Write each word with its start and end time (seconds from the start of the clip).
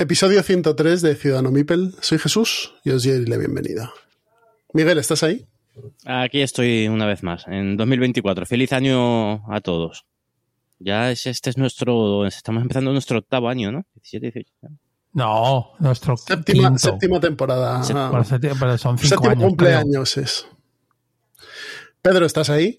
Episodio 0.00 0.42
103 0.42 1.02
de 1.02 1.14
Ciudadano 1.14 1.50
Mipel. 1.50 1.94
Soy 2.00 2.18
Jesús 2.18 2.72
y 2.84 2.90
os 2.90 3.04
doy 3.04 3.26
la 3.26 3.36
bienvenida. 3.36 3.92
Miguel, 4.72 4.96
¿estás 4.96 5.22
ahí? 5.22 5.46
Aquí 6.06 6.40
estoy 6.40 6.88
una 6.88 7.04
vez 7.04 7.22
más, 7.22 7.46
en 7.46 7.76
2024. 7.76 8.46
Feliz 8.46 8.72
año 8.72 9.44
a 9.52 9.60
todos. 9.60 10.06
Ya 10.78 11.10
es, 11.10 11.26
este 11.26 11.50
es 11.50 11.58
nuestro, 11.58 12.24
estamos 12.24 12.62
empezando 12.62 12.92
nuestro 12.92 13.18
octavo 13.18 13.50
año, 13.50 13.72
¿no? 13.72 13.84
17, 13.96 14.30
18. 14.32 14.74
No, 15.12 15.72
nuestro 15.80 16.16
Séptima, 16.16 16.68
quinto. 16.68 16.78
séptima 16.78 17.20
temporada. 17.20 17.82
Ah, 17.82 18.24
pero 18.58 18.78
son 18.78 18.96
cinco 18.96 19.16
séptimo 19.16 19.30
años. 19.32 19.44
cumpleaños 19.44 20.16
es. 20.16 20.46
Pedro, 22.00 22.24
¿estás 22.24 22.48
ahí? 22.48 22.78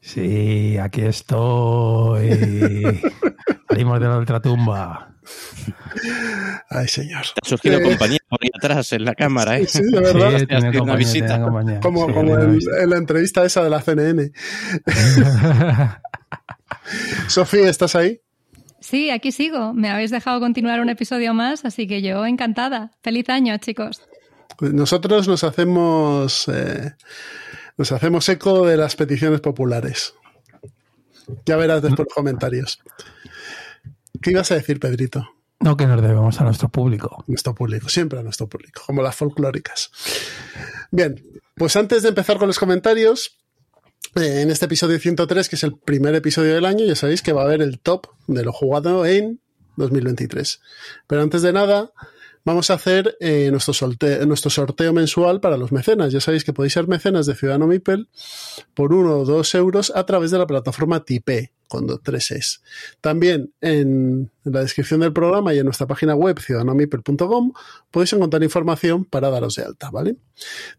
Sí, 0.00 0.78
aquí 0.78 1.00
estoy. 1.00 2.30
Salimos 3.68 3.98
de 3.98 4.06
la 4.06 4.18
ultratumba. 4.18 5.15
Ay, 6.70 6.88
señor. 6.88 7.22
Te 7.34 7.40
ha 7.44 7.48
surgido 7.48 7.78
Eh. 7.78 7.82
compañía 7.82 8.18
por 8.28 8.38
ahí 8.42 8.50
atrás 8.54 8.92
en 8.92 9.04
la 9.04 9.14
cámara, 9.14 9.58
¿eh? 9.58 9.66
Sí, 9.66 9.82
de 9.82 10.00
verdad. 10.00 10.38
Sí, 10.38 10.46
tiene 10.46 10.68
Una 10.68 10.78
compañía, 10.78 10.96
visita. 10.96 11.26
tiene 11.26 11.44
compañía. 11.44 11.80
Como, 11.80 12.06
Sí, 12.06 12.12
como 12.12 12.38
en 12.38 12.90
la 12.90 12.96
entrevista 12.96 13.44
esa 13.44 13.62
de 13.64 13.70
la 13.70 13.80
CNN. 13.82 14.32
Sofía, 17.28 17.68
¿estás 17.68 17.94
ahí? 17.96 18.20
Sí, 18.80 19.10
aquí 19.10 19.32
sigo. 19.32 19.72
Me 19.74 19.90
habéis 19.90 20.10
dejado 20.10 20.38
continuar 20.40 20.80
un 20.80 20.88
episodio 20.88 21.34
más, 21.34 21.64
así 21.64 21.86
que 21.86 22.02
yo 22.02 22.24
encantada. 22.26 22.92
Feliz 23.02 23.28
año, 23.28 23.56
chicos. 23.58 24.02
Pues 24.58 24.72
Nosotros 24.72 25.26
nos 25.28 25.44
hacemos 25.44 26.48
eh, 26.48 26.92
nos 27.76 27.92
hacemos 27.92 28.28
eco 28.28 28.66
de 28.66 28.76
las 28.76 28.94
peticiones 28.96 29.40
populares. 29.40 30.14
Ya 31.44 31.56
verás 31.56 31.82
después 31.82 32.06
los 32.06 32.14
comentarios. 32.14 32.78
¿Qué 34.22 34.30
ibas 34.30 34.50
a 34.50 34.54
decir, 34.54 34.80
Pedrito? 34.80 35.28
No 35.60 35.76
que 35.76 35.86
nos 35.86 36.00
debemos 36.02 36.40
a 36.40 36.44
nuestro 36.44 36.68
público. 36.68 37.24
Nuestro 37.26 37.54
público, 37.54 37.88
siempre 37.88 38.18
a 38.18 38.22
nuestro 38.22 38.48
público, 38.48 38.82
como 38.86 39.02
las 39.02 39.16
folclóricas. 39.16 39.90
Bien, 40.90 41.22
pues 41.56 41.76
antes 41.76 42.02
de 42.02 42.10
empezar 42.10 42.38
con 42.38 42.46
los 42.46 42.58
comentarios, 42.58 43.38
eh, 44.16 44.42
en 44.42 44.50
este 44.50 44.66
episodio 44.66 44.98
103, 44.98 45.48
que 45.48 45.56
es 45.56 45.62
el 45.64 45.76
primer 45.78 46.14
episodio 46.14 46.54
del 46.54 46.66
año, 46.66 46.84
ya 46.84 46.94
sabéis 46.94 47.22
que 47.22 47.32
va 47.32 47.42
a 47.42 47.44
haber 47.46 47.62
el 47.62 47.80
top 47.80 48.06
de 48.26 48.44
lo 48.44 48.52
jugado 48.52 49.06
en 49.06 49.40
2023. 49.76 50.60
Pero 51.06 51.22
antes 51.22 51.42
de 51.42 51.52
nada, 51.52 51.90
vamos 52.44 52.70
a 52.70 52.74
hacer 52.74 53.16
eh, 53.20 53.48
nuestro, 53.50 53.72
solte- 53.74 54.26
nuestro 54.26 54.50
sorteo 54.50 54.92
mensual 54.92 55.40
para 55.40 55.56
los 55.56 55.72
mecenas. 55.72 56.12
Ya 56.12 56.20
sabéis 56.20 56.44
que 56.44 56.52
podéis 56.52 56.74
ser 56.74 56.86
mecenas 56.86 57.26
de 57.26 57.34
Ciudadano 57.34 57.66
Mipel 57.66 58.08
por 58.74 58.92
uno 58.92 59.18
o 59.18 59.24
dos 59.24 59.54
euros 59.54 59.90
a 59.94 60.04
través 60.06 60.30
de 60.30 60.38
la 60.38 60.46
plataforma 60.46 61.04
Tipe, 61.04 61.52
con 61.68 61.86
tres 62.02 62.30
es. 62.30 62.62
También 63.00 63.52
en 63.60 64.30
la 64.44 64.60
descripción 64.60 65.00
del 65.00 65.12
programa 65.12 65.54
y 65.54 65.58
en 65.58 65.64
nuestra 65.64 65.86
página 65.86 66.14
web 66.14 66.38
ciudadanomipel.com 66.38 67.52
podéis 67.90 68.12
encontrar 68.12 68.42
información 68.42 69.04
para 69.04 69.30
daros 69.30 69.56
de 69.56 69.64
alta, 69.64 69.90
¿vale? 69.90 70.16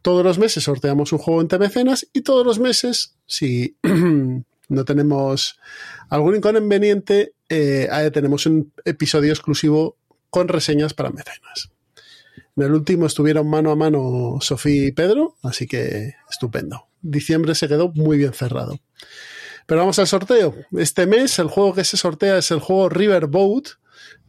Todos 0.02 0.24
los 0.24 0.38
meses 0.40 0.64
sorteamos 0.64 1.12
un 1.12 1.20
juego 1.20 1.42
entre 1.42 1.60
mecenas 1.60 2.08
y 2.14 2.22
todos 2.22 2.46
los 2.46 2.60
meses, 2.60 3.16
si 3.26 3.78
no 4.70 4.86
tenemos 4.86 5.60
algún 6.10 6.36
inconveniente, 6.36 7.34
eh, 7.50 7.90
tenemos 8.14 8.46
un 8.46 8.74
episodio 8.86 9.32
exclusivo 9.32 9.98
con 10.30 10.48
reseñas 10.48 10.94
para 10.94 11.10
mecenas. 11.10 11.72
En 12.56 12.64
el 12.64 12.74
último 12.74 13.06
estuvieron 13.06 13.48
mano 13.48 13.72
a 13.72 13.76
mano 13.76 14.38
Sofía 14.42 14.88
y 14.88 14.92
Pedro, 14.92 15.38
así 15.44 15.68
que 15.68 16.16
estupendo. 16.30 16.88
Diciembre 17.02 17.54
se 17.54 17.68
quedó 17.68 17.92
muy 17.94 18.18
bien 18.18 18.34
cerrado. 18.34 18.80
Pero 19.68 19.82
vamos 19.82 20.00
al 20.00 20.08
sorteo. 20.08 20.56
Este 20.72 21.06
mes 21.06 21.38
el 21.38 21.48
juego 21.50 21.76
que 21.76 21.84
se 21.84 21.98
sortea 21.98 22.38
es 22.40 22.50
el 22.50 22.60
juego 22.60 22.90
Riverboat 22.90 23.68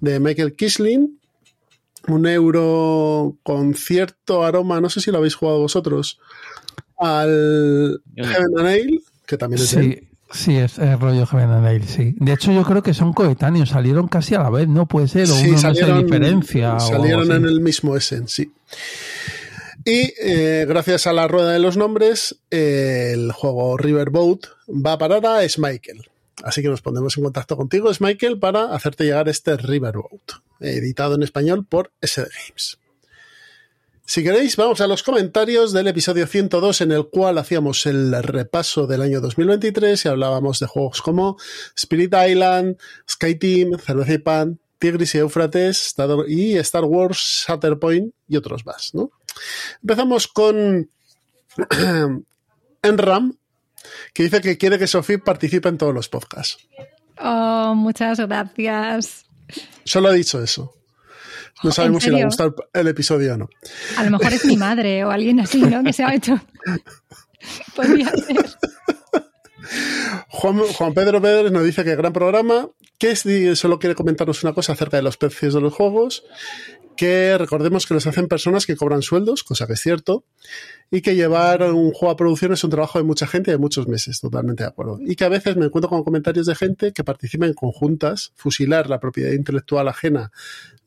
de 0.00 0.20
Michael 0.20 0.54
Kisling. 0.54 1.18
Un 2.08 2.26
euro 2.26 3.36
con 3.42 3.74
cierto 3.74 4.44
aroma, 4.44 4.80
no 4.80 4.90
sé 4.90 5.00
si 5.00 5.10
lo 5.10 5.18
habéis 5.18 5.34
jugado 5.34 5.60
vosotros, 5.60 6.18
al. 6.96 8.00
Heaven 8.16 8.58
and 8.58 8.66
Ale, 8.66 9.00
que 9.26 9.36
también 9.36 9.62
es 9.62 9.72
él. 9.74 10.08
Sí, 10.30 10.44
sí, 10.44 10.56
es 10.56 10.78
el 10.78 10.98
rollo 10.98 11.26
Heaven 11.26 11.50
and 11.50 11.66
Ale, 11.66 11.86
sí. 11.86 12.14
De 12.18 12.32
hecho, 12.32 12.50
yo 12.50 12.62
creo 12.64 12.82
que 12.82 12.94
son 12.94 13.12
coetáneos, 13.12 13.68
salieron 13.70 14.08
casi 14.08 14.34
a 14.34 14.42
la 14.42 14.50
vez, 14.50 14.68
¿no? 14.68 14.86
Puede 14.86 15.08
ser, 15.08 15.24
o 15.24 15.26
Sí, 15.34 15.48
uno 15.50 15.60
no 15.62 15.74
se 15.74 15.92
diferencia. 16.02 16.80
salieron 16.80 17.30
en 17.32 17.44
el 17.44 17.60
mismo 17.60 17.94
Essen, 17.96 18.26
sí. 18.26 18.52
Y 19.84 20.12
eh, 20.20 20.66
gracias 20.68 21.06
a 21.06 21.12
la 21.12 21.28
rueda 21.28 21.52
de 21.52 21.58
los 21.58 21.76
nombres, 21.76 22.40
el 22.50 23.32
juego 23.32 23.76
Riverboat 23.76 24.46
va 24.68 24.92
a 24.92 24.98
parar 24.98 25.24
a 25.26 25.40
Michael. 25.56 26.08
Así 26.42 26.62
que 26.62 26.68
nos 26.68 26.82
pondremos 26.82 27.16
en 27.16 27.24
contacto 27.24 27.56
contigo, 27.56 27.90
Michael, 28.00 28.38
para 28.38 28.74
hacerte 28.74 29.04
llegar 29.04 29.28
este 29.28 29.56
Riverboat, 29.56 30.32
editado 30.60 31.14
en 31.14 31.22
español 31.22 31.66
por 31.66 31.92
SD 32.00 32.28
Games. 32.46 32.78
Si 34.10 34.22
queréis, 34.22 34.56
vamos 34.56 34.80
a 34.80 34.86
los 34.86 35.02
comentarios 35.02 35.74
del 35.74 35.88
episodio 35.88 36.26
102 36.26 36.80
en 36.80 36.92
el 36.92 37.08
cual 37.08 37.36
hacíamos 37.36 37.84
el 37.84 38.22
repaso 38.22 38.86
del 38.86 39.02
año 39.02 39.20
2023 39.20 40.02
y 40.02 40.08
hablábamos 40.08 40.60
de 40.60 40.66
juegos 40.66 41.02
como 41.02 41.36
Spirit 41.76 42.14
Island, 42.26 42.78
Skyteam, 43.06 43.78
Cerveza 43.78 44.14
y 44.14 44.18
Pan, 44.18 44.60
Tigris 44.78 45.14
y 45.14 45.18
Éufrates 45.18 45.94
y 46.28 46.56
Star 46.58 46.84
Wars 46.84 47.46
Shatterpoint 47.48 48.14
y 48.28 48.36
otros 48.36 48.64
más, 48.64 48.94
¿no? 48.94 49.10
Empezamos 49.82 50.28
con 50.28 50.90
Enram, 52.82 53.36
que 54.12 54.22
dice 54.24 54.40
que 54.40 54.58
quiere 54.58 54.78
que 54.78 54.86
Sofía 54.86 55.18
participe 55.18 55.68
en 55.68 55.78
todos 55.78 55.94
los 55.94 56.08
podcasts. 56.08 56.58
Oh, 57.18 57.74
muchas 57.74 58.20
gracias. 58.20 59.26
Solo 59.84 60.08
ha 60.08 60.12
dicho 60.12 60.42
eso. 60.42 60.74
No 61.64 61.70
¿En 61.70 61.74
sabemos 61.74 62.02
si 62.04 62.10
le 62.10 62.16
serio? 62.16 62.26
gustado 62.26 62.54
el 62.72 62.86
episodio 62.88 63.34
o 63.34 63.36
no. 63.36 63.48
A 63.96 64.04
lo 64.04 64.10
mejor 64.12 64.32
es 64.32 64.44
mi 64.44 64.56
madre 64.56 65.04
o 65.04 65.10
alguien 65.10 65.40
así, 65.40 65.60
¿no? 65.60 65.82
Que 65.82 65.92
se 65.92 66.04
ha 66.04 66.14
hecho. 66.14 66.40
Podría 67.74 68.10
ser. 68.10 68.46
Juan, 70.28 70.58
Juan 70.58 70.94
Pedro 70.94 71.20
Pérez 71.20 71.52
nos 71.52 71.64
dice 71.64 71.84
que 71.84 71.96
gran 71.96 72.12
programa, 72.12 72.68
que 72.98 73.16
solo 73.16 73.78
quiere 73.78 73.94
comentarnos 73.94 74.42
una 74.42 74.52
cosa 74.52 74.72
acerca 74.72 74.96
de 74.96 75.02
los 75.02 75.16
precios 75.16 75.54
de 75.54 75.60
los 75.60 75.74
juegos, 75.74 76.24
que 76.96 77.38
recordemos 77.38 77.86
que 77.86 77.94
los 77.94 78.06
hacen 78.08 78.26
personas 78.26 78.66
que 78.66 78.74
cobran 78.74 79.02
sueldos, 79.02 79.44
cosa 79.44 79.68
que 79.68 79.74
es 79.74 79.80
cierto, 79.80 80.24
y 80.90 81.00
que 81.00 81.14
llevar 81.14 81.62
un 81.62 81.92
juego 81.92 82.10
a 82.10 82.16
producción 82.16 82.52
es 82.52 82.64
un 82.64 82.70
trabajo 82.70 82.98
de 82.98 83.04
mucha 83.04 83.26
gente 83.28 83.50
y 83.50 83.54
de 83.54 83.58
muchos 83.58 83.86
meses, 83.86 84.20
totalmente 84.20 84.64
de 84.64 84.68
acuerdo. 84.68 84.98
Y 85.00 85.14
que 85.14 85.24
a 85.24 85.28
veces 85.28 85.56
me 85.56 85.66
encuentro 85.66 85.88
con 85.88 86.02
comentarios 86.02 86.46
de 86.46 86.56
gente 86.56 86.92
que 86.92 87.04
participa 87.04 87.46
en 87.46 87.54
conjuntas, 87.54 88.32
fusilar 88.34 88.90
la 88.90 88.98
propiedad 88.98 89.32
intelectual 89.32 89.86
ajena 89.86 90.32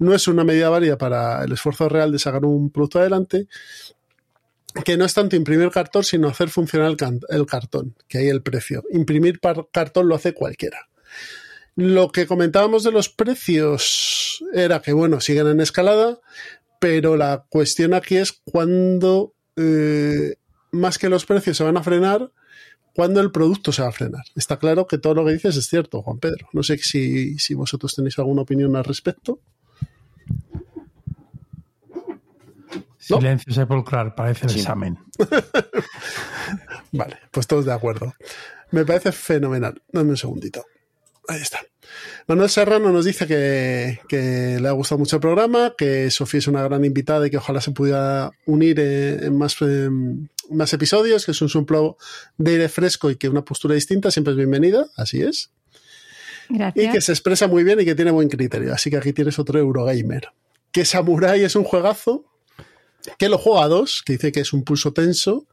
no 0.02 0.16
es 0.16 0.28
una 0.28 0.44
medida 0.44 0.70
válida 0.70 0.98
para 0.98 1.44
el 1.44 1.52
esfuerzo 1.52 1.88
real 1.88 2.12
de 2.12 2.18
sacar 2.18 2.44
un 2.44 2.72
producto 2.72 3.00
adelante, 3.00 3.48
que 4.86 4.98
no 4.98 5.06
es 5.06 5.14
tanto 5.14 5.36
imprimir 5.36 5.70
cartón, 5.70 6.04
sino 6.04 6.28
hacer 6.28 6.50
funcionar 6.50 6.96
el, 7.30 7.46
cartón, 7.46 7.96
que 8.08 8.20
hay 8.20 8.28
el 8.28 8.42
precio. 8.42 8.84
Imprimir 8.92 9.40
cartón 9.72 10.08
lo 10.08 10.16
hace 10.16 10.34
cualquiera. 10.34 10.90
Lo 11.76 12.12
que 12.12 12.28
comentábamos 12.28 12.84
de 12.84 12.92
los 12.92 13.10
precios 13.10 14.44
era 14.54 14.82
que, 14.82 14.94
bueno, 14.94 15.22
siguen 15.22 15.48
en 15.48 15.62
escalada, 15.62 16.20
pero 16.80 17.16
la 17.18 17.46
cuestión 17.50 17.94
aquí 17.94 18.18
es 18.18 18.32
cuándo, 18.32 19.34
eh, 19.56 20.36
más 20.72 20.98
que 20.98 21.10
los 21.10 21.26
precios 21.26 21.58
se 21.58 21.64
van 21.64 21.78
a 21.78 21.84
frenar, 21.84 22.32
cuándo 22.94 23.22
el 23.22 23.32
producto 23.32 23.72
se 23.72 23.82
va 23.82 23.90
a 23.90 23.94
frenar. 23.94 24.24
Está 24.36 24.58
claro 24.58 24.88
que 24.88 24.98
todo 24.98 25.16
lo 25.16 25.26
que 25.26 25.34
dices 25.34 25.56
es 25.56 25.68
cierto, 25.68 26.02
Juan 26.02 26.20
Pedro. 26.20 26.48
No 26.54 26.64
sé 26.64 26.78
si, 26.78 27.38
si 27.40 27.54
vosotros 27.54 27.94
tenéis 27.96 28.20
alguna 28.20 28.42
opinión 28.42 28.76
al 28.76 28.84
respecto. 28.84 29.40
¿No? 33.10 33.18
Silencio 33.18 33.54
sepulcral, 33.54 34.14
parece 34.16 34.46
el 34.46 34.52
Sí. 34.52 34.60
examen. 34.60 34.98
Vale, 36.92 37.18
pues 37.32 37.48
todos 37.48 37.66
de 37.66 37.74
acuerdo. 37.74 38.14
Me 38.72 38.86
parece 38.86 39.12
fenomenal. 39.12 39.82
Dame 39.92 40.12
un 40.12 40.18
segundito. 40.18 40.66
Ahí 41.28 41.42
está. 41.42 41.60
Manuel 42.28 42.50
Serrano 42.50 42.92
nos 42.92 43.06
dice 43.06 43.28
que, 43.28 44.00
que, 44.08 44.60
le 44.62 44.68
ha 44.68 44.72
gustado 44.72 45.00
mucho 45.00 45.18
el 45.18 45.22
programa, 45.22 45.74
que 45.78 46.10
Sofía 46.10 46.40
es 46.40 46.48
una 46.48 46.64
gran 46.64 46.84
invitada 46.86 47.28
y 47.28 47.30
que 47.30 47.38
ojalá 47.38 47.60
se 47.62 47.72
pudiera 47.72 48.32
unir 48.46 48.80
en, 48.80 49.24
en 49.24 49.38
más, 49.38 49.62
en 49.62 50.30
más 50.50 50.72
episodios, 50.74 51.26
que 51.26 51.32
es 51.32 51.42
un 51.42 51.50
suplo 51.50 51.98
de 52.38 52.52
aire 52.52 52.70
fresco 52.70 53.10
y 53.12 53.16
que 53.18 53.30
una 53.30 53.44
postura 53.44 53.76
distinta 53.76 54.10
siempre 54.12 54.32
es 54.32 54.38
bienvenida, 54.38 54.88
así 54.96 55.22
es. 55.22 55.52
Gracias. 56.50 56.86
Y 56.86 56.92
que 56.92 57.02
se 57.02 57.12
expresa 57.12 57.48
muy 57.48 57.64
bien 57.64 57.80
y 57.82 57.86
que 57.86 57.96
tiene 57.96 58.12
buen 58.12 58.30
criterio. 58.30 58.74
Así 58.74 58.90
que 58.90 58.98
aquí 58.98 59.14
tienes 59.14 59.38
otro 59.40 59.60
Eurogamer. 59.60 60.30
Que 60.72 60.86
Samurai 60.86 61.44
es 61.44 61.56
un 61.56 61.64
juegazo, 61.64 62.26
que 63.18 63.30
lo 63.30 63.38
juega 63.38 63.64
a 63.64 63.68
dos, 63.68 64.04
que 64.06 64.14
dice 64.14 64.32
que 64.32 64.42
es 64.42 64.54
un 64.54 64.64
pulso 64.64 64.94
tenso 64.94 65.48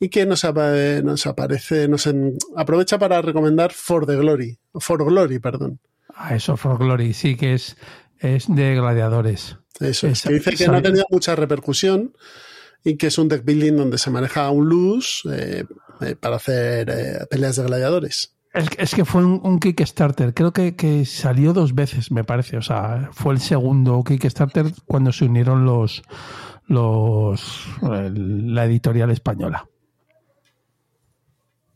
y 0.00 0.08
que 0.08 0.26
nos, 0.26 0.44
nos 0.44 1.26
aparece, 1.26 1.88
nos 1.88 2.06
en, 2.06 2.38
aprovecha 2.56 2.98
para 2.98 3.20
recomendar 3.22 3.72
For 3.72 4.06
the 4.06 4.16
Glory, 4.16 4.58
For 4.74 5.04
Glory, 5.04 5.38
perdón. 5.38 5.80
Ah, 6.14 6.34
eso, 6.34 6.56
For 6.56 6.78
Glory, 6.78 7.14
sí 7.14 7.36
que 7.36 7.54
es, 7.54 7.76
es 8.18 8.46
de 8.48 8.74
gladiadores. 8.74 9.56
Eso, 9.80 10.08
es, 10.08 10.22
que 10.22 10.34
dice 10.34 10.56
que 10.56 10.66
no 10.66 10.76
ha 10.76 10.82
tenido 10.82 11.04
mucha 11.10 11.36
repercusión 11.36 12.12
y 12.84 12.96
que 12.96 13.08
es 13.08 13.18
un 13.18 13.28
deck 13.28 13.44
building 13.44 13.76
donde 13.76 13.98
se 13.98 14.10
maneja 14.10 14.50
un 14.50 14.68
luz 14.68 15.22
eh, 15.30 15.64
eh, 16.00 16.16
para 16.18 16.36
hacer 16.36 16.90
eh, 16.90 17.26
peleas 17.30 17.56
de 17.56 17.64
gladiadores. 17.64 18.34
Es, 18.54 18.66
es 18.78 18.94
que 18.94 19.04
fue 19.04 19.24
un, 19.24 19.40
un, 19.44 19.60
Kickstarter, 19.60 20.32
creo 20.32 20.52
que, 20.52 20.74
que, 20.74 21.04
salió 21.04 21.52
dos 21.52 21.74
veces, 21.74 22.10
me 22.10 22.24
parece. 22.24 22.56
O 22.56 22.62
sea, 22.62 23.10
fue 23.12 23.34
el 23.34 23.40
segundo 23.40 24.02
Kickstarter 24.02 24.72
cuando 24.86 25.12
se 25.12 25.26
unieron 25.26 25.64
los, 25.64 26.02
los 26.68 27.66
la 27.82 28.64
editorial 28.64 29.10
española. 29.10 29.68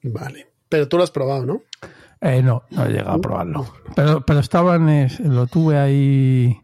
Vale. 0.02 0.46
Pero 0.68 0.88
tú 0.88 0.96
lo 0.96 1.04
has 1.04 1.10
probado, 1.10 1.44
¿no? 1.44 1.62
Eh, 2.20 2.42
no, 2.42 2.64
no 2.70 2.86
he 2.86 2.90
llegado 2.90 3.12
a 3.12 3.20
probarlo. 3.20 3.66
Pero, 3.96 4.24
pero 4.24 4.40
estaban, 4.40 5.08
lo 5.24 5.46
tuve 5.46 5.78
ahí. 5.78 6.60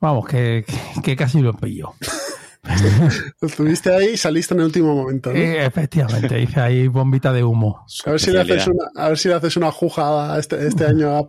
Vamos, 0.00 0.26
que, 0.26 0.64
que, 0.66 1.02
que 1.02 1.16
casi 1.16 1.40
lo 1.40 1.54
pilló. 1.54 1.94
lo 3.40 3.48
tuviste 3.48 3.92
ahí 3.92 4.10
y 4.10 4.16
saliste 4.16 4.54
en 4.54 4.60
el 4.60 4.66
último 4.66 4.94
momento. 4.94 5.32
¿no? 5.32 5.38
Eh, 5.38 5.66
efectivamente, 5.66 6.40
hice 6.40 6.60
ahí 6.60 6.86
bombita 6.86 7.32
de 7.32 7.42
humo. 7.42 7.84
A 8.06 8.10
ver, 8.10 8.20
si 8.20 8.30
le 8.30 8.40
haces 8.40 8.68
una, 8.68 8.84
a 8.94 9.08
ver 9.08 9.18
si 9.18 9.28
le 9.28 9.34
haces 9.34 9.56
una 9.56 9.72
juja 9.72 10.38
este, 10.38 10.68
este 10.68 10.86
año 10.86 11.10
a, 11.10 11.26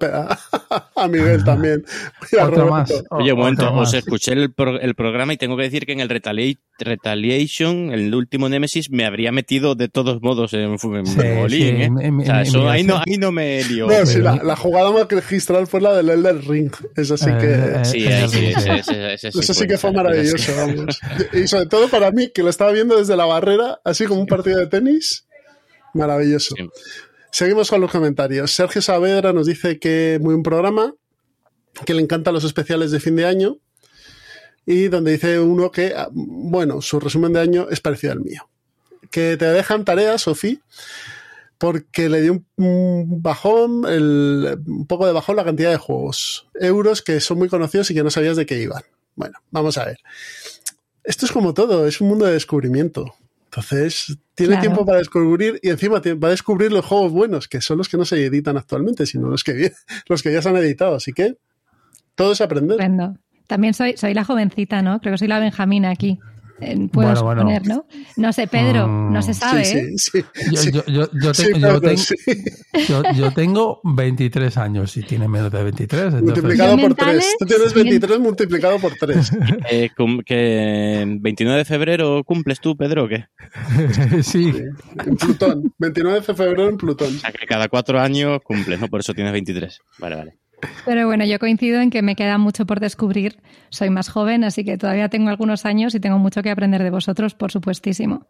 a, 0.70 0.92
a, 0.96 1.08
Miguel 1.08 1.44
también. 1.44 1.84
Otro 2.40 2.70
más. 2.70 2.94
Oye, 3.10 3.34
un 3.34 3.40
momento, 3.40 3.74
os 3.74 3.96
escuché 3.96 4.34
el, 4.34 4.54
pro, 4.54 4.80
el, 4.80 4.94
programa 4.94 5.34
y 5.34 5.38
tengo 5.38 5.58
que 5.58 5.64
decir 5.64 5.88
que 5.88 5.94
en 5.94 6.02
el 6.02 6.10
Retali 6.10 6.60
Retaliation, 6.78 7.92
el 7.92 8.14
último 8.14 8.48
Nemesis, 8.48 8.92
me 8.92 9.06
habría 9.06 9.32
metido 9.32 9.74
de 9.74 9.90
todos 9.90 10.22
modos 10.22 10.54
en, 10.54 10.72
en 10.72 10.78
sí, 10.78 10.88
bolín, 10.88 11.50
sí, 11.50 11.64
¿eh? 11.64 11.84
en, 11.84 12.00
en, 12.00 12.20
o 12.20 12.26
sea, 12.26 12.42
eso, 12.42 12.70
ahí, 12.70 12.84
no, 12.84 12.98
ahí 12.98 13.18
no 13.18 13.32
me 13.32 13.64
lío. 13.64 13.88
No, 13.88 14.06
sí, 14.06 14.20
la, 14.20 14.36
la, 14.44 14.56
jugada 14.56 14.92
magistral 14.92 15.66
fue 15.66 15.82
la 15.82 15.94
del 15.94 16.10
Elder 16.10 16.48
Ring. 16.48 16.72
Eso 16.96 17.18
sí 17.18 17.32
que. 17.40 17.54
Eh, 17.54 17.86
sí, 17.86 18.06
ahí, 18.06 18.26
eso 19.24 19.54
sí 19.54 19.68
que 19.68 19.78
fue 19.78 19.92
maravilloso, 19.92 20.52
vamos. 20.58 21.00
Y 21.34 21.48
sobre 21.48 21.66
todo 21.68 21.90
para 21.90 22.12
mí, 22.12 22.30
que 22.30 22.44
lo 22.44 22.50
estaba 22.50 22.72
viendo 22.72 22.98
desde 22.98 23.16
la 23.16 23.26
barrera, 23.26 23.80
así 23.84 24.06
como 24.06 24.22
un 24.22 24.28
partido 24.28 24.60
de 24.60 24.68
tenis. 24.68 25.26
Maravilloso. 25.94 26.56
Sí. 26.58 26.70
Seguimos 27.32 27.70
con 27.70 27.82
los 27.82 27.92
comentarios. 27.92 28.52
Sergio 28.52 28.80
Saavedra 28.82 29.34
nos 29.34 29.48
dice 29.48 29.80
que 29.80 30.20
muy 30.22 30.36
buen 30.36 30.44
programa, 30.44 30.94
que 31.86 31.96
le 31.96 32.02
encantan 32.02 32.34
los 32.34 32.44
especiales 32.44 32.92
de 32.92 33.00
fin 33.00 33.16
de 33.16 33.26
año 33.26 33.58
y 34.66 34.88
donde 34.88 35.14
dice 35.14 35.40
uno 35.40 35.72
que, 35.72 35.96
bueno, 36.12 36.82
su 36.82 37.00
resumen 37.00 37.34
de 37.34 37.40
año 37.40 37.68
es 37.72 37.80
parecido 37.80 38.14
al 38.14 38.22
mío. 38.22 38.50
Que 39.10 39.36
te 39.38 39.46
dejan 39.46 39.84
tareas, 39.84 40.22
Sofía, 40.22 40.60
porque 41.58 42.08
le 42.08 42.22
dio 42.22 42.44
un 42.58 43.22
bajón, 43.22 43.84
el, 43.88 44.60
un 44.66 44.86
poco 44.86 45.06
de 45.06 45.14
bajón 45.14 45.36
la 45.36 45.44
cantidad 45.44 45.72
de 45.72 45.78
juegos, 45.78 46.48
euros 46.54 47.02
que 47.02 47.20
son 47.20 47.40
muy 47.40 47.50
conocidos 47.50 47.90
y 47.92 47.94
que 47.94 48.04
no 48.04 48.12
sabías 48.12 48.38
de 48.38 48.46
qué 48.46 48.60
iban. 48.60 48.84
Bueno, 49.16 49.40
vamos 49.52 49.78
a 49.78 49.86
ver. 49.86 49.98
Esto 51.04 51.26
es 51.26 51.32
como 51.32 51.54
todo, 51.54 51.88
es 51.88 52.02
un 52.02 52.08
mundo 52.08 52.26
de 52.26 52.34
descubrimiento. 52.34 53.14
Entonces, 53.46 54.18
tiene 54.34 54.54
claro. 54.54 54.62
tiempo 54.62 54.86
para 54.86 54.98
descubrir 54.98 55.60
y 55.62 55.70
encima 55.70 56.02
va 56.02 56.28
a 56.28 56.32
descubrir 56.32 56.72
los 56.72 56.86
juegos 56.86 57.12
buenos, 57.12 57.48
que 57.48 57.62
son 57.62 57.78
los 57.78 57.88
que 57.88 57.98
no 57.98 58.06
se 58.06 58.26
editan 58.26 58.58
actualmente, 58.58 59.06
sino 59.06 59.28
los 59.28 59.44
que, 59.44 59.74
los 60.08 60.24
que 60.24 60.34
ya 60.34 60.42
se 60.42 60.50
han 60.50 60.58
editado. 60.58 60.96
Así 60.96 61.14
que 61.14 61.38
todo 62.16 62.32
es 62.32 62.42
aprender. 62.42 62.78
Prendo. 62.78 63.16
También 63.48 63.74
soy, 63.74 63.96
soy 63.98 64.14
la 64.14 64.24
jovencita, 64.24 64.82
¿no? 64.82 65.00
Creo 65.02 65.14
que 65.14 65.18
soy 65.20 65.28
la 65.28 65.40
Benjamina 65.40 65.92
aquí. 65.92 66.20
Puedo 66.60 66.88
bueno, 66.92 67.24
bueno. 67.24 67.42
suponer, 67.42 67.68
¿no? 67.68 67.86
No 68.16 68.32
sé, 68.32 68.48
Pedro, 68.48 68.88
mm, 68.88 69.14
no 69.14 69.22
se 69.22 69.34
sabe. 69.34 69.66
Sí, 69.66 69.98
sí, 69.98 70.24
sí. 70.54 70.72
Yo, 73.16 73.32
tengo 73.34 73.82
23 73.84 74.58
años 74.58 74.96
y 74.98 75.04
tiene 75.04 75.28
menos 75.28 75.52
de 75.52 75.64
23. 75.64 76.04
Entonces... 76.04 76.24
Multiplicado 76.24 76.78
por 76.78 76.96
3. 76.96 77.36
Tú 77.40 77.46
tienes 77.46 77.74
23 77.74 78.20
multiplicado 78.20 78.80
por 78.80 78.94
3. 78.96 79.32
Eh, 79.70 79.90
¿Que 80.26 81.06
29 81.20 81.60
de 81.60 81.66
febrero 81.66 82.24
cumples 82.24 82.60
tú, 82.60 82.76
Pedro, 82.76 83.06
o 83.06 83.08
qué? 83.08 83.26
sí. 84.24 84.54
En 85.06 85.16
Plutón. 85.18 85.74
29 85.78 86.20
de 86.20 86.34
febrero 86.34 86.70
en 86.70 86.78
Plutón. 86.78 87.16
O 87.16 87.20
sea, 87.20 87.32
que 87.32 87.46
cada 87.46 87.68
cuatro 87.70 88.00
años 88.00 88.40
cumples, 88.44 88.80
¿no? 88.80 88.88
Por 88.88 89.00
eso 89.00 89.14
tienes 89.14 89.34
23. 89.34 89.80
Vale, 90.00 90.16
vale. 90.16 90.43
Pero 90.86 91.08
bueno, 91.08 91.26
yo 91.26 91.40
coincido 91.40 91.82
en 91.82 91.90
que 91.90 92.02
me 92.02 92.16
queda 92.16 92.38
mucho 92.38 92.66
por 92.66 92.80
descubrir. 92.80 93.38
Soy 93.70 93.90
más 93.90 94.10
joven, 94.10 94.44
así 94.44 94.64
que 94.64 94.78
todavía 94.78 95.10
tengo 95.10 95.30
algunos 95.30 95.66
años 95.66 95.96
y 95.96 96.00
tengo 96.00 96.20
mucho 96.20 96.42
que 96.42 96.50
aprender 96.50 96.84
de 96.84 96.90
vosotros, 96.90 97.36
por 97.36 97.52
supuestísimo. 97.52 98.28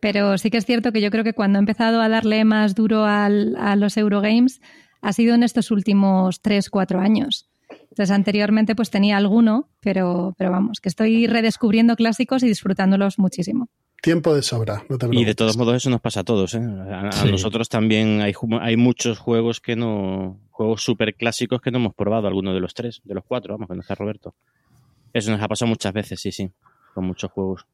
Pero 0.00 0.36
sí 0.38 0.50
que 0.50 0.58
es 0.58 0.66
cierto 0.66 0.92
que 0.92 1.00
yo 1.00 1.10
creo 1.10 1.24
que 1.24 1.32
cuando 1.32 1.58
he 1.58 1.60
empezado 1.60 2.00
a 2.00 2.08
darle 2.08 2.44
más 2.44 2.74
duro 2.74 3.04
al, 3.04 3.56
a 3.56 3.76
los 3.76 3.96
Eurogames 3.96 4.60
ha 5.00 5.12
sido 5.12 5.34
en 5.34 5.42
estos 5.42 5.70
últimos 5.70 6.40
3, 6.42 6.68
4 6.70 7.00
años. 7.00 7.48
Entonces, 7.70 8.10
anteriormente 8.10 8.74
pues 8.74 8.90
tenía 8.90 9.16
alguno, 9.16 9.68
pero, 9.80 10.34
pero 10.36 10.50
vamos, 10.50 10.80
que 10.80 10.88
estoy 10.88 11.26
redescubriendo 11.26 11.96
clásicos 11.96 12.42
y 12.42 12.48
disfrutándolos 12.48 13.18
muchísimo. 13.18 13.68
Tiempo 14.02 14.34
de 14.34 14.42
sobra, 14.42 14.84
no 14.90 14.98
te 14.98 15.08
Y 15.12 15.24
de 15.24 15.34
todos 15.34 15.56
modos 15.56 15.76
eso 15.76 15.88
nos 15.88 16.02
pasa 16.02 16.20
a 16.20 16.24
todos. 16.24 16.54
¿eh? 16.54 16.60
A, 16.60 17.08
a 17.08 17.24
nosotros 17.24 17.68
también 17.68 18.20
hay, 18.20 18.34
hay 18.60 18.76
muchos 18.76 19.18
juegos 19.18 19.60
que 19.60 19.76
no, 19.76 20.38
juegos 20.56 20.82
súper 20.82 21.14
clásicos 21.14 21.60
que 21.60 21.70
no 21.70 21.78
hemos 21.78 21.94
probado, 21.94 22.26
alguno 22.26 22.54
de 22.54 22.60
los 22.60 22.72
tres, 22.72 23.00
de 23.04 23.14
los 23.14 23.24
cuatro, 23.24 23.54
vamos, 23.54 23.68
que 23.68 23.74
no 23.74 23.82
está 23.82 23.94
Roberto. 23.94 24.34
Eso 25.12 25.30
nos 25.30 25.42
ha 25.42 25.48
pasado 25.48 25.68
muchas 25.68 25.92
veces, 25.92 26.20
sí, 26.20 26.32
sí, 26.32 26.50
con 26.94 27.04
muchos 27.04 27.30
juegos. 27.30 27.66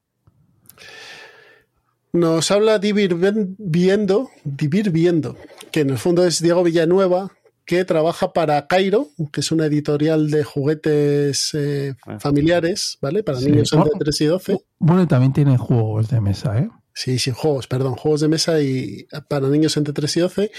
Nos 2.11 2.51
habla 2.51 2.77
Divir 2.79 3.15
Viendo, 3.57 4.29
Divir 4.43 4.91
Viendo, 4.91 5.37
que 5.71 5.79
en 5.79 5.91
el 5.91 5.97
fondo 5.97 6.25
es 6.25 6.41
Diego 6.41 6.63
Villanueva, 6.63 7.31
que 7.65 7.85
trabaja 7.85 8.33
para 8.33 8.67
Cairo, 8.67 9.07
que 9.31 9.39
es 9.39 9.51
una 9.51 9.65
editorial 9.65 10.29
de 10.29 10.43
juguetes 10.43 11.53
eh, 11.53 11.95
familiares, 12.19 12.97
¿vale? 13.01 13.23
Para 13.23 13.39
sí. 13.39 13.45
niños 13.49 13.71
entre 13.71 13.91
3 13.97 14.21
y 14.21 14.25
12. 14.25 14.57
Bueno, 14.79 15.07
también 15.07 15.31
tiene 15.31 15.57
juegos 15.57 16.09
de 16.09 16.19
mesa, 16.19 16.59
¿eh? 16.59 16.69
Sí, 16.93 17.17
sí, 17.17 17.31
juegos, 17.31 17.67
perdón, 17.67 17.95
juegos 17.95 18.21
de 18.21 18.27
mesa 18.27 18.61
y 18.61 19.07
para 19.27 19.47
niños 19.47 19.75
entre 19.77 19.93
3 19.93 20.17
y 20.17 20.19
12. 20.19 20.51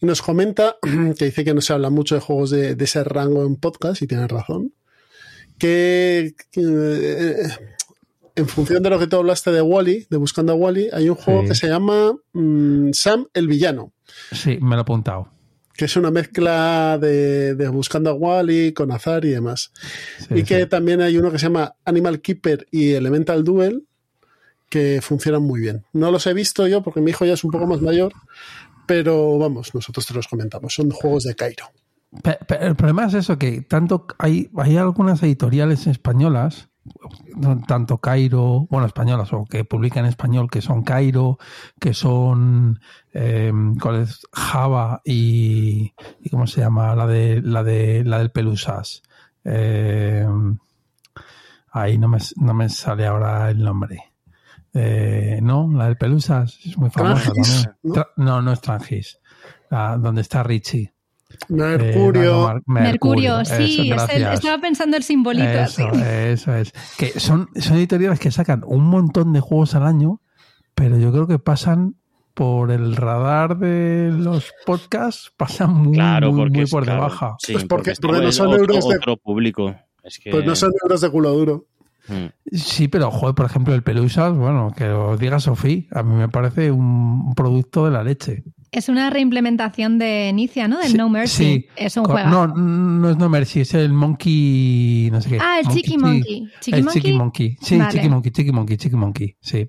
Y 0.00 0.06
nos 0.06 0.22
comenta 0.22 0.76
que 1.18 1.24
dice 1.26 1.44
que 1.44 1.54
no 1.54 1.60
se 1.60 1.72
habla 1.72 1.90
mucho 1.90 2.14
de 2.14 2.20
juegos 2.20 2.50
de, 2.50 2.76
de 2.76 2.84
ese 2.84 3.02
rango 3.02 3.44
en 3.44 3.56
podcast, 3.56 4.00
y 4.02 4.06
tiene 4.06 4.28
razón. 4.28 4.72
Que, 5.58 6.34
que 6.50 6.62
eh, 6.62 7.48
en 8.36 8.48
función 8.48 8.82
de 8.82 8.90
lo 8.90 8.98
que 8.98 9.08
tú 9.08 9.16
hablaste 9.16 9.50
de 9.50 9.60
Wally, 9.60 10.06
de 10.08 10.16
Buscando 10.16 10.52
a 10.52 10.56
Wally, 10.56 10.88
hay 10.92 11.08
un 11.08 11.16
juego 11.16 11.42
sí. 11.42 11.48
que 11.48 11.54
se 11.54 11.68
llama 11.68 12.14
mmm, 12.32 12.92
Sam 12.92 13.26
el 13.34 13.48
Villano. 13.48 13.92
Sí, 14.32 14.58
me 14.60 14.70
lo 14.70 14.78
he 14.78 14.80
apuntado 14.80 15.28
que 15.76 15.86
es 15.86 15.96
una 15.96 16.10
mezcla 16.10 16.98
de, 17.00 17.54
de, 17.54 17.68
Buscando 17.68 18.10
a 18.10 18.12
Wally 18.12 18.74
con 18.74 18.92
azar 18.92 19.24
y 19.24 19.30
demás. 19.30 19.72
Sí, 20.18 20.34
y 20.34 20.42
que 20.42 20.60
sí. 20.60 20.66
también 20.66 21.00
hay 21.00 21.16
uno 21.16 21.32
que 21.32 21.38
se 21.38 21.46
llama 21.46 21.74
Animal 21.86 22.20
Keeper 22.20 22.66
y 22.70 22.90
Elemental 22.90 23.44
Duel, 23.44 23.86
que 24.70 25.00
funcionan 25.02 25.42
muy 25.42 25.60
bien. 25.60 25.84
No 25.92 26.10
los 26.10 26.26
he 26.26 26.32
visto 26.32 26.66
yo 26.66 26.82
porque 26.82 27.00
mi 27.00 27.10
hijo 27.10 27.26
ya 27.26 27.34
es 27.34 27.44
un 27.44 27.50
poco 27.50 27.66
más 27.66 27.82
mayor, 27.82 28.12
pero 28.86 29.38
vamos, 29.38 29.74
nosotros 29.74 30.06
te 30.06 30.14
los 30.14 30.28
comentamos, 30.28 30.74
son 30.74 30.90
juegos 30.90 31.24
de 31.24 31.34
Cairo. 31.34 31.66
El 32.48 32.74
problema 32.74 33.06
es 33.06 33.14
eso, 33.14 33.38
que 33.38 33.60
tanto 33.62 34.06
hay, 34.18 34.50
hay 34.56 34.76
algunas 34.76 35.22
editoriales 35.22 35.86
españolas 35.86 36.70
tanto 37.66 37.98
Cairo, 37.98 38.66
bueno, 38.70 38.86
españolas 38.86 39.32
o 39.32 39.44
que 39.44 39.64
publican 39.64 40.04
en 40.04 40.10
español, 40.10 40.50
que 40.50 40.62
son 40.62 40.82
Cairo, 40.82 41.38
que 41.78 41.94
son 41.94 42.80
eh, 43.12 43.52
¿cuál 43.80 44.02
es? 44.02 44.26
Java 44.32 45.00
y, 45.04 45.94
y, 46.20 46.30
¿cómo 46.30 46.46
se 46.46 46.60
llama? 46.60 46.94
La 46.94 47.06
de 47.06 47.42
la 47.42 47.62
de 47.62 48.04
la 48.04 48.18
del 48.18 48.30
Pelusas. 48.30 49.02
Eh, 49.44 50.26
ahí 51.70 51.98
no 51.98 52.08
me, 52.08 52.18
no 52.36 52.54
me 52.54 52.68
sale 52.68 53.06
ahora 53.06 53.50
el 53.50 53.62
nombre. 53.62 54.09
Eh, 54.74 55.40
no, 55.42 55.68
la 55.74 55.86
del 55.86 55.96
Pelusas 55.96 56.58
es 56.64 56.76
muy 56.78 56.90
famosa 56.90 57.32
Trangis, 57.32 57.68
también. 57.82 58.04
¿no? 58.16 58.24
no, 58.24 58.42
no 58.42 58.52
es 58.52 58.60
Trangis. 58.60 59.18
La, 59.70 59.96
donde 59.98 60.20
está 60.22 60.42
Richie. 60.42 60.92
Mercurio. 61.48 62.50
Eh, 62.50 62.60
Mercurio. 62.66 63.36
Mercurio, 63.36 63.44
sí, 63.44 63.90
eso, 63.92 64.04
es 64.06 64.10
el, 64.14 64.22
estaba 64.24 64.60
pensando 64.60 64.96
el 64.96 65.02
simbolito. 65.02 65.46
Eso, 65.48 66.54
es. 66.54 66.72
Que 66.98 67.18
son, 67.20 67.48
son 67.56 67.76
editoriales 67.76 68.18
que 68.18 68.30
sacan 68.30 68.62
un 68.66 68.84
montón 68.84 69.32
de 69.32 69.40
juegos 69.40 69.74
al 69.74 69.86
año, 69.86 70.20
pero 70.74 70.98
yo 70.98 71.12
creo 71.12 71.26
que 71.26 71.38
pasan 71.38 71.96
por 72.34 72.70
el 72.70 72.96
radar 72.96 73.58
de 73.58 74.10
los 74.12 74.52
podcasts 74.64 75.32
pasan 75.36 75.74
muy, 75.74 75.94
Claro, 75.94 76.32
muy, 76.32 76.48
muy 76.50 76.66
por 76.66 76.84
claro, 76.84 77.02
debajo. 77.02 77.36
sí, 77.38 77.52
Pues 77.52 77.64
porque- 77.64 77.92
no 78.00 78.32
son 78.32 78.46
otro, 78.48 78.60
euros 78.60 78.88
de- 78.88 78.96
otro 78.96 79.16
público. 79.16 79.74
Es 80.02 80.18
que, 80.18 80.30
Pues 80.30 80.44
no 80.46 80.54
son 80.56 80.72
euros 80.82 81.00
de 81.00 81.10
culo 81.10 81.30
duro. 81.32 81.66
Mm. 82.10 82.56
Sí, 82.56 82.88
pero 82.88 83.10
joder, 83.10 83.34
por 83.34 83.46
ejemplo, 83.46 83.74
el 83.74 83.82
Pelusas, 83.82 84.34
bueno, 84.36 84.72
que 84.76 84.88
os 84.88 85.18
diga 85.18 85.38
Sofía, 85.40 85.84
a 85.92 86.02
mí 86.02 86.14
me 86.14 86.28
parece 86.28 86.70
un 86.70 87.34
producto 87.34 87.84
de 87.84 87.90
la 87.92 88.02
leche. 88.02 88.44
Es 88.72 88.88
una 88.88 89.10
reimplementación 89.10 89.98
de 89.98 90.28
Inicia, 90.28 90.68
¿no? 90.68 90.78
Del 90.78 90.90
Sí, 90.92 90.96
No 90.96 91.08
Mercy. 91.08 91.44
sí. 91.44 91.66
Es 91.76 91.96
un 91.96 92.04
juego. 92.04 92.28
No, 92.28 92.46
no 92.46 93.10
es 93.10 93.16
No 93.16 93.28
Mercy, 93.28 93.60
es 93.60 93.74
el 93.74 93.92
Monkey, 93.92 95.08
no 95.10 95.20
sé 95.20 95.30
qué. 95.30 95.38
Ah, 95.40 95.58
el 95.60 95.68
Chiqui 95.68 95.98
Monkey. 95.98 96.48
¿Chiqui 96.60 96.78
el 96.78 96.84
Monkey? 96.84 97.02
Chiqui 97.02 97.16
Monkey. 97.18 97.56
Sí, 97.60 97.78
Vale. 97.78 97.90
Chiqui 97.92 98.08
Monkey, 98.08 98.30
Chiqui 98.32 98.52
Monkey, 98.52 98.76
Chiqui 98.76 98.96
Monkey, 98.96 99.36
sí. 99.40 99.68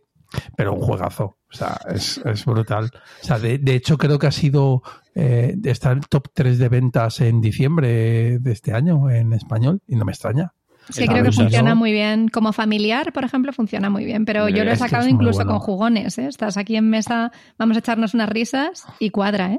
Pero 0.55 0.74
un 0.74 0.81
juegazo. 0.81 1.24
O 1.51 1.53
sea, 1.53 1.77
es, 1.93 2.21
es 2.24 2.45
brutal. 2.45 2.89
O 3.21 3.25
sea, 3.25 3.38
de, 3.38 3.57
de 3.57 3.75
hecho, 3.75 3.98
creo 3.98 4.17
que 4.17 4.27
ha 4.27 4.31
sido. 4.31 4.81
Eh, 5.13 5.57
está 5.65 5.91
en 5.91 5.98
el 5.98 6.07
top 6.07 6.29
3 6.33 6.57
de 6.57 6.69
ventas 6.69 7.19
en 7.19 7.41
diciembre 7.41 8.39
de 8.39 8.51
este 8.53 8.71
año 8.74 9.10
en 9.10 9.33
español 9.33 9.81
y 9.88 9.95
no 9.98 10.05
me 10.05 10.13
extraña. 10.13 10.53
Sí, 10.89 11.03
El 11.03 11.09
creo 11.09 11.23
que 11.23 11.31
funciona 11.31 11.75
muy 11.75 11.91
bien. 11.91 12.27
Como 12.27 12.51
familiar, 12.53 13.13
por 13.13 13.23
ejemplo, 13.23 13.53
funciona 13.53 13.89
muy 13.89 14.03
bien. 14.05 14.25
Pero 14.25 14.50
yo 14.50 14.63
lo 14.63 14.71
he 14.71 14.73
Es 14.73 14.79
que 14.81 14.85
sacado 14.89 15.03
es 15.05 15.11
incluso 15.13 15.38
bueno. 15.38 15.51
con 15.51 15.59
jugones. 15.59 16.17
¿eh? 16.17 16.27
Estás 16.27 16.57
aquí 16.57 16.75
en 16.75 16.89
mesa, 16.89 17.31
vamos 17.57 17.77
a 17.77 17.79
echarnos 17.79 18.13
unas 18.13 18.29
risas 18.29 18.83
y 19.00 19.09
cuadra, 19.11 19.53
¿eh? 19.53 19.57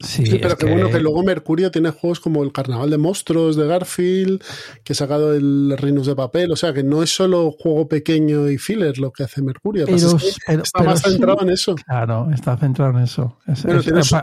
Sí, 0.00 0.26
Sí, 0.26 0.38
pero 0.38 0.48
es 0.48 0.54
que, 0.56 0.66
bueno 0.66 0.90
que 0.90 0.98
luego 0.98 1.22
Mercurio 1.22 1.70
tiene 1.70 1.90
juegos 1.90 2.18
como 2.18 2.42
el 2.42 2.50
Carnaval 2.52 2.90
de 2.90 2.98
Monstruos 2.98 3.54
de 3.54 3.66
Garfield, 3.68 4.42
que 4.82 4.94
ha 4.94 4.96
sacado 4.96 5.32
el 5.32 5.76
Reinos 5.78 6.06
de 6.06 6.16
Papel, 6.16 6.50
o 6.50 6.56
sea 6.56 6.72
que 6.72 6.82
no 6.82 7.04
es 7.04 7.10
solo 7.14 7.52
juego 7.52 7.86
pequeño 7.86 8.50
y 8.50 8.58
filler 8.58 8.98
lo 8.98 9.12
que 9.12 9.22
hace 9.22 9.42
Mercurio, 9.42 9.84
Pero, 9.86 9.96
pasa 9.98 10.16
es 10.16 10.22
que 10.34 10.40
pero- 10.44 10.62
está 10.64 10.78
pero 10.80 10.90
más 10.90 11.00
sí. 11.02 11.10
centrado 11.10 11.42
en 11.42 11.50
eso. 11.50 11.74
Claro, 11.76 12.28
está 12.34 12.56
centrado 12.56 12.98
en 12.98 13.04
eso. 13.04 13.38
Es- 13.46 13.62
Pero 13.62 13.78
es- 13.78 13.84
tiene, 13.84 14.02
su- 14.02 14.16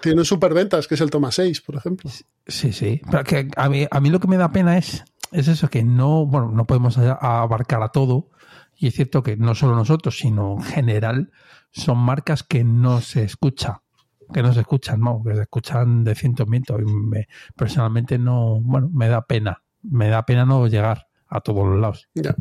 tiene 0.00 0.24
superventas, 0.24 0.88
que 0.88 0.94
es 0.96 1.00
el 1.00 1.10
Toma 1.10 1.30
6, 1.30 1.60
por 1.60 1.76
ejemplo. 1.76 2.10
Sí, 2.48 2.72
sí. 2.72 3.00
Pero 3.08 3.22
que 3.22 3.48
a 3.54 3.68
mí, 3.68 3.86
a 3.88 4.00
mí 4.00 4.10
lo 4.10 4.18
que 4.18 4.26
me 4.26 4.36
da 4.36 4.50
pena 4.50 4.78
es, 4.78 5.04
es 5.32 5.48
eso, 5.48 5.68
que 5.68 5.82
no, 5.84 6.26
bueno, 6.26 6.50
no 6.52 6.66
podemos 6.66 6.96
abarcar 6.98 7.82
a 7.82 7.88
todo. 7.88 8.28
Y 8.76 8.86
es 8.88 8.94
cierto 8.94 9.22
que 9.22 9.36
no 9.36 9.54
solo 9.54 9.76
nosotros, 9.76 10.18
sino 10.18 10.54
en 10.56 10.62
general, 10.62 11.30
son 11.70 11.98
marcas 11.98 12.42
que 12.42 12.64
no 12.64 13.00
se 13.00 13.22
escucha. 13.24 13.82
Que 14.32 14.42
no 14.42 14.52
se 14.54 14.60
escuchan, 14.60 15.00
no, 15.00 15.22
que 15.26 15.34
se 15.34 15.42
escuchan 15.42 16.04
de 16.04 16.14
ciento 16.14 16.44
en 16.44 16.50
ciento. 16.50 16.78
Y 16.80 16.84
me- 16.84 17.28
personalmente 17.56 18.18
no, 18.18 18.60
bueno, 18.62 18.88
me 18.92 19.08
da 19.08 19.26
pena. 19.26 19.62
Me 19.82 20.08
da 20.08 20.24
pena 20.24 20.44
no 20.46 20.66
llegar 20.68 21.08
a 21.28 21.40
todos 21.40 21.66
los 21.66 21.78
lados. 21.80 22.08
Ya. 22.14 22.34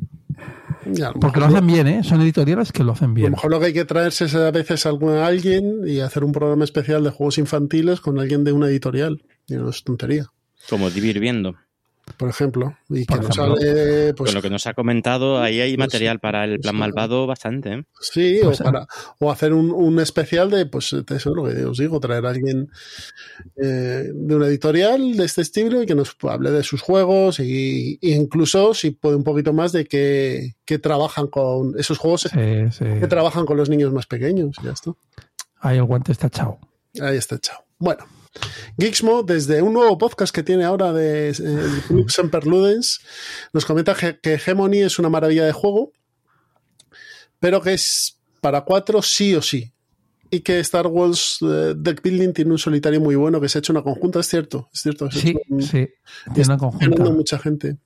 Ya, 0.86 1.08
a 1.10 1.12
lo 1.12 1.20
Porque 1.20 1.40
lo 1.42 1.48
hacen 1.48 1.68
bien, 1.68 1.88
¿eh? 1.88 2.04
Son 2.04 2.22
editoriales 2.22 2.72
que 2.72 2.84
lo 2.84 2.94
hacen 2.94 3.08
A 3.08 3.10
lo 3.10 3.14
bien. 3.16 3.32
mejor 3.32 3.52
lo 3.52 3.60
que 3.60 3.68
hay 3.68 3.74
que 3.74 3.86
traerse 3.86 4.26
es 4.26 4.36
a 4.36 4.50
veces 4.52 4.86
a 4.86 4.92
alguien 5.26 5.82
y 5.86 6.00
hacer 6.00 6.24
un 6.24 6.32
programa 6.32 6.64
especial 6.64 7.04
de 7.04 7.10
juegos 7.10 7.38
infantiles 7.38 8.00
con 8.00 8.18
alguien 8.20 8.44
de 8.46 8.54
una 8.54 8.68
editorial. 8.68 9.24
Y 9.48 9.56
no 9.56 9.70
es 9.70 9.84
tontería, 9.84 10.28
Como 10.70 10.90
Vivir 10.90 11.20
Viendo. 11.20 11.56
Por 12.18 12.30
ejemplo. 12.30 12.76
Y 12.90 13.06
que 13.06 13.16
nos 13.16 13.38
hable, 13.40 14.14
pues, 14.16 14.30
Con 14.30 14.36
lo 14.36 14.42
que 14.42 14.50
nos 14.50 14.66
ha 14.68 14.74
comentado, 14.74 15.40
ahí 15.42 15.62
hay 15.62 15.76
pues, 15.76 15.88
material 15.88 16.20
para 16.20 16.44
el 16.46 16.60
plan 16.60 16.76
pues, 16.76 16.80
malvado 16.80 17.28
bastante. 17.28 17.74
¿eh? 17.74 17.84
Sí, 18.02 18.40
Pues, 18.44 18.62
o, 18.62 18.64
para, 18.64 18.88
o 19.20 19.32
hacer 19.32 19.54
un, 19.54 19.72
un 19.72 20.00
especial 20.00 20.50
de, 20.50 20.66
pues, 20.66 20.96
de 21.06 21.16
eso, 21.16 21.34
lo 21.34 21.46
que 21.46 21.66
os 21.66 21.78
digo, 21.78 22.00
traer 22.00 22.26
a 22.26 22.30
alguien 22.30 22.70
eh, 23.56 24.10
de 24.14 24.36
una 24.36 24.48
editorial 24.48 25.16
de 25.18 25.26
este 25.26 25.42
estilo 25.42 25.82
y 25.82 25.86
que 25.86 25.96
nos 25.96 26.16
hable 26.24 26.52
de 26.52 26.64
sus 26.64 26.82
juegos 26.82 27.40
y, 27.40 27.98
incluso, 28.02 28.74
si 28.74 28.92
puede, 28.92 29.16
un 29.16 29.24
poquito 29.24 29.54
más 29.54 29.72
de 29.72 29.86
que, 29.86 30.56
que 30.66 30.80
trabajan 30.80 31.28
con 31.28 31.78
esos 31.80 31.98
juegos 31.98 32.22
Sí, 32.22 32.30
sí. 32.72 32.86
que 33.00 33.08
trabajan 33.08 33.46
con 33.46 33.58
los 33.58 33.70
niños 33.70 33.94
más 33.94 34.06
pequeños. 34.06 34.56
y 34.62 34.66
Ya 34.66 34.72
está. 34.72 34.92
Ahí 35.62 35.78
el 35.78 35.84
guante 35.84 36.12
está 36.12 36.28
echado. 36.28 36.58
Ahí 37.02 37.18
está, 37.18 37.38
chao. 37.40 37.64
Bueno, 37.78 38.06
Geeksmo, 38.78 39.24
desde 39.24 39.62
un 39.62 39.74
nuevo 39.74 39.98
podcast 39.98 40.34
que 40.34 40.44
tiene 40.44 40.64
ahora 40.64 40.94
de 40.94 41.30
eh, 41.30 41.82
Club 41.88 42.10
Semper 42.10 42.46
Ludens, 42.46 43.02
nos 43.54 43.66
comenta 43.66 43.96
que, 43.96 44.20
que 44.20 44.36
Hegemony 44.36 44.80
es 44.80 45.00
una 45.00 45.10
maravilla 45.10 45.46
de 45.46 45.52
juego, 45.52 45.92
pero 47.40 47.62
que 47.62 47.74
es 47.74 48.20
para 48.42 48.62
cuatro 48.62 49.02
sí 49.02 49.36
o 49.36 49.42
sí. 49.42 49.74
Y 50.32 50.42
que 50.42 50.60
Star 50.60 50.86
Wars 50.88 51.40
eh, 51.42 51.74
Deck 51.76 52.04
Building 52.04 52.34
tiene 52.34 52.52
un 52.52 52.58
solitario 52.60 53.02
muy 53.02 53.16
bueno 53.16 53.42
que 53.42 53.50
se 53.50 53.58
ha 53.58 53.60
hecho 53.60 53.74
una 53.74 53.82
conjunta, 53.82 54.20
es 54.20 54.28
cierto, 54.28 54.70
es 54.72 54.82
cierto. 54.82 55.10
Sí, 55.10 55.36
un- 55.50 55.62
sí. 55.64 55.80
está 55.80 56.34
Tiene 56.34 56.48
una 56.50 56.58
conjunta. 56.60 56.88
ganando 56.90 57.14
mucha 57.14 57.40
gente. 57.40 57.78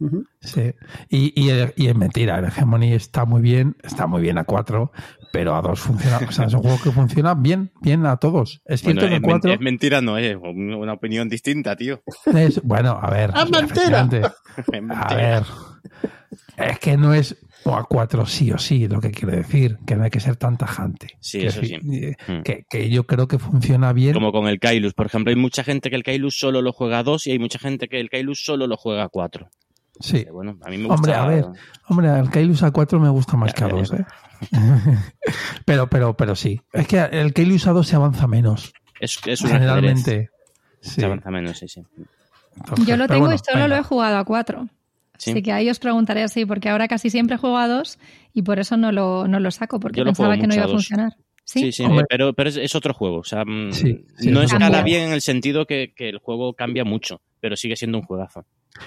Sí, 0.41 0.73
y, 1.09 1.33
y, 1.41 1.51
y 1.77 1.88
es 1.88 1.95
mentira, 1.95 2.39
el 2.39 2.45
Hegemony 2.45 2.91
está 2.93 3.23
muy 3.25 3.41
bien, 3.41 3.77
está 3.81 4.07
muy 4.07 4.21
bien 4.21 4.38
a 4.38 4.43
4, 4.43 4.91
pero 5.31 5.55
a 5.55 5.62
2 5.62 5.79
funciona, 5.79 6.19
o 6.27 6.31
sea, 6.33 6.45
es 6.47 6.53
un 6.53 6.62
juego 6.62 6.77
que 6.83 6.91
funciona 6.91 7.33
bien, 7.33 7.71
bien 7.81 8.05
a 8.05 8.17
todos. 8.17 8.62
Es 8.65 8.81
cierto 8.81 9.01
Bueno, 9.01 9.09
que 9.12 9.15
es, 9.15 9.21
men- 9.21 9.31
4 9.31 9.53
es 9.53 9.59
mentira, 9.62 10.01
no 10.01 10.17
es 10.17 10.35
una 10.43 10.93
opinión 10.93 11.29
distinta, 11.29 11.75
tío. 11.77 12.03
es, 12.35 12.62
bueno, 12.62 13.00
a 13.01 13.09
ver, 13.09 13.31
¡Ah, 13.33 13.45
mentira! 13.45 14.09
Es 14.57 14.67
a 14.67 14.81
mentira. 14.81 15.15
ver, 15.15 15.43
es 16.57 16.79
que 16.79 16.97
no 16.97 17.13
es 17.13 17.35
o 17.65 17.75
a 17.75 17.86
4 17.86 18.25
sí 18.25 18.51
o 18.51 18.58
sí, 18.58 18.88
lo 18.88 19.00
que 19.00 19.12
quiere 19.12 19.38
decir, 19.38 19.77
que 19.86 19.96
no 19.96 20.03
hay 20.03 20.10
que 20.10 20.20
ser 20.20 20.36
tan 20.36 20.58
tajante. 20.58 21.08
Sí, 21.20 21.39
Que 21.39 21.48
eso 21.48 21.62
sí, 21.62 21.75
eh, 21.75 22.15
Mm. 22.27 22.41
Que, 22.43 22.65
que 22.70 22.89
yo 22.89 23.05
creo 23.05 23.27
que 23.27 23.39
funciona 23.39 23.93
bien. 23.93 24.13
Como 24.13 24.32
con 24.32 24.48
el 24.48 24.60
Kailus, 24.60 24.93
por 24.93 25.05
ejemplo, 25.05 25.29
hay 25.32 25.36
mucha 25.38 25.63
gente 25.63 25.89
que 25.89 25.96
el 25.96 26.03
Kailus 26.03 26.38
solo 26.39 26.62
lo 26.62 26.74
juega 26.74 27.00
a 27.00 27.03
2 27.03 27.27
y 27.27 27.32
hay 27.32 27.39
mucha 27.39 27.60
gente 27.60 27.88
que 27.88 28.00
el 28.00 28.10
Kailus 28.10 28.43
solo 28.43 28.67
lo 28.67 28.77
juega 28.77 29.03
a 29.03 29.10
4. 29.10 29.50
Sí, 30.00 30.25
Bueno, 30.32 30.58
a 30.65 30.70
mí 30.70 30.77
me 30.77 30.88
gusta. 30.88 30.96
Hombre, 30.96 31.13
a 31.13 31.25
ver, 31.27 31.46
hombre, 31.88 32.20
el 32.20 32.29
Kailus 32.32 32.63
A4 32.63 33.00
me 33.00 33.10
gusta 33.10 33.38
más 33.38 33.53
Ya, 33.53 33.55
que 33.55 33.63
a 33.63 33.67
ya, 33.67 33.74
2, 33.75 33.91
ya. 33.91 33.98
¿eh? 33.98 34.05
pero, 35.65 35.88
pero, 35.88 36.15
pero 36.17 36.36
sí. 36.36 36.62
Es 36.74 36.88
que 36.88 37.00
el 37.00 37.32
Kailus 37.34 37.67
A2 37.67 37.84
se 37.84 37.96
avanza 37.96 38.27
menos, 38.27 38.74
Es, 39.00 39.20
es 39.25 39.41
un 39.41 39.48
ajedrez. 39.48 39.51
generalmente. 39.51 40.29
Sí. 40.82 41.01
Se 41.01 41.05
avanza 41.05 41.29
menos, 41.32 41.58
sí, 41.58 41.67
sí. 41.67 41.82
Entonces, 42.58 42.86
Yo 42.86 42.98
lo 42.98 43.08
tengo 43.08 43.22
bueno, 43.22 43.36
y 43.36 43.51
solo 43.51 43.67
lo 43.67 43.75
he 43.75 43.84
jugado 43.84 44.17
a 44.17 44.25
cuatro. 44.25 44.67
Sí. 45.17 45.32
Así 45.32 45.41
que 45.41 45.51
ahí 45.51 45.70
os 45.70 45.79
preguntaré 45.79 46.24
así, 46.24 46.46
porque 46.46 46.70
ahora 46.70 46.88
casi 46.88 47.10
siempre 47.10 47.38
juego 47.38 47.58
a 47.58 47.67
dos 47.67 48.00
y 48.34 48.41
por 48.41 48.60
eso 48.60 48.77
no 48.77 48.91
lo, 48.91 49.27
no 49.27 49.39
lo 49.39 49.51
saco, 49.51 49.79
porque 49.79 50.00
Yo 50.00 50.05
pensaba 50.05 50.38
que 50.38 50.48
no 50.48 50.55
iba 50.55 50.65
a 50.65 50.70
funcionar. 50.70 51.15
Sí, 51.46 51.72
Sí, 51.72 51.72
sí, 51.74 51.86
pero, 52.10 52.34
pero 52.34 52.50
es, 52.50 52.55
es 52.58 52.74
otro 52.74 52.93
juego. 52.93 53.17
O 53.17 53.24
sea, 53.24 53.43
mm, 53.46 53.74
Sí, 53.74 54.05
sí, 54.17 54.32
no 54.32 54.41
es 54.41 54.51
escala 54.53 54.82
bien 54.82 55.08
en 55.08 55.12
el 55.13 55.22
sentido 55.22 55.65
que, 55.65 55.93
que 55.96 56.08
el 56.10 56.17
juego 56.20 56.53
cambia 56.53 56.86
mucho, 56.86 57.22
pero 57.41 57.55
sigue 57.58 57.75
siendo 57.75 57.98
un 57.98 58.05
juegazo. 58.05 58.46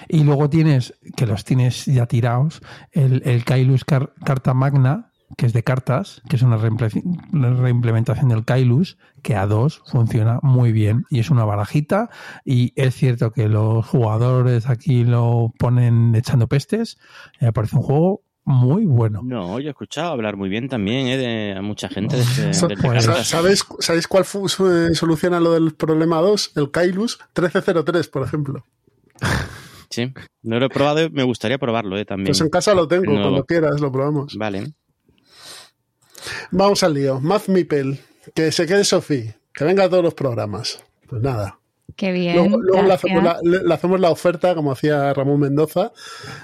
Y 0.09 0.23
luego 0.23 0.49
tienes, 0.49 0.93
que 1.15 1.25
los 1.27 1.45
tienes 1.45 1.85
ya 1.85 2.07
tirados, 2.07 2.61
el, 2.91 3.21
el 3.25 3.45
Kailus 3.45 3.85
Car- 3.85 4.11
Carta 4.25 4.53
Magna, 4.53 5.11
que 5.35 5.45
es 5.45 5.53
de 5.53 5.63
cartas, 5.63 6.21
que 6.29 6.37
es 6.37 6.41
una, 6.41 6.57
reimple- 6.57 7.03
una 7.33 7.53
reimplementación 7.53 8.29
del 8.29 8.45
Kailus, 8.45 8.97
que 9.23 9.35
a 9.35 9.45
dos 9.45 9.81
funciona 9.91 10.39
muy 10.41 10.71
bien. 10.71 11.03
Y 11.09 11.19
es 11.19 11.29
una 11.29 11.43
barajita. 11.43 12.09
Y 12.45 12.71
es 12.75 12.95
cierto 12.95 13.31
que 13.31 13.49
los 13.49 13.85
jugadores 13.85 14.69
aquí 14.69 15.03
lo 15.03 15.51
ponen 15.59 16.15
echando 16.15 16.47
pestes. 16.47 16.97
Me 17.41 17.51
parece 17.51 17.75
un 17.75 17.81
juego 17.83 18.21
muy 18.45 18.85
bueno. 18.85 19.19
No, 19.25 19.59
yo 19.59 19.67
he 19.67 19.71
escuchado 19.71 20.13
hablar 20.13 20.37
muy 20.37 20.47
bien 20.47 20.69
también 20.69 21.07
eh, 21.07 21.17
de 21.17 21.55
a 21.57 21.61
mucha 21.61 21.89
gente 21.89 22.15
de 22.15 22.21
este, 22.51 22.77
pues. 22.77 23.03
¿Sabéis, 23.25 23.65
¿Sabéis 23.79 24.07
cuál 24.07 24.23
fu- 24.23 24.47
su- 24.47 24.71
eh, 24.71 24.95
soluciona 24.95 25.41
lo 25.41 25.51
del 25.51 25.73
problema 25.75 26.21
2? 26.21 26.53
El 26.55 26.71
Kailus 26.71 27.19
1303, 27.35 28.07
por 28.07 28.23
ejemplo. 28.23 28.63
Sí, 29.89 30.13
no 30.43 30.59
lo 30.59 30.65
he 30.65 30.69
probado 30.69 31.03
y 31.03 31.09
me 31.09 31.23
gustaría 31.23 31.57
probarlo 31.57 31.97
eh, 31.97 32.05
también. 32.05 32.27
Pues 32.27 32.41
en 32.41 32.49
casa 32.49 32.73
lo 32.73 32.87
tengo, 32.87 33.05
cuando 33.21 33.45
quieras 33.45 33.79
lo 33.79 33.91
probamos. 33.91 34.35
Vale. 34.37 34.73
Vamos 36.51 36.83
al 36.83 36.93
lío. 36.93 37.19
Math 37.19 37.47
Meeple, 37.47 37.99
que 38.35 38.51
se 38.51 38.65
quede 38.65 38.83
Sofi, 38.83 39.31
que 39.53 39.63
venga 39.63 39.85
a 39.85 39.89
todos 39.89 40.03
los 40.03 40.13
programas. 40.13 40.79
Pues 41.07 41.21
nada. 41.21 41.59
qué 41.95 42.11
bien. 42.11 42.35
Luego, 42.35 42.61
luego 42.61 42.83
le, 42.87 42.93
hacemos 42.93 43.23
la, 43.23 43.39
le- 43.43 43.63
le 43.63 43.73
hacemos 43.73 43.99
la 43.99 44.09
oferta, 44.09 44.53
como 44.55 44.71
hacía 44.71 45.13
Ramón 45.13 45.39
Mendoza, 45.39 45.91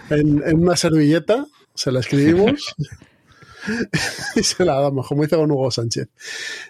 en, 0.10 0.42
en 0.46 0.60
una 0.63 0.75
servilleta, 0.75 1.46
se 1.75 1.92
la 1.92 2.00
escribimos 2.00 2.75
y 4.36 4.44
se 4.44 4.66
la 4.66 4.80
damos, 4.80 5.08
como 5.08 5.24
hizo 5.24 5.38
con 5.38 5.52
Hugo 5.52 5.72
Sánchez. 5.72 6.08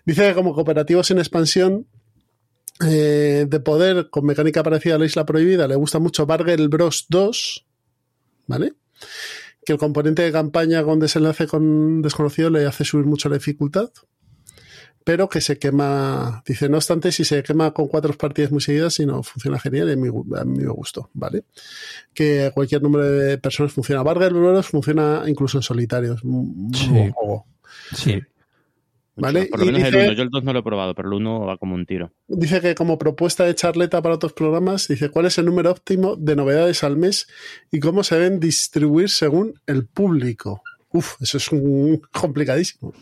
Dice 0.05 0.27
que 0.29 0.33
como 0.33 0.53
cooperativo 0.53 1.03
sin 1.03 1.17
expansión 1.19 1.87
eh, 2.85 3.45
de 3.47 3.59
poder 3.59 4.09
con 4.09 4.25
mecánica 4.25 4.63
parecida 4.63 4.95
a 4.95 4.97
la 4.99 5.05
Isla 5.05 5.25
Prohibida, 5.25 5.67
le 5.67 5.75
gusta 5.75 5.99
mucho 5.99 6.25
Bargel 6.25 6.69
Bros 6.69 7.05
2, 7.09 7.65
¿vale? 8.47 8.73
Que 9.65 9.73
el 9.73 9.79
componente 9.79 10.21
de 10.21 10.31
campaña 10.31 10.83
con 10.83 10.99
desenlace 10.99 11.47
con 11.47 12.01
desconocido 12.01 12.49
le 12.49 12.65
hace 12.65 12.83
subir 12.83 13.05
mucho 13.05 13.29
la 13.29 13.35
dificultad 13.35 13.89
pero 15.05 15.27
que 15.27 15.41
se 15.41 15.59
quema, 15.59 16.41
dice, 16.47 16.69
no 16.69 16.77
obstante, 16.77 17.11
si 17.11 17.25
se 17.25 17.43
quema 17.43 17.73
con 17.73 17.89
cuatro 17.89 18.13
partidas 18.13 18.51
muy 18.53 18.61
seguidas, 18.61 18.93
si 18.93 19.05
no 19.05 19.21
funciona 19.21 19.59
genial, 19.59 19.89
y 19.89 19.91
a 19.91 19.95
mí, 19.97 20.07
a 20.07 20.45
mí 20.45 20.59
me 20.59 20.69
gustó, 20.71 21.09
¿vale? 21.13 21.43
Que 22.13 22.51
cualquier 22.53 22.81
número 22.81 23.03
de 23.11 23.37
personas 23.37 23.73
funciona. 23.73 24.01
Vargas 24.01 24.31
Bros 24.31 24.65
funciona 24.65 25.23
incluso 25.27 25.57
en 25.57 25.61
solitarios, 25.63 26.23
un 26.23 26.67
un 26.67 26.73
Sí. 26.73 26.87
juego, 26.87 27.47
Sí. 27.93 28.21
¿Vale? 29.15 29.45
Por 29.45 29.59
lo 29.59 29.65
menos 29.67 29.81
el 29.81 29.91
dice- 29.91 30.05
1. 30.05 30.13
Yo 30.13 30.23
el 30.23 30.29
2 30.29 30.43
no 30.43 30.53
lo 30.53 30.59
he 30.59 30.63
probado, 30.63 30.95
pero 30.95 31.09
el 31.09 31.13
1 31.15 31.45
va 31.45 31.57
como 31.57 31.75
un 31.75 31.85
tiro. 31.85 32.11
Dice 32.27 32.61
que 32.61 32.75
como 32.75 32.97
propuesta 32.97 33.43
de 33.45 33.55
charleta 33.55 34.01
para 34.01 34.15
otros 34.15 34.33
programas, 34.33 34.87
dice 34.87 35.09
cuál 35.09 35.25
es 35.27 35.37
el 35.37 35.45
número 35.45 35.71
óptimo 35.71 36.15
de 36.15 36.35
novedades 36.35 36.83
al 36.83 36.97
mes 36.97 37.27
y 37.71 37.79
cómo 37.79 38.03
se 38.03 38.15
deben 38.19 38.39
distribuir 38.39 39.09
según 39.09 39.53
el 39.67 39.85
público. 39.85 40.61
Uf, 40.95 41.15
eso 41.21 41.37
es 41.37 41.51
un 41.51 42.01
complicadísimo. 42.11 42.93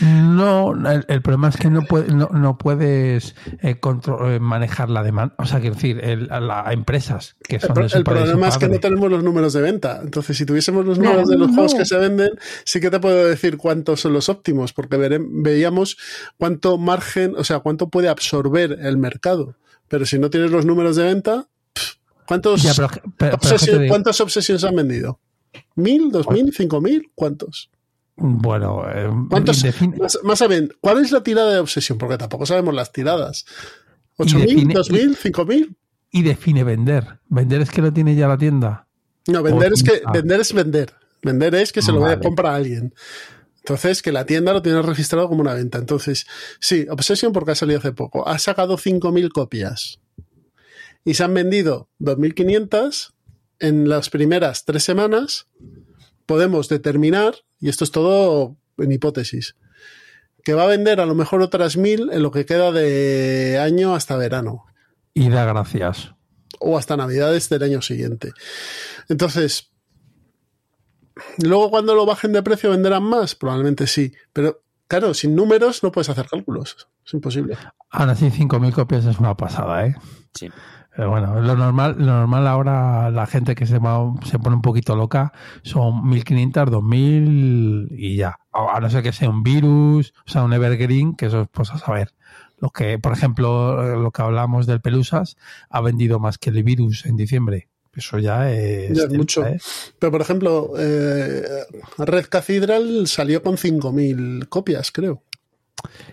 No, 0.00 0.72
el, 0.90 1.04
el 1.08 1.22
problema 1.22 1.48
es 1.48 1.56
que 1.56 1.70
no, 1.70 1.82
puede, 1.82 2.12
no, 2.14 2.28
no 2.28 2.58
puedes 2.58 3.34
eh, 3.62 3.78
eh, 3.80 4.38
manejar 4.40 4.90
la 4.90 5.02
demanda. 5.02 5.34
O 5.38 5.46
sea, 5.46 5.60
quiero 5.60 5.74
decir, 5.74 5.98
el, 6.04 6.30
a 6.30 6.40
las 6.40 6.72
empresas 6.72 7.36
que 7.42 7.56
El, 7.56 7.62
son 7.62 7.74
pro- 7.74 7.84
de 7.84 7.88
su 7.88 7.96
el 7.98 8.04
padre 8.04 8.20
y 8.20 8.22
su 8.24 8.28
problema 8.32 8.48
es 8.48 8.58
que 8.58 8.68
no 8.68 8.78
tenemos 8.80 9.10
los 9.10 9.24
números 9.24 9.52
de 9.54 9.62
venta. 9.62 10.00
Entonces, 10.02 10.36
si 10.36 10.44
tuviésemos 10.44 10.84
los 10.84 10.98
números 10.98 11.28
de 11.28 11.38
los 11.38 11.48
no. 11.48 11.54
juegos 11.54 11.74
que 11.74 11.84
se 11.86 11.96
venden, 11.96 12.30
sí 12.64 12.80
que 12.80 12.90
te 12.90 13.00
puedo 13.00 13.26
decir 13.26 13.56
cuántos 13.56 14.00
son 14.00 14.12
los 14.12 14.28
óptimos, 14.28 14.72
porque 14.74 14.96
vere- 14.98 15.24
veíamos 15.26 15.96
cuánto 16.36 16.76
margen, 16.78 17.34
o 17.36 17.44
sea, 17.44 17.60
cuánto 17.60 17.88
puede 17.88 18.08
absorber 18.08 18.78
el 18.82 18.98
mercado. 18.98 19.56
Pero 19.88 20.04
si 20.06 20.18
no 20.18 20.28
tienes 20.30 20.50
los 20.50 20.64
números 20.66 20.96
de 20.96 21.04
venta, 21.04 21.46
¿cuántos, 22.26 22.62
Ya, 22.62 22.72
pero, 22.74 22.88
pero- 23.16 23.38
pero 23.40 23.88
¿cuántas 23.88 24.20
obsesiones 24.20 24.64
han 24.64 24.76
vendido? 24.76 25.18
¿Mil, 25.74 26.10
dos 26.10 26.28
mil, 26.30 26.52
cinco 26.54 26.80
mil? 26.80 27.10
¿Cuántos? 27.14 27.70
Bueno, 28.16 28.84
eh, 28.94 29.10
¿Cuántos? 29.30 29.64
Más, 29.98 30.18
más 30.22 30.42
a 30.42 30.46
bien, 30.46 30.70
¿cuál 30.80 30.98
es 30.98 31.12
la 31.12 31.22
tirada 31.22 31.52
de 31.52 31.58
obsesión? 31.60 31.98
Porque 31.98 32.18
tampoco 32.18 32.46
sabemos 32.46 32.74
las 32.74 32.92
tiradas. 32.92 33.44
¿Ocho 34.16 34.38
mil? 34.38 34.68
¿Dos 34.68 34.90
mil? 34.90 35.16
¿Cinco 35.16 35.44
mil? 35.44 35.76
y 36.14 36.22
define 36.22 36.62
vender. 36.62 37.20
Vender 37.30 37.62
es 37.62 37.70
que 37.70 37.80
lo 37.80 37.90
tiene 37.90 38.14
ya 38.14 38.28
la 38.28 38.36
tienda. 38.36 38.86
No, 39.28 39.42
vender 39.42 39.72
es 39.72 39.82
que 39.82 40.02
Ah. 40.04 40.12
vender 40.12 40.40
es 40.40 40.52
vender. 40.52 40.92
Vender 41.22 41.54
es 41.54 41.72
que 41.72 41.80
se 41.80 41.90
lo 41.90 42.00
vaya 42.00 42.12
a 42.14 42.16
Vale. 42.16 42.26
comprar 42.26 42.52
a 42.52 42.56
alguien. 42.56 42.94
Entonces, 43.56 44.02
que 44.02 44.12
la 44.12 44.26
tienda 44.26 44.52
lo 44.52 44.60
tiene 44.60 44.82
registrado 44.82 45.26
como 45.28 45.40
una 45.40 45.54
venta. 45.54 45.78
Entonces, 45.78 46.26
sí, 46.60 46.86
Obsession 46.90 47.32
porque 47.32 47.52
ha 47.52 47.54
salido 47.54 47.78
hace 47.78 47.92
poco. 47.92 48.28
Ha 48.28 48.38
sacado 48.38 48.76
5.000 48.76 49.30
copias. 49.30 50.00
Y 51.04 51.14
se 51.14 51.24
han 51.24 51.32
vendido 51.32 51.88
2.500 51.98 53.11
en 53.62 53.88
las 53.88 54.10
primeras 54.10 54.64
tres 54.66 54.84
semanas. 54.84 55.46
Podemos 56.26 56.68
determinar, 56.68 57.36
y 57.60 57.68
esto 57.70 57.84
es 57.84 57.90
todo 57.90 58.56
en 58.78 58.92
hipótesis, 58.92 59.56
que 60.44 60.54
va 60.54 60.64
a 60.64 60.66
vender 60.66 61.00
a 61.00 61.06
lo 61.06 61.14
mejor 61.14 61.40
otras 61.40 61.78
1.000 61.78 62.12
en 62.12 62.22
lo 62.22 62.30
que 62.30 62.44
queda 62.44 62.72
de 62.72 63.58
año 63.62 63.94
hasta 63.94 64.16
verano 64.16 64.64
Y 65.14 65.28
da 65.30 65.44
gracias. 65.44 66.12
o 66.60 66.76
hasta 66.76 66.96
navidades 66.96 67.48
del 67.48 67.62
año 67.62 67.80
siguiente. 67.82 68.32
Entonces, 69.08 69.70
luego 71.38 71.70
cuando 71.70 71.94
lo 71.94 72.06
bajen 72.06 72.32
de 72.32 72.42
precio 72.42 72.70
venderán 72.70 73.02
más, 73.04 73.34
probablemente 73.34 73.86
sí, 73.86 74.12
pero 74.32 74.62
claro, 74.88 75.14
sin 75.14 75.34
números 75.34 75.82
no 75.82 75.92
puedes 75.92 76.08
hacer 76.08 76.26
cálculos, 76.26 76.88
es 77.06 77.14
imposible. 77.14 77.56
Aún 77.90 78.10
así, 78.10 78.26
5.000 78.26 78.72
copias 78.72 79.04
es 79.04 79.18
una 79.18 79.36
pasada, 79.36 79.86
¿eh? 79.86 79.96
Sí. 80.34 80.48
Pero 80.94 81.10
bueno, 81.10 81.40
lo 81.40 81.56
normal, 81.56 81.96
lo 81.98 82.04
normal 82.04 82.46
ahora, 82.46 83.10
la 83.10 83.26
gente 83.26 83.54
que 83.54 83.64
se, 83.66 83.78
va, 83.78 84.12
se 84.24 84.38
pone 84.38 84.56
un 84.56 84.62
poquito 84.62 84.94
loca, 84.94 85.32
son 85.62 86.02
1.500, 86.10 86.66
2.000 86.68 87.88
y 87.92 88.16
ya. 88.16 88.38
A 88.52 88.78
no 88.78 88.90
ser 88.90 89.02
que 89.02 89.12
sea 89.12 89.30
un 89.30 89.42
virus, 89.42 90.12
o 90.26 90.30
sea, 90.30 90.42
un 90.42 90.52
evergreen, 90.52 91.14
que 91.14 91.26
eso 91.26 91.42
es 91.42 91.48
pues 91.50 91.70
a 91.70 91.78
saber. 91.78 92.12
Lo 92.58 92.70
que, 92.70 92.98
por 92.98 93.12
ejemplo, 93.12 93.96
lo 93.96 94.10
que 94.10 94.22
hablamos 94.22 94.66
del 94.66 94.80
Pelusas, 94.80 95.36
ha 95.70 95.80
vendido 95.80 96.20
más 96.20 96.36
que 96.38 96.50
el 96.50 96.62
virus 96.62 97.06
en 97.06 97.16
diciembre. 97.16 97.68
Eso 97.94 98.18
ya 98.18 98.50
es, 98.52 98.96
Ya 98.96 99.04
es 99.04 99.12
mucho. 99.12 99.46
¿eh? 99.46 99.58
Pero 99.98 100.12
por 100.12 100.20
ejemplo, 100.20 100.72
eh, 100.78 101.42
Red 101.98 102.26
Cathedral 102.28 103.06
salió 103.06 103.42
con 103.42 103.56
5.000 103.56 104.48
copias, 104.48 104.92
creo. 104.92 105.22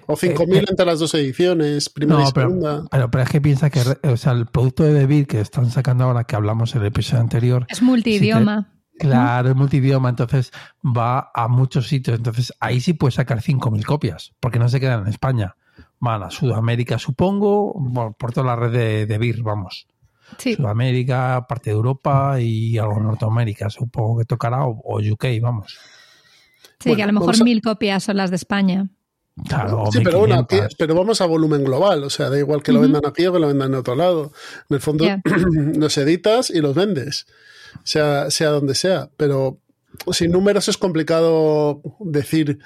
O 0.08 0.16
5.000 0.16 0.56
eh, 0.56 0.66
entre 0.70 0.86
las 0.86 1.00
dos 1.00 1.14
ediciones, 1.14 1.90
primera 1.90 2.20
No, 2.20 2.28
segunda. 2.28 2.84
pero, 2.90 3.10
pero 3.12 3.24
es 3.24 3.30
que 3.30 3.42
piensa 3.42 3.70
que 3.70 3.82
o 4.04 4.18
sea, 4.18 4.32
el 4.34 4.46
producto 4.48 4.84
de 4.84 4.94
Debir 4.94 5.28
que 5.28 5.40
están 5.42 5.70
sacando 5.70 6.04
ahora, 6.06 6.24
que 6.24 6.36
hablamos 6.36 6.74
en 6.76 6.82
el 6.82 6.88
episodio 6.88 7.22
anterior, 7.22 7.66
Es 7.70 7.82
multidioma. 7.82 8.72
Claro, 8.98 9.50
es 9.50 9.56
multidioma, 9.56 10.10
entonces 10.10 10.52
va 10.86 11.32
a 11.34 11.48
muchos 11.48 11.88
sitios. 11.88 12.18
Entonces 12.18 12.54
ahí 12.60 12.82
sí 12.82 12.94
puedes 12.94 13.16
sacar 13.16 13.40
5.000 13.42 13.86
copias, 13.86 14.34
porque 14.42 14.60
no 14.60 14.68
se 14.68 14.80
quedan 14.80 15.04
en 15.04 15.08
España. 15.08 15.56
Van 16.02 16.24
a 16.24 16.30
Sudamérica, 16.32 17.00
supongo, 17.00 17.74
por, 17.94 18.14
por 18.16 18.34
toda 18.34 18.48
la 18.48 18.56
red 18.58 18.72
de, 18.72 19.06
de 19.06 19.18
BIR, 19.18 19.42
vamos. 19.44 19.88
Sí. 20.38 20.56
Sudamérica, 20.56 21.46
parte 21.48 21.70
de 21.70 21.76
Europa 21.78 22.40
y 22.42 22.78
algo 22.78 22.98
en 22.98 23.04
Norteamérica, 23.04 23.70
supongo 23.70 24.20
que 24.20 24.26
tocará, 24.26 24.66
o, 24.66 24.80
o 24.84 25.00
UK, 25.00 25.26
vamos. 25.42 25.78
Sí, 26.80 26.90
Bueno, 26.90 26.98
que 26.98 27.04
a 27.04 27.08
lo 27.08 27.14
mejor 27.14 27.36
a- 27.40 27.44
mil 27.44 27.62
copias 27.62 28.04
son 28.04 28.18
las 28.18 28.30
de 28.30 28.36
España. 28.36 28.90
Claro, 29.48 29.86
Sí, 29.92 30.00
pero 30.04 30.20
bueno, 30.20 30.36
1500. 30.36 30.66
aquí- 30.66 30.76
pero 30.78 30.96
vamos 30.96 31.22
a 31.22 31.26
volumen 31.26 31.64
global, 31.64 32.04
o 32.04 32.10
sea, 32.10 32.30
da 32.30 32.38
igual 32.38 32.62
que 32.64 32.72
lo 32.72 32.82
vendan 32.82 33.02
aquí 33.06 33.26
o 33.26 33.34
que 33.34 33.40
lo 33.40 33.48
vendan 33.48 33.70
en 33.74 33.80
otro 33.80 33.96
lado. 33.96 34.32
En 34.70 34.76
el 34.76 34.82
fondo, 34.82 35.06
los 35.76 35.98
editas 35.98 36.50
y 36.50 36.62
los 36.62 36.76
vendes, 36.76 37.26
sea, 37.84 38.30
sea 38.32 38.50
donde 38.50 38.76
sea. 38.76 39.10
Pero 39.18 39.60
sin 40.12 40.32
números 40.32 40.68
es 40.68 40.78
complicado 40.78 41.82
decir 42.00 42.60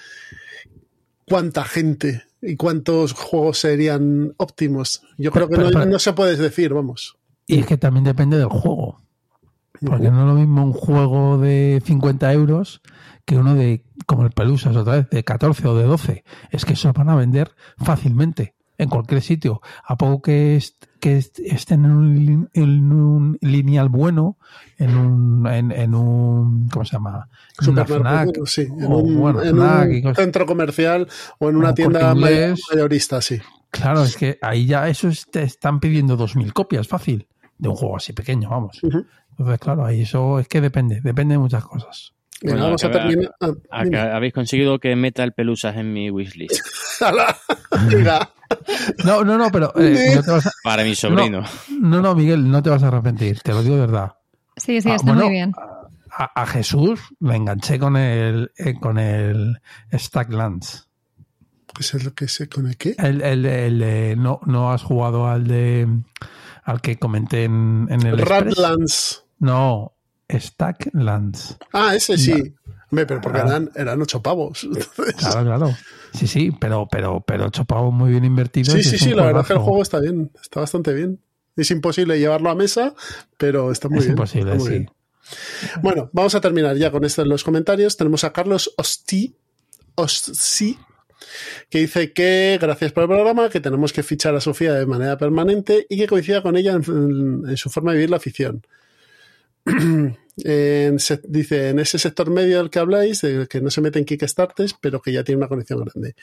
cuánta 1.27 1.63
gente 1.63 2.23
y 2.41 2.55
cuántos 2.55 3.13
juegos 3.13 3.59
serían 3.59 4.33
óptimos. 4.37 5.01
Yo 5.17 5.31
creo 5.31 5.47
que 5.47 5.55
Pero- 5.55 5.67
no, 5.69 5.73
pero- 5.79 5.85
no 5.91 5.99
se 5.99 6.13
puede 6.13 6.35
decir, 6.35 6.73
vamos. 6.73 7.15
Y 7.47 7.59
es 7.59 7.65
que 7.65 7.77
también 7.77 8.03
depende 8.03 8.37
del 8.37 8.47
juego. 8.47 9.01
Porque 9.85 10.09
no 10.11 10.21
es 10.21 10.27
lo 10.27 10.33
mismo 10.35 10.63
un 10.63 10.71
juego 10.73 11.37
de 11.37 11.81
50 11.85 12.31
euros 12.31 12.81
que 13.25 13.35
uno 13.37 13.53
de, 13.55 13.83
como 14.05 14.23
el 14.23 14.31
Pelusas 14.31 14.75
otra 14.75 14.93
vez, 14.97 15.09
de 15.09 15.23
14 15.23 15.67
o 15.67 15.75
de 15.75 15.83
12. 15.85 16.23
Es 16.51 16.65
que 16.65 16.73
eso 16.73 16.91
van 16.93 17.09
a 17.09 17.15
vender 17.15 17.51
fácilmente 17.77 18.55
en 18.77 18.89
cualquier 18.89 19.21
sitio. 19.21 19.61
A 19.85 19.95
poco 19.97 20.21
que, 20.23 20.55
est- 20.55 20.85
que 20.99 21.17
est- 21.17 21.39
estén 21.39 21.85
en 21.85 21.91
un, 21.91 22.15
lin- 22.25 22.49
en 22.53 22.91
un 22.91 23.37
lineal 23.41 23.87
bueno, 23.89 24.37
en 24.77 24.97
un, 24.97 25.47
en, 25.47 25.71
en 25.71 25.93
un 25.95 26.67
¿cómo 26.69 26.83
se 26.83 26.93
llama? 26.93 27.29
Una 27.59 27.85
Supermercado, 27.85 28.31
FNAC, 28.33 28.45
sí, 28.47 28.61
en 28.63 28.85
o, 28.91 28.97
un, 28.97 29.19
bueno, 29.19 29.41
en 29.43 29.55
FNAC 29.55 29.89
un 29.89 29.95
y 29.95 30.01
cosas. 30.01 30.17
centro 30.17 30.45
comercial 30.45 31.07
o 31.39 31.49
en 31.49 31.55
una 31.55 31.69
un 31.69 31.75
tienda 31.75 32.13
Inglés. 32.13 32.59
mayorista, 32.73 33.21
sí. 33.21 33.39
Claro, 33.69 34.03
es 34.03 34.17
que 34.17 34.37
ahí 34.41 34.65
ya 34.65 34.87
eso 34.89 35.07
es- 35.07 35.27
te 35.31 35.43
están 35.43 35.79
pidiendo 35.79 36.17
2.000 36.17 36.51
copias 36.53 36.87
fácil 36.87 37.27
de 37.57 37.69
un 37.69 37.75
juego 37.75 37.97
así 37.97 38.11
pequeño, 38.13 38.49
vamos. 38.49 38.79
Entonces, 38.83 39.59
claro, 39.59 39.85
ahí 39.85 40.01
eso 40.01 40.39
es 40.39 40.47
que 40.47 40.61
depende, 40.61 40.99
depende 41.01 41.33
de 41.35 41.39
muchas 41.39 41.63
cosas. 41.63 42.13
Venga, 42.43 42.55
Bueno, 42.55 42.63
vamos 42.65 42.83
a 42.83 42.87
acaba- 42.87 43.07
terminar. 43.07 43.31
ah, 43.71 44.15
habéis 44.15 44.33
conseguido 44.33 44.77
que 44.79 44.95
meta 44.95 45.23
el 45.23 45.31
pelusas 45.33 45.75
en 45.77 45.93
mi 45.93 46.09
wishlist. 46.11 46.59
No, 49.03 49.23
no, 49.23 49.37
no, 49.37 49.49
pero 49.51 49.73
eh, 49.79 50.11
no, 50.15 50.21
te 50.21 50.31
vas 50.31 50.45
a- 50.45 50.51
Para 50.63 50.83
mi 50.83 50.93
sobrino. 50.95 51.43
no, 51.79 52.01
no, 52.01 52.15
Miguel, 52.15 52.49
no 52.51 52.61
te 52.61 52.69
vas 52.69 52.83
a 52.83 52.87
arrepentir, 52.89 53.39
te 53.41 53.51
lo 53.51 53.63
digo 53.63 53.75
de 53.75 53.81
verdad. 53.81 54.11
Sí, 54.55 54.79
sí, 54.81 54.89
Ah, 54.91 54.95
está 54.95 55.07
bueno, 55.07 55.23
muy 55.25 55.33
bien. 55.33 55.51
A, 56.15 56.41
a 56.41 56.45
Jesús 56.45 56.99
le 57.19 57.35
enganché 57.35 57.79
con 57.79 57.97
el 57.97 58.51
eh, 58.57 58.75
con 58.79 58.99
el 58.99 59.59
Stacklands. 59.91 60.87
¿Qué 61.75 61.81
es 61.81 62.03
lo 62.03 62.13
que 62.13 62.27
sé 62.27 62.47
con 62.47 62.67
el 62.67 62.77
qué? 62.77 62.93
El, 62.99 63.21
el, 63.23 63.45
el, 63.47 63.81
eh, 63.81 64.15
no, 64.15 64.39
no 64.45 64.71
has 64.71 64.83
jugado 64.83 65.27
al 65.27 65.47
de 65.47 65.87
al 66.63 66.81
que 66.81 66.97
comenté 66.99 67.45
en, 67.45 67.87
en 67.89 68.05
el? 68.05 68.19
Radlands. 68.19 69.25
No, 69.39 69.93
Stacklands. 70.29 71.57
Ah, 71.73 71.95
ese 71.95 72.17
sí. 72.17 72.53
Hombre, 72.91 73.05
pero 73.07 73.21
porque 73.21 73.39
eran, 73.39 73.71
eran 73.75 74.01
ocho 74.01 74.21
pavos. 74.21 74.63
Entonces- 74.63 75.15
Claro, 75.17 75.43
claro. 75.43 75.75
Sí, 76.13 76.27
sí, 76.27 76.51
pero 76.59 76.87
pero 76.91 77.23
pero 77.25 77.45
ocho 77.47 77.65
pavos 77.65 77.91
muy 77.93 78.11
bien 78.11 78.23
invertidos. 78.23 78.73
sí, 78.73 78.83
sí, 78.83 78.95
es 78.95 79.01
sí, 79.01 79.13
la 79.13 79.25
verdad 79.25 79.41
es 79.41 79.47
que 79.47 79.53
el 79.53 79.59
juego 79.59 79.81
está 79.81 79.99
bien. 79.99 80.31
Está 80.41 80.59
bastante 80.59 80.93
bien. 80.93 81.19
Es 81.55 81.71
imposible 81.71 82.19
llevarlo 82.19 82.49
a 82.49 82.55
mesa, 82.55 82.93
pero 83.37 83.71
está 83.71 83.89
muy 83.89 83.99
es 83.99 84.05
bien. 84.05 84.11
imposible, 84.13 84.51
está 84.51 84.63
muy 84.63 84.67
sí. 84.71 84.77
bien. 84.79 84.91
Bueno, 85.81 86.09
vamos 86.13 86.35
a 86.35 86.41
terminar 86.41 86.75
ya 86.77 86.91
con 86.91 87.03
esto 87.05 87.21
en 87.23 87.29
los 87.29 87.43
comentarios. 87.43 87.95
Tenemos 87.97 88.23
a 88.23 88.31
Carlos 88.33 88.73
Osti, 88.77 89.35
Osti, 89.95 90.77
que 91.69 91.79
dice 91.79 92.11
que 92.13 92.57
gracias 92.61 92.91
por 92.91 93.03
el 93.03 93.09
programa, 93.09 93.49
que 93.49 93.59
tenemos 93.59 93.93
que 93.93 94.03
fichar 94.03 94.35
a 94.35 94.41
Sofía 94.41 94.73
de 94.73 94.85
manera 94.85 95.17
permanente 95.17 95.85
y 95.89 95.97
que 95.97 96.07
coincida 96.07 96.41
con 96.43 96.57
ella 96.57 96.73
en, 96.73 97.43
en 97.47 97.57
su 97.57 97.69
forma 97.69 97.91
de 97.91 97.97
vivir 97.97 98.09
la 98.09 98.17
afición. 98.17 98.65
Dice, 100.35 101.69
en 101.69 101.79
ese 101.79 101.99
sector 101.99 102.29
medio 102.31 102.57
del 102.57 102.69
que 102.69 102.79
habláis, 102.79 103.21
de 103.21 103.47
que 103.47 103.61
no 103.61 103.69
se 103.69 103.81
mete 103.81 103.99
en 103.99 104.05
Kickstarters, 104.05 104.75
pero 104.79 105.01
que 105.01 105.11
ya 105.11 105.23
tiene 105.23 105.37
una 105.37 105.47
conexión 105.47 105.83
grande. 105.83 106.15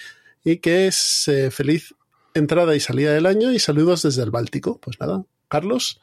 Y 0.45 0.57
que 0.57 0.87
es 0.89 1.29
eh, 1.29 1.51
feliz 1.51 1.95
entrada 2.35 2.75
y 2.75 2.81
salida 2.81 3.13
del 3.13 3.27
año 3.27 3.53
y 3.53 3.59
saludos 3.59 4.03
desde 4.03 4.23
el 4.23 4.31
Báltico. 4.31 4.79
Pues 4.81 4.99
nada, 5.01 5.25
Carlos, 5.49 6.01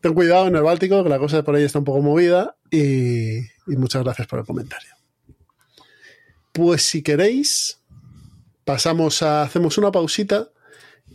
ten 0.00 0.14
cuidado 0.14 0.46
en 0.46 0.56
el 0.56 0.62
Báltico, 0.62 1.02
que 1.02 1.08
la 1.08 1.18
cosa 1.18 1.42
por 1.42 1.56
ahí 1.56 1.64
está 1.64 1.78
un 1.78 1.84
poco 1.84 2.00
movida 2.00 2.56
y, 2.70 3.40
muchas 3.66 4.04
gracias 4.04 4.28
por 4.28 4.38
el 4.38 4.44
comentario. 4.44 4.90
Pues 6.52 6.82
si 6.82 7.02
queréis, 7.02 7.80
pasamos 8.64 9.22
a, 9.22 9.42
hacemos 9.42 9.78
una 9.78 9.92
pausita 9.92 10.50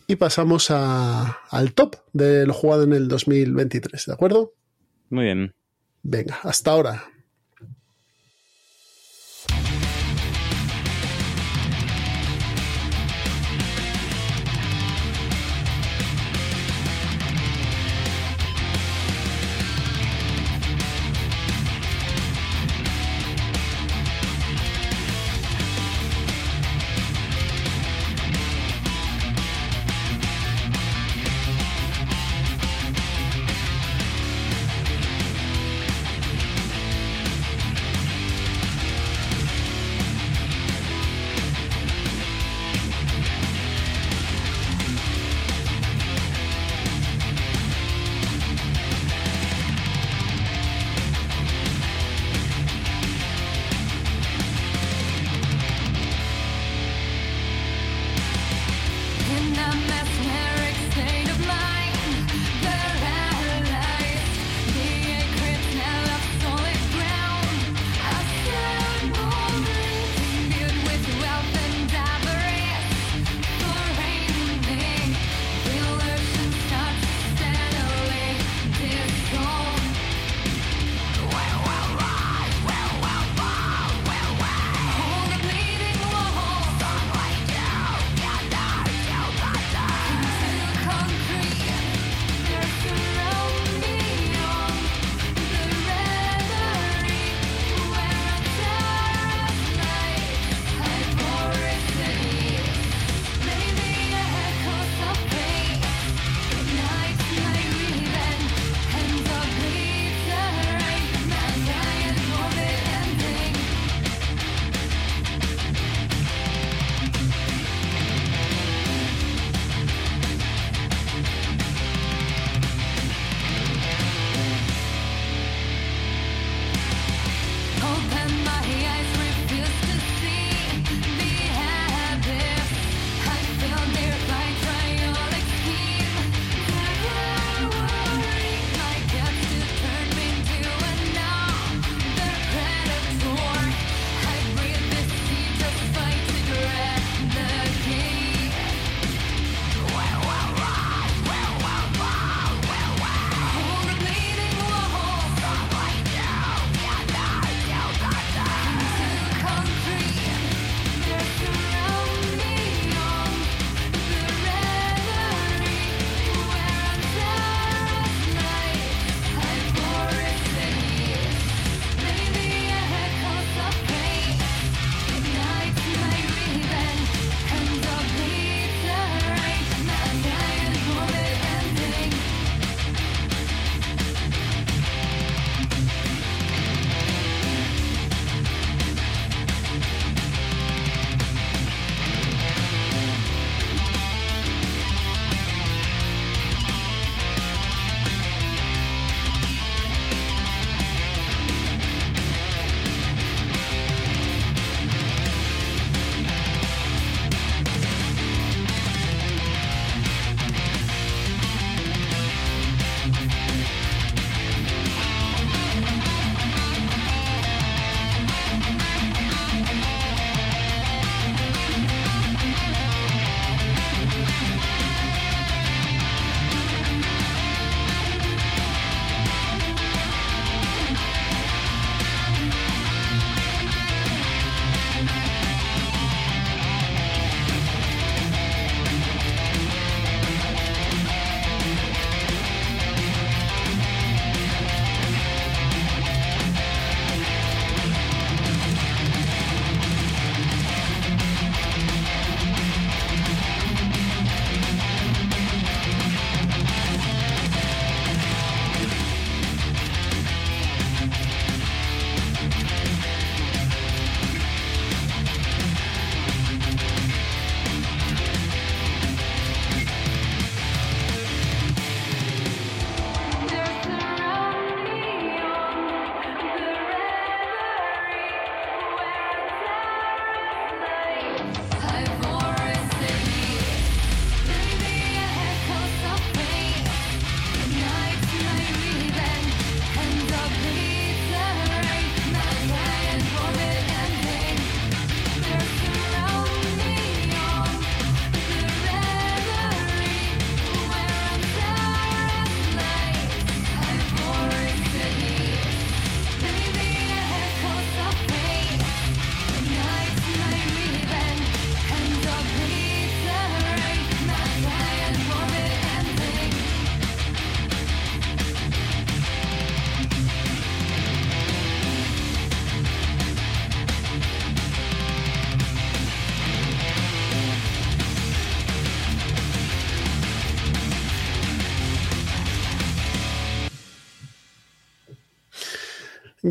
y 0.07 0.17
pasamos 0.17 0.71
al 0.71 1.73
top 1.73 1.95
de 2.13 2.45
lo 2.45 2.53
jugado 2.53 2.83
en 2.83 2.93
el 2.93 3.07
2023, 3.07 4.05
¿de 4.05 4.13
acuerdo? 4.13 4.53
Muy 5.11 5.25
bien. 5.25 5.53
Venga, 6.03 6.39
hasta 6.41 6.71
ahora. 6.71 7.03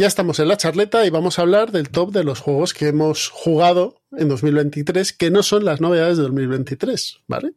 Ya 0.00 0.06
estamos 0.06 0.38
en 0.40 0.48
la 0.48 0.56
charleta 0.56 1.06
y 1.06 1.10
vamos 1.10 1.38
a 1.38 1.42
hablar 1.42 1.70
del 1.72 1.90
top 1.90 2.12
de 2.12 2.24
los 2.24 2.40
juegos 2.40 2.74
que 2.74 2.88
hemos 2.88 3.28
jugado 3.28 4.00
en 4.16 4.28
2023, 4.28 5.12
que 5.12 5.30
no 5.30 5.42
son 5.42 5.64
las 5.64 5.80
novedades 5.80 6.16
de 6.16 6.24
2023, 6.24 7.18
¿vale? 7.28 7.52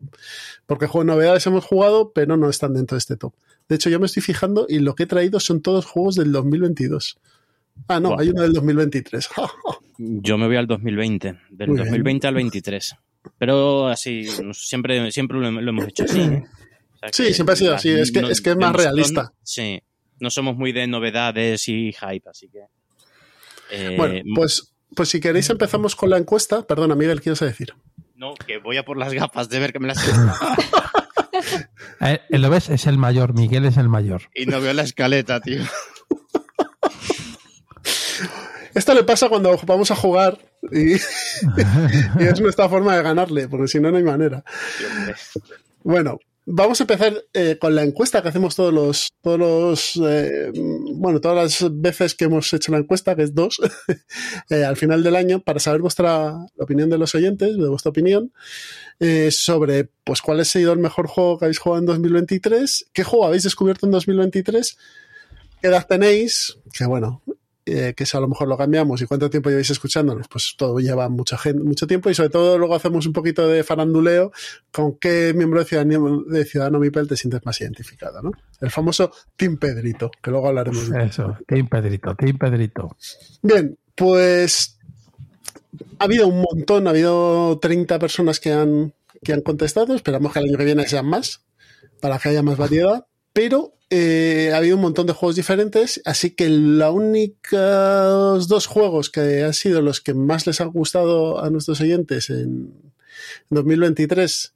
Porque 0.66 0.88
juegos 0.88 1.08
novedades 1.08 1.46
hemos 1.48 1.66
jugado, 1.66 2.12
pero 2.14 2.38
no 2.38 2.50
están 2.50 2.74
dentro 2.74 2.96
de 2.96 3.00
este 3.00 3.16
top. 3.18 3.34
De 3.70 3.76
hecho, 3.76 3.90
yo 3.90 4.00
me 4.00 4.06
estoy 4.06 4.22
fijando 4.22 4.66
y 4.70 4.80
lo 4.80 4.94
que 4.94 5.04
he 5.04 5.08
traído 5.08 5.40
son 5.40 5.62
todos 5.62 5.86
juegos 5.86 6.16
del 6.16 6.32
2022. 6.32 7.18
Ah, 7.88 8.00
no, 8.00 8.20
hay 8.20 8.30
uno 8.30 8.42
del 8.44 8.54
2023. 8.54 9.30
Yo 9.98 10.38
me 10.38 10.48
voy 10.48 10.58
al 10.58 10.68
2020, 10.68 11.28
del 11.50 11.68
Muy 11.70 11.76
bien. 11.78 11.86
2020 11.88 12.28
al 12.28 12.34
23. 12.36 12.96
Pero 13.38 13.88
así, 13.88 14.28
siempre, 14.54 15.12
siempre 15.12 15.40
lo, 15.40 15.50
lo 15.50 15.70
hemos 15.70 15.88
hecho 15.88 16.04
así. 16.04 16.20
¿eh? 16.20 16.44
O 16.94 16.98
sea 16.98 17.10
Sí, 17.12 17.34
siempre 17.34 17.54
ha 17.54 17.56
sido 17.56 17.74
así, 17.76 17.90
es 17.90 18.12
que- 18.12 18.20
es 18.20 18.42
que 18.42 18.52
es 18.52 18.58
más 18.58 18.76
realista. 18.76 19.34
Sí, 19.44 19.82
no 20.20 20.30
somos 20.30 20.56
muy 20.56 20.72
de 20.72 20.88
novedades 20.88 21.68
y 21.68 21.94
hype, 21.94 22.30
así 22.30 22.50
que... 22.50 22.60
eh, 23.72 23.96
bueno, 23.98 24.22
pues, 24.36 24.74
pues 24.96 25.10
si 25.10 25.20
queréis 25.20 25.50
empezamos 25.50 25.96
con 25.96 26.10
la 26.10 26.18
encuesta. 26.18 26.66
Perdona, 26.66 26.96
Miguel, 26.96 27.22
¿qué 27.22 27.30
ibas 27.30 27.42
a 27.42 27.46
decir? 27.46 27.74
No, 28.16 28.34
que 28.36 28.58
voy 28.58 28.78
a 28.78 28.86
por 28.86 28.98
las 28.98 29.14
gafas 29.14 29.50
de 29.50 29.60
ver 29.60 29.74
que 29.74 29.80
me 29.80 29.88
las... 29.88 29.98
Eh, 32.00 32.20
¿Lo 32.30 32.50
ves? 32.50 32.70
Es 32.70 32.86
el 32.88 32.98
mayor, 32.98 33.34
Miguel 33.34 33.66
es 33.66 33.78
el 33.78 33.88
mayor. 33.90 34.24
y 34.36 34.46
no 34.46 34.60
veo 34.60 34.74
la 34.74 34.84
escaleta, 34.84 35.40
tío. 35.40 35.62
Esto 38.74 38.94
le 38.94 39.04
pasa 39.04 39.30
cuando 39.30 39.56
vamos 39.66 39.92
a 39.92 39.96
jugar 39.96 40.40
y, 40.72 40.94
y 40.94 40.98
es 42.20 42.42
nuestra 42.42 42.68
forma 42.68 42.96
de 42.96 43.04
ganarle, 43.04 43.48
porque 43.48 43.68
si 43.68 43.80
no, 43.80 43.92
no 43.92 43.98
hay 43.98 44.04
manera. 44.04 44.44
Bueno, 45.84 46.20
vamos 46.46 46.80
a 46.80 46.84
empezar 46.84 47.14
eh, 47.34 47.58
con 47.60 47.76
la 47.76 47.84
encuesta 47.84 48.22
que 48.22 48.30
hacemos 48.30 48.56
todos 48.56 48.74
los, 48.74 49.14
todos 49.22 49.40
los, 49.40 50.00
eh, 50.08 50.52
bueno, 50.96 51.22
todas 51.22 51.62
las 51.62 51.82
veces 51.82 52.16
que 52.16 52.26
hemos 52.26 52.52
hecho 52.54 52.72
la 52.72 52.80
encuesta, 52.80 53.16
que 53.16 53.24
es 53.24 53.34
dos, 53.34 53.60
eh, 54.50 54.64
al 54.64 54.78
final 54.78 55.04
del 55.04 55.16
año, 55.16 55.42
para 55.42 55.60
saber 55.60 55.82
vuestra 55.82 56.36
opinión 56.58 56.90
de 56.90 56.98
los 56.98 57.16
oyentes, 57.16 57.58
de 57.58 57.68
vuestra 57.68 57.92
opinión, 57.92 58.32
eh, 59.00 59.32
sobre, 59.32 59.90
pues, 60.04 60.22
cuál 60.22 60.40
ha 60.40 60.46
sido 60.46 60.74
el 60.74 60.80
mejor 60.80 61.08
juego 61.08 61.38
que 61.38 61.46
habéis 61.46 61.60
jugado 61.60 61.80
en 61.80 61.86
2023, 61.86 62.86
qué 62.94 63.04
juego 63.04 63.26
habéis 63.26 63.44
descubierto 63.44 63.86
en 63.86 63.92
2023, 63.92 64.78
qué 65.62 65.68
edad 65.68 65.88
tenéis, 65.88 66.58
que 66.74 66.86
bueno, 66.86 67.22
eh, 67.66 67.94
que 67.96 68.04
eso 68.04 68.18
a 68.18 68.22
lo 68.22 68.28
mejor 68.28 68.48
lo 68.48 68.58
cambiamos 68.58 69.02
y 69.02 69.06
cuánto 69.06 69.30
tiempo 69.30 69.50
lleváis 69.50 69.70
escuchándonos, 69.70 70.28
pues 70.28 70.56
todo 70.58 70.80
lleva 70.80 71.08
mucha 71.08 71.38
gente, 71.38 71.64
mucho 71.64 71.88
tiempo 71.88 72.10
y 72.10 72.14
sobre 72.14 72.30
todo 72.30 72.58
luego 72.58 72.76
hacemos 72.76 73.06
un 73.06 73.14
poquito 73.14 73.48
de 73.48 73.64
faranduleo 73.64 74.32
con 74.72 74.98
qué 74.98 75.34
miembro 75.34 75.60
de 75.60 75.66
Ciudadano, 75.66 76.24
de 76.24 76.44
Ciudadano 76.46 76.80
Mipel 76.80 77.08
te 77.08 77.16
sientes 77.16 77.46
más 77.46 77.62
identificado, 77.62 78.22
¿no? 78.22 78.32
El 78.60 78.70
famoso 78.70 79.12
Team 79.38 79.58
Pedrito, 79.58 80.12
que 80.22 80.32
luego 80.32 80.50
hablaremos 80.50 80.90
de 80.90 81.06
Eso, 81.06 81.38
Team 81.48 81.70
Pedrito, 81.70 82.16
Team 82.16 82.38
Pedrito. 82.38 82.98
Bien, 83.42 83.78
pues 83.96 84.78
ha 86.00 86.04
habido 86.04 86.28
un 86.28 86.42
montón, 86.42 86.88
ha 86.88 86.90
habido 86.90 87.60
30 87.60 87.98
personas 88.00 88.40
que 88.40 88.52
han, 88.52 88.94
que 89.24 89.34
han 89.34 89.42
contestado, 89.42 89.96
esperamos 89.96 90.34
que 90.34 90.40
el 90.40 90.50
año 90.50 90.58
que 90.58 90.66
viene 90.66 90.88
sean 90.88 91.06
más, 91.06 91.46
para 92.02 92.20
que 92.20 92.30
haya 92.30 92.44
más 92.44 92.58
variedad, 92.58 93.06
pero 93.34 93.74
eh, 93.90 94.52
ha 94.54 94.58
habido 94.58 94.76
un 94.76 94.82
montón 94.82 95.08
de 95.08 95.14
juegos 95.14 95.36
diferentes, 95.36 96.02
así 96.06 96.32
que 96.32 96.50
la 96.50 96.92
única 96.92 97.60
dos 98.48 98.66
juegos 98.66 99.10
que 99.10 99.44
han 99.44 99.54
sido 99.54 99.82
los 99.82 100.02
que 100.02 100.14
más 100.14 100.48
les 100.48 100.62
han 100.62 100.72
gustado 100.72 101.44
a 101.44 101.50
nuestros 101.50 101.82
oyentes 101.82 102.30
en 102.30 102.74
2023 103.50 104.54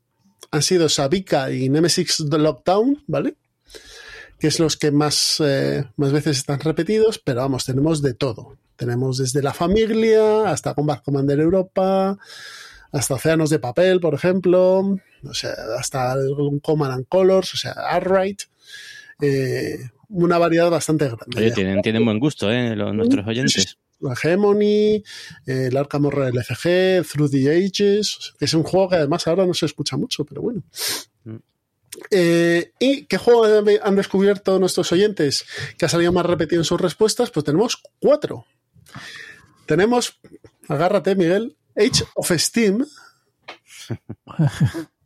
han 0.51 0.61
sido 0.61 0.89
Sabika 0.89 1.51
y 1.51 1.69
Nemesis 1.69 2.19
Lockdown, 2.19 3.03
¿vale? 3.07 3.35
Que 4.39 4.47
es 4.47 4.59
los 4.59 4.77
que 4.77 4.91
más, 4.91 5.37
eh, 5.39 5.83
más 5.97 6.11
veces 6.11 6.37
están 6.37 6.59
repetidos, 6.59 7.19
pero 7.19 7.41
vamos, 7.41 7.65
tenemos 7.65 8.01
de 8.01 8.13
todo. 8.13 8.57
Tenemos 8.75 9.17
desde 9.17 9.41
la 9.41 9.53
familia 9.53 10.49
hasta 10.49 10.75
Combat 10.75 11.03
Commander 11.03 11.39
Europa, 11.39 12.17
hasta 12.91 13.15
Océanos 13.15 13.49
de 13.49 13.59
Papel, 13.59 13.99
por 13.99 14.13
ejemplo, 14.13 14.79
o 15.23 15.33
sea, 15.33 15.53
hasta 15.77 16.15
Command 16.61 16.93
and 16.93 17.05
Colors, 17.07 17.53
o 17.53 17.57
sea, 17.57 17.71
Artright. 17.71 18.43
Eh, 19.21 19.77
una 20.09 20.37
variedad 20.37 20.69
bastante 20.69 21.05
grande. 21.05 21.25
Oye, 21.37 21.51
tienen, 21.51 21.81
tienen 21.81 22.05
buen 22.05 22.19
gusto, 22.19 22.51
¿eh? 22.51 22.75
Los, 22.75 22.93
nuestros 22.93 23.25
oyentes. 23.27 23.77
La 23.99 24.13
Hegemony, 24.13 24.95
eh, 25.47 25.67
el 25.69 25.75
Arkham 25.77 26.05
Horror 26.05 26.27
LCG, 26.33 27.03
Through 27.05 27.31
the 27.31 27.49
Ages, 27.49 28.33
que 28.37 28.45
es 28.45 28.53
un 28.53 28.61
juego 28.63 28.89
que 28.89 28.95
además 28.97 29.27
ahora 29.27 29.45
no 29.47 29.53
se 29.55 29.65
escucha 29.65 29.97
mucho, 29.97 30.23
pero 30.23 30.41
bueno. 30.43 30.61
Mm. 31.23 31.35
Eh, 32.11 32.71
¿Y 32.79 33.05
qué 33.05 33.17
juego 33.17 33.45
han- 33.45 33.65
han 33.81 33.95
descubierto 33.95 34.59
nuestros 34.59 34.91
oyentes 34.91 35.45
que 35.79 35.85
ha 35.85 35.89
salido 35.89 36.11
más 36.11 36.27
repetido 36.27 36.61
en 36.61 36.65
sus 36.65 36.79
respuestas? 36.79 37.31
Pues 37.31 37.43
tenemos 37.43 37.81
cuatro. 37.99 38.45
Tenemos, 39.65 40.19
agárrate 40.67 41.15
Miguel, 41.15 41.57
Age 41.75 42.03
of 42.15 42.31
Steam. 42.37 42.85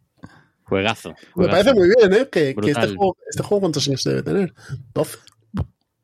Juegazo. 0.71 1.13
Me 1.35 1.49
parece 1.49 1.73
muy 1.73 1.89
bien, 1.97 2.13
¿eh? 2.13 2.29
Que, 2.31 2.55
que 2.55 2.71
este, 2.71 2.87
juego, 2.95 3.17
este 3.29 3.43
juego, 3.43 3.59
¿cuántos 3.59 3.87
años 3.89 4.03
debe 4.05 4.23
tener? 4.23 4.53
12. 4.93 5.17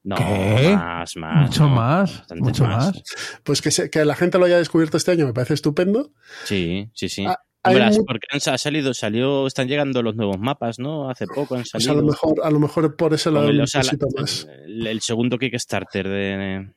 No, 0.03 0.15
¿Qué? 0.17 0.73
más, 0.75 1.15
más. 1.15 1.47
Mucho 1.47 1.63
no, 1.63 1.69
más, 1.69 2.23
mucho 2.35 2.63
más. 2.65 3.01
Pues 3.43 3.61
que, 3.61 3.71
se- 3.71 3.89
que 3.89 4.03
la 4.03 4.15
gente 4.15 4.37
lo 4.37 4.45
haya 4.45 4.57
descubierto 4.57 4.97
este 4.97 5.11
año 5.11 5.25
me 5.25 5.31
parece 5.33 5.53
estupendo. 5.53 6.11
Sí, 6.43 6.89
sí, 6.93 7.07
sí. 7.07 7.25
Ah, 7.25 7.39
Hombre, 7.63 7.89
porque 8.05 8.27
han, 8.29 8.53
ha 8.53 8.57
salido, 8.57 8.93
salió, 8.93 9.47
están 9.47 9.67
llegando 9.69 10.01
los 10.03 10.15
nuevos 10.15 10.37
mapas, 10.37 10.79
¿no? 10.79 11.09
Hace 11.09 11.27
poco 11.27 11.55
han 11.55 11.61
Pues 11.71 11.83
salido. 11.83 11.91
a 11.93 11.95
lo 11.95 12.03
mejor, 12.03 12.33
a 12.43 12.51
lo 12.51 12.59
mejor 12.59 12.95
por 12.97 13.13
eso 13.13 13.31
lo 13.31 13.39
Con 13.41 13.49
el, 13.49 13.55
un 13.57 13.61
o 13.63 13.67
sea, 13.67 13.83
la- 13.83 13.91
poquito 13.91 14.07
más. 14.17 14.47
el- 14.65 14.87
el 14.87 15.01
segundo 15.01 15.37
Kickstarter 15.37 16.07
de, 16.07 16.69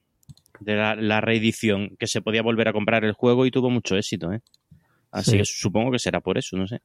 de 0.61 0.74
la, 0.76 0.94
la 0.96 1.20
reedición, 1.20 1.96
que 1.98 2.07
se 2.09 2.22
podía 2.22 2.42
volver 2.42 2.68
a 2.68 2.72
comprar 2.72 3.05
el 3.05 3.12
juego 3.14 3.46
y 3.46 3.50
tuvo 3.53 3.68
mucho 3.70 3.96
éxito, 3.96 4.33
¿eh? 4.33 4.40
Así 5.12 5.33
Sí. 5.33 5.37
que 5.38 5.44
supongo 5.44 5.90
que 5.92 5.98
será 6.00 6.20
por 6.20 6.38
eso, 6.38 6.57
no 6.57 6.66
sé. 6.68 6.81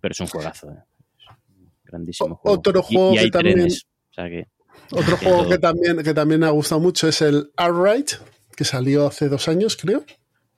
Pero 0.00 0.12
es 0.12 0.20
un 0.20 0.26
juegazo, 0.28 0.70
¿eh? 0.70 0.78
Es 1.18 1.26
un 1.28 1.70
Grandísimo 1.84 2.36
juego. 2.36 2.58
otro 2.58 2.80
Y- 2.80 2.94
juego 2.94 3.14
y, 3.14 3.18
hay 3.18 3.24
que 3.26 3.30
también- 3.30 3.54
trenes. 3.56 3.86
O 4.10 4.14
sea 4.14 4.28
que. 4.28 4.46
Otro 4.90 5.16
que 5.18 5.24
juego 5.26 5.38
todo. 5.42 5.50
que 5.50 5.58
también, 5.58 6.02
que 6.02 6.14
también 6.14 6.40
me 6.40 6.46
ha 6.46 6.50
gustado 6.50 6.80
mucho 6.80 7.08
es 7.08 7.22
el 7.22 7.52
Outright, 7.56 8.12
que 8.56 8.64
salió 8.64 9.06
hace 9.06 9.28
dos 9.28 9.48
años, 9.48 9.76
creo. 9.76 10.04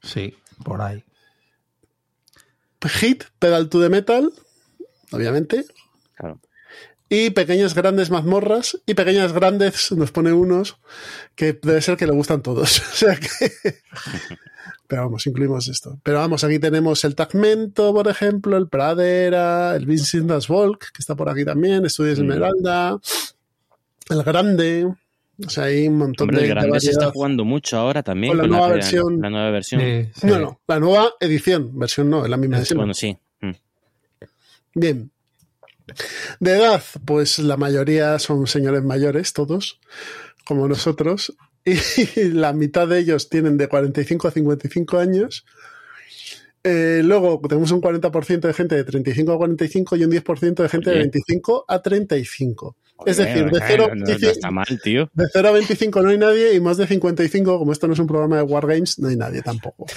Sí, 0.02 0.34
por 0.64 0.80
ahí. 0.82 1.04
Hit, 2.86 3.24
Pedal 3.38 3.68
to 3.70 3.80
the 3.80 3.88
Metal, 3.88 4.30
obviamente. 5.10 5.64
Claro. 6.16 6.38
Y 7.08 7.30
pequeñas 7.30 7.74
grandes 7.74 8.10
mazmorras. 8.10 8.78
Y 8.86 8.92
pequeñas 8.94 9.32
grandes 9.32 9.90
nos 9.92 10.10
pone 10.12 10.32
unos 10.34 10.76
que 11.34 11.54
debe 11.54 11.80
ser 11.80 11.96
que 11.96 12.06
le 12.06 12.12
gustan 12.12 12.42
todos. 12.42 12.78
o 12.92 12.94
sea 12.94 13.16
que. 13.16 13.28
Pero 14.86 15.02
vamos, 15.04 15.26
incluimos 15.26 15.66
esto. 15.68 15.98
Pero 16.02 16.18
vamos, 16.18 16.44
aquí 16.44 16.58
tenemos 16.58 17.04
el 17.04 17.14
Tagmento, 17.14 17.92
por 17.94 18.06
ejemplo, 18.08 18.56
el 18.56 18.68
Pradera, 18.68 19.74
el 19.76 19.86
Vincent 19.86 20.28
Das 20.28 20.46
Volk, 20.48 20.92
que 20.92 20.98
está 21.00 21.14
por 21.14 21.28
aquí 21.30 21.44
también, 21.44 21.86
Estudios 21.86 22.18
Mm. 22.18 22.22
Esmeralda, 22.22 22.98
el 24.10 24.22
Grande. 24.22 24.84
O 25.44 25.50
sea, 25.50 25.64
hay 25.64 25.88
un 25.88 25.98
montón 25.98 26.28
Hombre, 26.28 26.42
de, 26.42 26.42
el 26.44 26.48
de 26.54 26.54
grande 26.60 26.80
se 26.80 26.90
está 26.92 27.10
jugando 27.10 27.44
mucho 27.44 27.76
ahora 27.76 28.04
también 28.04 28.30
Con 28.30 28.36
la 28.38 28.42
con, 28.44 28.50
nueva 28.52 28.68
versión. 28.68 29.20
la 29.20 29.30
nueva 29.30 29.50
versión. 29.50 29.80
Sí, 29.80 30.08
sí. 30.14 30.26
No, 30.28 30.38
no, 30.38 30.60
la 30.68 30.78
nueva 30.78 31.10
edición, 31.18 31.76
versión 31.76 32.08
no, 32.08 32.22
es 32.24 32.30
la 32.30 32.36
misma 32.36 32.56
Es- 32.56 32.60
edición. 32.62 32.76
Bueno, 32.78 32.94
sí. 32.94 33.18
Mm. 33.40 33.50
Bien. 34.74 35.10
De 36.40 36.52
edad, 36.56 36.82
pues 37.04 37.38
la 37.40 37.56
mayoría 37.56 38.18
son 38.20 38.46
señores 38.46 38.84
mayores, 38.84 39.32
todos, 39.32 39.80
como 40.44 40.68
nosotros, 40.68 41.34
y 42.16 42.24
la 42.30 42.52
mitad 42.52 42.86
de 42.86 42.98
ellos 42.98 43.28
tienen 43.28 43.56
de 43.56 43.68
45 43.68 44.28
a 44.28 44.30
55 44.30 44.98
años. 44.98 45.44
Eh, 46.62 47.02
luego 47.04 47.40
tenemos 47.46 47.70
un 47.72 47.82
40% 47.82 48.40
de 48.40 48.54
gente 48.54 48.74
de 48.74 48.84
35 48.84 49.32
a 49.32 49.36
45 49.36 49.96
y 49.96 50.04
un 50.04 50.10
10% 50.10 50.54
de 50.54 50.68
gente 50.68 50.90
de 50.90 50.96
Oye. 50.96 51.02
25 51.02 51.64
a 51.68 51.82
35. 51.82 52.76
es 53.04 53.18
Oye, 53.18 53.26
decir, 53.26 53.50
de 53.50 53.58
eh, 53.58 53.64
0, 53.66 53.88
no, 53.94 54.04
no 54.06 54.12
está 54.12 54.50
mal, 54.50 54.80
tío. 54.82 55.10
de 55.12 55.26
0 55.30 55.48
a 55.48 55.52
25 55.52 56.02
no 56.02 56.08
hay 56.08 56.18
nadie 56.18 56.54
y 56.54 56.60
más 56.60 56.78
de 56.78 56.86
55, 56.86 57.58
como 57.58 57.72
esto 57.72 57.86
no 57.86 57.92
es 57.92 57.98
un 57.98 58.06
programa 58.06 58.36
de 58.36 58.42
Wargames, 58.42 58.98
no 58.98 59.08
hay 59.08 59.16
nadie 59.16 59.42
tampoco. 59.42 59.84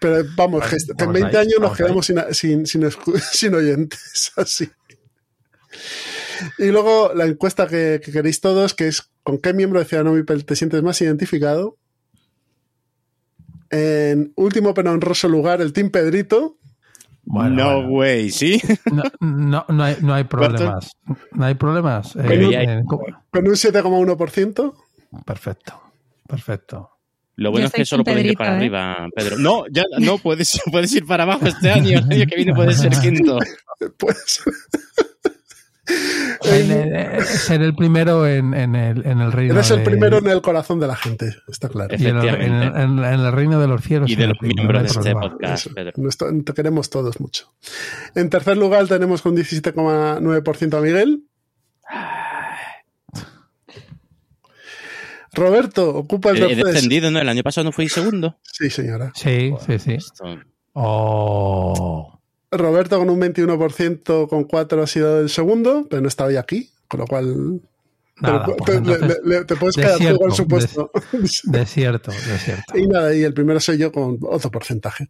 Pero 0.00 0.24
vamos, 0.36 0.64
que 0.66 0.76
en 0.76 0.96
Vamos 0.96 1.14
20 1.14 1.36
ahí, 1.36 1.46
años 1.46 1.60
nos 1.60 1.76
quedamos 1.76 2.06
sin, 2.06 2.18
sin, 2.32 2.66
sin, 2.66 2.88
sin 3.32 3.54
oyentes, 3.54 4.32
así. 4.36 4.68
Y 6.58 6.66
luego 6.66 7.12
la 7.14 7.24
encuesta 7.26 7.66
que, 7.66 8.00
que 8.04 8.12
queréis 8.12 8.40
todos, 8.40 8.74
que 8.74 8.88
es 8.88 9.10
¿con 9.22 9.38
qué 9.38 9.52
miembro 9.52 9.78
de 9.80 9.84
Ciudadano 9.86 10.14
Mipel 10.16 10.44
te 10.44 10.56
sientes 10.56 10.82
más 10.82 11.00
identificado? 11.00 11.76
En 13.70 14.32
último 14.36 14.72
pero 14.74 14.92
honroso 14.92 15.28
lugar, 15.28 15.60
el 15.60 15.72
Team 15.72 15.90
Pedrito. 15.90 16.56
Bueno, 17.24 17.50
no 17.56 17.74
bueno. 17.82 17.88
way, 17.90 18.30
¿sí? 18.30 18.60
No, 18.90 19.02
no, 19.20 19.64
no 19.68 19.84
hay, 19.84 19.96
no 20.00 20.14
hay 20.14 20.24
problemas. 20.24 20.92
No 21.32 21.44
hay 21.44 21.54
problemas. 21.54 22.16
Eh, 22.16 22.56
hay- 22.56 22.84
Con 22.86 23.46
un 23.46 23.54
7,1%. 23.54 24.74
perfecto, 25.26 25.82
perfecto. 26.26 26.90
Lo 27.36 27.50
bueno 27.52 27.64
Yo 27.64 27.66
es 27.68 27.72
que 27.72 27.84
solo 27.84 28.02
puedes 28.02 28.24
ir 28.24 28.36
para 28.36 28.54
¿eh? 28.54 28.56
arriba, 28.56 29.06
Pedro. 29.14 29.38
No, 29.38 29.64
ya 29.70 29.84
no, 30.00 30.18
puedes, 30.18 30.58
puedes 30.72 30.92
ir 30.94 31.06
para 31.06 31.22
abajo 31.24 31.46
este 31.46 31.70
año. 31.70 31.98
El 31.98 32.12
año 32.12 32.26
que 32.26 32.36
viene 32.36 32.54
puedes 32.54 32.78
ser 32.78 32.92
quinto. 32.98 33.38
Pues. 33.96 34.42
Ser 37.24 37.62
el 37.62 37.74
primero 37.74 38.26
en, 38.26 38.54
en, 38.54 38.74
el, 38.74 39.06
en 39.06 39.20
el 39.20 39.32
reino. 39.32 39.54
Eres 39.54 39.70
el 39.70 39.82
primero 39.82 40.18
en 40.18 40.28
el 40.28 40.40
corazón 40.42 40.80
de 40.80 40.86
la 40.86 40.96
gente, 40.96 41.34
está 41.48 41.68
claro. 41.68 41.94
Y 41.98 42.06
en 42.06 42.16
el, 42.16 42.28
en, 42.28 42.98
el, 42.98 43.32
reino 43.32 43.60
de 43.60 43.68
los 43.68 43.82
cielos. 43.82 44.10
Y 44.10 44.16
de 44.16 44.28
los 44.28 44.40
miembros 44.40 44.82
de 44.82 44.88
este 44.88 45.12
podcast, 45.12 45.66
te 46.44 46.52
queremos 46.52 46.90
todos 46.90 47.20
mucho. 47.20 47.52
En 48.14 48.30
tercer 48.30 48.56
lugar 48.56 48.86
tenemos 48.86 49.22
con 49.22 49.36
17,9% 49.36 50.78
a 50.78 50.80
Miguel. 50.80 51.24
Roberto 55.32 55.94
ocupa 55.94 56.30
el 56.30 56.42
He 56.42 56.56
defendido, 56.56 57.10
¿no? 57.10 57.20
El 57.20 57.28
año 57.28 57.42
pasado 57.42 57.64
no 57.64 57.72
fui 57.72 57.88
segundo. 57.88 58.38
Sí, 58.42 58.70
señora. 58.70 59.12
Sí, 59.14 59.52
sí, 59.66 59.78
sí. 59.78 59.98
Oh. 60.72 62.17
Roberto 62.50 62.98
con 62.98 63.10
un 63.10 63.20
21% 63.20 64.28
con 64.28 64.44
4 64.44 64.82
ha 64.82 64.86
sido 64.86 65.20
el 65.20 65.28
segundo, 65.28 65.86
pero 65.88 66.00
no 66.02 66.08
estaba 66.08 66.30
hoy 66.30 66.36
aquí, 66.36 66.70
con 66.88 67.00
lo 67.00 67.06
cual 67.06 67.60
te, 68.20 69.56
puedes 69.56 69.76
quedar 69.76 69.98
tú 69.98 70.16
con 70.18 70.32
su 70.32 70.48
puesto. 70.48 70.90
Desierto, 71.44 72.10
desierto. 72.10 72.76
Y 72.76 72.86
nada, 72.86 73.14
y 73.14 73.22
el 73.22 73.34
primero 73.34 73.60
soy 73.60 73.78
yo 73.78 73.92
con 73.92 74.18
otro 74.22 74.50
porcentaje. 74.50 75.08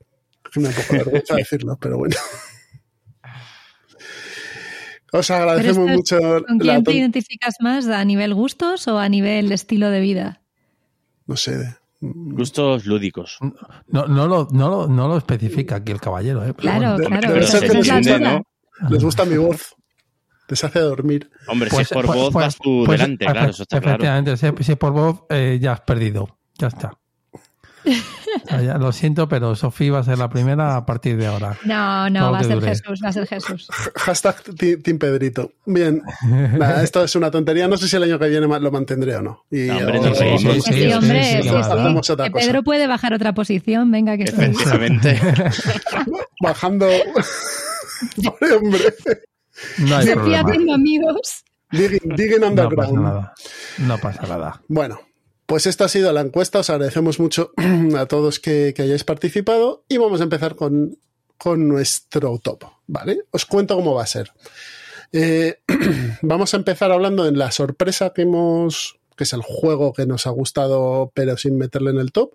Que 0.53 0.61
me 0.61 0.68
da 0.68 0.70
un 0.70 0.83
poco 0.83 0.92
vergüenza 0.94 1.35
decirlo, 1.37 1.79
pero 1.81 1.98
bueno. 1.98 2.16
Os 5.12 5.31
agradecemos 5.31 5.88
mucho. 5.88 6.18
¿Con 6.46 6.59
quién 6.59 6.85
te 6.85 6.92
identificas 6.92 7.55
más? 7.61 7.87
¿A 7.87 8.05
nivel 8.05 8.35
gustos 8.35 8.88
o 8.88 8.98
a 8.98 9.09
nivel 9.09 9.51
estilo 9.53 9.90
de 9.90 10.01
vida? 10.01 10.42
No 11.27 11.37
sé. 11.37 11.77
Gustos 12.01 12.87
lúdicos. 12.87 13.39
No, 13.89 14.07
no, 14.07 14.27
lo, 14.27 14.49
no, 14.53 14.87
no 14.87 15.09
lo 15.09 15.17
especifica 15.17 15.77
aquí 15.77 15.93
el 15.93 16.01
caballero. 16.01 16.45
¿eh? 16.45 16.55
Claro, 16.55 16.97
claro. 17.05 17.35
les, 17.35 19.03
gusta, 19.03 19.25
mi 19.25 19.37
voz. 19.37 19.75
Les 20.49 20.63
hace 20.63 20.79
dormir. 20.79 21.31
Hombre, 21.49 21.71
si 21.71 21.83
es 21.83 21.89
por 21.89 22.07
voz, 22.07 22.33
vas 22.33 22.57
tú 22.57 22.87
delante, 22.87 23.27
claro, 23.27 23.51
eso 23.51 23.65
está 23.65 23.79
efectivamente, 23.79 24.37
si 24.37 24.73
es 24.73 24.79
por 24.79 24.93
voz, 24.93 25.23
eh, 25.29 25.59
ya 25.61 25.73
has 25.73 25.81
perdido. 25.81 26.39
Ya 26.59 26.69
está 26.69 26.99
lo 28.79 28.93
siento, 28.93 29.29
pero 29.29 29.55
Sofía 29.55 29.93
va 29.93 29.99
a 30.01 30.05
ser 30.05 30.19
la 30.19 30.29
primera 30.29 30.77
a 30.77 30.87
partir 30.87 31.17
de 31.17 31.27
ahora. 31.27 31.57
No, 31.64 32.11
no, 32.11 32.33
va 32.33 32.41
a 32.41 32.45
ser 32.45 32.61
Jesús, 32.61 33.01
va 33.05 33.09
a 33.09 33.12
ser 33.12 33.27
Jesús. 33.27 33.69
Hashtag 33.95 34.43
Team 34.83 34.99
Pedrito. 34.99 35.53
Bien, 35.64 36.03
esto 36.83 37.05
es 37.05 37.14
una 37.17 37.31
tontería. 37.31 37.69
No 37.69 37.77
sé 37.77 37.88
si 37.88 37.97
el 37.97 38.05
año 38.05 38.19
que 38.19 38.29
viene 38.29 38.47
lo 38.47 38.71
mantendré 38.71 39.17
o 39.17 39.23
no. 39.23 39.45
Y, 39.51 39.69
hombre, 39.71 40.01
no, 40.01 40.14
sí, 40.14 40.38
sí, 40.38 40.61
sí, 40.61 40.93
hombre, 40.93 41.41
que 42.25 42.31
Pedro 42.31 42.62
puede 42.62 42.87
bajar 42.87 43.12
otra 43.14 43.33
posición, 43.35 43.91
venga, 43.91 44.17
que 44.17 44.25
Efectivamente. 44.25 45.21
Bajando. 46.41 46.88
Pobre 48.23 48.53
hombre. 48.53 48.95
No 49.79 49.97
hay 49.97 50.07
Sofía 50.07 50.45
tengo 50.45 50.75
amigos. 50.75 51.45
Digging, 51.71 52.17
digging 52.17 52.45
underground. 52.45 52.77
No 52.77 52.77
pasa 52.77 52.93
nada. 52.93 53.35
No 53.79 53.99
pasa 53.99 54.27
nada. 54.27 54.62
Bueno, 54.69 55.01
pues 55.49 55.67
esta 55.67 55.87
ha 55.87 55.89
sido 55.89 56.13
la 56.13 56.21
encuesta, 56.21 56.59
os 56.59 56.69
agradecemos 56.69 57.19
mucho 57.19 57.53
a 57.97 58.05
todos 58.05 58.39
que, 58.39 58.75
hayáis 58.77 59.03
participado 59.03 59.83
y 59.89 59.97
vamos 59.97 60.21
a 60.21 60.25
empezar 60.25 60.57
con, 60.57 60.99
nuestro 61.57 62.39
top, 62.39 62.65
¿vale? 62.87 63.23
Os 63.31 63.47
cuento 63.47 63.75
cómo 63.75 63.95
va 63.95 64.03
a 64.03 64.07
ser. 64.07 64.31
Eh, 65.11 65.61
vamos 66.21 66.53
a 66.53 66.59
empezar 66.59 66.93
hablando 66.93 67.25
de 67.25 67.33
la 67.33 67.51
sorpresa 67.51 68.13
que 68.15 68.23
hemos, 68.23 68.99
que 69.17 69.25
es 69.25 69.33
el 69.33 69.41
juego 69.41 69.95
que 69.95 70.05
nos 70.05 70.27
ha 70.27 70.31
gustado 70.31 71.13
pero 71.15 71.39
sin 71.39 71.57
meterle 71.57 71.93
en 71.93 71.99
el 71.99 72.13
top, 72.13 72.35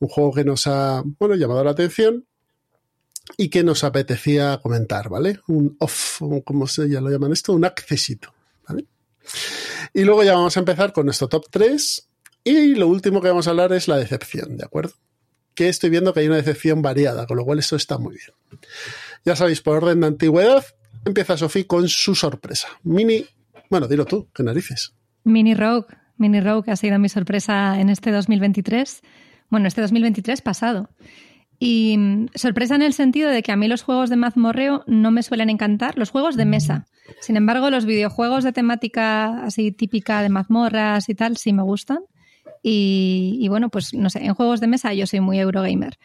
un 0.00 0.08
juego 0.08 0.32
que 0.32 0.44
nos 0.44 0.66
ha, 0.66 1.04
bueno, 1.20 1.36
llamado 1.36 1.62
la 1.62 1.70
atención 1.70 2.26
y 3.36 3.48
que 3.48 3.62
nos 3.62 3.84
apetecía 3.84 4.58
comentar, 4.60 5.08
¿vale? 5.08 5.38
Un 5.46 5.76
off, 5.78 6.20
¿cómo 6.44 6.66
se 6.66 6.88
llaman 6.88 7.32
esto? 7.32 7.52
Un 7.52 7.64
accesito, 7.64 8.34
¿vale? 8.66 8.86
Y 9.94 10.02
luego 10.02 10.24
ya 10.24 10.34
vamos 10.34 10.56
a 10.56 10.60
empezar 10.60 10.92
con 10.92 11.04
nuestro 11.04 11.28
top 11.28 11.46
3 11.48 12.07
y 12.48 12.74
lo 12.74 12.88
último 12.88 13.20
que 13.20 13.28
vamos 13.28 13.46
a 13.46 13.50
hablar 13.50 13.72
es 13.72 13.88
la 13.88 13.96
decepción, 13.96 14.56
¿de 14.56 14.64
acuerdo? 14.64 14.92
Que 15.54 15.68
estoy 15.68 15.90
viendo 15.90 16.12
que 16.12 16.20
hay 16.20 16.26
una 16.26 16.36
decepción 16.36 16.82
variada, 16.82 17.26
con 17.26 17.36
lo 17.36 17.44
cual 17.44 17.58
eso 17.58 17.76
está 17.76 17.98
muy 17.98 18.14
bien. 18.14 18.62
Ya 19.24 19.36
sabéis, 19.36 19.60
por 19.60 19.76
orden 19.76 20.00
de 20.00 20.06
antigüedad, 20.06 20.64
empieza 21.04 21.36
Sofía 21.36 21.66
con 21.66 21.88
su 21.88 22.14
sorpresa. 22.14 22.68
Mini, 22.82 23.26
bueno, 23.70 23.88
dilo 23.88 24.04
tú, 24.04 24.28
qué 24.34 24.42
narices. 24.42 24.94
Mini 25.24 25.54
Rogue, 25.54 25.86
Mini 26.16 26.40
Rogue 26.40 26.70
ha 26.72 26.76
sido 26.76 26.98
mi 26.98 27.08
sorpresa 27.08 27.80
en 27.80 27.90
este 27.90 28.10
2023. 28.10 29.02
Bueno, 29.50 29.68
este 29.68 29.80
2023 29.80 30.42
pasado. 30.42 30.90
Y 31.58 31.96
mm, 31.98 32.26
sorpresa 32.34 32.74
en 32.74 32.82
el 32.82 32.92
sentido 32.92 33.30
de 33.30 33.42
que 33.42 33.52
a 33.52 33.56
mí 33.56 33.68
los 33.68 33.82
juegos 33.82 34.10
de 34.10 34.16
mazmorreo 34.16 34.84
no 34.86 35.10
me 35.10 35.22
suelen 35.22 35.50
encantar, 35.50 35.98
los 35.98 36.10
juegos 36.10 36.36
de 36.36 36.44
mesa. 36.44 36.86
Sin 37.20 37.36
embargo, 37.36 37.70
los 37.70 37.84
videojuegos 37.84 38.44
de 38.44 38.52
temática 38.52 39.42
así 39.42 39.72
típica 39.72 40.22
de 40.22 40.28
mazmorras 40.28 41.08
y 41.08 41.14
tal 41.14 41.36
sí 41.36 41.52
me 41.52 41.62
gustan. 41.62 42.00
Y, 42.62 43.46
bueno, 43.48 43.68
pues 43.70 43.94
no 43.94 44.10
sé, 44.10 44.24
en 44.24 44.34
juegos 44.34 44.60
de 44.60 44.66
mesa 44.66 44.92
yo 44.94 45.06
soy 45.06 45.20
muy 45.20 45.38
Eurogamer. 45.38 45.98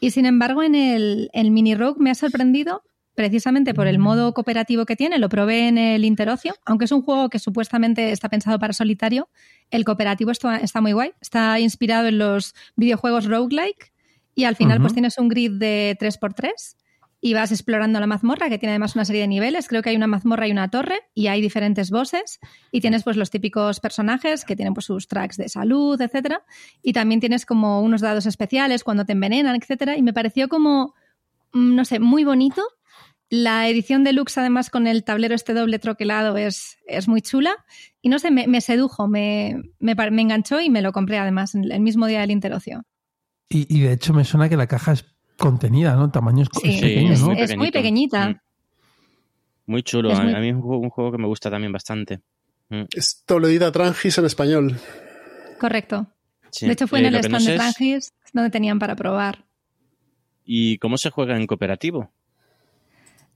Y 0.00 0.10
sin 0.10 0.26
embargo, 0.26 0.62
en 0.62 0.74
el, 0.74 1.30
Mini 1.50 1.74
Rogue 1.74 2.00
me 2.00 2.10
ha 2.10 2.14
sorprendido 2.14 2.82
precisamente 3.14 3.74
por 3.74 3.88
el 3.88 3.98
modo 3.98 4.32
cooperativo 4.32 4.86
que 4.86 4.94
tiene. 4.94 5.18
Lo 5.18 5.28
probé 5.28 5.66
en 5.66 5.76
el 5.76 6.04
Interocio, 6.04 6.54
aunque 6.64 6.84
es 6.84 6.92
un 6.92 7.02
juego 7.02 7.28
que 7.30 7.40
supuestamente 7.40 8.12
está 8.12 8.28
pensado 8.28 8.58
para 8.58 8.72
solitario. 8.72 9.28
El 9.70 9.84
cooperativo 9.84 10.30
está, 10.30 10.58
está 10.58 10.80
muy 10.80 10.92
guay. 10.92 11.12
Está 11.20 11.58
inspirado 11.58 12.06
en 12.06 12.18
los 12.18 12.54
videojuegos 12.76 13.24
roguelike 13.24 13.92
y 14.36 14.44
al 14.44 14.54
final 14.54 14.80
pues 14.80 14.92
tienes 14.92 15.18
un 15.18 15.28
grid 15.28 15.52
de 15.58 15.96
3x3 16.00 16.76
y 17.20 17.34
vas 17.34 17.50
explorando 17.50 17.98
la 17.98 18.06
mazmorra, 18.06 18.48
que 18.48 18.58
tiene 18.58 18.72
además 18.72 18.94
una 18.94 19.04
serie 19.04 19.22
de 19.22 19.28
niveles. 19.28 19.66
Creo 19.66 19.82
que 19.82 19.90
hay 19.90 19.96
una 19.96 20.06
mazmorra 20.06 20.46
y 20.46 20.52
una 20.52 20.70
torre, 20.70 21.00
y 21.14 21.26
hay 21.26 21.40
diferentes 21.40 21.90
bosses, 21.90 22.38
y 22.70 22.80
tienes 22.80 23.02
pues 23.02 23.16
los 23.16 23.30
típicos 23.30 23.80
personajes 23.80 24.44
que 24.44 24.54
tienen 24.54 24.74
pues 24.74 24.86
sus 24.86 25.08
tracks 25.08 25.36
de 25.36 25.48
salud, 25.48 26.00
etcétera, 26.00 26.44
y 26.82 26.92
también 26.92 27.20
tienes 27.20 27.44
como 27.44 27.82
unos 27.82 28.00
dados 28.00 28.26
especiales 28.26 28.84
cuando 28.84 29.04
te 29.04 29.12
envenenan, 29.12 29.56
etcétera, 29.56 29.96
y 29.96 30.02
me 30.02 30.12
pareció 30.12 30.48
como, 30.48 30.94
mm, 31.52 31.74
no 31.74 31.84
sé, 31.84 31.98
muy 31.98 32.24
bonito. 32.24 32.62
La 33.30 33.68
edición 33.68 34.04
deluxe, 34.04 34.38
además, 34.38 34.70
con 34.70 34.86
el 34.86 35.04
tablero 35.04 35.34
este 35.34 35.52
doble 35.52 35.78
troquelado, 35.78 36.38
es, 36.38 36.78
es 36.86 37.08
muy 37.08 37.20
chula. 37.20 37.56
Y 38.00 38.08
no 38.08 38.18
sé, 38.18 38.30
me, 38.30 38.60
sedujo, 38.62 39.06
me, 39.06 39.60
me, 39.80 39.92
enganchó 39.92 40.60
y 40.60 40.70
me 40.70 40.80
lo 40.80 40.92
compré 40.92 41.18
además 41.18 41.54
el 41.54 41.80
mismo 41.80 42.06
día 42.06 42.20
del 42.20 42.30
interocio. 42.30 42.84
Y, 43.50 43.66
y 43.74 43.82
de 43.82 43.92
hecho 43.92 44.14
me 44.14 44.24
suena 44.24 44.48
que 44.48 44.56
la 44.56 44.66
caja 44.66 44.92
es 44.92 45.04
contenida, 45.38 45.94
¿no? 45.94 46.10
Tamaño 46.10 46.42
es, 46.42 46.48
pequeño, 46.50 47.16
¿no? 47.16 47.32
es, 47.32 47.56
muy 47.56 47.70
pequeñita. 47.70 48.30
Mm. 48.30 48.40
Muy 49.66 49.82
chulo. 49.82 50.14
A, 50.14 50.22
mí 50.22 50.48
es 50.48 50.54
un 50.54 50.90
juego, 50.90 51.12
que 51.12 51.18
me 51.18 51.26
gusta 51.26 51.50
también 51.50 51.72
bastante. 51.72 52.20
Mm. 52.68 52.84
Es 52.94 53.22
Toledita 53.24 53.72
Trangis 53.72 54.18
en 54.18 54.24
español. 54.26 54.78
Correcto. 55.58 56.06
De 56.60 56.72
hecho, 56.72 56.86
fue 56.86 57.00
en 57.00 57.06
eh, 57.06 57.08
el 57.08 57.16
stand 57.16 57.46
de 57.46 57.54
Trangis 57.56 58.12
donde 58.32 58.50
tenían 58.50 58.78
para 58.78 58.96
probar. 58.96 59.44
¿Y 60.44 60.78
cómo 60.78 60.96
se 60.98 61.10
juega 61.10 61.36
en 61.36 61.46
cooperativo? 61.46 62.10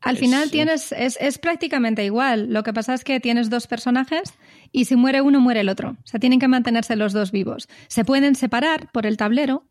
Al 0.00 0.16
final 0.16 0.50
tienes, 0.50 0.90
es, 0.90 1.16
es, 1.20 1.38
prácticamente 1.38 2.04
igual. 2.04 2.52
Lo 2.52 2.64
que 2.64 2.72
pasa 2.72 2.92
es 2.92 3.04
que 3.04 3.20
tienes 3.20 3.50
dos 3.50 3.68
personajes 3.68 4.34
y 4.72 4.86
si 4.86 4.96
muere 4.96 5.20
uno, 5.20 5.40
muere 5.40 5.60
el 5.60 5.68
otro. 5.68 5.90
O 5.90 6.06
sea, 6.06 6.18
tienen 6.18 6.40
que 6.40 6.48
mantenerse 6.48 6.96
los 6.96 7.12
dos 7.12 7.30
vivos. 7.30 7.68
Se 7.86 8.04
pueden 8.04 8.34
separar 8.34 8.90
por 8.90 9.06
el 9.06 9.16
tablero, 9.16 9.64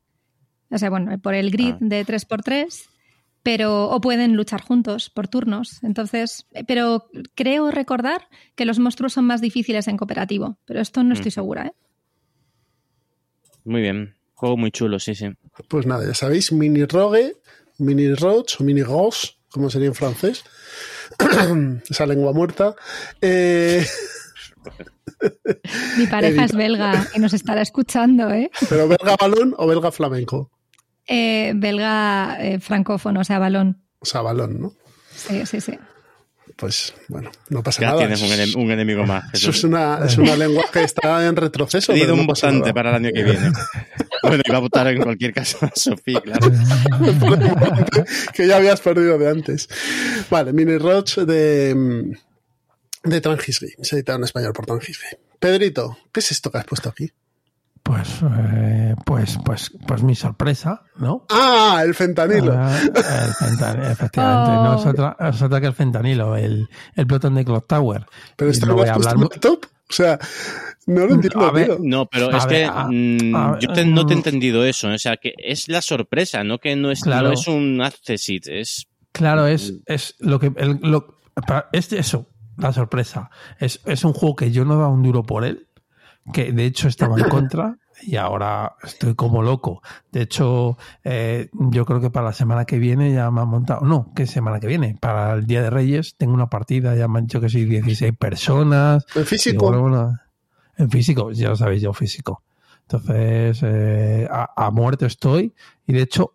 o 0.71 0.77
sea, 0.77 0.89
bueno, 0.89 1.17
por 1.19 1.33
el 1.33 1.51
grid 1.51 1.73
ah. 1.73 1.77
de 1.79 2.05
3x3, 2.05 2.89
pero 3.43 3.89
o 3.89 4.01
pueden 4.01 4.35
luchar 4.35 4.61
juntos 4.61 5.09
por 5.09 5.27
turnos. 5.27 5.83
Entonces, 5.83 6.45
pero 6.67 7.09
creo 7.35 7.71
recordar 7.71 8.27
que 8.55 8.65
los 8.65 8.79
monstruos 8.79 9.13
son 9.13 9.25
más 9.25 9.41
difíciles 9.41 9.87
en 9.87 9.97
cooperativo, 9.97 10.57
pero 10.65 10.79
esto 10.79 11.03
no 11.03 11.13
estoy 11.13 11.29
mm. 11.29 11.31
segura, 11.31 11.67
¿eh? 11.67 11.73
Muy 13.63 13.81
bien. 13.81 14.15
Juego 14.33 14.57
muy 14.57 14.71
chulo, 14.71 14.99
sí, 14.99 15.13
sí. 15.13 15.27
Pues 15.67 15.85
nada, 15.85 16.05
ya 16.05 16.15
sabéis, 16.15 16.51
mini 16.51 16.85
rogue, 16.85 17.35
mini 17.77 18.13
roach 18.15 18.59
o 18.59 18.63
mini 18.63 18.81
ghost, 18.81 19.35
como 19.49 19.69
sería 19.69 19.87
en 19.87 19.93
francés. 19.93 20.43
Esa 21.89 22.05
lengua 22.07 22.33
muerta. 22.33 22.75
Eh... 23.21 23.85
Mi 25.97 26.07
pareja 26.07 26.45
es 26.45 26.55
belga 26.55 27.07
y 27.13 27.19
nos 27.19 27.33
estará 27.33 27.61
escuchando, 27.61 28.31
¿eh? 28.31 28.49
¿Pero 28.67 28.87
belga 28.87 29.15
balón 29.19 29.53
o 29.57 29.67
belga 29.67 29.91
flamenco? 29.91 30.49
Eh, 31.13 31.51
belga 31.55 32.37
eh, 32.39 32.61
francófono, 32.61 33.19
o 33.19 33.23
sea, 33.25 33.37
balón. 33.37 33.83
O 33.99 34.05
sea, 34.05 34.21
balón, 34.21 34.61
¿no? 34.61 34.73
Sí, 35.13 35.45
sí, 35.45 35.59
sí. 35.59 35.77
Pues 36.55 36.93
bueno, 37.09 37.29
no 37.49 37.61
pasa 37.61 37.81
ya 37.81 37.87
nada. 37.87 37.99
tienes 37.99 38.55
un, 38.55 38.71
enemigo 38.71 39.05
más. 39.05 39.25
Eso 39.33 39.49
es 39.49 39.65
una, 39.65 40.05
es 40.05 40.17
una 40.17 40.37
lengua 40.37 40.63
que 40.71 40.83
está 40.83 41.27
en 41.27 41.35
retroceso. 41.35 41.91
He 41.91 41.95
pedido 41.95 42.13
un 42.13 42.25
votante 42.25 42.73
para 42.73 42.91
el 42.91 42.95
año 42.95 43.09
que 43.13 43.23
viene. 43.23 43.51
bueno, 44.23 44.41
iba 44.45 44.55
a 44.57 44.61
votar 44.61 44.87
en 44.87 45.01
cualquier 45.01 45.33
caso 45.33 45.57
a 45.65 45.71
Sofía, 45.75 46.21
claro. 46.21 46.49
que 48.33 48.47
ya 48.47 48.55
habías 48.55 48.79
perdido 48.79 49.17
de 49.17 49.29
antes. 49.29 49.67
Vale, 50.29 50.53
Mini 50.53 50.77
Roach 50.77 51.17
de, 51.17 52.15
de 53.03 53.21
Trangis 53.21 53.59
Games, 53.59 53.91
editado 53.91 54.17
en 54.19 54.23
español 54.23 54.53
por 54.53 54.65
Trangis 54.65 54.97
Games. 54.97 55.17
Pedrito, 55.39 55.97
¿qué 56.13 56.21
es 56.21 56.31
esto 56.31 56.51
que 56.51 56.59
has 56.59 56.65
puesto 56.65 56.87
aquí? 56.87 57.11
Pues, 57.83 58.21
eh, 58.23 58.95
pues, 59.05 59.37
pues, 59.43 59.71
pues 59.87 60.03
mi 60.03 60.15
sorpresa, 60.15 60.83
¿no? 60.97 61.25
Ah, 61.29 61.81
el 61.83 61.93
fentanilo. 61.95 62.53
Ah, 62.55 62.79
el 62.85 63.33
fentanilo, 63.33 63.87
efectivamente. 63.91 64.51
No, 64.51 64.75
es 64.79 64.85
Oh. 64.85 64.89
otra, 64.89 65.17
es 65.29 65.41
otra 65.41 65.59
que 65.61 65.67
el 65.67 65.73
fentanilo, 65.73 66.35
el, 66.37 66.69
el 66.95 67.07
Plutón 67.07 67.35
de 67.35 67.43
Clock 67.43 67.67
Tower. 67.67 68.05
Pero 68.35 68.49
Y 68.49 68.53
esto 68.53 68.65
no 68.67 68.75
puesto 68.75 68.93
hablar 68.93 69.15
en 69.15 69.21
el 69.23 69.29
top. 69.39 69.65
O 69.89 69.93
sea, 69.93 70.17
no 70.85 71.05
lo 71.05 71.15
entiendo, 71.15 71.41
A 71.41 71.51
ver. 71.51 71.77
No, 71.81 72.05
pero 72.05 72.33
A 72.33 72.37
es 72.37 72.45
ver, 72.45 72.55
que 72.61 72.65
a- 72.65 72.87
mm, 72.89 73.35
a 73.35 73.59
yo 73.59 73.73
te- 73.73 73.85
no 73.85 74.05
te 74.05 74.13
he 74.13 74.15
mm. 74.15 74.19
entendido 74.19 74.63
eso. 74.63 74.87
O 74.87 74.97
sea, 74.97 75.17
que 75.17 75.33
es 75.37 75.67
la 75.67 75.81
sorpresa, 75.81 76.43
no 76.45 76.59
que 76.59 76.75
no 76.77 76.91
es, 76.91 77.01
Claro. 77.01 77.27
no 77.29 77.33
es 77.33 77.47
un 77.47 77.81
accessit, 77.81 78.47
es 78.47 78.87
Claro, 79.11 79.47
es, 79.47 79.73
es 79.87 80.15
lo 80.19 80.39
que 80.39 80.53
el- 80.55 80.79
lo- 80.83 81.17
es 81.73 81.91
eso, 81.91 82.27
la 82.57 82.71
sorpresa. 82.71 83.29
Es, 83.59 83.81
es 83.85 84.05
un 84.05 84.13
juego 84.13 84.35
que 84.37 84.51
yo 84.51 84.63
no 84.63 84.75
daba 84.75 84.87
un 84.87 85.03
duro 85.03 85.23
por 85.23 85.43
él, 85.43 85.67
que 86.33 86.51
de 86.51 86.65
hecho 86.65 86.87
estaba 86.87 87.17
en 87.17 87.29
contra 87.29 87.77
y 88.03 88.15
ahora 88.15 88.75
estoy 88.83 89.15
como 89.15 89.43
loco. 89.43 89.81
De 90.11 90.21
hecho, 90.21 90.77
eh, 91.03 91.49
yo 91.53 91.85
creo 91.85 92.01
que 92.01 92.09
para 92.09 92.27
la 92.27 92.33
semana 92.33 92.65
que 92.65 92.79
viene 92.79 93.13
ya 93.13 93.29
me 93.31 93.41
han 93.41 93.47
montado. 93.47 93.81
No, 93.81 94.11
¿qué 94.15 94.25
semana 94.27 94.59
que 94.59 94.67
viene? 94.67 94.97
Para 94.99 95.33
el 95.33 95.45
Día 95.45 95.61
de 95.61 95.69
Reyes 95.69 96.15
tengo 96.17 96.33
una 96.33 96.49
partida, 96.49 96.95
ya 96.95 97.07
me 97.07 97.19
han 97.19 97.25
dicho 97.25 97.41
que 97.41 97.49
soy 97.49 97.65
16 97.65 98.13
personas. 98.17 99.05
En 99.15 99.25
físico. 99.25 99.71
bueno, 99.71 100.17
en 100.77 100.89
físico, 100.89 101.31
ya 101.31 101.49
lo 101.49 101.55
sabéis, 101.55 101.81
yo 101.81 101.93
físico. 101.93 102.43
Entonces, 102.83 103.61
eh, 103.63 104.27
a, 104.29 104.49
a 104.55 104.71
muerte 104.71 105.05
estoy. 105.05 105.53
Y 105.87 105.93
de 105.93 106.01
hecho, 106.01 106.33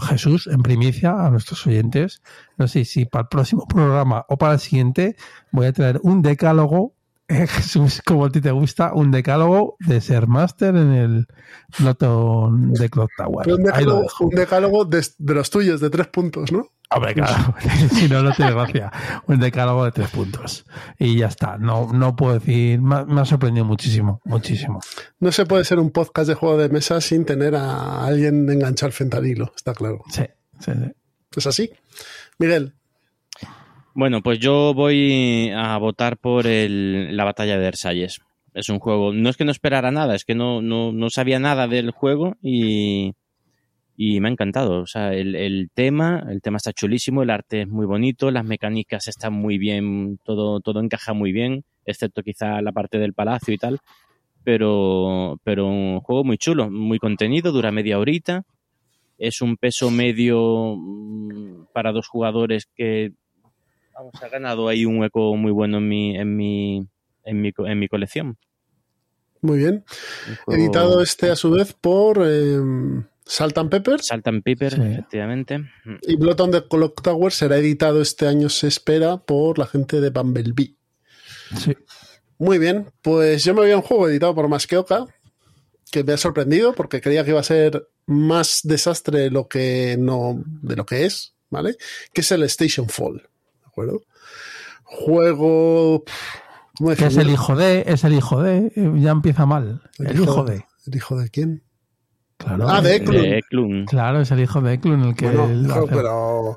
Jesús, 0.00 0.46
en 0.46 0.62
primicia 0.62 1.26
a 1.26 1.30
nuestros 1.30 1.66
oyentes, 1.66 2.22
no 2.56 2.68
sé 2.68 2.84
si 2.84 3.04
para 3.04 3.22
el 3.22 3.28
próximo 3.28 3.66
programa 3.66 4.24
o 4.28 4.36
para 4.36 4.54
el 4.54 4.60
siguiente, 4.60 5.16
voy 5.50 5.66
a 5.66 5.72
traer 5.72 6.00
un 6.02 6.22
decálogo. 6.22 6.94
Jesús, 7.46 8.00
como 8.06 8.24
a 8.24 8.30
ti 8.30 8.40
te 8.40 8.50
gusta, 8.50 8.92
un 8.94 9.10
decálogo 9.10 9.76
de 9.80 10.00
ser 10.00 10.26
máster 10.28 10.74
en 10.76 10.92
el 10.92 11.26
Plotón 11.76 12.72
de 12.72 12.88
Clock 12.88 13.10
Tower. 13.16 13.44
Pero 13.44 13.56
un 13.56 13.62
decálogo, 13.64 14.02
dejo. 14.02 14.24
un 14.24 14.30
decálogo 14.34 14.84
de, 14.84 15.06
de 15.18 15.34
los 15.34 15.50
tuyos, 15.50 15.80
de 15.80 15.90
tres 15.90 16.06
puntos, 16.08 16.50
¿no? 16.52 16.66
Hombre, 16.90 17.14
claro, 17.14 17.54
si 17.92 18.08
no, 18.08 18.22
no 18.22 18.32
tiene 18.32 18.52
gracia. 18.52 18.90
Un 19.26 19.40
decálogo 19.40 19.84
de 19.84 19.92
tres 19.92 20.08
puntos. 20.08 20.64
Y 20.98 21.18
ya 21.18 21.26
está. 21.26 21.58
No, 21.58 21.92
no 21.92 22.16
puedo 22.16 22.34
decir. 22.38 22.80
Me, 22.80 22.94
ha- 22.96 23.04
me 23.04 23.20
ha 23.20 23.24
sorprendido 23.26 23.66
muchísimo, 23.66 24.22
muchísimo. 24.24 24.80
No 25.20 25.30
se 25.30 25.44
puede 25.44 25.64
ser 25.64 25.78
un 25.78 25.90
podcast 25.90 26.28
de 26.28 26.34
juego 26.34 26.56
de 26.56 26.70
mesa 26.70 27.00
sin 27.02 27.26
tener 27.26 27.54
a 27.56 28.04
alguien 28.06 28.48
enganchado 28.48 28.86
al 28.88 28.92
fentanilo, 28.94 29.52
está 29.54 29.74
claro. 29.74 30.02
Sí, 30.10 30.22
sí, 30.60 30.72
sí. 30.72 30.92
¿Es 31.36 31.46
así? 31.46 31.70
Miguel, 32.38 32.74
Bueno, 33.94 34.22
pues 34.22 34.38
yo 34.38 34.74
voy 34.74 35.50
a 35.54 35.76
votar 35.78 36.18
por 36.18 36.46
el- 36.46 37.16
la 37.16 37.24
batalla 37.24 37.54
de 37.56 37.64
Versalles. 37.64 38.20
Es 38.54 38.68
un 38.68 38.78
juego, 38.78 39.12
no 39.12 39.28
es 39.28 39.36
que 39.36 39.44
no 39.44 39.50
esperara 39.50 39.90
nada, 39.90 40.14
es 40.14 40.24
que 40.24 40.34
no, 40.34 40.62
no, 40.62 40.92
no 40.92 41.10
sabía 41.10 41.38
nada 41.38 41.68
del 41.68 41.90
juego 41.90 42.36
y, 42.42 43.12
y 43.96 44.20
me 44.20 44.28
ha 44.28 44.32
encantado. 44.32 44.82
O 44.82 44.86
sea, 44.86 45.14
el, 45.14 45.36
el 45.36 45.70
tema, 45.74 46.24
el 46.30 46.42
tema 46.42 46.58
está 46.58 46.72
chulísimo, 46.72 47.22
el 47.22 47.30
arte 47.30 47.62
es 47.62 47.68
muy 47.68 47.86
bonito, 47.86 48.30
las 48.30 48.44
mecánicas 48.44 49.08
están 49.08 49.34
muy 49.34 49.58
bien, 49.58 50.18
todo, 50.24 50.60
todo 50.60 50.80
encaja 50.80 51.14
muy 51.14 51.32
bien, 51.32 51.64
excepto 51.86 52.22
quizá 52.22 52.62
la 52.62 52.72
parte 52.72 52.98
del 52.98 53.14
palacio 53.14 53.54
y 53.54 53.58
tal. 53.58 53.80
Pero, 54.44 55.38
pero 55.44 55.66
un 55.68 56.00
juego 56.00 56.24
muy 56.24 56.38
chulo, 56.38 56.70
muy 56.70 56.98
contenido, 56.98 57.52
dura 57.52 57.72
media 57.72 57.98
horita. 57.98 58.44
Es 59.18 59.42
un 59.42 59.56
peso 59.56 59.90
medio 59.90 60.76
mm, 60.76 61.66
para 61.72 61.92
dos 61.92 62.08
jugadores 62.08 62.66
que 62.74 63.12
vamos, 63.98 64.14
ha 64.22 64.28
ganado 64.28 64.68
ahí 64.68 64.84
un 64.86 64.98
hueco 64.98 65.34
muy 65.36 65.52
bueno 65.52 65.78
en 65.78 65.88
mi, 65.88 66.16
en 66.16 66.36
mi, 66.36 66.86
en 67.24 67.40
mi, 67.42 67.52
en 67.58 67.78
mi 67.78 67.88
colección. 67.88 68.38
muy 69.40 69.58
bien. 69.58 69.84
Juego- 70.44 70.60
Editado 70.62 71.02
este 71.02 71.30
a 71.30 71.36
su 71.36 71.50
vez 71.50 71.72
por 71.72 72.20
eh, 72.24 72.58
Salt 73.24 73.56
and 73.58 73.70
Pepper 73.70 74.00
Salt 74.02 74.26
and 74.26 74.42
Pepper, 74.42 74.72
Sí. 74.74 74.80
efectivamente. 74.82 75.60
y 76.02 76.16
Blood 76.16 76.40
on 76.40 76.50
the 76.50 76.66
Clock 76.66 77.02
Tower 77.02 77.32
será 77.32 77.56
editado 77.58 78.00
este 78.00 78.26
año, 78.26 78.48
se 78.48 78.66
espera, 78.68 79.18
por 79.18 79.58
la 79.58 79.66
gente 79.66 80.00
de 80.00 80.10
Bumblebee. 80.10 80.74
Sí. 81.56 81.76
Muy 82.38 82.58
bien, 82.58 82.86
pues 83.02 83.44
yo 83.44 83.52
me 83.54 83.62
voy 83.62 83.70
a 83.72 83.76
un 83.76 83.82
juego 83.82 84.08
editado 84.08 84.34
por 84.34 84.48
Masqueoka 84.48 85.06
que 85.90 86.04
me 86.04 86.12
ha 86.12 86.16
sorprendido 86.18 86.72
porque 86.74 87.00
creía 87.00 87.24
que 87.24 87.30
iba 87.30 87.40
a 87.40 87.44
ser 87.44 87.88
más 88.06 88.60
desastre 88.64 89.20
de 89.20 89.30
lo 89.30 89.48
que 89.48 89.96
no 89.98 90.42
de 90.46 90.76
lo 90.76 90.84
que 90.86 91.04
es, 91.04 91.34
¿vale? 91.50 91.76
Que 92.12 92.20
es 92.22 92.30
el 92.32 92.42
Station 92.44 92.88
Fall, 92.88 93.16
¿de 93.18 93.28
acuerdo? 93.82 94.02
Juego 94.84 96.04
¿cómo 96.76 96.94
Que 96.94 97.06
es 97.06 97.16
el 97.16 97.30
hijo 97.30 97.56
de, 97.56 97.84
es 97.86 98.04
el 98.04 98.14
hijo 98.14 98.42
de, 98.42 98.72
eh, 98.74 98.92
ya 98.96 99.10
empieza 99.10 99.46
mal. 99.46 99.82
El, 99.98 100.20
hijo 100.20 100.44
de. 100.44 100.64
¿El 100.86 100.96
hijo 100.96 101.16
de 101.18 101.28
quién? 101.30 101.62
Claro. 102.38 102.68
Ah, 102.68 102.80
de 102.80 102.94
Eklund. 102.96 103.18
De 103.20 103.38
Eklund. 103.38 103.88
Claro, 103.88 104.20
es 104.20 104.30
el 104.30 104.40
hijo 104.40 104.60
de 104.60 104.74
Eklund 104.74 105.04
el 105.06 105.14
que 105.16 105.26
Bueno, 105.26 105.86
pero 105.90 106.56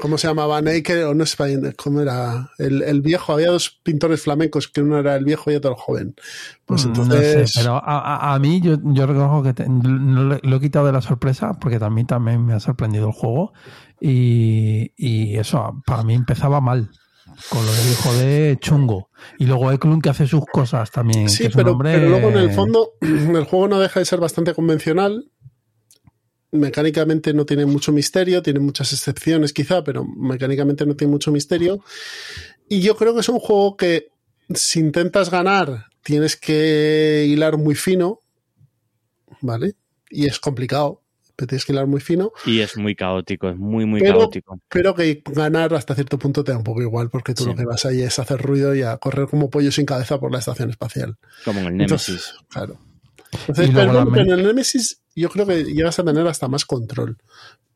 ¿cómo 0.00 0.18
se 0.18 0.26
llamaba? 0.26 0.60
Naked 0.60 1.06
o 1.06 1.14
no 1.14 1.24
sé 1.24 1.72
cómo 1.76 2.00
era 2.00 2.50
el, 2.58 2.82
el 2.82 3.00
viejo, 3.00 3.32
había 3.34 3.50
dos 3.52 3.70
pintores 3.84 4.22
flamencos, 4.22 4.66
que 4.66 4.82
uno 4.82 4.98
era 4.98 5.14
el 5.14 5.24
viejo 5.24 5.52
y 5.52 5.54
otro 5.54 5.70
el 5.70 5.76
joven. 5.76 6.14
Pues 6.66 6.84
Mm, 6.84 6.88
entonces 6.88 7.36
No 7.42 7.46
sé, 7.46 7.60
pero 7.60 7.74
a, 7.76 7.80
a- 8.00 8.34
a 8.34 8.38
mí 8.40 8.60
yo, 8.60 8.76
yo 8.82 9.06
reconozco 9.06 9.44
que 9.44 9.54
te- 9.54 9.68
no 9.68 10.24
lo, 10.24 10.38
lo 10.42 10.56
he 10.56 10.60
quitado 10.60 10.86
de 10.86 10.92
la 10.92 11.00
sorpresa 11.00 11.54
porque 11.60 11.78
también, 11.78 12.08
también 12.08 12.44
me 12.44 12.54
ha 12.54 12.60
sorprendido 12.60 13.06
el 13.06 13.12
juego 13.12 13.52
y, 14.00 14.92
y 14.96 15.36
eso 15.36 15.82
para 15.86 16.02
mí 16.02 16.14
empezaba 16.14 16.60
mal 16.60 16.90
con 17.48 17.64
lo 17.64 17.72
del 17.72 17.92
hijo 17.92 18.12
de 18.14 18.58
Chungo 18.60 19.10
y 19.38 19.46
luego 19.46 19.72
Eklund 19.72 20.02
que 20.02 20.10
hace 20.10 20.26
sus 20.26 20.44
cosas 20.46 20.90
también. 20.90 21.28
Sí, 21.28 21.44
que 21.44 21.50
pero, 21.50 21.78
pero 21.78 22.08
luego 22.08 22.28
en 22.30 22.36
el 22.36 22.50
fondo 22.52 22.92
el 23.00 23.44
juego 23.44 23.68
no 23.68 23.80
deja 23.80 24.00
de 24.00 24.06
ser 24.06 24.20
bastante 24.20 24.54
convencional. 24.54 25.30
Mecánicamente 26.52 27.32
no 27.32 27.46
tiene 27.46 27.64
mucho 27.64 27.92
misterio, 27.92 28.42
tiene 28.42 28.58
muchas 28.58 28.92
excepciones 28.92 29.52
quizá, 29.52 29.84
pero 29.84 30.04
mecánicamente 30.04 30.84
no 30.84 30.96
tiene 30.96 31.12
mucho 31.12 31.30
misterio. 31.30 31.80
Y 32.68 32.80
yo 32.80 32.96
creo 32.96 33.14
que 33.14 33.20
es 33.20 33.28
un 33.28 33.38
juego 33.38 33.76
que 33.76 34.08
si 34.54 34.80
intentas 34.80 35.30
ganar 35.30 35.86
tienes 36.02 36.36
que 36.36 37.26
hilar 37.28 37.56
muy 37.56 37.76
fino, 37.76 38.22
¿vale? 39.40 39.76
Y 40.08 40.26
es 40.26 40.40
complicado, 40.40 41.02
pero 41.40 41.48
tienes 41.48 41.64
que 41.64 41.72
hilar 41.72 41.86
muy 41.86 42.00
fino, 42.00 42.32
Y 42.44 42.60
es 42.60 42.76
muy 42.76 42.94
caótico, 42.94 43.48
es 43.48 43.56
muy, 43.56 43.86
muy 43.86 44.00
Pero- 44.00 44.18
caótico. 44.18 44.60
pero 44.68 44.94
que 44.94 45.22
ganar 45.24 45.72
hasta 45.74 45.94
cierto 45.94 46.18
punto 46.18 46.44
te 46.44 46.52
da 46.52 46.58
un 46.58 46.64
poco 46.64 46.82
igual, 46.82 47.08
porque 47.08 47.32
tú 47.32 47.44
Sí. 47.44 47.48
lo 47.50 47.56
que 47.56 47.64
vas 47.64 47.86
ahí 47.86 48.02
es 48.02 48.18
a 48.18 48.22
hacer 48.22 48.40
ruido 48.42 48.74
y 48.74 48.82
a 48.82 48.98
correr 48.98 49.26
como 49.28 49.48
pollo 49.48 49.72
sin 49.72 49.86
cabeza 49.86 50.20
por 50.20 50.30
la 50.32 50.38
estación 50.40 50.68
espacial. 50.68 51.16
Como 51.44 51.60
en 51.60 51.66
el 51.66 51.80
Entonces, 51.80 52.08
Nemesis. 52.08 52.34
Claro. 52.50 52.76
Entonces, 53.32 53.70
pero, 53.74 54.16
en 54.16 54.30
el 54.30 54.42
Nemesis 54.42 55.02
yo 55.16 55.28
creo 55.30 55.46
que 55.46 55.64
llegas 55.64 55.98
a 55.98 56.04
tener 56.04 56.26
hasta 56.26 56.48
más 56.48 56.64
control. 56.64 57.16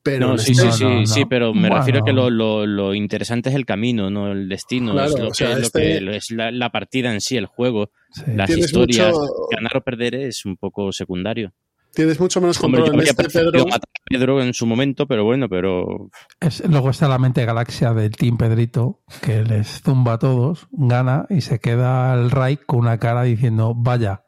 Pero 0.03 0.29
No, 0.29 0.39
sí, 0.39 0.53
este- 0.53 0.71
sí, 0.71 0.73
sí, 0.79 0.85
no, 0.85 1.07
sí, 1.07 1.21
no. 1.23 1.29
pero 1.31 1.55
me 1.55 1.61
Bueno. 1.62 1.77
refiero 1.79 2.01
a 2.01 2.05
que 2.05 2.12
lo, 2.12 2.29
lo, 2.29 2.67
lo 2.67 2.93
interesante 2.93 3.49
es 3.49 3.55
el 3.55 3.65
camino, 3.65 4.11
no 4.11 4.33
el 4.33 4.51
destino. 4.51 4.93
Claro, 4.93 5.09
es 5.15 5.19
lo 5.19 5.29
o 5.29 5.35
sea, 5.35 5.49
que, 5.49 5.55
lo 5.55 5.61
este- 5.62 5.81
que- 5.81 6.17
es 6.17 6.31
la, 6.31 6.51
la 6.51 6.71
partida 6.71 7.11
en 7.11 7.23
sí, 7.23 7.39
el 7.39 7.47
juego. 7.47 7.91
Sí. 8.12 8.23
Las 8.37 8.49
Tienes 8.49 8.67
historias, 8.67 9.12
mucho- 9.15 9.33
ganar 9.51 9.75
o 9.79 9.81
perder 9.81 10.15
es 10.17 10.45
un 10.45 10.59
poco 10.59 10.93
secundario. 10.93 11.55
Tienes 11.95 12.18
mucho 12.20 12.40
menos 12.40 12.61
Hombre, 12.62 12.82
control 12.82 13.05
yo 13.05 13.11
en 13.12 13.26
este, 13.26 13.38
Pedro. 13.38 13.64
matar 13.66 13.80
a 13.88 14.03
Pedro 14.11 14.42
en 14.42 14.53
su 14.55 14.66
momento, 14.66 15.07
pero 15.07 15.24
bueno, 15.24 15.49
pero 15.49 16.11
Es- 16.40 16.62
luego 16.68 16.90
está 16.90 17.09
la 17.09 17.18
mente 17.18 17.45
galaxia 17.45 17.92
del 17.95 18.11
Team 18.16 18.36
Pedrito, 18.36 19.01
que 19.22 19.42
les 19.45 19.80
zumba 19.82 20.14
a 20.14 20.18
todos, 20.18 20.66
gana 20.72 21.26
y 21.30 21.40
se 21.40 21.59
queda 21.61 22.14
el 22.14 22.30
Ray 22.30 22.59
con 22.59 22.80
una 22.80 22.99
cara 22.99 23.22
diciendo, 23.22 23.74
vaya, 23.76 24.24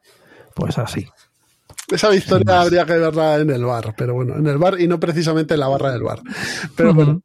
pues 0.55 0.77
así. 0.77 1.05
Esa 1.89 2.09
victoria 2.09 2.59
habría 2.61 2.85
que 2.85 2.97
verla 2.97 3.37
en 3.37 3.49
el 3.49 3.63
bar, 3.63 3.93
pero 3.97 4.13
bueno, 4.13 4.35
en 4.35 4.45
el 4.47 4.57
bar 4.57 4.79
y 4.81 4.87
no 4.89 4.99
precisamente 4.99 5.53
en 5.53 5.61
la 5.61 5.69
barra 5.69 5.91
del 5.93 6.03
bar. 6.03 6.19
Pero 6.75 6.93
bueno, 6.93 7.21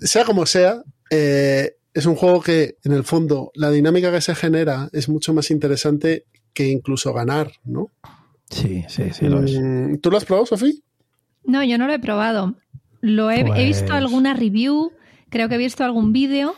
sea 0.00 0.24
como 0.24 0.44
sea, 0.44 0.82
eh, 1.10 1.76
es 1.94 2.04
un 2.06 2.16
juego 2.16 2.42
que 2.42 2.78
en 2.82 2.92
el 2.92 3.04
fondo 3.04 3.52
la 3.54 3.70
dinámica 3.70 4.10
que 4.10 4.20
se 4.20 4.34
genera 4.34 4.88
es 4.92 5.08
mucho 5.08 5.32
más 5.32 5.50
interesante 5.52 6.24
que 6.52 6.66
incluso 6.68 7.12
ganar, 7.12 7.52
¿no? 7.64 7.90
Sí, 8.50 8.84
sí, 8.88 9.10
sí, 9.12 9.26
lo 9.28 9.42
es. 9.42 9.58
Mm, 9.58 9.96
¿Tú 9.98 10.10
lo 10.10 10.16
has 10.16 10.24
probado, 10.24 10.46
Sofía? 10.46 10.72
No, 11.44 11.62
yo 11.64 11.78
no 11.78 11.86
lo 11.86 11.92
he 11.92 11.98
probado. 11.98 12.54
Lo 13.00 13.30
he, 13.30 13.40
he 13.40 13.64
visto 13.64 13.86
Pues- 13.86 13.98
alguna 13.98 14.34
review, 14.34 14.92
creo 15.28 15.48
que 15.48 15.56
he 15.56 15.58
visto 15.58 15.84
algún 15.84 16.12
vídeo, 16.12 16.54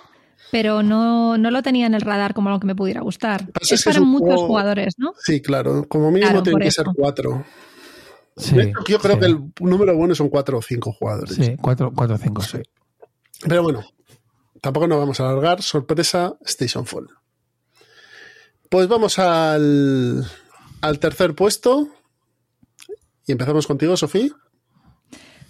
pero 0.50 0.82
no, 0.82 1.36
no 1.38 1.50
lo 1.50 1.62
tenía 1.62 1.86
en 1.86 1.94
el 1.94 2.00
radar 2.00 2.32
como 2.34 2.50
lo 2.50 2.60
que 2.60 2.66
me 2.66 2.74
pudiera 2.74 3.00
gustar. 3.00 3.50
Pasa 3.52 3.74
Es 3.74 3.80
es 3.80 3.84
para 3.84 4.00
muchos 4.00 4.28
juego- 4.28 4.46
jugadores, 4.46 4.94
¿no? 4.98 5.12
Sí, 5.18 5.40
claro, 5.42 5.86
como 5.88 6.10
mínimo 6.10 6.30
Claro, 6.30 6.42
tienen 6.42 6.62
que 6.62 6.70
ser 6.70 6.86
cuatro. 6.94 7.44
Sí, 8.36 8.54
yo 8.86 8.98
creo 9.00 9.14
sí. 9.16 9.20
que 9.20 9.26
el 9.26 9.40
número 9.60 9.96
bueno 9.96 10.14
son 10.14 10.28
cuatro 10.28 10.58
o 10.58 10.62
cinco 10.62 10.92
jugadores. 10.92 11.34
Sí, 11.34 11.56
4 11.60 11.92
o 11.94 12.18
5, 12.18 12.42
sí. 12.42 12.58
Pero 13.48 13.62
bueno, 13.64 13.84
tampoco 14.62 14.86
nos 14.86 14.98
vamos 14.98 15.18
a 15.20 15.28
alargar. 15.28 15.60
Sorpresa, 15.60 16.36
Station 16.46 16.86
Fall. 16.86 17.08
Pues 18.70 18.86
vamos 18.86 19.18
al, 19.18 20.24
al 20.80 20.98
tercer 20.98 21.34
puesto. 21.34 21.88
Y 23.26 23.32
empezamos 23.32 23.66
contigo, 23.66 23.96
Sofía. 23.96 24.30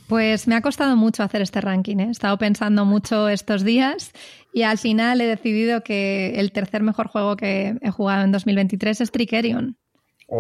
Pues 0.08 0.48
me 0.48 0.54
ha 0.54 0.62
costado 0.62 0.96
mucho 0.96 1.22
hacer 1.22 1.42
este 1.42 1.60
ranking. 1.60 1.98
¿eh? 1.98 2.06
He 2.08 2.10
estado 2.10 2.38
pensando 2.38 2.84
mucho 2.84 3.28
estos 3.28 3.62
días 3.62 4.12
y 4.54 4.62
al 4.62 4.78
final 4.78 5.20
he 5.20 5.26
decidido 5.26 5.82
que 5.82 6.40
el 6.40 6.50
tercer 6.50 6.82
mejor 6.82 7.08
juego 7.08 7.36
que 7.36 7.76
he 7.80 7.90
jugado 7.90 8.24
en 8.24 8.32
2023 8.32 9.02
es 9.02 9.10
Trickerion. 9.10 9.76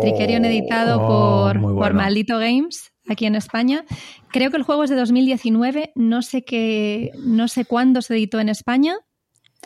Tricerion 0.00 0.44
editado 0.44 1.00
Oh, 1.00 1.52
por, 1.52 1.60
por. 1.60 1.94
Maldito 1.94 2.38
Games 2.38 2.92
aquí 3.08 3.26
en 3.26 3.34
España. 3.34 3.84
Creo 4.30 4.50
que 4.50 4.58
el 4.58 4.62
juego 4.62 4.84
es 4.84 4.90
de 4.90 4.96
2019, 4.96 5.92
no 5.94 6.20
sé 6.22 6.44
qué, 6.44 7.10
no 7.24 7.48
sé 7.48 7.64
cuándo 7.64 8.02
se 8.02 8.14
editó 8.14 8.38
en 8.38 8.50
España. 8.50 8.96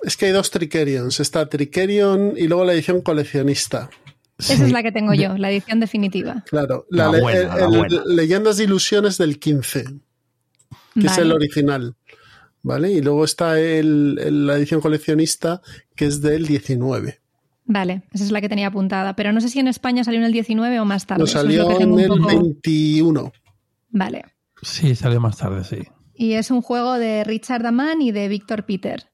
Es 0.03 0.17
que 0.17 0.27
hay 0.27 0.33
dos 0.33 0.51
Tricerions. 0.51 1.19
Está 1.21 1.49
Tricerion 1.49 2.35
y 2.37 2.47
luego 2.47 2.65
la 2.65 2.73
edición 2.73 3.03
coleccionista. 3.03 3.91
Esa 4.39 4.65
es 4.65 4.73
la 4.73 4.83
que 4.83 4.91
tengo 4.93 5.15
yo, 5.15 5.37
la 5.39 5.51
edición 5.51 5.79
definitiva. 5.81 6.43
Claro, 6.49 6.87
la, 6.91 7.07
La 7.07 7.13
le- 7.13 7.21
buena, 7.21 7.41
el- 7.41 7.49
la 7.49 7.65
el- 7.67 7.79
buena. 7.79 8.03
Leyendas 8.07 8.57
de 8.57 8.65
Ilusiones 8.65 9.19
del 9.19 9.39
15, 9.39 9.85
que 10.95 11.07
es 11.07 11.19
el 11.19 11.33
original. 11.33 11.95
¿Vale? 12.65 12.93
Y 12.93 13.01
luego 13.03 13.25
está 13.25 13.59
el, 13.59 14.19
el- 14.23 14.47
la 14.47 14.57
edición 14.57 14.81
coleccionista, 14.81 15.61
que 15.97 16.07
es 16.07 16.21
del 16.23 16.47
19. 16.47 17.21
Vale, 17.65 18.03
esa 18.13 18.25
es 18.25 18.31
la 18.31 18.41
que 18.41 18.49
tenía 18.49 18.69
apuntada. 18.69 19.17
Pero 19.17 19.33
no 19.33 19.41
sé 19.41 19.49
si 19.49 19.59
en 19.59 19.67
España 19.69 20.05
salió 20.05 20.21
en 20.21 20.27
el 20.27 20.33
19 20.33 20.79
o 20.81 20.85
más 20.85 21.07
tarde. 21.07 21.25
Es 21.25 21.31
salió 21.33 21.63
lo 21.65 21.69
que 21.71 21.75
tengo 21.79 21.99
en 21.99 22.05
el 22.05 22.09
poco- 22.09 22.27
21. 22.29 23.33
Vale. 23.91 24.25
Sí, 24.63 24.95
salió 24.95 25.21
más 25.21 25.39
tarde, 25.39 25.65
sí. 25.65 25.79
Y 26.15 26.35
es 26.35 26.51
un 26.53 26.63
juego 26.63 26.95
de 26.99 27.25
Richard 27.25 27.67
Amann 27.67 28.01
y 28.01 28.13
de 28.13 28.29
Víctor 28.29 28.65
Peter. 28.65 29.11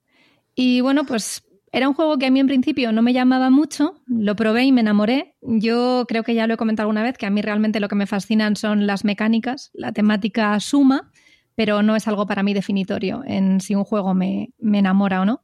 Y 0.54 0.82
bueno, 0.82 1.04
pues 1.06 1.42
era 1.72 1.88
un 1.88 1.94
juego 1.94 2.18
que 2.18 2.26
a 2.26 2.30
mí 2.30 2.40
en 2.40 2.46
principio 2.46 2.92
no 2.92 3.02
me 3.02 3.12
llamaba 3.12 3.50
mucho, 3.50 4.00
lo 4.06 4.36
probé 4.36 4.64
y 4.64 4.72
me 4.72 4.80
enamoré. 4.80 5.36
Yo 5.42 6.04
creo 6.08 6.22
que 6.22 6.34
ya 6.34 6.46
lo 6.46 6.54
he 6.54 6.56
comentado 6.56 6.88
alguna 6.88 7.02
vez, 7.02 7.18
que 7.18 7.26
a 7.26 7.30
mí 7.30 7.42
realmente 7.42 7.80
lo 7.80 7.88
que 7.88 7.96
me 7.96 8.06
fascinan 8.06 8.56
son 8.56 8.86
las 8.86 9.04
mecánicas, 9.04 9.70
la 9.74 9.92
temática 9.92 10.58
suma, 10.60 11.10
pero 11.54 11.82
no 11.82 11.96
es 11.96 12.06
algo 12.08 12.26
para 12.26 12.42
mí 12.42 12.54
definitorio 12.54 13.22
en 13.26 13.60
si 13.60 13.74
un 13.74 13.84
juego 13.84 14.14
me, 14.14 14.50
me 14.58 14.78
enamora 14.78 15.20
o 15.20 15.24
no. 15.24 15.42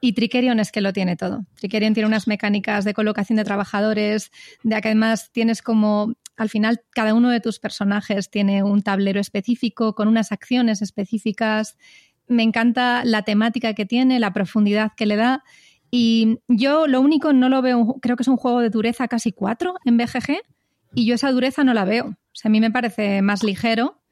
Y 0.00 0.12
Tricerion 0.12 0.60
es 0.60 0.72
que 0.72 0.80
lo 0.80 0.92
tiene 0.92 1.16
todo. 1.16 1.46
Tricerion 1.56 1.94
tiene 1.94 2.06
unas 2.06 2.28
mecánicas 2.28 2.84
de 2.84 2.94
colocación 2.94 3.36
de 3.36 3.44
trabajadores, 3.44 4.30
de 4.62 4.80
que 4.80 4.88
además 4.88 5.30
tienes 5.32 5.62
como, 5.62 6.14
al 6.36 6.48
final, 6.48 6.82
cada 6.90 7.14
uno 7.14 7.30
de 7.30 7.40
tus 7.40 7.58
personajes 7.58 8.30
tiene 8.30 8.62
un 8.62 8.82
tablero 8.82 9.20
específico 9.20 9.94
con 9.94 10.08
unas 10.08 10.32
acciones 10.32 10.82
específicas. 10.82 11.76
Me 12.28 12.42
encanta 12.42 13.04
la 13.04 13.22
temática 13.22 13.74
que 13.74 13.86
tiene, 13.86 14.20
la 14.20 14.32
profundidad 14.32 14.92
que 14.96 15.06
le 15.06 15.16
da. 15.16 15.44
Y 15.98 16.40
yo 16.48 16.86
lo 16.86 17.00
único 17.00 17.32
no 17.32 17.48
lo 17.48 17.62
veo, 17.62 17.96
creo 18.02 18.16
que 18.16 18.22
es 18.22 18.28
un 18.28 18.36
juego 18.36 18.60
de 18.60 18.68
dureza 18.68 19.08
casi 19.08 19.32
4 19.32 19.76
en 19.86 19.96
BGG, 19.96 20.42
y 20.94 21.06
yo 21.06 21.14
esa 21.14 21.32
dureza 21.32 21.64
no 21.64 21.72
la 21.72 21.86
veo. 21.86 22.04
O 22.08 22.14
sea, 22.34 22.50
a 22.50 22.52
mí 22.52 22.60
me 22.60 22.70
parece 22.70 23.22
más 23.22 23.42
ligero. 23.42 24.02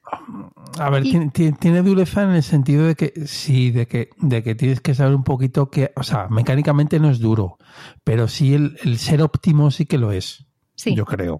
A 0.78 0.88
ver, 0.90 1.04
Y- 1.04 1.10
tiene, 1.10 1.30
tiene- 1.30 1.56
tiene 1.58 1.82
dureza 1.82 2.22
en 2.22 2.30
el 2.30 2.42
sentido 2.42 2.86
de 2.86 2.94
que 2.94 3.12
sí, 3.26 3.70
de 3.70 3.86
que, 3.86 4.08
de 4.18 4.42
que 4.42 4.54
tienes 4.54 4.80
que 4.80 4.94
saber 4.94 5.14
un 5.14 5.24
poquito 5.24 5.70
que, 5.70 5.92
o 5.96 6.02
sea, 6.02 6.28
mecánicamente 6.30 6.98
no 7.00 7.10
es 7.10 7.18
duro, 7.20 7.58
pero 8.02 8.28
sí 8.28 8.54
el, 8.54 8.76
el 8.82 8.96
ser 8.98 9.20
óptimo 9.22 9.70
sí 9.70 9.84
que 9.84 9.98
lo 9.98 10.10
es, 10.12 10.46
Sí, 10.76 10.94
yo 10.94 11.04
creo. 11.04 11.38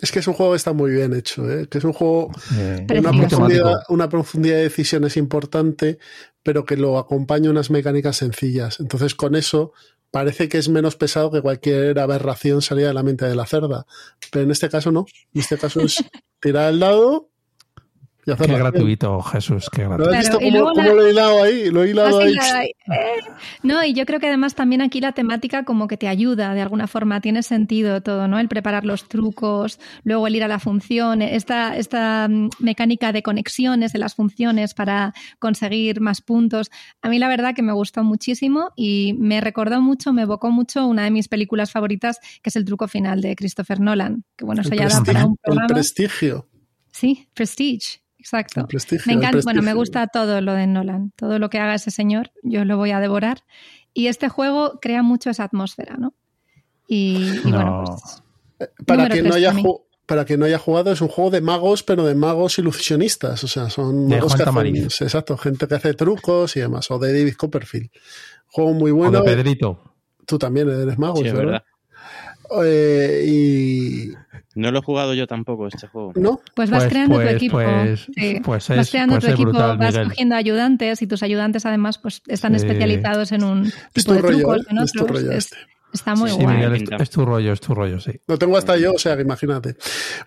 Es 0.00 0.10
que 0.10 0.18
es 0.18 0.26
un 0.26 0.34
juego 0.34 0.52
que 0.52 0.56
está 0.56 0.72
muy 0.72 0.90
bien 0.90 1.14
hecho, 1.14 1.48
¿eh? 1.50 1.68
que 1.68 1.78
es 1.78 1.84
un 1.84 1.92
juego 1.92 2.30
Eh, 2.56 2.86
una 2.98 3.12
profundidad, 3.12 3.82
una 3.88 4.08
profundidad 4.08 4.56
de 4.56 4.62
decisiones 4.64 5.16
importante, 5.16 5.98
pero 6.42 6.64
que 6.64 6.76
lo 6.76 6.98
acompaña 6.98 7.50
unas 7.50 7.70
mecánicas 7.70 8.16
sencillas. 8.16 8.80
Entonces, 8.80 9.14
con 9.14 9.36
eso 9.36 9.72
parece 10.10 10.48
que 10.48 10.58
es 10.58 10.68
menos 10.68 10.96
pesado 10.96 11.30
que 11.30 11.42
cualquier 11.42 11.98
aberración 11.98 12.62
salida 12.62 12.88
de 12.88 12.94
la 12.94 13.02
mente 13.02 13.26
de 13.26 13.34
la 13.34 13.46
cerda. 13.46 13.86
Pero 14.30 14.44
en 14.44 14.50
este 14.50 14.68
caso 14.68 14.92
no. 14.92 15.06
En 15.32 15.40
este 15.40 15.58
caso 15.58 15.80
es 15.80 16.04
tirar 16.40 16.72
el 16.72 16.80
dado 16.80 17.30
y 18.26 18.34
Qué 18.34 18.46
gratuito, 18.46 19.20
Jesús, 19.22 19.68
qué 19.70 19.82
¿No 19.84 19.90
gratuito. 19.90 20.14
has 20.16 20.28
Claro, 20.28 20.38
visto 20.38 20.46
y 20.46 20.50
cómo, 20.50 20.56
luego 20.62 20.74
cómo 20.74 20.88
la- 20.88 20.94
lo 20.94 21.06
he 21.06 21.10
hilado 21.10 21.42
ahí? 21.42 21.70
Lo 21.70 21.84
he 21.84 21.90
hilado 21.90 22.18
ahí. 22.20 22.34
eh. 22.86 23.20
No, 23.62 23.84
y 23.84 23.92
yo 23.92 24.06
creo 24.06 24.20
que 24.20 24.28
además 24.28 24.54
también 24.54 24.80
aquí 24.82 25.00
la 25.00 25.12
temática 25.12 25.64
como 25.64 25.86
que 25.88 25.96
te 25.96 26.08
ayuda 26.08 26.54
de 26.54 26.60
alguna 26.62 26.86
forma, 26.86 27.20
tiene 27.20 27.42
sentido 27.42 28.02
todo, 28.02 28.28
¿no? 28.28 28.38
El 28.38 28.48
preparar 28.48 28.84
los 28.84 29.08
trucos, 29.08 29.78
luego 30.04 30.26
el 30.26 30.36
ir 30.36 30.44
a 30.44 30.48
la 30.48 30.58
función, 30.58 31.22
esta, 31.22 31.76
esta 31.76 32.28
mm, 32.28 32.50
mecánica 32.60 33.12
de 33.12 33.22
conexiones 33.22 33.92
de 33.92 33.98
las 33.98 34.14
funciones 34.14 34.74
para 34.74 35.12
conseguir 35.38 36.00
más 36.00 36.20
puntos. 36.20 36.70
A 37.02 37.08
mí 37.08 37.18
la 37.18 37.28
verdad 37.28 37.54
que 37.54 37.62
me 37.62 37.72
gustó 37.72 38.04
muchísimo 38.04 38.70
y 38.76 39.14
me 39.18 39.40
recordó 39.40 39.80
mucho, 39.80 40.12
me 40.12 40.22
evocó 40.22 40.50
mucho 40.50 40.86
una 40.86 41.04
de 41.04 41.10
mis 41.10 41.28
películas 41.28 41.70
favoritas, 41.72 42.18
que 42.42 42.50
es 42.50 42.56
el 42.56 42.64
truco 42.64 42.88
final 42.88 43.20
de 43.20 43.36
Christopher 43.36 43.80
Nolan. 43.80 44.24
Que 44.36 44.44
bueno, 44.44 44.62
eso 44.62 44.70
El 44.72 44.78
ya 44.78 44.88
da 44.88 45.02
para 45.04 45.26
un 45.26 45.32
el 45.32 45.38
programa. 45.42 45.66
prestigio. 45.74 46.48
Sí, 46.92 47.28
Prestige, 47.34 48.00
exacto. 48.24 48.60
El 48.60 48.66
prestigio, 48.66 49.04
Me 49.06 49.12
el 49.12 49.18
encanta, 49.18 49.40
bueno, 49.44 49.60
me 49.62 49.74
gusta 49.74 50.06
todo 50.06 50.40
lo 50.40 50.54
de 50.54 50.66
Nolan, 50.66 51.12
todo 51.16 51.38
lo 51.38 51.50
que 51.50 51.58
haga 51.58 51.74
ese 51.74 51.90
señor, 51.90 52.32
yo 52.42 52.64
lo 52.64 52.76
voy 52.78 52.90
a 52.90 53.00
devorar. 53.00 53.44
Y 53.92 54.06
este 54.08 54.28
juego 54.28 54.78
crea 54.80 55.02
mucho 55.02 55.28
esa 55.30 55.44
atmósfera, 55.44 55.96
¿no? 55.98 56.14
Y, 56.88 57.16
y 57.44 57.50
bueno, 57.50 57.82
No. 57.84 57.84
pues 58.58 58.70
Para 58.86 59.02
número 59.04 59.12
quien, 59.14 59.28
no 59.28 59.34
haya 59.34 59.52
para 59.52 59.62
para 60.06 60.24
quien 60.24 60.40
no 60.40 60.46
haya 60.46 60.58
jugado, 60.58 60.90
es 60.92 61.00
un 61.00 61.08
juego 61.08 61.30
de 61.30 61.40
magos, 61.40 61.82
pero 61.82 62.04
de 62.04 62.14
magos 62.14 62.58
ilusionistas. 62.58 63.44
O 63.44 63.48
sea, 63.48 63.70
son 63.70 64.08
De 64.08 64.16
magos 64.16 64.32
Juan 64.32 64.36
que 64.38 64.42
hacen, 64.42 64.44
Tamariz. 64.44 65.00
exacto, 65.02 65.36
gente 65.38 65.66
que 65.68 65.74
hace 65.76 65.94
trucos 65.94 66.56
y 66.56 66.60
demás. 66.60 66.90
O 66.90 66.98
de 66.98 67.12
David 67.12 67.34
Copperfield. 67.36 67.90
Juego 68.46 68.72
muy 68.74 68.90
O 68.90 68.96
bueno. 68.96 69.20
de 69.20 69.24
Pedrito. 69.24 69.94
Tú 70.26 70.38
también 70.38 70.68
eres 70.70 70.98
mago, 70.98 71.16
Sí, 71.18 71.26
es 71.26 71.32
¿verdad? 71.34 71.62
verdad. 72.50 72.64
Eh, 72.66 73.24
y. 73.26 74.10
No 74.54 74.70
lo 74.70 74.78
he 74.78 74.82
jugado 74.82 75.14
yo 75.14 75.26
tampoco 75.26 75.66
este 75.68 75.86
juego. 75.86 76.12
¿No? 76.16 76.40
pues 76.54 76.70
vas 76.70 76.84
Pues- 76.84 76.92
creando 76.92 77.14
pues- 77.16 77.28
tu 77.30 77.34
equipo. 77.36 77.56
pues- 77.58 78.06
sí. 78.14 78.40
pues 78.44 78.68
vas 78.68 78.90
creando 78.90 79.14
pues 79.14 79.24
tu 79.24 79.28
es 79.28 79.34
equipo, 79.34 79.50
brutal, 79.50 79.78
vas 79.78 79.92
Miguel. 79.92 80.08
cogiendo 80.08 80.34
ayudantes 80.36 81.02
y 81.02 81.06
tus 81.06 81.22
ayudantes 81.22 81.66
además 81.66 81.98
pues 81.98 82.22
están 82.28 82.52
Sí. 82.52 82.64
especializados 82.66 83.32
en 83.32 83.44
un 83.44 83.66
Es 83.66 83.74
tipo 83.92 84.08
tu 84.10 84.14
de 84.14 84.20
rollo, 84.22 84.36
trucos, 84.38 84.58
¿eh? 84.58 84.64
en 84.70 84.78
Es 84.78 84.92
tu 84.92 85.02
otros. 85.04 85.20
Es- 85.22 85.28
este. 85.30 85.56
está 85.92 86.14
muy 86.16 86.30
Sí, 86.30 86.36
guay. 86.36 86.56
Miguel, 86.56 86.88
es, 87.00 87.10
tu 87.10 87.24
rollo, 87.24 87.52
es 87.52 87.60
tu 87.60 87.74
rollo, 87.74 88.00
sí. 88.00 88.12
Lo 88.26 88.36
tengo 88.38 88.56
hasta 88.56 88.76
yo, 88.76 88.92
o 88.94 88.98
sea, 88.98 89.16
que 89.16 89.22
imagínate. 89.22 89.76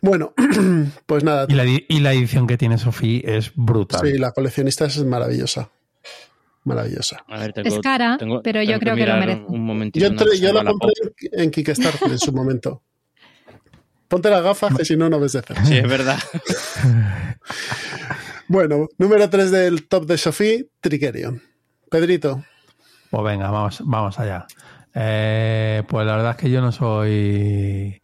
Bueno, 0.01 0.33
pues 1.05 1.23
nada. 1.23 1.45
Y 1.49 1.53
la, 1.53 1.65
edi- 1.65 1.85
y 1.89 1.99
la 1.99 2.13
edición 2.13 2.47
que 2.47 2.57
tiene 2.57 2.77
Sofía 2.77 3.21
es 3.25 3.51
brutal. 3.55 4.01
Sí, 4.01 4.17
la 4.17 4.31
coleccionista 4.31 4.85
es 4.85 5.03
maravillosa. 5.03 5.69
Maravillosa. 6.63 7.23
A 7.29 7.39
ver, 7.39 7.53
tengo- 7.53 7.67
Es 7.69 7.79
cara, 7.79 8.17
tengo- 8.17 8.41
pero 8.43 8.61
yo 8.61 8.77
creo 8.79 8.95
que 8.95 9.05
lo 9.05 9.15
merece. 9.17 9.43
Un. 9.47 9.91
Yo, 9.93 10.07
se 10.09 10.39
yo 10.39 10.51
la 10.53 10.65
compré 10.65 10.91
en, 11.31 11.43
en 11.43 11.51
Kickstarter 11.51 12.11
en 12.11 12.19
su 12.19 12.33
momento. 12.33 12.83
Ponte 14.07 14.29
las 14.29 14.41
gafas, 14.43 14.73
que 14.75 14.85
si 14.85 14.95
no, 14.95 15.09
no 15.09 15.19
ves 15.19 15.33
de 15.33 15.41
cerca. 15.41 15.65
Sí, 15.65 15.77
es 15.77 15.87
verdad. 15.89 16.17
Bueno, 18.49 18.87
número 18.97 19.29
3 19.29 19.51
del 19.51 19.87
top 19.87 20.05
de 20.05 20.17
Sofía, 20.17 20.59
Tricerion. 20.79 21.41
Pedrito. 21.91 22.43
Pues 23.09 23.23
venga, 23.23 23.49
vamos, 23.51 23.81
vamos 23.85 24.17
allá. 24.19 24.45
Eh, 24.93 25.83
pues 25.87 26.05
la 26.05 26.15
verdad 26.15 26.31
es 26.31 26.37
que 26.37 26.49
yo 26.49 26.61
no 26.61 26.71
soy. 26.71 28.01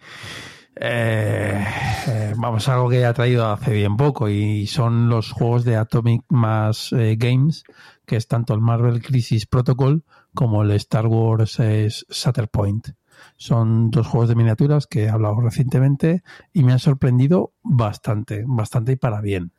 eh, 0.75 1.65
eh, 2.07 2.33
vamos, 2.35 2.67
algo 2.67 2.89
que 2.89 3.01
he 3.03 3.13
traído 3.13 3.49
hace 3.51 3.71
bien 3.71 3.95
poco 3.95 4.27
y 4.27 4.67
son 4.67 5.07
los 5.09 5.31
juegos 5.31 5.63
de 5.63 5.77
Atomic 5.77 6.23
Mass 6.29 6.91
eh, 6.91 7.15
Games, 7.17 7.63
que 8.05 8.17
es 8.17 8.27
tanto 8.27 8.53
el 8.53 8.59
Marvel 8.59 9.01
Crisis 9.01 9.45
Protocol 9.45 10.03
como 10.33 10.63
el 10.63 10.71
Star 10.71 11.07
Wars 11.07 11.57
eh, 11.59 11.87
Shatterpoint. 12.09 12.89
Son 13.37 13.91
dos 13.91 14.07
juegos 14.07 14.29
de 14.29 14.35
miniaturas 14.35 14.87
que 14.87 15.03
he 15.03 15.09
hablado 15.09 15.39
recientemente 15.41 16.23
y 16.53 16.63
me 16.63 16.73
han 16.73 16.79
sorprendido 16.79 17.53
bastante, 17.63 18.43
bastante 18.47 18.93
y 18.93 18.95
para 18.95 19.21
bien. 19.21 19.51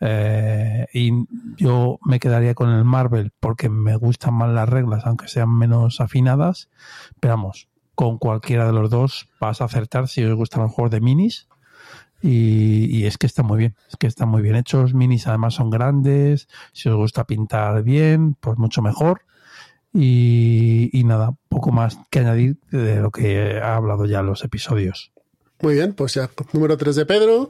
Eh, 0.00 0.86
y 0.92 1.12
yo 1.56 1.98
me 2.04 2.18
quedaría 2.18 2.54
con 2.54 2.70
el 2.70 2.84
Marvel 2.84 3.32
porque 3.38 3.68
me 3.68 3.94
gustan 3.96 4.34
más 4.34 4.50
las 4.50 4.68
reglas, 4.68 5.06
aunque 5.06 5.28
sean 5.28 5.50
menos 5.56 6.00
afinadas. 6.00 6.70
Pero 7.20 7.34
vamos, 7.34 7.68
con 7.94 8.18
cualquiera 8.18 8.66
de 8.66 8.72
los 8.72 8.90
dos 8.90 9.28
vas 9.40 9.60
a 9.60 9.66
acertar 9.66 10.08
si 10.08 10.24
os 10.24 10.34
gustan 10.34 10.62
los 10.62 10.72
juegos 10.72 10.90
de 10.90 11.00
minis. 11.00 11.48
Y, 12.20 12.86
y 12.96 13.06
es 13.06 13.18
que 13.18 13.26
están 13.26 13.46
muy 13.46 13.58
bien, 13.58 13.76
es 13.88 13.96
que 13.96 14.06
están 14.06 14.28
muy 14.28 14.42
bien 14.42 14.56
hechos. 14.56 14.94
Minis 14.94 15.26
además 15.26 15.54
son 15.54 15.70
grandes. 15.70 16.48
Si 16.72 16.88
os 16.88 16.96
gusta 16.96 17.24
pintar 17.24 17.82
bien, 17.82 18.34
pues 18.34 18.58
mucho 18.58 18.82
mejor. 18.82 19.22
Y, 19.94 20.88
y 20.98 21.04
nada, 21.04 21.32
poco 21.48 21.70
más 21.70 21.98
que 22.10 22.20
añadir 22.20 22.58
de 22.70 22.96
lo 23.00 23.10
que 23.10 23.60
ha 23.62 23.76
hablado 23.76 24.06
ya 24.06 24.22
los 24.22 24.42
episodios. 24.44 25.12
Muy 25.60 25.74
bien, 25.74 25.92
pues 25.94 26.14
ya, 26.14 26.30
número 26.52 26.76
3 26.76 26.96
de 26.96 27.06
Pedro. 27.06 27.48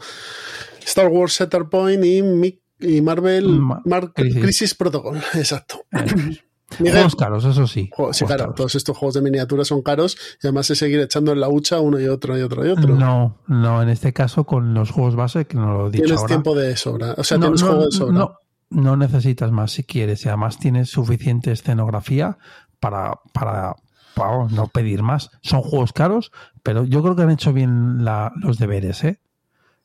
Star 0.84 1.08
Wars 1.08 1.38
Shatterpoint 1.38 2.04
y, 2.04 2.22
Mi- 2.22 2.60
y 2.80 3.00
Marvel 3.00 3.48
Ma- 3.48 3.80
Mar- 3.84 4.12
Crisis. 4.12 4.42
Crisis. 4.42 4.74
Protocol. 4.74 5.18
Exacto. 5.34 5.84
Eh, 5.92 6.04
Miguel. 6.78 6.94
juegos 6.94 7.16
caros, 7.16 7.44
eso 7.44 7.66
sí. 7.66 7.90
Claro, 7.94 8.12
caros. 8.26 8.54
todos 8.56 8.74
estos 8.74 8.96
juegos 8.96 9.14
de 9.14 9.20
miniatura 9.22 9.62
son 9.64 9.82
caros 9.82 10.16
y 10.42 10.46
además 10.46 10.68
es 10.70 10.78
seguir 10.78 11.00
echando 11.00 11.32
en 11.32 11.40
la 11.40 11.48
hucha 11.50 11.80
uno 11.80 12.00
y 12.00 12.06
otro 12.08 12.36
y 12.38 12.40
otro 12.42 12.66
y 12.66 12.70
otro. 12.70 12.94
No, 12.96 13.38
no, 13.46 13.82
en 13.82 13.90
este 13.90 14.12
caso 14.14 14.44
con 14.44 14.72
los 14.74 14.90
juegos 14.90 15.14
base, 15.14 15.44
que 15.46 15.56
no 15.58 15.72
lo 15.76 15.88
he 15.88 15.90
dicho 15.90 16.02
tienes 16.04 16.18
ahora. 16.18 16.28
tiempo 16.28 16.54
de 16.56 16.76
sobra. 16.76 17.14
O 17.18 17.24
sea, 17.24 17.36
no, 17.38 17.44
tienes 17.46 17.62
no, 17.62 17.66
juego 17.68 17.84
de 17.84 17.92
sobra. 17.92 18.12
no, 18.18 18.36
no 18.72 18.96
necesitas 18.96 19.50
más 19.52 19.72
si 19.72 19.84
quieres 19.84 20.24
y 20.24 20.28
además 20.28 20.58
tienes 20.58 20.90
suficiente 20.90 21.52
escenografía 21.52 22.38
para, 22.80 23.20
para, 23.32 23.76
para 24.14 24.46
no 24.50 24.66
pedir 24.68 25.02
más. 25.02 25.30
Son 25.42 25.62
juegos 25.62 25.92
caros, 25.92 26.32
pero 26.62 26.84
yo 26.84 27.02
creo 27.02 27.14
que 27.16 27.22
han 27.22 27.30
hecho 27.30 27.52
bien 27.52 28.04
la- 28.04 28.32
los 28.36 28.58
deberes, 28.58 29.04
¿eh? 29.04 29.20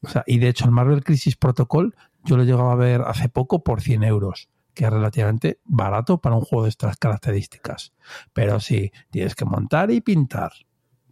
O 0.01 0.07
sea, 0.09 0.23
y 0.27 0.37
de 0.39 0.49
hecho 0.49 0.65
el 0.65 0.71
Marvel 0.71 1.03
Crisis 1.03 1.35
Protocol 1.35 1.95
yo 2.23 2.37
lo 2.37 2.43
llegaba 2.43 2.73
a 2.73 2.75
ver 2.75 3.01
hace 3.01 3.29
poco 3.29 3.63
por 3.63 3.81
100 3.81 4.03
euros, 4.03 4.49
que 4.73 4.85
es 4.85 4.91
relativamente 4.91 5.59
barato 5.65 6.19
para 6.19 6.35
un 6.35 6.41
juego 6.41 6.63
de 6.63 6.69
estas 6.69 6.97
características. 6.97 7.93
Pero 8.33 8.59
sí, 8.59 8.91
tienes 9.09 9.33
que 9.35 9.45
montar 9.45 9.89
y 9.91 10.01
pintar, 10.01 10.51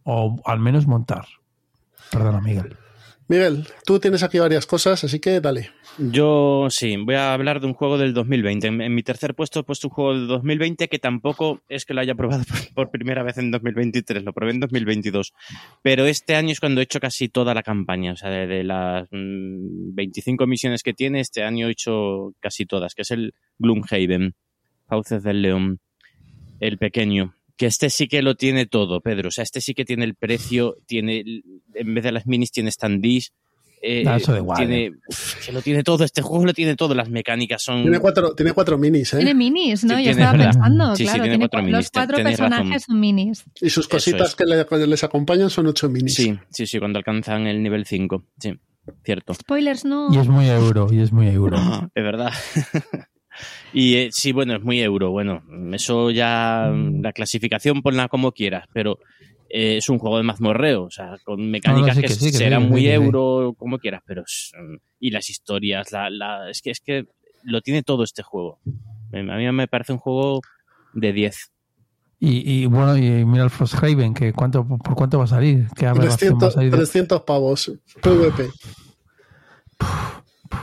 o 0.03 0.36
al 0.45 0.59
menos 0.59 0.88
montar. 0.88 1.26
Perdona, 2.11 2.41
Miguel. 2.41 2.78
Miguel, 3.28 3.65
tú 3.86 3.99
tienes 3.99 4.21
aquí 4.21 4.38
varias 4.38 4.67
cosas, 4.67 5.03
así 5.03 5.19
que 5.19 5.41
dale. 5.41 5.71
Yo 5.97 6.67
sí, 6.69 6.95
voy 6.97 7.15
a 7.15 7.34
hablar 7.34 7.59
de 7.59 7.65
un 7.65 7.73
juego 7.73 7.97
del 7.97 8.13
2020. 8.13 8.67
En, 8.67 8.82
en 8.82 8.93
mi 8.93 9.01
tercer 9.01 9.34
puesto 9.34 9.61
he 9.61 9.63
puesto 9.63 9.88
un 9.88 9.93
juego 9.93 10.13
del 10.13 10.28
2020 10.28 10.88
que 10.88 10.99
tampoco 10.99 11.61
es 11.67 11.86
que 11.86 11.95
lo 11.95 12.01
haya 12.01 12.13
probado 12.13 12.43
por, 12.76 12.91
primera 12.91 13.23
vez 13.23 13.38
en 13.39 13.49
2023, 13.49 14.23
lo 14.23 14.34
probé 14.34 14.51
en 14.51 14.59
2022. 14.59 15.34
Pero 15.82 16.05
este 16.05 16.36
año 16.36 16.51
es 16.51 16.59
cuando 16.59 16.82
he 16.82 16.84
hecho 16.84 16.99
casi 16.99 17.30
toda 17.30 17.55
la 17.55 17.63
campaña. 17.63 18.13
O 18.13 18.15
sea, 18.15 18.30
de, 18.30 18.63
las 18.63 19.07
mm, 19.11 19.95
25 19.95 20.45
misiones 20.45 20.84
que 20.84 20.93
tiene, 20.93 21.19
este 21.19 21.43
año 21.43 21.67
he 21.67 21.71
hecho 21.71 22.34
casi 22.39 22.65
todas, 22.65 22.93
que 22.93 23.01
es 23.01 23.11
el 23.11 23.34
Gloomhaven, 23.57 24.36
Fauces 24.88 25.23
del 25.23 25.41
León, 25.41 25.80
el 26.59 26.78
pequeño. 26.78 27.34
Que 27.58 27.68
este 27.68 27.89
sí 27.89 28.08
que 28.08 28.22
lo 28.22 28.36
tiene 28.36 28.66
todo, 28.66 28.99
Pedro. 29.01 29.30
O 29.30 29.32
sea, 29.32 29.43
este 29.43 29.62
sí 29.62 29.74
que 29.74 29.86
tiene 29.86 30.03
el 30.06 30.16
precio, 30.16 30.76
tiene, 30.86 31.24
en 31.74 31.93
vez 31.93 32.03
de 32.03 32.12
las 32.12 32.28
minis, 32.28 32.51
tiene 32.51 32.70
standees. 32.72 33.32
Eh, 33.82 34.03
eso 34.18 34.32
da 34.32 34.39
igual, 34.39 34.58
tiene, 34.58 34.86
eh. 34.88 34.91
que 35.45 35.51
lo 35.51 35.62
tiene 35.62 35.84
todo, 35.84 36.03
este 36.06 36.24
juego 36.24 36.43
lo 36.45 36.53
tiene 36.53 36.76
todo, 36.76 36.95
las 36.95 37.08
mecánicas 37.10 37.62
son... 37.62 37.84
Tiene 37.84 37.99
cuatro, 37.99 38.34
tiene 38.34 38.51
cuatro 38.51 38.80
minis, 38.80 39.14
¿eh? 39.14 39.18
Tiene 39.18 39.36
minis, 39.36 39.84
¿no? 39.84 39.95
Sí, 39.97 40.03
Yo 40.06 40.12
tiene, 40.12 40.12
estaba 40.12 40.32
¿verdad? 40.32 40.51
pensando, 40.53 40.95
Sí, 40.95 41.03
sí, 41.03 41.03
claro. 41.03 41.22
tiene 41.24 41.28
tiene 41.34 41.43
cuatro 41.43 41.60
cu- 41.60 41.66
minis, 41.66 41.78
los 41.78 41.91
cuatro 41.91 42.18
razón. 42.18 42.32
personajes 42.32 42.84
son 42.84 42.99
minis. 42.99 43.43
Y 43.62 43.70
sus 43.70 43.88
cositas 43.88 44.30
es. 44.30 44.36
que 44.36 44.45
le- 44.45 44.88
les 44.88 45.03
acompañan 45.03 45.49
son 45.51 45.68
ocho 45.68 45.88
minis. 45.88 46.16
Sí, 46.16 46.36
sí, 46.49 46.66
sí, 46.66 46.80
cuando 46.80 46.97
alcanzan 46.97 47.45
el 47.45 47.62
nivel 47.62 47.86
5. 47.86 48.26
Sí, 48.39 48.53
cierto. 49.03 49.36
Spoilers, 49.36 49.86
no. 49.86 50.12
Y 50.12 50.18
es 50.18 50.28
muy 50.30 50.49
euro, 50.49 50.88
y 50.91 51.01
es 51.01 51.12
muy 51.12 51.28
euro. 51.28 51.58
Es 51.93 52.03
verdad. 52.03 52.32
y 53.76 53.95
eh, 53.95 54.09
sí, 54.11 54.32
bueno, 54.32 54.55
es 54.55 54.63
muy 54.63 54.80
euro. 54.82 55.11
Bueno, 55.11 55.43
eso 55.73 56.09
ya, 56.11 56.69
Mm. 56.73 57.01
la 57.01 57.11
clasificación 57.13 57.82
ponla 57.82 58.07
como 58.07 58.32
quieras, 58.32 58.65
pero 58.73 58.97
eh, 59.49 59.78
es 59.78 59.89
un 59.89 59.99
juego 59.99 60.17
de 60.17 60.23
mazmorreo, 60.23 60.86
o 60.86 60.91
sea, 60.91 61.17
con 61.23 61.49
mecánicas 61.51 61.95
sí, 61.95 62.01
que, 62.01 62.07
que 62.07 62.13
sí, 62.13 62.26
que 62.26 62.32
sí, 62.32 62.38
serán 62.38 62.63
sí, 62.63 62.67
muy 62.69 62.88
euro, 62.89 63.53
como 63.57 63.78
quieras, 63.78 64.01
pero 64.05 64.23
es, 64.23 64.51
mm, 64.59 64.76
y 64.99 65.11
las 65.11 65.30
historias, 65.30 65.91
la, 65.91 66.09
la, 66.09 66.49
es 66.49 66.61
que 66.61 66.71
es 66.71 66.80
que 66.80 67.05
lo 67.43 67.61
tiene 67.61 67.84
todo 67.84 68.03
este 68.03 68.23
juego. 68.23 68.59
A 69.13 69.17
mí 69.38 69.51
me 69.51 69.67
parece 69.67 69.93
un 69.93 69.99
juego 69.99 70.41
de 70.93 71.13
10. 71.13 71.51
Y, 72.19 72.63
y 72.63 72.65
bueno, 72.65 72.97
y 72.97 73.23
mira 73.23 73.43
el 73.43 73.49
Frosthaven, 73.51 74.13
que 74.13 74.34
cuánto, 74.34 74.65
¿por 74.67 74.95
cuánto 74.95 75.19
va 75.19 75.26
a 75.26 75.28
salir? 75.28 75.67
¿Qué 75.76 75.86
aberración 75.86 76.34
va 76.41 76.47
a 76.47 76.49
300, 76.49 76.53
salir? 76.53 76.71
de- 76.71 76.78
300 76.78 77.21
pavos. 77.21 77.71
PvP. 78.01 78.49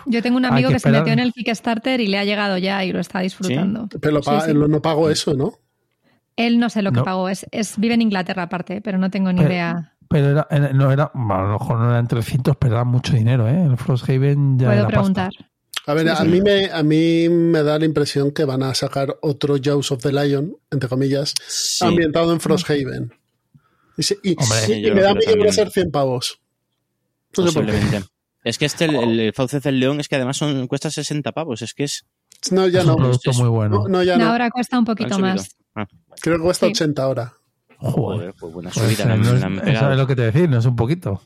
Yo 0.06 0.22
tengo 0.22 0.36
un 0.36 0.44
amigo 0.44 0.68
que 0.68 0.74
que, 0.74 0.80
se 0.80 0.90
metió 0.90 1.12
en 1.12 1.18
el 1.18 1.32
Kickstarter 1.32 2.00
y 2.00 2.06
le 2.06 2.18
ha 2.18 2.24
llegado 2.24 2.58
ya 2.58 2.84
y 2.84 2.92
lo 2.92 3.00
está 3.00 3.20
disfrutando. 3.20 3.88
Pero 4.00 4.14
lo 4.14 4.22
Sí, 4.22 4.26
paga- 4.30 4.46
sí. 4.46 4.52
lo- 4.52 4.68
no 4.68 4.80
pago 4.82 5.10
eso, 5.10 5.34
¿no? 5.34 5.52
Él 6.36 6.58
no 6.58 6.70
sé 6.70 6.82
lo 6.82 6.92
que 6.92 6.98
No. 7.00 7.04
pagó, 7.04 7.28
es, 7.28 7.46
es, 7.50 7.78
vive 7.78 7.94
en 7.94 8.02
Inglaterra 8.02 8.44
aparte, 8.44 8.80
pero 8.80 8.98
no 8.98 9.10
tengo 9.10 9.32
ni 9.32 9.40
Pero- 9.40 9.50
idea. 9.52 9.94
Pero 10.08 10.30
era, 10.30 10.46
era- 10.50 10.72
no 10.72 10.90
era, 10.92 11.10
bueno, 11.14 11.34
a 11.34 11.42
lo 11.52 11.58
mejor 11.58 11.78
no 11.78 11.90
eran 11.90 12.06
300, 12.06 12.56
pero 12.56 12.74
era 12.74 12.84
mucho 12.84 13.14
dinero, 13.14 13.48
¿eh? 13.48 13.62
El 13.64 13.76
Frosthaven 13.76 14.58
ya 14.58 14.66
Puedo 14.66 14.78
era 14.80 14.88
preguntar. 14.88 15.30
pasta. 15.36 15.48
A 15.90 15.94
ver, 15.94 16.04
Sí, 16.04 16.10
a, 16.10 16.16
sí. 16.16 16.28
Mí 16.28 16.40
me, 16.42 16.70
a 16.70 16.82
mí 16.82 17.28
me 17.28 17.62
da 17.62 17.78
la 17.78 17.84
impresión 17.84 18.30
que 18.30 18.44
van 18.44 18.62
a 18.62 18.72
sacar 18.74 19.16
otro 19.20 19.56
Jaws 19.62 19.90
of 19.90 20.02
the 20.02 20.12
Lion, 20.12 20.54
entre 20.70 20.88
comillas, 20.88 21.34
Sí. 21.48 21.84
ambientado 21.84 22.32
en 22.32 22.40
Frosthaven. 22.40 23.12
Y, 23.98 24.02
y- 24.30 24.36
Hombre, 24.38 24.78
y- 24.78 24.90
me 24.92 25.00
da 25.02 25.14
miedo 25.14 25.34
que 25.34 25.38
va 25.44 25.50
a 25.50 25.52
ser 25.52 25.70
100 25.70 25.90
pavos. 25.90 26.40
No 27.36 27.46
sé 27.48 27.52
por 27.52 27.66
qué. 27.66 27.72
Es 28.44 28.58
que 28.58 28.64
este, 28.64 28.86
el, 28.86 29.20
el 29.20 29.32
Fauces 29.32 29.62
del 29.62 29.78
León, 29.80 30.00
es 30.00 30.08
que 30.08 30.16
además 30.16 30.36
son, 30.36 30.66
cuesta 30.66 30.90
60 30.90 31.32
pavos. 31.32 31.62
Es 31.62 31.74
que 31.74 31.84
es. 31.84 32.04
No, 32.50 32.66
ya 32.66 32.80
Es 32.80 32.86
no. 32.86 32.94
un 32.96 33.02
producto 33.02 33.30
es- 33.30 33.38
muy 33.38 33.48
bueno. 33.48 33.82
No, 33.84 33.88
no, 33.88 34.02
ya 34.02 34.16
No, 34.16 34.24
no. 34.24 34.30
ahora 34.32 34.50
cuesta 34.50 34.78
un 34.78 34.84
poquito 34.84 35.18
más. 35.18 35.56
Ah, 35.74 35.86
Creo 36.20 36.38
que 36.38 36.42
cuesta 36.44 36.66
Sí. 36.66 36.72
80 36.72 37.02
ahora. 37.02 37.32
Joder. 37.78 38.34
pues 38.38 38.52
buena 38.52 38.70
Pues, 38.70 38.94
subida. 38.96 39.08
la- 39.08 39.16
no 39.16 39.32
es- 39.34 39.40
la 39.40 39.46
han 39.46 39.54
eso 39.54 39.64
pegado. 39.64 39.92
es 39.92 39.98
lo 39.98 40.06
que 40.06 40.16
te 40.16 40.22
decir, 40.22 40.48
no 40.48 40.58
es 40.58 40.66
un 40.66 40.76
poquito. 40.76 41.22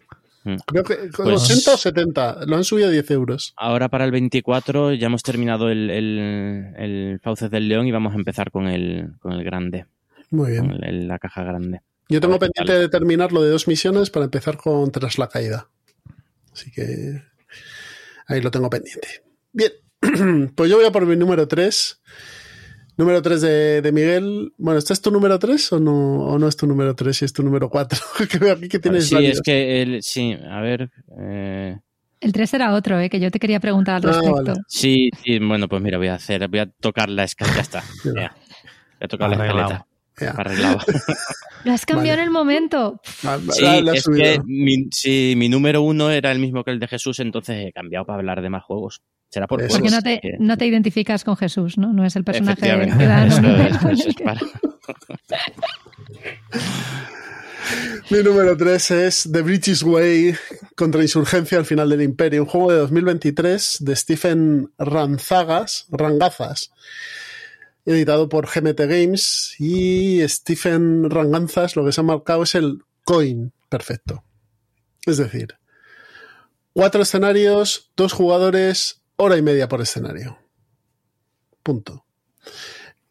Creo 0.66 0.84
que 0.84 0.94
Pues- 1.16 1.42
80 1.50 1.74
o 1.74 1.76
70. 1.76 2.38
Lo 2.46 2.56
han 2.56 2.62
subido 2.64 2.86
a 2.88 2.90
10 2.90 3.10
euros. 3.10 3.52
Ahora 3.56 3.88
para 3.88 4.04
el 4.04 4.12
24 4.12 4.92
ya 4.92 5.06
hemos 5.08 5.22
terminado 5.24 5.70
el, 5.70 5.90
el, 5.90 6.72
el 6.78 7.20
Fauces 7.22 7.50
del 7.50 7.68
León 7.68 7.86
y 7.88 7.92
vamos 7.92 8.12
a 8.12 8.16
empezar 8.16 8.50
con 8.52 8.68
el, 8.68 9.08
con 9.18 9.32
el 9.32 9.42
grande, 9.42 9.86
Muy 10.30 10.52
bien. 10.52 10.68
con 10.70 10.84
el- 10.84 11.08
la 11.08 11.18
caja 11.18 11.42
grande. 11.42 11.80
Yo 12.08 12.20
tengo 12.20 12.38
pendiente 12.38 12.78
de 12.78 12.88
terminar 12.88 13.32
lo 13.32 13.42
de 13.42 13.50
dos 13.50 13.66
misiones 13.66 14.10
para 14.10 14.26
empezar 14.26 14.56
con 14.56 14.92
Tras 14.92 15.18
la 15.18 15.28
Caída. 15.28 15.68
Así 16.56 16.70
que 16.70 17.22
ahí 18.28 18.40
lo 18.40 18.50
tengo 18.50 18.70
pendiente. 18.70 19.08
Bien, 19.52 19.72
pues 20.54 20.70
yo 20.70 20.76
voy 20.78 20.86
a 20.86 20.90
por 20.92 21.04
mi 21.06 21.16
número 21.16 21.46
3. 21.46 22.00
Número 22.98 23.20
3 23.20 23.40
de, 23.42 23.82
de 23.82 23.92
Miguel. 23.92 24.54
Bueno, 24.56 24.78
¿este 24.78 24.94
es 24.94 25.02
tu 25.02 25.10
número 25.10 25.38
3 25.38 25.70
o 25.74 25.80
no, 25.80 26.24
o 26.24 26.38
no 26.38 26.48
es 26.48 26.56
tu 26.56 26.66
número 26.66 26.94
3 26.94 27.20
y 27.20 27.24
es 27.26 27.32
tu 27.34 27.42
número 27.42 27.68
4? 27.68 28.00
que 28.30 28.38
veo 28.38 28.54
aquí 28.54 28.68
que 28.68 28.78
tienes 28.78 29.06
sí, 29.06 29.14
varios. 29.14 29.34
es 29.34 29.42
que 29.42 29.82
el, 29.82 30.02
sí, 30.02 30.32
a 30.50 30.60
ver. 30.62 30.90
eh, 31.20 31.76
El 32.20 32.32
3 32.32 32.54
era 32.54 32.72
otro, 32.72 32.98
¿eh? 32.98 33.10
que 33.10 33.20
yo 33.20 33.30
te 33.30 33.38
quería 33.38 33.60
preguntar 33.60 33.96
al 33.96 34.02
Ah, 34.04 34.06
respecto. 34.06 34.32
vale. 34.32 34.60
sí, 34.66 35.10
sí, 35.22 35.38
bueno, 35.40 35.68
pues 35.68 35.82
mira, 35.82 35.98
voy 35.98 36.08
a 36.08 36.14
hacer, 36.14 36.48
voy 36.48 36.60
a 36.60 36.66
tocar 36.80 37.10
la 37.10 37.24
escaleta. 37.24 37.56
Ya 37.56 37.60
está. 37.60 37.84
Mira. 38.04 38.22
ya. 38.22 38.34
Voy 38.98 39.04
a 39.04 39.08
tocar 39.08 39.28
la 39.28 39.36
Arreglado. 39.36 39.60
escaleta. 39.60 39.85
Ya. 40.20 40.30
Arreglado. 40.30 40.78
Lo 41.64 41.72
has 41.72 41.84
cambiado 41.84 42.10
Vale. 42.16 42.22
en 42.22 42.26
el 42.28 42.30
momento. 42.30 43.00
Ah, 43.24 43.38
Sí, 43.50 43.62
la- 43.62 43.80
la 43.82 43.92
he 43.92 43.96
es 43.96 44.02
subido. 44.04 44.22
que 44.24 44.40
mi, 44.46 44.88
sí, 44.92 45.34
mi 45.36 45.48
número 45.48 45.82
uno 45.82 46.10
era 46.10 46.30
el 46.32 46.38
mismo 46.38 46.64
que 46.64 46.70
el 46.70 46.78
de 46.78 46.88
Jesús, 46.88 47.18
entonces 47.20 47.66
he 47.66 47.72
cambiado 47.72 48.06
para 48.06 48.18
hablar 48.20 48.40
de 48.40 48.48
más 48.50 48.62
juegos. 48.64 49.02
Será 49.28 49.46
por 49.48 49.60
Eso 49.60 49.76
Porque 49.78 49.90
no 49.90 50.00
te, 50.02 50.20
que- 50.20 50.36
no 50.38 50.56
te 50.56 50.66
identificas 50.66 51.24
con 51.24 51.36
Jesús, 51.36 51.76
¿no? 51.76 51.92
No 51.92 52.04
es 52.06 52.14
el 52.16 52.22
personaje 52.24 52.60
que 52.62 53.06
da 53.06 53.26
Eso 53.26 53.40
eso 53.90 54.08
es 54.08 54.14
para- 54.24 54.40
Mi 58.10 58.22
número 58.22 58.56
3 58.56 58.90
es 58.92 59.28
The 59.32 59.42
British 59.42 59.82
Way 59.82 60.36
contra 60.76 61.02
Insurgencia 61.02 61.58
al 61.58 61.66
final 61.66 61.90
del 61.90 62.02
Imperio, 62.02 62.42
un 62.44 62.48
juego 62.48 62.70
de 62.70 62.78
2023 62.78 63.78
de 63.80 63.96
Stephen 63.96 64.70
Ranzagas, 64.78 65.86
Rangazas, 65.90 66.70
editado 67.86 68.28
por 68.28 68.46
GMT 68.48 68.80
Games 68.80 69.54
y 69.58 70.20
Stephen 70.28 71.08
Ranganzas 71.08 71.76
lo 71.76 71.84
que 71.84 71.92
se 71.92 72.00
ha 72.00 72.04
marcado 72.04 72.42
es 72.42 72.54
el 72.54 72.82
coin 73.04 73.52
perfecto. 73.68 74.24
Es 75.06 75.16
decir, 75.18 75.54
cuatro 76.72 77.02
escenarios, 77.02 77.90
dos 77.96 78.12
jugadores, 78.12 79.00
hora 79.16 79.36
y 79.36 79.42
media 79.42 79.68
por 79.68 79.80
escenario. 79.80 80.36
Punto. 81.62 82.04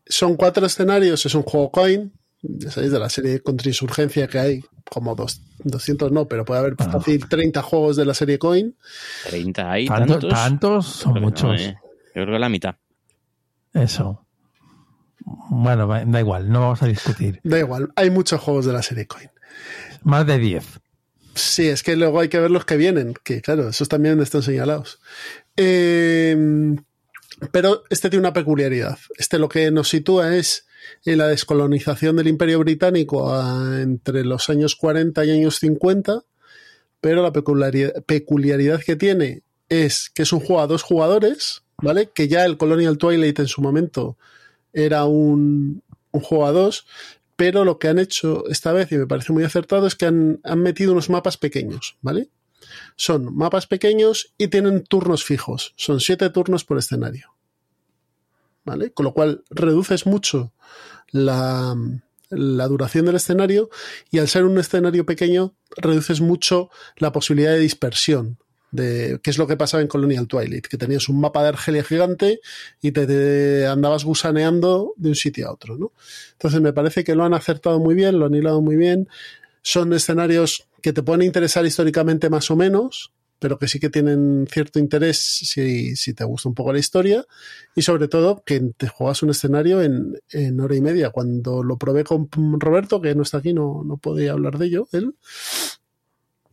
Son 0.07 0.36
cuatro 0.36 0.65
escenarios, 0.65 1.26
es 1.26 1.34
un 1.36 1.43
juego 1.43 1.71
coin, 1.71 2.11
ya 2.41 2.69
sabéis, 2.71 2.91
de 2.91 2.99
la 2.99 3.09
serie 3.09 3.39
contra 3.41 3.67
insurgencia 3.69 4.28
que 4.28 4.39
hay, 4.39 4.63
como 4.89 5.15
dos, 5.15 5.41
200 5.63 6.11
no, 6.11 6.28
pero 6.28 6.45
puede 6.45 6.59
haber 6.59 6.76
Ah. 6.78 6.91
fácil 6.91 7.28
30 7.28 7.61
juegos 7.63 7.95
de 7.95 8.05
la 8.05 8.13
serie 8.13 8.38
coin. 8.38 8.76
30 9.30 9.71
hay 9.71 9.88
¿Tantos? 9.88 10.30
tantos. 10.30 10.86
Son 10.86 11.13
que 11.15 11.19
no, 11.21 11.26
muchos. 11.28 11.59
eh. 11.61 11.76
Yo 12.13 12.21
creo 12.23 12.34
que 12.34 12.39
la 12.39 12.49
mitad. 12.49 12.76
Eso. 13.73 14.24
Bueno, 15.26 15.88
da 15.88 16.19
igual, 16.19 16.49
no 16.51 16.61
vamos 16.61 16.84
a 16.84 16.88
discutir. 16.88 17.39
Da 17.43 17.59
igual, 17.59 17.91
hay 17.95 18.09
muchos 18.11 18.39
juegos 18.39 18.65
de 18.65 18.73
la 18.73 18.84
serie 18.84 19.07
coin. 19.07 19.30
Más 20.03 20.26
de 20.28 20.38
10. 20.38 20.63
Sí, 21.34 21.67
es 21.67 21.82
que 21.84 21.95
luego 21.95 22.19
hay 22.19 22.30
que 22.30 22.39
ver 22.39 22.51
los 22.51 22.63
que 22.65 22.78
vienen, 22.78 23.13
que 23.23 23.41
claro, 23.41 23.67
esos 23.69 23.89
también 23.89 24.21
están 24.21 24.43
señalados. 24.43 24.99
Eh, 25.57 26.76
pero 27.51 27.84
este 27.89 28.09
tiene 28.09 28.21
una 28.21 28.34
peculiaridad. 28.34 28.97
Este 29.17 29.39
lo 29.39 29.49
que 29.49 29.71
nos 29.71 29.89
sitúa 29.89 30.36
es 30.36 30.65
en 31.03 31.17
la 31.17 31.28
descolonización 31.28 32.15
del 32.15 32.28
Imperio 32.28 32.59
Británico 32.59 33.34
a- 33.34 33.82
entre 33.82 34.23
los 34.23 34.49
años 34.49 34.76
40 34.76 35.26
y 35.26 35.32
años 35.32 35.57
50, 35.59 36.21
pero 37.01 37.21
la 37.23 37.32
peculiaridad, 37.34 37.93
peculiaridad 38.05 38.82
que 38.82 38.95
tiene 38.95 39.41
es 39.69 40.09
que 40.13 40.21
es 40.23 40.32
un 40.32 40.39
juego 40.39 40.61
a 40.61 40.67
dos 40.67 40.84
jugadores, 40.84 41.63
¿vale? 41.82 42.09
Que 42.13 42.28
ya 42.28 42.45
el 42.45 42.57
Colonial 42.57 42.97
Twilight 42.97 43.39
en 43.39 43.47
su 43.47 43.61
momento 43.61 44.17
era 44.76 45.05
un, 45.05 45.82
un 46.11 46.21
juego 46.21 46.45
a 46.45 46.51
dos, 46.51 46.86
pero 47.36 47.65
lo 47.65 47.80
que 47.80 47.88
han 47.88 47.97
hecho 47.97 48.47
esta 48.47 48.71
vez, 48.71 48.91
y 48.91 48.97
me 48.97 49.07
parece 49.07 49.34
muy 49.34 49.43
acertado, 49.43 49.88
es 49.88 49.95
que 49.95 50.05
han, 50.05 50.39
han 50.43 50.61
metido 50.61 50.91
unos 50.91 51.09
mapas 51.09 51.38
pequeños, 51.38 51.97
¿vale? 52.01 52.30
Son 52.95 53.36
mapas 53.36 53.67
pequeños 53.67 54.34
y 54.38 54.49
tienen 54.49 54.84
turnos 54.84 55.23
fijos. 55.23 55.73
Son 55.76 55.99
siete 55.99 56.30
turnos 56.30 56.63
por 56.63 56.78
escenario. 56.78 57.34
¿Vale? 58.63 58.91
Con 58.91 59.05
lo 59.05 59.13
cual 59.13 59.43
reduces 59.49 60.05
mucho 60.05 60.53
la, 61.11 61.76
la 62.30 62.67
duración 62.67 63.05
del 63.05 63.15
escenario 63.15 63.69
y 64.09 64.19
al 64.19 64.28
ser 64.28 64.43
un 64.45 64.57
escenario 64.57 65.05
pequeño 65.05 65.55
reduces 65.78 66.21
mucho 66.21 66.69
la 66.97 67.11
posibilidad 67.11 67.51
de 67.51 67.59
dispersión. 67.59 68.39
De, 68.76 69.19
que 69.21 69.30
es 69.30 69.38
lo 69.38 69.47
que 69.47 69.57
pasaba 69.57 69.82
en 69.82 69.88
Colonial 69.88 70.28
Twilight, 70.28 70.67
que 70.67 70.78
tenías 70.78 71.09
un 71.09 71.19
mapa 71.19 71.41
de 71.43 71.49
Argelia 71.49 71.84
gigante 71.84 72.39
y 72.82 72.91
te, 72.91 73.07
te 73.07 73.67
andabas 73.67 74.03
gusaneando 74.03 74.93
de 74.97 75.09
un 75.09 75.15
sitio 75.15 75.47
a 75.47 75.53
otro, 75.53 75.78
¿no? 75.78 75.91
Entonces 76.34 76.61
me 76.61 76.73
parece 76.73 77.03
que 77.03 77.15
lo 77.15 77.23
han 77.23 77.34
acertado 77.34 77.80
muy 77.80 77.95
bien, 77.95 78.19
lo 78.19 78.26
han 78.26 78.36
hilado 78.36 78.61
muy 78.61 78.76
bien. 78.76 79.07
Son 79.61 79.93
escenarios 79.93 80.67
que 80.82 80.93
te 80.93 81.01
pueden 81.01 81.23
interesar 81.23 81.65
históricamente 81.65 82.30
más 82.30 82.51
o 82.51 82.55
menos, 82.55 83.11
pero 83.39 83.59
que 83.59 83.67
sí 83.67 83.80
que 83.80 83.89
tienen 83.89 84.47
cierto 84.49 84.80
interés 84.80 85.19
si, 85.19 85.95
si 85.95 86.13
te 86.13 86.23
gusta 86.23 86.49
un 86.49 86.55
poco 86.55 86.73
la 86.73 86.80
historia. 86.80 87.26
Y 87.76 87.82
sobre 87.82 88.07
todo 88.07 88.43
que 88.45 88.59
te 88.78 88.88
juegas 88.88 89.23
un 89.23 89.32
escenario 89.32 89.82
en, 89.82 90.17
en 90.32 90.59
hora 90.59 90.76
y 90.76 90.82
media. 90.82 91.09
Cuando 91.09 91.63
lo 91.63 91.78
probé 91.78 92.03
con 92.03 92.30
Roberto, 92.59 93.01
que 93.01 93.15
no 93.15 93.23
está 93.23 93.39
aquí, 93.39 93.53
no, 93.53 93.84
no 93.86 93.97
podía 93.97 94.34
hablar 94.34 94.57
de 94.57 94.67
ello, 94.67 94.88
él. 94.91 95.15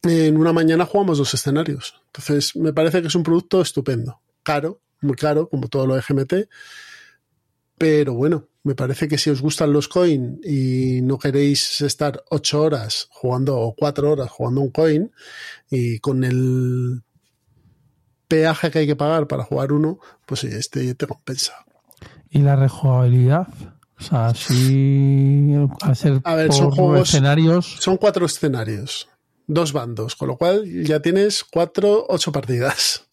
En 0.02 0.36
una 0.36 0.52
mañana 0.52 0.86
jugamos 0.86 1.18
dos 1.18 1.34
escenarios. 1.34 2.00
Entonces, 2.06 2.56
me 2.56 2.72
parece 2.72 3.00
que 3.00 3.08
es 3.08 3.14
un 3.14 3.22
producto 3.22 3.60
estupendo. 3.60 4.20
Caro, 4.42 4.80
muy 5.00 5.16
caro, 5.16 5.48
como 5.48 5.68
todo 5.68 5.86
lo 5.86 5.94
de 5.94 6.02
GMT. 6.06 6.48
Pero 7.78 8.14
bueno, 8.14 8.48
me 8.64 8.74
parece 8.74 9.08
que 9.08 9.18
si 9.18 9.30
os 9.30 9.42
gustan 9.42 9.72
los 9.72 9.88
coin 9.88 10.40
y 10.44 11.00
no 11.02 11.18
queréis 11.18 11.80
estar 11.80 12.22
ocho 12.30 12.62
horas 12.62 13.08
jugando 13.10 13.58
o 13.58 13.74
cuatro 13.74 14.12
horas 14.12 14.30
jugando 14.30 14.60
un 14.60 14.70
coin 14.70 15.10
y 15.70 15.98
con 15.98 16.22
el 16.22 17.02
peaje 18.28 18.70
que 18.70 18.80
hay 18.80 18.86
que 18.86 18.96
pagar 18.96 19.26
para 19.26 19.44
jugar 19.44 19.72
uno, 19.72 19.98
pues 20.26 20.40
sí, 20.40 20.48
este 20.50 20.94
te 20.94 21.06
compensa. 21.06 21.54
¿Y 22.30 22.38
la 22.38 22.56
rejugabilidad? 22.56 23.48
O 23.98 24.02
sea, 24.02 24.34
si 24.34 25.52
hacer 25.82 26.20
A 26.24 26.34
ver, 26.34 26.52
son 26.52 26.70
juegos, 26.70 27.08
escenarios. 27.08 27.76
Son 27.78 27.96
cuatro 27.96 28.26
escenarios, 28.26 29.08
dos 29.54 29.72
bandos, 29.72 30.16
con 30.16 30.28
lo 30.28 30.36
cual 30.36 30.64
ya 30.84 31.00
tienes 31.00 31.44
cuatro, 31.44 32.06
ocho 32.08 32.32
partidas. 32.32 33.04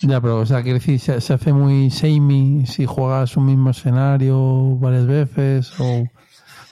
Ya, 0.00 0.20
pero, 0.20 0.40
o 0.40 0.46
sea, 0.46 0.62
quiere 0.62 0.78
decir, 0.78 0.98
se, 0.98 1.20
se 1.20 1.32
hace 1.32 1.52
muy 1.52 1.90
samey 1.90 2.66
si 2.66 2.86
juegas 2.86 3.36
un 3.36 3.46
mismo 3.46 3.70
escenario 3.70 4.76
varias 4.76 5.06
veces 5.06 5.72
o... 5.78 6.04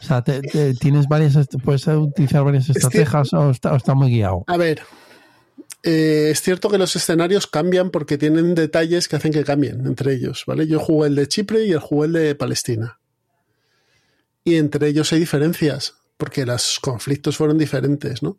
O 0.00 0.02
sea, 0.02 0.24
te, 0.24 0.40
te, 0.40 0.72
tienes 0.72 1.08
varias, 1.08 1.36
puedes 1.62 1.86
utilizar 1.86 2.42
varias 2.42 2.70
estrategias 2.70 3.34
o 3.34 3.50
está, 3.50 3.74
o 3.74 3.76
está 3.76 3.92
muy 3.92 4.10
guiado. 4.10 4.44
A 4.46 4.56
ver, 4.56 4.80
eh, 5.82 6.28
es 6.30 6.42
cierto 6.42 6.68
que 6.68 6.78
los 6.78 6.94
escenarios 6.96 7.46
cambian 7.46 7.90
porque 7.90 8.18
tienen 8.18 8.54
detalles 8.54 9.08
que 9.08 9.16
hacen 9.16 9.32
que 9.32 9.44
cambien 9.44 9.86
entre 9.86 10.14
ellos, 10.14 10.44
¿vale? 10.46 10.66
Yo 10.66 10.78
jugué 10.78 11.08
el 11.08 11.14
de 11.14 11.28
Chipre 11.28 11.64
y 11.64 11.72
el 11.72 11.80
jugué 11.80 12.06
el 12.06 12.12
de 12.12 12.34
Palestina. 12.34 13.00
Y 14.44 14.56
entre 14.56 14.88
ellos 14.88 15.12
hay 15.12 15.20
diferencias, 15.20 15.96
porque 16.16 16.44
los 16.44 16.80
conflictos 16.80 17.36
fueron 17.36 17.58
diferentes, 17.58 18.22
¿no? 18.22 18.38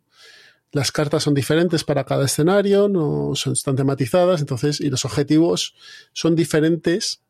Las 0.72 0.90
cartas 0.90 1.22
son 1.22 1.34
diferentes 1.34 1.84
para 1.84 2.04
cada 2.04 2.24
escenario, 2.24 2.88
no 2.88 3.32
son 3.34 3.52
están 3.52 3.76
tematizadas, 3.76 4.40
entonces, 4.40 4.80
y 4.80 4.88
los 4.88 5.04
objetivos 5.04 5.74
son 6.14 6.34
diferentes. 6.34 7.20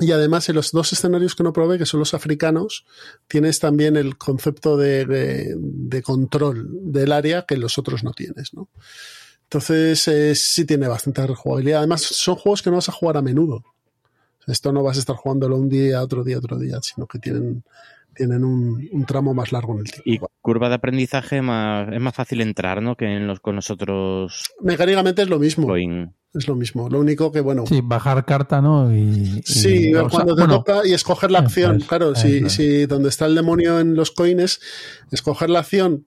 Y 0.00 0.12
además, 0.12 0.48
en 0.48 0.54
los 0.54 0.72
dos 0.72 0.92
escenarios 0.92 1.34
que 1.34 1.42
no 1.42 1.52
probé, 1.52 1.76
que 1.76 1.84
son 1.84 2.00
los 2.00 2.14
africanos, 2.14 2.86
tienes 3.26 3.58
también 3.58 3.96
el 3.96 4.16
concepto 4.16 4.76
de, 4.76 5.04
de, 5.56 6.02
control 6.02 6.68
del 6.70 7.12
área 7.12 7.42
que 7.42 7.56
los 7.56 7.78
otros 7.78 8.02
no 8.02 8.12
tienes, 8.12 8.54
¿no? 8.54 8.68
Entonces, 9.42 10.06
eh, 10.08 10.34
sí 10.34 10.64
tiene 10.64 10.88
bastante 10.88 11.26
rejugabilidad. 11.26 11.78
Además, 11.78 12.02
son 12.02 12.36
juegos 12.36 12.62
que 12.62 12.70
no 12.70 12.76
vas 12.76 12.88
a 12.88 12.92
jugar 12.92 13.16
a 13.16 13.22
menudo. 13.22 13.64
Esto 14.46 14.72
no 14.72 14.82
vas 14.82 14.96
a 14.96 15.00
estar 15.00 15.16
jugándolo 15.16 15.56
un 15.56 15.68
día, 15.68 16.02
otro 16.02 16.24
día, 16.24 16.38
otro 16.38 16.58
día, 16.58 16.78
sino 16.80 17.06
que 17.06 17.18
tienen 17.18 17.64
tienen 18.18 18.44
un, 18.44 18.86
un, 18.92 19.06
tramo 19.06 19.32
más 19.32 19.52
largo 19.52 19.72
en 19.74 19.78
el 19.80 19.84
tiempo. 19.84 20.02
Y 20.04 20.20
curva 20.42 20.68
de 20.68 20.74
aprendizaje 20.74 21.40
más, 21.40 21.88
es 21.92 22.00
más 22.00 22.14
fácil 22.14 22.40
entrar, 22.40 22.82
¿no? 22.82 22.96
Que 22.96 23.06
en 23.06 23.26
los, 23.26 23.40
con 23.40 23.54
nosotros. 23.54 24.50
Mecánicamente 24.60 25.22
es 25.22 25.28
lo 25.28 25.38
mismo. 25.38 25.66
Coin. 25.66 26.12
Es 26.34 26.46
lo 26.46 26.56
mismo. 26.56 26.90
Lo 26.90 27.00
único 27.00 27.32
que, 27.32 27.40
bueno. 27.40 27.64
Sí, 27.66 27.80
bajar 27.82 28.24
carta, 28.26 28.60
¿no? 28.60 28.94
Y, 28.94 29.40
sí, 29.44 29.90
y, 29.90 29.92
cuando 30.10 30.34
te 30.34 30.42
bueno, 30.42 30.58
toca 30.58 30.86
y 30.86 30.92
escoger 30.92 31.30
la 31.30 31.38
acción. 31.38 31.76
Es, 31.76 31.84
claro, 31.86 32.12
es, 32.12 32.18
si, 32.18 32.50
si 32.50 32.86
donde 32.86 33.08
está 33.08 33.26
el 33.26 33.34
demonio 33.34 33.80
en 33.80 33.94
los 33.94 34.10
coins, 34.10 34.60
escoger 35.10 35.48
la 35.48 35.60
acción 35.60 36.04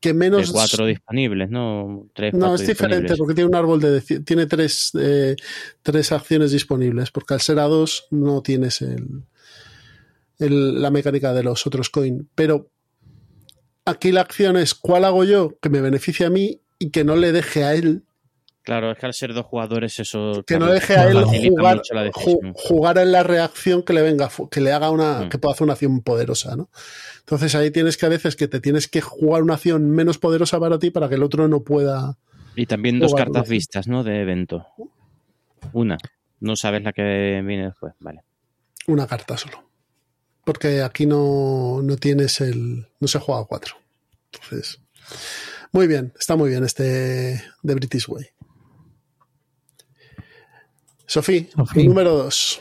que 0.00 0.12
menos. 0.12 0.48
De 0.48 0.52
cuatro 0.52 0.84
disponibles, 0.84 1.48
¿no? 1.48 2.08
Tres, 2.14 2.34
no, 2.34 2.54
es 2.54 2.66
diferente 2.66 3.16
porque 3.16 3.34
tiene 3.34 3.48
un 3.48 3.54
árbol 3.54 3.80
de. 3.80 4.00
Tiene 4.00 4.46
tres, 4.46 4.90
eh, 5.00 5.36
tres 5.82 6.12
acciones 6.12 6.52
disponibles, 6.52 7.10
porque 7.10 7.34
al 7.34 7.40
ser 7.40 7.58
a 7.58 7.64
dos 7.64 8.08
no 8.10 8.42
tienes 8.42 8.82
el 8.82 9.24
el, 10.38 10.80
la 10.80 10.90
mecánica 10.90 11.32
de 11.32 11.42
los 11.42 11.66
otros 11.66 11.90
coin. 11.90 12.28
Pero 12.34 12.70
aquí 13.84 14.12
la 14.12 14.22
acción 14.22 14.56
es 14.56 14.74
cuál 14.74 15.04
hago 15.04 15.24
yo 15.24 15.58
que 15.60 15.70
me 15.70 15.80
beneficie 15.80 16.26
a 16.26 16.30
mí 16.30 16.60
y 16.78 16.90
que 16.90 17.04
no 17.04 17.16
le 17.16 17.32
deje 17.32 17.64
a 17.64 17.74
él. 17.74 18.02
Claro, 18.62 18.90
es 18.90 18.98
que 18.98 19.06
al 19.06 19.14
ser 19.14 19.32
dos 19.32 19.46
jugadores 19.46 20.00
eso... 20.00 20.42
Que 20.44 20.58
no 20.58 20.66
deje 20.66 20.96
a 20.96 21.08
él 21.08 21.22
jugar, 21.22 21.82
jugar 22.54 22.98
en 22.98 23.12
la 23.12 23.22
reacción 23.22 23.84
que 23.84 23.92
le 23.92 24.02
venga, 24.02 24.28
que 24.50 24.60
le 24.60 24.72
haga 24.72 24.90
una, 24.90 25.20
mm. 25.20 25.28
que 25.28 25.38
pueda 25.38 25.54
hacer 25.54 25.62
una 25.62 25.74
acción 25.74 26.00
poderosa, 26.00 26.56
¿no? 26.56 26.68
Entonces 27.20 27.54
ahí 27.54 27.70
tienes 27.70 27.96
que 27.96 28.06
a 28.06 28.08
veces 28.08 28.34
que 28.34 28.48
te 28.48 28.60
tienes 28.60 28.88
que 28.88 29.00
jugar 29.00 29.44
una 29.44 29.54
acción 29.54 29.88
menos 29.90 30.18
poderosa 30.18 30.58
para 30.58 30.80
ti 30.80 30.90
para 30.90 31.08
que 31.08 31.14
el 31.14 31.22
otro 31.22 31.46
no 31.46 31.62
pueda... 31.62 32.18
Y 32.56 32.66
también 32.66 32.98
dos 32.98 33.14
cartas 33.14 33.48
vistas, 33.48 33.86
¿no? 33.86 34.02
De 34.02 34.20
evento. 34.22 34.66
Una. 35.72 35.96
No 36.40 36.56
sabes 36.56 36.82
la 36.82 36.92
que 36.92 37.42
viene 37.44 37.66
después, 37.66 37.94
vale. 38.00 38.22
Una 38.88 39.06
carta 39.06 39.36
solo 39.36 39.66
porque 40.46 40.80
aquí 40.82 41.06
no, 41.06 41.82
no 41.82 41.96
tienes 41.96 42.40
el. 42.40 42.86
no 43.00 43.08
se 43.08 43.18
juega 43.18 43.42
a 43.42 43.44
cuatro. 43.46 43.74
Entonces. 44.32 44.80
Muy 45.72 45.88
bien, 45.88 46.12
está 46.18 46.36
muy 46.36 46.50
bien 46.50 46.62
este 46.62 47.42
de 47.62 47.74
British 47.74 48.08
Way. 48.08 48.26
Sofía, 51.04 51.46
mi 51.74 51.88
número 51.88 52.16
dos. 52.16 52.60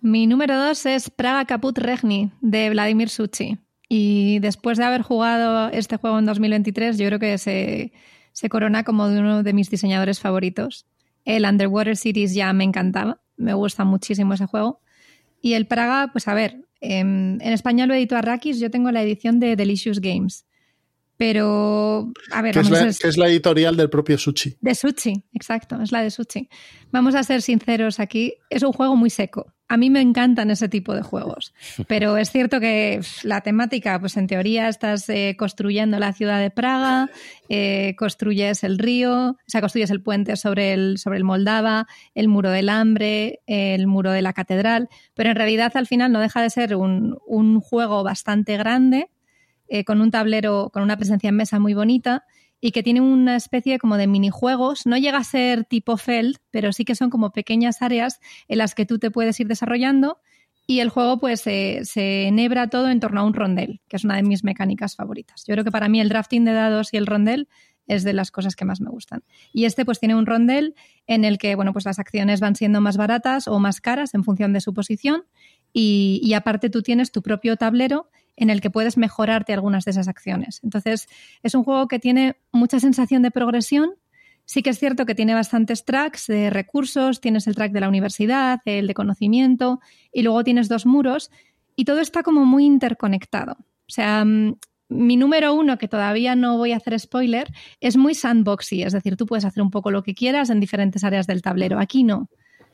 Mi 0.00 0.28
número 0.28 0.56
dos 0.56 0.86
es 0.86 1.10
Praga 1.10 1.44
Caput 1.44 1.76
Regni 1.76 2.30
de 2.40 2.70
Vladimir 2.70 3.10
Suchi. 3.10 3.58
Y 3.88 4.38
después 4.38 4.78
de 4.78 4.84
haber 4.84 5.02
jugado 5.02 5.68
este 5.70 5.96
juego 5.96 6.20
en 6.20 6.26
2023, 6.26 6.98
yo 6.98 7.06
creo 7.08 7.18
que 7.18 7.36
se, 7.38 7.92
se 8.32 8.48
corona 8.48 8.84
como 8.84 9.08
de 9.08 9.18
uno 9.18 9.42
de 9.42 9.52
mis 9.52 9.70
diseñadores 9.70 10.20
favoritos. 10.20 10.86
El 11.24 11.44
Underwater 11.44 11.96
Cities 11.96 12.32
ya 12.32 12.52
me 12.52 12.62
encantaba, 12.62 13.20
me 13.36 13.54
gusta 13.54 13.84
muchísimo 13.84 14.34
ese 14.34 14.46
juego. 14.46 14.80
Y 15.42 15.54
el 15.54 15.66
Praga, 15.66 16.10
pues 16.12 16.28
a 16.28 16.34
ver, 16.34 16.65
en 16.80 17.40
español 17.42 17.88
lo 17.88 17.94
editó 17.94 18.16
Arrakis, 18.16 18.60
yo 18.60 18.70
tengo 18.70 18.90
la 18.90 19.02
edición 19.02 19.40
de 19.40 19.56
Delicious 19.56 20.00
Games. 20.00 20.46
Pero, 21.16 22.12
a 22.30 22.42
ver, 22.42 22.52
que 22.52 22.60
es, 22.60 22.70
la, 22.70 22.80
que 22.80 23.08
es 23.08 23.16
la 23.16 23.28
editorial 23.28 23.76
del 23.76 23.88
propio 23.88 24.18
Sushi. 24.18 24.58
De 24.60 24.74
Sushi, 24.74 25.24
exacto, 25.32 25.80
es 25.80 25.90
la 25.90 26.02
de 26.02 26.10
Sushi. 26.10 26.48
Vamos 26.90 27.14
a 27.14 27.22
ser 27.22 27.40
sinceros 27.40 28.00
aquí, 28.00 28.34
es 28.50 28.62
un 28.62 28.72
juego 28.72 28.96
muy 28.96 29.08
seco. 29.08 29.54
A 29.68 29.76
mí 29.76 29.90
me 29.90 30.00
encantan 30.00 30.50
ese 30.50 30.68
tipo 30.68 30.94
de 30.94 31.02
juegos, 31.02 31.52
pero 31.88 32.16
es 32.16 32.30
cierto 32.30 32.60
que 32.60 33.00
la 33.22 33.40
temática, 33.40 33.98
pues 33.98 34.16
en 34.16 34.26
teoría 34.26 34.68
estás 34.68 35.08
eh, 35.08 35.34
construyendo 35.38 35.98
la 35.98 36.12
ciudad 36.12 36.40
de 36.40 36.50
Praga, 36.50 37.10
eh, 37.48 37.94
construyes 37.98 38.62
el 38.64 38.78
río, 38.78 39.30
o 39.30 39.36
sea, 39.46 39.60
construyes 39.60 39.90
el 39.90 40.02
puente 40.02 40.36
sobre 40.36 40.72
el, 40.72 40.98
sobre 40.98 41.18
el 41.18 41.24
Moldava, 41.24 41.86
el 42.14 42.28
muro 42.28 42.50
del 42.50 42.68
hambre, 42.68 43.40
el 43.46 43.86
muro 43.86 44.12
de 44.12 44.22
la 44.22 44.32
catedral, 44.32 44.88
pero 45.14 45.30
en 45.30 45.36
realidad 45.36 45.72
al 45.74 45.86
final 45.86 46.12
no 46.12 46.20
deja 46.20 46.42
de 46.42 46.50
ser 46.50 46.76
un, 46.76 47.18
un 47.26 47.60
juego 47.60 48.02
bastante 48.04 48.56
grande 48.56 49.08
eh, 49.68 49.84
con 49.84 50.00
un 50.00 50.12
tablero, 50.12 50.70
con 50.72 50.84
una 50.84 50.96
presencia 50.96 51.28
en 51.28 51.36
mesa 51.36 51.58
muy 51.58 51.74
bonita 51.74 52.24
y 52.60 52.72
que 52.72 52.82
tiene 52.82 53.00
una 53.00 53.36
especie 53.36 53.78
como 53.78 53.96
de 53.96 54.06
minijuegos. 54.06 54.86
No 54.86 54.96
llega 54.96 55.18
a 55.18 55.24
ser 55.24 55.64
tipo 55.64 55.96
Feld, 55.96 56.36
pero 56.50 56.72
sí 56.72 56.84
que 56.84 56.94
son 56.94 57.10
como 57.10 57.30
pequeñas 57.30 57.82
áreas 57.82 58.20
en 58.48 58.58
las 58.58 58.74
que 58.74 58.86
tú 58.86 58.98
te 58.98 59.10
puedes 59.10 59.38
ir 59.40 59.46
desarrollando 59.46 60.20
y 60.66 60.80
el 60.80 60.88
juego 60.88 61.18
pues 61.18 61.42
se, 61.42 62.26
enhebra 62.26 62.68
todo 62.68 62.90
en 62.90 62.98
torno 62.98 63.20
a 63.20 63.24
un 63.24 63.34
rondel, 63.34 63.80
que 63.88 63.96
es 63.96 64.04
una 64.04 64.16
de 64.16 64.22
mis 64.22 64.42
mecánicas 64.42 64.96
favoritas. 64.96 65.44
Yo 65.46 65.54
creo 65.54 65.64
que 65.64 65.70
para 65.70 65.88
mí 65.88 66.00
el 66.00 66.08
drafting 66.08 66.44
de 66.44 66.52
dados 66.52 66.92
y 66.92 66.96
el 66.96 67.06
rondel 67.06 67.48
es 67.86 68.02
de 68.02 68.12
las 68.12 68.32
cosas 68.32 68.56
que 68.56 68.64
más 68.64 68.80
me 68.80 68.90
gustan. 68.90 69.22
Y 69.52 69.64
este 69.64 69.84
pues 69.84 70.00
tiene 70.00 70.16
un 70.16 70.26
rondel 70.26 70.74
en 71.06 71.24
el 71.24 71.38
que, 71.38 71.54
bueno, 71.54 71.72
pues 71.72 71.84
las 71.84 72.00
acciones 72.00 72.40
van 72.40 72.56
siendo 72.56 72.80
más 72.80 72.96
baratas 72.96 73.46
o 73.46 73.60
más 73.60 73.80
caras 73.80 74.12
en 74.14 74.24
función 74.24 74.52
de 74.52 74.60
su 74.60 74.74
posición 74.74 75.24
y 75.72 76.32
aparte 76.32 76.70
tú 76.70 76.82
tienes 76.82 77.12
tu 77.12 77.20
propio 77.22 77.56
tablero 77.56 78.08
en 78.36 78.50
el 78.50 78.60
que 78.60 78.70
puedes 78.70 78.96
mejorarte 78.96 79.52
algunas 79.52 79.84
de 79.84 79.92
esas 79.92 80.08
acciones. 80.08 80.60
Entonces, 80.62 81.08
es 81.42 81.54
un 81.54 81.64
juego 81.64 81.88
que 81.88 81.98
tiene 81.98 82.36
mucha 82.52 82.80
sensación 82.80 83.22
de 83.22 83.30
progresión. 83.30 83.90
Sí 84.44 84.62
que 84.62 84.70
es 84.70 84.78
cierto 84.78 85.06
que 85.06 85.14
tiene 85.14 85.34
bastantes 85.34 85.84
tracks 85.84 86.28
de 86.28 86.50
recursos, 86.50 87.20
tienes 87.20 87.46
el 87.46 87.56
track 87.56 87.72
de 87.72 87.80
la 87.80 87.88
universidad, 87.88 88.60
el 88.64 88.86
de 88.86 88.94
conocimiento, 88.94 89.80
y 90.12 90.22
luego 90.22 90.44
tienes 90.44 90.68
dos 90.68 90.86
muros, 90.86 91.30
y 91.74 91.84
todo 91.84 92.00
está 92.00 92.22
como 92.22 92.44
muy 92.44 92.64
interconectado. 92.64 93.56
O 93.58 93.90
sea, 93.90 94.24
mm, 94.24 94.54
mi 94.88 95.16
número 95.16 95.52
uno, 95.54 95.78
que 95.78 95.88
todavía 95.88 96.36
no 96.36 96.58
voy 96.58 96.72
a 96.72 96.76
hacer 96.76 96.98
spoiler, 96.98 97.52
es 97.80 97.96
muy 97.96 98.14
sandboxy, 98.14 98.82
es 98.82 98.92
decir, 98.92 99.16
tú 99.16 99.26
puedes 99.26 99.44
hacer 99.44 99.62
un 99.62 99.70
poco 99.70 99.90
lo 99.90 100.02
que 100.02 100.14
quieras 100.14 100.50
en 100.50 100.60
diferentes 100.60 101.02
áreas 101.02 101.26
del 101.26 101.42
tablero. 101.42 101.80
Aquí 101.80 102.04
no. 102.04 102.28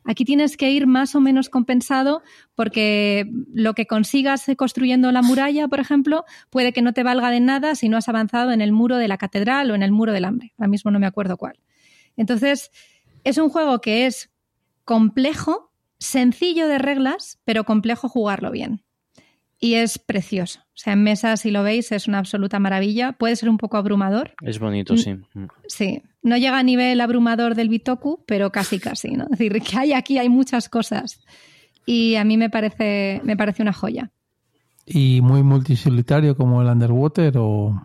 Aquí 0.05 0.25
tienes 0.25 0.57
que 0.57 0.71
ir 0.71 0.87
más 0.87 1.15
o 1.15 1.21
menos 1.21 1.49
compensado 1.49 2.23
porque 2.55 3.31
lo 3.53 3.75
que 3.75 3.87
consigas 3.87 4.47
construyendo 4.57 5.13
la 5.13 5.23
muralla, 5.23 5.69
por 5.69 5.81
ejemplo, 5.81 6.25
puede 6.51 6.73
que 6.73 6.83
no 6.83 6.93
te 6.93 7.03
valga 7.03 7.31
de 7.31 7.41
nada 7.41 7.75
si 7.75 7.89
no 7.89 7.97
has 7.97 8.09
avanzado 8.09 8.53
en 8.53 8.61
el 8.61 8.73
muro 8.73 8.97
de 8.97 9.09
la 9.09 9.19
catedral 9.19 9.71
o 9.71 9.75
en 9.75 9.83
el 9.83 9.93
muro 9.93 10.13
del 10.13 10.25
hambre. 10.25 10.53
Ahora 10.59 10.69
mismo 10.69 10.91
no 10.91 10.99
me 10.99 11.07
acuerdo 11.07 11.37
cuál. 11.37 11.59
Entonces, 12.17 12.71
es 13.25 13.39
un 13.39 13.49
juego 13.49 13.81
que 13.81 14.07
es 14.07 14.31
complejo, 14.85 15.73
sencillo 15.99 16.67
de 16.67 16.79
reglas, 16.79 17.39
pero 17.45 17.65
complejo 17.65 18.09
jugarlo 18.09 18.51
bien 18.51 18.83
y 19.63 19.75
es 19.75 20.01
precioso. 20.01 20.61
O 20.61 20.77
sea, 20.77 20.95
en 20.95 21.05
mesa, 21.05 21.37
si 21.37 21.53
lo 21.53 21.63
veis, 21.63 21.93
es 21.93 22.09
una 22.09 22.19
absoluta 22.19 22.59
maravilla. 22.59 23.13
Puede 23.13 23.37
ser 23.37 23.49
un 23.49 23.59
poco 23.59 23.77
abrumador. 23.77 24.35
Es 24.43 24.59
bonito, 24.59 24.97
sí. 24.97 25.15
Mm. 25.15 25.47
Sí. 25.69 26.03
No 26.23 26.37
llega 26.37 26.59
a 26.59 26.63
nivel 26.63 27.01
abrumador 27.01 27.55
del 27.55 27.69
Bitoku, 27.69 28.25
pero 28.27 28.53
casi, 28.53 28.79
casi, 28.79 29.13
¿no? 29.13 29.25
Es 29.25 29.31
decir, 29.31 29.61
que 29.61 29.77
hay 29.77 29.93
aquí, 29.93 30.19
hay 30.19 30.29
muchas 30.29 30.69
cosas. 30.69 31.21
Y 31.85 32.15
a 32.15 32.25
mí 32.25 32.37
me 32.37 32.49
parece, 32.49 33.21
me 33.25 33.37
parece 33.37 33.63
una 33.63 33.73
joya. 33.73 34.11
¿Y 34.87 35.21
muy 35.21 35.43
multisolitario 35.43 36.37
como 36.37 36.63
el 36.63 36.69
Underwater 36.69 37.35
o...? 37.39 37.81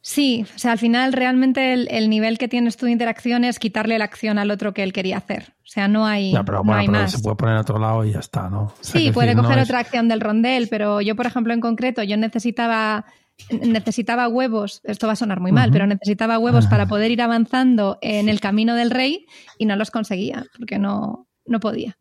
Sí, 0.00 0.46
o 0.54 0.58
sea, 0.58 0.70
al 0.70 0.78
final 0.78 1.12
realmente 1.12 1.72
el, 1.72 2.08
nivel 2.08 2.38
que 2.38 2.46
tienes 2.46 2.76
tú 2.76 2.86
de 2.86 2.92
interacción 2.92 3.42
es 3.42 3.58
quitarle 3.58 3.98
la 3.98 4.04
acción 4.04 4.38
al 4.38 4.52
otro 4.52 4.72
que 4.72 4.84
él 4.84 4.92
quería 4.92 5.16
hacer. 5.16 5.54
O 5.64 5.68
sea, 5.68 5.88
no 5.88 6.06
hay, 6.06 6.32
pero, 6.46 6.62
no 6.62 6.74
hay 6.74 6.86
más. 6.86 7.10
Se 7.10 7.18
puede 7.18 7.34
poner 7.34 7.56
a 7.56 7.62
otro 7.62 7.80
lado 7.80 8.04
y 8.04 8.12
ya 8.12 8.20
está, 8.20 8.48
¿no? 8.48 8.72
sí, 8.80 9.10
puede 9.10 9.34
coger 9.34 9.58
otra 9.58 9.80
acción 9.80 10.06
del 10.06 10.20
rondel, 10.20 10.68
pero 10.68 11.00
yo, 11.00 11.16
por 11.16 11.26
ejemplo, 11.26 11.52
en 11.52 11.60
concreto, 11.60 12.04
yo 12.04 12.16
necesitaba 12.16 13.04
necesitaba 13.50 14.28
huevos, 14.28 14.80
esto 14.84 15.06
va 15.06 15.12
a 15.12 15.16
sonar 15.16 15.40
muy 15.40 15.52
mal, 15.52 15.70
pero 15.70 15.86
necesitaba 15.86 16.38
huevos 16.38 16.66
para 16.66 16.86
poder 16.86 17.10
ir 17.10 17.22
avanzando 17.22 17.98
en 18.00 18.28
el 18.28 18.40
camino 18.40 18.74
del 18.74 18.90
rey 18.90 19.26
y 19.58 19.66
no 19.66 19.76
los 19.76 19.90
conseguía 19.90 20.46
porque 20.56 20.78
no, 20.78 21.28
no 21.44 21.60
podía. 21.60 21.98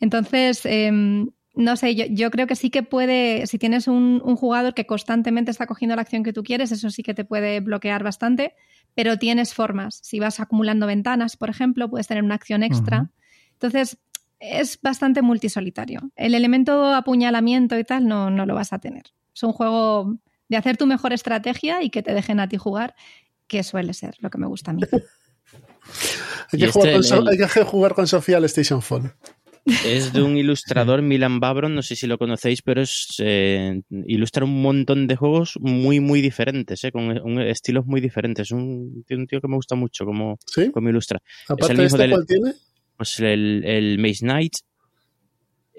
Entonces, 0.00 0.62
em, 0.64 1.30
no 1.54 1.76
sé, 1.76 1.94
yo, 1.94 2.30
creo 2.30 2.46
que 2.46 2.56
sí 2.56 2.70
que 2.70 2.82
puede, 2.82 3.46
si 3.46 3.58
tienes 3.58 3.86
un, 3.86 4.20
jugador 4.20 4.72
que 4.72 4.86
constantemente 4.86 5.50
está 5.50 5.66
cogiendo 5.66 5.96
la 5.96 6.02
acción 6.02 6.22
que 6.22 6.32
tú 6.32 6.42
quieres, 6.42 6.72
eso 6.72 6.90
sí 6.90 7.02
que 7.02 7.12
te 7.12 7.24
puede 7.24 7.60
bloquear 7.60 8.02
bastante, 8.02 8.54
pero 8.94 9.18
tienes 9.18 9.52
formas. 9.52 10.00
Si 10.02 10.18
vas 10.20 10.40
acumulando 10.40 10.86
ventanas, 10.86 11.36
por 11.36 11.50
ejemplo, 11.50 11.90
puedes 11.90 12.06
tener 12.06 12.24
una 12.24 12.36
acción 12.36 12.62
extra. 12.62 13.10
Entonces, 13.52 13.98
es 14.38 14.80
bastante 14.80 15.22
multisolitario. 15.22 16.10
El 16.16 16.34
elemento 16.34 16.94
apuñalamiento 16.94 17.78
y 17.78 17.84
tal 17.84 18.06
no, 18.06 18.30
no 18.30 18.46
lo 18.46 18.54
vas 18.54 18.72
a 18.72 18.78
tener. 18.78 19.02
Es 19.40 19.44
un 19.44 19.54
juego 19.54 20.18
de 20.50 20.56
hacer 20.58 20.76
tu 20.76 20.84
mejor 20.84 21.14
estrategia 21.14 21.82
y 21.82 21.88
que 21.88 22.02
te 22.02 22.12
dejen 22.12 22.40
a 22.40 22.48
ti 22.50 22.58
jugar, 22.58 22.94
que 23.46 23.62
suele 23.62 23.94
ser 23.94 24.14
lo 24.18 24.28
que 24.28 24.36
me 24.36 24.46
gusta 24.46 24.70
a 24.70 24.74
mí. 24.74 24.82
hay, 26.52 26.58
que 26.58 26.66
este, 26.66 27.64
jugar 27.64 27.94
con 27.94 28.06
Sofía 28.06 28.36
al 28.36 28.44
Station 28.44 28.82
Phone. 28.82 29.14
Es 29.64 30.12
de 30.12 30.20
un 30.20 30.36
ilustrador, 30.36 31.00
Milan 31.00 31.40
Babron, 31.40 31.74
no 31.74 31.80
sé 31.80 31.96
si 31.96 32.06
lo 32.06 32.18
conocéis, 32.18 32.60
pero 32.60 32.82
es 32.82 33.14
eh, 33.20 33.80
ilustra 34.06 34.44
un 34.44 34.60
montón 34.60 35.06
de 35.06 35.16
juegos 35.16 35.54
muy, 35.58 36.00
muy 36.00 36.20
diferentes, 36.20 36.84
eh, 36.84 36.92
con 36.92 37.40
estilos 37.40 37.86
muy 37.86 38.02
diferentes. 38.02 38.50
Un, 38.50 39.06
un 39.08 39.26
tío 39.26 39.40
que 39.40 39.48
me 39.48 39.56
gusta 39.56 39.74
mucho 39.74 40.04
como, 40.04 40.38
como 40.74 40.90
ilustra. 40.90 41.22
Aparte 41.48 41.76
de 41.76 41.86
este, 41.86 42.10
¿cuál 42.10 42.26
tiene? 42.26 42.52
Pues 42.94 43.20
el, 43.20 43.62
el 43.64 43.98
Maze 43.98 44.18
Knight, 44.20 44.52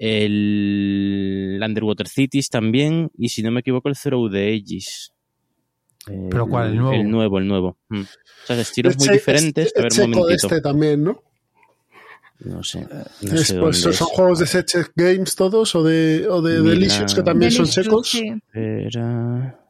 el 0.04 1.60
Underwater 1.64 2.08
Cities 2.08 2.48
también, 2.50 3.12
y 3.16 3.28
si 3.28 3.40
no 3.40 3.52
me 3.52 3.60
equivoco, 3.60 3.88
el 3.88 3.94
Zero 3.94 4.28
de 4.28 4.48
Aegis. 4.48 5.12
¿Pero 6.04 6.48
cuál? 6.48 6.70
¿El 6.70 6.76
nuevo? 6.76 6.92
El 6.92 7.10
nuevo, 7.10 7.38
el 7.38 7.46
nuevo. 7.46 7.78
Mm. 7.88 8.00
O 8.00 8.46
sea, 8.46 8.60
estilos 8.60 8.98
muy 8.98 9.10
diferentes. 9.10 9.72
a 9.76 9.82
ver, 9.82 9.92
un 9.92 10.10
momentito. 10.10 10.46
este 10.46 10.60
también, 10.60 11.04
¿no? 11.04 11.22
No 12.40 12.64
sé. 12.64 12.84
pues, 13.60 13.78
¿Son 13.78 14.08
juegos 14.08 14.40
de 14.40 14.46
Seche 14.46 14.86
Games 14.96 15.36
todos 15.36 15.72
o 15.76 15.84
de, 15.84 16.26
o 16.28 16.42
de 16.42 16.60
Delicious 16.60 17.14
que 17.14 17.22
también 17.22 17.52
son 17.52 17.68
secos? 17.68 18.12
Espera. 18.12 19.61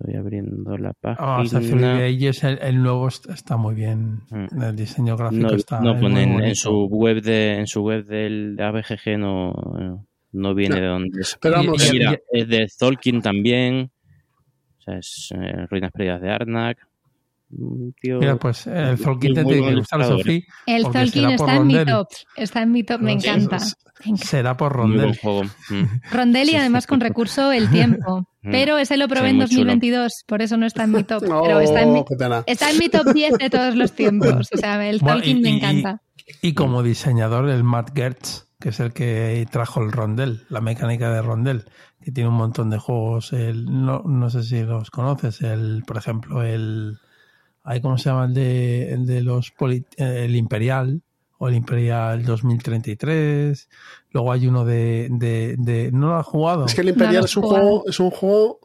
Estoy 0.00 0.14
abriendo 0.14 0.76
la 0.76 0.90
ah, 1.02 1.42
página. 1.42 2.06
el, 2.06 2.82
nuevo 2.82 3.08
está 3.08 3.56
muy 3.56 3.74
bien. 3.74 4.20
Mm. 4.30 4.62
El 4.62 4.76
diseño 4.76 5.16
gráfico 5.16 5.54
está. 5.54 5.80
No 5.80 5.98
ponen 5.98 6.40
en 6.40 6.54
su 6.54 6.86
web 6.86 7.20
de 7.20 7.58
en 7.58 7.66
su 7.66 7.82
web 7.82 8.04
del 8.04 8.54
de 8.54 8.62
ABGG 8.62 9.18
no, 9.18 10.06
no 10.32 10.54
viene 10.54 10.80
de 10.80 10.86
dónde 10.86 11.20
es. 11.20 11.36
Pero 11.40 11.56
vamos, 11.56 11.90
mira, 11.92 12.16
es 12.30 12.48
de 12.48 12.68
Tolkien 12.78 13.20
también. 13.20 13.90
O 14.78 14.82
sea, 14.82 14.98
es 14.98 15.30
eh, 15.34 15.66
Ruinas 15.68 15.90
Perdidas 15.90 16.20
de 16.20 16.30
Arnak. 16.30 16.78
Mira, 17.50 18.36
pues 18.36 18.68
el 18.68 19.00
Tolkien 19.00 19.34
te 19.34 19.44
tiene 19.44 19.68
que 19.68 19.74
gustar, 19.74 20.04
Sofía. 20.04 20.42
El 20.66 20.82
Tolkien 20.84 21.30
está 21.30 21.56
en 21.56 21.66
mi 21.66 21.84
top. 21.84 22.08
Está 22.36 22.62
en 22.62 22.70
mi 22.70 22.84
top, 22.84 23.00
me 23.00 23.12
encanta. 23.12 23.58
Será 24.14 24.56
por 24.56 24.72
Rondel. 24.72 25.18
Mm. 25.70 25.82
Rondel 26.12 26.50
y 26.50 26.54
además 26.54 26.86
con 26.86 27.00
recurso 27.00 27.50
el 27.50 27.68
tiempo. 27.68 28.28
Mm. 28.42 28.50
Pero 28.50 28.78
ese 28.78 28.96
lo 28.96 29.08
probé 29.08 29.30
en 29.30 29.38
2022, 29.38 30.24
por 30.26 30.42
eso 30.42 30.56
no 30.56 30.66
está 30.66 30.84
en 30.84 30.92
mi 30.92 31.04
top. 31.04 31.20
pero 31.42 31.60
está 31.60 31.82
en 31.82 31.92
mi, 31.92 32.04
está 32.46 32.70
en 32.70 32.78
mi 32.78 32.88
top 32.88 33.12
10 33.12 33.38
de 33.38 33.50
todos 33.50 33.74
los 33.74 33.92
tiempos. 33.92 34.48
O 34.52 34.56
sea, 34.56 34.88
el 34.88 35.00
Tolkien 35.00 35.40
me 35.40 35.56
encanta. 35.56 36.02
Y, 36.42 36.52
como 36.52 36.82
diseñador, 36.82 37.48
el 37.48 37.64
Matt 37.64 37.96
Gertz, 37.96 38.46
que 38.60 38.68
es 38.68 38.80
el 38.80 38.92
que 38.92 39.46
trajo 39.50 39.82
el 39.82 39.92
Rondel, 39.92 40.44
la 40.50 40.60
mecánica 40.60 41.10
de 41.10 41.22
Rondel, 41.22 41.64
que 42.02 42.12
tiene 42.12 42.28
un 42.28 42.36
montón 42.36 42.70
de 42.70 42.78
juegos. 42.78 43.32
El, 43.32 43.64
no, 43.64 44.02
no 44.04 44.30
sé 44.30 44.42
si 44.42 44.62
los 44.62 44.90
conoces, 44.90 45.40
el, 45.40 45.82
por 45.86 45.96
ejemplo, 45.96 46.42
el 46.42 46.98
hay 47.68 47.82
cómo 47.82 47.98
se 47.98 48.08
llama 48.08 48.24
el 48.24 48.32
de, 48.32 48.92
el 48.94 49.04
de 49.04 49.20
los 49.20 49.52
el 49.98 50.36
Imperial 50.36 51.02
o 51.36 51.48
el 51.48 51.54
Imperial 51.54 52.24
2033. 52.24 53.68
Luego 54.10 54.32
hay 54.32 54.46
uno 54.46 54.64
de, 54.64 55.08
de, 55.10 55.90
no 55.92 56.08
lo 56.08 56.16
ha 56.16 56.22
jugado. 56.22 56.64
Es 56.66 56.74
que 56.74 56.80
el 56.80 56.88
Imperial 56.88 57.24
es 57.24 57.36
un 57.36 57.42
juego, 57.42 57.84
es 57.86 58.00
un 58.00 58.10
juego 58.10 58.60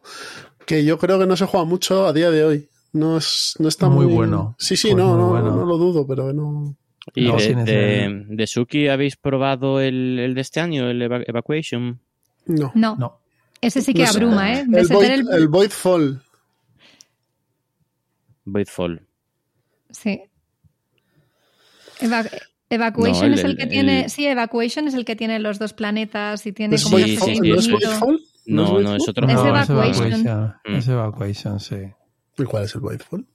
que 0.65 0.85
yo 0.85 0.97
creo 0.97 1.19
que 1.19 1.25
no 1.25 1.35
se 1.35 1.45
juega 1.45 1.65
mucho 1.65 2.05
a 2.05 2.13
día 2.13 2.31
de 2.31 2.43
hoy. 2.43 2.69
No 2.93 3.17
es, 3.17 3.55
no 3.59 3.67
está 3.67 3.89
muy, 3.89 4.05
bueno. 4.05 4.55
Sí, 4.59 4.77
sí, 4.77 4.91
pues 4.91 5.03
no, 5.03 5.17
no, 5.17 5.41
no, 5.41 5.65
lo 5.65 5.77
dudo, 5.77 6.05
pero 6.07 6.31
no. 6.31 6.75
¿Y 7.15 7.29
de, 7.31 8.25
de, 8.29 8.47
Suki 8.47 8.87
habéis 8.87 9.17
probado 9.17 9.81
el, 9.81 10.19
el, 10.19 10.35
de 10.35 10.41
este 10.41 10.61
año, 10.61 10.89
el 10.89 11.01
Evacuation? 11.01 11.99
No. 12.45 12.71
No. 12.75 13.19
Ese 13.59 13.81
sí 13.81 13.93
que 13.93 14.05
abruma, 14.05 14.53
¿eh? 14.53 14.65
El 14.71 14.87
Void, 14.87 15.09
el... 15.09 15.33
el 15.33 15.47
Voidfall. 15.47 16.21
Voidfall. 18.45 19.07
Sí. 19.89 20.21
Evacuation 22.69 23.33
es 23.33 23.43
el, 23.43 23.57
que 23.57 23.67
tiene. 23.67 24.09
Sí, 24.09 24.25
Evacuation 24.25 24.87
es 24.87 24.93
el 24.93 25.05
que 25.05 25.15
tiene 25.15 25.39
los 25.39 25.59
dos 25.59 25.73
planetas 25.73 26.45
y 26.45 26.51
tiene 26.51 26.77
como 26.81 26.97
sí, 26.97 27.17
sí, 27.17 27.39
¿No 27.39 27.55
es 27.55 27.69
Voidfall? 27.69 28.21
No, 28.45 28.81
no, 28.81 28.95
es 28.95 29.07
otro. 29.07 29.27
Es 29.27 29.33
Evacuation. 29.33 30.55
Es 30.65 30.87
Evacuation, 30.87 31.59
sí. 31.59 31.75
¿Y 32.37 32.43
cuál 32.43 32.63
es 32.63 32.75
el 32.75 32.81
Voidfall? 32.81 33.25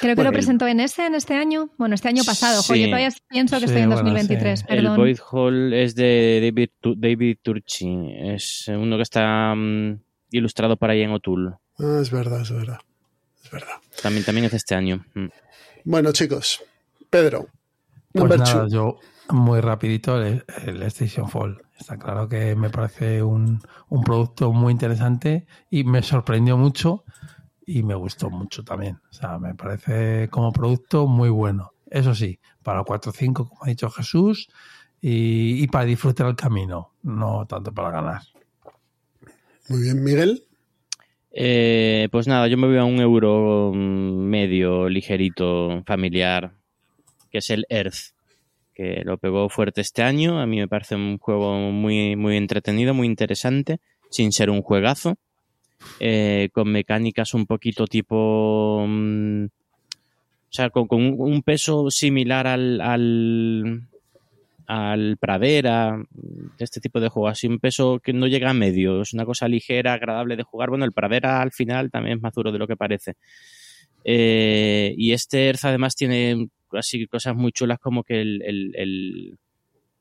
Creo 0.00 0.14
que 0.14 0.22
lo 0.22 0.30
presentó 0.30 0.68
en 0.68 0.78
ese, 0.78 1.06
en 1.06 1.16
este 1.16 1.34
año. 1.34 1.70
Bueno, 1.76 1.96
este 1.96 2.08
año 2.08 2.22
pasado. 2.24 2.62
yo 2.62 2.86
todavía 2.86 3.10
pienso 3.28 3.58
que 3.58 3.64
estoy 3.64 3.82
en 3.82 3.90
2023. 3.90 4.62
Perdón. 4.62 4.92
El 4.92 4.96
Void 4.96 5.18
Hall 5.30 5.72
es 5.72 5.94
de 5.96 6.40
David, 6.40 6.96
David 6.96 7.38
Turchi. 7.42 8.12
Es 8.16 8.68
uno 8.68 8.96
que 8.96 9.02
está 9.02 9.52
mm, 9.54 10.00
ilustrado 10.30 10.76
para 10.76 10.92
ahí 10.92 11.02
en 11.02 11.10
O'Toole. 11.10 11.50
Ah, 11.78 11.98
es 12.00 12.10
verdad, 12.10 12.42
es 12.42 12.52
verdad 12.52 12.78
verdad. 13.52 13.76
También, 14.02 14.24
también 14.24 14.46
es 14.46 14.54
este 14.54 14.74
año. 14.74 15.04
Mm. 15.14 15.26
Bueno, 15.84 16.12
chicos, 16.12 16.62
Pedro. 17.10 17.48
Pues 18.12 18.38
nada, 18.38 18.68
yo 18.68 18.98
muy 19.30 19.60
rapidito 19.60 20.20
el, 20.22 20.44
Station 20.84 21.28
Fall. 21.28 21.62
Está 21.78 21.98
claro 21.98 22.28
que 22.28 22.54
me 22.54 22.70
parece 22.70 23.22
un, 23.22 23.60
producto 24.04 24.52
muy 24.52 24.72
interesante 24.72 25.46
y 25.70 25.84
me 25.84 26.02
sorprendió 26.02 26.56
mucho 26.56 27.04
y 27.66 27.82
me 27.82 27.94
gustó 27.94 28.30
mucho 28.30 28.64
también. 28.64 29.00
O 29.10 29.12
sea, 29.12 29.38
me 29.38 29.54
parece 29.54 30.28
como 30.30 30.52
producto 30.52 31.06
muy 31.06 31.30
bueno. 31.30 31.72
Eso 31.90 32.14
sí, 32.14 32.38
para 32.62 32.84
4 32.84 33.10
o 33.10 33.14
5, 33.14 33.48
como 33.48 33.64
ha 33.64 33.68
dicho 33.68 33.90
Jesús, 33.90 34.48
y, 35.00 35.62
y 35.62 35.66
para 35.66 35.84
disfrutar 35.84 36.26
el 36.28 36.36
camino, 36.36 36.92
no 37.02 37.46
tanto 37.46 37.72
para 37.72 37.90
ganar. 37.90 38.22
Muy 39.68 39.82
bien, 39.82 40.02
Miguel. 40.02 40.44
Eh, 41.34 42.08
pues 42.12 42.26
nada, 42.28 42.46
yo 42.46 42.58
me 42.58 42.66
voy 42.66 42.76
a 42.76 42.84
un 42.84 43.00
euro 43.00 43.72
medio, 43.74 44.88
ligerito, 44.88 45.82
familiar, 45.86 46.52
que 47.32 47.38
es 47.38 47.50
el 47.50 47.64
Earth, 47.70 48.12
que 48.74 49.02
lo 49.04 49.16
pegó 49.16 49.48
fuerte 49.48 49.80
este 49.80 50.02
año. 50.02 50.38
A 50.38 50.46
mí 50.46 50.58
me 50.58 50.68
parece 50.68 50.94
un 50.94 51.18
juego 51.18 51.58
muy, 51.72 52.14
muy 52.14 52.36
entretenido, 52.36 52.94
muy 52.94 53.06
interesante, 53.06 53.80
sin 54.10 54.30
ser 54.32 54.50
un 54.50 54.62
juegazo, 54.62 55.16
eh, 55.98 56.50
con 56.52 56.70
mecánicas 56.70 57.34
un 57.34 57.46
poquito 57.46 57.86
tipo... 57.86 58.84
Mm, 58.86 59.46
o 59.46 60.54
sea, 60.54 60.68
con, 60.68 60.86
un 60.90 61.42
peso 61.42 61.90
similar 61.90 62.46
al, 62.46 62.78
al 64.66 65.16
Pradera, 65.18 66.02
este 66.58 66.78
tipo 66.78 67.00
de 67.00 67.08
juegos, 67.08 67.32
así 67.32 67.46
un 67.46 67.58
peso 67.58 68.00
que 68.00 68.12
no 68.12 68.26
llega 68.26 68.50
a 68.50 68.54
medio, 68.54 69.00
es 69.00 69.14
una 69.14 69.24
cosa 69.24 69.48
ligera, 69.48 69.94
agradable 69.94 70.36
de 70.36 70.42
jugar. 70.42 70.68
Bueno, 70.68 70.84
el 70.84 70.92
Pradera 70.92 71.40
al 71.40 71.52
final 71.52 71.90
también 71.90 72.18
es 72.18 72.22
más 72.22 72.34
duro 72.34 72.52
de 72.52 72.58
lo 72.58 72.66
que 72.66 72.76
parece. 72.76 73.14
Eh, 74.04 74.94
y 74.96 75.12
este 75.12 75.46
Earth 75.46 75.64
además 75.64 75.94
tiene 75.94 76.48
así 76.78 77.06
cosas 77.06 77.36
muy 77.36 77.52
chulas 77.52 77.78
como 77.78 78.04
que 78.04 78.20
el, 78.20 79.38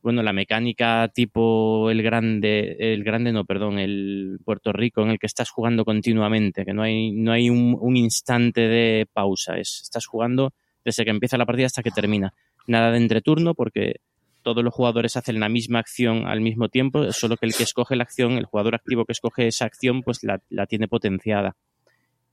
bueno, 0.02 0.24
la 0.24 0.34
mecánica 0.34 1.10
tipo 1.14 1.90
el 1.90 2.02
grande, 2.02 2.76
el 2.80 3.04
grande 3.04 3.32
no, 3.32 3.46
perdón, 3.46 3.80
el 3.80 4.40
Puerto 4.44 4.72
Rico 4.74 5.02
en 5.02 5.12
el 5.12 5.20
que 5.20 5.28
estás 5.28 5.50
jugando 5.50 5.86
continuamente, 5.86 6.66
que 6.66 6.74
no 6.74 6.84
hay, 6.84 7.12
no 7.12 7.32
hay 7.32 7.50
un, 7.50 7.78
un 7.80 7.98
instante 7.98 8.62
de 8.62 9.08
pausa, 9.12 9.58
es, 9.58 9.82
estás 9.84 10.06
jugando 10.06 10.54
desde 10.84 11.04
que 11.04 11.12
empieza 11.12 11.38
la 11.38 11.46
partida 11.46 11.68
hasta 11.68 11.84
que 11.84 11.92
termina. 11.92 12.34
Nada 12.68 12.92
de 12.92 12.98
entreturno 12.98 13.54
porque 13.54 13.98
todos 14.42 14.64
los 14.64 14.74
jugadores 14.74 15.18
hacen 15.18 15.40
la 15.40 15.50
misma 15.50 15.80
acción 15.80 16.28
al 16.28 16.42
mismo 16.42 16.70
tiempo, 16.70 17.12
solo 17.12 17.38
que 17.38 17.46
el 17.46 17.54
que 17.54 17.64
escoge 17.64 17.96
la 17.96 18.04
acción, 18.04 18.34
el 18.34 18.46
jugador 18.46 18.76
activo 18.76 19.06
que 19.06 19.14
escoge 19.14 19.48
esa 19.48 19.66
acción, 19.66 20.02
pues 20.02 20.22
la, 20.24 20.66
tiene 20.68 20.88
potenciada. 20.88 21.56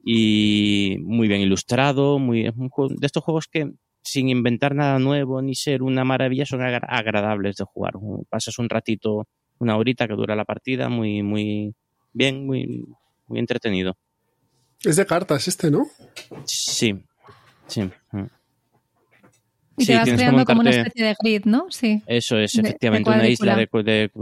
Y 0.05 0.97
muy 1.01 1.29
bien 1.29 1.41
ilustrado, 1.41 2.19
muy, 2.19 2.47
es 2.47 2.55
un 2.57 2.71
de 2.97 3.07
estos 3.07 3.23
juegos 3.23 3.47
que 3.47 3.73
sin 4.11 4.29
inventar 4.29 4.75
nada 4.75 4.99
nuevo 4.99 5.41
ni 5.43 5.55
ser 5.55 5.83
una 5.83 6.05
maravilla 6.05 6.47
son 6.47 6.63
agradables 6.63 7.57
de 7.57 7.65
jugar. 7.65 7.93
Pasas 8.29 8.59
un 8.59 8.69
ratito, 8.69 9.27
una 9.59 9.77
horita 9.77 10.07
que 10.09 10.15
dura 10.15 10.35
la 10.37 10.45
partida, 10.45 10.89
muy, 10.89 11.23
muy 11.23 11.75
bien, 12.13 12.47
muy, 12.47 12.87
muy 13.27 13.39
entretenido. 13.39 13.97
Es 14.85 14.97
de 14.97 15.07
cartas 15.07 15.49
este, 15.49 15.71
¿no? 15.71 15.87
Sí, 16.45 17.05
sí. 17.67 17.83
mm. 18.13 18.25
Y 19.81 19.85
Sí, 19.85 19.93
te 19.93 19.99
vas 19.99 20.11
creando 20.11 20.45
como 20.45 20.61
una 20.61 20.71
especie 20.71 21.05
de 21.05 21.15
grid, 21.23 21.45
¿no? 21.45 21.67
Sí. 21.71 22.03
Eso 22.07 22.37
es, 22.39 22.53
de- 22.53 22.63
de 22.63 22.69
efectivamente, 22.69 23.11
una 23.11 23.29
isla 23.29 23.57
de- 23.57 23.69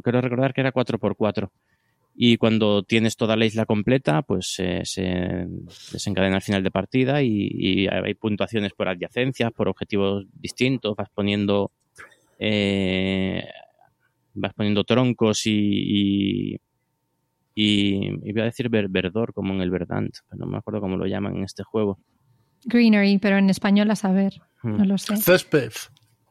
Quiero 0.03 0.21
recordar 0.21 0.53
que 0.53 0.61
era 0.61 0.73
4x4. 0.73 1.51
Y 2.19 2.39
cuando 2.39 2.83
tienes 2.83 3.17
toda 3.17 3.37
la 3.37 3.45
isla 3.45 3.67
completa, 3.67 4.23
pues 4.23 4.55
eh, 4.59 4.81
se 4.85 5.47
desencadena 5.93 6.37
al 6.37 6.43
final 6.43 6.63
de 6.63 6.71
partida 6.71 7.23
y, 7.23 7.49
y 7.53 7.87
hay 7.89 8.15
puntuaciones 8.15 8.73
por 8.73 8.89
adyacencias, 8.89 9.53
por 9.53 9.69
objetivos 9.69 10.25
distintos, 10.33 10.97
vas 10.97 11.11
poniendo 11.15 11.73
eh, 12.39 13.45
vas 14.35 14.55
poniendo 14.55 14.85
troncos 14.85 15.47
y, 15.47 16.55
y, 16.55 16.57
y 17.55 18.11
iba 18.29 18.43
a 18.43 18.47
decir 18.47 18.69
ver- 18.71 18.89
verdor 18.89 19.33
como 19.35 19.53
en 19.55 19.61
el 19.61 19.71
Verdant, 19.71 20.15
pero 20.29 20.45
no 20.45 20.51
me 20.51 20.59
acuerdo 20.59 20.81
cómo 20.81 20.97
lo 20.97 21.07
llaman 21.07 21.37
en 21.37 21.45
este 21.45 21.65
juego. 21.65 21.99
Greenery, 22.65 23.19
pero 23.19 23.37
en 23.39 23.51
español 23.51 23.91
a 23.91 23.97
saber. 23.97 24.41
Mm. 24.63 24.77
No 24.79 24.85
lo 24.85 24.99
sé. 24.99 25.17
Césped. 25.19 25.73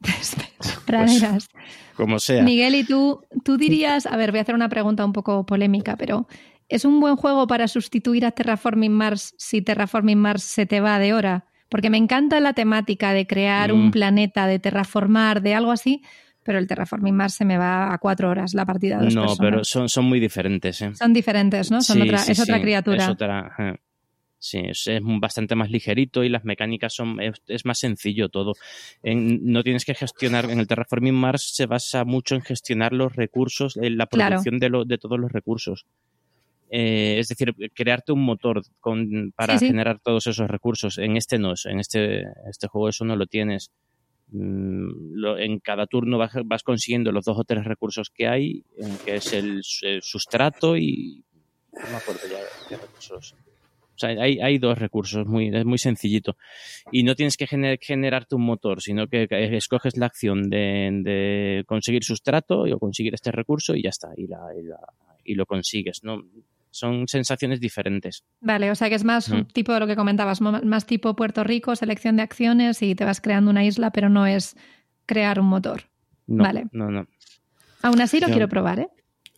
Praderas. 0.86 1.48
Como 1.96 2.20
sea. 2.20 2.44
Miguel, 2.44 2.76
¿y 2.76 2.84
tú, 2.84 3.22
tú 3.44 3.58
dirías, 3.58 4.06
a 4.06 4.16
ver, 4.18 4.32
voy 4.32 4.40
a 4.40 4.42
hacer 4.42 4.56
una 4.56 4.70
pregunta 4.70 5.06
un 5.06 5.14
poco 5.14 5.46
polémica, 5.46 5.96
pero 5.98 6.28
¿es 6.70 6.86
un 6.86 7.00
buen 7.00 7.16
juego 7.16 7.48
para 7.48 7.68
sustituir 7.68 8.26
a 8.26 8.32
Terraforming 8.32 8.92
Mars 8.92 9.34
si 9.38 9.62
Terraforming 9.62 10.18
Mars 10.20 10.44
se 10.44 10.66
te 10.66 10.82
va 10.82 11.00
de 11.00 11.14
hora? 11.14 11.46
Porque 11.70 11.90
me 11.90 11.98
encanta 11.98 12.40
la 12.40 12.54
temática 12.54 13.14
de 13.14 13.26
crear 13.28 13.72
un 13.74 13.88
Mm. 13.88 13.92
planeta, 13.92 14.48
de 14.48 14.60
terraformar, 14.60 15.42
de 15.42 15.56
algo 15.56 15.72
así, 15.72 16.04
pero 16.44 16.60
el 16.60 16.68
Terraforming 16.68 17.16
Mars 17.16 17.34
se 17.34 17.44
me 17.46 17.58
va 17.58 17.92
a 17.92 17.98
cuatro 17.98 18.30
horas 18.30 18.54
la 18.54 18.66
partida. 18.66 19.00
de 19.00 19.06
dos 19.06 19.16
No, 19.16 19.22
personas. 19.24 19.40
pero 19.52 19.64
son, 19.64 19.90
son 19.90 20.06
muy 20.06 20.20
diferentes. 20.20 20.80
¿eh? 20.82 20.94
Son 20.94 21.12
diferentes, 21.12 21.72
¿no? 21.72 21.82
Son 21.82 21.98
Sí, 21.98 22.04
otra, 22.04 22.20
sí, 22.20 22.32
es 22.34 22.40
otra 22.40 22.62
criatura. 22.62 23.04
es 23.04 23.10
otra. 23.10 23.80
Sí, 24.48 24.60
es, 24.64 24.86
es 24.86 25.02
bastante 25.04 25.56
más 25.56 25.72
ligerito 25.72 26.24
y 26.24 26.30
las 26.30 26.46
mecánicas 26.46 26.94
son 26.94 27.20
es, 27.20 27.42
es 27.48 27.66
más 27.66 27.80
sencillo 27.80 28.30
todo. 28.30 28.54
En- 29.02 29.44
no 29.44 29.64
tienes 29.64 29.86
que 29.86 29.96
gestionar 29.96 30.52
en 30.52 30.60
el 30.60 30.68
Terraforming 30.68 31.16
Mars 31.16 31.50
se 31.56 31.66
basa 31.66 32.06
mucho 32.06 32.36
en 32.36 32.42
gestionar 32.44 32.94
los 32.94 33.16
recursos, 33.16 33.76
en 33.76 33.98
la 33.98 34.06
Claro. 34.06 34.30
producción 34.30 34.60
de, 34.60 34.70
lo- 34.70 34.86
de 34.86 35.00
todos 35.00 35.20
los 35.20 35.32
recursos. 35.32 35.88
Eh, 36.70 37.18
es 37.18 37.28
decir, 37.28 37.56
crearte 37.74 38.12
un 38.12 38.22
motor 38.24 38.62
con, 38.80 39.32
para 39.36 39.54
Sí, 39.54 39.60
sí. 39.62 39.68
generar 39.70 40.00
todos 40.00 40.28
esos 40.28 40.48
recursos. 40.48 41.00
En 41.00 41.18
este 41.18 41.40
no, 41.40 41.56
en 41.66 41.80
este, 41.80 42.26
este 42.48 42.68
juego 42.68 42.90
eso 42.90 43.04
no 43.04 43.16
lo 43.16 43.26
tienes. 43.26 43.72
Mm, 44.28 45.16
lo- 45.16 45.40
en 45.40 45.58
cada 45.60 45.88
turno 45.88 46.20
vas, 46.20 46.34
vas 46.46 46.62
consiguiendo 46.62 47.12
los 47.12 47.26
dos 47.26 47.40
o 47.40 47.44
tres 47.46 47.64
recursos 47.66 48.12
que 48.12 48.28
hay, 48.28 48.64
en 48.78 49.00
que 49.04 49.16
es 49.16 49.34
el, 49.34 49.62
el 49.82 50.04
sustrato 50.04 50.78
y 50.78 51.24
no 51.74 51.90
me 51.90 51.98
acuerdo 51.98 52.22
ya 52.30 52.38
qué 52.70 52.78
recursos. 52.78 53.34
O 53.96 53.98
sea, 53.98 54.10
hay, 54.10 54.40
hay 54.40 54.58
dos 54.58 54.78
recursos, 54.78 55.26
muy, 55.26 55.48
es 55.56 55.64
muy 55.66 55.78
sencillito. 55.78 56.36
Y 56.92 57.04
no 57.04 57.16
tienes 57.16 57.38
que 57.38 57.48
gener- 57.48 57.80
generarte 57.82 58.36
un 58.36 58.42
motor, 58.44 58.82
sino 58.82 59.08
que 59.08 59.28
escoges 59.30 59.96
la 59.98 60.06
acción 60.08 60.50
de, 60.50 60.90
de 61.04 61.64
conseguir 61.66 62.04
sustrato 62.04 62.64
o 62.64 62.80
conseguir 62.80 63.14
este 63.14 63.32
recurso 63.32 63.74
y 63.76 63.84
ya 63.84 63.90
está, 63.90 64.10
y, 64.18 64.28
la- 64.28 64.50
y 64.60 64.64
la- 64.64 64.80
y 65.24 65.36
lo 65.36 65.46
consigues. 65.46 66.04
¿no? 66.04 66.24
Son 66.72 67.08
sensaciones 67.08 67.62
diferentes. 67.62 68.26
Vale, 68.42 68.70
o 68.70 68.76
sea 68.76 68.90
que 68.90 68.96
es 68.96 69.06
más 69.06 69.30
un 69.30 69.40
Mm. 69.40 69.46
tipo 69.48 69.74
de 69.74 69.80
lo 69.80 69.88
que 69.88 69.96
comentabas, 69.96 70.42
más 70.42 70.86
tipo 70.86 71.16
Puerto 71.16 71.44
Rico, 71.46 71.76
selección 71.78 72.18
de 72.18 72.24
acciones 72.24 72.82
y 72.82 72.96
te 72.96 73.06
vas 73.06 73.22
creando 73.22 73.50
una 73.50 73.64
isla, 73.64 73.92
pero 73.92 74.10
no 74.10 74.26
es 74.28 74.58
crear 75.06 75.40
un 75.40 75.46
motor. 75.48 75.84
No, 76.28 76.44
Vale. 76.44 76.66
no, 76.74 76.92
no. 76.92 77.08
Aún 77.82 78.02
así 78.02 78.20
lo 78.20 78.28
Yo- 78.28 78.34
quiero 78.34 78.50
probar, 78.50 78.80
¿eh? 78.80 78.88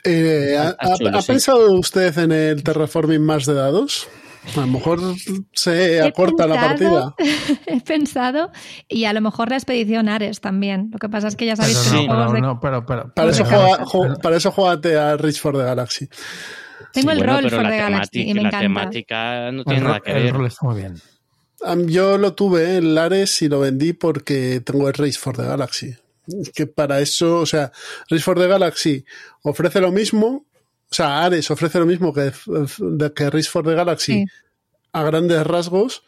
Eh, 0.03 0.55
¿ha, 0.57 0.95
chulo, 0.97 1.09
ha- 1.09 1.17
ha 1.19 1.21
sí. 1.21 1.31
pensado 1.33 1.71
usted 1.73 2.17
en 2.17 2.31
el 2.31 2.63
Terraforming 2.63 3.21
Mars 3.21 3.45
de 3.45 3.53
dados? 3.55 4.07
A 4.55 4.61
lo 4.61 4.67
mejor 4.67 4.99
se 5.53 6.01
acorta 6.01 6.47
la 6.47 6.55
partida. 6.55 7.15
He 7.67 7.81
pensado, 7.81 8.51
y 8.87 9.05
a 9.05 9.13
lo 9.13 9.21
mejor 9.21 9.49
la 9.49 9.55
expedición 9.57 10.09
Ares 10.09 10.39
también. 10.41 10.89
Lo 10.91 10.99
que 10.99 11.09
pasa 11.09 11.27
es 11.27 11.35
que 11.35 11.45
ya 11.45 11.55
sabéis 11.55 11.77
Pero 11.77 11.91
que 11.91 11.97
Sí. 12.03 12.07
no, 12.07 12.31
de- 12.33 12.41
no, 12.41 12.59
pero, 12.59 12.85
pero- 12.85 13.13
Para 13.13 13.29
eso, 13.31 13.43
juega, 13.45 13.79
ju- 13.85 14.21
para 14.21 14.37
eso 14.37 14.51
jugate 14.51 14.97
a 14.97 15.17
Reach 15.17 15.39
for 15.39 15.55
the 15.57 15.63
Galaxy. 15.63 16.07
Tengo 16.93 17.11
el 17.11 17.17
bueno, 17.19 17.33
rol 17.41 17.49
for 17.51 17.67
the 17.69 17.77
Galaxy 17.77 18.21
y 18.21 18.33
me 18.33 18.41
la 18.41 18.47
encanta. 18.49 18.59
temática 18.59 19.51
no 19.51 19.59
el, 19.59 19.65
tiene 19.65 19.81
nada 19.81 19.99
que 19.99 20.11
el 20.11 20.23
ver. 20.23 20.33
rol 20.33 20.47
está 20.47 20.65
muy 20.65 20.75
bien. 20.77 20.95
Am, 21.63 21.87
Yo 21.87 22.17
lo 22.17 22.33
tuve 22.33 22.77
en 22.77 22.95
Lares 22.95 23.41
y 23.41 23.49
lo 23.49 23.59
vendí 23.59 23.93
porque 23.93 24.61
tengo 24.61 24.87
el 24.87 24.93
Race 24.93 25.19
for 25.19 25.35
the 25.35 25.43
Galaxy. 25.43 25.95
Es 26.27 26.49
Que 26.49 26.67
para 26.67 26.99
eso, 26.99 27.39
o 27.39 27.45
sea, 27.45 27.71
Race 28.09 28.23
for 28.23 28.39
the 28.39 28.47
Galaxy 28.47 29.05
ofrece 29.43 29.79
lo 29.81 29.91
mismo, 29.91 30.45
o 30.89 30.95
sea, 30.95 31.23
Ares 31.25 31.49
ofrece 31.51 31.79
lo 31.79 31.85
mismo 31.85 32.13
que, 32.13 32.31
de- 32.77 33.13
que 33.13 33.29
Race 33.29 33.49
for 33.49 33.65
the 33.65 33.73
Galaxy 33.75 34.13
Sí. 34.13 34.25
a 34.93 35.03
grandes 35.03 35.45
rasgos 35.45 36.03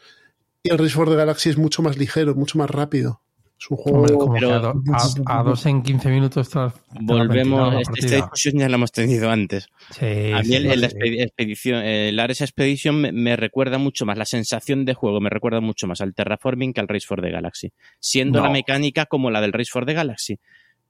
y 0.62 0.70
el 0.70 0.78
Race 0.78 0.94
for 0.94 1.08
the 1.08 1.16
Galaxy 1.16 1.50
es 1.50 1.58
mucho 1.58 1.82
más 1.82 1.96
ligero, 1.98 2.34
mucho 2.34 2.58
más 2.58 2.70
rápido. 2.70 3.22
Es 3.58 3.70
un 3.70 3.76
juego... 3.76 3.98
Hombre, 3.98 4.14
como 4.14 4.32
pero- 4.32 4.54
a, 4.54 4.58
do- 4.58 4.74
a- 5.26 5.40
a 5.40 5.42
dos 5.42 5.66
en 5.66 5.82
15 5.82 6.08
minutos 6.08 6.48
te 6.48 6.58
has- 6.58 6.72
te 6.72 6.80
has 6.80 6.94
ventilado 6.94 7.18
Volvemos, 7.18 7.74
la 7.74 7.80
esta, 7.82 8.16
discusión 8.16 8.54
ya 8.58 8.68
la 8.70 8.76
hemos 8.76 8.90
tenido 8.90 9.30
antes. 9.30 9.68
Sí, 9.90 10.32
A 10.32 10.38
mí 10.38 10.44
sí, 10.46 10.54
el, 10.56 10.66
el 10.66 10.80
sí. 10.80 10.86
expedi- 10.86 11.22
expedición, 11.22 11.82
el 11.84 12.18
Ares 12.18 12.40
Expedition 12.40 12.98
me, 13.02 13.12
me 13.12 13.36
recuerda 13.36 13.76
mucho 13.76 14.06
más, 14.06 14.16
la 14.16 14.24
sensación 14.24 14.86
de 14.86 14.94
juego 14.94 15.20
me 15.20 15.28
recuerda 15.28 15.60
mucho 15.60 15.86
más 15.86 16.00
al 16.00 16.14
Terraforming 16.14 16.72
que 16.72 16.80
al 16.80 16.88
Race 16.88 17.06
for 17.06 17.20
the 17.20 17.30
Galaxy, 17.30 17.70
siendo 17.98 18.38
No. 18.38 18.46
la 18.46 18.50
mecánica 18.50 19.04
como 19.04 19.30
la 19.30 19.42
del 19.42 19.52
Race 19.52 19.70
for 19.70 19.84
the 19.84 19.92
Galaxy. 19.92 20.38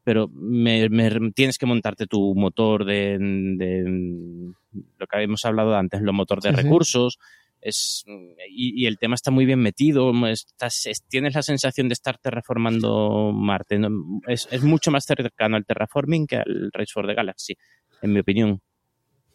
Pero 0.05 0.29
me, 0.33 0.89
me- 0.89 1.31
tienes 1.33 1.59
que 1.59 1.67
montarte 1.67 2.07
tu 2.07 2.35
motor 2.35 2.85
de, 2.85 3.19
de- 3.19 4.53
lo 4.99 5.07
que 5.07 5.17
habíamos 5.17 5.45
hablado 5.45 5.75
antes, 5.77 6.01
los 6.01 6.15
motor 6.15 6.41
de 6.41 6.51
Sí, 6.51 6.57
sí. 6.57 6.63
recursos. 6.63 7.19
Es, 7.63 8.05
y, 8.49 8.83
y 8.83 8.87
el 8.87 8.97
tema 8.99 9.15
está 9.15 9.31
muy 9.31 9.45
bien 9.45 9.59
metido. 9.61 10.13
Estás, 10.27 10.87
es- 10.87 11.03
tienes 11.07 11.35
la 11.35 11.43
sensación 11.43 11.89
de 11.89 11.93
estar 11.95 12.17
terraformando 12.19 13.33
Marte. 13.35 13.79
¿no? 13.79 13.91
Es, 14.27 14.49
es 14.51 14.63
mucho 14.63 14.91
más 14.91 15.05
cercano 15.05 15.57
al 15.57 15.67
terraforming 15.67 16.27
que 16.27 16.37
al 16.37 16.71
Race 16.73 16.93
for 16.93 17.07
the 17.07 17.15
Galaxy, 17.15 17.55
en 18.01 18.13
mi 18.13 18.21
opinión. 18.21 18.61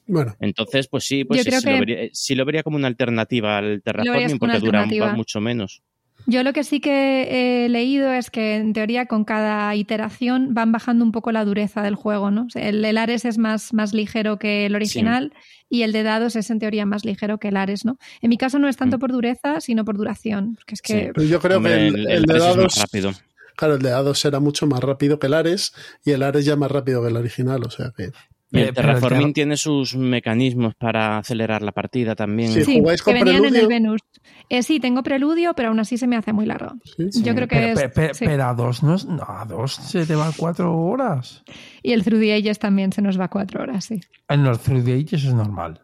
Bueno, 0.07 0.35
Entonces, 0.39 0.87
pues 0.87 1.03
sí, 1.03 1.23
pues 1.25 1.41
sí, 1.41 1.49
sí 1.61 1.67
lo 1.71 1.79
vería, 1.79 2.09
sí 2.13 2.35
lo 2.35 2.45
vería 2.45 2.63
como 2.63 2.77
una 2.77 2.87
alternativa 2.87 3.57
al 3.57 3.81
terraforming 3.83 4.37
porque 4.39 4.59
dura 4.59 4.85
mucho 5.15 5.41
menos. 5.41 5.81
Yo 6.27 6.41
lo 6.41 6.53
que 6.53 6.63
sí 6.63 6.79
que 6.79 7.65
he 7.65 7.69
leído 7.69 8.11
es 8.11 8.31
que 8.31 8.55
en 8.55 8.73
teoría 8.73 9.05
con 9.05 9.25
cada 9.25 9.75
iteración 9.75 10.55
van 10.55 10.71
bajando 10.71 11.05
un 11.05 11.11
poco 11.11 11.31
la 11.31 11.45
dureza 11.45 11.83
del 11.83 11.93
juego, 11.95 12.31
¿no? 12.31 12.45
O 12.47 12.49
sea, 12.49 12.67
El, 12.67 12.83
el 12.83 12.97
Ares 12.97 13.25
es 13.25 13.37
más, 13.37 13.73
más 13.73 13.93
ligero 13.93 14.39
que 14.39 14.65
el 14.65 14.73
original 14.75 15.33
y 15.69 15.83
el 15.83 15.91
de 15.91 16.01
dados 16.01 16.35
es 16.35 16.49
en 16.49 16.57
teoría 16.57 16.85
más 16.87 17.05
ligero 17.05 17.37
que 17.37 17.49
el 17.49 17.57
Ares, 17.57 17.85
¿no? 17.85 17.97
En 18.21 18.29
mi 18.29 18.37
caso 18.37 18.57
no 18.57 18.67
es 18.67 18.75
tanto 18.77 18.97
Mm. 18.97 18.99
por 19.01 19.11
dureza, 19.11 19.61
sino 19.61 19.85
por 19.85 19.97
duración. 19.97 20.55
Porque 20.55 20.73
es 20.73 20.81
que 20.81 20.93
Sí. 20.93 21.11
pero 21.13 21.27
yo 21.27 21.39
creo 21.39 21.57
Hombre, 21.57 21.73
que 21.75 21.87
el, 21.89 21.95
el, 21.95 22.07
el 22.07 22.11
el 22.11 22.23
de 22.23 22.33
Ares 22.33 22.43
es 22.43 22.49
dados... 22.55 22.63
más 22.77 22.81
rápido. 22.81 23.11
Claro, 23.55 23.75
el 23.75 23.81
de 23.83 23.89
dados 23.89 24.19
será 24.19 24.39
mucho 24.39 24.65
más 24.67 24.79
rápido 24.81 25.19
que 25.19 25.27
el 25.27 25.33
Ares 25.35 25.73
y 26.03 26.11
el 26.11 26.23
Ares 26.23 26.43
ya 26.43 26.55
más 26.55 26.71
rápido 26.71 27.01
que 27.03 27.09
el 27.09 27.17
original, 27.17 27.61
o 27.65 27.69
sea 27.69 27.91
que... 27.95 28.09
Y 28.51 28.59
el 28.59 28.63
Eh, 28.67 28.71
pero 28.75 28.89
el 28.89 28.95
terraforming 28.95 29.27
ter- 29.27 29.33
tiene 29.33 29.57
sus 29.57 29.95
mecanismos 29.95 30.75
para 30.75 31.17
acelerar 31.17 31.61
la 31.61 31.71
partida 31.71 32.15
también. 32.15 32.51
Sí, 32.51 32.63
sí, 32.63 32.79
¿jugáis 32.79 33.01
que 33.01 33.11
con 33.11 33.13
venían 33.15 33.35
en 33.37 33.41
preludio? 33.41 33.61
el 33.61 33.67
Venus. 33.67 34.01
Eh, 34.49 34.61
sí, 34.63 34.79
tengo 34.79 35.01
preludio, 35.01 35.53
pero 35.55 35.69
aún 35.69 35.79
así 35.79 35.97
se 35.97 36.05
me 36.07 36.15
hace 36.15 36.31
muy 36.31 36.45
largo. 36.45 36.73
Sí, 36.83 37.11
sí. 37.11 37.23
Yo 37.23 37.33
creo 37.33 37.47
que 37.47 37.55
Pero, 37.55 37.67
es... 37.67 37.81
pe- 37.81 37.89
pe- 37.89 38.13
sí. 38.13 38.25
pero 38.25 38.43
a 38.45 38.53
dos 38.53 38.83
no 38.83 38.95
es- 38.95 39.05
no, 39.05 39.23
a 39.27 39.45
dos 39.45 39.73
se 39.75 40.05
te 40.05 40.13
va 40.15 40.31
cuatro 40.37 40.75
horas. 40.77 41.43
Y 41.81 41.93
el 41.93 42.03
Through 42.03 42.21
the 42.21 42.33
Ages 42.35 42.59
también 42.59 42.91
se 42.93 43.01
nos 43.01 43.19
va 43.19 43.27
cuatro 43.29 43.63
horas, 43.63 43.85
sí. 43.85 43.99
En 44.29 44.43
los 44.43 44.59
3D 44.63 45.03
Ages 45.03 45.25
es 45.25 45.33
normal. 45.33 45.81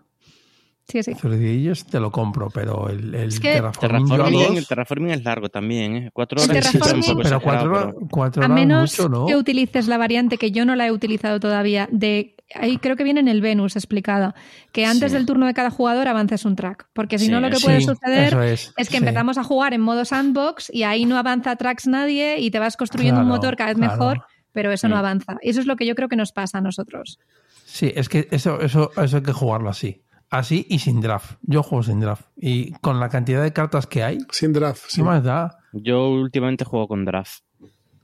Sí, 0.87 1.01
sí. 1.03 1.13
3D 1.13 1.61
Ages 1.69 1.85
te 1.85 1.99
lo 1.99 2.11
compro, 2.11 2.49
pero 2.49 2.89
el, 2.89 3.15
el 3.15 3.29
Es 3.29 3.39
que- 3.39 3.53
Terraforming 3.53 4.07
dos- 4.07 4.57
el 4.57 4.67
terraforming 4.67 5.11
es 5.11 5.23
largo 5.23 5.47
también, 5.49 5.95
¿eh? 5.95 6.09
Cuatro 6.13 6.41
horas 6.41 6.65
sí, 6.67 6.77
pero 6.79 6.99
exagerado, 6.99 7.39
cuatro, 7.41 7.69
horas- 7.71 7.85
pero- 7.95 8.07
cuatro 8.11 8.43
A 8.43 8.47
menos 8.49 8.97
mucho, 8.99 9.07
¿no? 9.09 9.25
que 9.25 9.35
utilices 9.35 9.87
la 9.87 9.97
variante 9.97 10.37
que 10.37 10.51
yo 10.51 10.65
no 10.65 10.75
la 10.75 10.87
he 10.87 10.91
utilizado 10.91 11.39
todavía, 11.39 11.87
de 11.91 12.35
ahí 12.55 12.77
creo 12.77 12.97
que 12.97 13.05
viene 13.05 13.21
en 13.21 13.29
el 13.29 13.39
Venus 13.39 13.77
explicada, 13.77 14.35
que 14.73 14.85
antes 14.85 15.11
Sí. 15.11 15.17
del 15.17 15.25
turno 15.25 15.45
de 15.45 15.53
cada 15.53 15.69
jugador 15.69 16.09
avances 16.09 16.43
un 16.43 16.57
track, 16.57 16.87
porque 16.91 17.17
si 17.19 17.25
Sí, 17.27 17.31
no 17.31 17.39
lo 17.39 17.49
que 17.49 17.59
puede 17.59 17.79
Sí, 17.79 17.85
suceder 17.85 18.33
es, 18.43 18.73
es 18.75 18.87
que 18.89 18.97
sí. 18.97 18.97
empezamos 18.97 19.37
a 19.37 19.43
jugar 19.45 19.73
en 19.73 19.79
modo 19.81 20.03
sandbox 20.03 20.69
y 20.73 20.83
ahí 20.83 21.05
no 21.05 21.17
avanza 21.17 21.55
tracks 21.55 21.87
nadie 21.87 22.39
y 22.39 22.51
te 22.51 22.59
vas 22.59 22.75
construyendo 22.75 23.21
un 23.21 23.27
motor 23.27 23.55
cada 23.55 23.69
vez 23.69 23.77
claro. 23.77 23.93
mejor, 23.93 24.23
pero 24.51 24.73
eso 24.73 24.89
no 24.89 24.97
avanza. 24.97 25.37
Y 25.41 25.51
eso 25.51 25.61
es 25.61 25.67
lo 25.67 25.77
que 25.77 25.85
yo 25.85 25.95
creo 25.95 26.09
que 26.09 26.17
nos 26.17 26.33
pasa 26.33 26.57
a 26.57 26.61
nosotros. 26.61 27.19
Sí, 27.63 27.93
es 27.95 28.09
que 28.09 28.27
eso, 28.31 28.59
eso, 28.59 28.91
eso 29.01 29.17
hay 29.17 29.23
que 29.23 29.31
jugarlo 29.31 29.69
así. 29.69 30.01
Así 30.31 30.65
y 30.69 30.79
sin 30.79 31.01
draft. 31.01 31.33
Yo 31.43 31.61
juego 31.61 31.83
sin 31.83 31.99
draft. 31.99 32.23
Y 32.37 32.71
con 32.79 32.99
la 32.99 33.09
cantidad 33.09 33.43
de 33.43 33.51
cartas 33.53 33.85
que 33.85 34.01
hay, 34.03 34.17
Sin 34.31 34.53
draft, 34.53 34.81
sí. 34.87 35.01
¿qué 35.01 35.03
más 35.03 35.23
da? 35.23 35.57
Yo 35.73 36.09
últimamente 36.09 36.65
juego 36.65 36.87
con 36.87 37.05
draft 37.05 37.41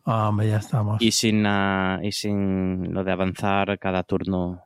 Ah, 0.06 0.30
hombre, 0.30 0.50
ya 0.50 0.58
estamos. 0.58 1.02
y 1.02 1.12
sin, 1.12 1.44
la- 1.44 2.00
y 2.04 2.12
sin 2.12 2.94
lo 2.94 3.04
de 3.04 3.12
avanzar 3.12 3.80
cada 3.80 4.04
turno. 4.04 4.62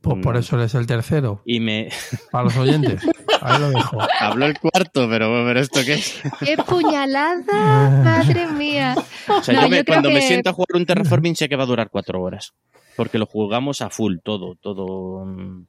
Pues 0.00 0.16
por 0.22 0.34
Mm. 0.36 0.38
eso 0.38 0.56
eres 0.56 0.74
el 0.76 0.86
tercero. 0.86 1.42
Y 1.44 1.58
me 1.60 1.88
Para 2.32 2.44
los 2.44 2.56
oyentes. 2.56 3.02
Ahí 3.42 3.60
lo 3.60 3.70
dejo. 3.70 3.98
habló 4.20 4.46
el 4.46 4.58
cuarto, 4.58 5.08
pero, 5.08 5.28
pero 5.46 5.58
¿esto 5.60 5.80
qué 5.84 5.94
es? 5.94 6.20
¡Qué 6.40 6.56
puñalada! 6.56 8.02
¡Madre 8.04 8.46
mía! 8.52 8.94
O 9.28 9.42
sea, 9.42 9.54
No, 9.54 9.62
yo, 9.62 9.68
me- 9.68 9.84
cuando 9.84 10.08
me 10.10 10.16
que- 10.20 10.26
siento 10.28 10.50
a 10.50 10.52
jugar 10.52 10.68
un 10.74 10.86
terraforming 10.86 11.34
sé 11.36 11.48
que 11.48 11.56
va 11.56 11.64
a 11.64 11.66
durar 11.66 11.90
cuatro 11.90 12.20
horas. 12.22 12.54
Porque 12.96 13.18
lo 13.18 13.26
jugamos 13.26 13.82
a 13.82 13.90
full, 13.90 14.16
todo, 14.22 14.54
todo. 14.56 15.24
mm, 15.24 15.66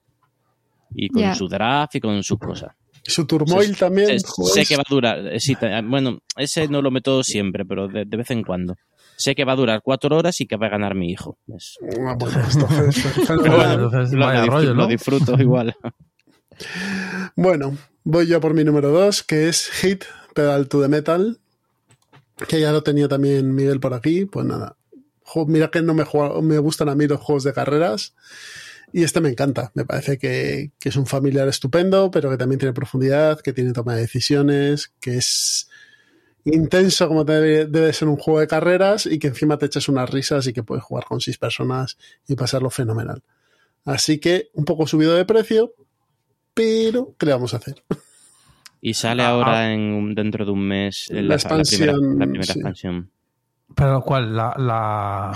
Y 0.93 1.09
con 1.09 1.21
Ya. 1.21 1.35
su 1.35 1.47
draft 1.47 1.95
y 1.95 1.99
con 1.99 2.21
sus 2.23 2.37
cosas. 2.39 2.71
Su 3.03 3.25
Turmoil 3.25 3.75
también. 3.77 4.19
Sé, 4.19 4.25
sé, 4.53 4.65
que 4.65 4.75
va 4.75 4.83
a 4.85 4.89
durar. 4.89 5.39
sí, 5.39 5.55
bueno, 5.85 6.19
ese 6.35 6.67
no 6.67 6.81
lo 6.81 6.91
meto 6.91 7.23
siempre, 7.23 7.65
pero 7.65 7.87
de, 7.87 8.05
de 8.05 8.17
vez 8.17 8.29
en 8.31 8.43
cuando. 8.43 8.75
Sé 9.15 9.35
que 9.35 9.43
va 9.45 9.53
a 9.53 9.55
durar 9.55 9.81
cuatro 9.83 10.15
horas 10.17 10.39
y 10.41 10.45
que 10.47 10.55
va 10.57 10.67
a 10.67 10.69
ganar 10.69 10.95
mi 10.95 11.11
hijo. 11.11 11.37
Es- 11.55 11.77
Ah, 12.07 12.15
Pero 12.19 12.31
fenomenal. 12.91 13.55
bueno, 13.55 13.73
entonces, 13.85 14.13
lo, 14.17 14.25
vaya 14.25 14.39
lo 14.41 14.45
disfr- 14.45 14.49
rollo, 14.51 14.73
¿no? 14.73 14.81
lo 14.81 14.87
disfruto 14.87 15.33
igual. 15.41 15.75
Bueno, 17.35 17.77
voy 18.03 18.27
yo 18.27 18.39
por 18.41 18.53
mi 18.53 18.63
número 18.63 18.89
2, 18.89 19.23
que 19.23 19.49
es 19.49 19.69
Hit 19.69 20.03
Pedal 20.33 20.67
to 20.67 20.81
the 20.81 20.87
Metal, 20.87 21.39
que 22.47 22.59
ya 22.59 22.71
lo 22.71 22.83
tenía 22.83 23.07
también 23.07 23.53
Miguel 23.55 23.79
por 23.79 23.93
aquí. 23.93 24.25
Pues 24.25 24.45
nada, 24.45 24.75
mira 25.47 25.69
que 25.69 25.81
no 25.81 25.93
me, 25.93 26.03
juega- 26.03 26.41
me 26.41 26.57
gustan 26.57 26.89
a 26.89 26.95
mí 26.95 27.07
los 27.07 27.19
juegos 27.19 27.43
de 27.43 27.53
carreras. 27.53 28.15
Y 28.91 29.03
este 29.03 29.21
me 29.21 29.29
encanta. 29.29 29.71
Me 29.75 29.85
parece 29.85 30.17
que, 30.17 30.71
que 30.79 30.89
es 30.89 30.95
un 30.95 31.05
familiar 31.05 31.47
estupendo, 31.47 32.09
pero 32.11 32.29
que 32.29 32.37
también 32.37 32.59
tiene 32.59 32.73
profundidad, 32.73 33.39
que 33.41 33.53
tiene 33.53 33.73
toma 33.73 33.95
de 33.95 34.01
decisiones, 34.01 34.91
que 34.99 35.17
es 35.17 35.69
intenso 36.45 37.07
como 37.07 37.23
debe, 37.25 37.65
debe 37.67 37.93
ser 37.93 38.07
un 38.07 38.17
juego 38.17 38.39
de 38.39 38.47
carreras 38.47 39.05
y 39.05 39.19
que 39.19 39.27
encima 39.27 39.57
te 39.57 39.67
echas 39.67 39.89
unas 39.89 40.09
risas 40.09 40.47
y 40.47 40.53
que 40.53 40.63
puedes 40.63 40.83
jugar 40.83 41.05
con 41.05 41.21
seis 41.21 41.37
personas 41.37 41.97
y 42.27 42.35
pasarlo 42.35 42.69
fenomenal. 42.69 43.21
Así 43.85 44.19
que 44.19 44.49
un 44.53 44.65
poco 44.65 44.87
subido 44.87 45.13
de 45.15 45.25
precio, 45.25 45.73
pero 46.53 47.15
¿qué 47.19 47.27
le 47.27 47.33
vamos 47.33 47.53
a 47.53 47.57
hacer? 47.57 47.83
Y 48.81 48.93
sale 48.93 49.23
Ah, 49.23 49.29
ahora 49.29 49.71
en 49.73 49.81
un- 49.81 50.15
dentro 50.15 50.45
de 50.45 50.51
un 50.51 50.67
mes 50.67 51.07
La 51.09 51.21
la, 51.21 51.21
la 51.21 51.37
primera, 51.37 51.91
expansión, 51.93 52.19
la 52.19 52.25
primera 52.25 52.43
sí. 52.45 52.59
expansión. 52.59 53.11
Pero 53.75 54.01
¿cuál? 54.01 54.35
La, 54.35 54.55
la, 54.57 55.33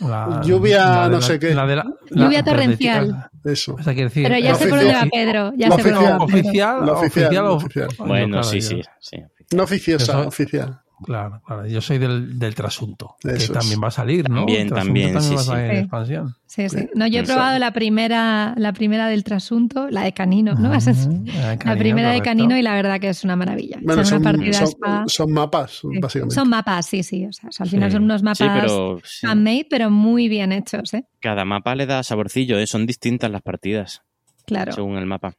la- 0.00 0.40
Lluvia 0.44 0.78
la 0.86 1.08
no 1.08 1.16
la- 1.18 1.22
sé 1.22 1.38
qué. 1.38 1.54
la 1.54 1.66
de 1.66 1.76
la- 1.76 1.86
Lluvia 2.10 2.44
torrencial. 2.44 3.30
Eso. 3.44 3.74
O 3.74 3.82
sea, 3.82 3.92
quiere 3.94 4.08
decir, 4.08 4.24
Pero 4.24 4.38
ya 4.38 4.54
sé 4.54 4.68
por 4.68 4.78
dónde 4.78 4.94
va. 4.94 5.06
Pedro. 5.10 5.52
Ya 5.56 5.68
La 5.68 5.76
sé 5.76 5.82
por 5.82 5.92
dónde 5.92 6.10
va 6.10 6.16
oficial. 6.18 6.78
Pedro. 6.80 7.54
oficial. 7.54 7.88
Bueno, 7.98 8.26
claro, 8.28 8.42
sí, 8.44 8.60
sí, 8.60 8.82
sí. 9.00 9.16
No 9.54 9.62
oficiosa, 9.62 10.20
oficial. 10.26 10.80
Claro, 11.04 11.42
claro. 11.46 11.66
Yo 11.66 11.80
soy 11.82 11.98
del, 11.98 12.38
del 12.38 12.54
trasunto, 12.54 13.16
que 13.20 13.28
Eso 13.32 13.52
es. 13.52 13.58
también 13.58 13.80
va 13.82 13.88
a 13.88 13.90
salir, 13.90 14.30
¿no? 14.30 14.36
También, 14.46 14.68
trasunto 14.68 14.86
también, 14.86 15.14
va 15.14 15.18
a 15.18 15.22
sí, 15.22 15.36
salir 15.36 15.40
sí. 15.44 15.52
en 15.52 15.70
Sí. 15.70 15.76
expansión. 15.82 16.34
Sí, 16.46 16.68
sí. 16.70 16.88
No, 16.94 17.06
yo 17.06 17.20
he 17.20 17.22
probado 17.24 17.58
la 17.58 17.72
primera, 17.72 18.54
la 18.56 18.72
primera 18.72 19.06
del 19.08 19.22
trasunto, 19.22 19.88
la 19.90 20.02
de 20.04 20.12
Canino, 20.12 20.54
¿no? 20.54 20.70
La 20.72 21.58
Canino, 21.58 21.78
primera 21.78 22.08
de 22.08 22.18
correcto. 22.20 22.24
Canino 22.24 22.56
y 22.56 22.62
la 22.62 22.74
verdad 22.74 22.98
que 22.98 23.10
es 23.10 23.24
una 23.24 23.36
maravilla. 23.36 23.78
Bueno, 23.82 24.04
son, 24.06 24.26
una 24.26 24.52
son- 24.54 24.66
spa. 24.68 25.04
son 25.06 25.32
mapas, 25.32 25.80
Sí. 25.82 25.88
básicamente. 26.00 26.34
Son 26.34 26.48
mapas, 26.48 26.86
sí, 26.86 27.02
sí. 27.02 27.26
O 27.26 27.32
sea, 27.32 27.50
al 27.58 27.68
final 27.68 27.90
Sí. 27.90 27.94
son 27.96 28.04
unos 28.04 28.22
mapas 28.22 28.38
Sí, 28.38 28.46
pero 28.60 29.00
sí, 29.04 29.26
handmade, 29.26 29.66
pero 29.68 29.90
muy 29.90 30.28
bien 30.28 30.52
hechos, 30.52 30.94
¿eh? 30.94 31.04
cada 31.20 31.44
mapa 31.44 31.74
le 31.74 31.84
da 31.86 32.02
saborcillo, 32.02 32.58
¿eh? 32.58 32.66
son 32.66 32.86
distintas 32.86 33.30
las 33.30 33.42
partidas 33.42 34.02
Claro. 34.46 34.72
según 34.72 34.96
el 34.96 35.04
mapa. 35.06 35.34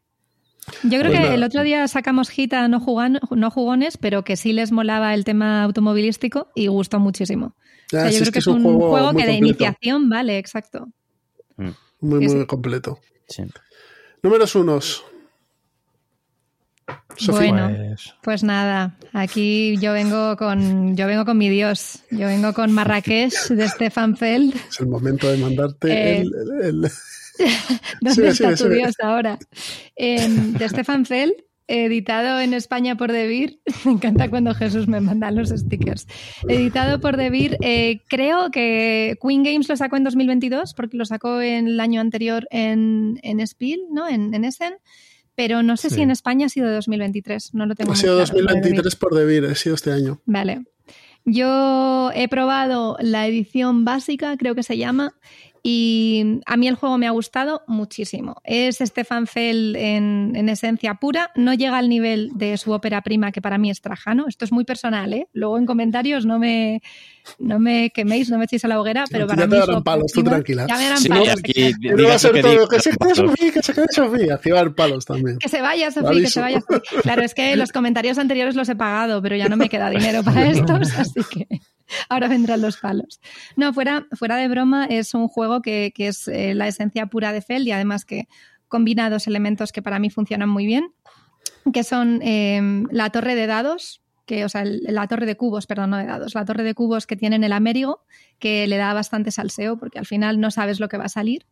Yo 0.83 0.99
creo 0.99 1.03
Pues 1.03 1.13
que 1.13 1.19
nada. 1.19 1.33
el 1.33 1.43
otro 1.43 1.63
día 1.63 1.87
sacamos 1.87 2.29
hit 2.29 2.53
a 2.53 2.67
no, 2.67 2.79
jugan, 2.79 3.19
no 3.31 3.49
jugones, 3.51 3.97
pero 3.97 4.23
que 4.23 4.35
sí 4.35 4.51
les 4.53 4.71
molaba 4.71 5.13
el 5.13 5.23
tema 5.23 5.63
automovilístico 5.63 6.49
y 6.55 6.67
gustó 6.67 6.99
muchísimo. 6.99 7.55
Ya, 7.91 7.99
O 7.99 8.01
sea, 8.01 8.11
si 8.11 8.15
yo 8.17 8.21
creo 8.23 8.33
que 8.33 8.39
es 8.39 8.47
un 8.47 8.61
juego, 8.63 9.13
muy 9.13 9.21
que 9.21 9.27
de 9.27 9.33
iniciación, 9.37 10.09
vale, 10.09 10.37
exacto. 10.37 10.87
Muy, 11.55 11.71
sí, 12.27 12.33
muy 12.33 12.41
sí. 12.41 12.45
completo. 12.45 12.99
Sí. 13.29 13.43
Números 14.21 14.55
unos. 14.55 15.03
Sofía. 17.17 17.51
Bueno. 17.51 17.67
Pues, 17.75 18.13
Pues 18.23 18.43
nada, 18.43 18.95
aquí 19.13 19.77
yo 19.79 19.91
vengo 19.93 20.37
con 20.37 20.95
yo 20.95 21.07
vengo 21.07 21.25
con 21.25 21.37
mi 21.37 21.49
Dios, 21.49 22.03
yo 22.11 22.27
vengo 22.27 22.53
con 22.53 22.71
Marrakech 22.71 23.33
de 23.49 23.67
Stefan 23.67 24.15
Feld. 24.15 24.53
Es 24.69 24.79
el 24.79 24.87
momento 24.87 25.27
de 25.29 25.37
mandarte 25.37 25.91
Eh, 25.91 26.21
el, 26.21 26.31
el- 26.61 26.65
el- 26.85 26.91
¿Dónde 28.01 28.15
Sigue, 28.15 28.27
está 28.29 28.57
sigue, 28.57 28.69
tu. 28.69 28.75
Dios 28.75 28.95
ahora? 29.01 29.37
Em, 29.95 30.53
de 30.53 30.69
Stefan 30.69 31.05
Feld, 31.05 31.33
editado 31.67 32.39
en 32.39 32.53
España 32.53 32.95
por 32.95 33.11
Debir. 33.11 33.59
Me 33.85 33.91
encanta 33.91 34.29
cuando 34.29 34.53
Jesús 34.55 34.87
me 34.87 35.01
manda 35.01 35.29
los 35.31 35.49
stickers. 35.49 36.07
Editado 36.47 36.99
por 36.99 37.17
Debir. 37.17 37.57
eh, 37.61 38.01
creo 38.09 38.51
que 38.51 39.17
Queen 39.21 39.43
Games 39.43 39.67
lo 39.69 39.75
sacó 39.75 39.97
en 39.97 40.03
2022 40.05 40.73
porque 40.73 40.97
lo 40.97 41.05
sacó 41.05 41.41
en 41.41 41.67
el 41.67 41.79
año 41.79 41.99
anterior 42.01 42.47
en, 42.51 43.19
en 43.23 43.45
Spiel, 43.45 43.81
¿no? 43.91 44.07
En, 44.07 44.33
en 44.33 44.45
Essen. 44.45 44.75
Pero 45.35 45.61
no 45.61 45.77
sé 45.77 45.89
Sí. 45.89 45.95
si 45.97 46.01
en 46.01 46.09
España 46.11 46.47
ha 46.47 46.49
sido 46.49 46.71
2023. 46.71 47.53
No 47.53 47.65
lo 47.67 47.75
tengo 47.75 47.91
ha 47.91 47.95
sido 47.95 48.15
claro, 48.15 48.31
lo 48.31 48.37
de 48.39 48.41
Debir. 48.61 48.61
2023 48.81 48.95
por 48.95 49.13
Debir, 49.13 49.45
ha 49.45 49.53
sido 49.55 49.75
este 49.75 49.91
año. 49.91 50.19
Vale. 50.25 50.63
Yo 51.25 52.09
he 52.15 52.27
probado 52.29 52.95
la 53.01 53.27
edición 53.27 53.83
básica, 53.83 54.37
creo 54.37 54.55
que 54.55 54.63
se 54.63 54.77
llama, 54.77 55.13
y 55.63 56.39
a 56.45 56.57
mí 56.57 56.67
el 56.67 56.75
juego 56.75 56.97
me 56.97 57.07
ha 57.07 57.11
gustado 57.11 57.63
muchísimo. 57.67 58.35
Es 58.43 58.77
Stefan 58.77 59.27
Feld 59.27 59.75
en, 59.75 60.33
en 60.35 60.49
esencia 60.49 60.95
pura, 60.95 61.31
no 61.35 61.53
llega 61.53 61.77
al 61.77 61.89
nivel 61.89 62.31
de 62.35 62.57
su 62.57 62.71
ópera 62.71 63.01
prima, 63.01 63.31
que 63.31 63.41
para 63.41 63.57
mí 63.57 63.69
es 63.69 63.81
Trajano. 63.81 64.25
Esto 64.27 64.45
es 64.45 64.51
muy 64.51 64.63
personal, 64.65 65.13
¿eh? 65.13 65.27
Luego 65.33 65.57
en 65.57 65.65
comentarios 65.65 66.25
no 66.25 66.39
me, 66.39 66.81
no 67.39 67.59
me 67.59 67.89
queméis, 67.91 68.29
no 68.29 68.37
me 68.37 68.45
echéis 68.45 68.63
a 68.65 68.67
la 68.67 68.79
hoguera, 68.79 69.03
pero 69.09 69.25
Ya 69.27 69.35
para 69.35 69.41
te 69.43 69.47
mí 69.47 69.53
su 69.55 69.59
darán 69.59 69.75
ópera 69.77 69.83
palos, 69.95 70.11
tú 70.11 70.21
prima- 70.21 70.29
tranquila. 70.31 70.65
Ya 70.67 70.77
me 70.77 70.83
darán 70.83 71.03
palos. 71.03 71.29
aquí 71.29 71.71
no 71.81 72.07
va 72.07 72.13
a 72.15 72.19
ser 72.19 72.31
que 72.31 72.41
todo, 72.41 72.67
que 72.67 72.79
se 72.79 72.89
quede 72.91 72.97
palos. 72.97 73.17
Sofía, 73.17 73.51
que 73.51 73.61
se 73.63 73.73
quede 73.73 73.85
Sofía. 73.91 74.35
Aquí 74.35 74.49
va 74.51 74.57
a 74.57 74.61
haber 74.61 74.75
palos 74.75 75.05
también. 75.05 75.37
Que 75.39 75.49
se 75.49 75.61
vaya, 75.61 75.91
Sofía, 75.91 76.21
que 76.21 76.27
se 76.29 76.39
vaya. 76.41 76.61
Sofía. 76.61 77.01
Claro, 77.01 77.21
es 77.23 77.33
que 77.33 77.55
los 77.55 77.71
comentarios 77.71 78.17
anteriores 78.17 78.55
los 78.55 78.69
he 78.69 78.75
pagado, 78.75 79.21
pero 79.21 79.35
ya 79.35 79.49
no 79.49 79.57
me 79.57 79.69
queda 79.69 79.89
dinero 79.89 80.23
para 80.23 80.45
estos, 80.49 80.91
así 80.97 81.21
que 81.29 81.47
ahora 82.09 82.27
vendrán 82.27 82.61
los 82.61 82.77
palos. 82.77 83.19
No, 83.55 83.73
fuera, 83.73 84.05
fuera 84.13 84.37
de 84.37 84.47
broma, 84.47 84.85
es 84.85 85.13
un 85.13 85.27
juego 85.27 85.61
que, 85.61 85.91
que 85.95 86.07
es 86.07 86.27
eh, 86.27 86.53
la 86.53 86.67
esencia 86.67 87.07
pura 87.07 87.31
de 87.33 87.41
Feld 87.41 87.67
y 87.67 87.71
además 87.71 88.05
que 88.05 88.27
combina 88.67 89.09
dos 89.09 89.27
elementos 89.27 89.71
que 89.71 89.81
para 89.81 89.99
mí 89.99 90.09
funcionan 90.09 90.49
muy 90.49 90.65
bien, 90.65 90.91
que 91.73 91.83
son 91.83 92.21
eh, 92.23 92.83
la 92.91 93.09
torre 93.11 93.35
de 93.35 93.47
dados, 93.47 94.01
que, 94.25 94.43
o 94.43 94.49
sea, 94.49 94.61
el- 94.63 94.81
la 94.89 95.07
torre 95.07 95.25
de 95.25 95.37
cubos, 95.37 95.67
perdón, 95.67 95.91
no 95.91 95.97
de 95.97 96.05
dados, 96.05 96.35
la 96.35 96.45
torre 96.45 96.63
de 96.63 96.73
cubos 96.73 97.07
que 97.07 97.15
tiene 97.15 97.37
en 97.37 97.43
el 97.43 97.53
Amérigo, 97.53 98.01
que 98.39 98.67
le 98.67 98.77
da 98.77 98.93
bastante 98.93 99.31
salseo 99.31 99.77
porque 99.77 99.99
al 99.99 100.05
final 100.05 100.39
no 100.39 100.51
sabes 100.51 100.79
lo 100.79 100.89
que 100.89 100.97
va 100.97 101.05
a 101.05 101.09
salir. 101.09 101.45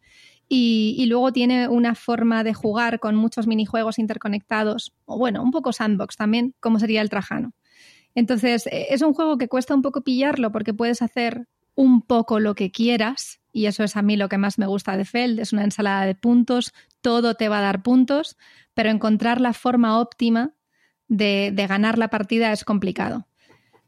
Y, 0.47 0.95
y 0.99 1.07
luego 1.07 1.33
tiene 1.33 1.67
una 1.69 1.95
forma 1.95 2.43
de 2.43 2.53
jugar 2.53 2.99
con 2.99 3.15
muchos 3.15 3.47
minijuegos 3.47 3.97
interconectados, 3.97 4.93
o 5.05 5.17
bueno, 5.17 5.41
un 5.41 5.51
poco 5.51 5.73
sandbox 5.73 6.17
también, 6.17 6.53
como 6.59 6.77
sería 6.79 7.01
el 7.01 7.09
Trajano. 7.09 7.53
Entonces, 8.15 8.67
eh, 8.67 8.87
es 8.89 9.01
un 9.01 9.13
juego 9.13 9.37
que 9.37 9.47
cuesta 9.47 9.75
un 9.75 9.81
poco 9.81 10.01
pillarlo 10.01 10.51
porque 10.51 10.73
puedes 10.73 11.01
hacer 11.01 11.47
un 11.75 12.01
poco 12.01 12.39
lo 12.39 12.55
que 12.55 12.71
quieras, 12.71 13.41
y 13.51 13.65
eso 13.65 13.83
es 13.83 13.95
a 13.97 14.01
mí 14.01 14.15
lo 14.15 14.29
que 14.29 14.37
más 14.37 14.57
me 14.57 14.65
gusta 14.65 14.97
de 14.97 15.05
Feld, 15.05 15.39
es 15.39 15.53
una 15.53 15.65
ensalada 15.65 16.05
de 16.05 16.15
puntos, 16.15 16.73
todo 17.01 17.35
te 17.35 17.49
va 17.49 17.59
a 17.59 17.61
dar 17.61 17.83
puntos, 17.83 18.37
pero 18.73 18.89
encontrar 18.89 19.41
la 19.41 19.53
forma 19.53 19.99
óptima 19.99 20.53
de, 21.07 21.51
de 21.53 21.67
ganar 21.67 21.97
la 21.97 22.07
partida 22.07 22.51
es 22.51 22.63
complicado. 22.63 23.27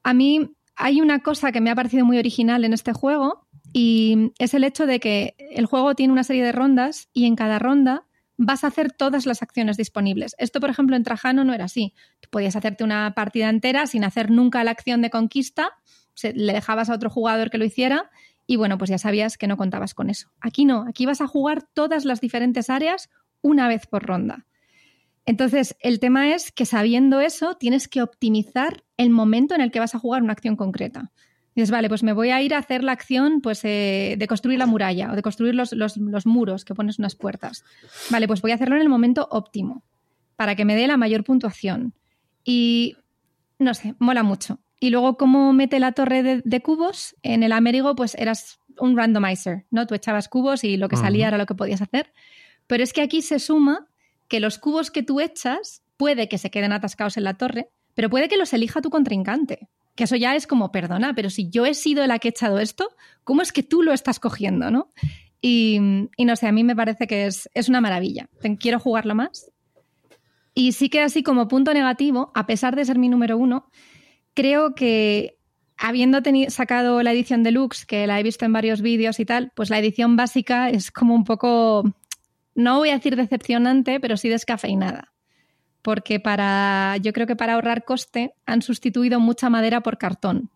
A 0.04 0.14
mí 0.14 0.56
hay 0.76 1.02
una 1.02 1.20
cosa 1.20 1.52
que 1.52 1.62
me 1.62 1.70
ha 1.70 1.76
parecido 1.76 2.06
muy 2.06 2.18
original 2.18 2.66
en 2.66 2.74
este 2.74 2.94
juego 2.94 3.48
y 3.74 4.32
es 4.38 4.54
el 4.54 4.64
hecho 4.64 4.86
de 4.86 5.00
que 5.00 5.36
el 5.38 5.66
juego 5.66 5.96
tiene 5.96 6.14
una 6.14 6.24
serie 6.24 6.44
de 6.44 6.52
rondas 6.52 7.10
y 7.14 7.26
en 7.26 7.36
cada 7.36 7.60
ronda 7.60 8.07
vas 8.38 8.64
a 8.64 8.68
hacer 8.68 8.92
todas 8.92 9.26
las 9.26 9.42
acciones 9.42 9.78
disponibles. 9.78 10.36
Esto, 10.38 10.60
por 10.60 10.70
ejemplo, 10.70 10.96
en 10.96 11.04
Trajano 11.04 11.44
no 11.44 11.54
era 11.54 11.66
así. 11.66 11.94
Tú 12.20 12.30
podías 12.30 12.56
hacerte 12.56 12.84
una 12.84 13.14
partida 13.16 13.50
entera 13.50 13.88
sin 13.88 14.04
hacer 14.04 14.30
nunca 14.30 14.64
la 14.64 14.72
acción 14.72 15.02
de 15.02 15.10
conquista, 15.10 15.72
le 16.24 16.54
dejabas 16.54 16.90
a 16.90 16.96
otro 16.96 17.10
jugador 17.10 17.50
que 17.50 17.58
lo 17.58 17.66
hiciera 17.66 18.10
y 18.48 18.56
bueno, 18.56 18.78
pues 18.78 18.90
ya 18.90 18.98
sabías 18.98 19.38
que 19.38 19.48
no 19.48 19.58
contabas 19.58 19.94
con 19.94 20.10
eso. 20.10 20.30
Aquí 20.40 20.66
no, 20.66 20.86
aquí 20.88 21.06
vas 21.06 21.22
a 21.22 21.28
jugar 21.28 21.64
todas 21.74 22.06
las 22.06 22.22
diferentes 22.22 22.70
áreas 22.70 23.10
una 23.42 23.68
vez 23.68 23.88
por 23.88 24.06
ronda. 24.06 24.46
Entonces, 25.26 25.76
el 25.82 26.00
tema 26.00 26.34
es 26.34 26.54
que 26.54 26.66
sabiendo 26.66 27.20
eso, 27.20 27.56
tienes 27.56 27.90
que 27.90 28.02
optimizar 28.02 28.86
el 28.96 29.10
momento 29.10 29.54
en 29.54 29.62
el 29.62 29.72
que 29.72 29.82
vas 29.82 29.94
a 29.94 30.00
jugar 30.00 30.24
una 30.24 30.32
acción 30.32 30.56
concreta. 30.56 31.12
Dices, 31.58 31.72
vale, 31.72 31.90
pues 31.90 32.04
me 32.04 32.14
voy 32.14 32.30
a 32.30 32.40
ir 32.42 32.54
a 32.54 32.60
hacer 32.60 32.84
la 32.84 32.92
acción 32.92 33.42
pues, 33.42 33.66
eh, 33.66 34.16
de 34.18 34.28
construir 34.28 34.60
la 34.60 34.68
muralla 34.68 35.12
o 35.12 35.16
de 35.16 35.24
construir 35.24 35.56
los, 35.56 35.74
los- 35.74 35.98
los 35.98 36.26
muros 36.28 36.64
que 36.64 36.76
pones 36.76 37.00
unas 37.00 37.16
puertas. 37.16 37.66
Vale, 38.12 38.28
pues 38.28 38.42
voy 38.44 38.52
a 38.52 38.56
hacerlo 38.56 38.76
en 38.76 38.84
el 38.84 38.90
momento 38.90 39.28
óptimo 39.32 39.82
para 40.36 40.56
que 40.56 40.66
me 40.66 40.76
dé 40.76 40.86
la 40.86 40.98
mayor 40.98 41.24
puntuación. 41.24 41.94
Y 42.44 42.96
no 43.58 43.74
sé, 43.74 43.96
mola 43.98 44.22
mucho. 44.22 44.60
Y 44.80 44.92
luego, 44.92 45.18
como 45.18 45.52
mete 45.52 45.80
la 45.80 45.94
torre 45.94 46.22
de, 46.22 46.42
de 46.46 46.62
cubos, 46.62 47.16
en 47.24 47.42
el 47.42 47.52
Amérigo, 47.52 47.96
pues 47.96 48.14
eras 48.14 48.60
un 48.80 48.96
randomizer, 48.96 49.66
¿no? 49.72 49.88
Tú 49.88 49.96
echabas 49.96 50.30
cubos 50.30 50.64
y 50.64 50.78
lo 50.78 50.88
que 50.90 50.96
salía 51.02 51.28
era 51.30 51.40
lo 51.40 51.48
que 51.48 51.56
podías 51.56 51.82
hacer. 51.82 52.14
Pero 52.68 52.84
es 52.84 52.94
que 52.94 53.02
aquí 53.02 53.24
se 53.24 53.40
suma 53.40 53.88
que 54.28 54.40
los 54.40 54.60
cubos 54.60 54.92
que 54.92 55.02
tú 55.02 55.20
echas 55.22 55.82
puede 55.98 56.30
que 56.30 56.38
se 56.38 56.52
queden 56.52 56.72
atascados 56.72 57.18
en 57.18 57.24
la 57.24 57.34
torre, 57.34 57.70
pero 57.96 58.12
puede 58.12 58.30
que 58.30 58.38
los 58.38 58.54
elija 58.54 58.80
tu 58.82 58.92
contrincante. 58.92 59.68
Que 59.98 60.06
eso 60.06 60.16
ya 60.16 60.36
es 60.36 60.48
como, 60.48 60.72
perdona, 60.72 61.14
pero 61.14 61.30
si 61.30 61.50
yo 61.50 61.66
he 61.66 61.74
sido 61.74 62.08
la 62.08 62.20
que 62.20 62.30
he 62.30 62.32
echado 62.32 62.60
esto, 62.60 62.96
¿cómo 63.26 63.42
es 63.42 63.52
que 63.52 63.64
tú 63.64 63.84
lo 63.84 63.92
estás 63.92 64.20
cogiendo, 64.20 64.72
no? 64.72 64.94
Y, 65.42 65.80
no 65.80 66.36
sé, 66.36 66.48
a 66.48 66.52
mí 66.52 66.64
me 66.64 66.76
parece 66.76 67.08
que 67.08 67.26
es, 67.26 67.50
es 67.54 67.68
una 67.68 67.82
maravilla. 67.82 68.30
Quiero 68.60 68.80
jugarlo 68.80 69.16
más. 69.16 69.52
Y 70.54 70.72
sí 70.72 70.90
que 70.90 71.02
así 71.02 71.24
como 71.24 71.48
punto 71.48 71.74
negativo, 71.74 72.32
a 72.34 72.46
pesar 72.48 72.76
de 72.76 72.86
ser 72.86 72.98
mi 72.98 73.10
número 73.10 73.38
uno, 73.38 73.70
creo 74.34 74.76
que 74.76 75.38
habiendo 75.78 76.20
sacado 76.50 77.04
la 77.04 77.12
edición 77.12 77.44
deluxe, 77.44 77.86
que 77.86 78.08
la 78.08 78.20
he 78.20 78.24
visto 78.24 78.46
en 78.46 78.54
varios 78.54 78.82
vídeos 78.82 79.20
y 79.20 79.26
tal, 79.26 79.52
pues 79.56 79.70
la 79.70 79.80
edición 79.80 80.16
básica 80.16 80.70
es 80.70 80.92
como 80.92 81.14
un 81.14 81.24
poco, 81.24 81.84
no 82.56 82.78
voy 82.78 82.90
a 82.90 82.96
decir 82.96 83.16
decepcionante, 83.16 84.00
pero 84.00 84.18
sí 84.18 84.30
descafeinada. 84.30 85.14
Porque 85.88 86.20
para, 86.20 86.98
yo 86.98 87.14
creo 87.14 87.28
que 87.28 87.38
para 87.38 87.54
ahorrar 87.54 87.86
coste 87.86 88.34
han 88.46 88.62
sustituido 88.62 89.22
mucha 89.22 89.50
madera 89.50 89.80
por 89.80 89.98
cartón. 89.98 90.50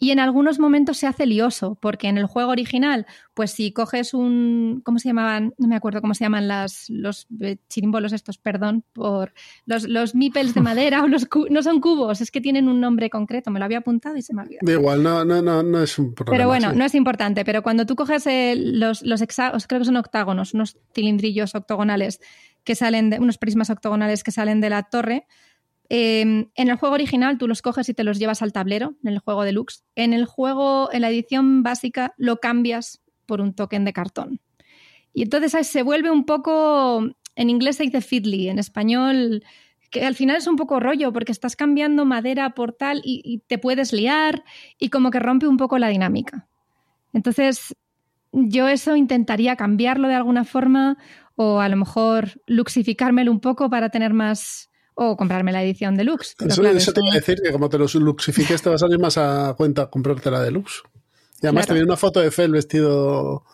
Y 0.00 0.10
en 0.10 0.18
algunos 0.18 0.58
momentos 0.58 0.96
se 0.96 1.06
hace 1.06 1.26
lioso, 1.26 1.78
porque 1.80 2.08
en 2.08 2.18
el 2.18 2.26
juego 2.26 2.50
original, 2.50 3.06
pues 3.34 3.52
si 3.52 3.70
coges 3.70 4.14
un, 4.14 4.82
¿cómo 4.84 4.98
se 4.98 5.10
llamaban? 5.10 5.54
No 5.58 5.68
me 5.68 5.76
acuerdo 5.76 6.00
cómo 6.00 6.14
se 6.14 6.24
llaman 6.24 6.48
las, 6.48 6.86
los 6.90 7.28
eh, 7.40 7.58
chirimbolos 7.68 8.12
estos, 8.12 8.36
perdón, 8.36 8.82
por 8.92 9.32
los, 9.64 9.84
los 9.84 10.16
meeples 10.16 10.54
de 10.54 10.60
madera 10.60 11.04
o 11.04 11.06
los 11.06 11.28
no 11.50 11.62
son 11.62 11.80
cubos, 11.80 12.20
es 12.20 12.32
que 12.32 12.40
tienen 12.40 12.68
un 12.68 12.80
nombre 12.80 13.10
concreto, 13.10 13.52
me 13.52 13.60
lo 13.60 13.66
había 13.66 13.78
apuntado 13.78 14.16
y 14.16 14.22
se 14.22 14.34
me 14.34 14.42
ha 14.42 14.44
olvidado. 14.44 14.66
Da 14.66 14.72
igual, 14.72 15.04
no, 15.04 15.24
no, 15.24 15.40
no, 15.40 15.62
no 15.62 15.84
es 15.84 15.96
un 16.00 16.16
problema. 16.16 16.36
Pero 16.36 16.48
bueno, 16.48 16.72
sí. 16.72 16.76
no 16.76 16.84
es 16.84 16.96
importante, 16.96 17.44
pero 17.44 17.62
cuando 17.62 17.86
tú 17.86 17.94
coges 17.94 18.26
eh, 18.26 18.56
los, 18.56 19.02
los 19.02 19.20
hexágonos, 19.20 19.68
creo 19.68 19.78
que 19.78 19.84
son 19.86 19.96
octágonos, 19.96 20.52
unos 20.52 20.76
cilindrillos 20.92 21.54
octogonales 21.54 22.20
que 22.64 22.74
salen 22.74 23.10
de, 23.10 23.18
unos 23.18 23.38
prismas 23.38 23.70
octogonales 23.70 24.24
que 24.24 24.30
salen 24.30 24.60
de 24.60 24.70
la 24.70 24.84
torre, 24.84 25.26
eh, 25.90 26.22
en 26.22 26.68
el 26.68 26.76
juego 26.76 26.94
original 26.94 27.38
tú 27.38 27.46
los 27.46 27.62
coges 27.62 27.88
y 27.88 27.94
te 27.94 28.04
los 28.04 28.18
llevas 28.18 28.42
al 28.42 28.52
tablero, 28.52 28.94
en 29.04 29.12
el 29.12 29.18
juego 29.18 29.44
deluxe. 29.44 29.84
En 29.94 30.12
el 30.12 30.24
juego, 30.24 30.90
en 30.92 31.02
la 31.02 31.10
edición 31.10 31.62
básica, 31.62 32.14
lo 32.16 32.38
cambias 32.38 33.02
por 33.26 33.40
un 33.40 33.54
token 33.54 33.84
de 33.84 33.92
cartón. 33.92 34.40
Y 35.12 35.22
entonces 35.22 35.66
se 35.66 35.82
vuelve 35.82 36.10
un 36.10 36.24
poco, 36.24 37.04
en 37.36 37.50
inglés 37.50 37.76
se 37.76 37.84
dice 37.84 38.00
fiddly, 38.00 38.48
en 38.48 38.58
español, 38.58 39.44
que 39.90 40.04
al 40.04 40.16
final 40.16 40.36
es 40.36 40.46
un 40.46 40.56
poco 40.56 40.80
rollo, 40.80 41.12
porque 41.12 41.32
estás 41.32 41.54
cambiando 41.54 42.04
madera 42.04 42.50
por 42.50 42.72
tal 42.72 43.00
y 43.04 43.42
te 43.46 43.58
puedes 43.58 43.92
liar 43.92 44.42
y 44.78 44.88
como 44.88 45.10
que 45.10 45.20
rompe 45.20 45.46
un 45.46 45.56
poco 45.56 45.78
la 45.78 45.88
dinámica. 45.88 46.48
Entonces, 47.12 47.76
yo 48.32 48.66
eso 48.68 48.96
intentaría 48.96 49.54
cambiarlo 49.54 50.08
de 50.08 50.14
alguna 50.14 50.44
forma 50.44 50.98
o 51.36 51.60
a 51.60 51.68
lo 51.68 51.76
mejor 51.76 52.40
luxificármelo 52.46 53.30
un 53.30 53.40
poco 53.40 53.68
para 53.70 53.90
tener 53.90 54.12
más 54.12 54.70
o 54.94 55.16
comprarme 55.16 55.50
la 55.52 55.62
edición 55.62 55.96
deluxe. 55.96 56.36
Eso, 56.46 56.60
claro, 56.62 56.76
eso 56.76 56.92
te 56.92 57.00
iba 57.02 57.12
a 57.12 57.16
decir 57.16 57.38
que 57.42 57.50
como 57.50 57.68
te 57.68 57.78
los 57.78 57.94
luxifiques 57.96 58.62
te 58.62 58.68
va 58.68 58.76
a 58.76 58.78
salir 58.78 58.98
más 58.98 59.18
a 59.18 59.54
cuenta 59.56 59.90
comprarte 59.90 60.30
la 60.30 60.40
deluxe. 60.40 60.82
Y 61.42 61.46
además 61.46 61.66
Claro. 61.66 61.78
te 61.78 61.80
vi 61.82 61.86
una 61.88 61.96
foto 61.96 62.20
de 62.20 62.30
Fel 62.30 62.52
vestido. 62.52 63.44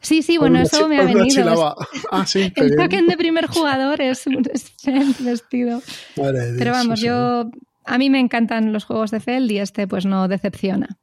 Sí, 0.00 0.22
sí, 0.22 0.36
bueno, 0.38 0.58
eso 0.60 0.88
me 0.88 0.98
ha 0.98 1.04
venido. 1.04 1.76
Ah, 2.10 2.26
sí, 2.26 2.52
El 2.56 2.74
token 2.74 3.06
de 3.06 3.16
primer 3.16 3.46
jugador 3.46 4.00
es 4.00 4.26
un 4.26 4.42
es 4.52 5.24
vestido. 5.24 5.80
Madre 6.16 6.54
Pero 6.58 6.72
vamos, 6.72 7.00
yo 7.00 7.48
a 7.84 7.98
mí 7.98 8.10
me 8.10 8.18
encantan 8.18 8.72
los 8.72 8.84
juegos 8.84 9.12
de 9.12 9.20
Feld 9.20 9.50
y 9.52 9.58
este 9.58 9.86
pues 9.86 10.04
no 10.04 10.26
decepciona. 10.26 10.98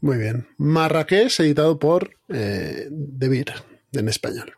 Muy 0.00 0.18
bien. 0.18 0.46
Marrakech, 0.58 1.40
editado 1.40 1.80
por 1.80 2.10
eh, 2.28 2.86
De 2.90 3.28
Beer, 3.28 3.52
en 3.92 4.08
español. 4.08 4.52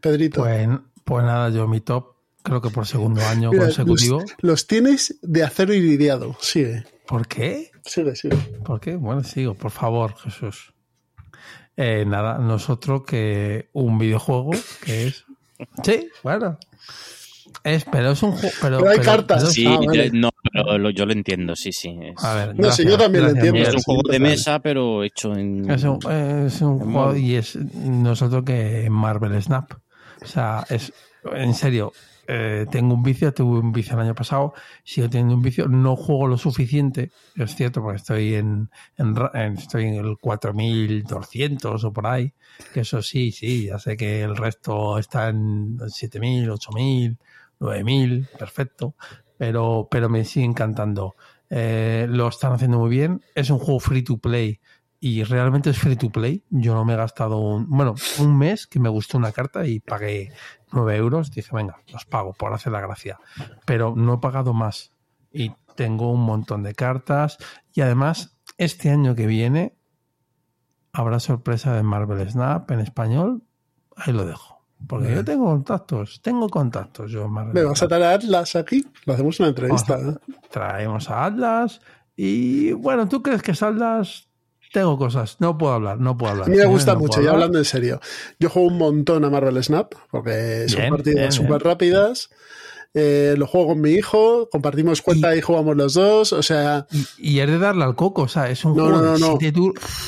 Pedrito. 0.00 0.42
Pues, 0.42 0.68
pues 1.04 1.24
nada, 1.24 1.48
yo 1.50 1.66
mi 1.68 1.80
top, 1.80 2.14
creo 2.42 2.60
que 2.60 2.70
por 2.70 2.86
segundo 2.86 3.20
año 3.26 3.50
Mira, 3.50 3.64
consecutivo. 3.64 4.20
Los, 4.20 4.34
los 4.40 4.66
tienes 4.66 5.18
de 5.22 5.42
acero 5.44 5.72
iridiado. 5.74 6.36
Sigue, 6.40 6.84
¿Por 7.06 7.26
qué? 7.26 7.70
sigue, 7.84 8.14
sigue. 8.16 8.36
¿Por 8.64 8.80
qué? 8.80 8.96
Bueno, 8.96 9.24
sigo, 9.24 9.54
por 9.54 9.70
favor, 9.70 10.14
Jesús. 10.16 10.72
Eh, 11.76 12.04
nada, 12.06 12.38
nosotros 12.38 13.02
que 13.06 13.70
un 13.72 13.98
videojuego 13.98 14.50
que 14.84 15.06
es. 15.08 15.24
Sí, 15.84 16.08
bueno. 16.22 16.58
Es, 17.64 17.84
pero 17.84 18.12
es 18.12 18.22
un 18.22 18.32
juego. 18.32 18.54
Pero, 18.62 18.78
Pero 18.78 18.90
hay 18.90 18.98
cartas. 19.00 19.40
pero- 19.42 19.50
Sí, 19.52 19.66
Ah, 19.66 19.78
vale. 19.84 20.10
no, 20.12 20.30
pero 20.50 20.78
lo- 20.78 20.88
yo 20.88 21.04
lo 21.04 21.12
entiendo, 21.12 21.54
sí, 21.54 21.70
sí. 21.72 21.98
Es, 22.00 22.24
a 22.24 22.34
ver, 22.34 22.58
No, 22.58 22.70
sí, 22.72 22.84
yo 22.86 22.96
también 22.96 23.24
lo 23.24 23.30
entiendo. 23.30 23.58
es 23.60 23.74
un 23.74 23.82
juego 23.82 24.02
de 24.10 24.20
mesa, 24.20 24.60
pero 24.60 25.02
hecho 25.04 25.34
en... 25.36 25.70
Es 25.70 25.84
un, 25.84 25.98
es 26.10 26.60
un 26.62 26.80
En 26.80 26.92
juego 26.92 27.14
y 27.16 27.34
es 27.34 27.56
nosotros 27.56 28.44
que 28.44 28.88
Marvel 28.90 29.42
Snap. 29.42 29.70
O 30.20 30.26
sea, 30.26 30.66
es 30.68 30.92
en 31.32 31.54
serio. 31.54 31.96
eh, 32.26 32.66
tengo 32.70 32.94
un 32.94 33.02
vicio, 33.02 33.32
tuve 33.34 33.58
un 33.58 33.72
vicio 33.72 33.94
el 33.94 34.00
año 34.02 34.14
pasado, 34.14 34.52
sigo 34.84 35.08
teniendo 35.10 35.34
un 35.34 35.42
vicio, 35.42 35.66
no 35.68 35.96
juego 35.96 36.28
lo 36.28 36.38
suficiente, 36.38 37.12
es 37.34 37.56
cierto, 37.56 37.82
porque 37.82 37.96
estoy 37.96 38.34
en, 38.34 38.70
en 38.96 39.14
en- 39.34 39.54
estoy 39.58 39.86
en 39.86 39.94
el 39.94 40.16
4200 40.18 41.82
o 41.84 41.92
por 41.92 42.06
ahí, 42.06 42.32
que 42.72 42.80
eso 42.80 43.02
sí, 43.02 43.32
sí, 43.32 43.66
ya 43.66 43.78
sé 43.80 43.96
que 43.96 44.22
el 44.22 44.36
resto 44.36 44.98
está 44.98 45.28
en 45.28 45.78
7000, 45.88 46.48
8000, 46.50 47.18
9000, 47.58 48.28
perfecto, 48.38 48.94
pero, 49.36 49.88
pero 49.90 50.08
me 50.08 50.24
sigue 50.24 50.46
encantando. 50.46 51.16
Eh, 51.48 52.06
lo 52.08 52.28
están 52.28 52.52
haciendo 52.52 52.78
muy 52.78 52.90
bien, 52.90 53.24
es 53.34 53.50
un 53.50 53.58
juego 53.58 53.80
free 53.80 54.02
to 54.04 54.18
play 54.18 54.60
y 55.00 55.24
realmente 55.24 55.70
es 55.70 55.78
free 55.78 55.96
to 55.96 56.10
play. 56.10 56.44
Yo 56.50 56.74
no 56.74 56.84
me 56.84 56.92
he 56.92 56.96
gastado 56.96 57.38
un, 57.38 57.68
bueno, 57.68 57.94
un 58.18 58.36
mes 58.36 58.66
que 58.66 58.78
me 58.78 58.90
gustó 58.90 59.16
una 59.16 59.32
carta 59.32 59.66
y 59.66 59.80
pagué 59.80 60.30
9 60.72 60.96
euros. 60.96 61.30
Dije, 61.30 61.56
venga, 61.56 61.78
los 61.90 62.04
pago 62.04 62.34
por 62.34 62.52
hacer 62.52 62.72
la 62.72 62.82
gracia. 62.82 63.18
Pero 63.64 63.94
no 63.96 64.14
he 64.14 64.18
pagado 64.18 64.52
más. 64.52 64.92
Y 65.32 65.52
tengo 65.74 66.12
un 66.12 66.20
montón 66.22 66.62
de 66.62 66.74
cartas. 66.74 67.38
Y 67.72 67.80
además, 67.80 68.36
este 68.58 68.90
año 68.90 69.14
que 69.14 69.26
viene 69.26 69.74
habrá 70.92 71.18
sorpresa 71.18 71.74
de 71.74 71.82
Marvel 71.82 72.28
Snap 72.28 72.70
en 72.70 72.80
español. 72.80 73.42
Ahí 73.96 74.12
lo 74.12 74.26
dejo. 74.26 74.60
Porque 74.86 75.06
Bien. 75.06 75.18
yo 75.18 75.24
tengo 75.24 75.44
contactos, 75.44 76.20
tengo 76.22 76.48
contactos 76.48 77.10
yo 77.10 77.28
Marvel 77.28 77.52
¿Me 77.52 77.64
vas 77.64 77.82
a 77.82 77.86
Snap. 77.86 77.88
traer 77.90 78.04
Atlas 78.04 78.56
aquí? 78.56 78.86
Lo 79.04 79.12
hacemos 79.12 79.38
una 79.40 79.50
entrevista. 79.50 79.96
Vamos 79.96 80.14
¿eh? 80.16 80.34
Traemos 80.50 81.10
a 81.10 81.24
Atlas 81.26 81.80
y 82.16 82.72
bueno, 82.72 83.06
¿tú 83.08 83.22
crees 83.22 83.42
que 83.42 83.52
es 83.52 83.62
Atlas? 83.62 84.29
Tengo 84.72 84.96
cosas, 84.98 85.36
no 85.40 85.58
puedo 85.58 85.72
hablar, 85.72 85.98
no 85.98 86.16
puedo 86.16 86.32
hablar. 86.32 86.46
A 86.46 86.50
mí 86.50 86.56
me 86.56 86.64
gusta 86.66 86.94
no 86.94 87.00
mucho, 87.00 87.14
puedo 87.14 87.22
y 87.22 87.26
hablar. 87.26 87.34
hablando 87.34 87.58
en 87.58 87.64
serio. 87.64 88.00
Yo 88.38 88.48
juego 88.50 88.68
un 88.68 88.78
montón 88.78 89.24
a 89.24 89.30
Marvel 89.30 89.62
Snap, 89.62 89.92
porque 90.10 90.66
son 90.68 90.80
Bien, 90.82 90.90
partidas 90.90 91.34
súper 91.34 91.62
rápidas. 91.62 92.30
Eh, 92.94 93.34
lo 93.38 93.46
juego 93.46 93.68
con 93.68 93.80
mi 93.80 93.90
hijo, 93.90 94.48
compartimos 94.50 95.00
cuenta 95.02 95.34
y, 95.36 95.40
jugamos 95.40 95.76
los 95.76 95.94
dos. 95.94 96.32
O 96.32 96.42
sea, 96.42 96.86
Y, 96.90 97.06
y 97.18 97.40
es 97.40 97.48
de 97.48 97.58
darle 97.58 97.84
al 97.84 97.94
coco, 97.96 98.22
o 98.22 98.28
sea, 98.28 98.48
es 98.50 98.64
un 98.64 98.76
No, 98.76 98.84
juego 98.84 98.98
no, 98.98 99.04
no, 99.06 99.12
de 99.14 99.20
no. 99.20 99.36
siete 99.38 99.60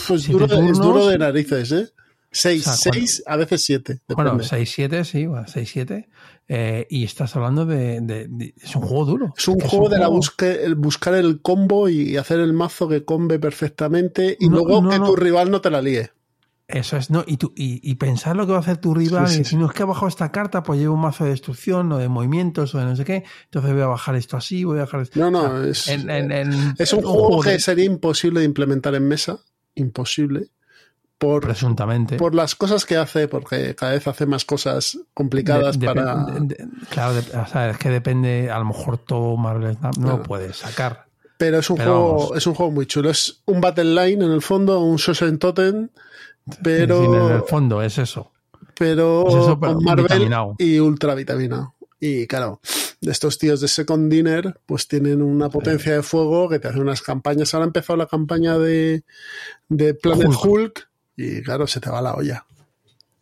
pues 0.08 0.22
siete 0.22 0.32
duro 0.32 0.46
de- 0.46 0.54
es 0.54 0.60
turnos. 0.60 0.78
duro 0.86 1.06
de 1.06 1.18
narices, 1.18 1.72
¿eh? 1.72 1.88
Seis, 2.32 2.66
O 2.66 2.72
sea, 2.72 2.92
seis, 2.92 3.22
a 3.26 3.36
veces 3.36 3.62
siete. 3.64 4.00
Bueno, 4.08 4.32
depende. 4.38 4.64
6-7, 4.64 5.04
sí, 5.04 5.26
bueno, 5.26 5.46
6-7. 5.46 6.08
Eh, 6.48 6.86
y 6.90 7.04
estás 7.04 7.36
hablando 7.36 7.66
de, 7.66 8.00
de- 8.00 8.26
de- 8.28 8.54
Es 8.60 8.74
un 8.74 8.82
juego 8.82 9.04
duro. 9.04 9.34
Es 9.36 9.46
un 9.48 9.60
juego 9.60 9.88
de 9.88 9.98
la 9.98 10.08
busque, 10.08 10.64
el 10.64 10.74
buscar 10.74 11.14
el 11.14 11.40
combo 11.42 11.88
y 11.88 12.16
hacer 12.16 12.40
el 12.40 12.52
mazo 12.52 12.88
que 12.88 13.04
combe 13.04 13.38
perfectamente 13.38 14.36
y 14.40 14.48
No, 14.48 14.56
luego 14.56 14.82
no, 14.82 14.90
que 14.90 14.98
no. 14.98 15.06
tu 15.06 15.16
rival 15.16 15.50
no 15.50 15.60
te 15.60 15.70
la 15.70 15.80
líe. 15.82 16.10
Eso 16.68 16.96
es, 16.96 17.10
¿no? 17.10 17.22
Y, 17.26 17.36
tú, 17.36 17.52
y, 17.54 17.80
y 17.88 17.96
pensar 17.96 18.34
lo 18.34 18.46
que 18.46 18.52
va 18.52 18.58
a 18.58 18.60
hacer 18.62 18.78
tu 18.78 18.94
rival, 18.94 19.26
Sí, 19.28 19.34
sí, 19.34 19.40
y 19.40 19.42
decir, 19.44 19.58
no 19.58 19.66
es 19.66 19.72
que 19.72 19.82
ha 19.82 19.86
bajado 19.86 20.08
esta 20.08 20.32
carta, 20.32 20.62
pues 20.62 20.80
llevo 20.80 20.94
un 20.94 21.02
mazo 21.02 21.24
de 21.24 21.30
destrucción 21.30 21.92
o 21.92 21.98
de 21.98 22.08
movimientos 22.08 22.74
o 22.74 22.78
de 22.78 22.86
no 22.86 22.96
sé 22.96 23.04
qué, 23.04 23.24
entonces 23.44 23.72
voy 23.74 23.82
a 23.82 23.86
bajar 23.88 24.14
esto 24.16 24.38
así, 24.38 24.64
voy 24.64 24.78
a 24.78 24.82
bajar 24.82 25.02
esto. 25.02 25.20
No, 25.20 25.30
no, 25.30 25.42
O 25.44 25.60
sea, 25.60 25.68
es, 25.70 25.88
en- 25.88 26.08
en- 26.08 26.32
en- 26.32 26.74
es 26.78 26.92
un 26.94 27.02
juego 27.02 27.42
que 27.42 27.50
de- 27.50 27.60
sería 27.60 27.84
imposible 27.84 28.40
de 28.40 28.46
implementar 28.46 28.94
en 28.94 29.06
mesa. 29.06 29.38
Imposible. 29.74 30.48
Por, 31.22 31.42
presuntamente. 31.42 32.16
por 32.16 32.34
las 32.34 32.56
cosas 32.56 32.84
que 32.84 32.96
hace, 32.96 33.28
porque 33.28 33.74
cada 33.76 33.92
vez 33.92 34.06
hace 34.08 34.26
más 34.26 34.44
cosas 34.44 34.98
complicadas 35.14 35.78
De- 35.78 35.86
para. 35.86 36.16
depen- 36.26 36.48
de- 36.48 36.54
de- 36.56 36.68
claro, 36.90 37.18
o 37.18 37.46
sea, 37.46 37.70
es 37.70 37.78
que 37.78 37.90
depende, 37.90 38.50
a 38.50 38.58
lo 38.58 38.64
mejor 38.64 38.98
todo 38.98 39.36
Marvel 39.36 39.78
no 39.80 39.90
Claro. 39.92 40.16
lo 40.18 40.22
puedes 40.24 40.56
sacar. 40.56 41.06
Pero 41.38 41.58
es 41.60 41.70
un 41.70 41.76
Pero 41.76 41.92
juego, 41.94 42.16
vamos. 42.18 42.36
es 42.38 42.46
un 42.46 42.54
juego 42.54 42.72
muy 42.72 42.86
chulo. 42.86 43.10
Es 43.10 43.40
un 43.46 43.60
Battle 43.60 43.84
Line 44.06 44.24
en 44.24 44.32
el 44.32 44.42
fondo, 44.42 44.80
un 44.80 44.96
Shosen 44.96 45.38
Totem, 45.38 45.88
pero, 46.62 47.26
en 47.28 47.32
el 47.36 47.42
fondo 47.42 47.82
es 47.82 47.98
eso. 47.98 48.32
pero 48.76 49.26
es 49.28 49.34
eso, 49.34 49.58
pero 49.60 49.74
con 49.74 49.84
Marvel 49.84 50.04
vitaminado. 50.04 50.56
y 50.58 50.78
ultra 50.80 51.14
vitaminado. 51.14 51.74
Y 52.00 52.26
claro, 52.26 52.60
estos 53.00 53.38
tíos 53.38 53.60
de 53.60 53.68
Second 53.68 54.10
Dinner, 54.10 54.58
pues 54.66 54.88
tienen 54.88 55.22
una 55.22 55.48
potencia 55.50 55.92
de 55.92 56.02
fuego 56.02 56.48
que 56.48 56.58
te 56.58 56.66
hace 56.68 56.80
unas 56.80 57.00
campañas. 57.00 57.54
Ahora 57.54 57.64
ha 57.64 57.68
empezado 57.68 57.96
la 57.96 58.06
campaña 58.06 58.58
de, 58.58 59.04
de 59.68 59.94
Planet 59.94 60.26
Hulk. 60.28 60.44
Hulk. 60.44 60.88
Y 61.16 61.42
claro, 61.42 61.66
se 61.66 61.80
te 61.80 61.90
va 61.90 62.00
la 62.02 62.14
olla. 62.14 62.44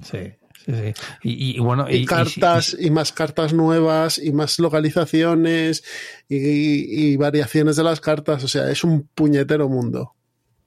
Sí, 0.03 0.19
sí, 0.65 0.73
sí. 0.73 0.95
Y, 1.23 1.59
bueno, 1.61 1.87
Y, 1.91 2.07
cartas, 2.07 2.77
y, 2.79 2.91
más 2.91 3.13
cartas 3.13 3.53
nuevas, 3.53 4.19
y 4.19 4.33
más 4.33 4.59
localizaciones, 4.59 5.85
y, 6.29 7.17
variaciones 7.17 7.77
de 7.77 7.85
las 7.85 8.01
cartas. 8.01 8.45
O 8.45 8.49
sea, 8.49 8.71
es 8.71 8.85
un 8.85 9.09
puñetero 9.15 9.69
mundo. 9.69 10.15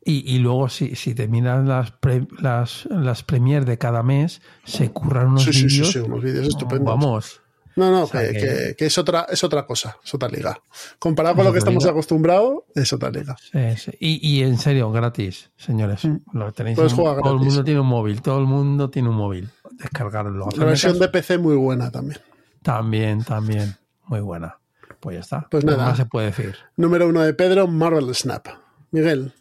Y, 0.05 0.35
y 0.35 0.39
luego, 0.39 0.67
si, 0.67 0.95
si 0.95 1.15
te 1.15 1.27
miras 1.29 1.65
las, 1.65 1.91
pre- 1.91 2.27
las, 2.39 2.85
las 2.91 3.23
premier 3.23 3.63
de 3.65 3.77
cada 3.77 4.03
mes, 4.03 4.41
se 4.65 4.91
curran 4.91 5.27
unos 5.29 5.43
Sí, 5.45 5.53
sí, 5.53 5.59
sí, 5.61 5.67
vídeos. 5.67 5.91
sí, 5.93 5.99
unos 5.99 6.21
vídeos 6.23 6.47
estupendos. 6.49 6.85
Vamos. 6.85 7.41
No, 7.75 7.89
no, 7.91 8.03
O 8.03 8.07
sea 8.07 8.21
que, 8.31 8.75
que- 8.77 8.85
es, 8.85 8.97
otra, 8.97 9.25
es 9.29 9.43
otra 9.43 9.65
cosa, 9.65 9.97
es 10.03 10.13
otra 10.13 10.29
liga. 10.29 10.59
Comparado 10.99 11.35
con 11.35 11.45
lo 11.45 11.51
que 11.53 11.59
estamos 11.59 11.85
acostumbrados, 11.85 12.63
es 12.75 12.91
otra 12.93 13.09
liga. 13.09 13.35
Sí, 13.51 13.77
sí. 13.77 13.91
Y, 13.99 14.29
y 14.37 14.43
en 14.43 14.57
serio, 14.57 14.91
gratis, 14.91 15.49
señores. 15.57 16.01
Lo 16.33 16.51
tenéis 16.53 16.77
en- 16.77 16.87
todo 16.95 17.33
el 17.33 17.39
mundo 17.39 17.63
tiene 17.63 17.79
un 17.79 17.87
móvil, 17.87 18.21
todo 18.21 18.39
el 18.39 18.45
mundo 18.45 18.89
tiene 18.89 19.09
un 19.09 19.15
móvil. 19.15 19.49
Descargarlo. 19.71 20.49
La 20.55 20.65
versión 20.65 20.99
de 20.99 21.07
PC 21.09 21.37
muy 21.39 21.55
buena 21.55 21.89
también. 21.91 22.19
También, 22.61 23.23
también. 23.23 23.75
Muy 24.05 24.19
buena. 24.21 24.57
Pues 24.99 25.15
ya 25.15 25.19
está. 25.21 25.47
Pues 25.49 25.65
¿Qué 25.65 25.71
nada. 25.71 25.85
más 25.87 25.97
se 25.97 26.05
puede 26.05 26.27
decir? 26.27 26.55
Número 26.77 27.07
uno 27.07 27.21
de 27.21 27.33
Pedro, 27.33 27.67
Marvel 27.67 28.13
Snap. 28.15 28.47
Miguel, 28.91 29.33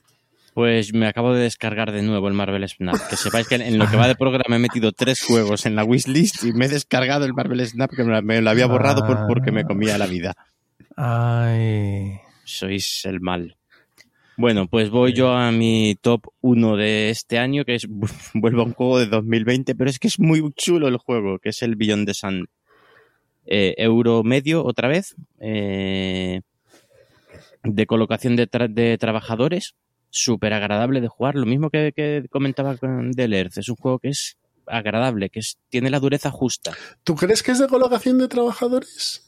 Pues 0.54 0.92
me 0.92 1.06
acabo 1.06 1.32
de 1.32 1.42
descargar 1.42 1.92
de 1.92 2.02
nuevo 2.02 2.28
el 2.28 2.34
Marvel 2.34 2.68
Snap. 2.68 3.08
Que 3.08 3.16
sepáis 3.16 3.48
que 3.48 3.54
en 3.54 3.78
lo 3.78 3.88
que 3.88 3.96
va 3.96 4.06
de 4.06 4.14
programa 4.14 4.56
he 4.56 4.58
metido 4.58 4.92
tres 4.92 5.22
juegos 5.22 5.64
en 5.64 5.74
la 5.74 5.84
wishlist 5.84 6.44
y 6.44 6.52
me 6.52 6.66
he 6.66 6.68
descargado 6.68 7.24
el 7.24 7.32
Marvel 7.32 7.66
Snap 7.66 7.90
que 7.90 8.04
me 8.04 8.42
lo 8.42 8.50
había 8.50 8.66
borrado 8.66 9.06
por, 9.06 9.26
porque 9.26 9.50
me 9.50 9.64
comía 9.64 9.96
la 9.96 10.06
vida. 10.06 10.34
Ay. 10.96 12.18
Sois 12.44 13.04
el 13.06 13.20
mal. 13.20 13.56
Bueno, 14.36 14.66
pues 14.66 14.90
voy 14.90 15.12
yo 15.12 15.32
a 15.32 15.52
mi 15.52 15.94
top 16.00 16.26
1 16.40 16.76
de 16.76 17.10
este 17.10 17.38
año, 17.38 17.64
que 17.64 17.74
es, 17.74 17.86
vuelvo 18.34 18.62
a 18.62 18.64
un 18.64 18.72
juego 18.72 18.98
de 18.98 19.06
2020, 19.06 19.74
pero 19.74 19.88
es 19.88 19.98
que 19.98 20.08
es 20.08 20.18
muy 20.18 20.42
chulo 20.54 20.88
el 20.88 20.96
juego, 20.96 21.38
que 21.38 21.50
es 21.50 21.62
el 21.62 21.76
Beyond 21.76 22.06
the 22.06 22.14
Sun. 22.14 22.48
Eh, 23.44 23.74
euro 23.78 24.22
medio 24.22 24.64
otra 24.64 24.88
vez, 24.88 25.14
eh, 25.40 26.40
de 27.62 27.86
colocación 27.86 28.36
de, 28.36 28.48
de 28.70 28.98
trabajadores, 28.98 29.74
súper 30.12 30.52
agradable 30.52 31.00
de 31.00 31.08
jugar. 31.08 31.34
Lo 31.34 31.46
mismo 31.46 31.70
que, 31.70 32.24
comentaba 32.30 32.76
con 32.76 33.10
Del 33.10 33.32
Earth. 33.32 33.58
Es 33.58 33.68
un 33.68 33.76
juego 33.76 33.98
que 33.98 34.10
es 34.10 34.36
agradable, 34.66 35.30
que 35.30 35.40
es, 35.40 35.58
tiene 35.68 35.90
la 35.90 35.98
dureza 35.98 36.30
justa. 36.30 36.72
¿Tú 37.02 37.16
crees 37.16 37.42
que 37.42 37.50
es 37.50 37.58
de 37.58 37.66
colocación 37.66 38.18
de 38.18 38.28
trabajadores? 38.28 39.26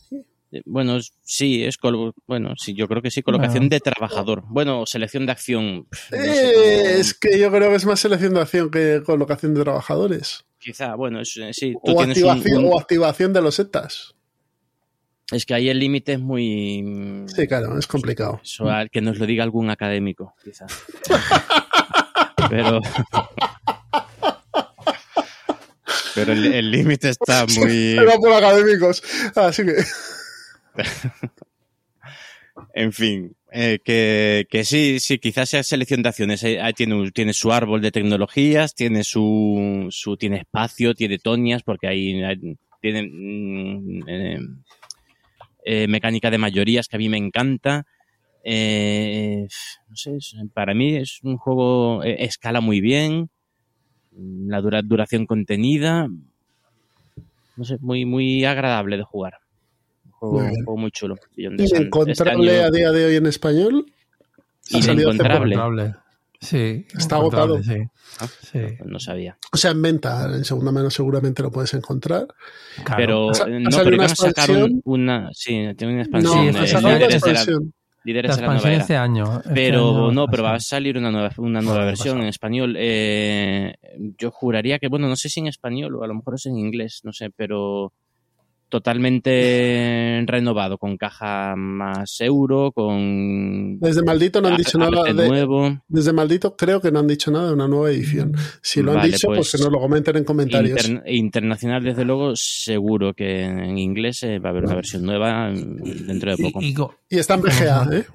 Eh, 0.52 0.62
bueno, 0.66 0.98
sí, 1.23 1.65
es 1.65 1.78
bueno, 2.27 2.55
sí, 2.56 2.74
yo 2.74 2.86
creo 2.86 3.02
que 3.02 3.11
sí, 3.11 3.23
colocación 3.23 3.69
de 3.69 3.81
trabajador. 3.81 4.44
Bueno, 4.47 4.86
selección 4.86 5.27
de 5.27 5.32
acción. 5.32 5.89
Eh, 6.12 6.98
es 6.98 7.15
que 7.15 7.39
yo 7.39 7.51
creo 7.51 7.70
que 7.70 7.77
es 7.77 7.86
más 7.86 7.98
selección 7.98 8.35
de 8.35 8.43
acción 8.43 8.70
que 8.70 9.02
colocación 9.05 9.55
de 9.55 9.65
trabajadores. 9.65 10.44
Quizá, 10.59 10.94
bueno, 10.94 11.20
es, 11.20 11.36
eh, 11.39 11.52
sí. 11.52 11.74
o, 11.82 12.01
activación, 12.01 12.65
o 12.66 12.78
activación 12.78 13.32
de 13.32 13.43
los 13.43 13.59
ETAs. 13.59 14.15
Es 15.32 15.46
que 15.46 15.55
ahí 15.55 15.68
el 15.68 15.78
límite 15.78 16.14
es 16.14 16.20
muy. 16.20 17.24
Sí, 17.34 17.46
claro, 17.46 17.78
es 17.78 17.86
complicado. 17.86 18.40
Eso, 18.42 18.66
que 18.92 19.01
nos 19.01 19.18
lo 19.18 19.26
diga 19.26 19.42
algún 19.42 19.70
académico, 19.70 20.34
quizás. 20.44 20.72
Pero. 22.51 22.80
Pero 26.14 26.32
el 26.32 26.70
límite 26.70 27.09
está 27.09 27.46
muy. 27.56 27.92
Era 27.98 28.16
por 28.16 28.32
académicos. 28.32 29.02
Así 29.34 29.64
que. 29.64 29.82
en 32.74 32.92
fin, 32.92 33.36
eh, 33.51 33.78
que, 33.84 34.46
que, 34.51 34.64
sí, 34.64 34.98
sí, 35.01 35.18
quizás 35.18 35.48
sea 35.48 35.62
selección 35.62 36.02
de 36.02 36.09
acciones. 36.09 36.42
Eh, 36.44 36.60
tiene, 36.76 37.10
tiene 37.12 37.32
su 37.32 37.52
árbol 37.52 37.80
de 37.80 37.92
tecnologías, 37.92 38.74
tiene 38.74 39.05
su, 39.05 39.86
su 39.90 40.16
tiene 40.16 40.38
espacio, 40.38 40.94
tiene 40.94 41.18
toñas, 41.18 41.62
porque 41.62 41.86
ahí 41.86 42.20
tiene 42.80 43.09
mm, 43.10 44.09
eh, 44.09 44.38
eh, 45.64 45.88
mecánica 45.88 46.30
de 46.30 46.38
mayorías 46.38 46.88
que 46.88 46.96
a 46.96 46.98
mí 46.98 47.08
me 47.08 47.16
encanta. 47.16 47.86
Eh, 48.44 49.48
no 49.88 49.96
sé, 49.96 50.18
para 50.52 50.74
mí 50.74 50.96
es 50.96 51.20
un 51.22 51.38
juego, 51.38 52.04
eh, 52.04 52.16
escala 52.24 52.60
muy 52.60 52.80
bien, 52.82 53.30
la 54.12 54.60
duración 54.60 55.24
contenida, 55.24 56.08
no 57.56 57.64
sé, 57.64 57.78
muy, 57.80 58.04
muy 58.04 58.44
agradable 58.44 58.98
de 58.98 59.02
jugar. 59.02 59.38
Un 60.20 60.20
juego 60.64 60.76
muy, 60.76 60.90
chulo. 60.90 61.16
¿Inencontrable 61.36 62.52
este 62.52 62.64
a 62.64 62.70
día 62.70 62.92
de 62.92 63.06
hoy 63.06 63.16
en 63.16 63.26
español? 63.26 63.86
Inencontrable. 64.70 65.94
Sí. 66.40 66.86
Está 66.97 67.16
agotado. 67.16 67.59
Ah, 68.20 68.27
sí. 68.43 68.61
No 68.85 68.98
sabía. 68.98 69.39
O 69.52 69.56
sea, 69.56 69.70
en 69.70 69.82
venta, 69.82 70.27
en 70.35 70.44
segunda 70.44 70.73
mano 70.73 70.90
seguramente 70.90 71.43
lo 71.43 71.51
puedes 71.51 71.73
encontrar. 71.74 72.27
Pero, 72.97 73.31
no, 73.48 73.78
pero 73.82 74.02
a 74.02 74.09
sacar 74.09 74.51
una. 74.85 75.31
Sí, 75.32 75.66
tiene 75.77 75.94
una 75.94 76.02
expansión. 76.02 76.52
No, 76.52 76.62
expansión. 76.62 77.73
Líderes 78.05 78.32
la 78.32 78.35
expansión 78.36 78.73
este 78.74 78.97
año. 78.97 79.39
Este 79.39 79.55
pero 79.55 80.12
no, 80.12 80.27
pero 80.27 80.43
va 80.43 80.55
a 80.55 80.61
salir 80.61 80.98
una 80.98 81.11
nueva, 81.11 81.31
una 81.39 81.62
nueva 81.62 81.86
versión 81.86 82.20
en 82.20 82.27
español. 82.27 82.77
Eh, 82.78 83.77
yo 84.19 84.31
juraría 84.31 84.78
que, 84.78 84.89
bueno, 84.89 85.09
no 85.09 85.16
sé 85.16 85.31
si 85.31 85.40
en 85.40 85.47
español 85.47 85.94
o 85.97 86.05
a 86.05 86.06
lo 86.06 86.15
mejor 86.15 86.35
es 86.35 86.44
en 86.44 86.59
inglés, 86.59 87.01
no 87.05 87.15
sé, 87.15 87.31
pero 87.31 87.94
totalmente 88.74 90.24
renovado, 90.26 90.78
con 90.78 90.96
caja 90.96 91.55
más 91.55 92.20
euro, 92.20 92.72
con... 92.72 93.78
Desde 93.78 94.02
Maldito 94.02 94.40
no 94.40 94.48
han 94.48 94.56
dicho 94.56 94.78
nada 94.78 95.05
de... 95.05 95.28
Nuevo. 95.28 95.78
Desde 95.86 96.12
Maldito 96.12 96.56
creo 96.56 96.80
que 96.80 96.90
no 96.90 96.98
han 96.98 97.06
dicho 97.06 97.30
nada 97.30 97.46
de 97.46 97.52
una 97.52 97.68
nueva 97.68 97.92
edición. 97.92 98.34
Si 98.62 98.82
lo 98.82 98.98
han 98.98 99.06
dicho, 99.06 99.28
pues, 99.28 99.38
pues, 99.38 99.52
que 99.52 99.59
nos 99.59 99.70
lo 99.70 99.78
comenten 99.78 100.16
en 100.16 100.24
comentarios. 100.24 100.90
internacional, 101.06 101.84
desde 101.84 102.05
luego, 102.05 102.32
seguro 102.34 103.14
que 103.14 103.44
en 103.44 103.78
inglés 103.78 104.24
eh, 104.24 104.40
va 104.40 104.48
a 104.48 104.51
haber 104.51 104.64
una 104.64 104.74
versión 104.74 105.05
nueva 105.05 105.52
dentro 105.52 106.34
de 106.34 106.42
poco. 106.42 106.96
Y, 107.09 107.16
está 107.16 107.34
en 107.34 107.42
BGA, 107.42 107.88
¿eh? 107.92 108.06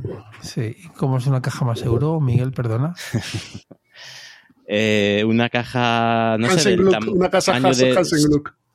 Sí. 0.41 0.75
¿Cómo 0.97 1.19
es 1.19 1.27
una 1.27 1.41
caja 1.41 1.63
más 1.63 1.81
euro, 1.83 2.19
Miguel? 2.19 2.51
Perdona. 2.51 2.95
eh, 4.67 5.23
una 5.25 5.47
caja... 5.47 6.35
No 6.37 6.49
sé, 6.49 6.71
del 6.71 6.81
una 6.81 7.29
casa 7.29 7.57
de... 7.57 7.95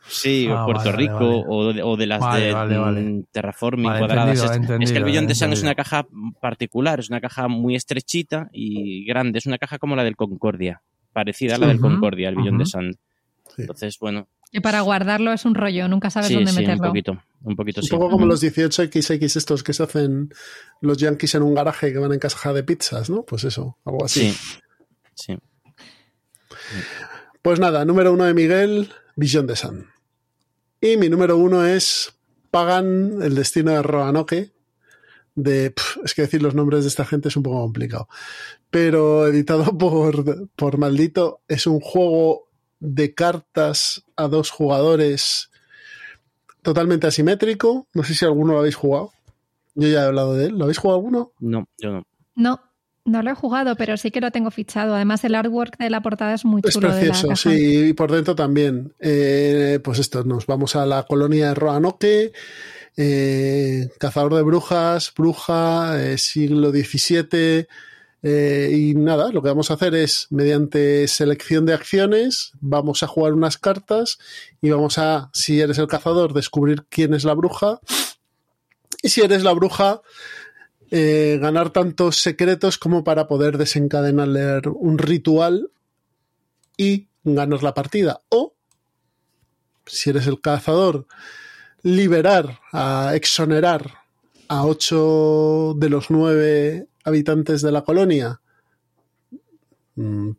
Sí, 0.06 0.48
ah, 0.50 0.64
Puerto 0.66 0.92
Rico 0.92 1.44
O, 1.48 1.72
de, 1.72 1.82
o, 1.82 1.96
de, 1.96 2.06
las 2.06 2.20
de 2.34 3.24
Terraforming 3.32 3.84
cuadradas. 3.98 4.42
es, 4.80 4.92
que 4.92 4.98
el 4.98 5.04
Billón 5.04 5.26
de 5.26 5.34
Sun 5.34 5.52
es 5.52 5.62
una 5.62 5.74
caja 5.74 6.06
particular, 6.40 7.00
es 7.00 7.08
una 7.08 7.20
caja 7.20 7.48
muy 7.48 7.74
estrechita 7.74 8.48
y 8.52 9.04
grande, 9.06 9.38
es 9.38 9.46
una 9.46 9.58
caja 9.58 9.78
como 9.78 9.96
la 9.96 10.04
del 10.04 10.16
Concordia, 10.16 10.82
parecida 11.12 11.56
a 11.56 11.58
la 11.58 11.68
del 11.68 11.80
Concordia, 11.80 12.28
el 12.28 12.36
Billón 12.36 12.58
de 12.58 12.66
Sun. 12.66 12.98
Entonces, 13.56 13.98
bueno. 13.98 14.28
Y 14.52 14.60
para 14.60 14.82
guardarlo 14.82 15.32
es 15.32 15.44
un 15.44 15.54
rollo, 15.54 15.88
nunca 15.88 16.10
sabes 16.10 16.32
dónde 16.32 16.52
meterlo. 16.52 16.84
Un 16.84 16.88
poquito, 16.88 17.22
un 17.42 17.56
poquito 17.56 17.80
Un 17.82 17.88
poco 17.88 18.10
como 18.10 18.26
los 18.26 18.42
18XX 18.42 19.36
estos 19.36 19.62
que 19.62 19.72
se 19.72 19.82
hacen 19.82 20.32
los 20.80 20.98
yankees 20.98 21.34
en 21.34 21.42
un 21.42 21.54
garaje 21.54 21.92
que 21.92 21.98
van 21.98 22.12
en 22.12 22.20
caja 22.20 22.52
de 22.52 22.62
pizzas, 22.62 23.10
¿no? 23.10 23.24
Pues 23.24 23.44
eso, 23.44 23.78
algo 23.84 24.04
así. 24.04 24.30
Sí. 24.30 24.56
sí. 25.14 25.38
Pues 27.42 27.58
nada, 27.58 27.84
número 27.84 28.12
uno 28.12 28.24
de 28.24 28.34
Miguel, 28.34 28.90
Vision 29.16 29.46
de 29.46 29.56
Sun. 29.56 29.93
Y 30.84 30.98
mi 30.98 31.08
número 31.08 31.38
uno 31.38 31.64
es 31.64 32.14
Pagan, 32.50 33.22
el 33.22 33.34
destino 33.34 33.70
de 33.70 33.82
Roanoke. 33.82 34.52
De, 35.34 35.74
es 36.04 36.12
que 36.12 36.20
decir 36.20 36.42
los 36.42 36.54
nombres 36.54 36.82
de 36.82 36.88
esta 36.88 37.06
gente 37.06 37.28
es 37.28 37.36
un 37.38 37.42
poco 37.42 37.62
complicado. 37.62 38.06
Pero 38.68 39.26
editado 39.26 39.64
por, 39.78 40.50
por 40.54 40.76
Maldito, 40.76 41.40
es 41.48 41.66
un 41.66 41.80
juego 41.80 42.50
de 42.80 43.14
cartas 43.14 44.04
a 44.14 44.28
dos 44.28 44.50
jugadores 44.50 45.50
totalmente 46.60 47.06
asimétrico. 47.06 47.88
No 47.94 48.04
sé 48.04 48.12
si 48.12 48.26
alguno 48.26 48.52
lo 48.52 48.58
habéis 48.58 48.76
jugado. 48.76 49.10
Yo 49.74 49.88
ya 49.88 50.02
he 50.02 50.06
hablado 50.06 50.34
de 50.34 50.48
él. 50.48 50.58
¿Lo 50.58 50.64
habéis 50.64 50.76
jugado 50.76 50.98
alguno? 50.98 51.32
No, 51.40 51.66
yo 51.78 51.92
no. 51.92 52.06
No. 52.34 52.60
No 53.04 53.22
lo 53.22 53.30
he 53.30 53.34
jugado, 53.34 53.76
pero 53.76 53.98
sí 53.98 54.10
que 54.10 54.22
lo 54.22 54.30
tengo 54.30 54.50
fichado. 54.50 54.94
Además, 54.94 55.22
el 55.24 55.34
artwork 55.34 55.76
de 55.76 55.90
la 55.90 56.00
portada 56.00 56.32
es 56.32 56.46
muy 56.46 56.62
chulo. 56.62 56.88
Es 56.88 56.94
precioso, 56.94 57.36
sí, 57.36 57.88
y 57.88 57.92
por 57.92 58.10
dentro 58.10 58.34
también. 58.34 58.94
Eh, 58.98 59.78
pues 59.84 59.98
esto, 59.98 60.24
nos 60.24 60.46
vamos 60.46 60.74
a 60.74 60.86
la 60.86 61.02
colonia 61.02 61.48
de 61.48 61.54
Roanoke, 61.54 62.32
eh, 62.96 63.90
cazador 63.98 64.34
de 64.34 64.42
brujas, 64.42 65.12
bruja, 65.14 66.02
eh, 66.02 66.16
siglo 66.16 66.70
XVII. 66.70 67.66
y 68.22 68.94
nada, 68.94 69.30
lo 69.32 69.42
que 69.42 69.48
vamos 69.50 69.70
a 69.70 69.74
hacer 69.74 69.94
es, 69.94 70.28
mediante 70.30 71.06
selección 71.06 71.66
de 71.66 71.74
acciones, 71.74 72.52
vamos 72.62 73.02
a 73.02 73.06
jugar 73.06 73.34
unas 73.34 73.58
cartas 73.58 74.16
y 74.62 74.70
vamos 74.70 74.96
a, 74.96 75.28
si 75.34 75.60
eres 75.60 75.76
el 75.76 75.88
cazador, 75.88 76.32
descubrir 76.32 76.86
quién 76.88 77.12
es 77.12 77.24
la 77.24 77.34
bruja. 77.34 77.80
Y 79.02 79.10
si 79.10 79.20
eres 79.20 79.42
la 79.42 79.52
bruja, 79.52 80.00
eh, 80.90 81.38
ganar 81.40 81.70
tantos 81.70 82.16
secretos 82.16 82.78
como 82.78 83.04
para 83.04 83.26
poder 83.26 83.58
desencadenar 83.58 84.68
un 84.68 84.98
ritual 84.98 85.70
y 86.76 87.08
ganar 87.24 87.62
la 87.62 87.74
partida. 87.74 88.20
O, 88.28 88.54
si 89.86 90.10
eres 90.10 90.26
el 90.26 90.40
cazador, 90.40 91.06
liberar, 91.82 92.60
a 92.72 93.12
exonerar 93.14 93.98
a 94.48 94.64
ocho 94.66 95.74
de 95.76 95.88
los 95.88 96.10
nueve 96.10 96.88
habitantes 97.04 97.62
de 97.62 97.72
la 97.72 97.82
colonia, 97.82 98.40
mm, 99.94 100.30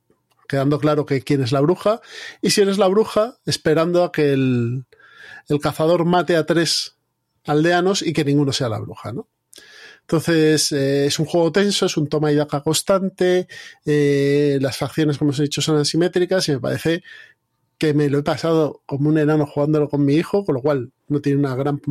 quedando 0.48 0.80
claro 0.80 1.06
que 1.06 1.22
quién 1.22 1.42
es 1.42 1.52
la 1.52 1.62
bruja, 1.62 2.02
y 2.42 2.52
si 2.52 2.62
eres 2.62 2.78
la 2.78 2.88
bruja, 2.88 3.38
esperando 3.46 4.04
a 4.04 4.12
que 4.12 4.34
el, 4.34 4.86
el 5.48 5.60
cazador 5.60 6.06
mate 6.06 6.36
a 6.36 6.46
tres 6.46 6.98
aldeanos 7.46 8.02
y 8.02 8.14
que 8.14 8.26
ninguno 8.26 8.52
sea 8.52 8.70
la 8.70 8.80
bruja, 8.80 9.12
¿no? 9.12 9.28
Entonces, 10.08 10.72
eh, 10.72 11.08
es 11.08 11.18
un 11.18 11.26
juego 11.26 11.52
tenso, 11.52 11.88
es 11.88 11.98
un 11.98 12.08
toma 12.08 12.32
y 12.32 12.36
daca 12.36 12.62
constante, 12.62 13.48
eh, 13.86 14.60
las 14.62 14.78
facciones, 14.78 15.18
como 15.18 15.32
os 15.32 15.40
he 15.40 15.44
dicho, 15.44 15.62
son 15.62 15.78
asimétricas 15.78 16.48
y 16.48 16.52
me 16.52 16.60
parece 16.60 17.04
que 17.80 17.96
me 17.96 18.08
lo 18.10 18.20
he 18.20 18.24
pasado 18.24 18.84
como 18.86 19.10
un 19.10 19.18
enano 19.18 19.48
jugándolo 19.48 19.90
con 19.90 20.06
mi 20.06 20.14
hijo, 20.14 20.46
con 20.46 20.56
lo 20.56 20.62
cual 20.62 20.92
no 21.08 21.22
tiene 21.22 21.40
una 21.40 21.56
gran 21.56 21.82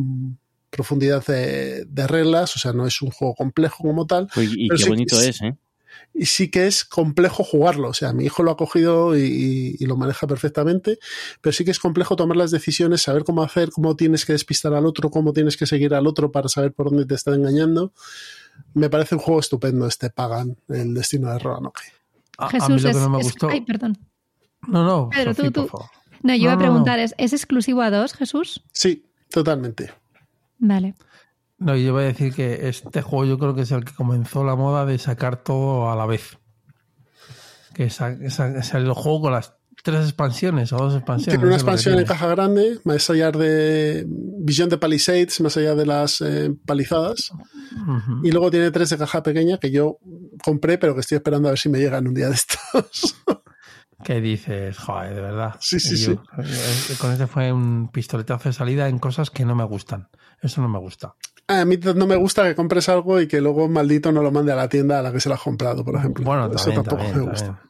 profundidad 0.69 1.25
de, 1.25 2.07
reglas, 2.07 2.55
o 2.55 2.59
sea, 2.59 2.71
no 2.71 2.87
es 2.87 3.01
un 3.01 3.11
juego 3.11 3.35
complejo 3.35 3.83
como 3.83 4.07
tal. 4.07 4.29
y 4.37 4.69
qué 4.69 4.85
bonito 4.87 5.19
es, 5.21 5.41
¿eh? 5.41 5.57
Y 6.13 6.25
sí 6.27 6.49
que 6.49 6.67
es 6.67 6.85
complejo 6.85 7.43
jugarlo. 7.43 7.89
O 7.89 7.93
sea, 7.93 8.13
mi 8.13 8.25
hijo 8.25 8.43
lo 8.43 8.51
ha 8.51 8.57
cogido 8.57 9.17
y, 9.17 9.77
lo 9.85 9.97
maneja 9.97 10.27
perfectamente, 10.27 10.97
pero 11.41 11.53
sí 11.53 11.65
que 11.65 11.71
es 11.71 11.79
complejo 11.79 12.15
tomar 12.15 12.37
las 12.37 12.51
decisiones, 12.51 13.01
saber 13.01 13.23
cómo 13.23 13.43
hacer, 13.43 13.69
cómo 13.71 13.95
tienes 13.95 14.25
que 14.25 14.33
despistar 14.33 14.73
al 14.73 14.85
otro, 14.85 15.09
cómo 15.09 15.33
tienes 15.33 15.57
que 15.57 15.65
seguir 15.65 15.93
al 15.93 16.07
otro 16.07 16.31
para 16.31 16.47
saber 16.49 16.73
por 16.73 16.89
dónde 16.89 17.05
te 17.05 17.15
está 17.15 17.33
engañando. 17.35 17.91
me 18.73 18.89
parece 18.89 19.15
un 19.15 19.21
juego 19.21 19.39
estupendo 19.39 19.85
este 19.87 20.09
Pagan, 20.09 20.57
el 20.69 20.93
destino 20.93 21.31
de 21.31 21.39
Roanoke. 21.39 21.81
A, 22.37 22.45
a 22.47 22.49
Jesús, 22.49 22.69
mí 22.69 22.75
lo 22.81 22.83
que 22.83 22.89
es, 22.91 22.97
no 22.97 23.09
me 23.09 23.19
es- 23.19 23.23
gustó. 23.25 23.49
Ay, 23.49 23.61
perdón. 23.61 23.97
No, 24.67 24.83
no, 24.83 25.09
Pedro, 25.09 25.33
Sofía, 25.33 25.51
tú, 25.51 25.61
por 25.61 25.63
tú. 25.65 25.77
favor. 25.77 25.89
No, 26.23 26.33
yo 26.35 26.43
iba 26.43 26.53
a 26.53 26.55
No, 26.55 26.61
no, 26.61 26.65
no. 26.67 26.71
preguntar, 26.71 26.99
¿es, 26.99 27.13
¿es 27.17 27.33
exclusivo 27.33 27.81
a 27.81 27.91
dos, 27.91 28.13
Jesús? 28.13 28.63
Sí, 28.71 29.05
totalmente. 29.29 29.93
Vale. 30.57 30.95
No, 31.57 31.75
yo 31.75 31.93
voy 31.93 32.03
a 32.03 32.07
decir 32.07 32.33
que 32.33 32.67
este 32.67 33.01
juego 33.01 33.25
yo 33.25 33.37
creo 33.39 33.55
que 33.55 33.61
es 33.61 33.71
el 33.71 33.85
que 33.85 33.93
comenzó 33.93 34.43
la 34.43 34.55
moda 34.55 34.85
de 34.85 34.97
sacar 34.97 35.37
todo 35.43 35.89
a 35.91 35.95
la 35.95 36.05
vez. 36.05 36.37
Que 37.73 37.89
sa- 37.89 38.17
sa- 38.29 38.61
salió 38.63 38.89
el 38.89 38.93
juego 38.93 39.21
con 39.21 39.31
las 39.33 39.55
tres 39.83 40.01
expansiones 40.03 40.73
o 40.73 40.77
dos 40.77 40.95
expansiones. 40.95 41.39
Tiene 41.39 41.45
una 41.45 41.55
expansión 41.55 41.99
en 41.99 42.05
caja 42.05 42.27
grande, 42.27 42.79
más 42.85 43.09
allá 43.09 43.31
de 43.31 44.05
Visión 44.07 44.67
de 44.69 44.77
Palisades, 44.77 45.39
más 45.41 45.55
allá 45.57 45.75
de 45.75 45.85
las 45.85 46.21
eh, 46.21 46.53
palizadas. 46.65 47.31
Y 48.23 48.31
luego 48.31 48.49
tiene 48.51 48.71
tres 48.71 48.89
de 48.89 48.97
caja 48.97 49.21
pequeña 49.23 49.57
que 49.57 49.71
yo 49.71 49.99
compré, 50.43 50.77
pero 50.77 50.93
que 50.93 51.01
estoy 51.01 51.17
esperando 51.17 51.47
a 51.47 51.51
ver 51.51 51.59
si 51.59 51.69
me 51.69 51.79
llegan 51.79 52.07
un 52.07 52.13
día 52.13 52.29
de 52.29 52.35
estos. 52.35 53.15
¿Qué 54.03 54.21
dices? 54.21 54.77
Joder, 54.77 55.15
de 55.15 55.21
verdad. 55.21 55.55
Sí, 55.59 55.79
sí, 55.79 55.93
Y 55.93 55.97
sí. 55.97 56.11
eh, 56.11 56.95
Con 56.99 57.11
este 57.11 57.27
fue 57.27 57.51
un 57.51 57.89
pistoletazo 57.91 58.49
de 58.49 58.53
salida 58.53 58.87
en 58.89 58.99
cosas 58.99 59.29
que 59.31 59.45
no 59.45 59.55
me 59.55 59.63
gustan. 59.63 60.09
Eso 60.41 60.61
no 60.61 60.69
me 60.69 60.79
gusta. 60.79 61.15
A 61.47 61.65
mí 61.65 61.77
no 61.77 62.07
me 62.07 62.15
gusta 62.15 62.43
que 62.43 62.55
compres 62.55 62.89
algo 62.89 63.21
y 63.21 63.27
que 63.27 63.39
luego 63.41 63.67
maldito 63.67 64.11
no 64.11 64.21
lo 64.23 64.31
mande 64.31 64.51
a 64.51 64.55
la 64.55 64.67
tienda 64.69 64.99
a 64.99 65.01
la 65.01 65.11
que 65.11 65.19
se 65.19 65.29
lo 65.29 65.35
has 65.35 65.41
comprado, 65.41 65.83
por 65.85 65.95
ejemplo. 65.95 66.23
Bueno, 66.25 66.45
Eso 66.47 66.55
también, 66.55 66.75
tampoco 66.83 66.97
también, 67.03 67.17
me 67.25 67.29
gusta. 67.31 67.45
también. 67.47 67.69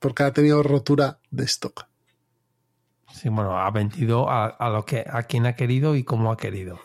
Porque 0.00 0.22
ha 0.24 0.32
tenido 0.32 0.62
rotura 0.62 1.18
de 1.30 1.44
stock. 1.44 1.86
Sí, 3.12 3.28
bueno, 3.28 3.56
ha 3.58 3.70
vendido 3.70 4.28
a, 4.28 4.46
a 4.46 4.68
lo 4.70 4.84
que 4.84 5.04
a 5.08 5.22
quien 5.22 5.46
ha 5.46 5.54
querido 5.54 5.94
y 5.94 6.02
como 6.04 6.32
ha 6.32 6.36
querido. 6.36 6.80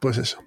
Pues 0.00 0.18
eso. 0.18 0.38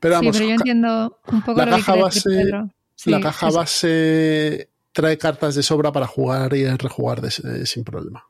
Pero 0.00 0.14
sí, 0.14 0.20
vamos, 0.26 0.36
pero 0.36 0.48
yo 0.48 0.54
entiendo 0.54 1.18
un 1.28 1.42
poco 1.42 1.58
la 1.58 1.66
lo 1.66 1.72
caja 1.76 1.94
base- 1.96 2.28
decir. 2.30 2.54
Sí, 2.94 3.10
la 3.10 3.20
caja 3.20 3.48
es- 3.48 3.54
base 3.54 4.70
trae 4.92 5.18
cartas 5.18 5.54
de 5.56 5.62
sobra 5.62 5.90
para 5.90 6.06
jugar 6.06 6.54
y 6.54 6.64
rejugar 6.76 7.20
de- 7.20 7.62
eh, 7.62 7.66
sin 7.66 7.82
problema. 7.82 8.24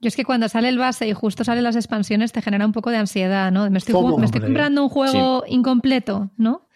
Yo 0.00 0.08
es 0.08 0.16
que 0.16 0.24
cuando 0.24 0.48
sale 0.48 0.68
el 0.68 0.78
base 0.78 1.08
y 1.08 1.12
justo 1.12 1.42
salen 1.44 1.64
las 1.64 1.76
expansiones 1.76 2.32
te 2.32 2.42
genera 2.42 2.66
un 2.66 2.72
poco 2.72 2.90
de 2.90 2.98
ansiedad, 2.98 3.50
¿no? 3.50 3.70
Me 3.70 3.78
estoy, 3.78 3.94
me 4.18 4.26
estoy 4.26 4.40
comprando 4.42 4.82
un 4.82 4.88
juego 4.90 5.44
incompleto, 5.48 6.30
¿no? 6.36 6.68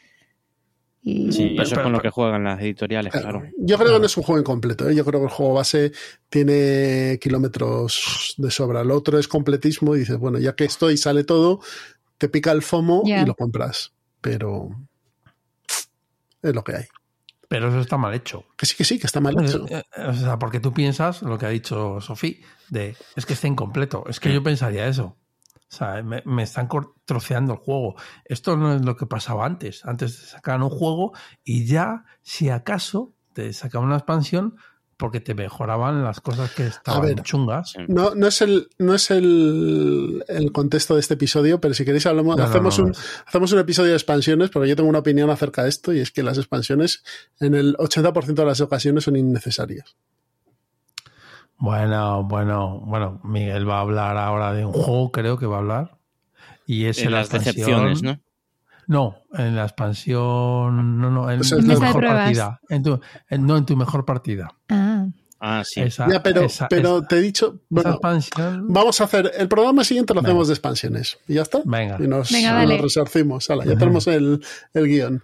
Y 1.03 1.33
Sí, 1.33 1.49
Pero- 1.51 1.63
eso 1.63 1.71
pero- 1.71 1.81
es 1.81 1.85
con 1.85 1.93
lo 1.93 2.01
que 2.01 2.11
juegan 2.11 2.45
las 2.45 2.61
editoriales, 2.61 3.13
Claro. 3.13 3.41
claro. 3.41 3.55
Yo 3.59 3.79
creo 3.79 3.93
que 3.95 4.01
no 4.01 4.07
es 4.07 4.17
un 4.17 4.23
juego 4.23 4.41
incompleto. 4.41 4.89
¿eh? 4.89 4.95
Yo 4.95 5.05
creo 5.05 5.21
que 5.21 5.27
el 5.27 5.33
juego 5.33 5.55
base 5.55 5.93
tiene 6.29 7.19
kilómetros 7.23 8.35
de 8.39 8.51
sobra. 8.51 8.85
Lo 8.85 8.97
otro 8.97 9.19
es 9.19 9.27
completismo 9.29 9.97
y 9.97 10.01
dices, 10.01 10.19
bueno, 10.19 10.39
ya 10.39 10.55
que 10.55 10.65
esto 10.65 10.91
y 10.91 10.97
sale 10.97 11.25
todo, 11.25 11.61
te 12.19 12.29
pica 12.29 12.53
el 12.53 12.63
FOMO 12.63 13.03
y 13.07 13.25
lo 13.25 13.35
compras. 13.35 13.93
Pero 14.21 14.71
es 16.43 16.55
lo 16.55 16.63
que 16.65 16.77
hay. 16.77 16.85
Pero 17.51 17.67
eso 17.67 17.81
está 17.81 17.97
mal 17.97 18.15
hecho. 18.15 18.45
Que 18.57 18.65
sí, 18.65 18.77
que 18.77 18.85
sí, 18.85 19.01
que 19.01 19.09
está 19.09 19.21
mal 19.21 19.35
hecho. 19.45 19.67
Eh, 19.69 19.83
O 20.07 20.15
sea, 20.15 20.39
porque 20.39 20.61
tú 20.61 20.73
piensas 20.73 21.23
lo 21.23 21.37
que 21.37 21.47
ha 21.47 21.49
dicho 21.49 22.01
Sofía, 22.01 22.37
de 22.69 22.95
es 23.17 23.27
que 23.27 23.33
está 23.33 23.49
incompleto. 23.49 24.05
Es 24.09 24.21
que 24.21 24.33
yo 24.33 24.41
pensaría 24.41 24.87
eso. 24.87 25.17
O 25.57 25.75
sea, 25.77 26.01
me, 26.05 26.23
me 26.25 26.45
están 26.45 26.69
troceando 27.05 27.55
el 27.55 27.59
juego. 27.59 27.97
Esto 28.25 28.57
no 28.57 28.73
es 28.73 28.85
lo 28.85 28.97
que 28.97 29.07
pasaba 29.07 29.47
antes. 29.47 29.85
Antes 29.85 30.21
te 30.21 30.27
sacaban 30.27 30.63
un 30.63 30.71
juego 30.71 31.13
y 31.43 31.65
ya, 31.65 32.05
si 32.23 32.51
acaso, 32.51 33.15
te 33.33 33.53
sacaban 33.53 33.89
una 33.89 33.97
expansión 33.97 34.55
porque 35.01 35.19
te 35.21 35.35
mejoraban 35.35 36.05
las 36.05 36.21
cosas 36.21 36.53
que 36.53 36.67
estaban 36.69 37.03
ver. 37.03 37.23
chungas. 37.23 37.75
No, 37.89 38.15
no 38.15 38.29
es 38.29 38.41
el, 38.43 38.69
no 38.79 38.95
es 38.95 39.11
el, 39.11 40.23
el 40.29 40.53
contexto 40.53 40.95
de 40.95 41.01
este 41.01 41.15
episodio, 41.15 41.61
pero 41.61 41.75
si 41.75 41.85
queréis 41.85 42.07
hablamos, 42.07 42.37
No, 42.37 42.45
hacemos, 42.45 42.79
no, 42.79 42.85
un, 42.85 42.95
hacemos 43.27 43.51
un 43.53 43.59
episodio 43.59 43.91
de 43.91 43.97
expansiones, 43.97 44.51
porque 44.51 44.69
yo 44.69 44.77
tengo 44.77 44.89
una 44.89 45.01
opinión 45.01 45.31
acerca 45.31 45.65
de 45.65 45.71
esto, 45.71 45.93
y 45.93 45.99
es 46.01 46.13
que 46.13 46.23
las 46.23 46.39
expansiones 46.39 47.03
en 47.41 47.55
el 47.55 47.75
80% 47.79 48.35
de 48.35 48.45
las 48.45 48.61
ocasiones 48.61 49.03
son 49.05 49.17
innecesarias. 49.17 49.97
Bueno, 51.57 52.25
bueno, 52.25 52.81
bueno. 52.85 53.21
Miguel 53.25 53.69
va 53.69 53.79
a 53.79 53.81
hablar 53.81 54.17
ahora 54.17 54.53
de 54.53 54.65
un 54.65 54.73
juego, 54.73 55.11
creo 55.13 55.37
que 55.39 55.47
va 55.47 55.57
a 55.57 55.61
hablar. 55.61 55.99
Y 56.67 56.85
es 56.87 56.99
En 56.99 57.07
en 57.07 57.13
la 57.13 57.19
las 57.19 57.27
expansión- 57.35 57.55
decepciones, 57.57 58.03
¿no? 58.03 58.21
No, 58.91 59.23
en 59.35 59.55
la 59.55 59.63
expansión. 59.67 61.01
No, 61.01 61.11
no, 61.11 61.31
en 61.31 61.39
Pues 61.39 61.51
tu 61.51 61.63
mejor 61.63 61.93
pruebas. 61.93 62.25
partida. 62.25 62.61
En 62.69 62.83
tu, 62.83 63.01
en- 63.29 63.47
no, 63.47 63.57
en 63.57 63.65
tu 63.65 63.77
mejor 63.77 64.05
partida. 64.05 64.49
Ah, 64.69 65.07
Ah, 65.43 65.63
sí. 65.65 65.81
Esa, 65.81 66.07
ya, 66.11 66.23
pero, 66.23 66.43
esa- 66.43 66.69
pero 66.69 66.99
esa- 66.99 67.07
te 67.09 67.17
he 67.17 67.21
dicho, 67.23 67.61
bueno, 67.71 67.93
expansión. 67.93 68.67
vamos 68.69 69.01
a 69.01 69.05
hacer, 69.05 69.33
el 69.39 69.49
programa 69.49 69.85
siguiente 69.85 70.13
lo 70.13 70.21
Venga. 70.21 70.29
hacemos 70.33 70.49
de 70.49 70.53
expansiones. 70.55 71.19
Y 71.27 71.35
ya 71.35 71.43
está. 71.43 71.63
Venga. 71.65 71.97
Y 71.99 72.07
nos, 72.09 72.31
Venga, 72.31 72.67
nos 72.67 72.81
resarcimos. 72.83 73.49
Hala, 73.49 73.65
ya 73.65 73.75
tenemos 73.79 74.07
el, 74.09 74.45
el 74.75 74.87
guion. 74.87 75.23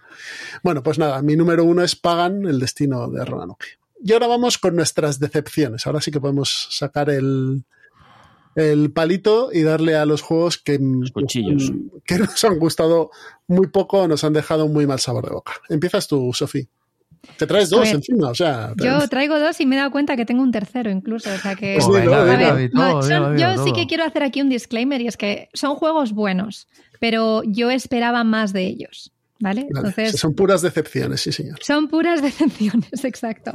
Bueno, 0.63 0.83
pues 0.83 0.99
nada, 0.99 1.21
mi 1.21 1.37
número 1.37 1.65
uno 1.65 1.83
es 1.83 1.97
Pagan, 1.97 2.47
el 2.47 2.59
destino 2.61 3.11
de 3.11 3.25
Roanoke. 3.27 3.67
Y 4.03 4.13
ahora 4.15 4.27
vamos 4.29 4.57
con 4.57 4.75
nuestras 4.77 5.19
decepciones. 5.19 5.87
Ahora 5.87 6.01
sí 6.01 6.11
que 6.11 6.21
podemos 6.21 6.69
sacar 6.71 7.11
el, 7.11 7.65
el 8.57 8.91
palito 8.91 9.51
y 9.53 9.63
darle 9.63 9.95
a 9.95 10.07
los 10.07 10.23
juegos 10.23 10.59
que, 10.59 10.81
cuchillos. 11.13 11.73
que 12.05 12.19
nos 12.19 12.43
han 12.43 12.59
gustado 12.59 13.11
muy 13.47 13.69
poco 13.69 14.01
o 14.01 14.09
nos 14.09 14.25
han 14.25 14.33
dejado 14.33 14.67
muy 14.67 14.87
mal 14.87 14.99
sabor 14.99 15.29
de 15.29 15.35
boca. 15.35 15.53
Empiezas 15.69 16.09
tú, 16.09 16.33
Sofi. 16.33 16.67
Te 17.37 17.47
traes 17.47 17.71
dos 17.71 17.81
ver, 17.81 17.97
encima, 17.97 18.29
o 18.31 18.35
sea. 18.35 18.73
yo 18.77 19.07
traigo 19.09 19.39
dos 19.39 19.61
y 19.61 19.67
me 19.67 19.75
he 19.75 19.79
dado 19.79 19.91
cuenta 19.91 20.17
que 20.17 20.25
tengo 20.25 20.43
un 20.43 20.53
tercero 20.53 20.91
incluso. 20.91 21.29
O 21.33 21.39
sea 21.39 21.55
que. 21.55 21.79
Pues 21.81 21.87
Pues 22.73 23.09
yo 23.09 23.65
sí 23.65 23.73
que 23.73 23.87
quiero 23.87 24.05
hacer 24.05 24.23
aquí 24.23 24.41
un 24.41 24.49
disclaimer 24.49 25.01
y 25.01 25.09
es 25.09 25.17
que 25.17 25.49
son 25.53 25.75
juegos 25.75 26.13
buenos, 26.13 26.69
pero 27.01 27.43
yo 27.45 27.71
esperaba 27.71 28.25
más 28.25 28.53
de 28.53 28.67
ellos. 28.67 29.13
¿Vale? 29.39 29.67
Vale, 29.71 29.91
Entonces, 29.91 30.19
son 30.19 30.35
puras 30.35 30.63
decepciones, 30.63 31.21
sí, 31.21 31.31
señor. 31.31 31.59
Son 31.63 31.89
puras 31.89 32.23
decepciones, 32.23 33.05
exacto. 33.05 33.53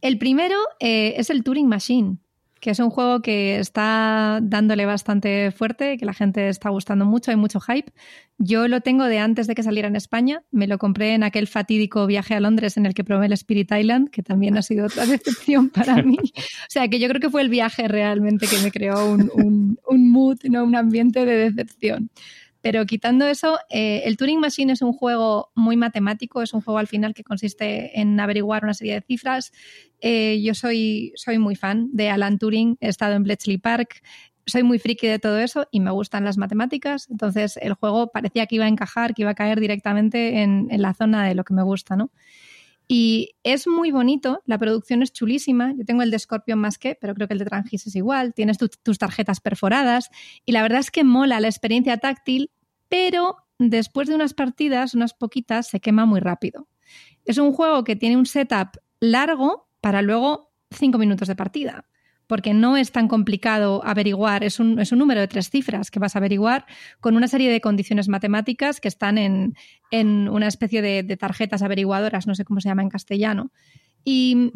El 0.00 0.16
primero 0.16 0.56
eh, 0.80 1.14
es 1.18 1.28
el 1.28 1.42
Turing 1.42 1.68
Machine, 1.68 2.16
que 2.60 2.70
es 2.70 2.78
un 2.78 2.90
juego 2.90 3.22
que 3.22 3.58
está 3.58 4.40
dándole 4.42 4.86
bastante 4.86 5.50
fuerte, 5.52 5.96
que 5.96 6.06
la 6.06 6.14
gente 6.14 6.48
está 6.48 6.70
gustando 6.70 7.04
mucho, 7.04 7.30
hay 7.30 7.36
mucho 7.36 7.60
hype. 7.60 7.92
Yo 8.38 8.68
lo 8.68 8.80
tengo 8.80 9.04
de 9.04 9.18
antes 9.18 9.46
de 9.46 9.54
que 9.54 9.62
saliera 9.62 9.88
en 9.88 9.96
España, 9.96 10.42
me 10.50 10.66
lo 10.66 10.78
compré 10.78 11.14
en 11.14 11.24
aquel 11.24 11.46
fatídico 11.46 12.06
viaje 12.06 12.34
a 12.34 12.40
Londres 12.40 12.76
en 12.76 12.86
el 12.86 12.94
que 12.94 13.04
probé 13.04 13.26
el 13.26 13.32
Spirit 13.32 13.72
Island, 13.72 14.10
que 14.10 14.22
también 14.22 14.56
ha 14.56 14.62
sido 14.62 14.86
otra 14.86 15.06
decepción 15.06 15.70
para 15.70 16.02
mí. 16.02 16.18
O 16.18 16.68
sea, 16.68 16.88
que 16.88 16.98
yo 16.98 17.08
creo 17.08 17.20
que 17.20 17.30
fue 17.30 17.42
el 17.42 17.48
viaje 17.48 17.88
realmente 17.88 18.46
que 18.46 18.58
me 18.58 18.70
creó 18.70 19.10
un, 19.10 19.30
un, 19.34 19.78
un 19.86 20.10
mood, 20.10 20.38
¿no? 20.44 20.64
un 20.64 20.76
ambiente 20.76 21.24
de 21.24 21.50
decepción. 21.50 22.10
Pero 22.70 22.84
quitando 22.84 23.24
eso, 23.26 23.58
eh, 23.70 24.02
el 24.04 24.18
Turing 24.18 24.40
Machine 24.40 24.74
es 24.74 24.82
un 24.82 24.92
juego 24.92 25.50
muy 25.54 25.78
matemático, 25.78 26.42
es 26.42 26.52
un 26.52 26.60
juego 26.60 26.76
al 26.76 26.86
final 26.86 27.14
que 27.14 27.24
consiste 27.24 27.98
en 27.98 28.20
averiguar 28.20 28.62
una 28.62 28.74
serie 28.74 28.92
de 28.92 29.00
cifras. 29.00 29.52
Eh, 30.02 30.42
yo 30.42 30.52
soy, 30.52 31.14
soy 31.16 31.38
muy 31.38 31.56
fan 31.56 31.88
de 31.94 32.10
Alan 32.10 32.36
Turing, 32.38 32.76
he 32.80 32.88
estado 32.90 33.14
en 33.14 33.22
Bletchley 33.22 33.56
Park, 33.56 34.02
soy 34.44 34.64
muy 34.64 34.78
friki 34.78 35.06
de 35.06 35.18
todo 35.18 35.38
eso 35.38 35.66
y 35.70 35.80
me 35.80 35.90
gustan 35.92 36.26
las 36.26 36.36
matemáticas, 36.36 37.08
entonces 37.08 37.56
el 37.62 37.72
juego 37.72 38.08
parecía 38.12 38.44
que 38.44 38.56
iba 38.56 38.66
a 38.66 38.68
encajar, 38.68 39.14
que 39.14 39.22
iba 39.22 39.30
a 39.30 39.34
caer 39.34 39.60
directamente 39.60 40.42
en, 40.42 40.68
en 40.70 40.82
la 40.82 40.92
zona 40.92 41.26
de 41.26 41.34
lo 41.34 41.44
que 41.44 41.54
me 41.54 41.62
gusta, 41.62 41.96
¿no? 41.96 42.10
Y 42.90 43.34
es 43.42 43.66
muy 43.66 43.90
bonito, 43.90 44.40
la 44.46 44.56
producción 44.56 45.02
es 45.02 45.12
chulísima. 45.12 45.74
Yo 45.76 45.84
tengo 45.84 46.00
el 46.02 46.10
de 46.10 46.18
Scorpion 46.18 46.58
más 46.58 46.78
que, 46.78 46.96
pero 46.98 47.14
creo 47.14 47.28
que 47.28 47.34
el 47.34 47.38
de 47.38 47.44
Trangis 47.44 47.86
es 47.86 47.94
igual. 47.94 48.32
Tienes 48.32 48.56
tu- 48.56 48.70
tus 48.82 48.96
tarjetas 48.96 49.40
perforadas 49.40 50.08
y 50.46 50.52
la 50.52 50.62
verdad 50.62 50.80
es 50.80 50.90
que 50.90 51.04
mola 51.04 51.38
la 51.38 51.48
experiencia 51.48 51.98
táctil, 51.98 52.50
pero 52.88 53.36
después 53.58 54.08
de 54.08 54.14
unas 54.14 54.34
partidas, 54.34 54.94
unas 54.94 55.14
poquitas, 55.14 55.68
se 55.68 55.80
quema 55.80 56.06
muy 56.06 56.20
rápido. 56.20 56.68
Es 57.24 57.38
un 57.38 57.52
juego 57.52 57.84
que 57.84 57.96
tiene 57.96 58.16
un 58.16 58.26
setup 58.26 58.78
largo 59.00 59.68
para 59.80 60.02
luego 60.02 60.52
cinco 60.70 60.98
minutos 60.98 61.28
de 61.28 61.36
partida, 61.36 61.84
porque 62.26 62.52
no 62.52 62.76
es 62.76 62.92
tan 62.92 63.08
complicado 63.08 63.82
averiguar, 63.84 64.44
es 64.44 64.60
un, 64.60 64.78
es 64.78 64.92
un 64.92 64.98
número 64.98 65.20
de 65.20 65.28
tres 65.28 65.50
cifras 65.50 65.90
que 65.90 65.98
vas 65.98 66.14
a 66.14 66.18
averiguar 66.18 66.66
con 67.00 67.16
una 67.16 67.26
serie 67.26 67.50
de 67.50 67.60
condiciones 67.60 68.08
matemáticas 68.08 68.80
que 68.80 68.88
están 68.88 69.18
en, 69.18 69.54
en 69.90 70.28
una 70.28 70.46
especie 70.46 70.82
de, 70.82 71.02
de 71.02 71.16
tarjetas 71.16 71.62
averiguadoras, 71.62 72.26
no 72.26 72.34
sé 72.34 72.44
cómo 72.44 72.60
se 72.60 72.68
llama 72.68 72.82
en 72.82 72.90
castellano. 72.90 73.50
Y 74.04 74.52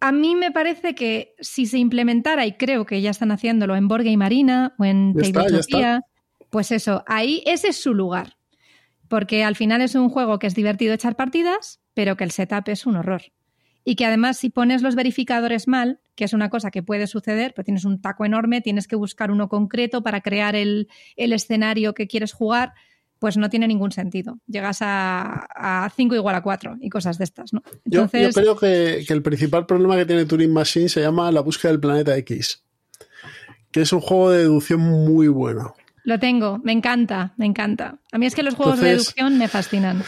a 0.00 0.12
mí 0.12 0.34
me 0.34 0.50
parece 0.50 0.94
que 0.94 1.34
si 1.40 1.66
se 1.66 1.78
implementara, 1.78 2.44
y 2.46 2.52
creo 2.52 2.86
que 2.86 3.00
ya 3.00 3.10
están 3.10 3.30
haciéndolo 3.30 3.76
en 3.76 3.88
Borg 3.88 4.06
y 4.06 4.16
Marina 4.16 4.74
o 4.78 4.84
en 4.84 5.14
Ya 5.14 5.22
está, 5.22 5.42
ya 5.42 5.48
Tabletopia, 5.48 6.00
pues 6.52 6.70
eso, 6.70 7.02
ahí 7.06 7.42
ese 7.46 7.68
es 7.68 7.82
su 7.82 7.94
lugar. 7.94 8.36
Porque 9.08 9.42
al 9.42 9.56
final 9.56 9.80
es 9.80 9.94
un 9.94 10.10
juego 10.10 10.38
que 10.38 10.46
es 10.46 10.54
divertido 10.54 10.92
echar 10.92 11.16
partidas, 11.16 11.80
pero 11.94 12.18
que 12.18 12.24
el 12.24 12.30
setup 12.30 12.68
es 12.68 12.84
un 12.84 12.96
horror. 12.96 13.22
Y 13.84 13.96
que 13.96 14.04
además 14.04 14.36
si 14.36 14.50
pones 14.50 14.82
los 14.82 14.94
verificadores 14.94 15.66
mal, 15.66 16.00
que 16.14 16.24
es 16.24 16.34
una 16.34 16.50
cosa 16.50 16.70
que 16.70 16.82
puede 16.82 17.06
suceder, 17.06 17.54
pero 17.56 17.64
tienes 17.64 17.86
un 17.86 18.02
taco 18.02 18.26
enorme, 18.26 18.60
tienes 18.60 18.86
que 18.86 18.96
buscar 18.96 19.30
uno 19.30 19.48
concreto 19.48 20.02
para 20.02 20.20
crear 20.20 20.54
el, 20.54 20.88
el 21.16 21.32
escenario 21.32 21.94
que 21.94 22.06
quieres 22.06 22.34
jugar, 22.34 22.74
pues 23.18 23.38
no 23.38 23.48
tiene 23.48 23.66
ningún 23.66 23.90
sentido. 23.90 24.38
Llegas 24.46 24.80
a 24.82 25.90
5 25.96 26.14
igual 26.14 26.34
a 26.34 26.42
4 26.42 26.76
y 26.82 26.90
cosas 26.90 27.16
de 27.16 27.24
estas, 27.24 27.54
¿no? 27.54 27.62
Yo 27.86 28.08
creo 28.10 28.56
que, 28.56 29.04
que 29.08 29.14
el 29.14 29.22
principal 29.22 29.64
problema 29.64 29.96
que 29.96 30.04
tiene 30.04 30.26
Turing 30.26 30.52
Machine 30.52 30.90
se 30.90 31.00
llama 31.00 31.32
la 31.32 31.40
búsqueda 31.40 31.72
del 31.72 31.80
planeta 31.80 32.14
X, 32.18 32.62
que 33.70 33.80
es 33.80 33.92
un 33.94 34.02
juego 34.02 34.32
de 34.32 34.40
deducción 34.40 34.80
muy 34.80 35.28
bueno. 35.28 35.74
Lo 36.04 36.18
tengo, 36.18 36.58
me 36.64 36.72
encanta, 36.72 37.32
me 37.36 37.46
encanta. 37.46 37.98
A 38.10 38.18
mí 38.18 38.26
es 38.26 38.34
que 38.34 38.42
los 38.42 38.54
juegos 38.54 38.80
de 38.80 38.90
deducción 38.90 39.38
me 39.38 39.48
fascinan. 39.48 40.02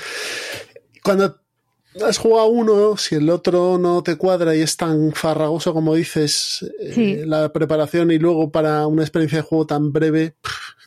Cuando 1.02 1.40
has 2.04 2.18
jugado 2.18 2.48
uno, 2.48 2.96
si 2.96 3.14
el 3.14 3.30
otro 3.30 3.78
no 3.78 4.02
te 4.02 4.16
cuadra 4.16 4.56
y 4.56 4.60
es 4.62 4.76
tan 4.76 5.12
farragoso 5.12 5.72
como 5.72 5.94
dices, 5.94 6.64
eh, 6.80 7.22
la 7.26 7.52
preparación 7.52 8.10
y 8.10 8.18
luego 8.18 8.50
para 8.50 8.86
una 8.88 9.02
experiencia 9.02 9.38
de 9.38 9.42
juego 9.42 9.66
tan 9.66 9.92
breve, 9.92 10.34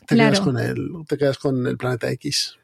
te, 0.06 0.14
Claro. 0.14 0.32
quedas 0.32 0.40
con 0.40 0.58
el, 0.58 0.90
te 1.06 1.16
quedas 1.16 1.38
con 1.38 1.66
el 1.66 1.76
Planeta 1.78 2.10
X. 2.10 2.58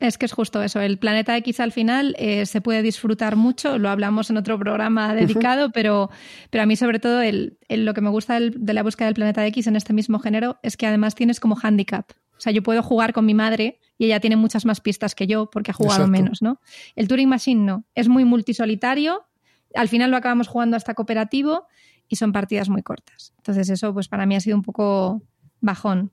Es 0.00 0.16
que 0.18 0.24
es 0.26 0.32
justo 0.32 0.62
eso. 0.62 0.80
El 0.80 0.98
Planeta 0.98 1.36
X 1.36 1.60
al 1.60 1.72
final 1.72 2.16
eh, 2.18 2.46
se 2.46 2.60
puede 2.62 2.82
disfrutar 2.82 3.36
mucho. 3.36 3.78
Lo 3.78 3.90
hablamos 3.90 4.30
en 4.30 4.38
otro 4.38 4.58
programa 4.58 5.14
dedicado, 5.14 5.70
pero, 5.72 6.10
pero 6.48 6.62
a 6.62 6.66
mí 6.66 6.74
sobre 6.74 6.98
todo 6.98 7.20
el, 7.20 7.58
el- 7.68 7.84
lo 7.84 7.92
que 7.94 8.00
me 8.00 8.08
gusta 8.08 8.34
del- 8.34 8.54
de 8.56 8.72
la 8.72 8.82
búsqueda 8.82 9.06
del 9.06 9.14
Planeta 9.14 9.46
X 9.46 9.66
en 9.66 9.76
este 9.76 9.92
mismo 9.92 10.18
género 10.18 10.58
es 10.62 10.76
que 10.78 10.86
además 10.86 11.14
tienes 11.14 11.38
como 11.38 11.56
handicap. 11.62 12.10
O 12.36 12.40
sea, 12.40 12.50
yo 12.52 12.62
puedo 12.62 12.82
jugar 12.82 13.12
con 13.12 13.26
mi 13.26 13.34
madre 13.34 13.78
y 13.98 14.06
ella 14.06 14.18
tiene 14.20 14.36
muchas 14.36 14.64
más 14.64 14.80
pistas 14.80 15.14
que 15.14 15.26
yo 15.26 15.50
porque 15.50 15.72
ha 15.72 15.74
jugado 15.74 16.04
Exacto. 16.04 16.10
menos, 16.22 16.40
¿no? 16.40 16.58
El 16.96 17.06
Turing 17.06 17.28
Machine 17.28 17.62
no. 17.62 17.84
Es 17.94 18.08
muy 18.08 18.24
multisolitario. 18.24 19.26
Al 19.74 19.88
final 19.88 20.10
lo 20.10 20.16
acabamos 20.16 20.48
jugando 20.48 20.76
hasta 20.78 20.94
cooperativo 20.94 21.66
y 22.08 22.16
son 22.16 22.32
partidas 22.32 22.70
muy 22.70 22.82
cortas. 22.82 23.34
Entonces 23.36 23.68
eso 23.68 23.92
pues 23.92 24.08
para 24.08 24.24
mí 24.24 24.34
ha 24.34 24.40
sido 24.40 24.56
un 24.56 24.62
poco 24.62 25.22
bajón. 25.60 26.12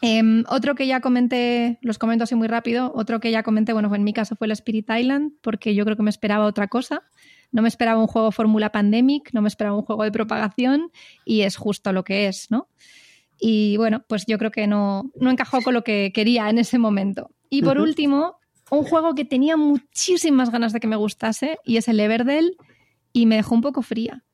Em, 0.00 0.44
otro 0.48 0.74
que 0.74 0.86
ya 0.86 1.00
comenté, 1.00 1.78
los 1.82 1.98
comento 1.98 2.24
así 2.24 2.34
muy 2.34 2.46
rápido, 2.46 2.92
otro 2.94 3.20
que 3.20 3.30
ya 3.30 3.42
comenté, 3.42 3.72
bueno, 3.72 3.92
en 3.94 4.04
mi 4.04 4.12
caso 4.12 4.36
fue 4.36 4.46
el 4.46 4.52
Spirit 4.52 4.88
Island, 4.90 5.32
porque 5.40 5.74
yo 5.74 5.84
creo 5.84 5.96
que 5.96 6.02
me 6.02 6.10
esperaba 6.10 6.44
otra 6.44 6.68
cosa. 6.68 7.02
No 7.50 7.62
me 7.62 7.68
esperaba 7.68 8.00
un 8.00 8.06
juego 8.06 8.30
Fórmula 8.30 8.70
Pandemic, 8.70 9.30
no 9.32 9.42
me 9.42 9.48
esperaba 9.48 9.76
un 9.76 9.82
juego 9.82 10.04
de 10.04 10.12
propagación 10.12 10.90
y 11.24 11.42
es 11.42 11.56
justo 11.56 11.92
lo 11.92 12.04
que 12.04 12.28
es, 12.28 12.50
¿no? 12.50 12.68
Y 13.40 13.76
bueno, 13.76 14.04
pues 14.06 14.26
yo 14.26 14.38
creo 14.38 14.50
que 14.50 14.66
no, 14.66 15.10
no 15.18 15.30
encajó 15.30 15.62
con 15.62 15.74
lo 15.74 15.82
que 15.82 16.12
quería 16.12 16.50
en 16.50 16.58
ese 16.58 16.78
momento. 16.78 17.30
Y 17.48 17.62
por 17.62 17.78
último, 17.78 18.36
un 18.70 18.84
juego 18.84 19.14
que 19.14 19.24
tenía 19.24 19.56
muchísimas 19.56 20.50
ganas 20.50 20.72
de 20.72 20.80
que 20.80 20.88
me 20.88 20.96
gustase 20.96 21.58
y 21.64 21.76
es 21.76 21.88
el 21.88 22.00
Everdell 22.00 22.56
y 23.12 23.26
me 23.26 23.36
dejó 23.36 23.54
un 23.54 23.62
poco 23.62 23.82
fría. 23.82 24.24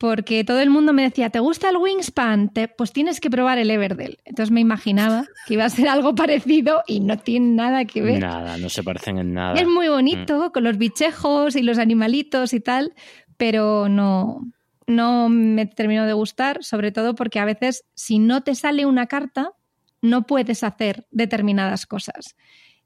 Porque 0.00 0.44
todo 0.44 0.60
el 0.60 0.70
mundo 0.70 0.94
me 0.94 1.02
decía, 1.02 1.28
¿te 1.28 1.40
gusta 1.40 1.68
el 1.68 1.76
Wingspan? 1.76 2.48
Te- 2.54 2.68
pues 2.68 2.90
tienes 2.90 3.20
que 3.20 3.28
probar 3.28 3.58
el 3.58 3.70
Everdell. 3.70 4.16
Entonces 4.24 4.50
me 4.50 4.62
imaginaba 4.62 5.26
que 5.46 5.52
iba 5.54 5.66
a 5.66 5.68
ser 5.68 5.88
algo 5.88 6.14
parecido 6.14 6.82
y 6.86 7.00
no 7.00 7.18
tiene 7.18 7.48
nada 7.48 7.84
que 7.84 8.00
ver. 8.00 8.18
Nada, 8.18 8.56
no 8.56 8.70
se 8.70 8.82
parecen 8.82 9.18
en 9.18 9.34
nada. 9.34 9.60
Es 9.60 9.68
muy 9.68 9.88
bonito, 9.88 10.52
con 10.52 10.64
los 10.64 10.78
bichejos 10.78 11.54
y 11.54 11.62
los 11.62 11.76
animalitos 11.78 12.54
y 12.54 12.60
tal, 12.60 12.94
pero 13.36 13.90
no, 13.90 14.40
no 14.86 15.28
me 15.28 15.66
terminó 15.66 16.06
de 16.06 16.14
gustar, 16.14 16.64
sobre 16.64 16.92
todo 16.92 17.14
porque 17.14 17.38
a 17.38 17.44
veces 17.44 17.84
si 17.92 18.18
no 18.18 18.42
te 18.42 18.54
sale 18.54 18.86
una 18.86 19.06
carta, 19.06 19.52
no 20.00 20.22
puedes 20.26 20.64
hacer 20.64 21.06
determinadas 21.10 21.84
cosas. 21.84 22.36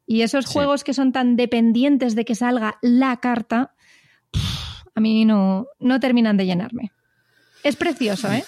Y 0.05 0.23
esos 0.23 0.47
Sí. 0.47 0.53
juegos 0.55 0.83
que 0.83 0.93
son 0.93 1.13
tan 1.13 1.37
dependientes 1.37 2.17
de 2.17 2.25
que 2.25 2.35
salga 2.35 2.77
la 2.83 3.19
carta, 3.19 3.73
a 4.97 5.01
mí 5.01 5.25
no, 5.25 5.69
no 5.79 6.01
terminan 6.01 6.37
de 6.37 6.47
llenarme. 6.47 6.91
Es 7.65 7.77
precioso, 7.77 8.31
¿eh? 8.33 8.45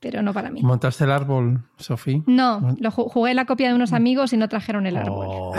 Pero 0.00 0.22
no 0.22 0.32
para 0.32 0.50
mí. 0.50 0.62
¿Montaste 0.62 1.04
el 1.04 1.10
árbol, 1.10 1.62
Sofía? 1.78 2.22
No, 2.26 2.74
lo 2.80 2.90
ju- 2.90 3.10
jugué 3.10 3.34
la 3.34 3.44
copia 3.44 3.68
de 3.68 3.74
unos 3.74 3.92
amigos 3.92 4.32
y 4.32 4.38
no 4.38 4.48
trajeron 4.48 4.86
el 4.86 4.96
árbol. 4.96 5.26
Oh, 5.28 5.52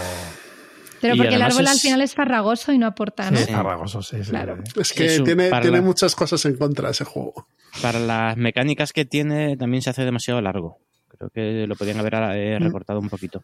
Pero 0.99 1.15
Y 1.15 1.17
porque 1.17 1.35
el 1.35 1.41
árbol 1.41 1.67
al 1.67 1.75
es- 1.75 1.81
final 1.81 2.01
es 2.01 2.13
farragoso 2.15 2.71
y 2.73 2.77
no 2.79 2.87
aporta, 2.87 3.29
¿no? 3.29 3.37
sí, 3.37 3.51
farragoso, 3.51 4.01
sí, 4.01 4.23
sí. 4.23 4.29
Claro. 4.31 4.57
sí. 4.63 4.79
Es 4.79 4.93
que 4.93 5.05
Eso, 5.05 5.23
tiene, 5.23 5.49
tiene 5.61 5.77
la- 5.77 5.81
muchas 5.81 6.15
cosas 6.15 6.43
en 6.45 6.57
contra 6.57 6.89
ese 6.89 7.05
juego. 7.05 7.47
Para 7.81 7.99
las 7.99 8.37
mecánicas 8.37 8.93
que 8.93 9.05
tiene, 9.05 9.57
también 9.57 9.81
se 9.83 9.89
hace 9.91 10.03
demasiado 10.05 10.41
largo. 10.41 10.77
Creo 11.07 11.29
que 11.29 11.67
lo 11.67 11.75
podrían 11.75 11.99
haber 11.99 12.13
eh, 12.35 12.59
Mm. 12.59 12.63
recortado 12.63 12.99
un 12.99 13.09
poquito. 13.09 13.43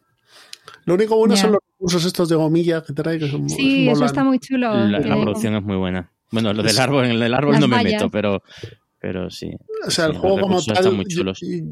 Lo 0.86 0.96
único 0.96 1.16
bueno 1.18 1.36
son 1.36 1.52
los 1.54 1.62
recursos 1.74 2.06
estos 2.06 2.30
de 2.30 2.36
gomilla 2.36 2.84
que 2.84 2.94
trae, 2.94 3.20
que 3.20 3.30
son 3.30 3.48
Sí, 3.50 3.88
eso 3.90 4.06
está 4.06 4.24
muy 4.24 4.40
chulo. 4.40 4.74
La, 4.74 4.86
la 4.88 5.02
Tiene- 5.02 5.22
producción 5.22 5.56
es 5.56 5.64
muy 5.64 5.76
buena. 5.78 6.12
Bueno, 6.32 6.54
lo 6.54 6.62
del 6.64 6.78
árbol, 6.80 7.06
en 7.06 7.22
el 7.22 7.34
árbol 7.34 7.54
Las 7.54 7.62
no 7.62 7.68
me 7.68 7.76
vallas. 7.78 7.94
meto, 7.94 8.10
pero, 8.10 8.42
pero 9.08 9.30
sí. 9.32 9.50
O 9.86 9.90
sea, 9.90 10.08
el 10.08 10.18
juego 10.18 10.42
como 10.42 10.62
tal, 10.62 10.84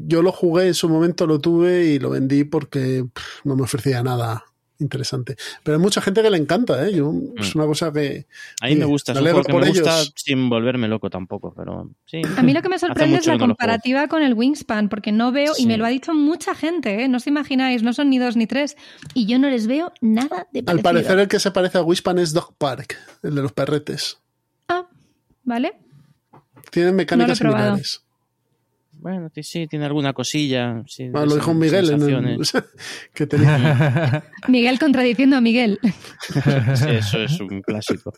yo, 0.06 0.22
lo 0.22 0.32
jugué 0.32 0.68
en 0.68 0.72
su 0.74 0.88
momento, 0.88 1.26
lo 1.26 1.38
tuve 1.38 1.84
y 1.84 1.98
lo 1.98 2.08
vendí 2.08 2.44
porque 2.44 3.04
pff, 3.12 3.44
no 3.44 3.56
me 3.56 3.64
ofrecía 3.64 4.02
nada 4.02 4.42
interesante. 4.78 5.36
Pero 5.62 5.76
hay 5.76 5.82
mucha 5.82 6.00
gente 6.00 6.22
que 6.22 6.30
le 6.30 6.38
encanta, 6.38 6.86
¿eh? 6.88 6.94
Yo- 6.94 7.12
Es 7.38 7.54
Mm. 7.54 7.58
una 7.58 7.66
cosa 7.66 7.92
que... 7.92 8.26
A 8.62 8.68
mí 8.68 8.76
me 8.76 8.86
gusta, 8.86 9.12
es 9.12 9.20
me 9.20 9.32
por 9.34 9.60
me 9.60 9.68
gusta 9.68 10.00
ellos. 10.00 10.12
sin 10.16 10.48
volverme 10.48 10.88
loco 10.88 11.10
tampoco, 11.10 11.52
pero 11.54 11.90
sí. 12.06 12.22
A 12.38 12.42
mí 12.42 12.54
lo 12.54 12.62
que 12.62 12.70
me 12.70 12.78
sorprende 12.78 13.18
es 13.18 13.26
la 13.26 13.34
no 13.36 13.38
comparativa 13.48 14.08
con 14.08 14.22
el 14.22 14.32
Wingspan, 14.32 14.88
porque 14.88 15.12
no 15.12 15.30
veo, 15.30 15.52
y 15.58 15.66
me 15.66 15.76
lo 15.76 15.84
ha 15.84 15.90
dicho 15.90 16.14
mucha 16.14 16.54
gente, 16.54 17.02
¿eh? 17.04 17.08
no 17.08 17.18
os 17.18 17.26
imagináis, 17.26 17.82
no 17.82 17.92
son 17.92 18.08
ni 18.08 18.18
dos 18.18 18.34
ni 18.36 18.46
tres, 18.46 18.78
y 19.12 19.26
yo 19.26 19.38
no 19.38 19.50
les 19.50 19.66
veo 19.66 19.92
nada 20.00 20.46
de 20.52 20.60
Al 20.60 20.64
parecido. 20.64 20.82
parecer 20.82 21.18
el 21.18 21.28
que 21.28 21.38
se 21.38 21.50
parece 21.50 21.76
a 21.76 21.82
Wispan 21.82 22.18
es 22.18 22.32
Dog 22.32 22.54
Park, 22.56 22.96
el 23.22 23.34
de 23.34 23.42
los 23.42 23.52
perretes. 23.52 24.18
Ah, 24.68 24.86
¿vale? 25.44 25.74
Tienen 26.70 26.94
mecánicas 26.96 27.40
No 27.40 27.48
lo 27.48 27.50
he 27.50 27.52
probado. 27.52 27.76
similares. 27.76 28.02
Bueno, 28.98 29.30
sí, 29.42 29.66
tiene 29.68 29.84
alguna 29.84 30.14
cosilla. 30.14 30.82
sí, 30.86 31.10
Ah, 31.14 31.26
lo 31.26 31.34
dijo 31.34 31.52
Miguel 31.52 31.90
en 31.90 31.94
el, 31.94 32.00
sensaciones. 32.00 32.52
que 33.14 33.26
tenía. 33.26 34.24
Miguel 34.48 34.78
contradiciendo 34.78 35.36
a 35.36 35.40
Miguel. 35.40 35.78
Sí, 36.74 36.88
Eso 36.90 37.22
es 37.22 37.38
un 37.40 37.60
clásico. 37.62 38.12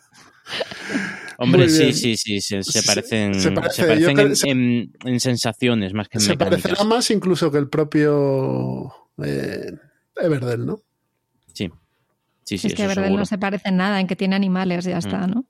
Hombre, 1.37 1.69
sí, 1.69 1.93
sí, 1.93 2.15
sí, 2.17 2.39
se, 2.41 2.83
parecen, 2.83 3.33
se 3.35 3.41
se 3.41 3.51
parece, 3.51 3.83
parecen 3.85 4.15
creo- 4.15 4.27
en, 4.27 4.35
se- 4.35 4.49
en- 4.49 4.91
en 5.05 5.19
sensaciones 5.19 5.93
más 5.93 6.07
que 6.09 6.17
en 6.17 6.21
se 6.21 6.29
mecánicas. 6.31 6.61
parecerá 6.63 6.83
más 6.85 7.11
incluso 7.11 7.51
que 7.51 7.57
el 7.59 7.69
propio 7.69 8.91
eh, 9.23 9.71
Everdell, 10.17 10.65
¿no? 10.65 10.81
Sí, 11.53 11.69
sí, 12.43 12.57
sí, 12.57 12.67
es 12.67 12.73
que 12.73 12.87
seguro. 12.89 13.09
no 13.09 13.25
se 13.25 13.37
parece 13.37 13.69
en 13.69 13.77
nada, 13.77 13.99
en 14.01 14.07
que 14.07 14.15
tiene 14.15 14.35
animales, 14.35 14.85
ya 14.85 14.97
está, 14.97 15.27
¿no? 15.27 15.45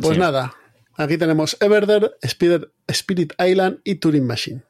Pues 0.00 0.14
Sí. 0.14 0.20
nada, 0.20 0.54
aquí 0.96 1.18
tenemos 1.18 1.56
Everdell, 1.60 2.12
Spirit, 2.22 2.64
Spirit 2.88 3.32
Island 3.38 3.78
y 3.84 3.96
Turing 3.96 4.26
Machine. 4.26 4.62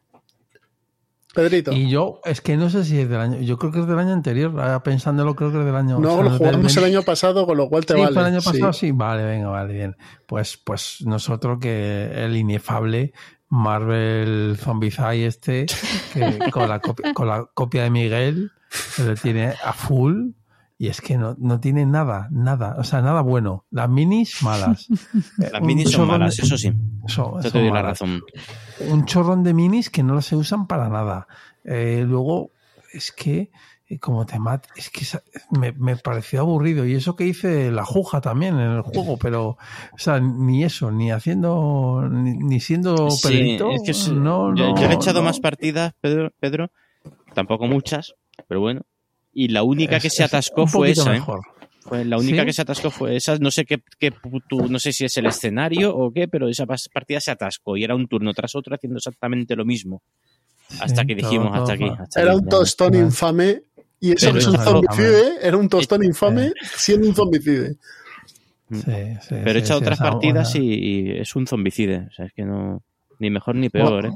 Pedrito, 1.35 1.71
Y 1.71 1.91
yo, 1.91 2.23
es 2.25 2.41
que 2.41 2.57
no 2.57 2.71
sé 2.71 2.83
si 2.83 2.99
es 2.99 3.11
del 3.11 3.21
año, 3.21 3.39
yo 3.43 3.59
creo 3.59 3.71
que 3.71 3.81
es 3.81 3.87
del 3.87 3.99
año 3.99 4.15
anterior, 4.15 4.51
ahora 4.59 4.83
pensándolo 4.83 5.37
creo 5.37 5.53
que 5.53 5.59
es 5.59 5.67
del 5.67 5.77
año. 5.77 5.99
no 5.99 6.09
o 6.09 6.15
sea, 6.15 6.23
lo 6.25 6.31
del 6.31 6.39
jugamos 6.39 6.77
el 6.77 6.83
20. 6.83 6.97
año 6.97 7.03
pasado, 7.03 7.47
con 7.47 7.59
lo 7.59 7.69
cual 7.69 7.85
te 7.85 7.93
Sí, 7.93 8.01
vale. 8.01 8.19
el 8.19 8.25
año 8.27 8.41
pasado, 8.41 8.73
sí. 8.73 8.91
Vale, 8.93 9.23
venga, 9.23 9.49
vale, 9.49 9.75
bien. 9.75 9.97
Pues, 10.25 10.57
pues 10.57 11.03
nosotros 11.05 11.59
que 11.61 12.11
el 12.25 12.35
inefable 12.37 13.13
Marvel 13.51 14.57
Zombicide 14.59 15.27
este, 15.27 15.67
que 16.15 16.51
con 16.51 16.71
la 16.71 16.81
copia, 16.81 17.13
con 17.13 17.29
la 17.29 17.45
copia 17.53 17.83
de 17.83 17.91
Miguel, 17.91 18.53
que 18.97 19.03
lo 19.03 19.15
tiene 19.15 19.53
a 19.63 19.75
full. 19.75 20.31
Y 20.79 20.89
es 20.89 21.01
que 21.01 21.17
no, 21.17 21.35
no 21.39 21.59
tiene 21.59 21.87
nada, 21.87 22.29
nada, 22.31 22.77
o 22.79 22.85
sea, 22.85 23.01
nada 23.01 23.23
bueno. 23.23 23.65
Las 23.71 23.89
minis 23.89 24.43
malas. 24.43 24.87
Las 25.39 25.61
Un 25.61 25.67
minis 25.67 25.91
son 25.91 26.07
malas, 26.09 26.37
de- 26.37 26.43
eso 26.43 26.59
sí. 26.59 26.71
son- 27.07 27.41
Eso 27.41 27.51
te 27.51 27.61
doy 27.61 27.71
la 27.71 27.81
razón. 27.83 28.23
un 28.89 29.05
chorrón 29.07 29.43
de 29.43 29.55
minis 29.55 29.89
que 29.89 30.03
no 30.03 30.21
se 30.21 30.37
usan 30.37 30.67
para 30.67 30.89
nada. 30.91 31.27
Eh, 31.65 32.05
luego, 32.07 32.51
es 32.93 33.11
que, 33.11 33.51
eh, 33.89 33.99
como 33.99 34.27
te 34.27 34.39
mata, 34.39 34.69
es 34.77 34.91
que 34.91 35.07
me, 35.59 35.73
me 35.73 35.97
pareció 35.97 36.41
aburrido. 36.41 36.85
Y 36.85 36.95
eso 36.95 37.17
que 37.17 37.25
hice 37.25 37.71
la 37.71 37.85
juja 37.87 38.21
también 38.21 38.59
en 38.61 38.73
el 38.73 38.83
juego, 38.83 39.17
pero, 39.17 39.51
o 39.93 39.99
sea, 39.99 40.21
ni 40.21 40.63
eso, 40.63 40.91
ni 40.91 41.11
haciendo, 41.11 42.07
ni, 42.11 42.37
ni 42.37 42.61
siendo 42.61 43.11
Sí, 43.11 43.57
es 43.59 43.83
que 43.83 43.91
es- 43.93 44.09
no, 44.11 44.55
yo, 44.55 44.75
no, 44.75 44.79
yo 44.79 44.89
he 44.91 44.93
echado 44.95 45.21
no. 45.21 45.25
más 45.27 45.41
partidas, 45.41 45.95
Pedro, 46.03 46.33
Pedro, 46.39 46.71
tampoco 47.33 47.67
muchas, 47.67 48.15
pero 48.47 48.61
bueno. 48.61 48.83
Y 49.39 49.49
la 49.49 49.63
única 49.63 49.99
Es- 49.99 50.03
que 50.05 50.09
se 50.11 50.23
es 50.25 50.29
atascó 50.33 50.63
un 50.63 50.69
fue 50.69 50.91
esa, 50.93 51.15
¿eh? 51.15 51.21
la 52.07 52.17
única 52.17 52.41
¿Sí? 52.41 52.47
que 52.47 52.53
se 52.55 52.63
atascó 52.63 52.91
fue 52.91 53.17
esa. 53.17 53.37
No 53.39 53.51
sé 53.51 53.67
qué, 53.67 53.83
qué 53.99 54.11
puto- 54.11 54.67
no 54.67 54.79
sé 54.79 54.93
si 54.95 55.05
es 55.05 55.15
el 55.19 55.27
escenario 55.27 55.95
o 55.95 56.11
qué, 56.11 56.27
pero 56.27 56.49
esa 56.49 56.65
partida 56.67 57.21
se 57.21 57.31
atascó 57.33 57.77
y 57.77 57.85
era 57.85 57.95
un 57.95 58.09
turno 58.09 58.33
tras 58.33 58.55
otro 58.55 58.75
haciendo 58.75 58.97
exactamente 58.97 59.55
lo 59.55 59.67
mismo. 59.67 60.03
Hasta 60.81 61.03
Sí, 61.03 61.07
que 61.09 61.15
dijimos, 61.17 61.53
todo 61.53 61.63
hasta 61.63 61.75
aquí. 61.75 61.85
hasta 61.85 62.23
Era 62.23 62.33
aquí, 62.33 62.41
un 62.41 62.49
tostón 62.49 62.93
ya. 62.95 62.99
infame. 63.01 63.63
Y 64.01 64.13
eso 64.13 64.37
es 64.37 64.47
un 64.47 64.57
zombicide, 64.59 65.23
era 65.43 65.57
un 65.59 65.69
tostón 65.69 66.03
infame 66.03 66.53
siendo 66.77 67.07
un 67.09 67.15
zombicide. 67.15 67.77
Sí, 68.71 68.81
sí, 68.81 69.35
Pero 69.45 69.51
he 69.53 69.59
echado 69.59 69.79
sí, 69.81 69.85
otras 69.85 69.99
partidas 69.99 70.55
y 70.57 71.11
es 71.11 71.37
un 71.37 71.47
zombicide. 71.47 72.07
O 72.09 72.13
sea, 72.13 72.25
es 72.25 72.33
que 72.33 72.43
no. 72.45 72.83
Ni 73.19 73.31
mejor 73.31 73.55
ni 73.55 73.69
peor, 73.71 74.07
¿eh? 74.07 74.11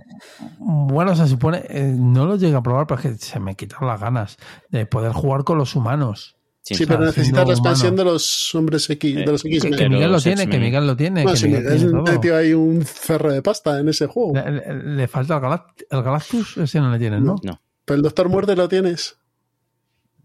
Bueno, 0.59 1.16
se 1.16 1.27
supone, 1.27 1.62
eh, 1.68 1.94
no 1.97 2.27
lo 2.27 2.36
llegué 2.36 2.55
a 2.56 2.62
probar, 2.62 2.86
pero 2.86 3.01
es 3.01 3.06
que 3.06 3.14
se 3.24 3.40
me 3.40 3.55
quitaron 3.56 3.89
las 3.89 4.01
ganas 4.01 4.36
de 4.68 4.85
poder 4.86 5.12
jugar 5.12 5.44
con 5.44 5.56
los 5.59 5.74
humanos. 5.74 6.36
Sí. 6.62 6.85
Pero 6.86 7.01
necesitas 7.06 7.47
la 7.47 7.55
expansión 7.55 7.94
humano. 7.94 8.05
de 8.10 8.12
los 8.12 8.55
hombres 8.55 8.89
X, 8.90 9.14
de 9.16 9.24
los 9.27 9.44
Eh, 9.44 9.48
Que, 9.77 9.89
Miguel 9.89 10.12
lo 10.12 10.20
tiene, 10.20 10.47
que. 10.47 10.59
Miguel 10.59 10.86
lo 10.86 10.94
tiene, 10.97 11.24
No, 11.24 11.31
que 11.31 11.36
sí, 11.39 11.47
Miguel 11.47 11.66
es 11.66 11.77
tiene 11.78 11.90
todo. 11.93 12.20
tío 12.20 12.36
hay 12.36 12.52
un 12.52 12.85
cerro 12.85 13.32
de 13.32 13.40
pasta 13.43 13.81
en 13.81 13.89
ese 13.89 14.06
juego. 14.06 14.35
Le, 14.35 14.51
le- 14.51 14.85
le 14.97 15.09
falta 15.09 15.36
el, 15.36 15.40
Galact- 15.43 15.86
el 15.90 16.02
Galactus, 16.02 16.59
ese 16.59 16.78
no 16.81 16.90
le 16.93 16.98
tienes, 16.98 17.22
¿no? 17.22 17.36
No, 17.43 17.60
Pero 17.86 17.97
el 17.97 18.02
Doctor 18.02 18.28
Muerte 18.28 18.55
lo 18.55 18.68
tienes. 18.68 19.16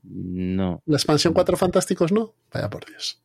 no. 0.03 0.81
La 0.85 0.97
expansión 0.97 1.33
Cuatro 1.33 1.57
Fantásticos 1.57 2.11
no. 2.11 2.33
Vaya 2.53 2.69
por 2.69 2.85
Dios. 2.85 3.21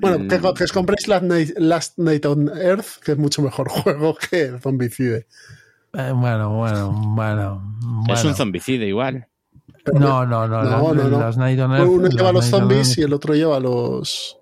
Bueno, 0.00 0.28
que, 0.28 0.38
Mm. 0.38 0.54
que 0.54 0.64
os 0.64 0.72
compréis 0.72 1.08
Last 1.08 1.24
Night, 1.24 1.50
Last 1.58 1.98
Night 1.98 2.24
on 2.26 2.48
Earth, 2.48 2.98
que 3.04 3.12
es 3.12 3.18
mucho 3.18 3.42
mejor 3.42 3.68
juego 3.70 4.16
que 4.16 4.58
Zombicide. 4.60 5.26
Eh, 5.92 6.12
bueno, 6.14 6.56
bueno, 6.56 6.92
bueno, 7.14 7.62
Es 8.08 8.14
bueno. 8.22 8.28
un 8.30 8.34
zombicide 8.36 8.86
igual. 8.86 9.26
No, 9.92 10.24
no, 10.26 10.46
no. 10.46 10.62
No, 10.62 10.92
las, 10.94 11.04
no, 11.04 11.08
no. 11.10 11.20
las 11.20 11.36
Night 11.36 11.58
on 11.60 11.72
Earth- 11.72 11.88
Uno 11.88 12.08
lleva 12.08 12.28
a 12.28 12.32
los 12.32 12.44
zombies 12.46 12.96
y 12.98 13.02
el 13.02 13.12
otro 13.12 13.34
lleva 13.34 13.56
a 13.56 13.60
los, 13.60 14.36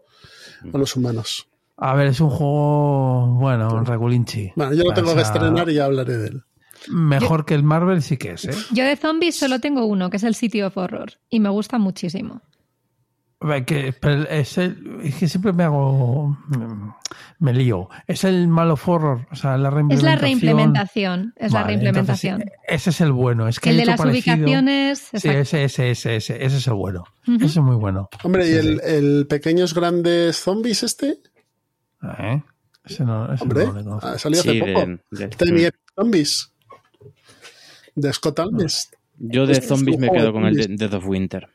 a 0.72 0.76
los 0.76 0.94
humanos. 0.96 1.48
A 1.80 1.94
ver, 1.94 2.08
es 2.08 2.20
un 2.20 2.28
juego, 2.30 3.26
bueno, 3.38 3.84
regulinchi. 3.84 4.52
Bueno, 4.56 4.74
yo 4.74 4.82
lo 4.84 4.92
tengo 4.92 5.14
que 5.14 5.20
O 5.20 5.24
sea, 5.24 5.32
estrenar 5.34 5.70
y 5.70 5.74
ya 5.74 5.84
hablaré 5.84 6.18
de 6.18 6.26
él. 6.28 6.42
Mejor 6.88 7.44
que 7.46 7.54
el 7.54 7.62
Marvel 7.62 8.02
sí 8.02 8.16
que 8.16 8.32
es, 8.32 8.44
¿eh? 8.46 8.54
Yo 8.72 8.84
de 8.84 8.96
zombies 8.96 9.38
solo 9.38 9.60
tengo 9.60 9.84
uno, 9.86 10.10
que 10.10 10.16
es 10.16 10.24
el 10.24 10.34
City 10.34 10.60
of 10.62 10.76
Horror, 10.76 11.12
y 11.30 11.40
me 11.40 11.48
gusta 11.48 11.78
muchísimo. 11.78 12.42
Que, 13.66 13.94
pero 14.00 14.28
es, 14.28 14.58
el- 14.58 14.98
es 15.04 15.14
que 15.14 15.28
siempre 15.28 15.52
me 15.52 15.62
hago. 15.62 16.36
mm, 16.48 16.90
Me 17.38 17.52
lío. 17.54 17.88
Es 18.08 18.24
el 18.24 18.48
Mal 18.48 18.68
of 18.72 18.88
Horror. 18.88 19.28
O 19.30 19.36
sea, 19.36 19.56
la 19.56 19.68
Es 19.90 20.02
la 20.02 20.16
reimplementación, 20.16 21.34
es 21.36 21.52
la 21.52 21.60
Vale, 21.60 21.74
reimplementación. 21.76 22.40
entonces, 22.42 22.58
ese 22.66 22.90
es 22.90 23.00
el 23.00 23.12
bueno. 23.12 23.46
Es 23.46 23.60
que 23.60 23.70
el 23.70 23.76
de 23.76 23.86
las 23.86 23.96
parecido. 24.00 24.34
ubicaciones. 24.34 24.98
Sí, 25.14 25.28
ese, 25.28 25.62
ese, 25.64 25.90
ese, 25.90 26.16
ese, 26.16 26.44
ese 26.44 26.56
es 26.56 26.66
el 26.66 26.74
bueno. 26.74 27.04
Ujú. 27.28 27.36
Ese 27.36 27.46
es 27.46 27.56
muy 27.58 27.76
bueno. 27.76 28.08
Hombre, 28.24 28.44
¿y 28.48 28.50
Sí, 28.50 28.56
el, 28.56 28.80
sí. 28.80 28.80
el 28.86 29.26
pequeños 29.28 29.72
grandes 29.72 30.36
zombies 30.36 30.82
este? 30.82 31.18
¿Eh? 32.18 32.42
Ese 32.84 33.04
no, 33.04 33.32
ese 33.32 33.42
Hombre, 33.44 33.66
no 33.84 33.98
ha 34.02 34.18
salido 34.18 34.42
Sí, 34.42 34.48
hace 34.48 34.58
poco. 34.72 34.80
de- 34.86 35.00
de- 35.10 35.24
Este 35.26 35.52
mi 35.52 35.62
Zombies. 35.94 36.52
De 37.94 38.12
Scott 38.12 38.38
Almes. 38.40 38.90
Yo 39.16 39.46
de 39.46 39.52
Este 39.52 39.66
zombies 39.68 39.98
me 39.98 40.10
quedo 40.10 40.26
de 40.26 40.32
con 40.32 40.44
el 40.44 40.54
de. 40.56 40.66
Death 40.76 40.94
of 40.94 41.06
Winter. 41.06 41.48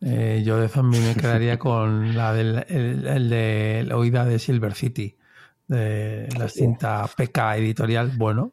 Eh, 0.00 0.42
yo 0.44 0.58
de 0.58 0.68
zombie 0.68 1.00
me 1.00 1.14
quedaría 1.14 1.58
con 1.58 2.14
la 2.14 2.32
del 2.32 2.64
el, 2.68 3.06
el 3.06 3.30
de 3.30 3.84
la 3.86 3.96
oída 3.96 4.24
de 4.24 4.38
Silver 4.38 4.74
City, 4.74 5.16
de 5.66 6.28
la 6.38 6.48
cinta 6.48 7.08
PK 7.16 7.56
editorial. 7.56 8.12
Bueno, 8.16 8.52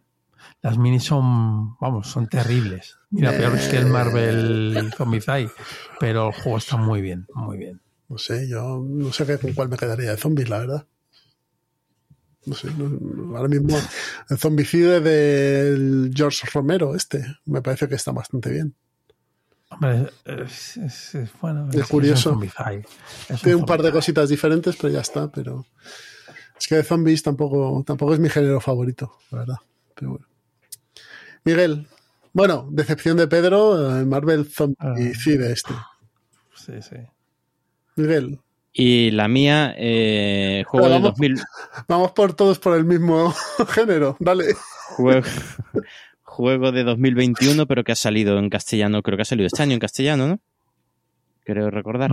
las 0.62 0.78
minis 0.78 1.04
son, 1.04 1.78
vamos, 1.80 2.08
son 2.08 2.28
terribles. 2.28 2.98
Mira, 3.10 3.32
peores 3.36 3.68
que 3.68 3.78
el 3.78 3.86
Marvel 3.88 4.92
Zombicide, 4.96 5.50
pero 6.00 6.28
el 6.28 6.34
juego 6.34 6.58
está 6.58 6.78
muy 6.78 7.02
bien, 7.02 7.28
muy 7.34 7.58
bien. 7.58 7.82
No 8.08 8.18
sé, 8.18 8.48
yo 8.48 8.82
no 8.88 9.12
sé 9.12 9.38
con 9.40 9.54
cuál 9.54 9.70
me 9.70 9.78
quedaría 9.78 10.12
de 10.12 10.18
zombies, 10.18 10.50
la 10.50 10.60
verdad. 10.60 10.88
No 12.46 12.56
sé, 12.56 12.70
no- 12.78 13.38
ahora 13.38 13.48
mismo 13.50 13.78
el 14.30 14.38
zombicide 14.38 15.00
del 15.00 16.12
George 16.16 16.48
Romero, 16.54 16.96
este, 16.96 17.24
me 17.46 17.62
parece 17.62 17.88
que 17.88 17.96
está 17.96 18.12
bastante 18.12 18.50
bien. 18.50 18.74
Hombre, 19.72 20.10
es, 20.26 20.78
es- 20.78 21.16
es- 21.16 21.32
bueno, 21.42 21.68
Es 21.70 21.76
es, 21.80 21.88
curioso. 21.88 22.30
un 22.32 22.36
Zombicide. 22.36 22.86
Es 23.30 23.42
Tiene 23.42 23.56
un 23.56 23.66
par 23.66 23.82
de 23.82 23.92
cositas 23.92 24.30
diferentes, 24.30 24.76
pero 24.76 24.94
ya 24.94 25.00
está, 25.02 25.32
pero 25.32 25.66
es 26.60 26.68
que 26.68 26.76
de 26.76 26.84
zombies 26.84 27.24
tampoco, 27.24 27.84
tampoco 27.86 28.14
es 28.14 28.20
mi 28.20 28.30
género 28.30 28.60
favorito, 28.62 29.18
la 29.32 29.40
verdad. 29.40 29.56
Pero 29.96 30.12
bueno. 30.12 30.28
Miguel, 31.44 31.88
bueno, 32.34 32.68
decepción 32.70 33.18
de 33.18 33.28
Pedro, 33.28 33.98
eh, 34.00 34.06
Marvel 34.06 34.46
Zombicide 34.46 35.52
este. 35.54 35.74
Sí, 36.56 36.74
sí. 36.82 36.98
Miguel, 37.96 38.40
Y 38.74 39.12
la 39.12 39.28
mía, 39.28 39.74
eh, 39.78 40.64
juego 40.68 40.86
Pero 40.86 40.96
de 40.96 41.02
vamos- 41.02 41.18
2000, 41.18 41.42
vamos 41.88 42.12
por 42.12 42.34
todos 42.34 42.60
por 42.60 42.78
el 42.78 42.86
mismo 42.86 43.34
género, 43.70 44.16
dale. 44.20 44.54
juego, 44.96 45.26
juego 46.32 46.72
de 46.72 46.84
2021, 46.86 47.66
pero 47.68 47.84
que 47.84 47.92
ha 47.92 47.96
salido 47.96 48.40
en 48.40 48.50
castellano, 48.50 49.02
creo 49.04 49.18
que 49.18 49.24
ha 49.24 49.26
salido 49.26 49.48
este 49.48 49.62
año 49.64 49.74
en 49.74 49.80
castellano, 49.80 50.28
¿no? 50.28 50.40
Creo 51.44 51.70
recordar. 51.70 52.12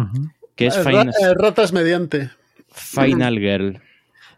Que 0.57 0.67
es 0.67 0.77
Eh, 0.77 0.83
Final, 0.83 1.09
eh, 1.09 1.35
ratas 1.35 1.73
mediante. 1.73 2.31
Final 2.69 3.39
Girl. 3.39 3.81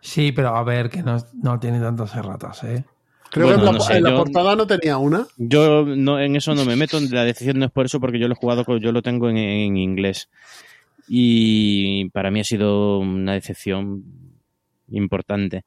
Sí, 0.02 0.32
pero 0.32 0.54
a 0.54 0.62
ver, 0.64 0.90
que 0.90 1.02
no, 1.02 1.16
no 1.42 1.58
tiene 1.58 1.80
tantas 1.80 2.14
erratas, 2.14 2.62
¿eh? 2.64 2.84
Creo 3.30 3.46
Bueno, 3.46 3.62
que 3.62 3.66
en 3.68 3.72
la, 3.72 3.78
no 3.78 3.84
sé, 3.84 3.96
en 3.96 4.02
la 4.04 4.10
yo- 4.10 4.16
portada 4.16 4.56
no 4.56 4.66
tenía 4.66 4.98
una. 4.98 5.26
Yo 5.38 5.84
no, 5.86 6.20
en 6.20 6.36
eso 6.36 6.54
no 6.54 6.64
me 6.64 6.76
meto, 6.76 6.98
la 7.00 7.24
decisión 7.24 7.58
no 7.58 7.64
es 7.66 7.70
por 7.72 7.86
eso, 7.86 8.00
porque 8.00 8.18
yo 8.18 8.28
lo 8.28 8.34
he 8.34 8.36
jugado, 8.36 8.64
con- 8.64 8.80
yo 8.80 8.92
lo 8.92 9.02
tengo 9.02 9.30
en, 9.30 9.36
en 9.38 9.76
inglés. 9.76 10.28
Y 11.08 12.08
para 12.10 12.30
mí 12.30 12.40
ha 12.40 12.44
sido 12.44 12.98
una 12.98 13.32
decepción 13.32 14.04
importante. 14.90 15.64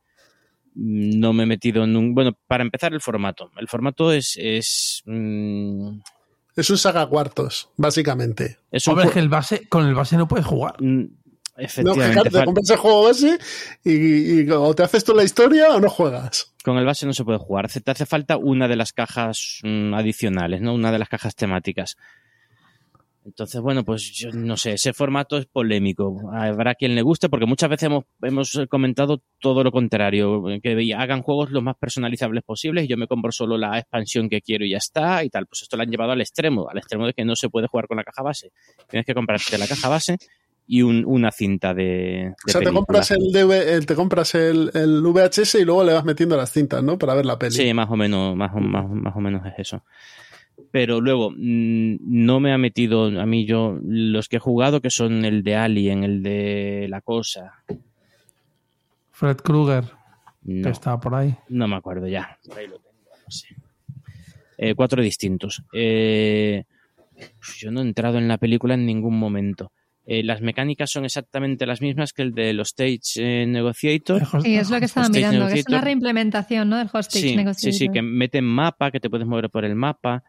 No 0.75 1.33
me 1.33 1.43
he 1.43 1.45
metido 1.45 1.83
en 1.83 1.95
un... 1.95 2.13
Bueno, 2.15 2.31
para 2.47 2.63
empezar 2.63 2.93
el 2.93 3.01
formato. 3.01 3.51
El 3.57 3.67
formato 3.67 4.11
es... 4.11 4.37
es, 4.39 5.01
mm, 5.05 5.99
Es 6.55 6.69
un 6.69 6.77
saga 6.77 7.05
cuartos, 7.07 7.69
básicamente. 7.77 8.57
es 8.71 8.87
un 8.87 8.91
Hombre, 8.91 9.05
es 9.05 9.11
jue- 9.11 9.13
que 9.13 9.19
el 9.19 9.29
base, 9.29 9.67
con 9.67 9.85
el 9.87 9.93
base 9.95 10.17
no 10.17 10.27
puedes 10.27 10.45
jugar. 10.45 10.75
Mm, 10.81 10.99
No, 11.01 11.09
que 11.55 11.63
Efectivamente. 11.65 12.29
te 12.31 12.45
compras 12.45 12.69
el 12.71 12.77
juego 12.77 13.03
base 13.03 13.37
y, 13.83 14.41
y 14.41 14.49
o 14.49 14.73
te 14.73 14.81
haces 14.83 15.03
tú 15.03 15.13
la 15.13 15.23
historia 15.23 15.67
o 15.75 15.79
no 15.79 15.89
juegas. 15.89 16.51
Con 16.63 16.77
el 16.77 16.85
base 16.85 17.05
no 17.05 17.13
se 17.13 17.23
puede 17.23 17.37
jugar. 17.37 17.69
Te 17.69 17.91
hace 17.91 18.05
falta 18.07 18.37
una 18.37 18.67
de 18.67 18.75
las 18.75 18.91
cajas 18.93 19.59
mm, 19.63 19.93
adicionales, 19.93 20.61
¿no? 20.61 20.73
Una 20.73 20.91
de 20.91 20.97
las 20.99 21.09
cajas 21.09 21.35
temáticas. 21.35 21.95
Entonces, 23.25 23.61
bueno, 23.61 23.85
pues 23.85 24.11
yo 24.13 24.31
no 24.33 24.57
sé, 24.57 24.73
ese 24.73 24.91
formato 24.91 25.37
es 25.37 25.45
polémico. 25.45 26.29
Habrá 26.33 26.75
quien 26.75 26.93
le 26.93 27.01
guste, 27.01 27.29
porque 27.29 27.45
muchas 27.45 27.69
veces 27.69 27.87
hemos, 27.87 28.03
hemos 28.21 28.59
comentado 28.69 29.21
todo 29.39 29.63
lo 29.63 29.71
contrario, 29.71 30.43
que 30.61 30.93
hagan 30.93 31.21
juegos 31.21 31.49
lo 31.51 31.61
más 31.61 31.77
personalizables 31.77 32.43
posibles 32.43 32.83
y 32.83 32.87
yo 32.89 32.97
me 32.97 33.07
compro 33.07 33.31
solo 33.31 33.57
la 33.57 33.79
expansión 33.79 34.27
que 34.27 34.41
quiero 34.41 34.65
y 34.65 34.71
ya 34.71 34.77
está 34.77 35.23
y 35.23 35.29
tal. 35.29 35.47
Pues 35.47 35.61
esto 35.61 35.77
lo 35.77 35.83
han 35.83 35.89
llevado 35.89 36.11
al 36.11 36.19
extremo, 36.21 36.67
al 36.69 36.77
extremo 36.77 37.05
de 37.07 37.13
que 37.13 37.23
no 37.23 37.35
se 37.37 37.49
puede 37.49 37.67
jugar 37.67 37.87
con 37.87 37.95
la 37.97 38.03
caja 38.03 38.23
base. 38.23 38.51
Tienes 38.89 39.05
que 39.05 39.13
comprarte 39.13 39.57
la 39.57 39.67
caja 39.67 39.87
base 39.87 40.17
y 40.67 40.81
un- 40.81 41.03
una 41.05 41.31
cinta 41.31 41.73
de, 41.73 41.83
de 41.83 42.33
o 42.47 42.51
sea, 42.51 42.59
te 42.61 42.71
compras, 42.73 43.11
el, 43.11 43.31
DV 43.31 43.73
el- 43.73 43.85
te 43.85 43.95
compras 43.95 44.35
el, 44.35 44.69
el 44.73 45.01
VHS 45.01 45.55
y 45.59 45.65
luego 45.65 45.83
le 45.85 45.93
vas 45.93 46.05
metiendo 46.05 46.35
las 46.37 46.51
cintas, 46.51 46.83
¿no? 46.83 46.97
Para 46.97 47.13
ver 47.15 47.25
la 47.25 47.37
peli. 47.39 47.55
Sí, 47.55 47.73
más 47.73 47.89
o 47.89 47.95
menos, 47.95 48.35
más, 48.35 48.51
o- 48.53 48.59
más, 48.59 48.89
más 48.89 49.15
o 49.15 49.19
menos 49.21 49.45
es 49.45 49.53
eso. 49.59 49.83
Pero 50.71 51.01
luego, 51.01 51.31
mm, 51.31 51.97
no 52.01 52.39
me 52.39 52.51
ha 52.53 52.57
metido 52.57 53.05
a 53.19 53.25
mí 53.25 53.45
yo 53.45 53.77
los 53.83 54.27
que 54.27 54.37
he 54.37 54.39
jugado, 54.39 54.81
que 54.81 54.89
son 54.89 55.23
el 55.25 55.43
de 55.43 55.55
Alien, 55.55 56.03
el 56.03 56.23
de 56.23 56.87
La 56.89 57.01
Cosa. 57.01 57.63
Fred 59.11 59.37
Krueger, 59.37 59.85
No, 60.43 60.63
que 60.63 60.69
está 60.69 60.99
por 60.99 61.13
ahí. 61.15 61.35
no 61.49 61.67
me 61.67 61.75
acuerdo 61.75 62.07
ya. 62.07 62.37
Por 62.47 62.57
ahí 62.57 62.67
lo 62.67 62.79
tengo, 62.79 62.97
no 63.25 63.31
sé. 63.31 63.47
Eh, 64.57 64.75
cuatro 64.75 65.01
distintos. 65.01 65.63
Eh, 65.73 66.63
yo 67.57 67.71
no 67.71 67.81
he 67.81 67.83
entrado 67.83 68.17
en 68.17 68.27
la 68.27 68.37
película 68.37 68.73
en 68.73 68.85
ningún 68.85 69.17
momento. 69.17 69.71
Eh, 70.05 70.21
las 70.23 70.41
mecánicas 70.41 70.91
son 70.91 71.05
exactamente 71.05 71.65
las 71.65 71.81
mismas 71.81 72.11
que 72.11 72.23
el 72.23 72.33
de 72.33 72.51
los 72.53 72.69
Stage 72.69 72.99
eh, 73.17 73.45
Negotiator. 73.47 74.21
Y 74.43 74.55
es 74.55 74.69
lo 74.69 74.79
que 74.79 74.85
estaba 74.85 75.07
mirando, 75.09 75.47
que 75.47 75.59
es 75.59 75.65
una 75.67 75.79
reimplementación 75.81 76.67
¿no? 76.69 76.77
del 76.77 76.87
Hostage 76.91 77.19
Sí, 77.21 77.29
sí, 77.29 77.35
Negotiator. 77.37 77.77
sí, 77.77 77.89
que 77.89 78.01
meten 78.01 78.43
mapa, 78.43 78.91
que 78.91 78.99
te 78.99 79.09
puedes 79.09 79.25
mover 79.27 79.49
por 79.49 79.63
el 79.63 79.75
mapa, 79.75 80.23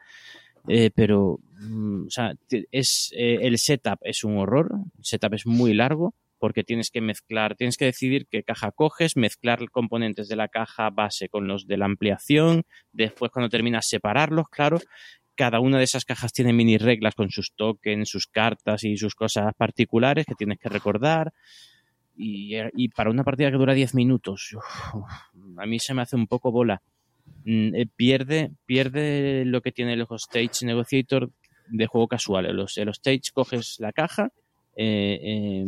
eh, 0.68 0.90
pero, 0.94 1.40
mm, 1.60 2.06
o 2.06 2.10
sea, 2.10 2.34
te- 2.48 2.66
es, 2.70 3.12
eh, 3.16 3.38
el 3.42 3.58
setup 3.58 3.98
es 4.02 4.22
un 4.24 4.38
horror, 4.38 4.70
el 4.96 5.04
setup 5.04 5.34
es 5.34 5.44
muy 5.46 5.74
largo, 5.74 6.14
porque 6.38 6.62
tienes 6.62 6.90
que 6.90 7.00
mezclar, 7.00 7.56
tienes 7.56 7.76
que 7.76 7.86
decidir 7.86 8.26
qué 8.30 8.42
caja 8.44 8.70
coges, 8.70 9.16
mezclar 9.16 9.70
componentes 9.70 10.28
de 10.28 10.36
la 10.36 10.48
caja 10.48 10.90
base 10.90 11.28
con 11.28 11.48
los 11.48 11.66
de 11.66 11.78
la 11.78 11.86
ampliación, 11.86 12.62
después 12.92 13.30
cuando 13.32 13.48
terminas 13.48 13.88
separarlos, 13.88 14.48
claro, 14.50 14.78
cada 15.34 15.60
una 15.60 15.78
de 15.78 15.84
esas 15.84 16.04
cajas 16.04 16.32
tiene 16.32 16.52
mini 16.52 16.78
reglas 16.78 17.14
con 17.14 17.30
sus 17.30 17.52
tokens, 17.52 18.08
sus 18.08 18.26
cartas 18.26 18.84
y 18.84 18.96
sus 18.96 19.14
cosas 19.14 19.52
particulares 19.56 20.26
que 20.26 20.34
tienes 20.34 20.58
que 20.58 20.68
recordar. 20.68 21.32
Y, 22.16 22.88
para 22.90 23.10
una 23.10 23.24
partida 23.24 23.50
que 23.50 23.56
dura 23.56 23.74
10 23.74 23.94
minutos, 23.94 24.56
a 25.56 25.66
mí 25.66 25.78
se 25.80 25.94
me 25.94 26.02
hace 26.02 26.14
un 26.16 26.28
poco 26.28 26.52
bola. 26.52 26.80
Mm, 27.44 27.74
eh, 27.74 27.86
pierde, 27.96 28.52
pierde 28.66 29.44
lo 29.44 29.60
que 29.62 29.72
tiene 29.72 29.94
el 29.94 30.06
Hostage 30.08 30.64
Negotiator 30.64 31.30
de 31.68 31.86
juego 31.86 32.06
casual. 32.06 32.46
El, 32.46 32.64
el 32.76 32.88
Hostage 32.88 33.32
coges 33.32 33.80
la 33.80 33.92
caja 33.92 34.30
eh, 34.76 35.20
eh, 35.22 35.64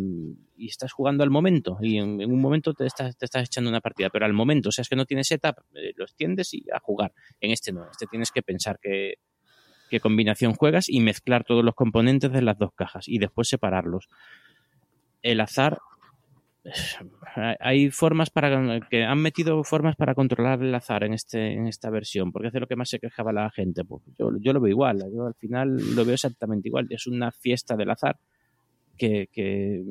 y 0.56 0.68
estás 0.68 0.92
jugando 0.92 1.22
al 1.22 1.30
momento. 1.30 1.78
Y 1.80 1.98
en, 1.98 2.24
un 2.24 2.40
momento 2.40 2.74
te 2.74 2.86
estás, 2.86 3.16
te 3.16 3.24
estás 3.24 3.44
echando 3.44 3.70
una 3.70 3.80
partida, 3.80 4.10
pero 4.10 4.26
al 4.26 4.32
momento, 4.32 4.70
o 4.70 4.72
sea, 4.72 4.82
es 4.82 4.88
que 4.88 4.96
no 4.96 5.06
tienes 5.06 5.28
setup, 5.28 5.56
eh, 5.74 5.92
lo 5.96 6.04
extiendes 6.04 6.54
y 6.54 6.64
a 6.72 6.80
jugar. 6.80 7.12
En 7.40 7.50
este 7.50 7.72
no, 7.72 7.88
este 7.90 8.06
tienes 8.06 8.30
que 8.30 8.42
pensar 8.42 8.78
qué, 8.80 9.14
qué 9.88 10.00
combinación 10.00 10.54
juegas 10.54 10.88
y 10.88 11.00
mezclar 11.00 11.44
todos 11.44 11.64
los 11.64 11.74
componentes 11.74 12.32
de 12.32 12.42
las 12.42 12.58
dos 12.58 12.72
cajas 12.74 13.08
y 13.08 13.18
después 13.18 13.48
separarlos. 13.48 14.08
El 15.22 15.40
azar 15.40 15.78
hay 17.60 17.90
formas 17.90 18.30
para 18.30 18.80
que 18.90 19.04
han 19.04 19.18
metido 19.18 19.62
formas 19.64 19.96
para 19.96 20.14
controlar 20.14 20.62
el 20.62 20.74
azar 20.74 21.04
en 21.04 21.14
este 21.14 21.52
en 21.52 21.66
esta 21.68 21.90
versión 21.90 22.32
porque 22.32 22.50
de 22.50 22.60
lo 22.60 22.66
que 22.66 22.76
más 22.76 22.88
se 22.88 22.98
quejaba 22.98 23.32
la 23.32 23.50
gente 23.50 23.84
pues 23.84 24.02
yo, 24.18 24.30
yo 24.40 24.52
lo 24.52 24.60
veo 24.60 24.70
igual 24.70 25.04
yo 25.14 25.26
al 25.26 25.34
final 25.34 25.76
lo 25.94 26.04
veo 26.04 26.14
exactamente 26.14 26.68
igual 26.68 26.86
es 26.90 27.06
una 27.06 27.30
fiesta 27.30 27.76
del 27.76 27.90
azar 27.90 28.18
que, 28.96 29.28
que 29.30 29.82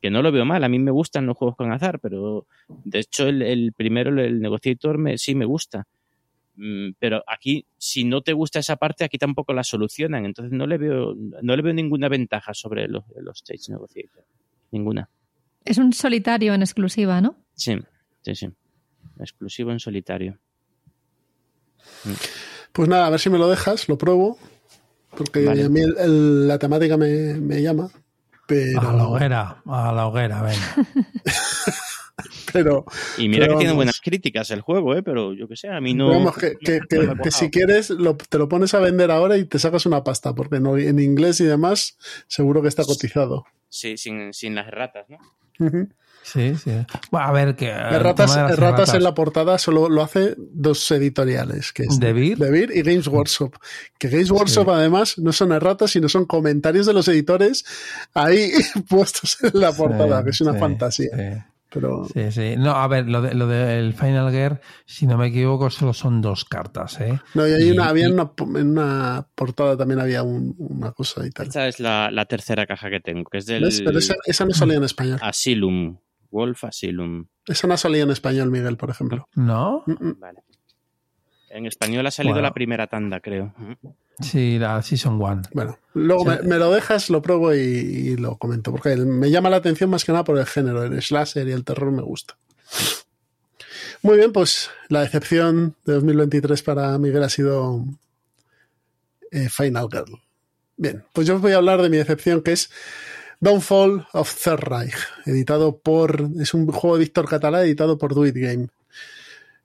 que 0.00 0.10
no 0.10 0.22
lo 0.22 0.32
veo 0.32 0.44
mal 0.44 0.64
a 0.64 0.68
mí 0.68 0.78
me 0.78 0.90
gustan 0.90 1.26
los 1.26 1.36
juegos 1.36 1.56
con 1.56 1.72
azar 1.72 2.00
pero 2.00 2.46
de 2.68 3.00
hecho 3.00 3.28
el, 3.28 3.42
el 3.42 3.72
primero 3.74 4.10
el 4.20 4.40
Negotiator 4.40 4.98
me, 4.98 5.18
sí 5.18 5.34
me 5.34 5.44
gusta 5.44 5.86
pero 6.98 7.22
aquí 7.26 7.66
si 7.78 8.04
no 8.04 8.20
te 8.22 8.32
gusta 8.34 8.58
esa 8.58 8.76
parte 8.76 9.04
aquí 9.04 9.16
tampoco 9.18 9.52
la 9.54 9.64
solucionan 9.64 10.26
entonces 10.26 10.52
no 10.52 10.66
le 10.66 10.76
veo 10.78 11.14
no 11.16 11.56
le 11.56 11.62
veo 11.62 11.72
ninguna 11.72 12.08
ventaja 12.08 12.52
sobre 12.54 12.88
los, 12.88 13.04
los 13.16 13.38
Stage 13.38 13.72
Negotiator 13.72 14.24
ninguna 14.70 15.08
Es 15.64 15.78
un 15.78 15.92
solitario 15.92 16.52
en 16.54 16.62
exclusiva, 16.62 17.20
¿no? 17.20 17.36
Sí, 17.54 17.78
sí, 18.22 18.34
sí. 18.34 18.48
exclusivo 19.20 19.70
en 19.70 19.78
solitario. 19.80 20.38
Pues 22.72 22.88
nada, 22.88 23.06
a 23.06 23.10
ver 23.10 23.20
si 23.20 23.30
me 23.30 23.38
lo 23.38 23.48
dejas, 23.48 23.88
lo 23.88 23.96
pruebo. 23.98 24.38
Porque 25.16 25.44
Vale. 25.44 25.64
a 25.64 25.68
mí 25.68 25.80
el- 25.80 25.96
el- 25.98 26.48
la 26.48 26.58
temática 26.58 26.96
me, 26.96 27.34
me 27.34 27.60
llama. 27.62 27.90
Pero, 28.46 28.80
A 28.80 28.92
la 28.94 29.06
hoguera, 29.06 29.62
a 29.66 29.92
la 29.92 30.06
hoguera, 30.06 30.42
venga. 30.42 30.74
pero, 32.52 32.84
Y 33.18 33.28
mira 33.28 33.46
Pero 33.46 33.54
que 33.54 33.58
tiene 33.64 33.74
buenas 33.74 34.00
críticas 34.00 34.50
el 34.50 34.60
juego, 34.60 34.94
¿eh? 34.96 35.02
pero 35.02 35.32
yo 35.32 35.48
que 35.48 35.56
sé, 35.56 35.68
a 35.68 35.80
mí 35.80 35.94
no. 35.94 36.08
vamos, 36.10 36.36
que, 36.36 36.56
que- 36.58 36.80
no 36.98 37.30
si 37.30 37.50
quieres 37.50 37.90
lo- 37.90 38.16
te 38.16 38.38
lo 38.38 38.48
pones 38.48 38.74
a 38.74 38.80
vender 38.80 39.10
ahora 39.10 39.36
y 39.38 39.44
te 39.44 39.58
sacas 39.58 39.86
una 39.86 40.04
pasta, 40.04 40.34
porque 40.34 40.60
no, 40.60 40.76
en 40.76 40.98
inglés 40.98 41.40
y 41.40 41.44
demás 41.44 41.96
seguro 42.28 42.62
que 42.62 42.68
está 42.68 42.84
cotizado. 42.84 43.44
Sí, 43.68 43.96
sin, 43.96 44.32
sin 44.34 44.54
las 44.54 44.70
ratas, 44.70 45.06
¿no? 45.08 45.18
Sí, 46.24 46.54
sí. 46.54 46.70
Bueno, 47.10 47.26
a 47.26 47.32
ver, 47.32 47.56
que. 47.56 47.66
el 47.70 47.72
Erratas, 47.94 48.28
las 48.36 48.36
Erratas 48.52 48.58
erratas. 48.58 48.94
en 48.94 49.02
la 49.02 49.14
portada 49.14 49.58
solo 49.58 49.88
lo 49.88 50.02
hace 50.02 50.34
dos 50.38 50.88
editoriales, 50.92 51.72
que 51.72 51.82
es 51.84 51.98
¿De 51.98 52.12
Beer? 52.12 52.38
De 52.38 52.50
Beer 52.50 52.70
y 52.76 52.82
Games 52.82 53.08
Workshop. 53.08 53.54
Que 53.98 54.08
Games 54.08 54.30
Workshop 54.30 54.68
además 54.70 55.18
no 55.18 55.32
son 55.32 55.50
erratas, 55.52 55.90
sino 55.90 56.08
son 56.08 56.26
comentarios 56.26 56.86
de 56.86 56.92
los 56.92 57.08
editores 57.08 57.64
ahí 58.14 58.52
puestos 58.88 59.36
en 59.42 59.60
la 59.60 59.72
portada, 59.72 60.18
Sí, 60.20 60.24
que 60.24 60.30
es 60.30 60.40
una 60.42 60.52
sí, 60.52 60.58
fantasía. 60.60 61.51
Sí. 61.72 61.78
Pero 61.80 62.04
Sí, 62.12 62.30
sí. 62.32 62.54
No, 62.58 62.72
a 62.72 62.86
ver, 62.88 63.08
lo, 63.08 63.22
de, 63.22 63.34
lo 63.34 63.46
del 63.46 63.94
Final 63.94 64.30
Gear, 64.30 64.60
si 64.86 65.06
no 65.06 65.16
me 65.16 65.28
equivoco, 65.28 65.70
solo 65.70 65.92
son 65.92 66.20
dos 66.20 66.44
cartas, 66.44 67.00
¿eh? 67.00 67.18
no, 67.34 67.46
y 67.48 67.52
hay 67.52 67.68
Y- 67.68 67.70
una, 67.72 67.88
había 67.88 68.08
y- 68.08 68.12
una, 68.12 68.30
en 68.56 68.68
una 68.70 69.26
portada 69.34 69.76
también 69.76 70.00
había 70.00 70.22
un- 70.22 70.54
una 70.58 70.92
cosa 70.92 71.26
y 71.26 71.30
tal. 71.30 71.46
Esta 71.46 71.66
es 71.68 71.80
la, 71.80 72.10
la 72.10 72.26
tercera 72.26 72.66
caja 72.66 72.90
que 72.90 73.00
tengo, 73.00 73.24
que 73.30 73.38
es 73.38 73.46
del 73.46 73.64
¿Ves? 73.64 73.82
Pero 73.84 73.98
esa, 73.98 74.14
esa 74.26 74.44
no 74.44 74.52
salía 74.52 74.76
en 74.76 74.84
español. 74.84 75.18
Asylum. 75.22 75.96
Wolf 76.30 76.64
Asylum. 76.64 77.26
Esa 77.46 77.66
no 77.66 77.76
salía 77.76 78.04
en 78.04 78.10
español, 78.10 78.50
Miguel, 78.50 78.76
por 78.78 78.88
ejemplo. 78.88 79.28
¿No? 79.34 79.82
Mm, 79.86 79.92
mm. 80.08 80.20
Vale. 80.20 80.40
En 81.50 81.66
español 81.66 82.06
ha 82.06 82.10
salido 82.10 82.34
Bueno. 82.36 82.48
la 82.48 82.54
primera 82.54 82.86
tanda, 82.86 83.20
creo. 83.20 83.52
Sí, 84.20 84.58
la 84.58 84.82
Season 84.82 85.20
One. 85.20 85.42
Bueno, 85.52 85.78
luego 85.94 86.24
me, 86.24 86.42
me 86.42 86.58
lo 86.58 86.70
dejas, 86.70 87.10
lo 87.10 87.22
pruebo 87.22 87.54
y, 87.54 87.58
y 87.58 88.16
lo 88.16 88.36
comento, 88.36 88.70
porque 88.70 88.96
me 88.96 89.30
llama 89.30 89.50
la 89.50 89.56
atención 89.56 89.90
más 89.90 90.04
que 90.04 90.12
nada 90.12 90.24
por 90.24 90.38
el 90.38 90.46
género, 90.46 90.84
el 90.84 91.00
slasher 91.02 91.48
y 91.48 91.52
el 91.52 91.64
terror 91.64 91.90
me 91.90 92.02
gusta. 92.02 92.36
Muy 94.02 94.16
bien, 94.16 94.32
pues 94.32 94.70
la 94.88 95.00
decepción 95.00 95.76
de 95.84 95.94
2023 95.94 96.62
para 96.62 96.98
Miguel 96.98 97.22
ha 97.22 97.28
sido 97.28 97.84
eh, 99.30 99.48
Final 99.48 99.88
Girl. 99.90 100.20
Bien, 100.76 101.04
pues 101.12 101.26
yo 101.26 101.36
os 101.36 101.40
voy 101.40 101.52
a 101.52 101.56
hablar 101.56 101.80
de 101.82 101.88
mi 101.88 101.98
decepción 101.98 102.42
que 102.42 102.52
es 102.52 102.70
Downfall 103.40 104.06
of 104.12 104.34
Third 104.34 104.60
Reich, 104.60 104.94
editado 105.26 105.78
por, 105.78 106.28
es 106.40 106.52
un 106.54 106.66
juego 106.66 106.96
de 106.96 107.04
Víctor 107.04 107.28
Catalá 107.28 107.62
editado 107.62 107.96
por 107.98 108.14
Do 108.14 108.26
It 108.26 108.36
Game. 108.36 108.68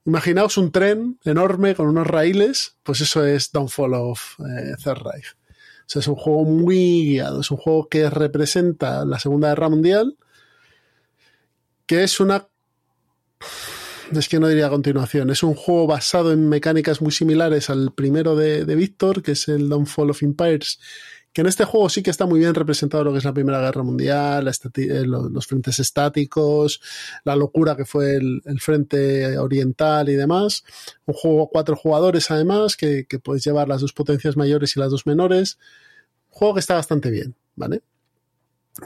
Imaginaos 0.08 0.56
un 0.56 0.72
tren 0.72 1.18
enorme 1.22 1.74
con 1.74 1.86
unos 1.86 2.06
raíles, 2.06 2.78
pues 2.82 3.02
eso 3.02 3.26
es 3.26 3.52
Downfall 3.52 3.92
of 3.92 4.40
eh, 4.40 4.72
Third 4.82 5.02
Reich. 5.02 5.36
O 5.36 5.84
sea, 5.84 6.00
es 6.00 6.08
un 6.08 6.14
juego 6.14 6.44
muy 6.44 7.10
guiado, 7.10 7.42
es 7.42 7.50
un 7.50 7.58
juego 7.58 7.90
que 7.90 8.08
representa 8.08 9.04
la 9.04 9.18
Segunda 9.18 9.50
Guerra 9.50 9.68
Mundial, 9.68 10.16
que 11.84 12.04
es 12.04 12.20
una... 12.20 12.48
Es 14.10 14.30
que 14.30 14.40
no 14.40 14.48
diría 14.48 14.68
a 14.68 14.70
continuación, 14.70 15.28
es 15.28 15.42
un 15.42 15.54
juego 15.54 15.86
basado 15.86 16.32
en 16.32 16.48
mecánicas 16.48 17.02
muy 17.02 17.12
similares 17.12 17.68
al 17.68 17.92
primero 17.92 18.34
de, 18.34 18.64
de 18.64 18.74
Víctor, 18.76 19.22
que 19.22 19.32
es 19.32 19.46
el 19.48 19.68
Downfall 19.68 20.08
of 20.08 20.22
Empires, 20.22 20.80
que 21.38 21.42
en 21.42 21.46
este 21.46 21.64
juego 21.64 21.88
sí 21.88 22.02
que 22.02 22.10
está 22.10 22.26
muy 22.26 22.40
bien 22.40 22.52
representado 22.52 23.04
lo 23.04 23.12
que 23.12 23.18
es 23.18 23.24
la 23.24 23.32
Primera 23.32 23.60
Guerra 23.60 23.84
Mundial, 23.84 24.48
eh, 24.48 25.06
lo- 25.06 25.28
los 25.28 25.46
frentes 25.46 25.78
estáticos, 25.78 26.80
la 27.22 27.36
locura 27.36 27.76
que 27.76 27.84
fue 27.84 28.16
el, 28.16 28.42
frente 28.58 29.38
oriental 29.38 30.08
y 30.08 30.14
demás. 30.16 30.64
Un 31.06 31.14
juego 31.14 31.48
cuatro 31.48 31.76
jugadores 31.76 32.28
además, 32.32 32.76
que, 32.76 33.06
que 33.08 33.20
puedes 33.20 33.44
llevar 33.44 33.68
las 33.68 33.82
dos 33.82 33.92
potencias 33.92 34.36
mayores 34.36 34.76
y 34.76 34.80
las 34.80 34.90
dos 34.90 35.06
menores. 35.06 35.60
Un 36.32 36.38
juego 36.38 36.54
que 36.54 36.60
está 36.60 36.74
bastante 36.74 37.08
bien, 37.08 37.36
¿vale? 37.54 37.82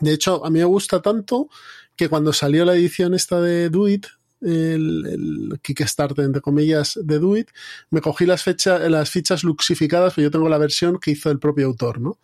De 0.03 0.13
hecho, 0.13 0.45
a 0.45 0.51
mí 0.51 0.59
me 0.59 0.67
gusta 0.67 1.01
tanto 1.01 1.49
que 1.97 2.11
cuando 2.11 2.35
salió 2.35 2.67
la 2.67 2.75
edición 2.75 3.15
esta 3.15 3.41
de 3.41 3.71
Do 3.71 3.89
It, 3.89 4.09
el, 4.43 5.59
Kickstarter, 5.63 6.25
entre 6.25 6.41
comillas, 6.41 6.99
de 7.03 7.19
Do 7.19 7.37
It, 7.37 7.51
me 7.91 8.01
cogí 8.01 8.27
las, 8.27 8.43
fechas 8.43 8.81
las 8.91 9.11
fichas 9.11 9.45
luxificadas, 9.45 10.15
pero 10.15 10.27
yo 10.27 10.31
tengo 10.31 10.49
la 10.49 10.59
versión 10.59 10.99
que 10.99 11.13
hizo 11.13 11.31
el 11.31 11.39
propio 11.39 11.67
autor, 11.67 12.01
¿no? 12.01 12.19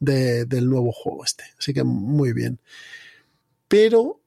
De- 0.00 0.44
del 0.46 0.68
nuevo 0.68 0.92
juego 0.92 1.24
este. 1.24 1.44
Así 1.58 1.72
que 1.72 1.84
muy 1.84 2.32
bien. 2.32 2.60
Pero 3.68 4.20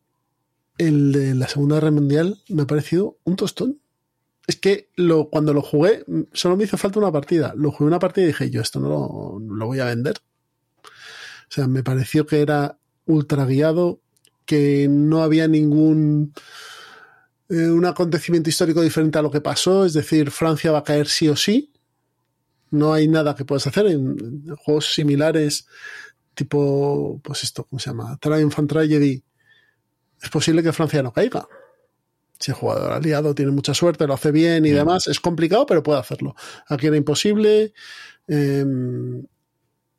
el 0.77 1.11
de 1.11 1.35
la 1.35 1.47
Segunda 1.47 1.75
Guerra 1.75 1.91
Mundial 1.91 2.41
me 2.49 2.63
ha 2.63 2.67
parecido 2.67 3.17
un 3.23 3.35
tostón. 3.35 3.79
Es 4.47 4.57
que 4.57 4.89
cuando 5.31 5.53
lo 5.53 5.61
jugué, 5.61 6.03
solo 6.33 6.55
me 6.55 6.65
hizo 6.65 6.77
falta 6.77 6.99
una 6.99 7.11
partida. 7.11 7.53
Lo 7.55 7.71
jugué 7.71 7.87
una 7.87 7.99
partida 7.99 8.25
y 8.25 8.27
dije, 8.27 8.49
yo 8.49 8.61
esto 8.61 8.79
no 8.79 8.89
lo, 8.89 9.39
no 9.39 9.55
lo 9.55 9.65
voy 9.67 9.79
a 9.79 9.85
vender. 9.85 10.17
O 10.83 11.49
sea, 11.49 11.67
me 11.67 11.83
pareció 11.83 12.25
que 12.25 12.41
era 12.41 12.77
ultra 13.05 13.45
guiado, 13.45 14.01
que 14.45 14.87
no 14.89 15.23
había 15.23 15.47
ningún 15.47 16.33
eh, 17.49 17.69
un 17.69 17.85
acontecimiento 17.85 18.49
histórico 18.49 18.81
diferente 18.81 19.17
a 19.17 19.21
lo 19.21 19.31
que 19.31 19.41
pasó, 19.41 19.85
es 19.85 19.93
decir, 19.93 20.31
Francia 20.31 20.71
va 20.71 20.79
a 20.79 20.83
caer 20.83 21.07
sí 21.07 21.27
o 21.29 21.35
sí. 21.35 21.71
No 22.71 22.93
hay 22.93 23.07
nada 23.07 23.35
que 23.35 23.45
puedas 23.45 23.67
hacer 23.67 23.85
en, 23.87 24.17
en 24.47 24.55
juegos 24.55 24.93
similares, 24.93 25.67
tipo, 26.33 27.19
pues 27.23 27.43
esto, 27.43 27.65
¿cómo 27.65 27.79
se 27.79 27.89
llama? 27.91 28.17
Triumph 28.19 28.57
and 28.59 28.69
Tragedy. 28.69 29.23
Es 30.21 30.29
posible 30.29 30.63
que 30.63 30.73
Francia 30.73 31.03
no 31.03 31.13
caiga. 31.13 31.47
Si 32.39 32.51
el 32.51 32.55
jugador 32.57 32.91
aliado 32.91 33.33
tiene 33.33 33.51
mucha 33.51 33.73
suerte, 33.73 34.07
lo 34.07 34.13
hace 34.15 34.31
bien 34.31 34.65
y 34.65 34.71
Mm. 34.71 34.75
demás, 34.75 35.07
es 35.07 35.19
complicado, 35.21 35.65
pero 35.65 35.83
puede 35.83 35.99
hacerlo. 35.99 36.35
Aquí 36.67 36.87
era 36.87 36.97
imposible. 36.97 37.73
Em, 38.27 39.23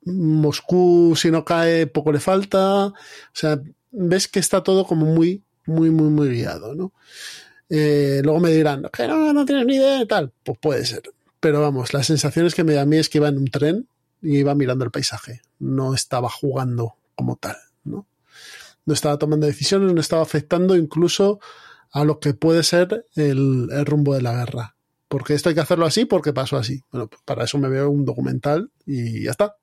Moscú, 0.04 1.14
si 1.16 1.30
no 1.30 1.44
cae, 1.44 1.86
poco 1.86 2.12
le 2.12 2.20
falta. 2.20 2.86
O 2.86 2.94
sea, 3.32 3.60
ves 3.90 4.28
que 4.28 4.38
está 4.38 4.62
todo 4.62 4.84
como 4.86 5.06
muy, 5.06 5.42
muy, 5.66 5.90
muy, 5.90 6.08
muy 6.08 6.28
guiado, 6.30 6.74
¿no? 6.74 6.92
Eh, 7.68 8.20
luego 8.22 8.40
me 8.40 8.50
dirán, 8.50 8.88
que 8.92 9.08
no, 9.08 9.32
no 9.32 9.44
tienes 9.44 9.66
ni 9.66 9.76
idea 9.76 9.98
de 9.98 10.06
tal. 10.06 10.32
Pues 10.44 10.58
puede 10.58 10.86
ser. 10.86 11.02
Pero 11.40 11.60
vamos, 11.60 11.92
las 11.92 12.06
sensaciones 12.06 12.54
que 12.54 12.64
me 12.64 12.74
da 12.74 12.82
a 12.82 12.86
mí 12.86 12.96
es 12.96 13.08
que 13.08 13.18
iba 13.18 13.28
en 13.28 13.38
un 13.38 13.46
tren 13.46 13.88
y 14.22 14.38
iba 14.38 14.54
mirando 14.54 14.84
el 14.84 14.90
paisaje. 14.90 15.42
No 15.58 15.94
estaba 15.94 16.28
jugando 16.28 16.94
como 17.14 17.36
tal, 17.36 17.56
¿no? 17.84 18.06
No 18.84 18.94
estaba 18.94 19.18
tomando 19.18 19.46
decisiones, 19.46 19.92
no 19.92 20.00
estaba 20.00 20.22
afectando 20.22 20.76
incluso 20.76 21.40
a 21.92 22.04
lo 22.04 22.20
que 22.20 22.34
puede 22.34 22.62
ser 22.62 23.06
el, 23.14 23.68
rumbo 23.86 24.14
de 24.14 24.22
la 24.22 24.34
guerra. 24.34 24.76
Porque 25.08 25.34
esto 25.34 25.48
hay 25.48 25.54
que 25.54 25.60
hacerlo 25.60 25.86
así 25.86 26.04
porque 26.04 26.32
pasó 26.32 26.56
así. 26.56 26.82
Bueno, 26.90 27.08
pues 27.08 27.22
para 27.24 27.44
eso 27.44 27.58
me 27.58 27.68
veo 27.68 27.90
un 27.90 28.04
documental 28.04 28.70
y 28.84 29.24
ya 29.24 29.30
está. 29.30 29.56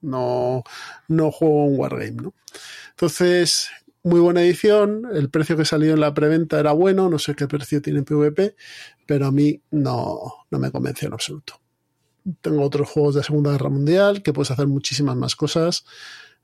No, 0.00 0.64
no 1.06 1.30
juego 1.30 1.66
un 1.66 1.78
wargame, 1.78 2.22
¿no? 2.22 2.34
Entonces, 2.90 3.70
muy 4.04 4.20
buena 4.20 4.42
edición. 4.42 5.04
El 5.12 5.30
precio 5.30 5.56
que 5.56 5.64
salió 5.64 5.92
en 5.94 6.00
la 6.00 6.12
preventa 6.14 6.58
era 6.58 6.72
bueno. 6.72 7.08
No 7.08 7.18
sé 7.18 7.34
qué 7.34 7.46
precio 7.46 7.80
tiene 7.82 8.00
en 8.00 8.04
PvP, 8.04 8.56
pero 9.06 9.26
a 9.26 9.30
mí 9.32 9.62
no, 9.70 10.18
no 10.50 10.58
me 10.58 10.70
convenció 10.70 11.08
en 11.08 11.14
absoluto. 11.14 11.60
Tengo 12.40 12.62
otros 12.62 12.88
juegos 12.88 13.14
de 13.16 13.22
Segunda 13.22 13.50
Guerra 13.52 13.68
Mundial 13.70 14.22
que 14.22 14.32
puedes 14.32 14.50
hacer 14.50 14.66
muchísimas 14.66 15.16
más 15.16 15.34
cosas. 15.36 15.84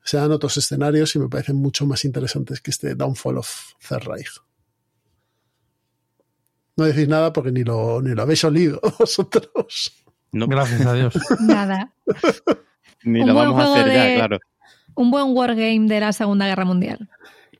Se 0.03 0.17
dan 0.17 0.31
otros 0.31 0.55
escenarios 0.57 1.15
y 1.15 1.19
me 1.19 1.27
parecen 1.29 1.57
mucho 1.57 1.85
más 1.85 2.05
interesantes 2.05 2.61
que 2.61 2.71
este 2.71 2.95
Downfall 2.95 3.37
of 3.37 3.49
Third 3.87 4.03
Reich. 4.07 4.29
No 6.77 6.85
decís 6.85 7.07
nada 7.07 7.33
porque 7.33 7.51
ni 7.51 7.63
lo, 7.63 8.01
ni 8.01 8.15
lo 8.15 8.21
habéis 8.21 8.43
olido 8.43 8.79
vosotros. 8.99 9.93
No, 10.31 10.47
Gracias 10.47 10.85
a 10.85 10.93
Dios. 10.93 11.13
Nada. 11.41 11.93
ni 13.03 13.21
un 13.21 13.27
lo 13.27 13.33
buen 13.33 13.47
vamos 13.49 13.61
a 13.61 13.65
juego 13.67 13.75
hacer 13.81 13.93
ya, 13.93 14.03
de- 14.05 14.15
claro. 14.15 14.39
Un 14.95 15.11
buen 15.11 15.25
wargame 15.29 15.87
de 15.87 15.99
la 15.99 16.13
Segunda 16.13 16.45
Guerra 16.47 16.65
Mundial. 16.65 17.09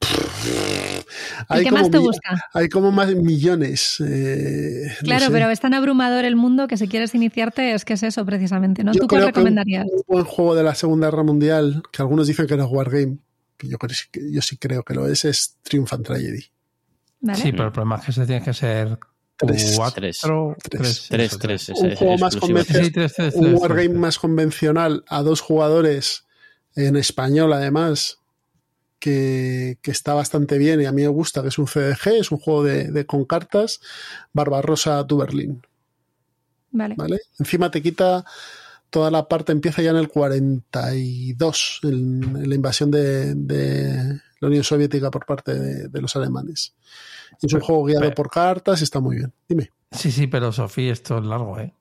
¿Y 0.01 1.63
qué 1.63 1.71
más 1.71 1.81
como 1.83 1.91
te 1.91 1.97
mi- 1.99 2.03
gusta? 2.05 2.45
Hay 2.53 2.69
como 2.69 2.91
más 2.91 3.13
millones. 3.15 3.97
eh, 4.05 4.87
no 5.01 5.05
Claro, 5.05 5.25
sé. 5.25 5.31
pero 5.31 5.49
es 5.49 5.59
tan 5.59 5.73
abrumador 5.73 6.25
el 6.25 6.35
mundo 6.35 6.67
que 6.67 6.77
si 6.77 6.87
quieres 6.87 7.13
iniciarte 7.15 7.73
es 7.73 7.85
que 7.85 7.93
es 7.93 8.03
eso 8.03 8.25
precisamente, 8.25 8.83
¿no? 8.83 8.93
Yo 8.93 9.01
¿Tú 9.01 9.07
cuál 9.07 9.21
creo 9.23 9.33
que 9.33 9.39
un- 9.39 9.45
recomendarías? 9.45 9.85
Un, 9.91 10.01
buen 10.07 10.25
juego 10.25 10.55
de 10.55 10.63
la 10.63 10.75
Segunda 10.75 11.09
Guerra 11.09 11.23
Mundial, 11.23 11.83
que 11.91 12.01
algunos 12.01 12.27
dicen 12.27 12.47
que 12.47 12.55
no 12.57 12.65
es 12.65 12.71
Wargame, 12.71 13.17
que 13.57 13.67
yo, 13.67 13.77
creo, 13.77 13.95
que- 14.11 14.31
yo 14.31 14.41
sí 14.41 14.57
creo 14.57 14.83
que 14.83 14.93
lo 14.93 15.07
es, 15.07 15.25
es 15.25 15.57
Triumph 15.63 15.91
and 15.93 16.05
Tragedy. 16.05 16.45
¿Vale? 17.21 17.41
Sí, 17.41 17.51
pero 17.51 17.65
el 17.65 17.71
problema 17.71 17.97
es 17.97 18.05
que 18.05 18.11
se 18.13 18.25
tiene 18.25 18.43
que 18.43 18.53
ser 18.53 18.97
Tres. 19.35 19.73
cuatro, 19.75 20.07
Tres. 20.69 21.09
Un 21.75 21.95
juego 21.95 22.17
más 22.17 22.35
convencional. 22.35 22.91
Wargame 23.35 23.89
más 23.89 24.17
convencional 24.19 25.03
a 25.07 25.21
dos 25.23 25.41
jugadores, 25.41 26.25
en 26.75 26.95
español 26.95 27.51
además, 27.53 28.18
que, 28.99 29.77
que 29.81 29.91
está 29.91 30.13
bastante 30.13 30.57
bien 30.57 30.81
y 30.81 30.85
a 30.85 30.91
mí 30.91 31.01
me 31.01 31.07
gusta, 31.07 31.41
que 31.41 31.47
es 31.47 31.57
un 31.57 31.67
CDG, 31.67 32.19
es 32.19 32.31
un 32.31 32.37
juego 32.39 32.63
de, 32.63 32.91
de 32.91 33.05
con 33.05 33.25
cartas, 33.25 33.79
Barbarossa 34.33 35.05
to 35.07 35.17
Berlín. 35.17 35.61
Vale. 36.71 36.95
¿vale? 36.97 37.19
Encima 37.39 37.71
te 37.71 37.81
quita 37.81 38.23
toda 38.89 39.09
la 39.11 39.27
parte 39.27 39.51
empieza 39.51 39.81
ya 39.81 39.91
en 39.91 39.97
el 39.97 40.07
42, 40.09 41.79
en, 41.83 42.23
en 42.37 42.49
la 42.49 42.55
invasión 42.55 42.91
de, 42.91 43.35
de, 43.35 44.19
la 44.39 44.47
Unión 44.47 44.63
Soviética 44.63 45.11
por 45.11 45.25
parte 45.25 45.53
de, 45.53 45.87
de 45.89 46.01
los 46.01 46.15
alemanes. 46.15 46.73
Es 47.41 47.53
un 47.53 47.59
Pero- 47.59 47.65
juego 47.65 47.83
guiado 47.85 48.01
pero- 48.01 48.15
por 48.15 48.29
cartas 48.29 48.81
y 48.81 48.83
está 48.83 48.99
muy 48.99 49.17
bien. 49.17 49.33
Dime. 49.47 49.71
Sí, 49.91 50.11
sí, 50.11 50.27
pero 50.27 50.51
Sofía, 50.51 50.91
esto 50.93 51.17
es 51.19 51.25
largo, 51.25 51.57
¿eh? 51.59 51.73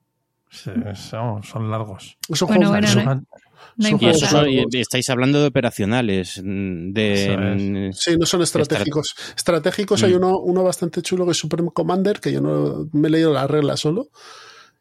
Se- 0.49 0.95
Son, 0.95 1.43
son 1.43 1.69
largos. 1.69 2.17
Es 2.27 2.41
un 2.41 2.47
Bueno, 2.47 2.69
juego 2.69 2.81
bueno, 2.87 2.87
no- 2.87 3.11
Son- 3.11 3.27
No 3.77 3.97
Y, 4.01 4.05
eso 4.09 4.25
son- 4.25 4.47
estáis 4.73 5.09
hablando 5.09 5.39
de 5.41 5.47
operacionales, 5.47 6.41
mm, 6.43 6.91
de... 6.91 7.91
Sí, 7.93 8.17
no 8.17 8.25
son 8.25 8.41
estratégicos. 8.41 9.15
Estratégicos 9.35 10.03
hay 10.03 10.13
Mm. 10.13 10.17
uno, 10.17 10.39
uno 10.39 10.63
bastante 10.63 11.01
chulo 11.01 11.25
que 11.25 11.31
es 11.31 11.37
Supreme 11.37 11.69
Commander, 11.73 12.19
que 12.19 12.31
yo 12.31 12.41
no 12.41 12.89
me 12.93 13.07
he 13.07 13.11
leído 13.11 13.33
la 13.33 13.47
regla 13.47 13.77
solo. 13.77 14.09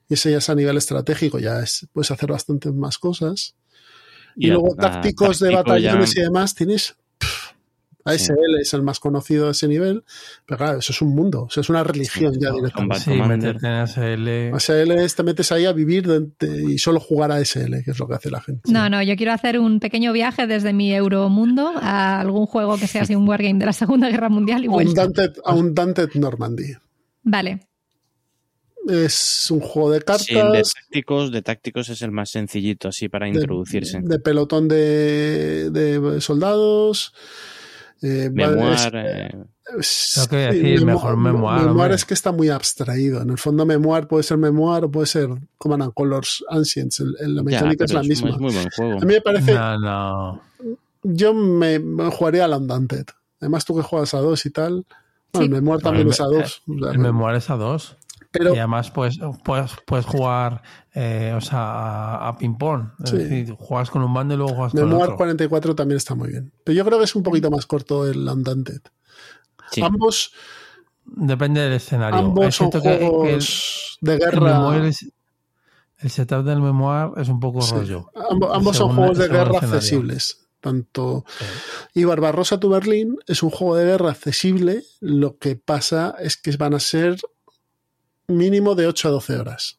Y 0.08 0.14
ese 0.14 0.30
ya 0.30 0.38
es 0.38 0.48
a 0.48 0.54
nivel 0.54 0.76
estratégico, 0.76 1.38
ya 1.38 1.60
es, 1.62 1.86
puedes 1.92 2.10
hacer 2.10 2.30
bastantes 2.30 2.72
más 2.72 2.98
cosas. 2.98 3.54
Y, 4.36 4.50
a- 4.50 4.54
luego 4.54 4.72
a 4.72 4.76
tácticos 4.76 5.38
de 5.40 5.50
táctico 5.50 5.70
batallones 5.70 6.14
ya- 6.14 6.20
y 6.20 6.24
demás 6.24 6.54
tienes. 6.54 6.96
ASL 8.08 8.60
es 8.60 8.74
el 8.74 8.82
más 8.82 9.00
conocido 9.00 9.46
de 9.46 9.52
ese 9.52 9.68
nivel, 9.68 10.04
pero 10.46 10.58
claro, 10.58 10.78
eso 10.78 10.92
es 10.92 11.00
un 11.02 11.14
mundo, 11.14 11.44
o 11.44 11.50
sea, 11.50 11.60
es 11.60 11.68
una 11.68 11.84
religión 11.84 12.34
Sí, 12.34 12.40
ya 12.40 12.50
directamente. 12.52 13.00
Sí, 13.04 13.10
meterte 13.12 13.66
en 13.66 13.86
SL. 13.86 14.54
ASL 14.54 14.90
es 15.02 15.14
te 15.14 15.22
metes 15.22 15.52
ahí 15.52 15.64
a 15.66 15.72
vivir 15.72 16.06
de- 16.06 16.62
y 16.72 16.78
solo 16.78 17.00
jugar 17.00 17.32
a 17.32 17.36
ASL, 17.36 17.82
que 17.84 17.90
es 17.90 17.98
lo 17.98 18.08
que 18.08 18.14
hace 18.14 18.30
la 18.30 18.40
gente. 18.40 18.70
No, 18.72 18.88
no, 18.88 19.02
yo 19.02 19.16
quiero 19.16 19.32
hacer 19.32 19.58
un 19.58 19.80
pequeño 19.80 20.12
viaje 20.12 20.46
desde 20.46 20.72
mi 20.72 20.92
Euromundo 20.94 21.72
a 21.76 22.20
algún 22.20 22.46
juego 22.46 22.76
que 22.78 22.86
sea 22.86 23.02
así 23.02 23.14
un 23.14 23.28
wargame 23.28 23.58
de 23.58 23.66
la 23.66 23.72
Segunda 23.72 24.08
Guerra 24.10 24.28
Mundial 24.28 24.62
y 24.64 24.66
A 24.66 24.70
un 24.70 24.74
vuelta. 24.74 25.02
Dante, 25.06 25.32
a 25.44 25.54
un 25.54 25.74
Dante 25.74 26.08
Normandy. 26.14 26.74
Vale. 27.22 27.60
Es 28.88 29.48
un 29.50 29.60
juego 29.60 29.90
de 29.90 30.00
cartas. 30.00 30.24
Sí, 30.26 30.34
el 30.34 30.50
de 30.52 30.62
tácticos, 30.62 31.30
de 31.30 31.42
tácticos 31.42 31.88
es 31.90 32.00
el 32.00 32.10
más 32.10 32.30
sencillito 32.30 32.88
así 32.88 33.08
para 33.10 33.26
de- 33.26 33.32
introducirse. 33.32 34.00
De, 34.02 34.18
pelotón 34.18 34.66
de, 34.68 35.68
de 35.70 36.20
soldados. 36.22 37.12
Eh, 38.02 38.30
Memoir, 38.32 38.72
es- 38.74 38.90
eh, 38.94 39.44
es- 39.78 40.14
Lo 40.22 40.26
que 40.28 40.36
decir, 40.36 40.80
memo- 40.84 40.92
mejor 40.92 41.16
memoir, 41.16 41.60
Memoir 41.62 41.70
hombre. 41.70 41.94
es 41.96 42.04
que 42.04 42.14
está 42.14 42.30
muy 42.32 42.48
abstraído. 42.48 43.20
En 43.22 43.30
el 43.30 43.38
fondo, 43.38 43.66
memoir 43.66 44.06
puede 44.06 44.22
ser 44.22 44.38
memoir 44.38 44.84
o 44.84 44.90
puede 44.90 45.06
ser 45.06 45.28
Command 45.58 45.82
and 45.82 45.94
Colors 45.94 46.44
Ancients. 46.48 47.00
El- 47.00 47.16
el- 47.20 47.34
la 47.34 47.42
ya, 47.42 47.44
mecánica 47.60 47.84
es 47.84 47.92
la 47.92 48.02
misma. 48.02 48.30
Es 48.30 48.38
muy 48.38 48.52
buen 48.52 48.68
juego. 48.70 48.92
A 49.02 49.04
mí 49.04 49.14
me 49.14 49.20
parece. 49.20 49.52
No, 49.54 49.78
no. 49.78 50.42
Yo 51.02 51.34
me, 51.34 51.78
me 51.78 52.10
jugaría 52.10 52.44
al 52.44 52.52
Undaunted. 52.54 53.06
Además, 53.40 53.64
tú 53.64 53.76
que 53.76 53.82
juegas 53.82 54.14
a 54.14 54.18
dos 54.18 54.46
y 54.46 54.50
tal. 54.50 54.84
Bueno, 55.32 55.40
Sí. 55.40 55.42
el 55.44 55.50
memoir 55.50 55.80
también 55.82 56.06
El 56.06 56.12
es 56.12 56.20
a 56.20 56.24
dos. 56.24 56.62
o 56.66 56.78
sea, 56.82 56.92
El 56.92 56.98
memoir 56.98 57.34
es 57.36 57.50
a 57.50 57.56
dos. 57.56 57.96
Pero 58.30 58.54
y 58.54 58.58
además 58.58 58.90
puedes, 58.90 59.18
puedes, 59.44 59.72
puedes 59.86 60.04
jugar 60.06 60.62
eh, 60.94 61.32
o 61.36 61.40
sea, 61.40 61.58
a, 61.60 62.28
a 62.28 62.36
ping-pong. 62.38 62.90
Es 63.04 63.10
Sí. 63.10 63.16
decir, 63.16 63.54
juegas 63.58 63.90
con 63.90 64.02
un 64.02 64.12
bando 64.12 64.34
y 64.34 64.36
luego 64.36 64.54
juegas 64.54 64.72
con 64.72 64.82
Memoir 64.84 65.04
otro. 65.04 65.16
44 65.16 65.74
también 65.74 65.96
está 65.96 66.14
muy 66.14 66.28
bien. 66.30 66.52
Pero 66.64 66.76
yo 66.76 66.84
creo 66.84 66.98
que 66.98 67.04
es 67.04 67.14
un 67.16 67.22
poquito 67.22 67.50
más 67.50 67.66
corto 67.66 68.06
el 68.06 68.28
Undaunted. 68.28 68.80
Sí. 69.70 69.82
Ambos, 69.82 70.32
Depende 71.04 71.62
del 71.62 71.72
escenario. 71.72 72.18
ambos 72.18 72.46
Es 72.46 72.54
son 72.56 72.70
que- 72.70 72.80
que 72.82 72.94
el- 72.96 73.08
juegos 73.10 73.98
de 74.02 74.12
el, 74.14 74.18
guerra. 74.18 74.40
memoir 74.58 74.84
es- 74.84 75.10
el 75.98 76.10
setup 76.10 76.44
del 76.44 76.60
memoir 76.60 77.12
es 77.16 77.28
un 77.28 77.40
poco 77.40 77.62
Sí. 77.62 77.74
rollo. 77.74 78.10
Ambo- 78.14 78.52
ambos 78.54 78.76
son 78.76 78.88
Según- 78.88 78.96
juegos 78.96 79.18
de 79.18 79.24
el 79.24 79.30
guerra 79.32 79.58
accesibles. 79.58 80.44
Tanto. 80.60 81.24
Y 81.94 82.02
Barbarossa 82.04 82.58
to 82.60 82.68
Berlín 82.68 83.16
es 83.26 83.42
un 83.44 83.50
juego 83.50 83.76
de 83.76 83.84
guerra 83.86 84.10
accesible. 84.10 84.82
Lo 85.00 85.38
que 85.38 85.54
pasa 85.56 86.16
es 86.18 86.36
que 86.36 86.54
van 86.56 86.74
a 86.74 86.80
ser 86.80 87.16
mínimo 88.28 88.74
de 88.74 88.86
8 88.86 89.08
a 89.08 89.10
12 89.12 89.36
horas. 89.38 89.78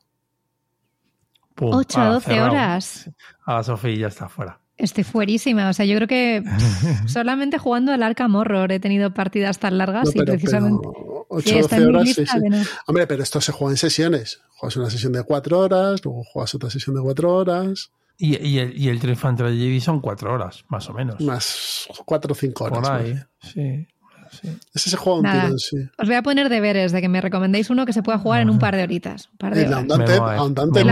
Pum, 1.55 1.71
8 1.73 1.99
a 1.99 2.01
ala, 2.03 2.13
12 2.15 2.25
cerrado. 2.25 2.51
horas. 2.51 3.09
A 3.45 3.63
Sofía 3.63 3.95
ya 3.95 4.07
está 4.07 4.29
fuera. 4.29 4.59
Estoy 4.77 5.03
fuerísima. 5.03 5.69
O 5.69 5.73
sea, 5.73 5.85
yo 5.85 5.95
creo 5.97 6.07
que 6.07 6.43
solamente 7.07 7.57
jugando 7.57 7.91
al 7.91 8.01
Arkham 8.01 8.35
Horror 8.35 8.71
he 8.71 8.79
tenido 8.79 9.13
partidas 9.13 9.59
tan 9.59 9.77
largas 9.77 10.05
No, 10.05 10.11
y 10.11 10.13
pero, 10.25 10.33
precisamente. 10.33 10.87
pero 10.91 11.25
8 11.29 11.49
Sí, 11.49 11.55
a 11.55 11.59
está 11.59 11.75
12 11.79 11.83
en 11.85 11.91
mi 11.91 11.95
horas. 11.97 12.09
sí, 12.15 12.21
lista 12.21 12.33
sí. 12.37 12.39
de 12.41 12.49
no. 12.49 12.57
Hombre, 12.87 13.07
pero 13.07 13.23
esto 13.23 13.41
se 13.41 13.51
juega 13.51 13.73
en 13.73 13.77
sesiones. 13.77 14.41
Juegas 14.57 14.77
una 14.77 14.89
sesión 14.89 15.11
de 15.13 15.23
4 15.23 15.59
horas, 15.59 16.03
luego 16.03 16.23
juegas 16.23 16.55
otra 16.55 16.69
sesión 16.69 16.95
de 16.95 17.01
4 17.01 17.33
horas, 17.35 17.91
Y, 18.17 18.37
y 18.45 18.59
el, 18.59 18.77
y 18.77 18.89
el 18.89 18.99
Triumph 18.99 19.21
Tragedy 19.37 19.79
son 19.81 20.01
cuatro 20.01 20.33
horas, 20.33 20.63
más 20.69 20.89
o 20.89 20.93
menos. 20.93 21.19
más 21.21 21.87
4 22.05 22.31
o 22.31 22.35
5 22.35 22.63
horas. 22.65 22.79
Por 22.79 22.91
ahí. 22.91 23.11
¿vale? 23.13 23.25
Sí, 23.41 23.87
sí. 24.31 24.57
Ese 24.73 24.89
se 24.89 24.97
juega 24.97 25.17
un 25.19 25.23
Nada. 25.23 25.41
tirón, 25.43 25.59
sí. 25.59 25.77
Os 25.97 26.07
voy 26.07 26.15
a 26.15 26.21
poner 26.23 26.49
deberes 26.49 26.91
de 26.91 27.01
que 27.01 27.09
me 27.09 27.21
recomendéis 27.21 27.69
uno 27.69 27.85
que 27.85 27.93
se 27.93 28.03
pueda 28.03 28.17
jugar 28.17 28.41
en 28.41 28.49
un 28.49 28.59
par 28.59 28.75
de 28.75 28.83
horitas. 28.83 29.29
Un 29.31 29.37
par 29.37 29.55
de 29.55 29.63
El 29.63 29.73
horas. 29.73 29.83
Undaunted, 29.83 30.85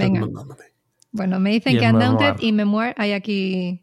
El. 0.00 0.30
Bueno, 1.12 1.38
me 1.38 1.50
dicen 1.50 1.78
que 1.78 1.84
el 1.86 1.94
Undaunted 1.94 2.36
y 2.40 2.52
Memoir 2.52 2.94
hay 2.98 3.12
aquí 3.12 3.80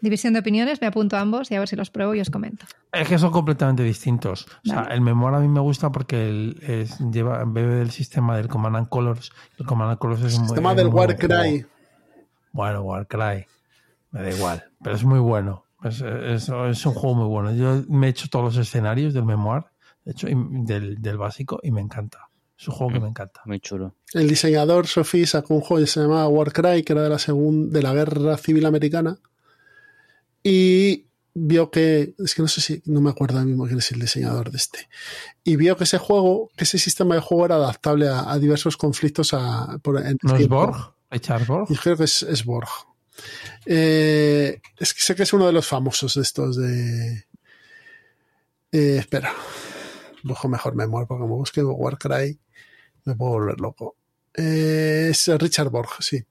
división 0.00 0.32
de 0.32 0.40
opiniones. 0.40 0.80
Me 0.80 0.86
apunto 0.86 1.16
a 1.16 1.20
ambos 1.20 1.50
y 1.50 1.54
a 1.54 1.58
ver 1.58 1.68
si 1.68 1.76
los 1.76 1.90
pruebo 1.90 2.14
y 2.14 2.20
os 2.20 2.30
comento. 2.30 2.64
Es 2.90 3.08
que 3.08 3.18
son 3.18 3.30
completamente 3.30 3.82
distintos. 3.82 4.46
O 4.64 4.68
sea, 4.68 4.82
el 4.90 5.00
Memoir 5.02 5.34
a 5.34 5.40
mí 5.40 5.48
me 5.48 5.60
gusta 5.60 5.90
porque 5.92 6.28
el- 6.28 6.58
es- 6.66 6.98
lleva, 7.10 7.44
bebe 7.46 7.74
del 7.76 7.90
sistema 7.90 8.36
del 8.36 8.48
Command 8.48 8.76
and 8.76 8.88
Colors. 8.88 9.30
El 9.58 9.66
Command 9.66 9.90
and 9.90 9.98
Colors 9.98 10.22
es 10.22 10.38
un 10.38 10.46
Sistema 10.46 10.74
del 10.74 10.88
Warcry. 10.88 11.66
Bueno, 12.52 12.82
Warcry. 12.82 13.46
Me 14.10 14.22
da 14.22 14.30
igual. 14.30 14.64
Pero 14.82 14.96
es 14.96 15.04
muy 15.04 15.18
bueno. 15.20 15.64
Es, 15.84 16.00
es- 16.00 16.48
es 16.48 16.86
un 16.86 16.94
juego 16.94 17.14
muy 17.16 17.28
bueno. 17.28 17.52
Yo 17.54 17.84
me 17.88 18.06
he 18.06 18.10
hecho 18.10 18.28
todos 18.28 18.44
los 18.44 18.56
escenarios 18.66 19.14
del 19.14 19.24
Memoir, 19.24 19.64
de 20.04 20.12
hecho, 20.12 20.28
y 20.28 20.34
del, 20.36 21.00
del 21.02 21.18
básico, 21.18 21.58
y 21.62 21.70
me 21.70 21.80
encanta. 21.80 22.28
Es 22.58 22.68
un 22.68 22.74
juego 22.74 22.92
que 22.92 23.00
me 23.00 23.08
encanta. 23.08 23.40
Muy 23.46 23.58
chulo. 23.60 23.96
El 24.14 24.28
diseñador 24.28 24.86
Sophie 24.86 25.26
sacó 25.26 25.54
un 25.54 25.60
juego 25.62 25.82
que 25.82 25.88
se 25.88 26.00
llamaba 26.00 26.28
Warcry, 26.28 26.84
que 26.84 26.92
era 26.92 27.02
de 27.02 27.08
la 27.08 27.18
segunda, 27.18 27.76
de 27.76 27.82
la 27.82 27.92
guerra 27.92 28.36
civil 28.36 28.64
americana. 28.66 29.18
Y 30.42 31.06
vio 31.34 31.70
que, 31.70 32.14
es 32.18 32.34
que 32.34 32.42
no 32.42 32.48
sé 32.48 32.60
si, 32.60 32.82
no 32.86 33.00
me 33.00 33.10
acuerdo 33.10 33.38
ahora 33.38 33.46
mismo 33.46 33.66
quién 33.66 33.78
es 33.78 33.90
el 33.92 34.00
diseñador 34.00 34.50
de 34.50 34.58
este. 34.58 34.88
Y 35.44 35.56
vio 35.56 35.76
que 35.76 35.84
ese 35.84 35.98
juego, 35.98 36.50
que 36.56 36.64
ese 36.64 36.78
sistema 36.78 37.14
de 37.14 37.20
juego 37.20 37.46
era 37.46 37.54
adaptable 37.56 38.08
a, 38.08 38.30
a 38.30 38.38
diversos 38.38 38.76
conflictos 38.76 39.34
a, 39.34 39.78
por, 39.82 40.04
en 40.04 40.18
¿No 40.22 40.36
es. 40.36 40.48
Borg? 40.48 40.94
¿Richard 41.10 41.46
Borg? 41.46 41.66
Y 41.70 41.76
creo 41.76 41.96
que 41.96 42.04
es, 42.04 42.22
es 42.22 42.44
Borg. 42.44 42.68
Eh, 43.66 44.60
es 44.78 44.94
que 44.94 45.00
sé 45.00 45.14
que 45.14 45.22
es 45.22 45.32
uno 45.32 45.46
de 45.46 45.52
los 45.52 45.66
famosos 45.66 46.16
estos 46.16 46.56
de. 46.56 47.24
Eh, 48.72 48.96
espera. 48.98 49.32
Mejor 50.22 50.74
memoria 50.74 51.06
porque 51.06 51.22
como 51.22 51.36
busque 51.36 51.62
Warcry 51.64 52.38
me 53.04 53.14
puedo 53.14 53.32
volver 53.32 53.60
loco. 53.60 53.96
Eh, 54.34 55.08
es 55.10 55.28
Richard 55.38 55.70
Borg, 55.70 55.90
sí. 56.00 56.22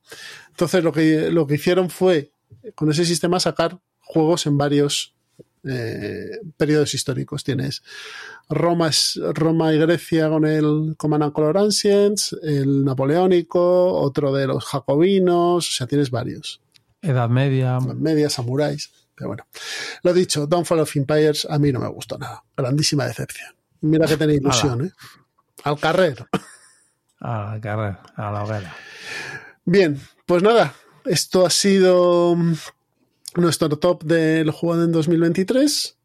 Entonces 0.49 0.83
lo 0.83 0.91
que, 0.91 1.29
lo 1.29 1.45
que 1.45 1.55
hicieron 1.55 1.89
fue 1.89 2.31
con 2.73 2.89
ese 2.89 3.05
sistema 3.05 3.39
sacar 3.39 3.79
juegos 3.99 4.45
en 4.45 4.57
varios 4.57 5.13
periodos 6.57 6.95
históricos. 6.95 7.43
Tienes 7.43 7.83
Roma, 8.49 8.89
Roma 9.33 9.73
y 9.73 9.77
Grecia 9.77 10.29
con 10.29 10.45
el 10.45 10.95
Command 10.97 11.23
and 11.23 11.33
Color 11.33 11.57
Ancients, 11.57 12.35
el 12.41 12.83
napoleónico, 12.83 13.93
otro 13.93 14.33
de 14.33 14.47
los 14.47 14.65
jacobinos, 14.65 15.69
o 15.69 15.71
sea, 15.71 15.85
tienes 15.85 16.09
varios. 16.09 16.61
Edad 17.01 17.29
Media. 17.29 17.79
Medias, 17.79 18.33
samuráis. 18.33 18.91
Pero 19.15 19.29
bueno, 19.29 19.45
lo 20.03 20.13
dicho, 20.13 20.47
Downfall 20.47 20.79
of 20.79 20.95
Empires 20.95 21.47
a 21.49 21.59
mí 21.59 21.71
no 21.71 21.79
me 21.79 21.87
gustó 21.87 22.17
nada. 22.17 22.43
Grandísima 22.55 23.05
decepción. 23.05 23.55
Mira 23.81 24.07
que 24.07 24.17
tenía 24.17 24.37
ilusión, 24.37 24.85
¿eh? 24.85 24.91
Al 25.63 25.79
carrer. 25.79 26.25
A 27.19 27.53
la 27.53 27.61
carrera, 27.61 28.01
a 28.15 28.31
la 28.31 28.43
hoguera. 28.43 28.75
Bien, 29.63 29.99
pues 30.25 30.41
nada, 30.41 30.73
esto 31.05 31.45
ha 31.45 31.51
sido 31.51 32.35
mm, 32.35 32.53
nuestro 33.35 33.69
top 33.69 34.03
del 34.03 34.49
juego 34.51 34.83
en 34.83 34.91
2023. 34.91 35.97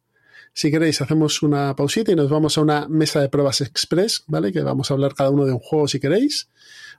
Si 0.53 0.71
queréis, 0.71 1.01
hacemos 1.01 1.43
una 1.43 1.77
pausita 1.77 2.13
y 2.13 2.17
nos 2.17 2.31
vamos 2.31 2.57
a 2.57 2.63
una 2.63 2.89
mesa 2.89 3.21
de 3.21 3.29
pruebas 3.29 3.61
express, 3.61 4.25
¿vale? 4.27 4.53
Que 4.53 4.63
vamos 4.63 4.91
a 4.91 4.95
hablar 4.95 5.15
cada 5.15 5.31
uno 5.31 5.45
de 5.45 5.53
un 5.53 5.59
juego 5.59 5.87
si 5.89 6.01
queréis, 6.01 6.49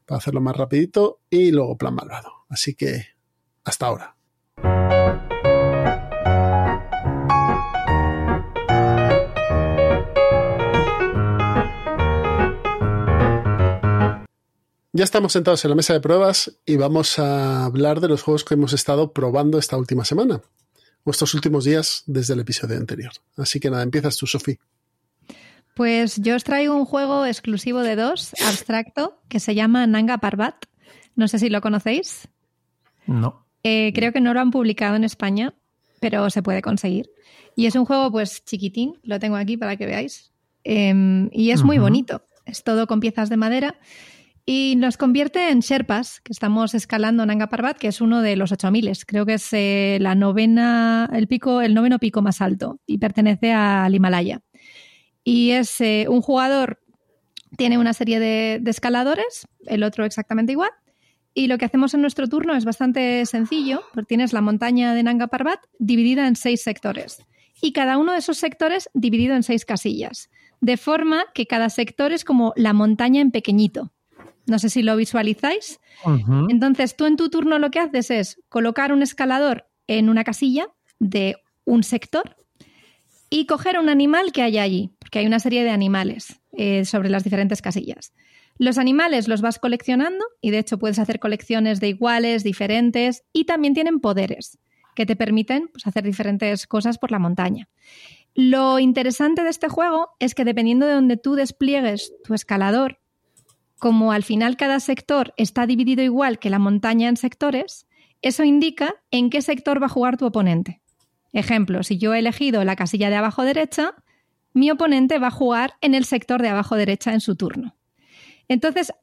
para 0.05 0.19
hacerlo 0.19 0.41
más 0.41 0.55
rapidito, 0.55 1.21
y 1.29 1.51
luego 1.51 1.77
plan 1.77 1.95
malvado. 1.95 2.31
Así 2.49 2.75
que, 2.75 3.16
hasta 3.67 3.85
ahora. 3.85 4.15
Ya 14.93 15.03
estamos 15.03 15.33
sentados 15.33 15.63
en 15.63 15.69
la 15.69 15.75
mesa 15.75 15.93
de 15.93 16.01
pruebas 16.01 16.59
y 16.65 16.75
vamos 16.75 17.19
a 17.19 17.65
hablar 17.65 17.99
de 17.99 18.07
los 18.07 18.23
juegos 18.23 18.43
que 18.43 18.55
hemos 18.55 18.73
estado 18.73 19.13
probando 19.13 19.59
esta 19.59 19.77
última 19.77 20.03
semana, 20.03 20.41
o 21.03 21.11
estos 21.11 21.35
últimos 21.35 21.65
días 21.65 22.01
desde 22.07 22.33
el 22.33 22.39
episodio 22.39 22.77
anterior. 22.77 23.11
Así 23.35 23.59
que 23.59 23.69
nada, 23.69 23.83
empiezas 23.83 24.17
tú, 24.17 24.25
Sofía. 24.25 24.57
Pues 25.75 26.19
yo 26.19 26.35
os 26.35 26.43
traigo 26.43 26.75
un 26.75 26.85
juego 26.85 27.27
exclusivo 27.27 27.81
de 27.81 27.95
dos, 27.95 28.33
abstracto, 28.47 29.21
que 29.29 29.39
se 29.39 29.53
llama 29.53 29.85
Nanga 29.85 30.17
Parbat. 30.17 30.65
No 31.15 31.27
sé 31.27 31.37
si 31.37 31.49
lo 31.49 31.61
conocéis. 31.61 32.27
No. 33.05 33.46
Eh, 33.63 33.91
creo 33.93 34.11
que 34.11 34.21
no 34.21 34.33
lo 34.33 34.39
han 34.39 34.51
publicado 34.51 34.95
en 34.95 35.03
España, 35.03 35.53
pero 35.99 36.29
se 36.29 36.43
puede 36.43 36.61
conseguir. 36.61 37.09
Y 37.55 37.65
es 37.65 37.75
un 37.75 37.85
juego 37.85 38.11
pues 38.11 38.43
chiquitín, 38.45 38.93
lo 39.03 39.19
tengo 39.19 39.35
aquí 39.35 39.57
para 39.57 39.75
que 39.77 39.85
veáis. 39.85 40.31
Em, 40.63 41.29
y 41.31 41.51
es 41.51 41.63
muy 41.63 41.79
bonito. 41.79 42.21
Es 42.45 42.63
todo 42.63 42.87
con 42.87 42.99
piezas 42.99 43.29
de 43.29 43.37
madera. 43.37 43.75
Y 44.45 44.75
nos 44.77 44.95
convierte 44.95 45.49
en 45.49 45.59
Sherpas, 45.59 46.21
que 46.21 46.31
estamos 46.31 46.73
escalando 46.73 47.25
Nanga 47.25 47.47
Parbat, 47.47 47.77
que 47.77 47.89
es 47.89 47.99
uno 47.99 48.21
de 48.21 48.37
los 48.37 48.51
8000. 48.51 48.91
Creo 49.05 49.25
que 49.25 49.33
es 49.33 49.49
eh, 49.51 49.97
la 49.99 50.15
novena, 50.15 51.09
el 51.11 51.27
pico, 51.27 51.61
el 51.61 51.73
noveno 51.73 51.99
pico 51.99 52.21
más 52.21 52.41
alto 52.41 52.79
y 52.85 52.97
pertenece 52.97 53.51
al 53.51 53.93
Himalaya. 53.93 54.39
Y 55.23 55.51
es 55.51 55.81
eh, 55.81 56.05
un 56.07 56.21
jugador, 56.21 56.79
tiene 57.57 57.77
una 57.77 57.93
serie 57.93 58.21
de, 58.21 58.59
de 58.61 58.71
escaladores, 58.71 59.47
el 59.65 59.83
otro 59.83 60.05
exactamente 60.05 60.53
igual, 60.53 60.71
y 61.37 61.45
lo 61.45 61.59
que 61.59 61.65
hacemos 61.65 61.93
en 61.93 62.01
nuestro 62.01 62.27
turno 62.27 62.55
es 62.55 62.65
bastante 62.65 63.23
sencillo, 63.27 63.83
porque 63.93 64.07
tienes 64.07 64.33
la 64.33 64.41
montaña 64.41 64.95
de 64.95 65.03
Nanga 65.03 65.27
Parbat 65.27 65.59
dividida 65.77 66.27
en 66.27 66.35
seis 66.35 66.63
sectores 66.63 67.19
y 67.61 67.73
cada 67.73 67.99
uno 67.99 68.13
de 68.13 68.17
esos 68.17 68.39
sectores 68.39 68.89
dividido 68.95 69.35
en 69.35 69.43
seis 69.43 69.63
casillas, 69.63 70.31
de 70.61 70.77
forma 70.77 71.25
que 71.35 71.45
cada 71.45 71.69
sector 71.69 72.11
es 72.11 72.25
como 72.25 72.53
la 72.55 72.73
montaña 72.73 73.21
en 73.21 73.29
pequeñito. 73.29 73.93
No 74.47 74.57
sé 74.57 74.69
si 74.69 74.81
lo 74.81 74.95
visualizáis. 74.95 75.79
Entonces 76.49 76.95
tú 76.95 77.05
en 77.05 77.17
tu 77.17 77.29
turno 77.29 77.59
lo 77.59 77.69
que 77.69 77.81
haces 77.81 78.09
es 78.09 78.41
colocar 78.49 78.91
un 78.91 79.03
escalador 79.03 79.69
en 79.85 80.09
una 80.09 80.23
casilla 80.23 80.69
de 80.97 81.35
un 81.65 81.83
sector 81.83 82.35
y 83.29 83.45
coger 83.45 83.77
un 83.77 83.89
animal 83.89 84.31
que 84.31 84.41
haya 84.41 84.63
allí, 84.63 84.95
porque 84.97 85.19
hay 85.19 85.27
una 85.27 85.39
serie 85.39 85.63
de 85.63 85.69
animales 85.69 86.41
eh, 86.53 86.83
sobre 86.83 87.11
las 87.11 87.23
diferentes 87.23 87.61
casillas. 87.61 88.11
Los 88.57 88.77
animales 88.77 89.27
los 89.27 89.41
vas 89.41 89.59
coleccionando 89.59 90.25
y 90.41 90.51
de 90.51 90.59
hecho 90.59 90.79
puedes 90.79 90.99
hacer 90.99 91.19
colecciones 91.19 91.79
de 91.79 91.89
iguales, 91.89 92.43
diferentes 92.43 93.23
y 93.33 93.45
también 93.45 93.73
tienen 93.73 93.99
poderes 93.99 94.57
que 94.95 95.05
te 95.05 95.15
permiten 95.15 95.69
pues, 95.71 95.85
hacer 95.85 96.03
diferentes 96.03 96.65
cosas 96.65 96.97
por 96.97 97.11
la 97.11 97.19
montaña. 97.19 97.69
Lo 98.33 98.79
interesante 98.79 99.43
de 99.43 99.49
este 99.49 99.69
juego 99.69 100.09
es 100.19 100.33
que 100.33 100.43
dependiendo 100.43 100.87
de 100.87 100.93
donde 100.93 101.17
tú 101.17 101.35
despliegues 101.35 102.13
tu 102.23 102.33
escalador, 102.33 102.99
como 103.77 104.11
al 104.11 104.23
final 104.23 104.57
cada 104.57 104.79
sector 104.79 105.35
está 105.37 105.67
dividido 105.67 106.01
igual 106.01 106.39
que 106.39 106.49
la 106.49 106.57
montaña 106.57 107.09
en 107.09 107.17
sectores, 107.17 107.87
eso 108.23 108.43
indica 108.43 108.95
en 109.11 109.29
qué 109.29 109.43
sector 109.43 109.79
va 109.81 109.85
a 109.85 109.89
jugar 109.89 110.17
tu 110.17 110.25
oponente. 110.25 110.81
Ejemplo, 111.31 111.83
si 111.83 111.99
yo 111.99 112.15
he 112.15 112.19
elegido 112.19 112.63
la 112.63 112.75
casilla 112.75 113.11
de 113.11 113.17
abajo 113.17 113.43
derecha, 113.43 113.93
mi 114.53 114.71
oponente 114.71 115.19
va 115.19 115.27
a 115.27 115.31
jugar 115.31 115.75
en 115.81 115.93
el 115.93 116.05
sector 116.05 116.41
de 116.41 116.49
abajo 116.49 116.75
derecha 116.75 117.13
en 117.13 117.21
su 117.21 117.35
turno. 117.35 117.76
Entonces, 118.47 118.93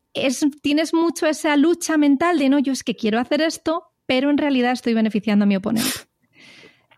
tienes 0.63 0.95
mucho 0.95 1.27
esa 1.27 1.57
lucha 1.57 1.97
mental 1.97 2.39
de 2.39 2.49
no, 2.49 2.59
yo 2.59 2.73
es 2.73 2.83
que 2.83 2.97
quiero 2.97 3.19
hacer 3.19 3.41
esto, 3.43 3.85
pero 4.07 4.31
en 4.31 4.39
realidad 4.39 4.73
estoy 4.73 4.95
beneficiando 4.95 5.45
a 5.45 5.47
mi 5.47 5.57
oponente. 5.57 5.91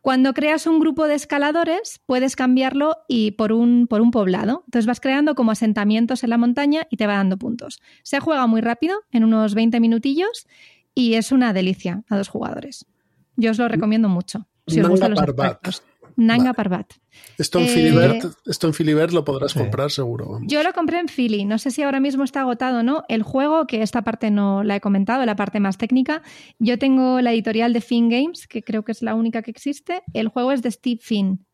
Cuando 0.07 0.35
creas 0.35 0.69
un 0.69 0.79
grupo 0.79 1.09
de 1.09 1.17
escaladores, 1.17 2.01
puedes 2.07 2.37
cambiarlo 2.37 2.97
y 3.09 3.33
por 3.33 3.53
un, 3.53 3.89
por 3.89 4.01
un 4.01 4.13
poblado. 4.13 4.63
Entonces 4.67 4.87
vas 4.87 5.01
creando 5.01 5.35
como 5.35 5.51
asentamientos 5.51 6.23
en 6.23 6.31
la 6.31 6.39
montaña 6.39 6.87
y 6.91 6.97
te 6.97 7.09
va 7.09 7.15
dando 7.15 7.39
puntos. 7.39 7.81
Se 8.05 8.21
juega 8.21 8.47
muy 8.47 8.61
rápido, 8.61 9.01
en 9.11 9.25
unos 9.25 9.57
20 9.57 9.81
minutillos, 9.81 10.47
y 10.95 11.15
es 11.15 11.33
una 11.33 11.53
delicia 11.53 12.05
a 12.09 12.17
dos 12.17 12.29
jugadores. 12.29 12.87
Yo 13.35 13.51
os 13.51 13.59
lo 13.59 13.67
recomiendo 13.67 14.09
mucho. 14.09 14.47
Si 14.69 14.81
os 14.81 14.89
gustan 14.89 15.11
los 15.11 15.83
Nanga 16.17 16.55
Parbat. 16.55 16.93
Esto 17.39 17.61
en, 17.61 17.69
Filibert, 17.69 18.25
eh, 18.25 18.29
esto 18.47 18.67
en 18.67 18.75
Filibert 18.75 19.13
lo 19.13 19.25
podrás 19.25 19.55
comprar 19.55 19.91
seguro. 19.91 20.39
Yo 20.43 20.63
lo 20.63 20.73
compré 20.73 20.99
en 20.99 21.09
Philly. 21.09 21.45
No 21.45 21.59
sé 21.59 21.71
si 21.71 21.83
ahora 21.83 22.01
mismo 22.01 22.25
está 22.25 22.41
agotado 22.41 22.81
o 22.81 22.83
no. 22.83 23.05
El 23.09 23.23
juego, 23.23 23.67
que 23.67 23.83
esta 23.83 24.03
parte 24.03 24.31
no 24.31 24.65
la 24.65 24.77
he 24.77 24.81
comentado, 24.81 25.25
la 25.27 25.37
parte 25.37 25.61
más 25.61 25.79
técnica. 25.79 26.23
Yo 26.59 26.79
tengo 26.79 27.21
la 27.21 27.33
editorial 27.33 27.73
de 27.73 27.81
Finn 27.81 28.09
Games, 28.09 28.47
que 28.47 28.63
creo 28.63 28.85
que 28.85 28.93
es 28.93 29.03
la 29.03 29.15
única 29.15 29.43
que 29.43 29.51
existe. 29.51 30.03
El 30.15 30.29
juego 30.29 30.53
es 30.53 30.63
de 30.63 30.71
Steve 30.71 31.01
Finn. 31.03 31.47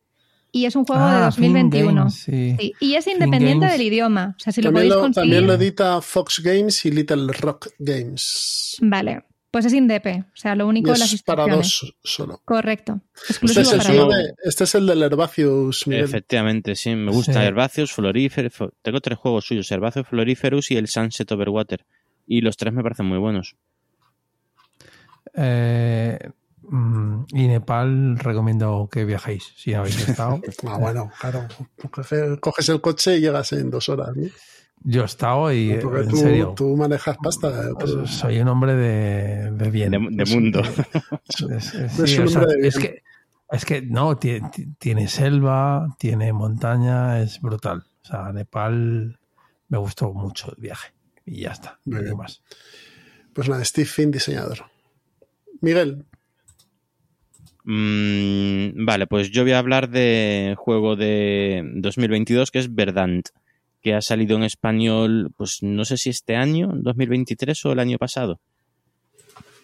Y 0.54 0.66
es 0.66 0.76
un 0.76 0.84
juego 0.84 1.08
de 1.08 1.18
2021. 1.18 2.02
Ah, 2.02 2.08
y 2.78 2.94
es 2.94 3.06
independiente 3.06 3.66
del 3.66 3.80
idioma. 3.80 4.34
O 4.36 4.40
sea, 4.40 4.52
si 4.52 4.60
lo 4.60 4.70
podéis 4.70 4.94
conseguir. 4.94 5.14
También 5.14 5.46
lo 5.46 5.54
edita 5.54 6.02
Fox 6.02 6.40
Games 6.44 6.84
y 6.84 6.90
Little 6.90 7.32
Rock 7.32 7.68
Games. 7.78 8.76
Vale. 8.82 9.24
Pues 9.52 9.66
es 9.66 9.74
INDEPE, 9.74 10.24
o 10.32 10.36
sea, 10.36 10.56
lo 10.56 10.66
único 10.66 10.94
es 10.94 10.98
las 10.98 11.22
para 11.24 11.46
dos 11.46 11.94
solo. 12.02 12.40
Correcto. 12.42 13.02
Este 13.28 13.60
es, 13.60 13.72
el 13.74 14.34
este 14.42 14.64
es 14.64 14.74
el 14.74 14.86
del 14.86 15.02
Herbaceus, 15.02 15.86
Efectivamente, 15.88 16.74
sí, 16.74 16.96
me 16.96 17.12
gusta 17.12 17.44
Herbaceus, 17.44 17.92
Floriferus, 17.92 18.54
tengo 18.80 19.02
tres 19.02 19.18
juegos 19.18 19.44
suyos, 19.44 19.70
Herbaceus, 19.70 20.08
Floriferus 20.08 20.70
y 20.70 20.78
el 20.78 20.88
Sunset 20.88 21.30
Overwater. 21.30 21.84
Y 22.26 22.40
los 22.40 22.56
tres 22.56 22.72
me 22.72 22.82
parecen 22.82 23.04
muy 23.04 23.18
buenos. 23.18 23.54
Eh, 25.34 26.18
mm, 26.62 27.24
y 27.34 27.46
Nepal 27.48 28.18
recomiendo 28.18 28.88
que 28.90 29.04
viajéis, 29.04 29.52
si 29.54 29.74
habéis 29.74 30.08
estado. 30.08 30.40
ah, 30.66 30.78
bueno, 30.78 31.12
claro. 31.20 31.46
Coges 32.40 32.70
el 32.70 32.80
coche 32.80 33.18
y 33.18 33.20
llegas 33.20 33.52
en 33.52 33.68
dos 33.68 33.90
horas. 33.90 34.16
¿no? 34.16 34.30
Yo 34.84 35.02
he 35.02 35.04
estado 35.04 35.52
y 35.52 35.72
en 35.72 35.80
tú, 35.80 36.16
serio. 36.16 36.54
Tú 36.56 36.76
manejas 36.76 37.16
pasta. 37.22 37.68
Eh, 37.68 37.74
pues 37.78 37.92
soy 38.10 38.40
un 38.40 38.48
hombre 38.48 38.74
de, 38.74 39.50
de 39.52 39.70
bien. 39.70 39.90
De, 39.90 40.24
mundo. 40.24 40.62
Es, 42.62 42.78
que, 42.78 43.02
es 43.50 43.64
que 43.64 43.82
no, 43.82 44.16
tiene, 44.16 45.08
selva, 45.08 45.94
tiene 45.98 46.32
montaña, 46.32 47.20
es 47.20 47.40
brutal. 47.40 47.84
O 48.02 48.04
sea, 48.04 48.32
Nepal 48.32 49.18
me 49.68 49.78
gustó 49.78 50.12
mucho 50.12 50.52
el 50.56 50.60
viaje. 50.60 50.92
Y 51.24 51.42
ya 51.42 51.52
está. 51.52 51.78
No 51.84 52.16
más. 52.16 52.42
Pues 53.32 53.48
nada, 53.48 53.64
Steve 53.64 53.86
Finn, 53.86 54.10
diseñador. 54.10 54.64
Miguel. 55.60 56.04
Mm, 57.64 58.84
vale, 58.84 59.06
pues 59.06 59.30
yo 59.30 59.44
voy 59.44 59.52
a 59.52 59.58
hablar 59.60 59.88
de 59.88 60.56
juego 60.58 60.96
de 60.96 61.62
2022 61.76 62.50
que 62.50 62.58
es 62.58 62.74
Verdant 62.74 63.28
que 63.82 63.94
ha 63.94 64.00
salido 64.00 64.36
en 64.36 64.44
español, 64.44 65.32
pues 65.36 65.62
no 65.62 65.84
sé 65.84 65.96
si 65.96 66.10
este 66.10 66.36
año, 66.36 66.70
2023 66.74 67.66
o 67.66 67.72
el 67.72 67.78
año 67.78 67.98
pasado. 67.98 68.40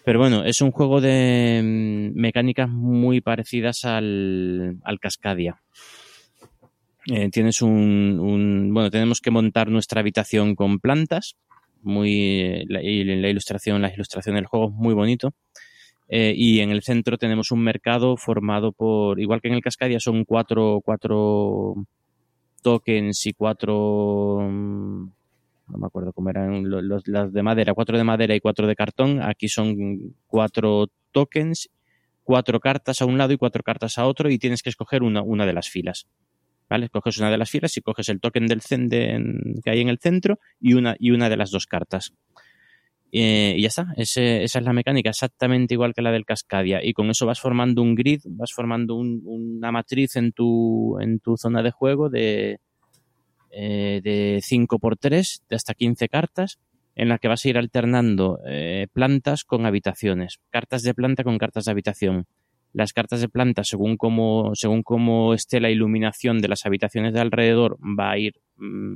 Pero 0.03 0.19
bueno, 0.19 0.43
es 0.43 0.61
un 0.61 0.71
juego 0.71 1.01
de 1.01 1.61
mm, 1.63 2.19
mecánicas 2.19 2.69
muy 2.69 3.21
parecidas 3.21 3.85
al, 3.85 4.77
al 4.83 4.99
Cascadia. 4.99 5.61
Eh, 7.07 7.29
tienes 7.31 7.61
un, 7.61 8.69
bueno, 8.73 8.91
tenemos 8.91 9.21
que 9.21 9.31
montar 9.31 9.69
nuestra 9.69 10.01
habitación 10.01 10.55
con 10.55 10.79
plantas. 10.79 11.35
Muy 11.81 12.65
la, 12.67 12.81
la 12.81 13.29
ilustración, 13.29 13.81
la 13.81 13.93
ilustración 13.93 14.35
del 14.35 14.45
juego 14.45 14.69
es 14.69 14.73
muy 14.73 14.93
bonito. 14.93 15.33
Eh, 16.07 16.33
y 16.35 16.59
en 16.59 16.71
el 16.71 16.81
centro 16.81 17.17
tenemos 17.17 17.51
un 17.51 17.63
mercado 17.63 18.17
formado 18.17 18.71
por, 18.71 19.19
igual 19.19 19.41
que 19.41 19.47
en 19.47 19.53
el 19.53 19.61
Cascadia, 19.61 19.99
son 19.99 20.25
cuatro, 20.25 20.81
cuatro 20.83 21.75
tokens 22.61 23.25
y 23.25 23.33
cuatro 23.33 24.39
mm, 24.41 25.07
no 25.69 25.77
me 25.77 25.87
acuerdo 25.87 26.13
cómo 26.13 26.29
eran 26.29 26.65
las 27.05 27.31
de 27.31 27.43
madera, 27.43 27.73
cuatro 27.73 27.97
de 27.97 28.03
madera 28.03 28.35
y 28.35 28.39
cuatro 28.39 28.67
de 28.67 28.75
cartón. 28.75 29.21
Aquí 29.21 29.47
son 29.49 30.15
cuatro 30.27 30.87
tokens, 31.11 31.69
cuatro 32.23 32.59
cartas 32.59 33.01
a 33.01 33.05
un 33.05 33.17
lado 33.17 33.33
y 33.33 33.37
cuatro 33.37 33.63
cartas 33.63 33.97
a 33.97 34.05
otro 34.05 34.29
y 34.29 34.39
tienes 34.39 34.63
que 34.63 34.69
escoger 34.69 35.03
una, 35.03 35.21
una 35.21 35.45
de 35.45 35.53
las 35.53 35.69
filas. 35.69 36.07
¿Vale? 36.69 36.85
Escoges 36.85 37.17
una 37.17 37.31
de 37.31 37.37
las 37.37 37.49
filas 37.49 37.75
y 37.77 37.81
coges 37.81 38.09
el 38.09 38.19
token 38.19 38.45
del 38.45 38.61
que 38.61 39.69
hay 39.71 39.81
en 39.81 39.89
el 39.89 39.97
centro 39.97 40.39
y 40.59 40.73
una, 40.73 40.95
y 40.99 41.11
una 41.11 41.27
de 41.27 41.37
las 41.37 41.49
dos 41.49 41.65
cartas. 41.65 42.13
Eh, 43.11 43.55
y 43.57 43.63
ya 43.63 43.69
está, 43.69 43.87
esa 43.97 44.21
es 44.21 44.63
la 44.63 44.73
mecánica, 44.73 45.09
exactamente 45.09 45.73
igual 45.73 45.93
que 45.93 46.01
la 46.01 46.11
del 46.11 46.25
Cascadia. 46.25 46.83
Y 46.83 46.93
con 46.93 47.09
eso 47.09 47.25
vas 47.25 47.39
formando 47.39 47.81
un 47.81 47.95
grid, 47.95 48.21
vas 48.25 48.51
formando 48.53 48.95
una 48.95 49.71
matriz 49.71 50.15
en 50.15 50.31
tu, 50.31 50.99
en 50.99 51.19
tu 51.19 51.35
zona 51.37 51.63
de 51.63 51.71
juego 51.71 52.09
de, 52.09 52.59
eh, 53.51 54.01
de 54.03 54.41
5x3, 54.43 55.41
de 55.49 55.55
hasta 55.55 55.73
15 55.73 56.07
cartas, 56.07 56.59
en 56.95 57.09
la 57.09 57.17
que 57.17 57.27
vas 57.27 57.43
a 57.45 57.49
ir 57.49 57.57
alternando 57.57 58.39
eh, 58.45 58.87
plantas 58.93 59.43
con 59.43 59.65
habitaciones, 59.65 60.39
cartas 60.49 60.83
de 60.83 60.93
planta 60.93 61.23
con 61.23 61.37
cartas 61.37 61.65
de 61.65 61.71
habitación. 61.71 62.27
Las 62.71 62.93
cartas 62.93 63.21
de 63.21 63.29
planta, 63.29 63.63
según 63.63 63.97
cómo, 63.97 64.51
según 64.53 64.83
cómo 64.83 65.33
esté 65.33 65.59
la 65.59 65.71
iluminación 65.71 66.39
de 66.39 66.49
las 66.49 66.67
habitaciones 66.67 67.13
de 67.13 67.21
alrededor, 67.21 67.79
va 67.81 68.11
a 68.11 68.17
ir 68.19 68.35
mm, 68.57 68.95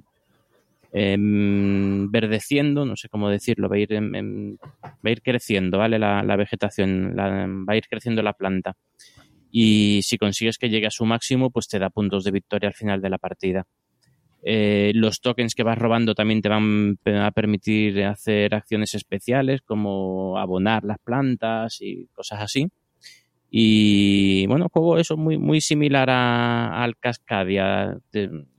Verdeciendo, 0.94 2.86
no 2.86 2.95
sé 2.95 3.10
cómo 3.10 3.30
decirlo, 3.30 3.68
va 3.68 3.78
a 3.78 3.80
ir, 3.80 3.91
va 3.94 5.10
a 5.10 5.10
ir 5.10 5.22
creciendo, 5.24 5.80
¿vale? 5.80 5.98
La, 5.98 6.36
vegetación, 6.36 7.15
va 7.18 7.74
a 7.74 7.78
ir 7.78 7.88
creciendo 7.90 8.22
la 8.22 8.34
planta. 8.34 8.76
Y 9.52 10.02
si 10.03 10.18
consigues 10.18 10.57
que 10.57 10.70
llegue 10.70 10.88
a 10.88 10.91
su 10.91 11.06
máximo, 11.06 11.49
pues 11.49 11.68
te 11.68 11.80
da 11.80 11.90
puntos 11.90 12.24
de 12.24 12.32
victoria 12.32 12.70
al 12.70 12.76
final 12.76 13.02
de 13.02 13.10
la 13.10 13.18
partida. 13.18 13.65
Eh, 14.45 14.91
los 14.94 15.22
tokens 15.22 15.56
que 15.56 15.64
vas 15.64 15.78
robando 15.78 16.15
también 16.15 16.41
te 16.41 16.49
van 16.49 16.98
a 17.06 17.32
permitir 17.32 18.03
hacer 18.03 18.53
acciones 18.53 18.94
especiales 18.94 19.61
como 19.61 20.38
abonar 20.38 20.84
las 20.84 20.99
plantas 20.99 21.78
y 21.82 22.07
cosas 22.14 22.41
así. 22.41 22.68
Y 23.49 24.48
bueno, 24.48 24.68
juego 24.70 24.98
eso 24.98 25.15
muy, 25.15 25.38
muy 25.38 25.61
similar 25.61 26.10
al 26.10 26.98
Cascadia 26.98 27.98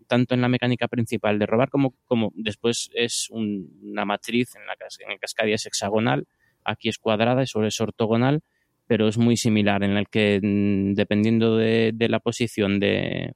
tanto 0.06 0.34
en 0.34 0.40
la 0.40 0.48
mecánica 0.48 0.88
principal 0.88 1.38
de 1.38 1.46
robar 1.46 1.70
como, 1.70 1.94
como 2.06 2.32
después 2.34 2.90
es 2.94 3.28
una 3.30 4.04
matriz, 4.04 4.54
en, 4.56 4.66
la, 4.66 4.74
en 5.04 5.12
el 5.12 5.18
Cascadia 5.18 5.54
es 5.54 5.66
hexagonal, 5.66 6.26
aquí 6.64 6.88
es 6.88 6.98
cuadrada 6.98 7.42
y 7.42 7.46
sobre 7.46 7.68
es 7.68 7.80
ortogonal, 7.80 8.42
pero 8.86 9.08
es 9.08 9.18
muy 9.18 9.36
similar 9.36 9.82
en 9.82 9.96
el 9.96 10.08
que 10.08 10.40
mm, 10.42 10.94
dependiendo 10.94 11.56
de, 11.56 11.94
la 12.08 12.20
posición 12.20 12.80
de, 12.80 13.34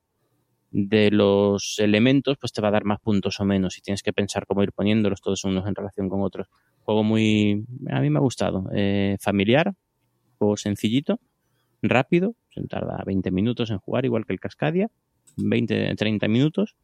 de 0.71 1.11
los 1.11 1.79
elementos, 1.79 2.37
pues 2.39 2.53
te 2.53 2.61
va 2.61 2.69
a 2.69 2.73
dar 2.73 2.85
más 2.85 3.01
puntos 3.01 3.41
o 3.41 3.45
menos 3.45 3.79
y 3.79 3.81
tienes 3.81 4.03
que 4.03 4.13
pensar 4.13 4.47
cómo 4.47 4.63
ir 4.63 4.73
poniéndolos 4.73 5.21
todos 5.21 5.45
unos 5.45 5.67
en 5.67 5.75
relación 5.75 6.09
con 6.09 6.23
otros. 6.23 6.49
Juego 6.83 7.03
muy, 7.03 7.65
a 7.91 8.01
mí 8.01 8.11
me 8.11 8.19
ha 8.19 8.23
gustado, 8.23 8.69
eh, 8.75 9.17
familiar, 9.21 9.75
juego 10.39 10.57
sencillito, 10.57 11.21
rápido, 11.83 12.35
se 12.51 12.63
tarda 12.67 13.03
20 13.07 13.31
minutos 13.31 13.71
en 13.71 13.79
jugar, 13.79 14.05
igual 14.05 14.27
que 14.27 14.33
el 14.33 14.41
Cascadia, 14.41 14.91
20, 15.39 15.95
30 15.95 16.29
minutos 16.29 16.77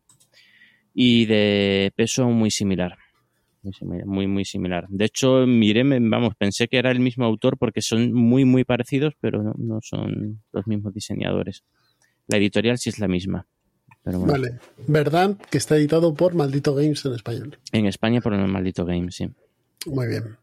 y 0.95 1.27
de 1.27 1.93
peso 1.97 2.29
muy 2.29 2.51
similar. 2.51 2.97
Muy, 4.05 4.27
muy 4.27 4.45
similar. 4.45 4.87
De 4.91 5.07
hecho, 5.07 5.47
miré, 5.47 5.83
vamos, 5.85 6.35
pensé 6.37 6.69
que 6.69 6.77
era 6.77 6.91
el 6.91 7.01
mismo 7.01 7.25
autor 7.25 7.57
porque 7.57 7.81
son 7.81 8.13
muy, 8.13 8.45
muy 8.45 8.65
parecidos, 8.65 9.15
pero 9.21 9.43
no, 9.43 9.55
no 9.57 9.79
son 9.81 10.43
los 10.53 10.67
mismos 10.67 10.93
diseñadores. 10.93 11.65
La 12.27 12.37
editorial 12.37 12.77
sí 12.79 12.91
es 12.91 12.99
la 12.99 13.09
misma. 13.09 13.47
Vale. 14.05 14.59
¿Verdad? 14.87 15.37
Que 15.51 15.59
está 15.59 15.77
editado 15.77 16.15
por 16.15 16.35
Maldito 16.35 16.75
Games 16.75 17.05
en 17.07 17.15
español. 17.15 17.59
En 17.73 17.87
España 17.87 18.21
por 18.21 18.35
el 18.35 18.47
Maldito 18.47 18.85
Games, 18.85 19.15
sí. 19.15 19.29
Muy 19.87 20.09
bien. 20.09 20.37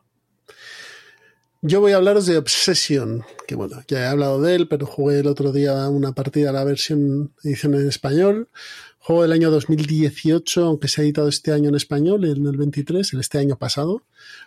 Yo 1.63 1.79
voy 1.79 1.91
a 1.91 1.97
hablaros 1.97 2.25
de 2.25 2.39
Obsession, 2.39 3.23
que 3.47 3.53
bueno, 3.53 3.83
ya 3.87 3.99
he 3.99 4.05
hablado 4.07 4.41
de 4.41 4.55
él, 4.55 4.67
pero 4.67 4.87
jugué 4.87 5.19
el 5.19 5.27
otro 5.27 5.51
día 5.51 5.87
una 5.89 6.11
partida 6.13 6.49
a 6.49 6.53
la 6.53 6.63
versión 6.63 7.33
edición 7.43 7.75
en 7.75 7.87
español. 7.87 8.49
Juego 8.97 9.21
del 9.21 9.31
año 9.31 9.51
2018, 9.51 10.65
aunque 10.65 10.87
se 10.87 11.01
ha 11.01 11.03
editado 11.03 11.27
este 11.27 11.53
año 11.53 11.69
en 11.69 11.75
español, 11.75 12.25
en 12.25 12.47
el 12.47 12.57
23, 12.57 13.13
el 13.13 13.19
este 13.19 13.37
año 13.37 13.57
pasado. 13.57 14.01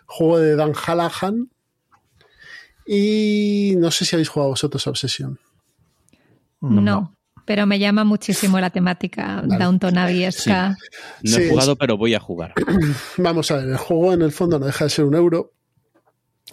Juego 0.07 0.39
de 0.39 0.57
Dan 0.57 0.73
Hallahan. 0.75 1.51
Y 2.85 3.75
no 3.79 3.93
sé 3.93 4.05
si 4.05 4.17
habéis 4.17 4.29
jugado 4.29 4.51
vosotros 4.51 4.85
a 4.87 4.91
Obsession. 4.91 5.39
No 6.61 7.15
pero 7.45 7.67
me 7.67 7.79
llama 7.79 8.05
muchísimo 8.05 8.59
la 8.59 8.71
temática 8.71 9.43
vale. 9.43 9.63
downtonaviesca. 9.63 10.77
No 11.23 11.37
he 11.37 11.51
jugado, 11.51 11.77
pero 11.77 11.99
voy 11.99 12.15
a 12.15 12.21
jugar. 12.21 12.55
Vamos 13.19 13.51
a 13.51 13.57
ver, 13.57 13.69
el 13.69 13.77
juego 13.77 14.15
en 14.15 14.23
el 14.23 14.33
fondo 14.33 14.59
no 14.59 14.65
deja 14.65 14.85
de 14.85 14.91
ser 14.91 15.05
un 15.05 15.15
euro 15.15 15.53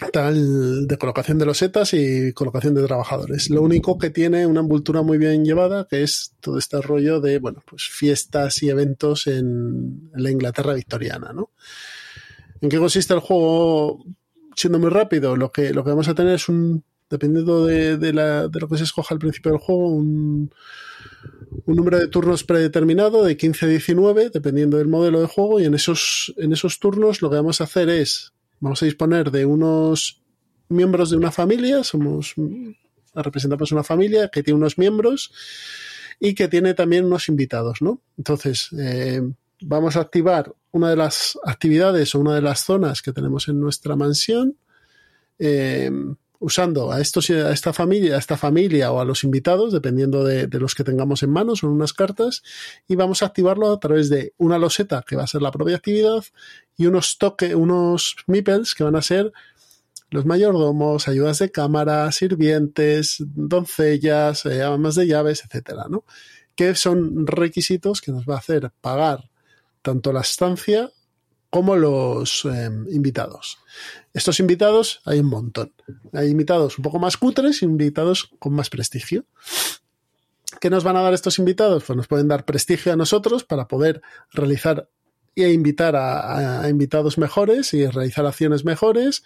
tal 0.09 0.87
de 0.87 0.97
colocación 0.97 1.37
de 1.37 1.45
losetas 1.45 1.93
y 1.93 2.33
colocación 2.33 2.73
de 2.73 2.85
trabajadores. 2.85 3.49
Lo 3.49 3.61
único 3.61 3.97
que 3.97 4.09
tiene 4.09 4.47
una 4.47 4.61
envoltura 4.61 5.01
muy 5.01 5.17
bien 5.17 5.45
llevada, 5.45 5.87
que 5.89 6.03
es 6.03 6.33
todo 6.39 6.57
este 6.57 6.81
rollo 6.81 7.21
de, 7.21 7.39
bueno, 7.39 7.61
pues 7.65 7.83
fiestas 7.83 8.63
y 8.63 8.69
eventos 8.69 9.27
en, 9.27 10.09
la 10.13 10.31
Inglaterra 10.31 10.73
victoriana, 10.73 11.33
¿no? 11.33 11.51
¿En 12.61 12.69
qué 12.69 12.77
consiste 12.77 13.13
el 13.13 13.19
juego? 13.19 14.03
Siendo 14.55 14.79
muy 14.79 14.89
rápido, 14.89 15.35
lo 15.35 15.51
que, 15.51 15.73
lo 15.73 15.83
que 15.83 15.91
vamos 15.91 16.07
a 16.07 16.15
tener 16.15 16.35
es 16.35 16.49
un 16.49 16.83
dependiendo 17.09 17.65
de, 17.65 17.97
de, 17.97 18.13
lo 18.13 18.67
que 18.69 18.77
se 18.77 18.85
escoja 18.85 19.13
al 19.13 19.19
principio 19.19 19.51
del 19.51 19.59
juego, 19.59 19.89
un, 19.89 20.53
un, 21.65 21.75
número 21.75 21.99
de 21.99 22.07
turnos 22.07 22.45
predeterminado 22.45 23.23
de 23.23 23.35
15 23.35 23.65
a 23.65 23.69
19, 23.69 24.29
dependiendo 24.29 24.77
del 24.77 24.87
modelo 24.87 25.19
de 25.19 25.27
juego, 25.27 25.59
y 25.59 25.65
en 25.65 25.73
esos, 25.73 26.33
en 26.37 26.53
esos 26.53 26.79
turnos 26.79 27.21
lo 27.21 27.29
que 27.29 27.35
vamos 27.35 27.59
a 27.59 27.65
hacer 27.65 27.89
es, 27.89 28.33
vamos 28.61 28.81
a 28.81 28.85
disponer 28.85 29.29
de 29.31 29.45
unos 29.45 30.21
miembros 30.69 31.09
de 31.09 31.17
una 31.17 31.31
familia, 31.31 31.83
somos, 31.83 32.33
representamos 33.13 33.71
una 33.73 33.83
familia 33.83 34.29
que 34.29 34.41
tiene 34.41 34.57
unos 34.57 34.77
miembros 34.77 35.33
y 36.19 36.33
que 36.33 36.47
tiene 36.47 36.73
también 36.73 37.05
unos 37.05 37.27
invitados, 37.27 37.81
¿no? 37.81 38.01
Entonces, 38.17 38.69
eh, 38.79 39.21
vamos 39.61 39.97
a 39.97 40.01
activar 40.01 40.55
una 40.71 40.89
de 40.89 40.95
las 40.95 41.37
actividades 41.43 42.15
o 42.15 42.19
una 42.19 42.35
de 42.35 42.41
las 42.41 42.63
zonas 42.63 43.01
que 43.01 43.11
tenemos 43.11 43.49
en 43.49 43.59
nuestra 43.59 43.95
mansión. 43.95 44.57
Eh, 45.37 45.91
usando 46.41 46.91
a, 46.91 46.99
esta 46.99 47.71
familia, 47.71 48.15
a 48.15 48.19
esta 48.19 48.35
familia 48.35 48.91
o 48.91 48.99
a 48.99 49.05
los 49.05 49.23
invitados, 49.23 49.71
dependiendo 49.71 50.23
de, 50.23 50.47
de, 50.47 50.59
los 50.59 50.73
que 50.73 50.83
tengamos 50.83 51.21
en 51.21 51.29
mano, 51.29 51.55
son 51.55 51.69
unas 51.69 51.93
cartas, 51.93 52.41
y 52.87 52.95
vamos 52.95 53.21
a 53.21 53.27
activarlo 53.27 53.71
a 53.71 53.79
través 53.79 54.09
de 54.09 54.33
una 54.37 54.57
loseta 54.57 55.03
que 55.07 55.15
va 55.15 55.23
a 55.23 55.27
ser 55.27 55.43
la 55.43 55.51
propia 55.51 55.75
actividad 55.75 56.23
y 56.75 56.87
unos 56.87 57.19
toques, 57.19 57.53
unos 57.53 58.15
meeples 58.25 58.73
que 58.73 58.83
van 58.83 58.95
a 58.95 59.03
ser 59.03 59.31
los 60.09 60.25
mayordomos, 60.25 61.07
ayudas 61.07 61.37
de 61.39 61.51
cámara, 61.51 62.11
sirvientes, 62.11 63.17
doncellas, 63.19 64.45
eh, 64.47 64.63
amas 64.63 64.95
de 64.95 65.07
llaves, 65.07 65.43
etcétera, 65.45 65.85
¿no? 65.89 66.03
Que 66.55 66.73
son 66.73 67.27
requisitos 67.27 68.01
que 68.01 68.11
nos 68.11 68.25
va 68.25 68.35
a 68.35 68.39
hacer 68.39 68.71
pagar 68.81 69.29
tanto 69.83 70.11
la 70.11 70.21
estancia 70.21 70.91
como 71.51 71.75
los 71.75 72.45
eh, 72.45 72.71
invitados. 72.89 73.59
Estos 74.13 74.39
invitados 74.39 75.01
hay 75.05 75.19
un 75.19 75.27
montón. 75.27 75.73
Hay 76.13 76.29
invitados 76.29 76.79
un 76.79 76.83
poco 76.83 76.97
más 76.97 77.17
cutres 77.17 77.61
y 77.61 77.65
invitados 77.65 78.31
con 78.39 78.53
más 78.53 78.69
prestigio. 78.69 79.25
¿Qué 80.59 80.69
nos 80.69 80.83
van 80.83 80.95
a 80.95 81.01
dar 81.01 81.13
estos 81.13 81.39
invitados? 81.39 81.83
Pues 81.83 81.97
nos 81.97 82.07
pueden 82.07 82.29
dar 82.29 82.45
prestigio 82.45 82.93
a 82.93 82.95
nosotros 82.95 83.43
para 83.43 83.67
poder 83.67 84.01
realizar 84.31 84.89
e 85.35 85.51
invitar 85.51 85.95
a, 85.95 86.61
a, 86.61 86.69
invitados 86.69 87.17
mejores 87.17 87.73
y 87.73 87.85
realizar 87.85 88.25
acciones 88.25 88.63
mejores. 88.63 89.23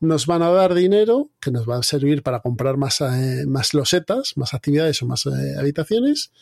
Nos 0.00 0.26
van 0.26 0.42
a 0.42 0.50
dar 0.50 0.74
dinero 0.74 1.30
que 1.40 1.50
nos 1.50 1.68
va 1.68 1.78
a 1.78 1.82
servir 1.82 2.22
para 2.22 2.40
comprar 2.40 2.78
más, 2.78 3.02
eh, 3.02 3.44
más 3.46 3.74
losetas, 3.74 4.36
más 4.36 4.54
actividades 4.54 5.02
o 5.02 5.06
más 5.06 5.26
eh, 5.26 5.56
habitaciones. 5.58 6.32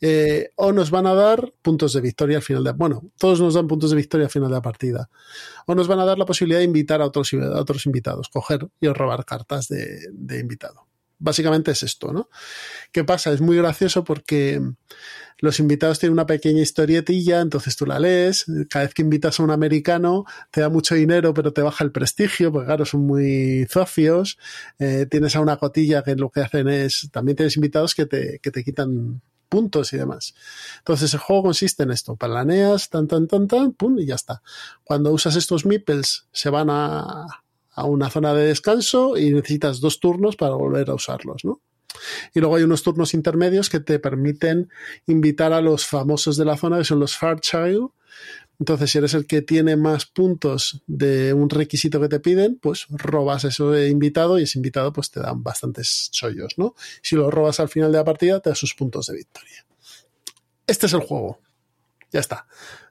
Eh, 0.00 0.50
o 0.54 0.72
nos 0.72 0.90
van 0.90 1.06
a 1.06 1.14
dar 1.14 1.52
puntos 1.60 1.92
de 1.92 2.00
victoria 2.00 2.36
al 2.36 2.42
final 2.44 2.62
de 2.62 2.70
bueno 2.70 3.10
todos 3.18 3.40
nos 3.40 3.54
dan 3.54 3.66
puntos 3.66 3.90
de 3.90 3.96
victoria 3.96 4.26
al 4.26 4.30
final 4.30 4.48
de 4.48 4.54
la 4.54 4.62
partida. 4.62 5.10
O 5.66 5.74
nos 5.74 5.88
van 5.88 5.98
a 5.98 6.04
dar 6.04 6.18
la 6.18 6.26
posibilidad 6.26 6.60
de 6.60 6.64
invitar 6.64 7.02
a 7.02 7.06
otros, 7.06 7.32
a 7.34 7.64
invitados 7.84 8.28
coger 8.28 8.68
y 8.80 8.88
robar 8.88 9.24
cartas 9.24 9.68
de, 9.68 10.00
de 10.12 10.38
invitado. 10.38 10.86
Básicamente 11.18 11.72
es 11.72 11.82
esto 11.82 12.12
no 12.12 12.28
qué 12.92 13.02
pasa 13.02 13.32
es 13.32 13.40
muy 13.40 13.56
gracioso 13.56 14.04
porque 14.04 14.60
los 15.40 15.58
invitados 15.60 15.98
tienen 15.98 16.12
una 16.12 16.26
pequeña 16.26 16.62
historietilla, 16.62 17.40
entonces 17.40 17.76
tú 17.76 17.86
la 17.86 17.98
lees, 17.98 18.46
cada 18.68 18.84
vez 18.84 18.94
que 18.94 19.02
invitas 19.02 19.38
a 19.38 19.42
un 19.42 19.50
americano 19.50 20.24
te 20.50 20.60
da 20.60 20.68
mucho 20.68 20.94
dinero 20.94 21.34
pero 21.34 21.52
te 21.52 21.62
baja 21.62 21.82
el 21.82 21.90
prestigio, 21.92 22.52
porque 22.52 22.66
claro, 22.66 22.84
son 22.84 23.00
muy 23.00 23.66
zofios, 23.68 24.38
eh, 24.78 25.06
tienes 25.10 25.34
a 25.34 25.40
una 25.40 25.56
cotilla 25.56 26.02
que 26.02 26.14
lo 26.14 26.30
que 26.30 26.40
hacen 26.40 26.68
es, 26.68 27.08
también 27.12 27.36
tienes 27.36 27.56
invitados 27.56 27.96
que 27.96 28.06
te, 28.06 28.38
que 28.40 28.50
te 28.52 28.62
quitan 28.62 29.20
puntos 29.48 29.92
y 29.92 29.96
demás. 29.96 30.34
Entonces 30.78 31.12
el 31.14 31.20
juego 31.20 31.44
consiste 31.44 31.82
en 31.82 31.90
esto, 31.90 32.16
planeas, 32.16 32.90
tan, 32.90 33.08
tan, 33.08 33.26
tan, 33.26 33.48
tan, 33.48 33.72
pum, 33.72 33.98
y 33.98 34.06
ya 34.06 34.14
está. 34.14 34.42
Cuando 34.84 35.12
usas 35.12 35.36
estos 35.36 35.66
meeples 35.66 36.26
se 36.32 36.50
van 36.50 36.70
a, 36.70 37.26
a 37.72 37.84
una 37.84 38.10
zona 38.10 38.34
de 38.34 38.46
descanso 38.46 39.16
y 39.16 39.30
necesitas 39.30 39.80
dos 39.80 40.00
turnos 40.00 40.36
para 40.36 40.54
volver 40.54 40.90
a 40.90 40.94
usarlos, 40.94 41.44
¿no? 41.44 41.60
Y 42.34 42.40
luego 42.40 42.56
hay 42.56 42.62
unos 42.62 42.82
turnos 42.82 43.14
intermedios 43.14 43.68
que 43.70 43.80
te 43.80 43.98
permiten 43.98 44.70
invitar 45.06 45.52
a 45.52 45.60
los 45.60 45.86
famosos 45.86 46.36
de 46.36 46.44
la 46.44 46.56
zona, 46.56 46.78
que 46.78 46.84
son 46.84 47.00
los 47.00 47.16
Fairchild. 47.16 47.88
Entonces, 48.58 48.90
si 48.90 48.98
eres 48.98 49.14
el 49.14 49.26
que 49.26 49.42
tiene 49.42 49.76
más 49.76 50.06
puntos 50.06 50.82
de 50.86 51.32
un 51.32 51.48
requisito 51.48 52.00
que 52.00 52.08
te 52.08 52.18
piden, 52.18 52.58
pues 52.60 52.86
robas 52.90 53.44
eso 53.44 53.70
de 53.70 53.88
invitado 53.88 54.38
y 54.38 54.42
ese 54.42 54.58
invitado 54.58 54.92
pues 54.92 55.10
te 55.10 55.20
dan 55.20 55.42
bastantes 55.42 56.10
chollos, 56.10 56.54
¿no? 56.56 56.74
Si 57.02 57.14
lo 57.14 57.30
robas 57.30 57.60
al 57.60 57.68
final 57.68 57.92
de 57.92 57.98
la 57.98 58.04
partida, 58.04 58.40
te 58.40 58.50
da 58.50 58.56
sus 58.56 58.74
puntos 58.74 59.06
de 59.06 59.16
victoria. 59.16 59.64
Este 60.66 60.86
es 60.86 60.92
el 60.92 61.00
juego. 61.00 61.40
Ya 62.10 62.20
está. 62.20 62.46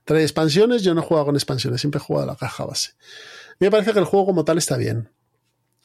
Trae 0.05 0.21
expansiones, 0.21 0.83
yo 0.83 0.93
no 0.93 1.01
he 1.01 1.03
jugado 1.03 1.25
con 1.25 1.35
expansiones, 1.35 1.81
siempre 1.81 1.99
he 1.99 2.03
jugado 2.03 2.23
a 2.23 2.33
la 2.33 2.37
caja 2.37 2.65
base. 2.65 2.91
Me 3.59 3.69
parece 3.69 3.91
que 3.91 3.99
el 3.99 4.05
juego 4.05 4.27
como 4.27 4.45
tal 4.45 4.57
está 4.57 4.77
bien 4.77 5.09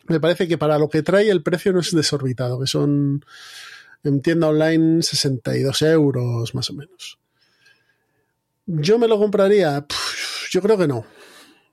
me 0.09 0.20
parece 0.20 0.48
que 0.48 0.59
para 0.59 0.78
lo 0.78 0.88
que 0.88 1.02
trae 1.02 1.30
el 1.30 1.42
precio 1.42 1.72
no 1.72 1.80
es 1.80 1.94
desorbitado, 1.94 2.59
que 2.60 2.66
son 2.66 3.24
en 4.02 4.20
tienda 4.20 4.48
online 4.48 5.02
62 5.02 5.82
euros 5.82 6.54
más 6.54 6.70
o 6.70 6.74
menos. 6.74 7.18
¿Yo 8.81 8.99
me 8.99 9.09
lo 9.09 9.19
compraría? 9.19 9.86
Pff, 9.86 10.51
yo 10.51 10.62
creo 10.62 10.78
que 10.78 10.89
no. 10.89 11.05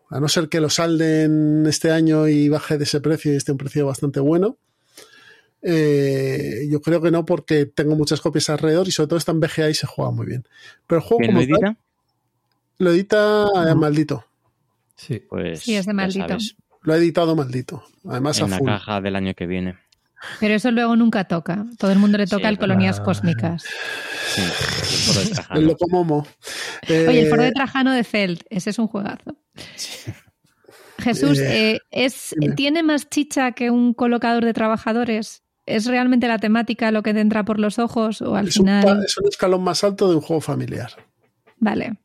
A 0.10 0.20
no 0.20 0.28
ser 0.28 0.50
que 0.50 0.60
lo 0.60 0.70
salden 0.70 1.66
este 1.68 1.92
año 1.92 2.28
y 2.28 2.50
baje 2.50 2.78
de 2.78 2.84
ese 2.84 3.00
precio 3.00 3.32
y 3.32 3.36
esté 3.38 3.52
un 3.52 3.58
precio 3.58 3.86
bastante 3.86 4.20
bueno. 4.20 4.58
Eh, 5.62 6.68
yo 6.70 6.82
creo 6.82 7.02
que 7.02 7.12
no 7.12 7.26
porque 7.26 7.66
tengo 7.66 7.96
muchas 7.96 8.22
copias 8.22 8.50
alrededor 8.50 8.88
y 8.88 8.92
sobre 8.92 9.08
todo 9.08 9.18
está 9.18 9.32
en 9.32 9.40
VGA 9.40 9.70
y 9.70 9.74
se 9.74 9.88
juega 9.88 10.12
muy 10.12 10.26
bien. 10.26 10.48
Pero 10.88 11.02
el 11.02 11.08
juego 11.08 11.26
como 11.26 11.40
lo 11.40 11.44
edita? 11.44 11.60
Tal, 11.60 11.78
lo 12.80 12.92
edita 12.92 13.48
eh, 13.68 13.76
maldito. 13.76 14.26
Sí, 14.96 15.20
pues 15.30 15.62
sí, 15.62 15.76
es 15.76 15.86
de 15.86 15.94
maldito. 15.94 16.38
Lo 16.82 16.94
ha 16.94 16.98
editado 16.98 17.36
maldito. 17.36 17.84
Además, 18.06 18.40
en 18.40 18.46
a 18.46 18.48
la 18.50 18.58
full. 18.58 18.68
caja 18.68 19.02
del 19.02 19.16
año 19.16 19.34
que 19.36 19.48
viene. 19.48 19.78
Pero 20.40 20.54
eso 20.54 20.72
luego 20.72 20.96
nunca 20.96 21.24
toca. 21.26 21.66
Todo 21.78 21.92
el 21.92 22.00
mundo 22.00 22.18
le 22.18 22.28
toca 22.28 22.44
Sí, 22.44 22.48
el 22.50 22.58
Colonias 22.60 22.98
pero- 22.98 23.06
Cósmicas. 23.06 23.64
Sí, 24.34 24.42
el 24.42 24.48
foro 24.50 25.20
de 25.22 25.28
Trajano. 25.32 25.60
El 25.60 25.66
Locomomo. 25.68 26.28
Oye, 26.90 27.20
el 27.22 27.26
Eh, 27.26 27.30
foro 27.30 27.44
de 27.44 27.52
Trajano 27.52 27.94
de 27.94 28.04
Feld, 28.04 28.42
ese 28.50 28.70
es 28.72 28.80
un 28.80 28.88
juegazo. 28.88 29.38
Jesús, 31.00 31.40
Eh, 31.40 31.76
eh, 31.76 31.80
es. 31.92 32.36
¿tiene 32.56 32.84
más 32.84 33.10
chicha 33.10 33.54
que 33.54 33.72
un 33.72 33.94
colocador 33.94 34.44
de 34.44 34.54
trabajadores? 34.54 35.44
¿Es 35.66 35.86
realmente 35.86 36.28
la 36.28 36.40
temática 36.40 36.92
lo 36.92 37.04
que 37.04 37.14
te 37.14 37.22
entra 37.22 37.46
por 37.46 37.60
los 37.60 37.80
ojos 37.80 38.22
o 38.22 38.36
al 38.36 38.48
es, 38.50 38.58
un, 38.58 38.66
final? 38.66 38.84
pa- 38.84 39.06
es 39.06 39.18
un 39.18 39.28
escalón 39.28 39.64
más 39.64 39.84
alto 39.84 40.10
de 40.10 40.16
un 40.16 40.22
juego 40.22 40.42
familiar. 40.42 40.92
Vale. 41.58 41.98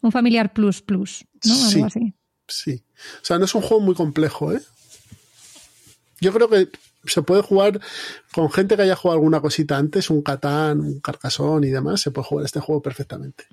Un 0.00 0.12
familiar 0.12 0.52
plus 0.52 0.80
plus, 0.80 1.26
¿no? 1.44 1.52
Algo 1.54 1.68
Sí. 1.70 1.82
así. 1.82 2.14
Sí. 2.48 2.84
O 3.20 3.24
sea, 3.24 3.38
no 3.38 3.44
es 3.44 3.54
un 3.54 3.60
juego 3.62 3.80
muy 3.82 3.94
complejo, 3.94 4.52
¿eh? 4.52 4.60
Yo 6.20 6.32
creo 6.32 6.48
que 6.48 6.68
se 7.04 7.22
puede 7.22 7.42
jugar 7.42 7.80
con 8.32 8.50
gente 8.50 8.76
que 8.76 8.82
haya 8.82 8.96
jugado 8.96 9.18
alguna 9.18 9.40
cosita 9.40 9.76
antes, 9.76 10.10
un 10.10 10.22
Catán, 10.22 10.80
un 10.80 11.00
Carcasón 11.00 11.64
y 11.64 11.68
demás, 11.68 12.00
se 12.00 12.10
puede 12.10 12.26
jugar 12.26 12.44
este 12.44 12.60
juego 12.60 12.82
perfectamente. 12.82 13.44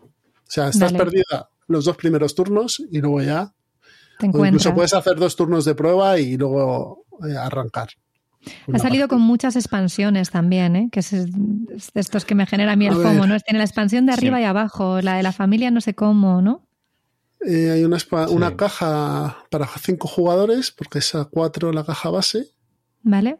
O 0.00 0.50
sea, 0.50 0.68
estás 0.68 0.92
perdida 0.92 1.50
los 1.66 1.84
dos 1.84 1.96
primeros 1.96 2.34
turnos 2.34 2.82
y 2.90 3.00
luego 3.00 3.20
ya. 3.22 3.52
Te 4.18 4.30
O 4.32 4.44
incluso 4.44 4.74
puedes 4.74 4.94
hacer 4.94 5.16
dos 5.16 5.36
turnos 5.36 5.64
de 5.64 5.74
prueba 5.74 6.18
y 6.18 6.36
luego 6.36 7.04
eh, 7.28 7.36
arrancar. 7.36 7.90
Ha 8.72 8.78
salido 8.78 9.08
con 9.08 9.20
muchas 9.20 9.56
expansiones 9.56 10.30
también, 10.30 10.76
¿eh? 10.76 10.88
que 10.90 11.00
es, 11.00 11.12
es 11.12 11.30
de 11.32 12.00
estos 12.00 12.24
que 12.24 12.34
me 12.34 12.46
genera 12.46 12.72
a 12.72 12.76
mí 12.76 12.86
el. 12.86 12.94
FOMO, 12.94 13.26
¿no? 13.26 13.38
Tiene 13.40 13.58
la 13.58 13.64
expansión 13.64 14.06
de 14.06 14.12
arriba 14.12 14.38
Sí. 14.38 14.42
y 14.42 14.46
abajo, 14.46 15.02
la 15.02 15.16
de 15.16 15.22
la 15.22 15.32
familia 15.32 15.70
no 15.70 15.80
sé 15.80 15.94
cómo, 15.94 16.40
¿no? 16.40 16.66
Eh, 17.44 17.70
hay 17.70 17.84
una, 17.84 17.98
Sí. 17.98 18.06
una 18.30 18.56
caja 18.56 19.44
para 19.50 19.66
cinco 19.66 20.08
jugadores, 20.08 20.70
porque 20.70 21.00
es 21.00 21.14
a 21.14 21.26
cuatro 21.26 21.72
la 21.72 21.84
caja 21.84 22.10
base. 22.10 22.48
¿Vale? 23.08 23.38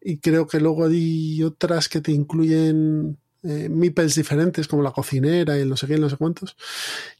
Y 0.00 0.18
creo 0.18 0.48
que 0.48 0.58
luego 0.58 0.86
hay 0.86 1.40
otras 1.44 1.88
que 1.88 2.00
te 2.00 2.10
incluyen 2.10 3.16
eh, 3.44 3.68
meeples 3.68 4.16
diferentes, 4.16 4.66
como 4.66 4.82
la 4.82 4.90
cocinera 4.90 5.56
y 5.56 5.60
el 5.60 5.68
no 5.68 5.76
sé 5.76 5.86
qué, 5.86 5.96
no 5.96 6.10
sé 6.10 6.16
cuántos. 6.16 6.56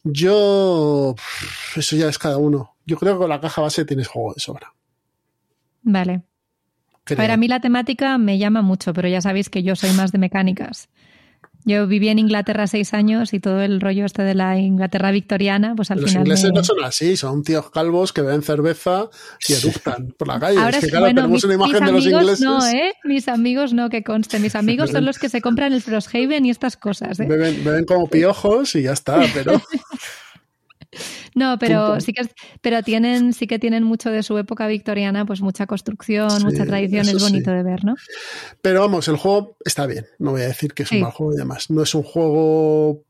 Yo. 0.03 1.15
Eso 1.77 1.95
ya 1.95 2.09
es 2.09 2.19
cada 2.19 2.39
uno. 2.39 2.75
Yo 2.87 2.97
creo 2.97 3.15
que 3.15 3.19
con 3.21 3.29
la 3.29 3.41
caja 3.41 3.63
base 3.63 3.85
tienes 3.85 4.09
juego 4.09 4.35
de 4.35 4.41
sobra. 4.41 4.75
Vale. 5.83 6.23
Creo. 7.05 7.21
A 7.21 7.23
ver, 7.23 7.31
a 7.31 7.37
mí 7.37 7.47
la 7.47 7.61
temática 7.61 8.19
me 8.19 8.37
llama 8.39 8.63
mucho, 8.63 8.93
pero 8.93 9.07
ya 9.07 9.21
sabéis 9.21 9.49
que 9.49 9.63
yo 9.63 9.77
soy 9.77 9.93
más 9.93 10.11
de 10.11 10.19
mecánicas. 10.19 10.89
Yo 11.69 11.87
viví 11.89 12.09
en 12.09 12.21
Inglaterra 12.21 12.67
seis 12.69 12.95
años 12.95 13.35
y 13.35 13.41
todo 13.41 13.61
el 13.61 13.81
rollo 13.81 14.07
este 14.07 14.23
de 14.23 14.35
la 14.37 14.57
Inglaterra 14.57 15.11
victoriana, 15.11 15.75
pues 15.75 15.91
al 15.91 16.01
Los 16.01 16.11
final. 16.11 16.23
ingleses 16.27 16.51
me- 16.53 16.59
no 16.61 16.65
son 16.65 16.85
así, 16.85 17.17
son 17.17 17.43
tíos 17.43 17.71
calvos 17.73 18.13
que 18.13 18.23
beben 18.23 18.43
cerveza 18.43 19.11
y 19.49 19.53
eructan 19.55 20.15
por 20.17 20.29
la 20.29 20.39
calle. 20.39 20.59
Ahora 20.61 20.79
es 20.79 20.85
que, 20.85 20.91
claro, 20.91 21.07
bueno, 21.07 21.23
tenemos 21.23 21.35
mis, 21.35 21.45
una 21.45 21.55
imagen 21.55 21.85
de 21.85 21.93
los 21.93 22.05
amigos 22.05 22.23
ingleses. 22.23 22.41
no, 22.41 22.67
¿eh? 22.67 22.93
Mis 23.05 23.27
amigos 23.29 23.73
no, 23.75 23.91
que 23.91 24.05
conste. 24.05 24.39
Mis 24.39 24.55
amigos 24.55 24.91
son 24.93 25.05
los 25.05 25.19
que 25.19 25.29
se 25.29 25.41
compran 25.43 25.73
el 25.73 25.83
Frosthaven 25.83 26.47
y 26.47 26.51
estas 26.51 26.77
cosas, 26.77 27.19
¿eh? 27.19 27.27
Beben, 27.29 27.65
beben 27.65 27.85
como 27.85 28.09
piojos 28.09 28.75
y 28.77 28.83
ya 28.83 28.93
está, 28.93 29.21
pero 29.35 29.61
No, 31.35 31.59
pero 31.59 31.87
Punto. 31.89 32.01
sí 32.01 32.13
que 32.13 32.23
pero 32.63 32.83
tienen, 32.83 33.33
sí 33.33 33.47
que 33.47 33.59
tienen 33.59 33.85
mucho 33.85 34.11
de 34.11 34.23
su 34.23 34.37
época 34.39 34.67
victoriana, 34.67 35.27
pues 35.27 35.41
mucha 35.43 35.67
construcción, 35.67 36.31
Sí, 36.31 36.45
mucha 36.45 36.65
tradición, 36.65 37.07
es 37.09 37.23
bonito 37.23 37.51
sí. 37.51 37.57
de 37.57 37.63
ver, 37.63 37.85
¿no? 37.85 37.95
Pero 38.63 38.81
vamos, 38.81 39.07
el 39.09 39.17
juego 39.17 39.57
está 39.65 39.87
bien. 39.87 40.07
No 40.19 40.31
voy 40.33 40.43
a 40.43 40.47
decir 40.47 40.73
que 40.73 40.85
es 40.85 40.89
Sí. 40.89 40.97
un 40.97 41.03
mal 41.03 41.13
juego 41.13 41.35
y 41.35 41.37
demás. 41.37 41.71
No 41.71 41.83
es 41.83 41.95
un 41.95 42.03
juego 42.03 43.03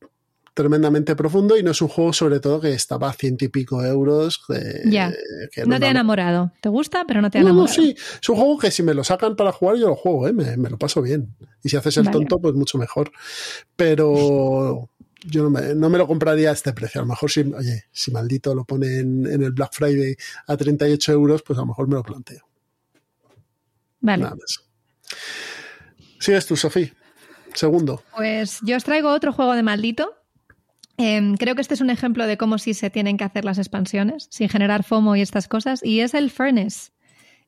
tremendamente 0.54 1.14
profundo 1.14 1.56
y 1.58 1.62
no 1.62 1.70
es 1.72 1.82
un 1.82 1.88
juego 1.88 2.14
sobre 2.14 2.40
todo 2.40 2.60
que 2.62 2.72
estaba 2.72 3.10
a 3.10 3.12
ciento 3.12 3.44
y 3.44 3.48
pico 3.48 3.84
euros. 3.84 4.40
Ya. 4.86 5.12
que 5.52 5.64
No 5.66 5.78
te 5.78 5.84
ha 5.86 5.90
enamorado. 5.90 6.50
¿Te 6.62 6.70
gusta? 6.70 7.04
Pero 7.06 7.20
no 7.20 7.30
te 7.30 7.38
ha 7.38 7.42
No, 7.42 7.48
no, 7.48 7.52
enamorado. 7.66 7.74
sí. 7.82 7.94
Es 8.22 8.28
un 8.30 8.36
juego 8.36 8.58
que 8.58 8.70
si 8.70 8.82
me 8.82 8.94
lo 8.94 9.04
sacan 9.04 9.36
para 9.36 9.52
jugar, 9.52 9.76
yo 9.76 9.88
lo 9.88 9.96
juego, 9.96 10.26
¿eh? 10.28 10.32
me, 10.32 10.56
me 10.56 10.70
lo 10.70 10.78
paso 10.78 11.02
bien. 11.02 11.28
Y 11.62 11.68
si 11.68 11.76
haces 11.76 11.98
el 11.98 12.04
Vale. 12.04 12.12
tonto, 12.18 12.38
pues 12.40 12.54
mucho 12.54 12.78
mejor. 12.78 13.12
Pero 13.76 14.88
yo 15.24 15.42
no 15.42 15.50
me, 15.50 15.74
no 15.74 15.88
me 15.90 15.98
lo 15.98 16.06
compraría 16.06 16.50
a 16.50 16.52
este 16.52 16.72
precio. 16.72 17.00
A 17.00 17.04
lo 17.04 17.08
mejor 17.08 17.30
si, 17.30 17.40
oye, 17.40 17.84
si 17.92 18.10
maldito 18.10 18.54
lo 18.54 18.64
pone 18.64 18.98
en, 18.98 19.26
en 19.26 19.42
el 19.42 19.52
Black 19.52 19.72
Friday 19.72 20.16
a 20.46 20.56
38 20.56 21.12
euros, 21.12 21.42
pues 21.42 21.58
a 21.58 21.62
lo 21.62 21.68
mejor 21.68 21.88
me 21.88 21.94
lo 21.94 22.02
planteo. 22.02 22.46
Vale. 24.00 24.22
Nada 24.24 24.36
más. 24.36 24.62
Sigues 26.20 26.46
tú, 26.46 26.56
Sofía. 26.56 26.92
Segundo. 27.54 28.02
Pues 28.14 28.58
yo 28.62 28.76
os 28.76 28.84
traigo 28.84 29.10
otro 29.10 29.32
juego 29.32 29.54
de 29.54 29.62
maldito. 29.62 30.12
Em, 30.98 31.36
creo 31.36 31.54
que 31.54 31.60
este 31.60 31.74
es 31.74 31.80
un 31.80 31.90
ejemplo 31.90 32.26
de 32.26 32.36
cómo 32.38 32.58
sí 32.58 32.72
se 32.74 32.90
tienen 32.90 33.16
que 33.16 33.24
hacer 33.24 33.44
las 33.44 33.58
expansiones 33.58 34.28
sin 34.30 34.48
generar 34.48 34.82
FOMO 34.82 35.16
y 35.16 35.20
estas 35.22 35.48
cosas. 35.48 35.80
Y 35.82 36.00
es 36.00 36.14
el 36.14 36.30
Furnace. 36.30 36.90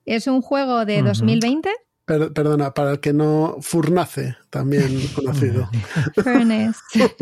Es 0.04 0.26
un 0.26 0.40
juego 0.42 0.84
de 0.84 0.98
Ujú. 0.98 1.08
2020. 1.08 1.70
Per- 2.04 2.32
perdona, 2.32 2.72
para 2.72 2.92
el 2.92 3.00
que 3.00 3.12
no, 3.12 3.56
Furnace, 3.60 4.36
también 4.50 5.00
conocido. 5.14 5.68
Furnace. 6.14 6.78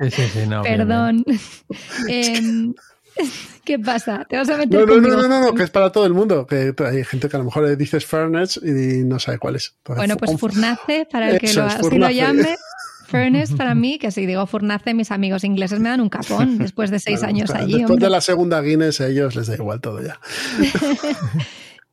Sí, 0.00 0.10
sí, 0.10 0.22
sí, 0.32 0.38
no, 0.48 0.62
bien, 0.62 0.62
bien. 0.62 0.76
Perdón. 0.88 1.24
Em, 2.08 2.74
¿Qué 3.64 3.78
pasa? 3.78 4.24
¿Te 4.28 4.36
vas 4.36 4.48
a 4.48 4.56
meter 4.56 4.80
No, 4.80 4.86
no, 4.86 4.86
no, 4.86 5.02
conmigo? 5.02 5.16
no, 5.22 5.28
no, 5.28 5.40
no, 5.46 5.54
que 5.54 5.62
es 5.64 5.70
para 5.70 5.92
todo 5.92 6.06
el 6.06 6.14
mundo. 6.14 6.46
Que 6.46 6.74
hay 6.86 7.04
gente 7.04 7.28
que 7.28 7.36
a 7.36 7.38
lo 7.38 7.44
mejor 7.44 7.64
le 7.64 7.76
dices 7.76 8.06
Furnace 8.06 8.58
y 8.64 9.04
no 9.04 9.18
sabe 9.18 9.38
cuál 9.38 9.56
es. 9.56 9.74
Entonces, 9.78 9.96
Bueno, 10.00 10.16
pues 10.16 10.30
con- 10.30 10.38
Furnace, 10.38 11.06
para 11.10 11.30
el 11.30 11.38
que 11.38 11.52
lo, 11.52 11.64
así 11.64 11.98
lo 11.98 12.10
llame. 12.10 12.56
Furnace 13.08 13.56
para 13.56 13.74
mí, 13.74 13.98
que 13.98 14.10
si 14.12 14.24
digo 14.24 14.46
Furnace, 14.46 14.94
mis 14.94 15.10
amigos 15.10 15.42
ingleses 15.44 15.80
me 15.80 15.88
dan 15.88 16.00
un 16.00 16.08
capón 16.08 16.58
después 16.58 16.90
de 16.90 17.00
seis 17.00 17.18
Claro, 17.18 17.34
años 17.34 17.50
claro, 17.50 17.64
allí. 17.64 17.72
Después 17.74 17.90
hombre. 17.90 18.06
de 18.06 18.10
la 18.10 18.20
segunda 18.20 18.60
Guinness, 18.62 19.00
a 19.00 19.08
ellos 19.08 19.34
les 19.34 19.48
da 19.48 19.54
igual 19.56 19.80
todo 19.80 20.00
ya. 20.00 20.18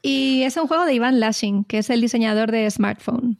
Y 0.02 0.44
es 0.44 0.56
un 0.58 0.68
juego 0.68 0.86
de 0.86 0.94
Ivan 0.94 1.20
Lashing, 1.20 1.64
que 1.66 1.80
es 1.80 1.90
el 1.90 2.02
diseñador 2.02 2.52
de 2.52 2.70
Smartphone. 2.70 3.40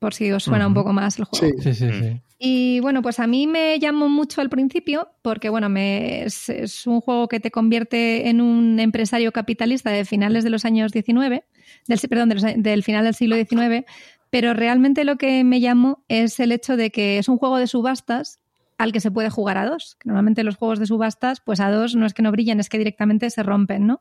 Por 0.00 0.12
si 0.14 0.32
os 0.32 0.42
suena 0.42 0.66
un 0.66 0.74
poco 0.74 0.92
más 0.92 1.18
el 1.18 1.24
juego. 1.26 1.46
Sí. 1.62 1.62
Sí, 1.62 1.74
sí, 1.74 1.92
sí. 1.92 2.20
Y 2.38 2.80
bueno, 2.80 3.02
pues 3.02 3.20
a 3.20 3.26
mí 3.26 3.46
me 3.46 3.78
llamó 3.78 4.08
mucho 4.08 4.40
al 4.40 4.48
principio 4.48 5.10
porque, 5.20 5.50
bueno, 5.50 5.68
me, 5.68 6.24
es, 6.24 6.48
es 6.48 6.86
un 6.86 7.00
juego 7.02 7.28
que 7.28 7.38
te 7.38 7.50
convierte 7.52 8.28
en 8.30 8.40
un 8.40 8.80
empresario 8.80 9.30
capitalista 9.30 9.90
de 9.90 10.04
finales 10.06 10.42
de 10.42 10.48
los 10.50 10.64
años 10.64 10.90
19, 10.90 11.44
del, 11.86 12.00
perdón, 12.08 12.30
de 12.30 12.34
los 12.36 12.44
a- 12.44 12.54
del 12.56 12.82
final 12.82 13.04
del 13.04 13.14
siglo 13.14 13.36
XIX, 13.36 13.84
pero 14.30 14.54
realmente 14.54 15.04
lo 15.04 15.16
que 15.16 15.44
me 15.44 15.60
llamó 15.60 16.02
es 16.08 16.40
el 16.40 16.50
hecho 16.52 16.76
de 16.78 16.90
que 16.90 17.18
es 17.18 17.28
un 17.28 17.36
juego 17.36 17.58
de 17.58 17.66
subastas 17.66 18.40
al 18.78 18.92
que 18.92 19.00
se 19.00 19.10
puede 19.10 19.28
jugar 19.28 19.58
a 19.58 19.66
dos. 19.66 19.96
Que 20.00 20.08
normalmente 20.08 20.42
los 20.42 20.56
juegos 20.56 20.78
de 20.78 20.86
subastas, 20.86 21.40
pues 21.40 21.60
a 21.60 21.70
dos 21.70 21.94
no 21.94 22.06
es 22.06 22.14
que 22.14 22.22
no 22.22 22.32
brillen, 22.32 22.58
es 22.58 22.70
que 22.70 22.78
directamente 22.78 23.28
se 23.28 23.42
rompen, 23.42 23.86
¿no? 23.86 24.00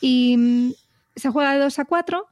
Y 0.00 0.36
mm, 0.36 0.70
se 1.16 1.30
juega 1.30 1.52
de 1.54 1.58
dos 1.58 1.80
a 1.80 1.84
cuatro. 1.84 2.28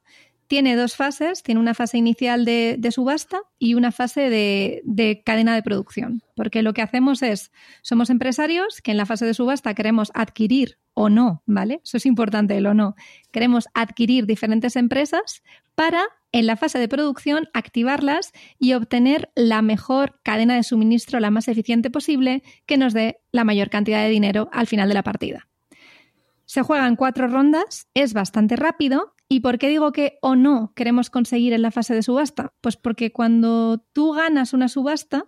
Tiene 0.55 0.76
dos 0.76 0.94
fases, 0.94 1.43
tiene 1.43 1.60
una 1.60 1.74
fase 1.74 1.98
inicial 1.98 2.44
de, 2.44 2.78
subasta 2.93 3.40
y 3.59 3.74
una 3.74 3.90
fase 3.90 4.31
de, 4.31 4.82
de 4.85 5.20
cadena 5.24 5.52
de 5.52 5.64
producción. 5.64 6.22
Porque 6.36 6.62
lo 6.62 6.72
que 6.74 6.81
hacemos 6.81 7.24
es, 7.24 7.51
somos 7.82 8.09
empresarios 8.09 8.81
que 8.81 8.93
en 8.93 8.97
la 8.97 9.05
fase 9.05 9.26
de 9.26 9.35
subasta 9.35 9.74
queremos 9.74 10.12
adquirir 10.14 10.78
o 10.93 11.09
no, 11.09 11.43
¿vale? 11.44 11.81
Eso 11.82 11.97
es 11.97 12.06
importante, 12.06 12.56
el 12.56 12.66
o 12.66 12.72
no. 12.72 12.94
Queremos 13.32 13.66
adquirir 13.74 14.26
diferentes 14.26 14.76
empresas 14.76 15.43
para, 15.74 16.05
en 16.31 16.47
la 16.47 16.55
fase 16.55 16.78
de 16.78 16.86
producción, 16.86 17.48
activarlas 17.52 18.31
y 18.56 18.74
obtener 18.74 19.32
la 19.35 19.60
mejor 19.60 20.20
cadena 20.22 20.55
de 20.55 20.62
suministro, 20.62 21.18
la 21.18 21.32
más 21.32 21.48
eficiente 21.48 21.90
posible, 21.90 22.44
que 22.64 22.78
nos 22.78 22.93
dé 22.93 23.18
la 23.32 23.43
mayor 23.43 23.70
cantidad 23.70 24.05
de 24.05 24.10
dinero 24.10 24.51
al 24.52 24.68
final 24.68 24.86
de 24.86 24.94
la 24.94 25.02
partida. 25.02 25.48
Se 26.55 26.62
juega 26.62 26.86
en 26.86 26.94
cuatro 26.94 27.26
rondas, 27.26 27.89
es 27.94 28.12
bastante 28.12 28.55
rápido. 28.55 29.16
¿Y 29.28 29.40
por 29.40 29.59
qué 29.59 29.68
digo 29.68 29.90
que 29.90 30.18
o 30.22 30.36
no 30.36 30.72
queremos 30.76 31.10
conseguir 31.10 31.52
en 31.52 31.62
la 31.62 31.72
fase 31.72 31.97
de 31.97 32.02
subasta? 32.05 32.52
Pues 32.60 32.76
porque 32.76 33.10
cuando 33.10 33.85
tú 33.93 34.12
ganas 34.12 34.52
una 34.52 34.68
subasta, 34.68 35.24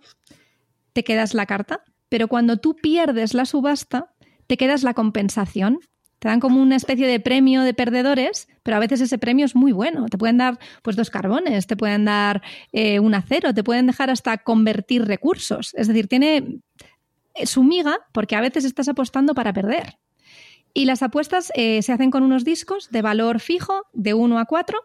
te 0.93 1.03
quedas 1.03 1.33
la 1.33 1.45
carta, 1.45 1.83
pero 2.07 2.29
cuando 2.29 2.55
tú 2.55 2.77
pierdes 2.77 3.33
la 3.33 3.43
subasta, 3.43 4.13
te 4.47 4.55
quedas 4.55 4.83
la 4.83 4.93
compensación. 4.93 5.79
Te 6.19 6.29
dan 6.29 6.39
como 6.39 6.61
una 6.61 6.77
especie 6.77 7.07
de 7.07 7.19
premio 7.19 7.63
de 7.63 7.73
perdedores, 7.73 8.47
pero 8.63 8.77
a 8.77 8.79
veces 8.79 9.01
ese 9.01 9.17
premio 9.17 9.43
es 9.43 9.53
muy 9.53 9.73
bueno. 9.73 10.05
Te 10.05 10.17
pueden 10.17 10.37
dar 10.37 10.57
pues 10.81 10.95
dos 10.95 11.09
carbones, 11.09 11.67
te 11.67 11.75
pueden 11.75 12.05
dar 12.05 12.41
eh, 12.71 13.01
un 13.01 13.13
acero, 13.13 13.53
te 13.53 13.65
pueden 13.65 13.87
dejar 13.87 14.09
hasta 14.09 14.37
convertir 14.37 15.03
recursos. 15.03 15.73
Es 15.73 15.89
decir, 15.89 16.07
tiene 16.07 16.61
eh, 17.33 17.45
su 17.45 17.65
miga 17.65 17.97
porque 18.13 18.37
a 18.37 18.41
veces 18.41 18.63
estás 18.63 18.87
apostando 18.87 19.35
para 19.35 19.51
perder. 19.51 19.97
Y 20.77 20.85
las 20.85 21.01
apuestas 21.01 21.51
eh, 21.55 21.81
se 21.81 21.91
hacen 21.91 22.11
con 22.11 22.21
unos 22.21 22.43
discos 22.43 22.91
de 22.91 23.01
valor 23.01 23.39
fijo, 23.39 23.87
de 23.93 24.13
1 24.13 24.37
a 24.37 24.45
4, 24.45 24.77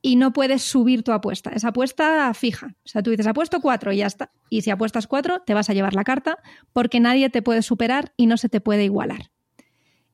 y 0.00 0.16
no 0.16 0.32
puedes 0.32 0.62
subir 0.62 1.02
tu 1.02 1.12
apuesta. 1.12 1.50
Es 1.50 1.66
apuesta 1.66 2.32
fija. 2.32 2.68
O 2.82 2.88
sea, 2.88 3.02
tú 3.02 3.10
dices 3.10 3.26
apuesto 3.26 3.60
4 3.60 3.92
y 3.92 3.98
ya 3.98 4.06
está. 4.06 4.32
Y 4.48 4.62
si 4.62 4.70
apuestas 4.70 5.06
4, 5.06 5.42
te 5.44 5.52
vas 5.52 5.68
a 5.68 5.74
llevar 5.74 5.92
la 5.92 6.04
carta 6.04 6.38
porque 6.72 6.98
nadie 6.98 7.28
te 7.28 7.42
puede 7.42 7.60
superar 7.60 8.14
y 8.16 8.24
no 8.24 8.38
se 8.38 8.48
te 8.48 8.62
puede 8.62 8.84
igualar. 8.84 9.30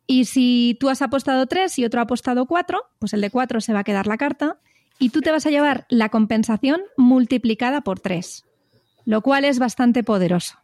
Y 0.08 0.24
si 0.24 0.76
tú 0.80 0.88
has 0.88 1.00
apostado 1.00 1.46
3 1.46 1.78
y 1.78 1.84
otro 1.84 2.00
ha 2.00 2.04
apostado 2.04 2.46
4, 2.46 2.82
pues 2.98 3.12
el 3.12 3.20
de 3.20 3.30
4 3.30 3.60
se 3.60 3.72
va 3.72 3.78
a 3.78 3.84
quedar 3.84 4.08
la 4.08 4.16
carta 4.16 4.58
y 4.98 5.10
tú 5.10 5.20
te 5.20 5.30
vas 5.30 5.46
a 5.46 5.50
llevar 5.50 5.86
la 5.90 6.08
compensación 6.08 6.82
multiplicada 6.96 7.82
por 7.82 8.00
3, 8.00 8.42
lo 9.04 9.22
cual 9.22 9.44
es 9.44 9.60
bastante 9.60 10.02
poderoso. 10.02 10.63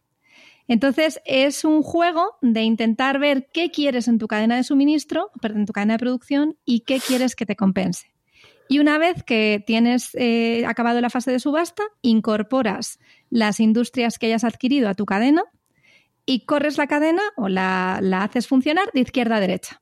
Entonces, 0.71 1.19
es 1.25 1.65
un 1.65 1.83
juego 1.83 2.37
de 2.41 2.61
intentar 2.61 3.19
ver 3.19 3.49
qué 3.51 3.71
quieres 3.71 4.07
en 4.07 4.17
tu 4.19 4.29
cadena 4.29 4.55
de 4.55 4.63
suministro, 4.63 5.29
perdón, 5.41 5.59
en 5.59 5.65
tu 5.65 5.73
cadena 5.73 5.95
de 5.95 5.99
producción 5.99 6.55
y 6.63 6.85
qué 6.85 7.01
quieres 7.05 7.35
que 7.35 7.45
te 7.45 7.57
compense. 7.57 8.13
Y 8.69 8.79
una 8.79 8.97
vez 8.97 9.21
que 9.23 9.61
tienes 9.67 10.11
eh, 10.13 10.65
acabado 10.65 11.01
la 11.01 11.09
fase 11.09 11.29
de 11.29 11.41
subasta, 11.41 11.83
incorporas 12.01 12.99
las 13.29 13.59
industrias 13.59 14.17
que 14.17 14.27
hayas 14.27 14.45
adquirido 14.45 14.87
a 14.87 14.93
tu 14.93 15.05
cadena 15.05 15.43
y 16.25 16.45
corres 16.45 16.77
la 16.77 16.87
cadena 16.87 17.21
o 17.35 17.49
la, 17.49 17.97
haces 18.21 18.47
funcionar 18.47 18.85
de 18.93 19.01
izquierda 19.01 19.35
a 19.35 19.41
derecha. 19.41 19.81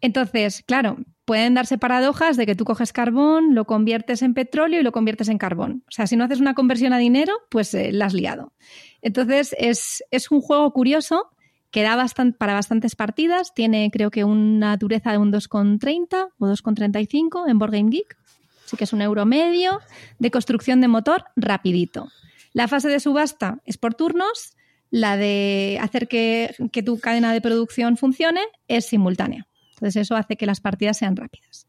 Entonces, 0.00 0.64
claro, 0.66 0.96
pueden 1.26 1.54
darse 1.54 1.78
paradojas 1.78 2.36
de 2.36 2.44
que 2.44 2.56
tú 2.56 2.64
coges 2.64 2.92
carbón, 2.92 3.54
lo 3.54 3.66
conviertes 3.66 4.22
en 4.22 4.34
petróleo 4.34 4.80
y 4.80 4.82
lo 4.82 4.90
conviertes 4.90 5.28
en 5.28 5.38
carbón. 5.38 5.84
O 5.86 5.92
sea, 5.92 6.08
si 6.08 6.16
no 6.16 6.24
haces 6.24 6.40
una 6.40 6.54
conversión 6.54 6.92
a 6.92 6.98
dinero, 6.98 7.34
pues 7.50 7.72
eh, 7.74 7.92
la 7.92 8.06
has 8.06 8.14
liado. 8.14 8.52
Entonces, 9.02 9.54
es, 9.58 10.02
es 10.10 10.30
un 10.30 10.40
juego 10.40 10.72
curioso 10.72 11.30
que 11.70 11.82
da 11.82 12.06
para 12.38 12.54
bastantes 12.54 12.96
partidas. 12.96 13.54
Tiene 13.54 13.90
creo 13.92 14.10
que 14.10 14.24
una 14.24 14.76
dureza 14.76 15.12
de 15.12 15.18
un 15.18 15.32
2,30 15.32 16.30
o 16.38 16.46
2,35 16.46 17.48
en 17.48 17.58
Board 17.58 17.72
Game 17.72 17.90
Geek. 17.90 18.16
Así 18.64 18.76
que 18.76 18.84
es 18.84 18.92
un 18.92 19.00
euro 19.00 19.24
medio 19.24 19.80
de 20.18 20.30
construcción 20.30 20.80
de 20.80 20.88
motor 20.88 21.24
rapidito. 21.36 22.10
La 22.52 22.68
fase 22.68 22.88
de 22.88 23.00
subasta 23.00 23.60
es 23.64 23.78
por 23.78 23.94
turnos. 23.94 24.54
La 24.90 25.16
de 25.16 25.78
hacer 25.82 26.08
que, 26.08 26.54
que 26.72 26.82
tu 26.82 26.98
cadena 26.98 27.32
de 27.32 27.40
producción 27.40 27.96
funcione 27.96 28.40
es 28.68 28.86
simultánea. 28.86 29.46
Entonces 29.74 29.96
eso 29.96 30.16
hace 30.16 30.36
que 30.36 30.46
las 30.46 30.60
partidas 30.60 30.96
sean 30.96 31.16
rápidas. 31.16 31.66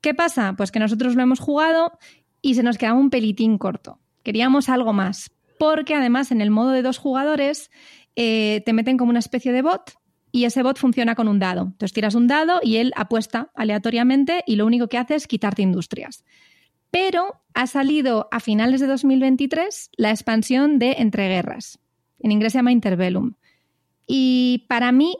¿Qué 0.00 0.14
pasa? 0.14 0.54
Pues 0.56 0.70
que 0.70 0.80
nosotros 0.80 1.14
lo 1.14 1.22
hemos 1.22 1.40
jugado 1.40 1.92
y 2.40 2.54
se 2.54 2.62
nos 2.62 2.78
quedaba 2.78 2.98
un 2.98 3.10
pelitín 3.10 3.58
corto. 3.58 3.98
Queríamos 4.22 4.68
algo 4.68 4.92
más, 4.92 5.30
porque 5.58 5.94
además 5.94 6.30
en 6.30 6.40
el 6.40 6.50
modo 6.50 6.70
de 6.70 6.82
dos 6.82 6.98
jugadores 6.98 7.70
eh, 8.16 8.62
te 8.64 8.72
meten 8.72 8.96
como 8.96 9.10
una 9.10 9.18
especie 9.18 9.52
de 9.52 9.62
bot 9.62 9.98
y 10.32 10.44
ese 10.44 10.62
bot 10.62 10.78
funciona 10.78 11.14
con 11.14 11.28
un 11.28 11.38
dado. 11.38 11.62
Entonces 11.62 11.92
tiras 11.92 12.14
un 12.14 12.26
dado 12.26 12.60
y 12.62 12.76
él 12.76 12.92
apuesta 12.96 13.50
aleatoriamente 13.54 14.42
y 14.46 14.56
lo 14.56 14.66
único 14.66 14.88
que 14.88 14.98
hace 14.98 15.14
es 15.14 15.26
quitarte 15.26 15.62
industrias. 15.62 16.24
Pero 16.90 17.42
ha 17.54 17.66
salido 17.66 18.28
a 18.30 18.40
finales 18.40 18.80
de 18.80 18.86
2023 18.86 19.90
la 19.96 20.10
expansión 20.10 20.78
de 20.78 20.92
Entreguerras. 20.98 21.78
En 22.20 22.32
inglés 22.32 22.52
se 22.52 22.58
llama 22.58 22.72
Interbellum. 22.72 23.34
Y 24.06 24.64
para 24.68 24.90
mí 24.90 25.14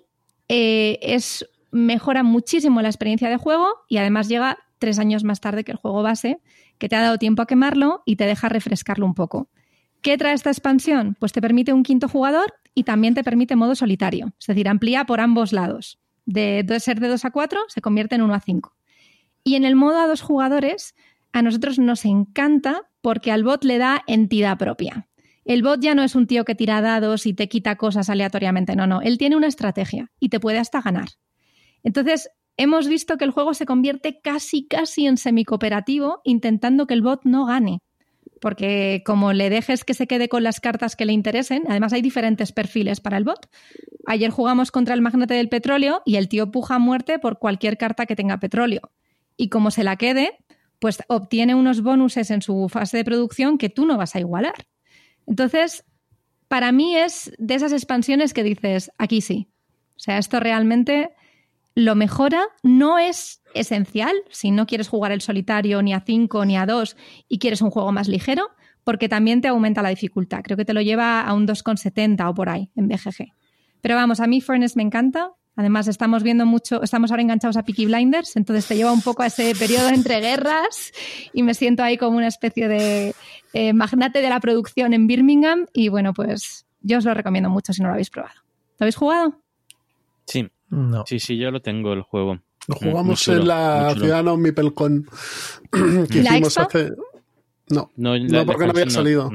eh, 0.48 0.98
es, 1.02 1.46
mejora 1.70 2.22
muchísimo 2.22 2.80
la 2.80 2.88
experiencia 2.88 3.28
de 3.28 3.36
juego 3.36 3.66
y 3.88 3.98
además 3.98 4.28
llega 4.28 4.58
tres 4.78 4.98
años 4.98 5.24
más 5.24 5.40
tarde 5.40 5.64
que 5.64 5.72
el 5.72 5.78
juego 5.78 6.02
base, 6.02 6.40
que 6.78 6.88
te 6.88 6.96
ha 6.96 7.02
dado 7.02 7.18
tiempo 7.18 7.42
a 7.42 7.46
quemarlo 7.46 8.02
y 8.06 8.16
te 8.16 8.24
deja 8.24 8.48
refrescarlo 8.48 9.06
un 9.06 9.14
poco. 9.14 9.48
¿Qué 10.02 10.16
trae 10.16 10.34
esta 10.34 10.50
expansión? 10.50 11.16
Pues 11.18 11.32
te 11.32 11.40
permite 11.40 11.72
un 11.72 11.82
quinto 11.82 12.08
jugador 12.08 12.54
y 12.74 12.84
también 12.84 13.14
te 13.14 13.24
permite 13.24 13.56
modo 13.56 13.74
solitario, 13.74 14.32
es 14.38 14.46
decir, 14.46 14.68
amplía 14.68 15.04
por 15.04 15.20
ambos 15.20 15.52
lados. 15.52 15.98
De, 16.24 16.64
ser 16.78 17.00
de 17.00 17.08
2 17.08 17.24
a 17.24 17.30
4 17.30 17.60
se 17.68 17.80
convierte 17.80 18.14
en 18.14 18.22
1 18.22 18.34
a 18.34 18.40
5. 18.40 18.76
Y 19.44 19.54
en 19.54 19.64
el 19.64 19.74
modo 19.74 19.98
a 19.98 20.06
dos 20.06 20.20
jugadores, 20.20 20.94
a 21.32 21.42
nosotros 21.42 21.78
nos 21.78 22.04
encanta 22.04 22.82
porque 23.00 23.32
al 23.32 23.44
bot 23.44 23.64
le 23.64 23.78
da 23.78 24.02
entidad 24.06 24.58
propia. 24.58 25.08
El 25.44 25.62
bot 25.62 25.80
ya 25.80 25.94
no 25.94 26.02
es 26.02 26.14
un 26.14 26.26
tío 26.26 26.44
que 26.44 26.54
tira 26.54 26.82
dados 26.82 27.24
y 27.24 27.32
te 27.32 27.48
quita 27.48 27.76
cosas 27.76 28.10
aleatoriamente, 28.10 28.76
no, 28.76 28.86
no, 28.86 29.00
él 29.00 29.16
tiene 29.16 29.36
una 29.36 29.46
estrategia 29.46 30.12
y 30.20 30.28
te 30.28 30.38
puede 30.38 30.58
hasta 30.58 30.82
ganar. 30.82 31.08
Entonces, 31.82 32.28
hemos 32.58 32.86
visto 32.86 33.16
que 33.16 33.24
el 33.24 33.30
juego 33.30 33.54
se 33.54 33.64
convierte 33.64 34.20
casi, 34.20 34.66
casi 34.66 35.06
en 35.06 35.16
semicooperativo, 35.16 36.20
intentando 36.24 36.86
que 36.86 36.94
el 36.94 37.02
bot 37.02 37.22
no 37.24 37.46
gane. 37.46 37.80
Porque 38.40 39.02
como 39.04 39.32
le 39.32 39.50
dejes 39.50 39.84
que 39.84 39.94
se 39.94 40.06
quede 40.06 40.28
con 40.28 40.42
las 40.42 40.60
cartas 40.60 40.96
que 40.96 41.04
le 41.04 41.12
interesen, 41.12 41.64
además 41.68 41.92
hay 41.92 42.02
diferentes 42.02 42.52
perfiles 42.52 43.00
para 43.00 43.16
el 43.16 43.24
bot. 43.24 43.48
Ayer 44.06 44.30
jugamos 44.30 44.70
contra 44.70 44.94
el 44.94 45.02
magnate 45.02 45.34
del 45.34 45.48
petróleo 45.48 46.02
y 46.04 46.16
el 46.16 46.28
tío 46.28 46.50
puja 46.50 46.76
a 46.76 46.78
muerte 46.78 47.18
por 47.18 47.38
cualquier 47.38 47.76
carta 47.76 48.06
que 48.06 48.16
tenga 48.16 48.38
petróleo. 48.38 48.92
Y 49.36 49.48
como 49.48 49.70
se 49.70 49.84
la 49.84 49.96
quede, 49.96 50.38
pues 50.78 50.98
obtiene 51.08 51.54
unos 51.54 51.82
bonuses 51.82 52.30
en 52.30 52.42
su 52.42 52.68
fase 52.68 52.98
de 52.98 53.04
producción 53.04 53.58
que 53.58 53.68
tú 53.68 53.86
no 53.86 53.96
vas 53.96 54.14
a 54.14 54.20
igualar. 54.20 54.66
Entonces, 55.26 55.84
para 56.48 56.72
mí 56.72 56.96
es 56.96 57.32
de 57.38 57.54
esas 57.54 57.72
expansiones 57.72 58.32
que 58.32 58.42
dices, 58.42 58.90
aquí 58.98 59.20
sí. 59.20 59.48
O 59.96 60.00
sea, 60.00 60.18
esto 60.18 60.40
realmente 60.40 61.10
lo 61.78 61.94
mejora, 61.94 62.42
no 62.64 62.98
es 62.98 63.40
esencial 63.54 64.12
si 64.30 64.50
no 64.50 64.66
quieres 64.66 64.88
jugar 64.88 65.12
el 65.12 65.20
solitario 65.20 65.80
ni 65.80 65.94
a 65.94 66.00
5 66.00 66.44
ni 66.44 66.56
a 66.56 66.66
2 66.66 66.96
y 67.28 67.38
quieres 67.38 67.62
un 67.62 67.70
juego 67.70 67.92
más 67.92 68.08
ligero, 68.08 68.48
porque 68.82 69.08
también 69.08 69.40
te 69.40 69.46
aumenta 69.46 69.80
la 69.80 69.90
dificultad. 69.90 70.40
Creo 70.42 70.56
que 70.56 70.64
te 70.64 70.74
lo 70.74 70.80
lleva 70.80 71.20
a 71.20 71.32
un 71.34 71.46
2,70 71.46 72.28
o 72.28 72.34
por 72.34 72.48
ahí 72.48 72.68
en 72.74 72.88
BGG. 72.88 73.32
Pero 73.80 73.94
vamos, 73.94 74.18
a 74.18 74.26
mí 74.26 74.40
Furnace 74.40 74.74
me 74.74 74.82
encanta. 74.82 75.30
Además, 75.54 75.86
estamos 75.86 76.24
viendo 76.24 76.46
mucho, 76.46 76.82
estamos 76.82 77.12
ahora 77.12 77.22
enganchados 77.22 77.56
a 77.56 77.62
Peaky 77.62 77.86
Blinders, 77.86 78.34
entonces 78.34 78.66
te 78.66 78.76
lleva 78.76 78.92
un 78.92 79.02
poco 79.02 79.22
a 79.22 79.26
ese 79.26 79.54
periodo 79.54 79.88
entre 79.88 80.20
guerras 80.20 80.92
y 81.32 81.44
me 81.44 81.54
siento 81.54 81.84
ahí 81.84 81.96
como 81.96 82.16
una 82.16 82.26
especie 82.26 82.66
de 82.66 83.14
eh, 83.52 83.72
magnate 83.72 84.20
de 84.20 84.28
la 84.28 84.40
producción 84.40 84.94
en 84.94 85.06
Birmingham. 85.06 85.66
Y 85.72 85.90
bueno, 85.90 86.12
pues 86.12 86.66
yo 86.80 86.98
os 86.98 87.04
lo 87.04 87.14
recomiendo 87.14 87.50
mucho 87.50 87.72
si 87.72 87.82
no 87.82 87.88
lo 87.88 87.94
habéis 87.94 88.10
probado. 88.10 88.34
¿Lo 88.78 88.84
habéis 88.84 88.96
jugado? 88.96 89.40
Sí, 90.26 90.48
no. 90.70 91.04
Sí, 91.06 91.18
sí, 91.18 91.36
yo 91.38 91.50
lo 91.50 91.60
tengo 91.60 91.92
el 91.92 92.02
juego. 92.02 92.38
Lo 92.66 92.74
jugamos 92.74 93.26
en 93.28 93.48
la 93.48 93.94
Ciudadano 93.94 94.36
Mipelcon 94.36 95.08
que 96.10 96.18
hicimos 96.18 96.58
hace. 96.58 96.90
No, 97.70 97.90
no, 97.96 98.46
porque 98.46 98.64
no 98.66 98.70
había 98.70 98.90
salido. 98.90 99.30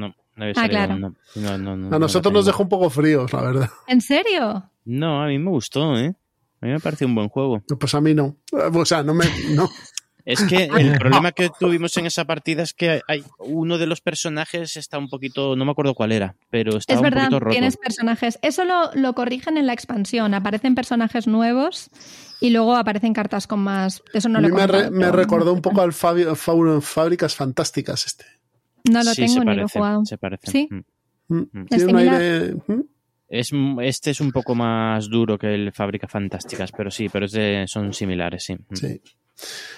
ah, 0.56 0.68
claro. 0.68 1.14
a 1.34 1.98
nosotros 1.98 2.32
nos 2.32 2.46
dejó 2.46 2.62
un 2.64 2.68
poco 2.68 2.90
fríos, 2.90 3.32
la 3.32 3.42
verdad. 3.42 3.70
¿En 3.88 4.00
serio? 4.00 4.70
No, 4.84 5.22
a 5.22 5.28
mí 5.28 5.38
me 5.38 5.50
gustó, 5.50 5.96
¿eh? 5.96 6.14
A 6.60 6.66
mí 6.66 6.72
me 6.72 6.80
parece 6.80 7.04
un 7.04 7.14
buen 7.14 7.28
juego. 7.28 7.62
Pues 7.78 7.94
a 7.94 8.00
mí 8.00 8.14
no. 8.14 8.36
O 8.52 8.84
sea, 8.84 9.02
no 9.02 9.14
me. 9.14 9.26
No. 9.50 9.68
Es 10.24 10.42
que 10.42 10.64
el 10.64 10.98
problema 10.98 11.32
que 11.32 11.50
tuvimos 11.58 11.96
en 11.98 12.06
esa 12.06 12.24
partida 12.24 12.62
es 12.62 12.72
que 12.72 13.02
hay 13.08 13.22
uno 13.38 13.76
de 13.76 13.86
los 13.86 14.00
personajes 14.00 14.76
está 14.76 14.96
un 14.98 15.08
poquito, 15.08 15.54
no 15.54 15.66
me 15.66 15.72
acuerdo 15.72 15.94
cuál 15.94 16.12
era, 16.12 16.34
pero 16.50 16.78
está 16.78 16.94
es 16.94 16.98
un 16.98 17.04
verdad, 17.04 17.24
poquito 17.24 17.40
roto. 17.40 17.52
Tienes 17.52 17.76
personajes. 17.76 18.38
Eso 18.40 18.64
lo, 18.64 18.90
lo, 18.94 19.14
corrigen 19.14 19.58
en 19.58 19.66
la 19.66 19.74
expansión. 19.74 20.32
Aparecen 20.32 20.74
personajes 20.74 21.26
nuevos 21.26 21.90
y 22.40 22.50
luego 22.50 22.74
aparecen 22.74 23.12
cartas 23.12 23.46
con 23.46 23.60
más. 23.60 24.02
Eso 24.14 24.30
no 24.30 24.38
A 24.38 24.42
mí 24.42 24.48
me, 24.50 24.90
me 24.90 25.12
recordó 25.12 25.52
un 25.52 25.60
poco 25.60 25.82
al 25.82 25.92
Fabio, 25.92 26.34
Fábricas 26.34 27.34
Fantásticas 27.34 28.06
este. 28.06 28.24
No 28.84 29.02
lo 29.02 29.14
tengo 29.14 29.44
ni 29.44 29.56
lo 29.56 29.66
he 29.66 29.68
jugado. 29.68 30.04
Se 30.06 30.16
parece. 30.16 30.50
Sí. 30.50 30.68
Mm. 30.70 31.36
Mm. 31.36 31.66
¿Es 31.70 31.86
aire... 31.86 32.54
¿Mm? 32.66 32.80
Es, 33.26 33.50
este 33.82 34.10
es 34.10 34.20
un 34.20 34.30
poco 34.30 34.54
más 34.54 35.08
duro 35.08 35.38
que 35.38 35.54
el 35.54 35.72
Fábricas 35.72 36.10
Fantásticas, 36.10 36.70
pero 36.72 36.90
sí, 36.90 37.08
pero 37.08 37.26
es 37.26 37.32
de, 37.32 37.64
son 37.66 37.92
similares, 37.92 38.44
sí. 38.44 38.56
Sí. 38.72 39.00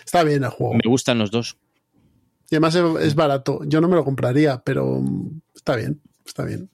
Está 0.05 0.23
bien 0.23 0.45
el 0.45 0.51
juego. 0.51 0.75
Me 0.75 0.89
gustan 0.89 1.19
los 1.19 1.31
dos. 1.31 1.59
Y 2.51 2.55
además 2.55 2.75
es, 3.01 3.15
barato. 3.15 3.61
Yo 3.65 3.81
no 3.81 3.89
me 3.89 3.97
lo 3.97 4.05
compraría, 4.05 4.63
pero 4.63 5.03
está 5.55 5.77
bien, 5.77 6.01
está 6.25 6.45
bien. 6.45 6.71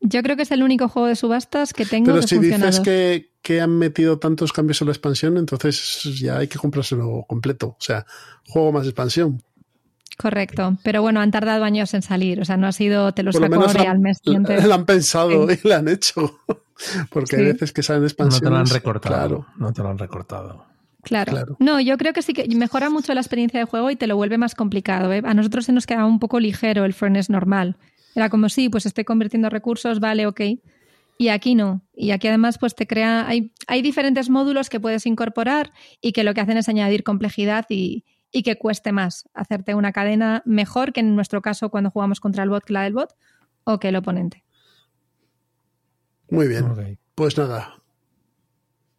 Yo 0.00 0.22
creo 0.22 0.36
que 0.36 0.42
es 0.42 0.50
el 0.50 0.64
único 0.64 0.88
juego 0.88 1.06
de 1.06 1.14
subastas 1.14 1.72
que 1.72 1.86
tengo. 1.86 2.06
Pero 2.06 2.22
si 2.22 2.38
dices 2.38 2.80
que, 2.80 3.30
que, 3.40 3.60
han 3.60 3.78
metido 3.78 4.18
tantos 4.18 4.52
cambios 4.52 4.80
en 4.82 4.88
la 4.88 4.92
expansión, 4.92 5.36
entonces 5.36 6.02
ya 6.18 6.38
hay 6.38 6.48
que 6.48 6.58
comprárselo 6.58 7.24
completo. 7.28 7.68
O 7.68 7.80
sea, 7.80 8.04
juego 8.48 8.72
más 8.72 8.86
expansión. 8.86 9.40
Correcto, 10.18 10.76
pero 10.84 11.02
bueno, 11.02 11.20
han 11.20 11.30
tardado 11.30 11.64
años 11.64 11.94
en 11.94 12.02
salir, 12.02 12.40
o 12.40 12.44
sea, 12.44 12.56
no 12.56 12.66
ha 12.66 12.72
sido 12.72 13.12
te 13.12 13.22
lo 13.22 13.32
saco 13.32 13.54
ahora 13.54 13.90
al 13.90 13.98
mes 13.98 14.18
siguiente. 14.22 14.60
Lo 14.66 14.74
han 14.74 14.84
pensado 14.84 15.50
y 15.50 15.58
lo 15.64 15.74
han 15.74 15.88
hecho, 15.88 16.40
porque 17.10 17.36
hay 17.36 17.44
veces 17.46 17.72
que 17.72 17.82
salen 17.82 18.04
expansiones. 18.04 18.42
No 18.42 18.48
te 18.48 18.50
lo 18.50 18.56
han 18.60 18.66
recortado, 18.66 19.46
no 19.56 19.72
te 19.72 19.82
lo 19.82 19.88
han 19.88 19.98
recortado. 19.98 20.71
Claro. 21.02 21.56
No, 21.58 21.80
yo 21.80 21.98
creo 21.98 22.12
que 22.12 22.22
sí 22.22 22.32
que 22.32 22.46
mejora 22.54 22.88
mucho 22.88 23.12
la 23.12 23.20
experiencia 23.20 23.58
de 23.58 23.66
juego 23.66 23.90
y 23.90 23.96
te 23.96 24.06
lo 24.06 24.16
vuelve 24.16 24.38
más 24.38 24.54
complicado. 24.54 25.12
¿eh? 25.12 25.20
A 25.24 25.34
nosotros 25.34 25.64
se 25.66 25.72
nos 25.72 25.86
quedaba 25.86 26.06
un 26.06 26.20
poco 26.20 26.38
ligero 26.38 26.84
el 26.84 26.94
furnace 26.94 27.32
normal. 27.32 27.76
Era 28.14 28.30
como, 28.30 28.48
sí, 28.48 28.68
pues 28.68 28.86
estoy 28.86 29.04
convirtiendo 29.04 29.50
recursos, 29.50 29.98
vale, 29.98 30.26
ok. 30.26 30.40
Y 31.18 31.28
aquí 31.28 31.54
no. 31.54 31.82
Y 31.94 32.12
aquí 32.12 32.28
además 32.28 32.58
pues 32.58 32.74
te 32.74 32.86
crea... 32.86 33.26
Hay, 33.26 33.52
hay 33.66 33.82
diferentes 33.82 34.30
módulos 34.30 34.70
que 34.70 34.80
puedes 34.80 35.04
incorporar 35.06 35.72
y 36.00 36.12
que 36.12 36.22
lo 36.22 36.34
que 36.34 36.40
hacen 36.40 36.56
es 36.56 36.68
añadir 36.68 37.02
complejidad 37.02 37.66
y, 37.68 38.04
y 38.30 38.44
que 38.44 38.56
cueste 38.56 38.92
más 38.92 39.28
hacerte 39.34 39.74
una 39.74 39.92
cadena 39.92 40.42
mejor 40.46 40.92
que 40.92 41.00
en 41.00 41.16
nuestro 41.16 41.42
caso 41.42 41.70
cuando 41.70 41.90
jugamos 41.90 42.20
contra 42.20 42.44
el 42.44 42.50
bot 42.50 42.64
que 42.64 42.72
la 42.72 42.82
del 42.82 42.94
bot 42.94 43.14
o 43.64 43.78
que 43.78 43.88
el 43.88 43.96
oponente. 43.96 44.44
Muy 46.30 46.48
bien. 46.48 46.98
Pues 47.14 47.36
nada. 47.36 47.74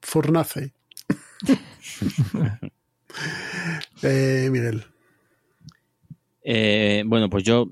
Fornace. 0.02 0.74
eh, 4.04 4.50
Miguel. 4.52 4.84
Eh, 6.44 7.04
bueno, 7.06 7.30
pues 7.30 7.44
yo 7.44 7.70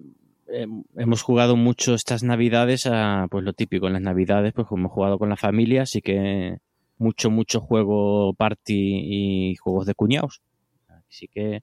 eh, 0.47 0.67
hemos 0.95 1.21
jugado 1.21 1.55
mucho 1.55 1.93
estas 1.93 2.23
navidades 2.23 2.85
a 2.85 3.27
pues 3.29 3.43
lo 3.43 3.53
típico 3.53 3.87
en 3.87 3.93
las 3.93 4.01
navidades, 4.01 4.53
pues 4.53 4.67
hemos 4.71 4.91
jugado 4.91 5.19
con 5.19 5.29
la 5.29 5.37
familia, 5.37 5.83
así 5.83 6.01
que 6.01 6.57
mucho, 6.97 7.29
mucho 7.29 7.59
juego 7.59 8.33
party 8.33 9.53
y 9.53 9.55
juegos 9.55 9.85
de 9.85 9.95
cuñados. 9.95 10.41
Así 11.09 11.27
que 11.27 11.61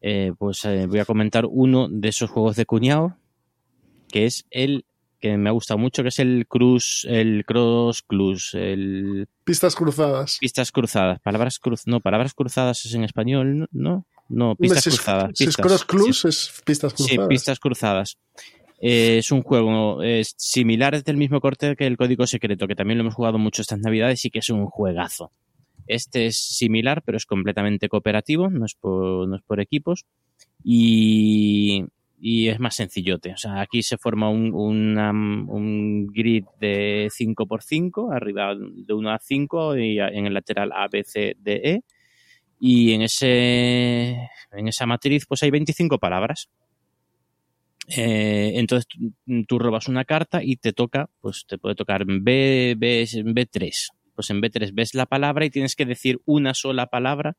eh, 0.00 0.32
pues 0.38 0.66
voy 0.88 1.00
a 1.00 1.04
comentar 1.04 1.44
uno 1.46 1.88
de 1.88 2.08
esos 2.08 2.30
juegos 2.30 2.56
de 2.56 2.66
cuñados, 2.66 3.12
que 4.08 4.24
es 4.24 4.46
el 4.50 4.86
que 5.20 5.36
me 5.36 5.48
ha 5.48 5.52
gustado 5.52 5.78
mucho, 5.78 6.02
que 6.02 6.08
es 6.08 6.18
el 6.18 6.46
cruz, 6.46 7.06
el 7.08 7.44
cross 7.44 8.02
cruz, 8.02 8.54
el 8.54 9.28
pistas 9.44 9.74
cruzadas. 9.74 10.38
Pistas 10.40 10.72
cruzadas, 10.72 11.20
palabras 11.20 11.58
cruz, 11.58 11.86
no, 11.86 12.00
palabras 12.00 12.34
cruzadas 12.34 12.84
es 12.84 12.94
en 12.94 13.04
español, 13.04 13.68
¿no? 13.72 14.06
No, 14.28 14.54
pistas 14.56 14.84
cruzadas. 14.84 15.30
Si 15.34 15.44
es 15.44 15.56
cross 15.56 15.84
cruz, 15.84 16.24
es 16.24 16.52
pistas 16.64 16.94
cruzadas. 16.94 17.24
Sí, 17.24 17.28
pistas 17.28 17.58
cruzadas. 17.60 18.18
Eh, 18.80 19.18
es 19.18 19.32
un 19.32 19.42
juego 19.42 20.02
es 20.02 20.34
similar, 20.36 20.94
es 20.94 21.04
del 21.04 21.16
mismo 21.16 21.40
corte 21.40 21.74
que 21.74 21.86
el 21.86 21.96
Código 21.96 22.26
Secreto, 22.26 22.68
que 22.68 22.76
también 22.76 22.98
lo 22.98 23.02
hemos 23.02 23.14
jugado 23.14 23.38
mucho 23.38 23.62
estas 23.62 23.80
navidades 23.80 24.24
y 24.24 24.30
que 24.30 24.38
es 24.38 24.50
un 24.50 24.66
juegazo. 24.66 25.32
Este 25.88 26.26
es 26.26 26.36
similar, 26.36 27.02
pero 27.02 27.16
es 27.16 27.26
completamente 27.26 27.88
cooperativo, 27.88 28.50
no 28.50 28.66
es 28.66 28.74
por, 28.74 29.26
no 29.26 29.36
es 29.36 29.42
por 29.42 29.60
equipos. 29.60 30.04
Y 30.62 31.86
y 32.20 32.48
es 32.48 32.58
más 32.60 32.74
sencillote. 32.76 33.32
O 33.32 33.36
sea, 33.36 33.60
aquí 33.60 33.82
se 33.82 33.98
forma 33.98 34.28
un, 34.30 34.52
una- 34.54 35.10
un 35.12 36.06
grid 36.08 36.44
de 36.60 37.08
5x5, 37.10 38.12
arriba 38.12 38.54
de 38.56 38.92
1 38.94 39.10
a 39.10 39.18
5 39.18 39.76
y 39.76 39.98
en 40.00 40.26
el 40.26 40.34
lateral 40.34 40.72
A, 40.72 40.88
B, 40.88 41.04
C, 41.04 41.36
D, 41.38 41.60
E. 41.64 41.80
Y 42.60 42.92
en, 42.92 43.02
ese, 43.02 44.28
en 44.52 44.68
esa 44.68 44.86
matriz 44.86 45.26
pues 45.28 45.42
hay 45.44 45.50
25 45.50 45.98
palabras. 45.98 46.48
Eh, 47.96 48.52
entonces 48.56 48.86
tú, 48.86 49.14
tú 49.46 49.58
robas 49.58 49.88
una 49.88 50.04
carta 50.04 50.42
y 50.42 50.56
te 50.56 50.72
toca, 50.72 51.08
pues 51.20 51.44
te 51.46 51.56
puede 51.58 51.74
tocar 51.74 52.04
B, 52.06 52.74
B, 52.76 53.06
B3. 53.24 53.88
Pues 54.14 54.30
en 54.30 54.40
B3 54.40 54.74
ves 54.74 54.94
la 54.94 55.06
palabra 55.06 55.44
y 55.46 55.50
tienes 55.50 55.74
que 55.74 55.86
decir 55.86 56.20
una 56.26 56.52
sola 56.54 56.86
palabra 56.86 57.36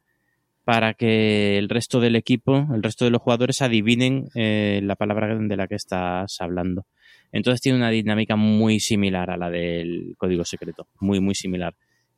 para 0.70 0.94
que 0.94 1.58
el 1.58 1.68
resto 1.68 2.00
del 2.00 2.16
equipo, 2.16 2.68
el 2.72 2.84
resto 2.84 3.04
de 3.04 3.10
los 3.10 3.24
jugadores 3.24 3.64
adivinen 3.64 4.30
eh, 4.36 4.82
la 4.84 4.96
palabra 4.96 5.36
de 5.36 5.58
la 5.58 5.68
que 5.68 5.74
estás 5.74 6.40
hablando. 6.42 6.86
Entonces 7.32 7.60
tiene 7.60 7.80
una 7.80 7.90
dinámica 7.90 8.36
muy 8.36 8.80
similar 8.80 9.32
a 9.32 9.38
la 9.38 9.50
del 9.50 10.14
código 10.16 10.46
secreto, 10.46 10.88
muy 11.00 11.22
muy 11.22 11.34
similar. 11.34 11.74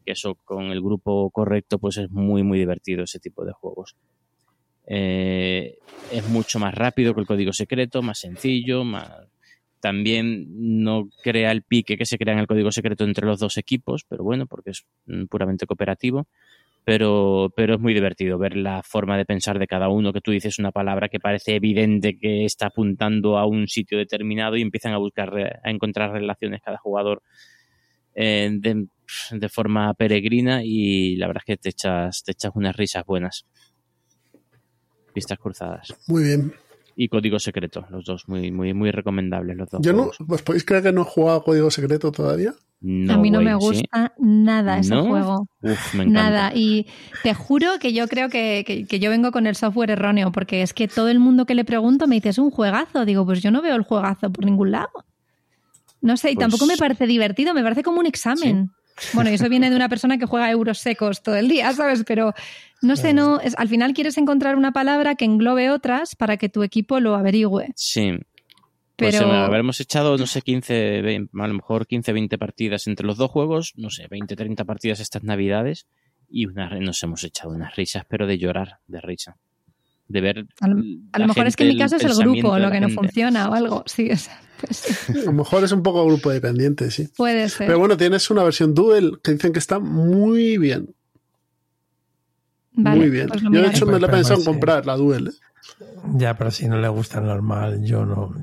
Que 0.06 0.12
eso 0.12 0.36
con 0.44 0.66
el 0.66 0.82
grupo 0.82 1.30
correcto 1.32 1.80
pues 1.80 1.96
es 1.96 2.12
muy 2.12 2.44
muy 2.44 2.60
divertido 2.60 3.06
ese 3.06 3.22
tipo 3.22 3.46
de 3.46 3.54
juegos. 3.54 3.96
Eh, 4.86 5.78
es 6.12 6.28
mucho 6.28 6.60
más 6.60 6.76
rápido 6.76 7.14
que 7.14 7.22
el 7.22 7.28
código 7.28 7.54
secreto, 7.54 8.02
más 8.02 8.20
sencillo, 8.20 8.84
más... 8.84 9.10
también 9.80 10.84
no 10.84 11.08
crea 11.24 11.54
el 11.54 11.64
pique 11.64 11.96
que 11.96 12.06
se 12.06 12.18
crea 12.18 12.34
en 12.34 12.42
el 12.42 12.48
código 12.48 12.74
secreto 12.74 13.06
entre 13.06 13.28
los 13.28 13.40
dos 13.40 13.56
equipos, 13.56 14.04
pero 14.04 14.26
bueno, 14.26 14.46
porque 14.46 14.72
es 14.72 14.86
mm, 15.06 15.28
puramente 15.28 15.66
cooperativo 15.66 16.28
pero, 16.84 17.52
pero 17.56 17.76
es 17.76 17.80
muy 17.80 17.94
divertido 17.94 18.38
ver 18.38 18.56
la 18.56 18.82
forma 18.84 19.18
de 19.18 19.26
pensar 19.26 19.60
de 19.60 19.68
cada 19.68 19.90
uno, 19.90 20.14
que 20.14 20.22
tú 20.22 20.32
dices 20.32 20.60
una 20.60 20.72
palabra 20.72 21.10
que 21.10 21.20
parece 21.20 21.56
evidente 21.56 22.18
que 22.18 22.46
está 22.46 22.68
apuntando 22.68 23.38
a 23.38 23.46
un 23.46 23.68
sitio 23.68 23.98
determinado 23.98 24.58
y 24.58 24.62
empiezan 24.62 24.94
a 24.94 24.98
buscar, 24.98 25.60
a 25.64 25.70
encontrar 25.70 26.12
relaciones 26.12 26.62
cada 26.64 26.78
jugador 26.78 27.22
eh, 28.16 28.50
de, 28.60 29.50
forma 29.50 29.94
peregrina 29.94 30.62
y 30.64 31.16
la 31.18 31.28
verdad 31.28 31.44
es 31.46 31.56
que 31.56 31.58
te 31.58 31.70
echas, 31.70 32.24
te 32.24 32.32
echas 32.32 32.52
unas 32.56 32.76
risas 32.76 33.06
buenas. 33.06 33.46
Pistas 35.14 35.38
cruzadas. 35.38 35.94
Muy 36.08 36.24
bien. 36.24 36.54
Y 37.04 37.08
código 37.10 37.40
secreto, 37.40 37.84
los 37.90 38.06
dos, 38.06 38.28
muy, 38.28 38.52
muy, 38.52 38.76
muy 38.76 38.92
recomendables 38.92 39.58
los 39.58 39.70
dos. 39.72 39.82
Yo 39.84 39.92
no. 39.92 40.12
¿Os 40.28 40.42
podéis 40.44 40.64
creer 40.64 40.84
que 40.84 40.92
no 40.92 41.02
he 41.02 41.06
jugado 41.06 41.44
Código 41.44 41.72
Secreto 41.72 42.12
todavía? 42.12 42.54
No 42.82 43.14
a 43.16 43.18
mí 43.18 43.32
no 43.32 43.42
me 43.42 43.50
¿sí? 43.52 43.58
gusta 43.58 44.14
nada 44.20 44.78
ese 44.78 44.94
¿No? 44.94 45.06
juego. 45.06 45.48
Uf, 45.64 45.96
me 45.96 46.04
encanta. 46.04 46.22
Nada, 46.30 46.52
y 46.54 46.86
te 47.24 47.34
juro 47.34 47.80
que 47.80 47.94
yo 47.94 48.08
creo 48.08 48.30
que, 48.30 48.64
que- 48.68 48.86
que 48.86 49.00
yo 49.00 49.10
vengo 49.10 49.32
con 49.32 49.48
el 49.48 49.56
software 49.56 49.90
erróneo, 49.90 50.32
porque 50.32 50.62
es 50.62 50.74
que 50.74 50.88
todo 50.88 51.10
el 51.10 51.18
mundo 51.20 51.46
que 51.48 51.56
le 51.56 51.66
pregunto 51.66 52.06
me 52.06 52.16
dice, 52.16 52.30
es 52.30 52.38
un 52.38 52.52
juegazo. 52.52 53.04
Digo, 53.04 53.26
pues 53.26 53.42
yo 53.42 53.50
no 53.50 53.64
veo 53.64 53.76
el 53.76 53.82
juegazo 53.82 54.32
por 54.32 54.46
ningún 54.46 54.70
lado. 54.70 54.90
No 56.02 56.18
sé, 56.18 56.30
y 56.32 56.36
Pues- 56.36 56.44
tampoco 56.44 56.68
me 56.68 56.78
parece 56.78 57.08
divertido, 57.08 57.56
me 57.56 57.64
parece 57.64 57.82
como 57.82 58.00
un 58.00 58.06
examen. 58.06 58.70
Bueno, 59.14 59.30
y 59.30 59.34
eso 59.34 59.50
viene 59.50 59.70
de 59.70 59.76
una 59.76 59.90
persona 59.90 60.18
que 60.18 60.26
juega 60.26 60.50
euros 60.52 60.80
secos 60.80 61.24
todo 61.24 61.36
el 61.36 61.48
día, 61.48 61.74
¿sabes? 61.74 62.04
Pero 62.06 62.34
no 62.82 62.96
sé, 62.96 63.14
no, 63.14 63.40
es, 63.40 63.56
al 63.58 63.68
final 63.68 63.94
quieres 63.94 64.18
encontrar 64.18 64.56
una 64.56 64.72
palabra 64.72 65.16
que 65.16 65.26
englobe 65.26 65.70
otras 65.70 66.16
para 66.16 66.38
que 66.38 66.50
tu 66.50 66.64
equipo 66.64 67.00
lo 67.00 67.16
averigüe. 67.16 67.70
Sí. 67.76 68.14
Pues 68.96 69.18
Pero 69.18 69.34
eh, 69.34 69.38
habremos 69.38 69.80
echado, 69.80 70.18
no 70.18 70.28
sé, 70.28 70.42
15, 70.42 71.02
20, 71.02 71.32
a 71.42 71.48
lo 71.48 71.54
mejor 71.56 71.88
15, 71.88 72.14
20 72.14 72.38
partidas 72.38 72.88
entre 72.88 73.06
los 73.06 73.18
dos 73.18 73.32
juegos, 73.32 73.74
no 73.76 73.90
sé, 73.90 74.08
20, 74.10 74.36
30 74.36 74.64
partidas 74.66 75.00
estas 75.00 75.24
navidades 75.24 75.88
y 76.30 76.46
una, 76.46 76.70
nos 76.80 77.02
hemos 77.04 77.24
echado 77.24 77.52
unas 77.52 77.76
risas, 77.76 78.04
pero 78.08 78.28
de 78.28 78.38
llorar, 78.38 78.80
de 78.88 79.02
risa. 79.02 79.38
De 80.12 80.22
ver. 80.22 80.46
a 80.60 80.68
lo, 80.68 80.76
a 80.78 80.80
lo 80.80 80.86
la 81.20 81.28
mejor 81.28 81.48
es 81.48 81.56
que 81.56 81.64
en 81.64 81.70
mi 81.70 81.78
caso 81.78 81.96
es 81.96 82.04
el 82.04 82.16
grupo 82.16 82.58
lo 82.60 82.70
que 82.72 82.80
no 82.82 82.90
funciona 82.90 83.50
o 83.50 83.54
algo. 83.54 83.84
Sí, 83.86 84.08
es- 84.12 84.30
pues, 84.60 85.10
A 85.10 85.14
lo 85.26 85.34
mejor 85.34 85.64
es 85.64 85.72
un 85.72 85.82
poco 85.84 86.06
grupo 86.06 86.30
dependiente, 86.30 86.92
sí. 86.92 87.08
puede 87.18 87.50
ser. 87.50 87.68
Pero 87.68 87.80
bueno, 87.80 87.98
tienes 87.98 88.30
una 88.30 88.44
versión 88.44 88.74
Duel 88.76 89.20
que 89.24 89.32
dicen 89.34 89.54
que 89.54 89.60
está 89.60 89.80
muy 89.80 90.58
bien. 90.58 90.94
Vale, 92.74 93.00
muy 93.00 93.10
bien. 93.10 93.28
pues 93.28 93.42
Yo 93.42 93.50
de 93.50 93.68
hecho 93.68 93.86
me 93.86 94.00
la 94.00 94.08
he 94.08 94.10
pensado 94.10 94.40
en 94.40 94.46
comprar, 94.46 94.86
la 94.86 94.96
Duel. 94.98 95.28
¿eh? 95.28 95.32
Ya, 96.18 96.38
pero 96.38 96.52
si 96.52 96.68
no 96.68 96.80
le 96.80 96.88
gusta 96.90 97.20
el 97.20 97.26
normal, 97.26 97.84
yo 97.84 98.06
no. 98.06 98.34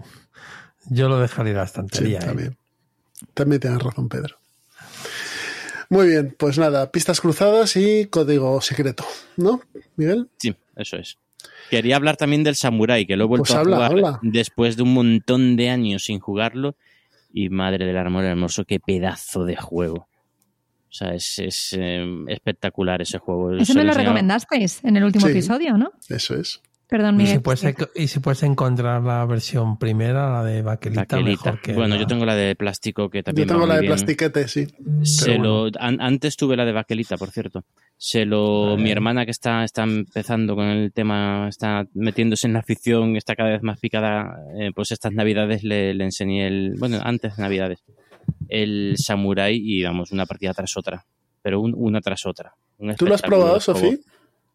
Yo 0.91 1.09
lo 1.09 1.19
dejaría 1.21 1.53
en 1.53 1.57
la 1.59 1.67
Sí, 1.67 1.71
estantería. 1.71 2.19
¿eh? 2.19 2.25
también. 2.25 2.57
También 3.35 3.61
tienes 3.61 3.83
razón, 3.83 4.09
Pedro. 4.09 4.37
Muy 5.91 6.09
bien, 6.09 6.35
pues 6.39 6.59
nada, 6.59 6.91
pistas 6.91 7.21
cruzadas 7.21 7.75
y 7.77 8.07
código 8.07 8.61
secreto, 8.61 9.05
¿no, 9.39 9.63
Miguel? 9.97 10.29
Sí, 10.37 10.55
eso 10.77 10.97
es. 10.97 11.17
Quería 11.71 11.97
hablar 11.97 12.17
también 12.17 12.45
del 12.45 12.55
Samurai, 12.57 13.07
que 13.07 13.17
lo 13.17 13.25
he 13.25 13.27
vuelto 13.27 13.45
Pues 13.45 13.55
a 13.57 13.61
habla, 13.61 13.77
jugar 13.77 13.91
habla. 13.93 14.19
después 14.23 14.77
de 14.77 14.83
un 14.85 14.95
montón 14.95 15.57
de 15.57 15.71
años 15.71 16.05
sin 16.05 16.19
jugarlo. 16.21 16.77
Y 17.33 17.51
madre 17.51 17.85
del 17.85 17.97
amor 17.99 18.25
hermoso, 18.25 18.65
qué 18.65 18.81
pedazo 18.81 19.45
de 19.45 19.57
juego. 19.57 20.09
O 20.91 20.93
sea, 20.93 21.13
es, 21.15 21.39
es, 21.39 21.77
eh, 21.79 22.05
espectacular 22.29 23.03
ese 23.03 23.19
juego. 23.19 23.55
Ese 23.55 23.73
Se 23.73 23.79
me 23.79 23.85
lo 23.85 23.93
recomendasteis 23.93 24.83
en 24.85 24.97
el 24.97 25.05
último 25.05 25.27
Sí. 25.27 25.33
episodio, 25.33 25.77
¿no? 25.77 25.93
Eso 26.09 26.35
es. 26.37 26.63
Perdón, 26.89 27.17
Y 27.17 27.19
Miguel. 27.19 27.35
si, 27.37 27.39
puedes, 27.41 27.65
y 27.97 28.09
si 28.09 28.19
puedes 28.21 28.43
encontrar 28.43 29.03
la 29.03 29.23
versión 29.27 29.79
primera, 29.79 30.31
la 30.33 30.43
de 30.43 30.63
Baquelita, 30.63 31.03
Baquelita. 31.03 31.45
mejor 31.45 31.61
que 31.61 31.75
Bueno, 31.75 31.95
la- 31.97 32.01
yo 32.01 32.07
tengo 32.07 32.25
la 32.25 32.35
de 32.35 32.57
plástico 32.57 33.11
que 33.11 33.19
Yo 33.19 33.25
también. 33.25 33.47
tengo 33.47 33.61
va 33.61 33.67
la 33.67 33.75
muy 33.75 33.77
de 33.77 33.81
bien. 33.83 33.93
plastiquete, 33.93 34.49
sí. 34.49 34.67
Se 35.03 35.37
lo, 35.37 35.67
an- 35.79 36.01
antes 36.01 36.37
tuve 36.39 36.57
la 36.57 36.65
de 36.65 36.73
Baquelita, 36.73 37.19
por 37.19 37.31
cierto. 37.31 37.63
Se 37.99 38.25
lo, 38.25 38.71
Vale. 38.71 38.83
mi 38.83 38.91
hermana 38.91 39.27
que 39.27 39.33
está, 39.33 39.65
está 39.65 39.83
empezando 39.83 40.55
con 40.57 40.65
el 40.65 40.91
tema, 40.95 41.47
está 41.49 41.87
metiéndose 41.93 42.47
en 42.47 42.55
la 42.55 42.61
afición, 42.61 43.17
está 43.17 43.37
cada 43.37 43.51
vez 43.51 43.63
más 43.63 43.79
picada, 43.79 44.39
eh, 44.59 44.71
pues 44.75 44.91
estas 44.91 45.13
navidades 45.13 45.65
le, 45.65 45.93
le 45.93 46.05
enseñé 46.05 46.47
el, 46.47 46.77
bueno, 46.79 47.01
antes 47.03 47.37
de 47.37 47.43
navidades, 47.43 47.81
el 48.49 48.95
Samurai 48.97 49.55
y 49.63 49.83
vamos, 49.83 50.11
una 50.13 50.25
partida 50.25 50.55
tras 50.55 50.75
otra, 50.77 51.05
pero 51.43 51.61
un- 51.61 51.75
una 51.77 52.01
tras 52.01 52.25
otra. 52.25 52.55
Un 52.79 52.95
¿Tú 52.95 53.05
lo 53.07 53.15
has 53.15 53.21
probado. 53.23 53.61
Sofía? 53.61 53.97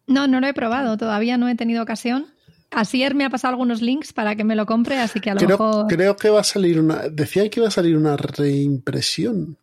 No, 0.08 0.28
no 0.28 0.40
lo 0.40 0.48
he 0.48 0.54
probado, 0.54 0.98
todavía 0.98 1.38
no 1.38 1.48
he 1.48 1.56
tenido 1.56 1.82
ocasión. 1.84 2.26
Asier 2.72 3.14
me 3.16 3.24
ha 3.26 3.30
pasado 3.30 3.52
algunos 3.52 3.82
links 3.82 4.14
para 4.14 4.36
que 4.36 4.44
me 4.44 4.56
lo 4.56 4.66
compre, 4.66 4.98
así 5.00 5.20
que 5.20 5.30
a 5.30 5.34
lo 5.36 5.40
Creo, 5.40 5.50
mejor. 5.50 5.88
creo 5.88 6.16
que 6.16 6.30
va 6.30 6.40
a 6.42 6.44
salir 6.44 6.80
una. 6.80 7.08
Decían 7.10 7.50
que 7.50 7.60
iba 7.60 7.68
a 7.68 7.72
salir 7.72 7.96
una 7.96 8.18
reimpresión. 8.18 9.58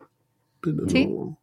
Pero 0.60 0.88
Sí. 0.88 1.06
no. 1.06 1.38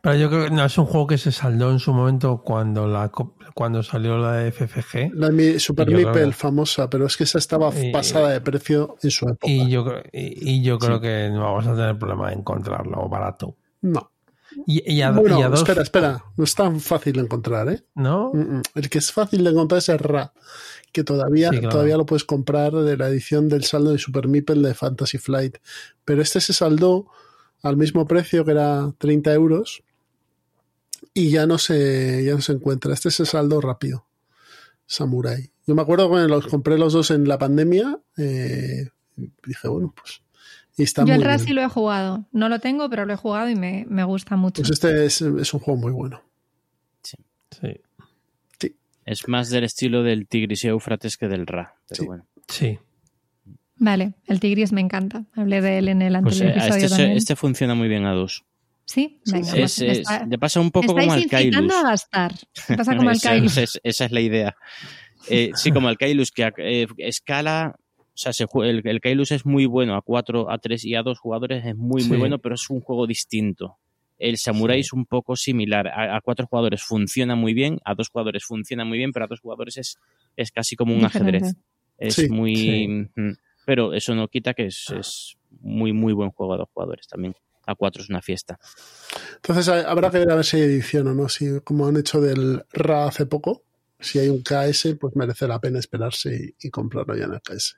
Pero 0.00 0.14
yo 0.16 0.28
creo 0.30 0.44
que 0.44 0.50
no, 0.50 0.64
es 0.64 0.78
un 0.78 0.86
juego 0.86 1.06
que 1.08 1.18
se 1.18 1.32
saldó 1.32 1.72
en 1.72 1.78
su 1.80 1.92
momento 1.92 2.42
cuando 2.44 2.86
la 2.86 3.10
cuando 3.54 3.82
salió 3.82 4.16
la 4.18 4.34
de 4.34 4.52
FFG. 4.52 5.10
La 5.14 5.30
mi- 5.30 5.58
Super 5.58 5.86
que- 5.88 6.32
famosa, 6.32 6.88
pero 6.88 7.06
es 7.06 7.16
que 7.16 7.24
esa 7.24 7.38
estaba 7.38 7.72
Y- 7.76 7.90
pasada 7.90 8.28
de 8.30 8.40
precio 8.40 8.96
en 9.02 9.10
su 9.10 9.26
época. 9.28 9.50
Y 9.50 9.68
yo, 9.68 9.84
creo- 9.84 10.02
y, 10.12 10.50
y 10.58 10.62
yo 10.62 10.78
creo 10.78 11.00
que 11.00 11.28
no 11.32 11.40
vamos 11.42 11.66
a 11.66 11.74
tener 11.74 11.98
problema 11.98 12.28
de 12.28 12.36
encontrarlo 12.36 13.08
barato. 13.08 13.56
No. 13.80 14.12
Y, 14.66 14.92
y 14.94 15.02
a, 15.02 15.10
bueno, 15.12 15.38
y 15.38 15.42
a 15.42 15.48
dos, 15.48 15.60
espera, 15.60 15.82
espera. 15.82 16.24
No 16.36 16.44
es 16.44 16.54
tan 16.54 16.80
fácil 16.80 17.14
de 17.14 17.20
encontrar, 17.20 17.68
¿eh? 17.68 17.84
¿No? 17.94 18.32
El 18.74 18.90
que 18.90 18.98
es 18.98 19.12
fácil 19.12 19.44
de 19.44 19.50
encontrar 19.50 19.78
es 19.78 19.88
el 19.88 19.98
RA, 19.98 20.32
que 20.92 21.04
todavía, 21.04 21.50
Sí, 21.50 21.56
claro. 21.58 21.70
todavía 21.70 21.96
lo 21.96 22.06
puedes 22.06 22.24
comprar 22.24 22.72
de 22.72 22.96
la 22.96 23.08
edición 23.08 23.48
del 23.48 23.64
saldo 23.64 23.92
de 23.92 23.98
Super 23.98 24.28
Meeple 24.28 24.66
de 24.66 24.74
Fantasy 24.74 25.18
Flight. 25.18 25.58
Pero 26.04 26.22
este 26.22 26.40
se 26.40 26.52
saldó 26.52 27.06
al 27.62 27.76
mismo 27.76 28.06
precio 28.06 28.44
que 28.44 28.52
era 28.52 28.92
30 28.98 29.32
euros 29.34 29.82
y 31.14 31.30
ya 31.30 31.46
no 31.46 31.58
se, 31.58 32.24
ya 32.24 32.34
no 32.34 32.40
se 32.40 32.52
encuentra. 32.52 32.94
Este 32.94 33.10
se 33.10 33.26
saldo 33.26 33.60
rápido. 33.60 34.06
Samurai. 34.86 35.50
Yo 35.66 35.74
me 35.74 35.82
acuerdo 35.82 36.08
cuando 36.08 36.28
los 36.28 36.46
compré 36.46 36.78
los 36.78 36.92
dos 36.94 37.10
en 37.10 37.28
la 37.28 37.38
pandemia. 37.38 37.98
eh, 38.16 38.88
dije, 39.46 39.68
bueno, 39.68 39.92
pues. 39.96 40.22
Y 40.78 40.84
está 40.84 41.02
Yo 41.02 41.08
muy 41.08 41.14
el 41.16 41.22
RAS 41.24 41.42
sí 41.42 41.52
lo 41.52 41.60
he 41.62 41.68
jugado. 41.68 42.26
No 42.32 42.48
lo 42.48 42.60
tengo, 42.60 42.88
pero 42.88 43.04
lo 43.04 43.12
he 43.12 43.16
jugado 43.16 43.50
y 43.50 43.56
me, 43.56 43.84
me 43.88 44.04
gusta 44.04 44.36
mucho. 44.36 44.62
Pues 44.62 44.70
este 44.70 45.04
es, 45.04 45.20
es 45.20 45.52
un 45.52 45.60
juego 45.60 45.78
muy 45.80 45.92
bueno. 45.92 46.22
Sí. 47.02 47.16
Es 49.04 49.26
más 49.26 49.48
del 49.50 49.64
estilo 49.64 50.02
del 50.02 50.26
Tigris 50.28 50.64
y 50.64 50.68
Éufrates 50.68 51.16
que 51.16 51.28
del 51.28 51.46
Ra, 51.46 51.74
pero 51.88 52.02
Sí. 52.02 52.06
bueno. 52.06 52.26
Sí. 52.46 52.78
Vale, 53.76 54.14
el 54.26 54.38
Tigris 54.40 54.72
me 54.72 54.80
encanta. 54.80 55.24
Hablé 55.34 55.60
de 55.62 55.78
él 55.78 55.88
en 55.88 56.02
el 56.02 56.12
Pues, 56.22 56.34
anterior 56.40 56.48
eh, 56.50 56.60
episodio 56.60 56.84
este, 56.84 56.96
también. 56.96 57.16
este 57.16 57.36
funciona 57.36 57.74
muy 57.74 57.88
bien 57.88 58.04
a 58.04 58.12
dos. 58.12 58.44
Sí, 58.84 59.20
venga. 59.26 59.44
sí. 59.46 59.50
pues 59.58 59.78
Es- 59.80 59.90
es- 59.90 59.98
está- 60.00 60.26
le 60.26 60.38
pasa 60.38 60.60
un 60.60 60.70
poco 60.70 60.88
como 60.94 61.12
al 61.12 61.26
Kailus. 61.26 61.72
a 61.74 61.82
gastar. 61.82 62.34
Pasa 62.76 62.96
como 62.96 63.08
al 63.10 63.16
Esa- 63.16 63.30
Kailus. 63.30 63.52
esa 63.52 63.62
es- 63.62 63.80
esa 63.82 64.04
es 64.06 64.12
la 64.12 64.20
idea. 64.20 64.56
Eh, 65.30 65.50
sí, 65.54 65.70
como 65.72 65.88
el 65.88 65.96
Kailus, 65.98 66.30
que 66.30 66.52
eh, 66.58 66.86
escala. 66.98 67.76
O 68.18 68.20
sea, 68.20 68.32
se 68.32 68.46
jue- 68.46 68.66
el, 68.66 68.82
el 68.84 69.00
Kailus 69.00 69.30
es 69.30 69.46
muy 69.46 69.66
bueno 69.66 69.94
a 69.94 70.02
4, 70.02 70.50
a 70.50 70.58
3 70.58 70.84
y 70.84 70.96
a 70.96 71.02
2 71.04 71.20
jugadores, 71.20 71.64
es 71.64 71.76
muy, 71.76 72.02
muy 72.02 72.16
bueno, 72.16 72.40
pero 72.40 72.56
es 72.56 72.68
un 72.68 72.80
juego 72.80 73.06
distinto. 73.06 73.76
El 74.18 74.38
Samurai 74.38 74.78
Sí. 74.78 74.86
es 74.88 74.92
un 74.92 75.06
poco 75.06 75.36
similar. 75.36 75.86
A, 75.86 76.16
a 76.16 76.20
cuatro 76.20 76.48
jugadores 76.48 76.82
funciona 76.82 77.36
muy 77.36 77.54
bien, 77.54 77.78
a 77.84 77.94
dos 77.94 78.08
jugadores 78.08 78.44
funciona 78.44 78.84
muy 78.84 78.98
bien, 78.98 79.12
pero 79.12 79.26
a 79.26 79.28
dos 79.28 79.38
jugadores 79.38 79.76
es, 79.76 79.98
es 80.36 80.50
casi 80.50 80.74
como 80.74 80.94
un 80.94 81.02
Diferente. 81.02 81.36
ajedrez. 81.36 81.56
Es 81.96 82.14
Sí, 82.16 82.28
muy. 82.28 82.56
sí. 82.56 83.08
Pero 83.64 83.92
eso 83.94 84.16
no 84.16 84.26
quita 84.26 84.52
que 84.54 84.66
es, 84.66 84.86
es 84.98 85.36
muy, 85.60 85.92
muy 85.92 86.12
buen 86.12 86.30
juego 86.30 86.54
a 86.54 86.56
dos 86.56 86.68
jugadores 86.74 87.06
también. 87.06 87.36
A 87.66 87.76
cuatro 87.76 88.02
es 88.02 88.08
una 88.10 88.20
fiesta. 88.22 88.58
Entonces 89.36 89.68
ha- 89.68 89.88
habrá 89.88 90.10
que 90.10 90.18
ver 90.18 90.30
a 90.32 90.34
ver 90.34 90.44
si 90.44 90.56
hay 90.56 90.62
edición 90.62 91.06
o 91.06 91.14
no. 91.14 91.28
Si, 91.28 91.60
como 91.62 91.86
han 91.86 91.96
hecho 91.96 92.20
del 92.20 92.64
RA 92.72 93.06
hace 93.06 93.26
poco, 93.26 93.62
si 94.00 94.18
hay 94.18 94.28
un 94.28 94.42
KS, 94.42 94.96
pues 94.98 95.14
merece 95.14 95.46
la 95.46 95.60
pena 95.60 95.78
esperarse 95.78 96.54
y, 96.60 96.66
y 96.66 96.70
comprarlo 96.70 97.16
ya 97.16 97.26
en 97.26 97.34
el 97.34 97.40
KS. 97.42 97.76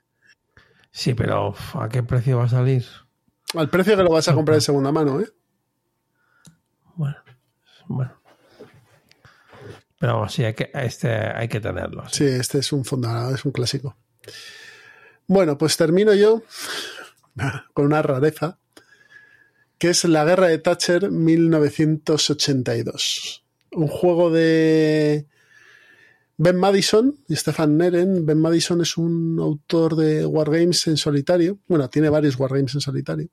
Sí, 0.91 1.13
pero 1.13 1.53
¿a 1.73 1.89
qué 1.89 2.03
precio 2.03 2.37
va 2.37 2.45
a 2.45 2.49
salir? 2.49 2.85
Al 3.53 3.69
precio 3.69 3.97
que 3.97 4.03
lo 4.03 4.11
vas 4.11 4.27
a 4.27 4.33
comprar 4.33 4.55
de 4.55 4.61
segunda 4.61 4.91
mano, 4.91 5.21
¿eh? 5.21 5.27
Bueno, 6.95 7.17
bueno. 7.87 8.19
Pero 9.99 10.27
sí, 10.29 10.43
hay 10.43 10.53
que, 10.53 10.69
este 10.73 11.09
hay 11.09 11.47
que 11.47 11.59
tenerlo. 11.59 12.03
Sí, 12.09 12.25
este 12.25 12.59
es 12.59 12.71
un 12.73 12.83
fundamental, 12.83 13.35
es 13.35 13.45
un 13.45 13.51
clásico. 13.51 13.95
Bueno, 15.27 15.55
pues 15.57 15.77
termino 15.77 16.13
yo 16.13 16.43
con 17.73 17.85
una 17.85 18.01
rareza, 18.01 18.57
que 19.77 19.91
es 19.91 20.03
La 20.05 20.25
Guerra 20.25 20.47
de 20.47 20.57
Thatcher 20.57 21.11
1982. 21.11 23.45
Un 23.71 23.87
juego 23.87 24.29
de 24.29 25.27
Ben 26.43 26.57
Madison 26.57 27.13
Stefan 27.29 27.77
Neren. 27.77 28.25
Ben 28.25 28.39
Madison 28.39 28.81
es 28.81 28.97
un 28.97 29.37
autor 29.39 29.95
de 29.95 30.25
Wargames 30.25 30.87
en 30.87 30.97
solitario. 30.97 31.59
Bueno, 31.67 31.87
tiene 31.87 32.09
varios 32.09 32.39
Wargames 32.39 32.73
en 32.73 32.81
solitario. 32.81 33.27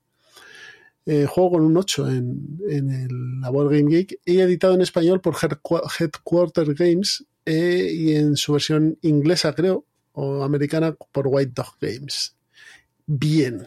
Eh, 1.06 1.24
juego 1.24 1.52
con 1.52 1.62
un 1.62 1.74
8 1.74 2.06
en, 2.10 2.58
el, 2.68 3.40
la 3.40 3.50
World 3.50 3.72
Game 3.72 3.90
Geek 3.90 4.20
y 4.26 4.40
editado 4.40 4.74
en 4.74 4.82
español 4.82 5.22
por 5.22 5.36
Headquarter 5.98 6.74
Games 6.74 7.24
eh, 7.46 7.90
y 7.90 8.14
en 8.14 8.36
su 8.36 8.52
versión 8.52 8.98
inglesa, 9.00 9.54
creo, 9.54 9.86
o 10.12 10.42
americana 10.42 10.94
por 11.10 11.28
White 11.28 11.52
Dog 11.54 11.78
Games. 11.80 12.36
Bien. 13.06 13.66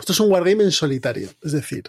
Esto 0.00 0.12
es 0.14 0.18
un 0.18 0.32
wargame 0.32 0.64
en 0.64 0.72
solitario, 0.72 1.28
es 1.44 1.52
decir, 1.52 1.84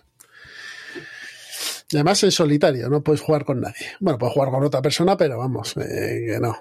además 1.94 2.24
en 2.24 2.32
solitario, 2.32 2.90
no 2.90 3.04
puedes 3.04 3.22
jugar 3.22 3.46
con 3.46 3.62
nadie. 3.62 3.88
Bueno, 4.00 4.18
puedes 4.18 4.34
jugar 4.34 4.50
con 4.50 4.64
otra 4.64 4.82
persona, 4.82 5.18
pero 5.18 5.38
vamos, 5.38 5.76
eh, 5.78 6.26
que 6.28 6.40
no. 6.40 6.58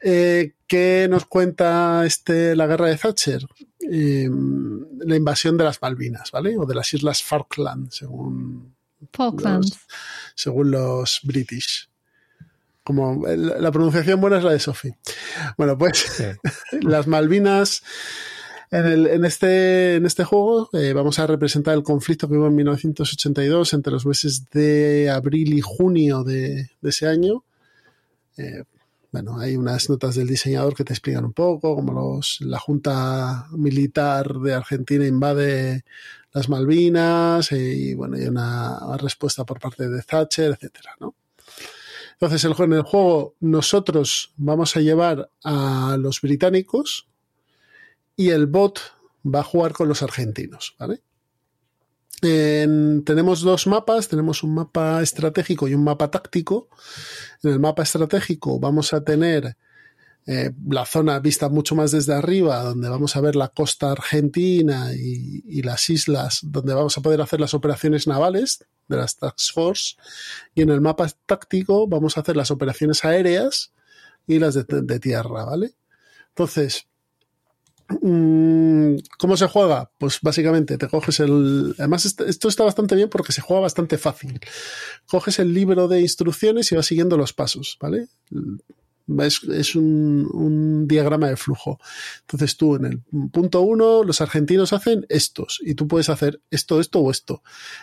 Eh, 0.00 0.54
¿Qué 0.66 1.08
nos 1.10 1.26
cuenta 1.26 2.04
este 2.06 2.54
la 2.54 2.66
guerra 2.66 2.86
de 2.86 2.96
Thatcher? 2.96 3.46
Em, 3.80 4.84
la 5.00 5.16
invasión 5.16 5.56
de 5.56 5.64
las 5.64 5.80
Malvinas, 5.82 6.30
¿vale? 6.30 6.56
O 6.56 6.64
de 6.66 6.74
las 6.74 6.92
islas 6.94 7.22
Falkland, 7.22 7.90
según 7.90 8.74
Falklands. 9.12 9.86
según 10.34 10.70
los 10.70 11.20
British. 11.24 11.88
Como 12.84 13.26
la 13.26 13.70
pronunciación 13.70 14.20
buena 14.20 14.38
es 14.38 14.44
la 14.44 14.52
de 14.52 14.58
Sophie. 14.58 14.96
Bueno, 15.56 15.76
pues 15.76 16.22
las 16.82 17.06
Malvinas. 17.06 17.82
En, 18.72 19.24
este, 19.24 19.96
en 19.96 20.06
este 20.06 20.22
juego 20.22 20.70
eh, 20.72 20.92
vamos 20.92 21.18
a 21.18 21.26
representar 21.26 21.74
el 21.74 21.82
conflicto 21.82 22.28
que 22.28 22.36
hubo 22.36 22.46
en 22.46 22.54
1982 22.54 23.72
entre 23.74 23.92
los 23.92 24.06
meses 24.06 24.44
de 24.52 25.10
abril 25.10 25.54
y 25.54 25.60
junio 25.60 26.22
de, 26.22 26.70
ese 26.80 27.08
año. 27.08 27.44
Eh, 28.36 28.62
bueno, 29.10 29.40
hay 29.40 29.56
unas 29.56 29.90
notas 29.90 30.14
del 30.14 30.28
diseñador 30.28 30.76
que 30.76 30.84
te 30.84 30.92
explican 30.92 31.24
un 31.24 31.32
poco 31.32 31.74
cómo 31.74 31.92
los, 31.92 32.40
la 32.42 32.60
Junta 32.60 33.48
Militar 33.50 34.34
de 34.34 34.54
Argentina 34.54 35.04
invade 35.04 35.84
las 36.32 36.48
Malvinas 36.48 37.50
eh, 37.50 37.74
y 37.74 37.94
bueno, 37.94 38.16
hay 38.18 38.28
una 38.28 38.96
respuesta 38.98 39.44
por 39.44 39.58
parte 39.58 39.88
de 39.88 40.00
Thatcher, 40.02 40.52
etcétera, 40.52 40.94
¿no? 41.00 41.16
Entonces, 42.12 42.44
el, 42.44 42.54
en 42.56 42.72
el 42.74 42.82
juego 42.82 43.34
nosotros 43.40 44.32
vamos 44.36 44.76
a 44.76 44.80
llevar 44.80 45.28
a 45.42 45.96
los 45.98 46.20
británicos 46.20 47.09
y 48.20 48.28
el 48.28 48.48
bot 48.48 48.80
va 49.24 49.40
a 49.40 49.42
jugar 49.42 49.72
con 49.72 49.88
los 49.88 50.02
argentinos, 50.02 50.76
¿vale? 50.78 51.02
tenemos 52.20 53.40
dos 53.40 53.66
mapas, 53.66 54.08
tenemos 54.08 54.42
un 54.42 54.52
mapa 54.52 55.00
estratégico 55.00 55.66
y 55.66 55.72
un 55.72 55.82
mapa 55.82 56.10
táctico. 56.10 56.68
En 57.42 57.52
el 57.52 57.60
mapa 57.60 57.82
estratégico 57.82 58.60
vamos 58.60 58.92
a 58.92 59.02
tener 59.02 59.56
eh, 60.26 60.50
la 60.68 60.84
zona 60.84 61.18
vista 61.18 61.48
mucho 61.48 61.74
más 61.74 61.92
desde 61.92 62.12
arriba, 62.12 62.62
donde 62.62 62.90
vamos 62.90 63.16
a 63.16 63.22
ver 63.22 63.36
la 63.36 63.48
costa 63.48 63.90
argentina 63.90 64.92
y, 64.92 65.62
las 65.62 65.88
islas, 65.88 66.40
donde 66.42 66.74
vamos 66.74 66.98
a 66.98 67.00
poder 67.00 67.22
hacer 67.22 67.40
las 67.40 67.54
operaciones 67.54 68.06
navales 68.06 68.66
de 68.86 68.98
las 68.98 69.16
Task 69.16 69.54
Force. 69.54 69.94
Y 70.54 70.60
en 70.60 70.68
el 70.68 70.82
mapa 70.82 71.08
táctico 71.24 71.88
vamos 71.88 72.18
a 72.18 72.20
hacer 72.20 72.36
las 72.36 72.50
operaciones 72.50 73.02
aéreas 73.02 73.72
y 74.26 74.38
las 74.38 74.52
de, 74.54 75.00
tierra, 75.00 75.46
¿vale? 75.46 75.74
Entonces, 76.28 76.89
¿Cómo 77.98 79.36
se 79.36 79.48
juega? 79.48 79.90
Pues 79.98 80.20
básicamente 80.22 80.78
te 80.78 80.88
coges 80.88 81.20
el... 81.20 81.74
Además 81.78 82.06
esto 82.06 82.48
está 82.48 82.62
bastante 82.62 82.94
bien 82.94 83.08
porque 83.08 83.32
se 83.32 83.40
juega 83.40 83.62
bastante 83.62 83.98
fácil. 83.98 84.38
Coges 85.06 85.40
el 85.40 85.52
libro 85.52 85.88
de 85.88 86.00
instrucciones 86.00 86.70
y 86.70 86.76
vas 86.76 86.86
siguiendo 86.86 87.16
los 87.16 87.32
pasos, 87.32 87.76
¿vale? 87.80 88.08
Es, 89.18 89.74
un, 89.74 90.86
diagrama 90.86 91.28
de 91.28 91.36
flujo. 91.36 91.80
Entonces 92.20 92.56
tú 92.56 92.76
en 92.76 92.84
el 92.84 93.02
punto 93.32 93.60
1 93.62 94.04
los 94.04 94.20
argentinos 94.20 94.72
hacen 94.72 95.04
estos 95.08 95.58
y 95.60 95.74
tú 95.74 95.88
puedes 95.88 96.08
hacer 96.10 96.40
esto, 96.48 96.78
esto 96.78 97.00
o 97.00 97.10
esto. 97.10 97.42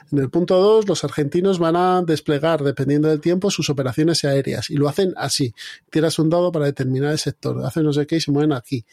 En 0.09 0.19
el 0.19 0.29
punto 0.29 0.55
2 0.55 0.87
los 0.87 1.03
argentinos 1.03 1.59
van 1.59 1.75
a 1.75 2.01
desplegar, 2.01 2.63
dependiendo 2.63 3.09
del 3.09 3.19
tiempo, 3.19 3.51
sus 3.51 3.69
operaciones 3.69 4.23
aéreas 4.23 4.69
y 4.69 4.75
lo 4.75 4.87
hacen 4.87 5.13
así. 5.17 5.53
Tiras 5.89 6.17
un 6.17 6.29
dado 6.29 6.49
para 6.53 6.65
determinar 6.65 7.11
el 7.11 7.19
sector, 7.19 7.65
hacen 7.65 7.83
no 7.83 7.91
sé 7.91 8.07
qué 8.07 8.15
y 8.15 8.21
se 8.21 8.31
mueven 8.31 8.53
aquí. 8.53 8.85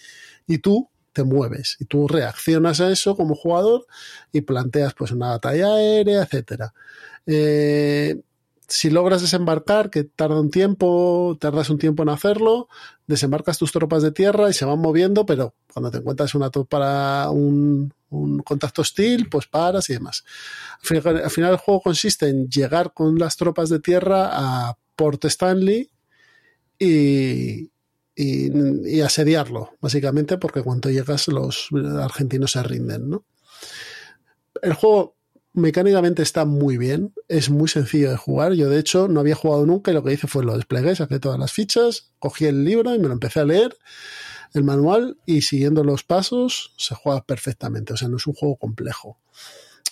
Y 0.49 0.59
tú 0.59 0.91
te 1.15 1.25
mueves 1.25 1.77
y 1.81 1.87
tú 1.87 2.07
reaccionas 2.09 2.81
a 2.81 2.91
eso 2.91 3.17
como 3.17 3.35
jugador 3.35 3.87
y 4.33 4.43
planteas 4.43 4.93
pues 4.93 5.13
una 5.13 5.31
batalla 5.31 5.75
aérea, 5.75 6.23
etcétera. 6.23 6.75
Eh, 7.27 8.21
si 8.69 8.91
logras 8.91 9.21
desembarcar, 9.23 9.91
que 9.91 10.05
tarda 10.05 10.41
un 10.41 10.51
tiempo, 10.51 11.37
tardas 11.41 11.71
un 11.71 11.79
tiempo 11.79 12.03
en 12.03 12.09
hacerlo, 12.09 12.69
desembarcas 13.07 13.59
tus 13.59 13.73
tropas 13.73 14.03
de 14.03 14.11
tierra 14.11 14.49
y 14.49 14.53
se 14.55 14.65
van 14.65 14.79
moviendo, 14.79 15.27
pero 15.27 15.55
cuando 15.73 15.91
te 15.91 15.99
encuentras 15.99 16.35
una 16.35 16.51
para 16.51 17.31
un, 17.31 17.93
contacto 18.45 18.83
hostil, 18.83 19.29
pues 19.29 19.47
paras 19.47 19.91
y 19.91 19.95
demás. 19.95 20.25
Al 20.91 21.31
final, 21.31 21.53
el 21.53 21.59
juego 21.59 21.83
consiste 21.83 22.29
en 22.29 22.49
llegar 22.49 22.93
con 22.95 23.19
las 23.19 23.37
tropas 23.37 23.69
de 23.69 23.81
tierra 23.81 24.31
a 24.33 24.79
Port 24.97 25.25
Stanley 25.25 25.91
y, 26.79 27.71
y, 28.17 29.01
asediarlo, 29.01 29.71
básicamente, 29.81 30.39
porque 30.39 30.63
cuando 30.63 30.91
llegas 30.91 31.29
los 31.29 31.69
argentinos 32.01 32.53
se 32.53 32.63
rinden, 32.63 33.11
¿no? 33.11 33.25
El 34.63 34.75
juego 34.75 35.17
mecánicamente 35.53 36.23
está 36.23 36.45
muy 36.45 36.77
bien, 36.77 37.15
es 37.29 37.51
muy 37.51 37.69
sencillo 37.69 38.11
de 38.11 38.17
jugar. 38.17 38.53
Yo, 38.53 38.69
de 38.69 38.79
hecho, 38.79 39.09
no 39.09 39.21
había 39.21 39.35
jugado 39.35 39.67
nunca 39.67 39.91
y 39.91 39.95
lo 39.95 40.03
que 40.03 40.13
hice 40.13 40.27
fue 40.27 40.45
lo 40.45 40.57
desplegué, 40.57 40.95
saqué 40.95 41.19
todas 41.19 41.39
las 41.39 41.53
fichas, 41.53 42.13
cogí 42.19 42.47
el 42.47 42.65
libro 42.65 42.95
y 42.95 42.99
me 42.99 43.09
lo 43.09 43.15
empecé 43.15 43.41
a 43.41 43.45
leer, 43.45 43.77
el 44.53 44.65
manual, 44.65 45.19
y 45.27 45.43
siguiendo 45.43 45.83
los 45.83 46.05
pasos 46.05 46.75
se 46.77 46.95
juega 46.95 47.25
perfectamente. 47.25 47.93
O 47.93 47.97
sea, 47.97 48.09
no 48.09 48.17
es 48.17 48.27
un 48.27 48.35
juego 48.35 48.57
complejo. 48.57 49.19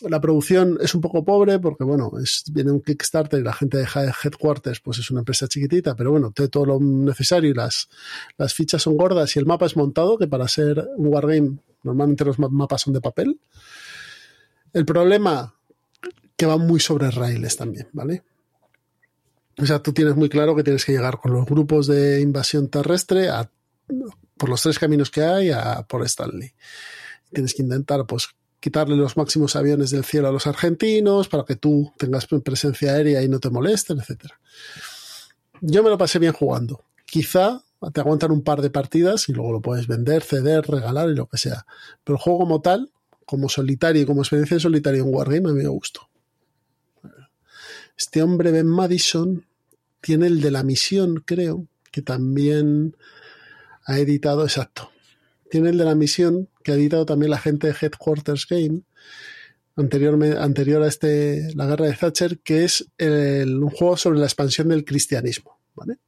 La 0.09 0.21
producción 0.21 0.79
es 0.81 0.95
un 0.95 1.01
poco 1.01 1.25
pobre 1.25 1.59
porque, 1.59 1.85
bueno, 1.85 2.11
viene 2.53 2.73
un 2.73 2.81
Kickstarter 2.81 3.41
y 3.41 3.45
la 3.45 3.53
gente 3.53 3.79
de 3.79 3.85
Headquarters 3.85 4.81
pues 4.81 4.99
es 4.99 5.11
una 5.11 5.21
empresa 5.21 5.47
chiquitita, 5.47 5.95
pero 5.95 6.11
bueno, 6.11 6.33
tiene 6.33 6.49
todo 6.49 6.67
lo 6.67 6.81
necesario 6.81 7.51
y 7.51 7.55
las, 7.55 7.89
las 8.37 8.53
fichas 8.53 8.83
son 8.83 8.97
gordas 8.97 9.35
y 9.37 9.39
el 9.39 9.47
mapa 9.47 9.67
es 9.67 9.77
montado, 9.77 10.19
que 10.19 10.27
para 10.27 10.49
ser 10.49 10.89
un 10.97 11.07
wargame 11.09 11.59
normalmente 11.85 12.25
los 12.25 12.39
mapas 12.39 12.83
son 12.83 12.95
de 12.95 13.01
papel. 13.01 13.41
El 14.73 14.85
problema 14.85 15.55
que 16.37 16.47
va 16.47 16.57
muy 16.57 16.81
sobre 16.81 17.11
raíles 17.11 17.57
también, 17.57 17.89
¿vale? 17.93 18.23
O 19.59 19.67
sea, 19.67 19.81
tú 19.83 19.93
tienes 19.93 20.17
muy 20.17 20.29
claro 20.29 20.57
que 20.57 20.65
tienes 20.65 20.85
que 20.85 20.93
llegar 20.93 21.19
con 21.21 21.33
los 21.33 21.47
grupos 21.47 21.87
de 21.87 22.21
invasión 22.21 22.69
terrestre 22.69 23.29
a, 23.29 23.51
por 24.37 24.49
los 24.49 24.63
tres 24.63 24.79
caminos 24.79 25.11
que 25.11 25.23
hay 25.23 25.51
a 25.51 25.83
por 25.83 26.03
Stanley. 26.05 26.53
Tienes 27.33 27.55
que 27.55 27.63
intentar, 27.63 28.07
pues, 28.07 28.31
quitarle 28.63 28.95
los 28.95 29.17
máximos 29.17 29.57
aviones 29.57 29.91
del 29.91 30.05
cielo 30.05 30.29
a 30.29 30.33
los 30.33 30.47
argentinos 30.47 31.29
para 31.29 31.45
que 31.45 31.57
tú 31.57 31.93
tengas 31.99 32.29
presencia 32.29 32.93
aérea 32.93 33.21
y 33.21 33.29
no 33.29 33.41
te 33.41 33.51
molesten, 33.51 33.99
etc. 33.99 34.31
Yo 35.61 35.83
me 35.83 35.91
lo 35.91 35.99
pasé 35.99 36.21
bien 36.21 36.33
jugando. 36.33 36.85
Quizá 37.05 37.65
te 37.93 38.01
aguantan 38.01 38.31
un 38.31 38.43
par 38.43 38.63
de 38.63 38.71
partidas 38.71 39.29
y 39.29 39.33
luego 39.33 39.51
lo 39.51 39.61
puedes 39.61 39.89
vender, 39.89 40.23
ceder, 40.23 40.65
regalar 40.69 41.11
y 41.11 41.17
lo 41.17 41.27
que 41.27 41.39
sea. 41.39 41.67
Pero 42.05 42.17
el 42.17 42.23
juego 42.23 42.39
como 42.39 42.63
tal 42.63 42.93
como 43.27 43.49
solitario 43.49 44.03
y 44.03 44.07
como 44.07 44.23
experiencia 44.23 44.55
en 44.55 44.61
solitario 44.61 45.03
en 45.03 45.13
Wargame 45.13 45.51
a 45.51 45.53
mí 45.53 45.63
me 45.63 45.69
gustó. 45.69 46.09
Este 47.99 48.23
hombre, 48.23 48.53
Ben 48.53 48.69
Madison, 48.69 49.45
tiene 50.01 50.29
el 50.29 50.41
de 50.41 50.53
la 50.53 50.63
misión, 50.63 51.23
creo, 51.27 51.67
que 51.91 52.01
también 52.01 52.97
ha 53.85 53.99
editado, 53.99 54.45
exacto. 54.45 54.93
Tiene 55.53 55.69
el 55.69 55.77
de 55.77 55.85
la 55.85 55.95
misión, 55.95 56.49
que 56.65 56.73
ha 56.73 56.77
editado 56.77 57.05
también 57.05 57.29
la 57.29 57.37
gente 57.37 57.67
de 57.67 57.77
Headquarters 57.79 58.47
Game, 58.49 58.85
anterior, 59.77 60.19
anterior 60.39 60.83
a 60.83 60.87
este, 60.87 61.55
la 61.55 61.67
guerra 61.67 61.85
de 61.85 61.93
Thatcher, 61.93 62.39
que 62.39 62.65
es 62.65 62.87
un 62.99 63.69
juego 63.69 63.99
sobre 63.99 64.19
la 64.19 64.25
expansión 64.25 64.69
del 64.69 64.87
cristianismo, 64.87 65.61
¿vale? 65.75 65.99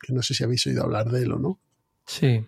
Que 0.00 0.14
no 0.14 0.22
sé 0.22 0.32
si 0.32 0.42
habéis 0.42 0.66
oído 0.68 0.84
hablar 0.84 1.10
de 1.10 1.22
él 1.22 1.32
o 1.32 1.38
no. 1.38 1.60
Sí. 2.06 2.46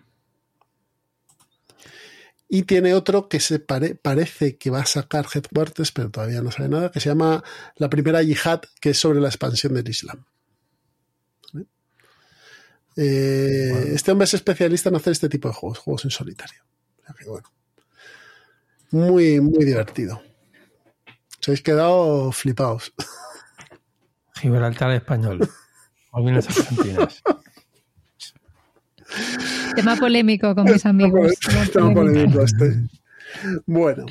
Y 2.49 2.63
tiene 2.63 2.95
otro 2.95 3.29
que 3.29 3.39
se 3.39 3.59
parece 3.59 4.57
que 4.57 4.71
va 4.71 4.79
a 4.79 4.87
sacar 4.87 5.27
Headquarters, 5.31 5.91
pero 5.91 6.09
todavía 6.09 6.41
no 6.41 6.49
sabe 6.49 6.69
nada, 6.69 6.89
que 6.91 6.99
se 6.99 7.09
llama 7.09 7.43
La 7.75 7.87
Primera 7.87 8.23
Yihad, 8.23 8.61
que 8.81 8.89
es 8.89 8.97
sobre 8.97 9.21
la 9.21 9.27
expansión 9.27 9.75
del 9.75 9.87
Islam. 9.87 10.25
Eh, 12.99 13.91
este 13.93 14.11
hombre 14.11 14.25
es 14.25 14.33
especialista 14.33 14.89
en 14.89 14.95
hacer 14.95 15.11
este 15.11 15.29
tipo 15.29 15.47
de 15.47 15.53
juegos, 15.53 15.77
juegos 15.77 16.03
en 16.05 16.11
solitario. 16.11 16.63
Muy, 18.91 19.39
muy 19.39 19.63
divertido. 19.63 20.21
Os 21.39 21.47
habéis 21.47 21.61
quedado 21.61 22.31
flipados. 22.31 22.93
Gibraltar 24.35 24.91
español. 24.91 25.47
Malvinas 26.11 26.49
argentinas. 26.49 27.23
Tema 29.75 29.95
polémico 29.95 30.55
con 30.55 30.65
mis 30.65 30.85
amigos. 30.85 31.33
Tema 31.73 31.93
polémico 31.93 32.41
este. 32.41 32.87
Bueno, 33.65 34.05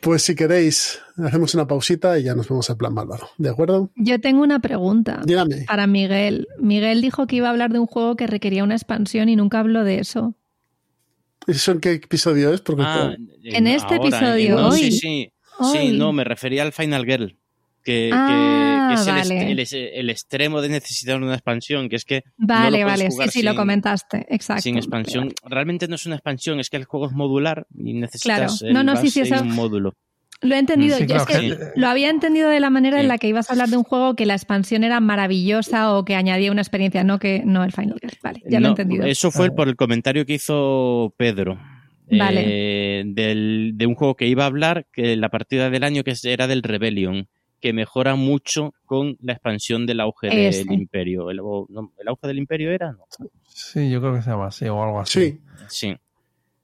pues 0.00 0.22
si 0.22 0.34
queréis, 0.34 1.00
hacemos 1.16 1.54
una 1.54 1.66
pausita 1.66 2.18
y 2.18 2.24
ya 2.24 2.34
nos 2.34 2.48
vemos 2.48 2.68
al 2.70 2.76
plan 2.76 2.92
malvado. 2.94 3.28
¿De 3.38 3.48
acuerdo? 3.48 3.90
Yo 3.96 4.20
tengo 4.20 4.42
una 4.42 4.60
pregunta 4.60 5.20
Dígame. 5.24 5.64
para 5.66 5.86
Miguel. 5.86 6.46
Miguel 6.58 7.00
dijo 7.00 7.26
que 7.26 7.36
iba 7.36 7.48
a 7.48 7.50
hablar 7.50 7.72
de 7.72 7.78
un 7.78 7.86
juego 7.86 8.16
que 8.16 8.26
requería 8.26 8.64
una 8.64 8.74
expansión 8.74 9.28
y 9.28 9.36
nunca 9.36 9.60
habló 9.60 9.84
de 9.84 9.98
eso. 9.98 10.34
¿Eso 11.46 11.72
en 11.72 11.80
qué 11.80 11.92
episodio 11.92 12.52
es? 12.52 12.60
Porque 12.60 12.82
Ah, 12.86 13.14
En 13.44 13.66
este 13.66 13.94
ahora, 13.94 14.08
episodio, 14.08 14.56
no, 14.56 14.68
hoy. 14.68 14.78
Sí, 14.78 14.92
sí. 14.92 15.32
Hoy. 15.58 15.78
Sí, 15.78 15.98
no, 15.98 16.12
me 16.12 16.24
refería 16.24 16.62
al 16.62 16.72
Final 16.72 17.04
Girl. 17.06 17.36
Que, 17.90 18.10
Ah, 18.12 18.88
que- 18.90 18.94
que 18.94 19.00
es 19.00 19.06
el, 19.08 19.14
vale. 19.14 19.42
est- 19.42 19.50
el 19.50 19.58
es- 19.58 19.72
el 19.98 20.10
extremo 20.10 20.60
de 20.62 20.68
necesitar 20.68 21.20
una 21.20 21.34
expansión, 21.34 21.88
que 21.88 21.96
es 21.96 22.04
que 22.04 22.22
Vale, 22.36 22.64
no 22.64 22.64
lo 22.64 22.70
puedes 22.70 22.86
vale, 22.86 23.04
sí, 23.04 23.10
jugar 23.14 23.28
sí, 23.30 23.42
lo 23.42 23.50
sin- 23.50 23.56
comentaste. 23.58 24.26
Exacto. 24.28 24.62
sin 24.62 24.76
expansión. 24.76 25.32
Realmente 25.44 25.88
no 25.88 25.94
es 25.96 26.06
una 26.06 26.16
expansión, 26.16 26.60
es 26.60 26.70
que 26.70 26.76
el 26.76 26.84
juego 26.84 27.06
es 27.06 27.12
modular 27.12 27.66
y 27.76 27.94
necesitas 27.94 28.60
Claro. 28.60 28.72
No, 28.72 28.82
no, 28.84 28.96
sí, 28.96 29.10
sí, 29.10 29.20
eso- 29.20 29.42
un 29.42 29.54
módulo. 29.54 29.94
Lo 30.42 30.54
he 30.54 30.58
entendido. 30.58 30.96
Sí, 30.96 31.04
Yo 31.06 31.16
es 31.16 31.26
que 31.26 31.58
lo 31.76 31.86
había 31.88 32.08
entendido 32.08 32.48
de 32.48 32.60
la 32.60 32.70
manera 32.70 32.98
en 32.98 33.08
la 33.08 33.18
que 33.18 33.28
ibas 33.28 33.50
a 33.50 33.52
hablar 33.52 33.68
de 33.68 33.76
un 33.76 33.82
juego 33.84 34.14
que 34.16 34.24
la 34.24 34.32
expansión 34.34 34.84
era 34.84 34.98
maravillosa 34.98 35.94
o 35.94 36.04
que 36.06 36.14
añadía 36.14 36.50
una 36.50 36.62
experiencia, 36.62 37.04
no 37.04 37.18
que 37.18 37.42
no 37.44 37.62
el 37.62 37.72
Final 37.72 37.96
Girl. 38.00 38.14
Vale, 38.22 38.42
ya 38.48 38.58
lo 38.58 38.68
he 38.68 38.70
entendido. 38.70 39.04
Eso 39.04 39.30
fue 39.30 39.50
por 39.50 39.68
el 39.68 39.76
comentario 39.76 40.24
que 40.24 40.34
hizo 40.34 41.12
Pedro. 41.18 41.58
Vale. 42.12 42.42
eh, 42.44 43.02
del- 43.06 43.72
de 43.76 43.86
un 43.86 43.94
juego 43.94 44.16
que 44.16 44.26
iba 44.26 44.42
a 44.42 44.46
hablar, 44.46 44.84
que 44.92 45.14
la 45.14 45.28
partida 45.28 45.70
del 45.70 45.84
año 45.84 46.02
que 46.02 46.12
era 46.24 46.48
del 46.48 46.64
Rebellion, 46.64 47.28
que 47.60 47.72
mejora 47.72 48.14
mucho 48.14 48.72
con 48.86 49.16
la 49.20 49.32
expansión 49.34 49.86
del 49.86 50.00
auge 50.00 50.48
Ese. 50.48 50.58
del 50.64 50.72
imperio. 50.72 51.30
¿El, 51.30 51.40
o- 51.40 51.66
no, 51.68 51.92
¿el 51.98 52.08
auge 52.08 52.26
del 52.26 52.38
imperio 52.38 52.70
era? 52.72 52.92
No. 52.92 53.04
Sí, 53.48 53.90
yo 53.90 54.00
creo 54.00 54.14
que 54.14 54.22
se 54.22 54.30
llama 54.30 54.46
así 54.46 54.66
o 54.66 54.82
algo 54.82 55.00
así. 55.00 55.20
Sí, 55.20 55.40
Sí, 55.68 55.96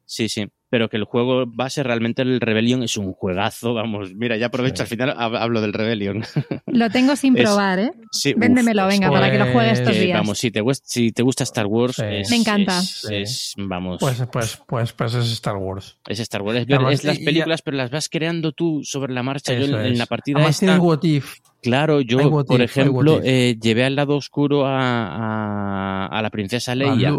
sí, 0.05 0.28
sí. 0.28 0.47
Pero 0.68 0.88
que 0.88 0.97
el 0.97 1.05
juego 1.05 1.44
base 1.47 1.84
realmente 1.84 2.22
el 2.22 2.40
Rebellion 2.40 2.82
es 2.82 2.97
un 2.97 3.12
juegazo, 3.12 3.72
vamos. 3.74 4.14
Mira, 4.16 4.36
ya 4.36 4.47
aprovecho, 4.47 4.78
Sí. 4.78 4.82
al 4.82 4.88
final 4.88 5.16
hab- 5.16 5.38
hablo 5.38 5.60
del 5.60 5.72
Rebellion. 5.72 6.24
Lo 6.66 6.90
tengo 6.90 7.14
sin 7.14 7.36
Es- 7.38 7.44
probar, 7.44 7.78
¿eh? 7.78 7.90
Sí, 8.10 8.32
uf, 8.34 8.40
Véndemelo, 8.40 8.84
venga, 8.88 9.09
para 9.10 9.30
que 9.30 9.38
lo 9.38 9.52
juegue 9.52 9.70
estos 9.70 9.93
que, 9.93 10.01
días. 10.01 10.18
vamos, 10.18 10.38
si 10.38 10.51
te, 10.51 10.62
si 10.82 11.12
te 11.12 11.22
gusta 11.22 11.44
Star 11.44 11.66
Wars, 11.66 11.94
Sí. 11.97 12.02
es, 12.09 12.30
Me 12.30 12.36
encanta. 12.36 12.78
es- 12.80 13.06
es, 13.10 13.55
vamos, 13.56 13.98
Pues, 14.01 14.20
pues, 14.32 14.60
pues, 14.66 14.93
pues 14.93 15.14
es 15.14 15.30
Star 15.34 15.56
Wars. 15.56 15.98
es 16.09 16.18
Star 16.18 16.43
Wars. 16.43 16.59
Es, 16.59 16.66
ver- 16.66 16.76
Además, 16.78 16.94
es 16.94 17.05
las 17.05 17.18
películas, 17.20 17.62
pero 17.62 17.76
las 17.76 17.90
vas 17.93 18.09
creando 18.09 18.51
tú 18.51 18.80
sobre 18.82 19.12
la 19.14 19.22
marcha. 19.22 19.55
Yo 19.55 19.66
en, 19.80 19.97
la 19.98 20.06
partida 20.06 20.38
Además 20.38 20.60
esta, 20.62 20.80
What 20.80 21.05
If. 21.05 21.36
claro, 21.62 22.01
yo, 22.01 22.18
what 22.28 22.47
por 22.47 22.60
if, 22.60 22.76
ejemplo, 22.76 23.20
eh, 23.22 23.56
llevé 23.62 23.84
al 23.84 23.94
lado 23.94 24.16
oscuro 24.16 24.66
a, 24.66 24.80
a, 24.80 26.06
a 26.06 26.22
la 26.22 26.30
princesa 26.30 26.74
Leia. 26.74 27.10
a 27.10 27.12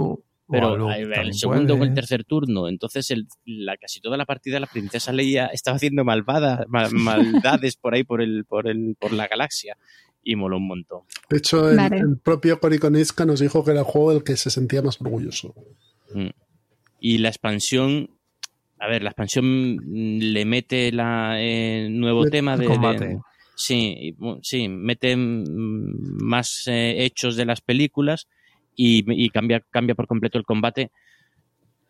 Pero 0.49 0.90
el 0.91 1.34
segundo 1.34 1.76
o 1.76 1.84
el 1.84 1.94
tercer 1.94 2.24
turno, 2.24 2.69
entonces 2.69 3.11
el, 3.11 3.28
la, 3.45 3.76
casi 3.78 3.99
toda 3.99 4.15
la 4.15 4.26
partida 4.26 4.60
la 4.61 4.68
princesa 4.68 5.11
Leia 5.11 5.48
estaba 5.48 5.76
haciendo 5.76 6.06
malvada, 6.06 6.65
ma- 6.69 6.90
maldades 6.91 7.76
por 7.76 7.94
ahí 7.95 8.03
por 8.03 8.22
el, 8.22 8.45
por 8.45 8.68
el, 8.68 8.95
por 8.98 9.11
la 9.11 9.28
galaxia 9.28 9.78
y 10.24 10.36
moló 10.36 10.57
un 10.57 10.68
montón. 10.68 11.02
de 11.30 11.38
hecho, 11.38 11.69
el, 11.69 11.76
Vale. 11.78 11.98
el 11.98 12.18
propio 12.18 12.60
Cory 12.60 12.80
Konieczka 12.80 13.26
nos 13.26 13.40
dijo 13.41 13.64
que 13.65 13.72
era 13.72 13.82
el 13.82 13.86
juego 13.86 14.14
del 14.14 14.24
que 14.24 14.38
se 14.38 14.49
sentía 14.49 14.82
más 14.82 14.99
orgulloso. 15.02 15.53
Mm. 16.14 16.28
Y 16.99 17.18
la 17.19 17.28
expansión, 17.30 18.10
a 18.80 18.88
ver, 18.88 19.03
la 19.03 19.10
expansión 19.10 19.78
le 19.86 20.45
mete 20.45 20.91
la 20.91 21.36
eh, 21.40 21.88
nuevo 21.91 22.26
tema 22.30 22.56
de, 22.57 22.64
de- 22.64 22.69
combate. 22.69 23.18
sí, 23.56 24.15
sí, 24.41 24.68
mete 24.69 25.15
mm, 25.15 26.24
más 26.24 26.64
eh, 26.68 27.03
hechos 27.06 27.36
de 27.36 27.45
las 27.45 27.61
películas 27.61 28.28
y, 28.78 29.04
y 29.26 29.30
cambia, 29.32 29.62
cambia 29.70 29.95
por 29.95 30.08
completo 30.08 30.38
el 30.38 30.45
combate. 30.45 30.91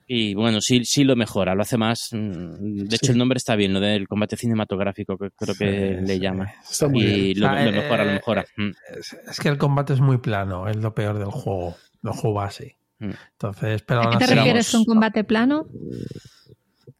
Y 0.09 0.35
bueno, 0.35 0.61
sí, 0.61 0.85
sí 0.85 1.03
lo 1.03 1.17
mejora, 1.17 1.53
lo 1.53 1.63
hace 1.63 1.77
más. 1.77 2.09
mm, 2.13 2.85
De 2.87 2.95
hecho, 2.95 3.07
Sí. 3.07 3.11
el 3.11 3.17
nombre 3.17 3.35
está 3.37 3.57
bien, 3.57 3.73
lo 3.73 3.81
del 3.81 4.07
combate 4.07 4.37
cinematográfico, 4.37 5.17
que 5.17 5.31
creo 5.35 5.53
que 5.53 5.97
Sí, 5.99 6.05
le 6.07 6.13
sí. 6.15 6.19
llama. 6.21 6.53
Está 6.67 6.87
muy 6.87 7.03
bien. 7.03 7.19
Y 7.19 7.33
lo, 7.35 7.47
Ah, 7.49 7.65
lo 7.65 7.71
mejora, 7.73 8.03
lo 8.05 8.11
eh, 8.11 8.13
mejora. 8.13 8.45
Mm. 8.55 8.69
Es, 8.97 9.13
es 9.29 9.39
que 9.41 9.49
el 9.49 9.57
combate 9.57 9.91
es 9.93 9.99
muy 9.99 10.17
plano, 10.19 10.67
es 10.69 10.77
lo 10.77 10.95
peor 10.95 11.19
del 11.19 11.27
juego, 11.29 11.75
del 12.01 12.13
juego 12.13 12.35
base. 12.35 12.77
Mm. 12.99 13.11
Entonces, 13.33 13.81
pero 13.83 14.01
¿A 14.03 14.11
qué 14.11 14.17
te 14.17 14.23
así, 14.23 14.33
refieres 14.35 14.71
con 14.71 14.85
combate 14.85 15.23
plano? 15.25 15.67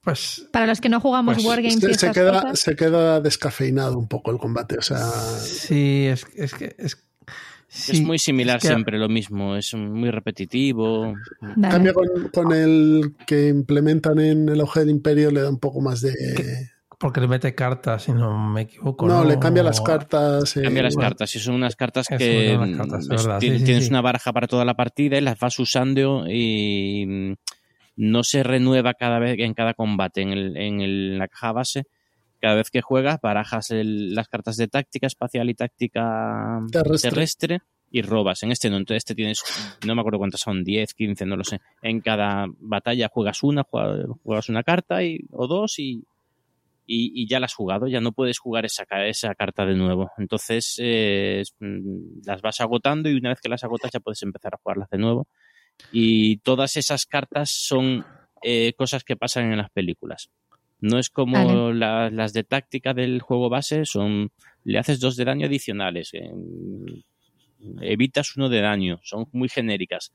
Pues 0.02 0.48
Para 0.52 0.68
los 0.68 0.80
que 0.82 0.90
no 0.90 1.00
jugamos 1.02 1.36
Pues, 1.36 1.46
Wargames 1.46 1.78
y 1.78 1.80
Se, 1.80 1.88
se 1.88 1.92
esas 1.92 2.14
queda, 2.14 2.42
cosas. 2.42 2.60
se 2.60 2.76
queda 2.76 3.22
descafeinado 3.22 3.98
un 3.98 4.08
poco 4.08 4.32
el 4.32 4.38
combate. 4.38 4.78
O 4.78 4.82
sea, 4.82 5.00
sí, 5.00 6.06
es, 6.08 6.26
es 6.36 6.54
que 6.54 6.76
es, 6.78 7.07
sí, 7.68 7.92
es 7.94 8.02
muy 8.02 8.18
similar 8.20 8.58
es 8.58 8.62
que- 8.64 8.68
siempre 8.70 8.98
lo 8.98 9.10
mismo, 9.10 9.56
es 9.56 9.74
muy 9.74 10.10
repetitivo. 10.12 11.14
Vale. 11.56 11.70
cambia 11.70 11.94
con, 11.94 12.08
con 12.34 12.52
el 12.54 13.16
que 13.26 13.48
implementan 13.50 14.20
en 14.20 14.50
el 14.50 14.60
auge 14.62 14.82
del 14.82 14.90
imperio, 14.90 15.32
le 15.32 15.42
da 15.42 15.50
un 15.50 15.60
poco 15.60 15.82
más 15.82 16.02
de. 16.02 16.14
Porque 17.00 17.22
le 17.22 17.28
mete 17.28 17.54
cartas, 17.54 18.04
si 18.06 18.12
no 18.12 18.36
me 18.50 18.62
equivoco. 18.62 19.08
No, 19.08 19.22
No, 19.22 19.26
le 19.30 19.38
cambia 19.38 19.62
las 19.62 19.82
cartas. 19.82 20.58
eh, 20.58 20.64
Cambia 20.64 20.82
las 20.82 20.96
bueno, 20.96 21.10
cartas 21.10 21.36
y 21.36 21.40
son 21.40 21.54
unas 21.54 21.76
cartas 21.76 22.08
que 22.08 22.56
unas 22.58 22.76
cartas, 22.76 23.08
es 23.12 23.44
sí, 23.52 23.60
sí, 23.60 23.64
tienes 23.66 23.90
una 23.92 24.02
baraja 24.02 24.34
para 24.34 24.48
toda 24.48 24.66
la 24.66 24.74
partida 24.74 25.16
y 25.18 25.22
las 25.22 25.38
vas 25.38 25.60
usando 25.60 26.26
y 26.28 27.06
mm, 27.06 27.34
no 27.98 28.24
se 28.24 28.42
renueva 28.42 28.96
cada 28.96 29.20
vez 29.20 29.38
en 29.40 29.54
cada 29.54 29.76
combate 29.76 30.22
en, 30.24 30.30
el- 30.30 30.58
en 30.58 30.82
el- 30.82 31.18
la 31.20 31.28
caja 31.28 31.52
base. 31.52 31.84
Cada 32.40 32.56
vez 32.56 32.70
que 32.70 32.82
juegas, 32.82 33.20
barajas 33.22 33.72
el- 33.72 34.14
las 34.14 34.28
cartas 34.28 34.58
de 34.58 34.68
táctica 34.68 35.08
espacial 35.08 35.50
y 35.50 35.54
táctica 35.56 36.62
Terrestre. 36.72 37.10
terrestre. 37.10 37.62
y 37.90 38.02
robas. 38.02 38.44
En 38.44 38.52
este 38.52 38.70
no, 38.70 38.76
entonces 38.76 38.98
este 38.98 39.16
tienes, 39.16 39.42
no 39.86 39.96
me 39.96 40.02
acuerdo 40.02 40.20
cuántas 40.20 40.42
son, 40.42 40.62
10, 40.64 40.94
15, 40.94 41.26
no 41.26 41.38
lo 41.38 41.46
sé. 41.46 41.62
En 41.82 42.02
cada 42.02 42.46
batalla 42.60 43.08
juegas 43.08 43.44
una, 43.44 43.64
juegas, 43.64 44.50
una 44.50 44.62
carta 44.64 45.04
y, 45.04 45.22
o 45.32 45.48
dos 45.48 45.80
y, 45.80 46.04
y, 46.86 47.24
y 47.24 47.28
ya 47.30 47.40
la 47.40 47.46
has 47.46 47.54
jugado, 47.54 47.88
ya 47.88 48.02
no 48.02 48.12
puedes 48.12 48.40
jugar 48.40 48.66
esa, 48.66 48.84
esa 49.06 49.34
carta 49.36 49.66
de 49.66 49.76
nuevo. 49.76 50.12
Entonces 50.18 50.76
eh, 50.80 51.44
mm, 51.60 52.26
las 52.26 52.42
vas 52.42 52.60
agotando 52.60 53.10
y 53.10 53.14
una 53.16 53.30
vez 53.30 53.40
que 53.40 53.48
las 53.50 53.64
agotas 53.64 53.90
ya 53.94 54.02
puedes 54.02 54.22
empezar 54.22 54.54
a 54.54 54.58
jugarlas 54.62 54.90
de 54.90 54.98
nuevo. 54.98 55.28
Y 55.92 56.38
todas 56.40 56.76
esas 56.76 57.06
cartas 57.06 57.50
son 57.52 58.06
eh, 58.44 58.74
cosas 58.78 59.06
que 59.06 59.16
pasan 59.16 59.50
en 59.52 59.58
las 59.60 59.70
películas. 59.70 60.30
No 60.80 61.00
es 61.00 61.10
como 61.10 61.34
Vale. 61.48 61.74
la- 61.80 62.10
las 62.12 62.34
de 62.34 62.44
táctica 62.44 62.94
del 62.94 63.20
juego 63.22 63.50
base, 63.50 63.86
son 63.86 64.30
le 64.64 64.78
haces 64.80 65.00
dos 65.00 65.16
de 65.16 65.26
daño 65.26 65.48
adicionales, 65.48 66.14
eh, 66.14 66.30
evitas 67.82 68.36
uno 68.36 68.50
de 68.50 68.62
daño, 68.62 69.00
son 69.04 69.26
muy 69.32 69.50
genéricas. 69.50 70.12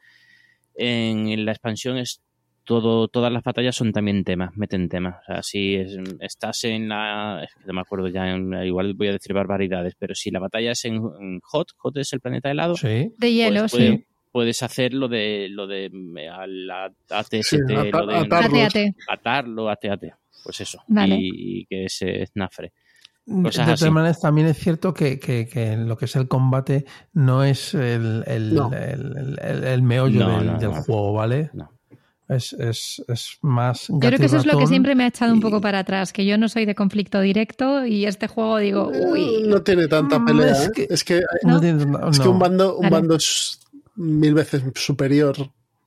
En 0.75 1.45
la 1.45 1.53
expansión 1.53 1.99
es 1.99 2.23
todo, 2.65 3.09
todas 3.09 3.33
las 3.33 3.43
batallas 3.43 3.75
son 3.75 3.93
también 3.93 4.23
temas, 4.25 4.57
meten 4.57 4.89
temas. 4.89 5.17
O 5.23 5.25
sea, 5.27 5.43
si 5.43 5.75
es- 5.75 5.99
estás 6.21 6.63
en 6.65 6.89
la. 6.89 7.43
Es 7.45 7.55
que 7.55 7.67
no 7.67 7.73
me 7.75 7.81
acuerdo 7.81 8.07
ya, 8.09 8.31
en- 8.31 8.55
igual 8.65 8.95
voy 8.95 9.09
a 9.09 9.13
decir 9.13 9.33
barbaridades, 9.35 9.95
pero 9.99 10.15
si 10.15 10.31
la 10.31 10.39
batalla 10.39 10.71
es 10.71 10.85
en, 10.85 10.95
en 11.21 11.41
Hot, 11.43 11.73
Hot 11.79 11.97
es 11.97 12.13
el 12.13 12.21
planeta 12.21 12.51
helado, 12.51 12.77
Sí. 12.77 13.13
De 13.19 13.33
hielo, 13.33 13.61
pues 13.63 13.73
sí. 13.73 13.77
puede- 13.79 14.07
puedes 14.31 14.63
hacer 14.63 14.95
lo 14.95 15.09
de 15.09 15.49
lo 15.51 15.67
de 15.67 15.91
a 16.33 16.47
la 16.47 16.85
ATST, 17.11 17.43
Sí, 17.43 17.57
lo 17.69 17.83
de 17.83 17.89
atarlos. 17.89 18.27
Ate, 18.67 18.95
atarlo, 19.09 19.69
AT-AT. 19.69 20.05
Pues 20.43 20.61
eso. 20.61 20.83
Vale. 20.89 21.17
Y, 21.17 21.61
y 21.61 21.67
que 21.67 21.89
se 21.89 22.27
snafre. 22.27 22.73
De 23.25 23.43
Cosas 23.45 23.67
todas 23.67 23.83
así. 23.83 23.91
maneras, 23.91 24.21
también 24.21 24.49
es 24.49 24.59
cierto 24.59 24.93
que, 24.93 25.21
que- 25.21 25.47
que 25.47 25.77
lo 25.77 25.97
que 25.97 26.07
es 26.07 26.17
el 26.17 26.27
combate 26.27 26.85
no 27.13 27.45
es 27.45 27.73
el, 27.75 28.25
el, 28.27 28.53
No. 28.55 28.73
el- 28.73 29.39
el- 29.41 29.65
el 29.65 29.83
meollo 29.83 30.21
No, 30.27 30.37
del, 30.39 30.47
no, 30.47 30.59
del 30.59 30.71
no. 30.71 30.83
juego, 30.83 31.13
¿vale? 31.13 31.51
No. 31.53 31.71
Es, 32.29 32.53
es, 32.55 33.05
es 33.09 33.39
más. 33.43 33.87
Yo 33.89 33.99
creo 34.01 34.19
que 34.19 34.25
eso 34.27 34.39
es 34.39 34.47
lo 34.47 34.59
que 34.59 34.67
siempre 34.67 34.95
me 34.95 35.05
ha 35.05 35.09
echado 35.09 35.33
un 35.35 35.41
poco 35.41 35.61
para 35.61 35.81
atrás, 35.81 36.13
que 36.13 36.25
yo 36.25 36.37
no 36.39 36.49
soy 36.49 36.65
de 36.65 36.75
conflicto 36.75 37.21
directo 37.21 37.85
y 37.85 38.07
este 38.07 38.27
juego 38.27 38.57
digo, 38.59 38.91
uy, 38.93 39.43
No 39.47 39.63
tiene 39.63 39.87
tanta 39.87 40.19
Mm, 40.19 40.25
pelea. 40.25 40.53
es 40.53 40.67
¿eh? 40.67 40.71
que- 40.75 40.87
Es 40.91 41.05
que, 41.05 41.19
es 41.19 42.19
que 42.21 42.29
un 42.29 42.39
bando, 42.39 42.77
un 42.77 42.83
Vale. 42.83 42.91
bando 42.97 43.17
es 43.17 43.61
mil 43.97 44.35
veces 44.35 44.63
superior 44.75 45.37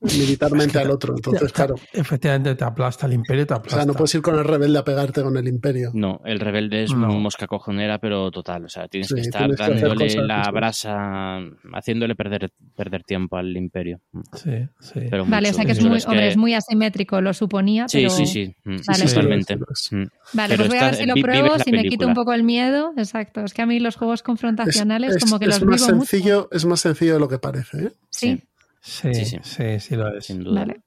militarmente 0.06 0.80
al 0.80 0.92
otro. 0.92 1.14
Entonces, 1.16 1.51
claro. 1.51 1.75
Efectivamente, 1.93 2.56
te 2.56 2.64
aplasta 2.64 3.06
el 3.06 3.14
imperio, 3.14 3.45
te 3.45 3.53
O 3.53 3.58
aplasta. 3.58 3.77
sea, 3.82 3.85
no 3.85 3.93
puedes 3.93 4.14
ir 4.16 4.22
con 4.22 4.38
el 4.38 4.43
rebelde 4.45 4.80
a 4.80 4.84
pegarte 4.84 5.22
con 5.22 5.35
el 5.38 5.48
imperio. 5.48 5.92
No, 5.93 6.22
el 6.25 6.40
rebelde 6.40 6.84
es 6.84 6.93
No. 6.93 7.08
mosca 7.19 7.48
cojonera, 7.48 8.00
pero 8.00 8.30
total. 8.32 8.66
O 8.66 8.69
sea, 8.69 8.88
tienes 8.88 9.08
Sí, 9.09 9.16
que 9.16 9.22
estar 9.22 9.42
tienes 9.56 9.82
dándole 9.82 10.16
la 10.27 10.50
brasa, 10.51 11.40
haciéndole 11.74 12.16
perder, 12.16 12.51
perder 12.75 13.03
tiempo 13.03 13.38
al 13.38 13.56
imperio. 13.58 14.00
Sí, 14.34 14.51
sí. 14.80 15.01
Pero 15.09 15.25
vale, 15.25 15.50
o 15.50 15.53
sea 15.53 15.66
que 15.66 15.72
es 15.74 15.84
muy, 15.84 16.00
hombre, 16.06 16.27
es 16.27 16.38
muy 16.38 16.53
asimétrico, 16.53 17.22
lo 17.22 17.34
suponía, 17.34 17.88
Sí, 17.88 18.00
pero... 18.00 18.09
sí, 18.11 18.25
sí. 18.25 18.56
mm, 18.64 18.77
Vale. 18.88 19.06
Totalmente. 19.06 19.53
Es. 19.72 19.90
Vale, 20.34 20.50
Pero 20.50 20.58
pues 20.58 20.67
voy 20.69 20.77
a 20.77 20.85
ver 20.85 20.95
si 20.95 21.06
lo 21.06 21.16
pruebo, 21.16 21.59
si 21.59 21.72
me 21.72 21.84
quito 21.84 22.08
un 22.08 22.14
poco 22.14 22.34
el 22.34 22.43
miedo. 22.43 22.93
Exacto, 22.98 23.42
es 23.42 23.53
que 23.53 23.61
a 23.61 23.66
mí 23.66 23.80
los 23.80 23.95
juegos 23.95 24.24
confrontacionales 24.24 25.16
Es- 25.16 25.24
como 25.24 25.40
que 25.40 25.45
es 25.45 25.59
los 25.59 25.64
más 25.66 25.82
vivo 25.82 25.95
mucho. 25.98 26.09
sencillo, 26.09 26.50
Es 26.51 26.66
más 26.66 26.80
sencillo 26.80 27.14
de 27.14 27.19
lo 27.19 27.27
que 27.27 27.40
parece. 27.40 27.85
¿eh? 27.85 27.92
Sí, 28.09 28.42
Sí, 28.88 29.14
Sí, 29.16 29.26
sí, 29.26 29.38
sí. 29.42 29.80
sí, 29.80 29.96
lo 29.96 30.16
es. 30.16 30.26
Sin 30.26 30.44
duda. 30.44 30.62
vale. 30.62 30.82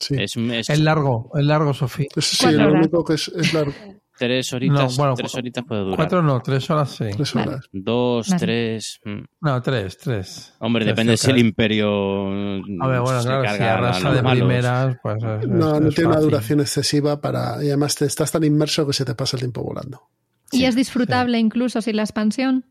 Sí. 0.00 0.14
Es, 0.18 0.36
es 0.36 0.70
El 0.70 0.84
largo, 0.84 1.30
el 1.34 1.46
largo, 1.46 1.72
Sofía. 1.74 2.06
Sí, 2.16 2.50
lo 2.52 2.72
único 2.72 3.04
que 3.04 3.14
es, 3.14 3.28
es 3.28 3.52
largo. 3.54 3.72
tres 4.18 4.52
horitas, 4.52 4.92
No, 4.92 4.96
bueno, 4.96 5.14
tres 5.14 5.30
cu- 5.30 5.38
horitas 5.38 5.64
puede 5.64 5.80
durar. 5.82 5.96
Cuatro 5.96 6.22
no, 6.22 6.40
tres 6.40 6.68
horas 6.70 6.90
sí. 6.90 7.04
Tres 7.16 7.34
Vale. 7.34 7.48
horas. 7.48 7.68
Dos, 7.72 8.28
Vale. 8.28 8.40
tres. 8.40 9.00
mm. 9.04 9.18
No, 9.40 9.62
tres, 9.62 9.98
tres. 9.98 10.54
Hombre, 10.58 10.84
Tres, 10.84 10.96
depende 10.96 11.16
si 11.16 11.30
el 11.30 11.38
imperio. 11.38 12.26
A 12.28 12.88
ver, 12.88 13.00
bueno, 13.00 13.22
claro, 13.22 13.56
si 13.56 13.62
arrasa 13.62 14.12
de 14.12 14.22
malos. 14.22 14.38
primeras, 14.40 14.96
pues 15.02 15.16
es, 15.16 15.48
No, 15.48 15.74
es- 15.76 15.80
no 15.80 15.88
es 15.88 15.94
tiene 15.94 16.10
una 16.10 16.20
duración 16.20 16.58
excesiva 16.60 17.20
para. 17.20 17.62
Y 17.62 17.68
además 17.68 17.94
te 17.94 18.04
estás 18.06 18.32
tan 18.32 18.42
inmerso 18.42 18.84
que 18.86 18.92
se 18.92 19.04
te 19.04 19.14
pasa 19.14 19.36
el 19.36 19.40
tiempo 19.42 19.62
volando. 19.62 20.08
Y 20.50 20.64
es 20.64 20.74
disfrutable 20.74 21.38
incluso 21.38 21.80
sin 21.82 21.94
la 21.96 22.02
expansión. 22.02 22.66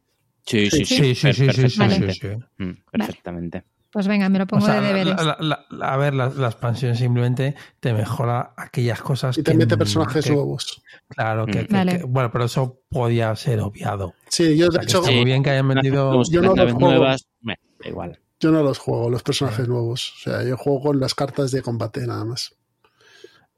Sí, 0.45 0.69
sí, 0.69 0.85
sí. 0.85 0.85
Sí, 0.85 1.15
sí, 1.15 1.33
sí, 1.33 1.33
sí, 1.33 1.51
sí, 1.53 1.69
sí, 1.69 1.89
sí, 1.89 2.11
sí. 2.21 2.27
Mm, 2.57 2.71
Perfectamente. 2.91 3.63
Pues 3.91 4.07
venga, 4.07 4.27
me 4.29 4.37
lo 4.37 4.43
O 4.43 4.47
pongo 4.47 4.65
sea, 4.65 4.81
de 4.81 4.87
deberes. 4.87 5.15
la- 5.15 5.37
la- 5.39 5.65
la- 5.69 5.93
a 5.93 5.97
ver, 5.97 6.13
la, 6.13 6.29
la 6.29 6.47
expansión 6.47 6.95
simplemente 6.95 7.55
te 7.79 7.93
mejora 7.93 8.53
aquellas 8.57 9.01
cosas 9.01 9.37
Y 9.37 9.43
te 9.43 9.51
que- 9.51 9.57
mete 9.57 9.77
personajes 9.77 10.25
que- 10.25 10.31
nuevos. 10.33 10.81
Claro, 11.07 11.45
que, 11.45 11.63
Mm. 11.63 11.67
que- 11.67 11.73
Vale. 11.73 11.97
que- 11.99 12.03
bueno, 12.03 12.29
pero 12.31 12.45
eso 12.45 12.81
podía 12.89 13.35
ser 13.35 13.61
obviado. 13.61 14.13
Sí, 14.27 14.57
yo 14.57 14.67
O 14.67 14.69
de 14.69 14.73
sea, 14.75 14.83
hecho, 14.83 14.99
está 14.99 15.11
muy 15.11 15.25
bien 15.25 15.41
que 15.41 15.51
hayan 15.51 15.67
metido. 15.67 16.21
Yo 16.29 16.41
no 16.41 16.53
los 16.55 16.73
juego. 16.73 16.79
nuevas, 16.91 17.27
da 17.41 17.55
igual. 17.89 18.19
yo 18.39 18.51
no 18.51 18.61
los 18.61 18.77
juego, 18.77 19.09
los 19.09 19.23
personajes 19.23 19.67
nuevos. 19.67 20.13
O 20.17 20.19
sea, 20.19 20.43
yo 20.43 20.57
juego 20.57 20.81
con 20.81 20.99
las 20.99 21.15
cartas 21.15 21.49
de 21.51 21.61
combate 21.61 22.05
nada 22.05 22.23
más. 22.25 22.53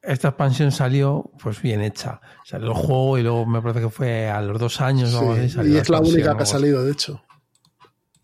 Esta 0.02 0.30
expansión 0.30 0.72
salió 0.72 1.30
pues 1.44 1.62
bien 1.62 1.82
hecha. 1.82 2.22
Salió 2.46 2.68
el 2.68 2.74
juego 2.74 3.18
y 3.18 3.24
luego 3.24 3.46
me 3.46 3.62
parece 3.62 3.82
que 3.82 3.90
fue 3.90 4.30
a 4.30 4.42
los 4.42 4.58
dos 4.60 4.80
años 4.80 5.14
o 5.14 5.20
algo 5.20 5.32
así, 5.34 5.42
Sí, 5.42 5.50
salió 5.56 5.74
y 5.74 5.78
es 5.78 5.90
la 5.90 6.00
única 6.00 6.38
que 6.38 6.44
ha 6.44 6.46
salido, 6.46 6.86
de 6.86 6.94
hecho. 6.94 7.22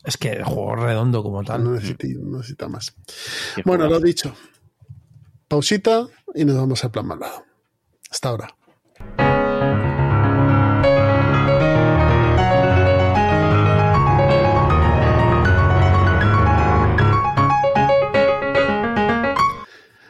Es 0.05 0.17
que 0.17 0.29
el 0.29 0.43
juego 0.43 0.75
redondo 0.75 1.23
como 1.23 1.41
No 1.41 1.47
tal. 1.47 1.73
necesita, 1.73 2.07
no 2.19 2.37
necesita 2.37 2.67
más. 2.67 2.93
Bueno, 3.65 3.87
lo 3.87 3.99
dicho. 3.99 4.35
Pausita 5.47 6.07
y 6.33 6.45
nos 6.45 6.55
vamos 6.55 6.83
al 6.83 6.91
plan 6.91 7.07
malvado. 7.07 7.43
Hasta 8.09 8.29
ahora. 8.29 8.55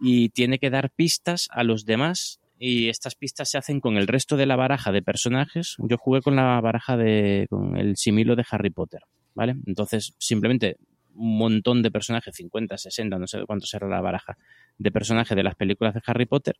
Y 0.00 0.30
tiene 0.30 0.58
que 0.58 0.70
dar 0.70 0.90
pistas 0.90 1.46
a 1.52 1.62
los 1.62 1.84
demás 1.84 2.40
y 2.58 2.88
estas 2.88 3.14
pistas 3.14 3.48
se 3.50 3.56
hacen 3.58 3.80
con 3.80 3.96
el 3.96 4.08
resto 4.08 4.36
de 4.36 4.46
la 4.46 4.56
baraja 4.56 4.90
de 4.90 5.02
personajes. 5.02 5.76
Yo 5.78 5.96
jugué 5.96 6.20
con 6.20 6.34
la 6.34 6.60
baraja 6.60 6.96
de, 6.96 7.46
con 7.48 7.76
el 7.76 7.96
similo 7.96 8.34
de 8.34 8.44
Harry 8.50 8.70
Potter, 8.70 9.02
¿vale? 9.34 9.54
Entonces, 9.66 10.14
simplemente 10.18 10.76
un 11.14 11.38
montón 11.38 11.82
de 11.82 11.90
personajes, 11.90 12.34
50, 12.34 12.78
60, 12.78 13.18
no 13.18 13.26
sé 13.26 13.44
cuánto 13.46 13.66
será 13.66 13.86
la 13.88 14.00
baraja, 14.00 14.36
de 14.78 14.90
personajes 14.90 15.36
de 15.36 15.42
las 15.42 15.54
películas 15.54 15.94
de 15.94 16.00
Harry 16.06 16.24
Potter 16.26 16.56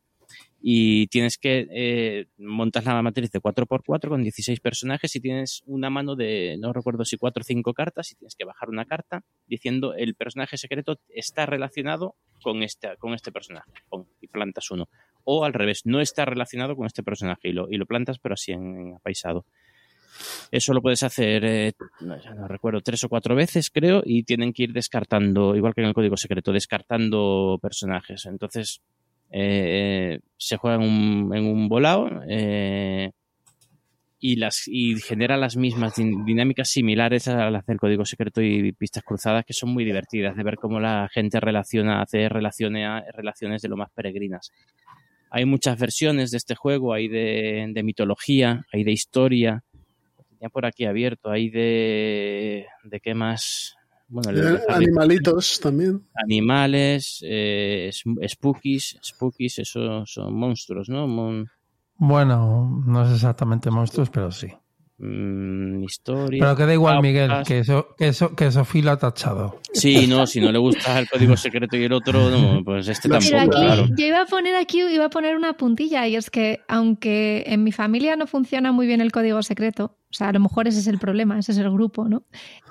y 0.61 1.07
tienes 1.07 1.37
que 1.37 1.67
eh, 1.71 2.27
montas 2.37 2.85
la 2.85 3.01
matriz 3.01 3.31
de 3.31 3.39
4x4 3.39 4.09
con 4.09 4.21
16 4.21 4.59
personajes 4.59 5.15
y 5.15 5.19
tienes 5.19 5.63
una 5.65 5.89
mano 5.89 6.15
de, 6.15 6.55
no 6.59 6.71
recuerdo 6.71 7.03
si 7.03 7.17
4 7.17 7.41
o 7.41 7.43
5 7.43 7.73
cartas 7.73 8.11
y 8.11 8.15
tienes 8.15 8.35
que 8.35 8.45
bajar 8.45 8.69
una 8.69 8.85
carta 8.85 9.23
diciendo 9.47 9.95
el 9.95 10.13
personaje 10.13 10.57
secreto 10.57 10.99
está 11.09 11.47
relacionado 11.47 12.15
con 12.43 12.61
este, 12.61 12.95
con 12.99 13.13
este 13.13 13.31
personaje 13.31 13.71
y 14.19 14.27
plantas 14.27 14.69
uno. 14.69 14.87
O 15.23 15.45
al 15.45 15.53
revés, 15.53 15.81
no 15.85 15.99
está 15.99 16.25
relacionado 16.25 16.75
con 16.75 16.85
este 16.85 17.03
personaje 17.03 17.49
y 17.49 17.53
lo, 17.53 17.67
y 17.69 17.77
lo 17.77 17.87
plantas 17.87 18.19
pero 18.19 18.33
así 18.33 18.51
en, 18.51 18.93
apaisado. 18.95 19.45
Eso 20.51 20.73
lo 20.73 20.81
puedes 20.81 21.01
hacer, 21.03 21.43
eh, 21.45 21.73
no, 22.01 22.17
no 22.35 22.47
recuerdo, 22.47 22.81
tres 22.81 23.03
o 23.05 23.09
cuatro 23.09 23.33
veces, 23.33 23.69
creo, 23.71 24.03
y 24.05 24.23
tienen 24.23 24.53
que 24.53 24.63
ir 24.63 24.73
descartando, 24.73 25.55
igual 25.55 25.73
que 25.73 25.81
en 25.81 25.87
el 25.87 25.93
código 25.93 26.17
secreto, 26.17 26.51
descartando 26.51 27.57
personajes. 27.61 28.25
Entonces, 28.25 28.81
eh, 29.31 30.19
se 30.37 30.57
juega 30.57 30.75
en 30.75 30.83
un, 30.83 31.35
en 31.35 31.45
un 31.45 31.67
volado 31.69 32.09
eh, 32.29 33.11
y, 34.19 34.35
las, 34.35 34.67
y 34.67 34.99
genera 34.99 35.37
las 35.37 35.55
mismas 35.55 35.95
din- 35.95 36.23
dinámicas 36.25 36.69
similares 36.69 37.27
a 37.27 37.49
las 37.49 37.65
del 37.65 37.79
código 37.79 38.05
secreto 38.05 38.41
y 38.41 38.71
pistas 38.73 39.03
cruzadas, 39.03 39.45
que 39.45 39.53
son 39.53 39.69
muy 39.69 39.83
divertidas 39.83 40.35
de 40.35 40.43
ver 40.43 40.57
cómo 40.57 40.79
la 40.79 41.09
gente 41.11 41.39
relaciona, 41.39 42.01
hace 42.01 42.29
relaciones, 42.29 43.03
relaciones 43.13 43.61
de 43.61 43.69
lo 43.69 43.77
más 43.77 43.89
peregrinas. 43.95 44.51
Hay 45.31 45.45
muchas 45.45 45.79
versiones 45.79 46.29
de 46.31 46.37
este 46.37 46.55
juego, 46.55 46.93
hay 46.93 47.07
de, 47.07 47.65
de 47.69 47.83
mitología, 47.83 48.65
hay 48.73 48.83
de 48.83 48.91
historia, 48.91 49.63
tenía 50.27 50.49
por 50.49 50.65
aquí 50.65 50.85
abierto, 50.85 51.31
hay 51.31 51.49
de... 51.49 52.65
¿De 52.83 52.99
qué 52.99 53.13
más? 53.13 53.75
Bueno, 54.11 54.29
el 54.31 54.35
de 54.41 54.55
Eh, 54.55 54.59
animalitos 54.67 55.59
también. 55.61 56.01
animales, 56.15 57.23
eh, 57.25 57.87
es- 57.89 58.03
spookies, 58.33 58.97
spookies, 59.01 59.59
eso 59.59 60.05
son 60.05 60.33
monstruos, 60.35 60.89
¿no? 60.89 61.07
Mon- 61.07 61.47
Bueno, 61.95 62.83
no 62.85 63.05
es 63.05 63.13
exactamente 63.13 63.71
monstruos, 63.71 64.09
pero 64.09 64.29
sí. 64.31 64.47
mm, 64.97 65.83
historia. 65.83 66.39
Pero 66.43 66.55
que 66.57 66.65
da 66.65 66.73
igual. 66.73 67.01
Miguel, 67.01 67.31
que 67.47 67.59
eso, 67.59 67.95
que 67.97 68.09
eso, 68.09 68.35
que 68.35 68.49
lo 68.81 68.91
ha 68.91 68.97
tachado. 68.97 69.59
Sí, 69.73 70.05
no, 70.07 70.27
si 70.27 70.41
no 70.41 70.51
le 70.51 70.59
gusta 70.59 70.99
el 70.99 71.07
código 71.09 71.35
secreto 71.37 71.77
y 71.77 71.85
el 71.85 71.93
otro, 71.93 72.29
no, 72.29 72.63
pues 72.63 72.87
este 72.87 73.07
Pero 73.09 73.21
tampoco, 73.21 73.57
aquí 73.57 73.65
claro. 73.65 73.87
yo 73.97 74.05
iba 74.05 74.21
a 74.21 74.25
poner 74.25 74.55
aquí, 74.55 74.81
iba 74.81 75.05
a 75.05 75.09
poner 75.09 75.35
una 75.35 75.53
puntilla, 75.53 76.07
y 76.07 76.15
es 76.17 76.29
que 76.29 76.59
aunque 76.67 77.43
en 77.47 77.63
mi 77.63 77.71
familia 77.71 78.15
no 78.15 78.27
funciona 78.27 78.71
muy 78.71 78.85
bien 78.85 78.99
el 79.01 79.11
código 79.11 79.41
secreto, 79.41 79.97
o 80.11 80.13
sea, 80.13 80.27
a 80.27 80.33
lo 80.33 80.41
mejor 80.41 80.67
ese 80.67 80.79
es 80.79 80.87
el 80.87 80.99
problema, 80.99 81.39
ese 81.39 81.53
es 81.53 81.57
el 81.57 81.71
grupo, 81.71 82.09
¿no? 82.09 82.23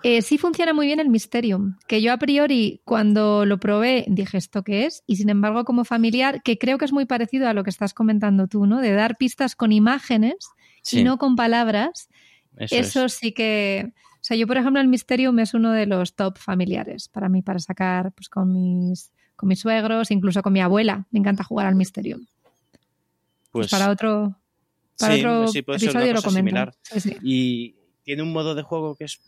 Eh, 0.02 0.20
sí 0.20 0.36
funciona 0.36 0.74
muy 0.74 0.86
bien 0.86 1.00
el 1.00 1.08
Mysterium, 1.08 1.76
que 1.88 2.02
yo 2.02 2.12
a 2.12 2.18
priori 2.18 2.82
cuando 2.84 3.46
lo 3.46 3.58
probé 3.58 4.04
dije 4.08 4.36
esto 4.36 4.62
qué 4.62 4.84
es, 4.86 5.02
y 5.06 5.16
sin 5.16 5.30
embargo 5.30 5.64
como 5.64 5.84
familiar, 5.84 6.42
que 6.42 6.58
creo 6.58 6.76
que 6.78 6.84
es 6.84 6.92
muy 6.92 7.06
parecido 7.06 7.48
a 7.48 7.54
lo 7.54 7.64
que 7.64 7.70
estás 7.70 7.94
comentando 7.94 8.46
tú, 8.46 8.66
¿no? 8.66 8.80
De 8.80 8.92
dar 8.92 9.16
pistas 9.16 9.56
con 9.56 9.72
imágenes 9.72 10.36
Sí, 10.82 11.00
y 11.00 11.04
no 11.04 11.18
con 11.18 11.36
palabras, 11.36 12.08
eso, 12.58 12.76
eso 12.76 13.04
es. 13.06 13.14
sí 13.14 13.32
que. 13.32 13.92
O 14.14 14.22
sea, 14.22 14.36
yo, 14.36 14.46
por 14.46 14.58
ejemplo, 14.58 14.80
el 14.80 14.88
Mysterium 14.88 15.38
es 15.38 15.54
uno 15.54 15.72
de 15.72 15.86
los 15.86 16.14
top 16.14 16.36
familiares 16.38 17.08
para 17.08 17.28
mí, 17.30 17.40
para 17.42 17.58
sacar 17.58 18.12
pues, 18.12 18.28
con, 18.28 18.52
mis, 18.52 19.12
con 19.34 19.48
mis 19.48 19.60
suegros, 19.60 20.10
incluso 20.10 20.42
con 20.42 20.52
mi 20.52 20.60
abuela. 20.60 21.06
Me 21.10 21.18
encanta 21.20 21.42
jugar 21.42 21.66
al 21.66 21.74
Mysterium. 21.74 22.20
Pues, 23.50 23.68
Pues, 23.68 23.70
para 23.70 23.90
otro, 23.90 24.36
para 25.00 25.14
sí, 25.14 25.20
otro 25.24 25.48
sí, 25.48 25.62
puede 25.62 25.78
ser 25.80 25.96
una 25.96 26.14
cosa 26.14 26.30
similar. 26.30 26.72
Sí, 26.82 27.16
y 27.22 27.74
tiene 28.04 28.22
un 28.22 28.32
modo 28.32 28.54
de 28.54 28.62
juego 28.62 28.94
que 28.96 29.04
es 29.04 29.18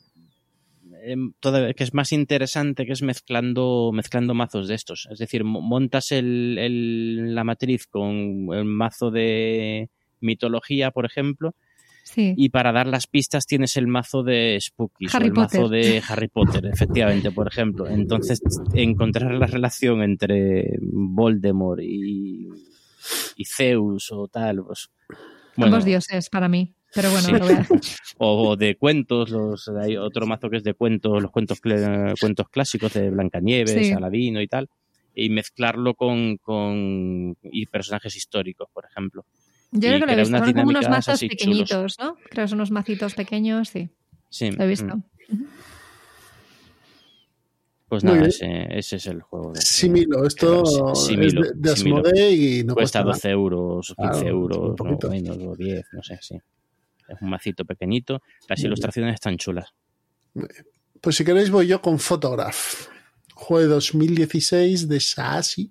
em, 1.05 1.33
que 1.43 1.85
es 1.85 1.95
más 1.95 2.13
interesante 2.13 2.85
que 2.87 2.93
es 2.93 3.03
mezclando 3.03 3.91
mezclando 3.93 4.35
mazos 4.35 4.69
de 4.69 4.75
estos 4.75 5.09
es 5.11 5.19
decir 5.19 5.43
mo- 5.45 5.61
montas 5.61 6.13
el, 6.13 6.57
el- 6.59 7.35
la 7.35 7.45
matriz 7.45 7.87
con 7.87 8.49
el 8.53 8.65
mazo 8.65 9.11
de 9.11 9.89
mitología 10.21 10.91
por 10.91 11.05
ejemplo 11.07 11.55
Sí. 12.05 12.35
y 12.37 12.49
para 12.49 12.73
dar 12.73 12.89
las 12.89 13.07
pistas 13.07 13.47
tienes 13.47 13.77
el 13.77 13.87
mazo 13.87 14.25
de 14.25 14.59
o 14.77 14.91
el 15.21 15.33
mazo 15.33 15.69
de 15.69 16.03
Harry 16.09 16.27
Potter, 16.27 16.67
efectivamente, 16.67 17.31
por 17.31 17.47
ejemplo. 17.47 17.87
Entonces, 17.87 18.41
encontrar 18.75 19.33
la 19.35 19.47
relación 19.47 20.03
entre 20.03 20.79
Voldemort 20.81 21.81
y, 21.81 22.49
y 23.37 23.45
Zeus 23.45 24.11
o 24.11 24.27
tal, 24.27 24.65
pues... 24.65 24.91
Bueno, 25.57 25.75
Ambos 25.77 25.85
dioses 25.85 26.29
para 26.31 26.49
mí. 26.49 26.75
Pero 26.95 27.11
bueno, 27.11 27.27
Sí. 27.27 27.33
lo 27.33 27.39
voy 27.41 27.53
a 27.55 27.59
hacer. 27.61 27.81
O 28.19 28.57
de 28.57 28.77
cuentos, 28.77 29.31
los, 29.31 29.69
hay 29.69 29.97
otro 29.97 30.27
mazo 30.27 30.49
que 30.51 30.59
es 30.59 30.63
de 30.65 30.75
cuentos, 30.75 31.23
los 31.23 31.31
cuentos, 31.31 31.61
cuentos 31.61 32.49
clásicos 32.51 32.93
de 32.95 33.11
Blancanieves, 33.11 33.71
Sí. 33.89 33.93
Aladino 33.93 34.41
y 34.43 34.47
tal, 34.47 34.69
y 35.15 35.31
mezclarlo 35.31 35.95
con, 35.95 36.37
con 36.39 37.37
y 37.43 37.67
personajes 37.67 38.15
históricos, 38.17 38.69
por 38.73 38.85
ejemplo. 38.85 39.25
Yo 39.73 39.89
creo 39.89 40.01
que 40.01 40.07
lo 40.07 40.13
he 40.13 40.17
visto. 40.17 40.39
Son 40.39 40.53
como 40.53 40.69
unos 40.69 40.89
mazos 40.89 41.19
chulos. 41.21 41.31
pequeñitos, 41.31 41.99
¿no? 41.99 42.17
Creo 42.29 42.45
que 42.45 42.49
son 42.49 42.59
unos 42.59 42.71
macitos 42.71 43.15
pequeños, 43.15 43.71
sí. 43.71 43.89
Sí. 44.29 44.51
Lo 44.51 44.65
he 44.65 44.69
visto. 44.69 44.97
mm. 44.97 45.45
Pues 47.93 48.05
nada, 48.05 48.27
ese, 48.27 48.69
ese 48.71 48.97
es 48.97 49.07
el 49.07 49.21
juego. 49.21 49.53
de- 49.53 49.61
Similo, 49.61 50.27
esto 50.27 50.63
es 50.63 50.71
de, 51.09 51.53
de 51.55 51.77
Similo. 51.77 51.99
Asmodee 51.99 52.33
y 52.33 52.65
no 52.65 52.73
Cuesta 52.75 53.03
cuesta 53.03 53.29
12 53.29 53.31
euros, 53.31 53.95
15 53.99 54.11
Claro, 54.13 54.29
euros, 54.29 54.59
un 54.59 54.71
o 54.71 54.77
poquito. 54.77 55.11
menos, 55.11 55.37
o 55.39 55.55
10, 55.55 55.85
no 55.93 56.03
sé, 56.03 56.19
sí. 56.23 56.37
Es 57.07 57.21
un 57.21 57.29
macito 57.29 57.67
pequeñito. 57.67 58.15
Las 58.49 58.59
Muy 58.61 58.63
bien. 58.63 58.67
ilustraciones 58.69 59.15
están 59.15 59.37
chulas. 59.37 59.75
nada. 60.33 60.49
Pues 61.03 61.17
si 61.17 61.25
queréis 61.27 61.51
voy 61.51 61.67
yo 61.67 61.83
con 61.83 61.99
Photograph. 61.99 62.87
Juego 63.35 63.61
de 63.61 63.69
2016 63.75 64.89
de 64.89 64.99
Saasi. 64.99 65.71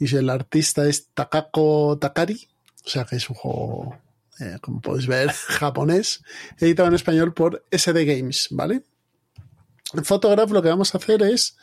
Y 0.00 0.16
el 0.16 0.28
artista 0.28 0.88
es 0.88 1.06
Takako 1.14 1.98
Takari. 2.00 2.48
O 2.84 2.88
sea 2.88 3.04
que 3.04 3.14
es 3.14 3.30
un 3.30 3.36
juego, 3.36 3.96
eh, 4.40 4.56
como 4.60 4.80
podéis 4.80 5.06
ver, 5.06 5.28
japonés. 5.46 6.24
Editado 6.58 6.88
en 6.88 6.94
español 6.96 7.32
por 7.32 7.64
SD 7.70 8.04
Games, 8.06 8.48
¿vale? 8.50 8.82
En 9.94 10.04
Photograph 10.04 10.50
lo 10.50 10.62
que 10.62 10.68
vamos 10.68 10.94
a 10.94 10.98
hacer 10.98 11.22
es 11.22 11.56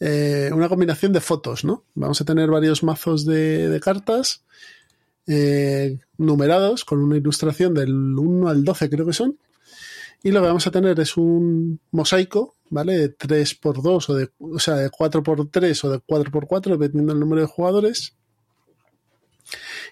eh, 0.00 0.50
una 0.52 0.68
combinación 0.68 1.12
de 1.12 1.20
fotos, 1.20 1.64
¿no? 1.64 1.84
Vamos 1.94 2.20
a 2.20 2.24
tener 2.24 2.50
varios 2.50 2.82
mazos 2.82 3.24
de, 3.24 3.68
de 3.68 3.80
cartas 3.80 4.44
eh, 5.28 6.00
numerados 6.18 6.84
con 6.84 7.00
una 7.00 7.16
ilustración 7.16 7.74
del 7.74 7.92
1 7.92 8.48
al 8.48 8.64
12 8.64 8.90
creo 8.90 9.06
que 9.06 9.12
son. 9.12 9.38
Y 10.24 10.30
lo 10.30 10.40
que 10.40 10.46
vamos 10.46 10.66
a 10.66 10.70
tener 10.70 10.98
es 11.00 11.16
un 11.16 11.80
mosaico, 11.90 12.54
¿vale? 12.70 12.96
De 12.96 13.16
3x2 13.16 14.08
o, 14.08 14.14
de, 14.14 14.30
o 14.38 14.58
sea, 14.58 14.74
de 14.74 14.90
4x3 14.90 15.84
o 15.84 15.90
de 15.90 15.98
4x4, 15.98 16.70
dependiendo 16.70 17.12
del 17.12 17.20
número 17.20 17.42
de 17.42 17.48
jugadores. 17.48 18.14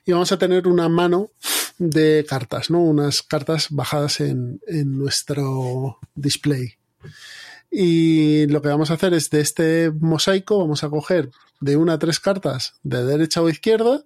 Y 0.06 0.12
vamos 0.12 0.30
a 0.30 0.38
tener 0.38 0.68
una 0.68 0.88
mano 0.88 1.30
de 1.78 2.24
cartas, 2.28 2.70
¿no? 2.70 2.80
Unas 2.80 3.22
cartas 3.22 3.68
bajadas 3.70 4.20
en, 4.20 4.60
en 4.68 4.98
nuestro 4.98 5.98
display. 6.14 6.74
Y 7.70 8.46
lo 8.48 8.62
que 8.62 8.68
vamos 8.68 8.90
a 8.90 8.94
hacer 8.94 9.14
es 9.14 9.30
de 9.30 9.40
este 9.40 9.92
mosaico, 9.92 10.58
vamos 10.58 10.82
a 10.82 10.90
coger 10.90 11.30
de 11.60 11.76
una 11.76 11.94
a 11.94 11.98
tres 11.98 12.18
cartas 12.18 12.74
de 12.82 13.04
derecha 13.04 13.42
o 13.42 13.48
izquierda 13.48 14.04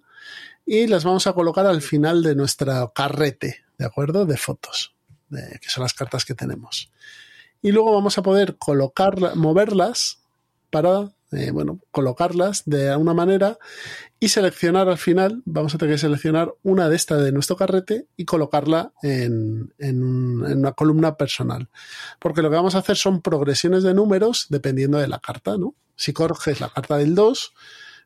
y 0.65 0.87
las 0.87 1.03
vamos 1.03 1.25
a 1.27 1.33
colocar 1.33 1.65
al 1.65 1.81
final 1.81 2.21
de 2.21 2.35
nuestra 2.35 2.91
carrete, 2.93 3.63
¿de 3.77 3.85
acuerdo? 3.85 4.25
De 4.25 4.37
fotos, 4.37 4.95
que 5.29 5.69
son 5.69 5.83
las 5.83 5.93
cartas 5.93 6.25
que 6.25 6.35
tenemos. 6.35 6.91
Y 7.61 7.71
luego 7.71 7.93
vamos 7.93 8.17
a 8.17 8.23
poder 8.23 8.57
colocar, 8.57 9.35
moverlas 9.35 10.21
para, 10.69 11.14
eh, 11.31 11.51
bueno, 11.51 11.79
colocarlas 11.91 12.63
de 12.65 12.95
una 12.95 13.13
manera 13.13 13.57
y 14.19 14.29
seleccionar 14.29 14.87
al 14.89 14.97
final, 14.97 15.41
vamos 15.45 15.75
a 15.75 15.77
tener 15.77 15.95
que 15.95 15.99
seleccionar 15.99 16.53
una 16.63 16.87
de 16.89 16.95
estas 16.95 17.23
de 17.23 17.31
nuestro 17.31 17.55
carrete 17.55 18.07
y 18.15 18.25
colocarla 18.25 18.93
en, 19.01 19.73
en 19.77 20.03
un- 20.03 20.45
en 20.49 20.59
una 20.59 20.71
columna 20.73 21.17
personal. 21.17 21.69
Porque 22.19 22.41
lo 22.41 22.49
que 22.49 22.55
vamos 22.55 22.75
a 22.75 22.79
hacer 22.79 22.95
son 22.97 23.21
progresiones 23.21 23.83
de 23.83 23.93
números 23.93 24.47
dependiendo 24.49 24.97
de 24.97 25.07
la 25.07 25.19
carta, 25.19 25.57
¿no? 25.57 25.75
Si 25.95 26.13
coges 26.13 26.59
la 26.61 26.69
carta 26.69 26.97
del 26.97 27.15
2, 27.15 27.53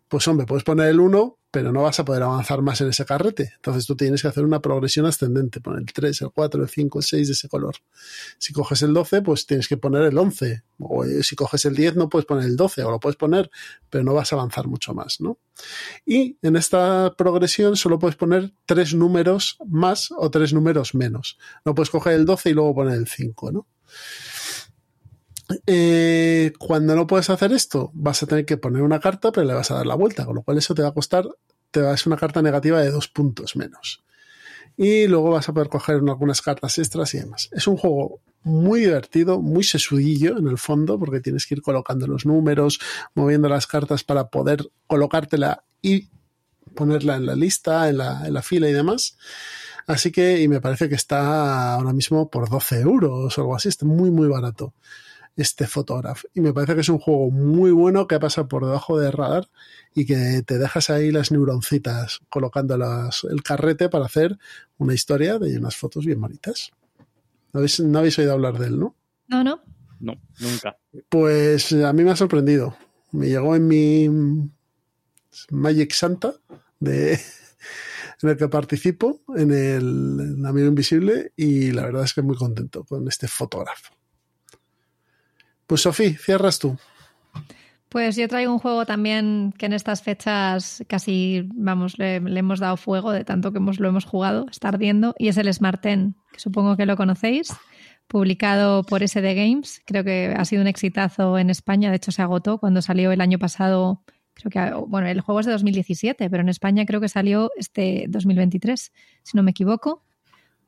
pues 0.09 0.27
hombre, 0.27 0.47
puedes 0.47 0.63
poner 0.63 0.89
el 0.89 0.99
1, 0.99 1.37
pero 1.51 1.71
no 1.71 1.83
vas 1.83 1.99
a 1.99 2.05
poder 2.05 2.23
avanzar 2.23 2.63
más 2.63 2.81
en 2.81 2.89
ese 2.89 3.05
carrete. 3.05 3.53
Entonces 3.55 3.85
tú 3.85 3.95
tienes 3.95 4.23
que 4.23 4.27
hacer 4.27 4.43
una 4.43 4.59
progresión 4.59 5.05
ascendente, 5.05 5.61
poner 5.61 5.81
el 5.81 5.93
3, 5.93 6.21
el 6.21 6.31
4, 6.31 6.63
el 6.63 6.69
5, 6.69 6.99
el 6.99 7.03
6 7.03 7.27
de 7.27 7.33
ese 7.33 7.47
color. 7.47 7.75
Si 8.39 8.51
coges 8.51 8.81
el 8.81 8.93
12, 8.93 9.21
pues 9.21 9.45
tienes 9.45 9.67
que 9.67 9.77
poner 9.77 10.03
el 10.03 10.17
11. 10.17 10.63
O 10.79 11.05
eh, 11.05 11.23
si 11.23 11.35
coges 11.35 11.63
el 11.65 11.75
10, 11.75 11.95
no 11.95 12.09
puedes 12.09 12.25
poner 12.25 12.45
el 12.45 12.55
12, 12.55 12.83
o 12.83 12.91
lo 12.91 12.99
puedes 12.99 13.17
poner, 13.17 13.51
pero 13.89 14.03
no 14.03 14.15
vas 14.15 14.33
a 14.33 14.35
avanzar 14.35 14.67
mucho 14.67 14.95
más, 14.95 15.21
¿no? 15.21 15.37
Y 16.07 16.37
en 16.41 16.55
esta 16.55 17.13
progresión 17.15 17.75
solo 17.75 17.99
puedes 17.99 18.15
poner 18.15 18.51
tres 18.65 18.95
números 18.95 19.57
más 19.67 20.11
o 20.17 20.31
tres 20.31 20.53
números 20.53 20.95
menos. 20.95 21.37
No 21.65 21.75
puedes 21.75 21.91
coger 21.91 22.13
el 22.13 22.25
12 22.25 22.49
y 22.49 22.53
luego 22.53 22.73
poner 22.73 22.95
el 22.95 23.07
5, 23.07 23.51
¿no? 23.51 23.67
Eh, 25.65 26.53
cuando 26.59 26.95
no 26.95 27.07
puedes 27.07 27.29
hacer 27.29 27.51
esto, 27.53 27.91
vas 27.93 28.21
a 28.21 28.27
tener 28.27 28.45
que 28.45 28.57
poner 28.57 28.83
una 28.83 28.99
carta, 28.99 29.31
pero 29.31 29.47
le 29.47 29.53
vas 29.53 29.71
a 29.71 29.75
dar 29.75 29.85
la 29.87 29.95
vuelta, 29.95 30.25
con 30.25 30.35
lo 30.35 30.43
cual 30.43 30.57
eso 30.57 30.75
te 30.75 30.83
va 30.83 30.89
a 30.89 30.93
costar, 30.93 31.27
te 31.71 31.81
va 31.81 31.91
a 31.91 31.97
ser 31.97 32.07
una 32.07 32.17
carta 32.17 32.41
negativa 32.41 32.81
de 32.81 32.91
dos 32.91 33.07
puntos 33.07 33.55
menos. 33.55 34.03
Y 34.77 35.07
luego 35.07 35.31
vas 35.31 35.49
a 35.49 35.53
poder 35.53 35.69
coger 35.69 35.95
algunas 35.95 36.41
cartas 36.41 36.77
extras 36.77 37.13
y 37.13 37.19
demás. 37.19 37.49
Es 37.51 37.67
un 37.67 37.77
juego 37.77 38.21
muy 38.43 38.81
divertido, 38.81 39.41
muy 39.41 39.63
sesudillo 39.63 40.37
en 40.37 40.47
el 40.47 40.57
fondo, 40.57 40.97
porque 40.97 41.19
tienes 41.19 41.45
que 41.45 41.55
ir 41.55 41.61
colocando 41.61 42.07
los 42.07 42.25
números, 42.25 42.79
moviendo 43.15 43.49
las 43.49 43.67
cartas 43.67 44.03
para 44.03 44.29
poder 44.29 44.69
colocártela 44.87 45.63
y 45.81 46.07
ponerla 46.75 47.15
en 47.15 47.25
la 47.25 47.35
lista, 47.35 47.89
en 47.89 47.97
la, 47.97 48.25
en 48.25 48.33
la 48.33 48.41
fila 48.41 48.69
y 48.69 48.73
demás. 48.73 49.17
Así 49.87 50.11
que, 50.11 50.39
y 50.41 50.47
me 50.47 50.61
parece 50.61 50.87
que 50.87 50.95
está 50.95 51.73
ahora 51.73 51.91
mismo 51.91 52.29
por 52.29 52.49
12 52.49 52.79
euros 52.81 53.37
o 53.37 53.41
algo 53.41 53.55
así, 53.55 53.67
está 53.67 53.85
muy, 53.85 54.11
muy 54.11 54.27
barato 54.27 54.73
este 55.41 55.67
Photograph. 55.67 56.23
Y 56.33 56.41
me 56.41 56.53
parece 56.53 56.75
que 56.75 56.81
es 56.81 56.89
un 56.89 56.99
juego 56.99 57.31
muy 57.31 57.71
bueno 57.71 58.07
que 58.07 58.19
pasa 58.19 58.47
por 58.47 58.65
debajo 58.65 58.99
del 58.99 59.11
radar 59.11 59.49
y 59.93 60.05
que 60.05 60.43
te 60.45 60.57
dejas 60.57 60.89
ahí 60.89 61.11
las 61.11 61.31
neuroncitas 61.31 62.19
colocando 62.29 62.77
las, 62.77 63.23
el 63.23 63.43
carrete 63.43 63.89
para 63.89 64.05
hacer 64.05 64.37
una 64.77 64.93
historia 64.93 65.39
de 65.39 65.57
unas 65.57 65.75
fotos 65.75 66.05
bien 66.05 66.21
bonitas. 66.21 66.71
No 67.53 67.59
habéis, 67.59 67.79
no 67.79 67.99
habéis 67.99 68.19
oído 68.19 68.33
hablar 68.33 68.57
de 68.57 68.67
él, 68.67 68.79
¿no? 68.79 68.95
No, 69.27 69.43
no. 69.43 69.61
No, 69.99 70.13
nunca. 70.39 70.77
Pues 71.09 71.73
a 71.73 71.91
mí 71.91 72.03
me 72.03 72.11
ha 72.11 72.15
sorprendido. 72.15 72.77
Me 73.11 73.27
llegó 73.27 73.55
en 73.55 73.67
mi 73.67 74.09
Magic 75.49 75.91
Santa 75.91 76.33
de, 76.79 77.19
en 78.21 78.29
el 78.29 78.37
que 78.37 78.47
participo, 78.47 79.21
en 79.35 79.51
el, 79.51 80.35
en 80.37 80.45
Amigo 80.45 80.67
Invisible, 80.67 81.33
y 81.35 81.71
la 81.71 81.83
verdad 81.83 82.03
es 82.03 82.13
que 82.13 82.21
muy 82.21 82.37
contento 82.37 82.85
con 82.85 83.07
este 83.07 83.27
fotógrafo. 83.27 83.98
Pues 85.69 85.81
Sofía, 85.81 86.17
cierras 86.17 86.57
tú. 86.57 86.79
Pues 87.89 88.15
yo 88.15 88.27
traigo 88.27 88.51
un 88.51 88.57
juego 88.57 88.87
también 88.87 89.53
que 89.55 89.67
en 89.67 89.73
estas 89.73 90.01
fechas 90.01 90.83
casi, 90.87 91.47
vamos, 91.53 91.99
le, 91.99 92.15
hemos 92.15 92.59
dado 92.59 92.75
fuego 92.75 93.11
de 93.11 93.23
tanto 93.23 93.51
que 93.51 93.59
hemos, 93.59 93.79
lo 93.79 93.87
hemos 93.87 94.03
jugado, 94.03 94.47
está 94.49 94.69
ardiendo, 94.69 95.13
y 95.19 95.27
es 95.27 95.37
el 95.37 95.53
Smart 95.53 95.79
Ten, 95.79 96.15
que 96.31 96.39
supongo 96.39 96.75
que 96.75 96.87
lo 96.87 96.97
conocéis, 96.97 97.53
publicado 98.07 98.81
por 98.81 99.07
SD 99.07 99.35
Games. 99.35 99.83
Creo 99.85 100.03
que 100.03 100.33
ha 100.35 100.43
sido 100.43 100.63
un 100.63 100.67
exitazo 100.67 101.37
en 101.37 101.51
España, 101.51 101.91
de 101.91 101.97
hecho 101.97 102.11
se 102.11 102.23
agotó 102.23 102.57
cuando 102.57 102.81
salió 102.81 103.11
el 103.11 103.21
año 103.21 103.37
pasado. 103.37 104.01
Creo 104.33 104.49
que, 104.49 104.73
bueno, 104.87 105.07
el 105.07 105.21
juego 105.21 105.41
es 105.41 105.45
de 105.45 105.51
2017, 105.51 106.31
pero 106.31 106.41
en 106.41 106.49
España 106.49 106.83
creo 106.87 106.99
que 106.99 107.09
salió 107.09 107.51
este 107.57 108.05
2023, 108.09 108.91
si 109.21 109.37
no 109.37 109.43
me 109.43 109.51
equivoco, 109.51 110.03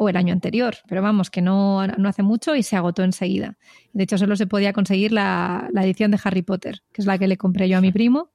o 0.04 0.10
el 0.10 0.18
año 0.18 0.34
anterior, 0.34 0.78
pero 0.88 1.04
vamos, 1.04 1.30
que 1.30 1.44
no, 1.44 1.86
no 1.86 2.10
hace 2.10 2.24
mucho 2.24 2.56
y 2.56 2.64
se 2.64 2.76
agotó 2.76 3.04
enseguida. 3.04 3.60
De 3.94 4.04
hecho, 4.06 4.18
solo 4.18 4.36
se 4.36 4.48
podía 4.48 4.74
conseguir 4.74 5.12
la, 5.12 5.70
la 5.72 5.84
edición 5.84 6.10
de 6.10 6.20
Harry 6.24 6.42
Potter, 6.42 6.82
que 6.92 7.04
es 7.04 7.06
la 7.06 7.20
que 7.20 7.28
le 7.28 7.38
compré 7.38 7.70
yo 7.70 7.78
a 7.78 7.82
mi 7.82 7.92
primo, 7.92 8.32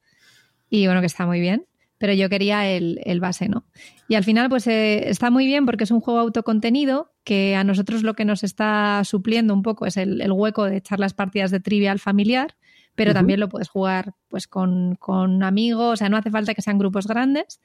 y 0.69 0.85
bueno, 0.85 1.01
que 1.01 1.07
está 1.07 1.25
muy 1.25 1.41
bien, 1.41 1.65
pero 1.97 2.13
yo 2.13 2.29
quería 2.29 2.69
el, 2.69 3.01
el 3.03 3.19
base, 3.19 3.49
¿no? 3.49 3.65
Y 4.07 4.15
al 4.15 4.23
final, 4.23 4.47
pues 4.47 4.65
eh, 4.67 5.09
está 5.09 5.29
muy 5.29 5.45
bien 5.45 5.65
porque 5.65 5.83
es 5.83 5.91
un 5.91 5.99
juego 5.99 6.21
autocontenido 6.21 7.11
que 7.25 7.57
a 7.57 7.65
nosotros 7.65 8.01
lo 8.01 8.13
que 8.13 8.23
nos 8.23 8.45
está 8.45 9.01
supliendo 9.03 9.53
un 9.53 9.61
poco 9.61 9.85
es 9.87 9.97
el, 9.97 10.21
el 10.21 10.31
hueco 10.31 10.63
de 10.63 10.77
echar 10.77 11.01
las 11.01 11.13
partidas 11.13 11.51
de 11.51 11.59
trivial 11.59 11.99
familiar, 11.99 12.55
pero 12.95 13.13
también 13.13 13.39
lo 13.39 13.49
puedes 13.49 13.67
jugar 13.67 14.13
pues 14.27 14.47
con, 14.47 14.95
con 14.95 15.43
amigos, 15.43 15.93
o 15.93 15.95
sea, 15.97 16.09
no 16.09 16.17
hace 16.17 16.31
falta 16.31 16.55
que 16.55 16.63
sean 16.63 16.79
grupos 16.79 17.05
grandes. 17.07 17.59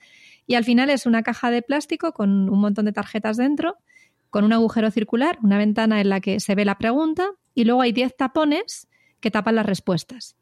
Y 0.47 0.57
al 0.57 0.65
final 0.65 0.91
es 0.91 1.07
una 1.07 1.23
caja 1.23 1.51
de 1.51 1.63
plástico 1.63 2.13
con 2.13 2.51
un 2.51 2.61
montón 2.61 2.85
de 2.85 2.93
tarjetas 2.93 3.39
dentro, 3.39 3.79
con 4.33 4.45
un 4.45 4.55
agujero 4.55 4.91
circular, 4.91 5.39
una 5.43 5.59
ventana 5.59 6.01
en 6.01 6.09
la 6.09 6.21
que 6.23 6.41
se 6.41 6.55
ve 6.55 6.65
la 6.65 6.79
pregunta 6.79 7.29
y 7.55 7.65
luego 7.65 7.83
hay 7.83 7.93
10 7.93 8.17
tapones 8.17 8.89
que 9.21 9.31
tapan 9.31 9.57
las 9.57 9.67
respuestas. 9.67 10.37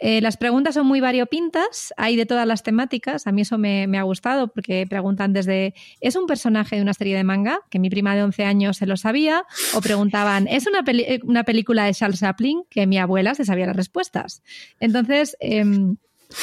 Eh, 0.00 0.20
las 0.20 0.36
preguntas 0.36 0.74
son 0.74 0.86
muy 0.88 1.00
variopintas, 1.00 1.94
hay 1.96 2.16
de 2.16 2.26
todas 2.26 2.44
las 2.44 2.64
temáticas, 2.64 3.28
a 3.28 3.32
mí 3.32 3.42
eso 3.42 3.56
me, 3.56 3.86
ha 3.96 4.02
gustado 4.02 4.48
porque 4.48 4.84
preguntan 4.88 5.32
desde 5.32 5.74
¿es 6.00 6.16
un 6.16 6.26
personaje 6.26 6.74
de 6.74 6.82
una 6.82 6.92
serie 6.92 7.16
de 7.16 7.22
manga? 7.22 7.60
Que 7.70 7.78
mi 7.78 7.88
prima 7.88 8.16
de 8.16 8.24
11 8.24 8.44
años 8.44 8.78
se 8.78 8.86
lo 8.86 8.96
sabía, 8.96 9.44
o 9.74 9.80
preguntaban 9.80 10.48
¿es 10.48 10.66
una, 10.66 10.82
peli 10.82 11.20
una 11.22 11.44
película 11.44 11.84
de 11.84 11.94
Charles 11.94 12.18
Chaplin? 12.18 12.64
Que 12.68 12.88
mi 12.88 12.98
abuela 12.98 13.36
se 13.36 13.44
sabía 13.44 13.66
las 13.66 13.76
respuestas. 13.76 14.42
Entonces, 14.80 15.36
eh, 15.38 15.64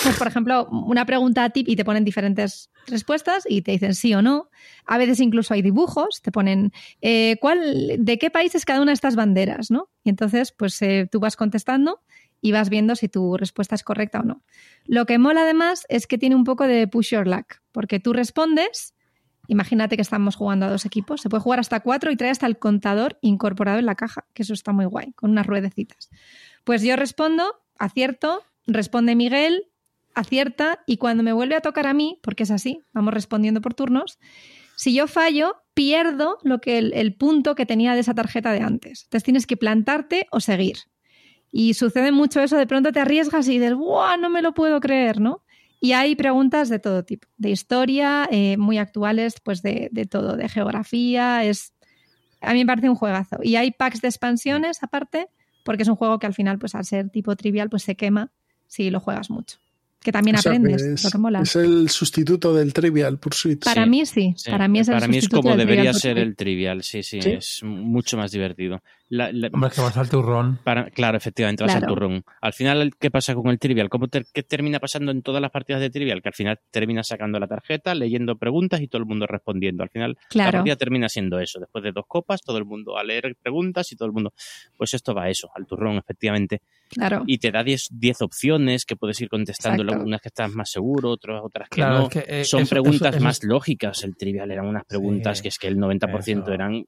pues 0.03 0.17
por 0.17 0.27
ejemplo, 0.27 0.67
una 0.69 1.05
pregunta 1.05 1.43
a 1.43 1.49
ti 1.49 1.63
y 1.65 1.75
te 1.75 1.85
ponen 1.85 2.03
diferentes 2.03 2.69
respuestas 2.87 3.45
y 3.47 3.61
te 3.61 3.71
dicen 3.71 3.95
sí 3.95 4.13
o 4.13 4.21
no. 4.21 4.49
A 4.85 4.97
veces 4.97 5.19
incluso 5.19 5.53
hay 5.53 5.61
dibujos, 5.61 6.21
te 6.21 6.31
ponen 6.31 6.71
eh, 7.01 7.37
¿cuál, 7.39 7.95
de 7.97 8.17
qué 8.17 8.29
país 8.29 8.55
es 8.55 8.65
cada 8.65 8.81
una 8.81 8.91
de 8.91 8.95
estas 8.95 9.15
banderas, 9.15 9.71
¿no? 9.71 9.89
Y 10.03 10.09
entonces, 10.09 10.51
pues 10.51 10.81
eh, 10.81 11.07
tú 11.11 11.19
vas 11.19 11.35
contestando 11.35 12.01
y 12.41 12.51
vas 12.51 12.69
viendo 12.69 12.95
si 12.95 13.07
tu 13.07 13.37
respuesta 13.37 13.75
es 13.75 13.83
correcta 13.83 14.19
o 14.19 14.23
no. 14.23 14.43
Lo 14.85 15.05
que 15.05 15.17
mola 15.17 15.41
además 15.41 15.85
es 15.89 16.07
que 16.07 16.17
tiene 16.17 16.35
un 16.35 16.43
poco 16.43 16.67
de 16.67 16.87
push 16.87 17.11
your 17.11 17.27
luck, 17.27 17.55
porque 17.71 17.99
tú 17.99 18.13
respondes 18.13 18.93
Imagínate 19.47 19.95
que 19.95 20.01
estamos 20.01 20.35
jugando 20.35 20.65
a 20.65 20.69
dos 20.69 20.85
equipos. 20.85 21.21
Se 21.21 21.29
puede 21.29 21.41
jugar 21.41 21.59
hasta 21.59 21.79
cuatro 21.79 22.11
y 22.11 22.17
trae 22.17 22.29
hasta 22.29 22.45
el 22.45 22.59
contador 22.59 23.17
incorporado 23.21 23.79
en 23.79 23.85
la 23.85 23.95
caja, 23.95 24.25
que 24.33 24.43
eso 24.43 24.53
está 24.53 24.73
muy 24.73 24.85
guay, 24.85 25.13
con 25.13 25.31
unas 25.31 25.47
ruedecitas. 25.47 26.09
Pues 26.65 26.81
yo 26.81 26.95
respondo, 26.97 27.55
acierto, 27.79 28.43
responde 28.65 29.15
Miguel, 29.15 29.67
acierta, 30.17 30.79
y 30.85 30.97
cuando 30.97 31.23
me 31.23 31.33
vuelve 31.33 31.55
a 31.55 31.61
tocar 31.61 31.87
a 31.87 31.93
mí, 31.93 32.19
porque 32.23 32.43
es 32.43 32.51
así, 32.51 32.81
vamos 32.93 33.13
respondiendo 33.13 33.61
por 33.61 33.73
turnos, 33.73 34.19
si 34.77 34.93
yo 34.93 35.07
fallo, 35.07 35.55
pierdo 35.73 36.37
lo 36.43 36.61
que 36.61 36.77
el, 36.77 37.15
punto 37.15 37.55
que 37.55 37.65
tenía 37.65 37.95
de 37.95 38.01
esa 38.01 38.13
tarjeta 38.13 38.51
de 38.51 38.61
antes. 38.61 39.03
Entonces 39.03 39.23
tienes 39.23 39.47
que 39.47 39.57
plantarte 39.57 40.27
o 40.31 40.39
seguir. 40.39 40.77
Y 41.51 41.73
sucede 41.73 42.11
mucho 42.11 42.41
eso, 42.41 42.57
de 42.57 42.67
pronto 42.67 42.91
te 42.91 42.99
arriesgas 42.99 43.47
y 43.47 43.53
dices, 43.53 43.73
¡guau! 43.73 44.19
No 44.19 44.29
me 44.29 44.43
lo 44.43 44.53
puedo 44.53 44.79
creer, 44.79 45.19
¿no? 45.19 45.43
Y 45.79 45.93
hay 45.93 46.15
preguntas 46.15 46.69
de 46.69 46.77
todo 46.77 47.03
tipo, 47.03 47.27
de 47.37 47.49
historia, 47.49 48.27
eh, 48.31 48.57
muy 48.57 48.77
actuales, 48.77 49.35
pues 49.43 49.63
de, 49.63 49.89
de, 49.91 50.05
todo, 50.05 50.35
de 50.37 50.47
geografía. 50.47 51.43
Es, 51.43 51.73
a 52.41 52.53
mí 52.53 52.59
me 52.59 52.67
parece 52.67 52.89
un 52.89 52.95
juegazo. 52.95 53.37
Y 53.41 53.55
hay 53.55 53.71
packs 53.71 54.01
de 54.01 54.09
expansiones 54.09 54.83
aparte, 54.83 55.27
porque 55.65 55.83
es 55.83 55.89
un 55.89 55.95
juego 55.95 56.19
que 56.19 56.27
al 56.27 56.35
final, 56.35 56.59
pues 56.59 56.75
al 56.75 56.85
ser 56.85 57.09
tipo 57.09 57.35
trivial, 57.35 57.69
pues 57.69 57.81
se 57.81 57.95
quema 57.95 58.31
si 58.67 58.91
lo 58.91 58.99
juegas 58.99 59.31
mucho 59.31 59.57
que 60.07 60.13
también 60.13 60.37
O 60.37 60.41
sea, 60.41 60.53
aprendes, 60.53 60.81
que 60.81 60.93
es, 60.93 61.03
lo 61.03 61.11
que 61.11 61.17
mola. 61.17 61.41
es 61.41 61.53
el 61.57 61.89
sustituto 61.89 62.53
del 62.55 62.71
Trivial 62.71 63.19
Pursuit. 63.19 63.61
Para 63.65 63.83
Sí, 63.83 63.89
mí 63.89 64.05
sí, 64.05 64.33
Sí, 64.37 64.49
para 64.49 64.69
mí 64.69 64.79
es 64.79 64.87
el 64.87 64.93
Para 64.93 65.09
mí 65.09 65.17
es 65.17 65.27
como 65.27 65.57
debería 65.57 65.93
ser 65.93 66.17
el 66.17 66.33
trivial, 66.37 66.81
sí, 66.81 67.03
sí, 67.03 67.21
Sí. 67.21 67.31
es 67.31 67.59
mucho 67.63 68.15
más 68.15 68.31
divertido. 68.31 68.81
La- 69.09 69.31
la- 69.31 69.47
Hombre, 69.53 69.69
es 69.69 69.75
que 69.75 69.81
vas 69.81 69.95
al 69.97 70.09
turrón. 70.09 70.59
para- 70.65 70.89
claro, 70.89 71.17
efectivamente, 71.17 71.63
vas 71.63 71.75
al 71.75 71.85
turrón. 71.85 72.25
Al 72.41 72.51
final, 72.53 72.91
¿qué 72.99 73.09
pasa 73.09 73.33
con 73.35 73.47
el 73.47 73.57
trivial? 73.59 73.87
¿Cómo 73.89 74.07
¿Qué 74.09 74.43
termina 74.43 74.79
pasando 74.79 75.11
en 75.11 75.21
todas 75.21 75.41
las 75.41 75.49
partidas 75.51 75.79
de 75.81 75.89
trivial? 75.89 76.21
Que 76.21 76.29
al 76.29 76.33
final 76.35 76.59
termina 76.71 77.03
sacando 77.03 77.39
la 77.39 77.47
tarjeta, 77.47 77.95
leyendo 77.95 78.37
preguntas 78.37 78.81
y 78.81 78.87
todo 78.87 78.99
el 78.99 79.05
mundo 79.05 79.25
respondiendo. 79.25 79.83
Al 79.83 79.89
final, 79.89 80.17
la 80.19 80.27
Claro, 80.29 80.51
partida 80.57 80.75
termina 80.75 81.07
siendo 81.07 81.39
eso. 81.39 81.59
Después 81.59 81.83
de 81.83 81.91
dos 81.93 82.05
copas, 82.07 82.41
todo 82.41 82.57
el 82.57 82.65
mundo 82.65 82.97
a 82.97 83.03
leer 83.03 83.35
preguntas 83.41 83.91
y 83.91 83.95
todo 83.95 84.07
el 84.07 84.13
mundo. 84.13 84.33
Pues 84.75 84.93
esto 84.93 85.13
va 85.13 85.23
a 85.23 85.29
eso, 85.29 85.49
al 85.55 85.65
turrón, 85.65 85.95
efectivamente. 85.97 86.61
claro. 86.89 87.23
Y 87.27 87.37
te 87.37 87.51
da 87.51 87.63
10 87.63 87.87
10 87.91 88.21
opciones 88.21 88.85
que 88.85 88.95
puedes 88.95 89.19
ir 89.21 89.27
contestando, 89.29 89.83
Exacto. 89.83 90.05
unas 90.05 90.21
que 90.21 90.27
estás 90.29 90.51
más 90.53 90.69
seguro, 90.69 91.11
otras, 91.11 91.41
otras 91.43 91.67
que 91.69 91.75
Claro, 91.75 91.99
no. 91.99 92.03
es 92.03 92.09
que, 92.09 92.41
eh, 92.41 92.45
Son 92.45 92.61
eso- 92.61 92.69
preguntas 92.69 93.09
eso- 93.09 93.17
eso- 93.17 93.23
más 93.23 93.43
lógicas. 93.43 94.03
El 94.05 94.15
trivial 94.15 94.51
eran 94.51 94.67
unas 94.67 94.85
preguntas 94.85 95.37
Sí, 95.37 95.43
que 95.43 95.47
es 95.49 95.59
que 95.59 95.67
el 95.67 95.77
90% 95.79 96.43
eso. 96.45 96.53
eran 96.53 96.85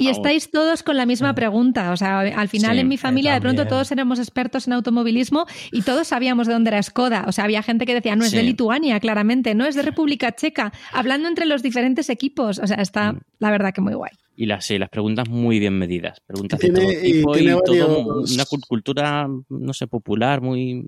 Y 0.00 0.04
Vamos. 0.06 0.16
estáis 0.18 0.50
todos 0.50 0.82
con 0.82 0.96
la 0.96 1.04
misma 1.04 1.28
Sí. 1.30 1.34
pregunta. 1.34 1.92
O 1.92 1.96
sea, 1.96 2.20
al 2.20 2.48
final 2.48 2.72
Sí, 2.76 2.80
en 2.80 2.88
mi 2.88 2.96
familia 2.96 3.34
de 3.34 3.40
pronto 3.40 3.66
todos 3.66 3.92
éramos 3.92 4.18
expertos 4.18 4.66
en 4.66 4.72
automovilismo 4.72 5.46
y 5.70 5.82
todos 5.82 6.08
sabíamos 6.08 6.46
de 6.46 6.54
dónde 6.54 6.70
era 6.70 6.82
Skoda. 6.82 7.24
O 7.28 7.32
sea, 7.32 7.44
había 7.44 7.62
gente 7.62 7.84
que 7.86 7.94
decía, 7.94 8.16
no 8.16 8.24
es 8.24 8.32
de. 8.32 8.42
Lituania, 8.42 8.98
claramente, 8.98 9.54
no 9.54 9.66
es 9.66 9.74
de 9.74 9.82
República 9.82 10.32
Checa, 10.34 10.72
hablando 10.92 11.28
entre 11.28 11.44
los 11.46 11.62
diferentes 11.62 12.08
equipos. 12.08 12.58
O 12.58 12.66
sea, 12.66 12.78
está, 12.78 13.12
Mm. 13.12 13.20
la 13.40 13.50
verdad 13.50 13.72
que 13.74 13.80
muy 13.82 13.94
guay. 13.94 14.12
Y 14.36 14.46
las, 14.46 14.64
sí, 14.64 14.78
las 14.78 14.88
preguntas 14.88 15.28
muy 15.28 15.58
bien 15.58 15.74
medidas. 15.78 16.20
Preguntas 16.26 16.58
Tiene- 16.58 16.80
de 16.80 16.86
todo 16.94 17.04
y 17.04 17.12
tipo 17.12 17.36
y, 17.36 17.38
tiene 17.40 17.52
todo 17.62 18.04
varios- 18.06 18.32
una 18.32 18.44
cul- 18.44 18.66
cultura, 18.66 19.28
no 19.50 19.72
sé, 19.74 19.86
popular, 19.86 20.40
muy... 20.40 20.86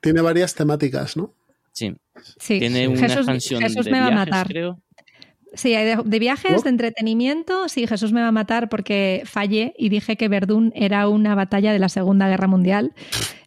Tiene 0.00 0.22
varias 0.22 0.54
temáticas, 0.54 1.14
¿no? 1.16 1.30
Sí, 1.72 1.94
Sí, 2.38 2.58
tiene 2.60 2.88
una 2.88 3.00
Jesús, 3.00 3.16
expansión 3.18 3.60
Jesús 3.60 3.84
de 3.84 3.90
me 3.90 4.00
va 4.00 4.06
a 4.06 4.10
matar. 4.12 4.46
creo. 4.46 4.80
Sí, 5.54 5.70
de, 5.70 5.98
de 6.04 6.18
viajes, 6.18 6.52
¿Oh? 6.58 6.62
de 6.62 6.70
entretenimiento, 6.70 7.68
sí, 7.68 7.86
Jesús 7.86 8.12
me 8.12 8.20
va 8.20 8.28
a 8.28 8.32
matar 8.32 8.68
porque 8.68 9.22
fallé 9.24 9.74
y 9.78 9.88
dije 9.88 10.16
que 10.16 10.28
Verdún 10.28 10.72
era 10.74 11.08
una 11.08 11.34
batalla 11.34 11.72
de 11.72 11.78
la 11.78 11.88
Segunda 11.88 12.28
Guerra 12.28 12.46
Mundial. 12.48 12.92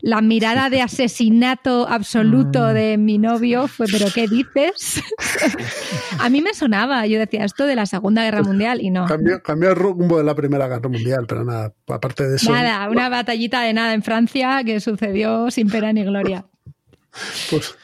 La 0.02 0.22
mirada 0.22 0.70
de 0.70 0.82
asesinato 0.82 1.88
absoluto 1.88 2.60
Mm. 2.70 2.74
de 2.74 2.98
mi 2.98 3.18
novio 3.18 3.68
fue, 3.68 3.88
¿pero 3.92 4.06
qué 4.14 4.28
dices? 4.28 5.02
a 6.20 6.30
mí 6.30 6.42
me 6.42 6.54
sonaba, 6.54 7.06
yo 7.08 7.20
decía 7.20 7.44
esto 7.46 7.66
de 7.66 7.76
la 7.76 7.86
Segunda 7.86 8.24
Guerra 8.24 8.44
Mundial 8.44 8.82
y 8.82 8.90
no. 8.90 9.06
Cambió, 9.06 9.42
cambió 9.42 9.70
el 9.72 9.76
rumbo 9.76 10.18
de 10.18 10.24
la 10.24 10.36
Primera 10.36 10.68
Guerra 10.68 10.90
Mundial, 10.90 11.26
pero 11.28 11.44
nada, 11.44 11.74
aparte 11.88 12.28
de 12.28 12.36
eso, 12.38 12.52
Nada, 12.52 12.90
una 12.90 13.10
batallita 13.10 13.62
de 13.62 13.74
nada 13.74 13.94
en 13.94 14.04
Francia 14.04 14.62
que 14.66 14.80
sucedió 14.80 15.52
sin 15.52 15.70
pena 15.70 15.92
ni 15.94 16.04
gloria. 16.04 16.46
pues 17.50 17.76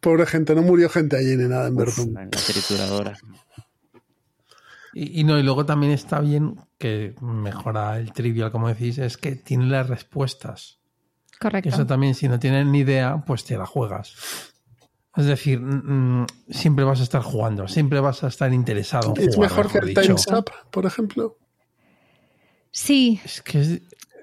pobre 0.00 0.26
gente, 0.26 0.54
no 0.54 0.62
murió 0.62 0.88
gente 0.88 1.16
allí 1.16 1.36
ni 1.36 1.48
nada 1.48 1.68
en 1.68 1.76
Verdún. 1.76 2.14
La 2.14 2.28
trituradora. 2.28 3.16
Y, 4.94 5.20
y 5.20 5.24
no, 5.24 5.38
y 5.38 5.42
luego 5.42 5.64
también 5.64 5.92
está 5.92 6.20
bien 6.20 6.56
que 6.78 7.14
mejora 7.20 7.98
el 7.98 8.12
trivial, 8.12 8.52
como 8.52 8.68
decís, 8.68 8.98
es 8.98 9.16
que 9.16 9.36
tiene 9.36 9.66
las 9.66 9.88
respuestas. 9.88 10.78
Correcto. 11.40 11.70
Eso 11.70 11.86
también, 11.86 12.14
si 12.14 12.28
no 12.28 12.38
tienes 12.38 12.66
ni 12.66 12.80
idea, 12.80 13.22
pues 13.26 13.44
te 13.44 13.56
la 13.56 13.66
juegas. 13.66 14.52
Es 15.16 15.26
decir, 15.26 15.60
mm, 15.60 16.22
mm, 16.22 16.26
siempre 16.50 16.84
vas 16.84 17.00
a 17.00 17.02
estar 17.02 17.22
jugando, 17.22 17.68
siempre 17.68 18.00
vas 18.00 18.24
a 18.24 18.28
estar 18.28 18.52
interesado 18.52 19.14
en 19.16 19.28
¿Es 19.28 19.34
jugar, 19.34 19.50
mejor 19.50 19.72
que 19.72 19.78
el. 19.78 19.94
Time's 19.94 20.26
Up, 20.28 20.50
por 20.70 20.86
ejemplo? 20.86 21.36
Sí, 22.70 23.20
Es 23.22 23.42
que 23.42 23.60
es, 23.60 23.80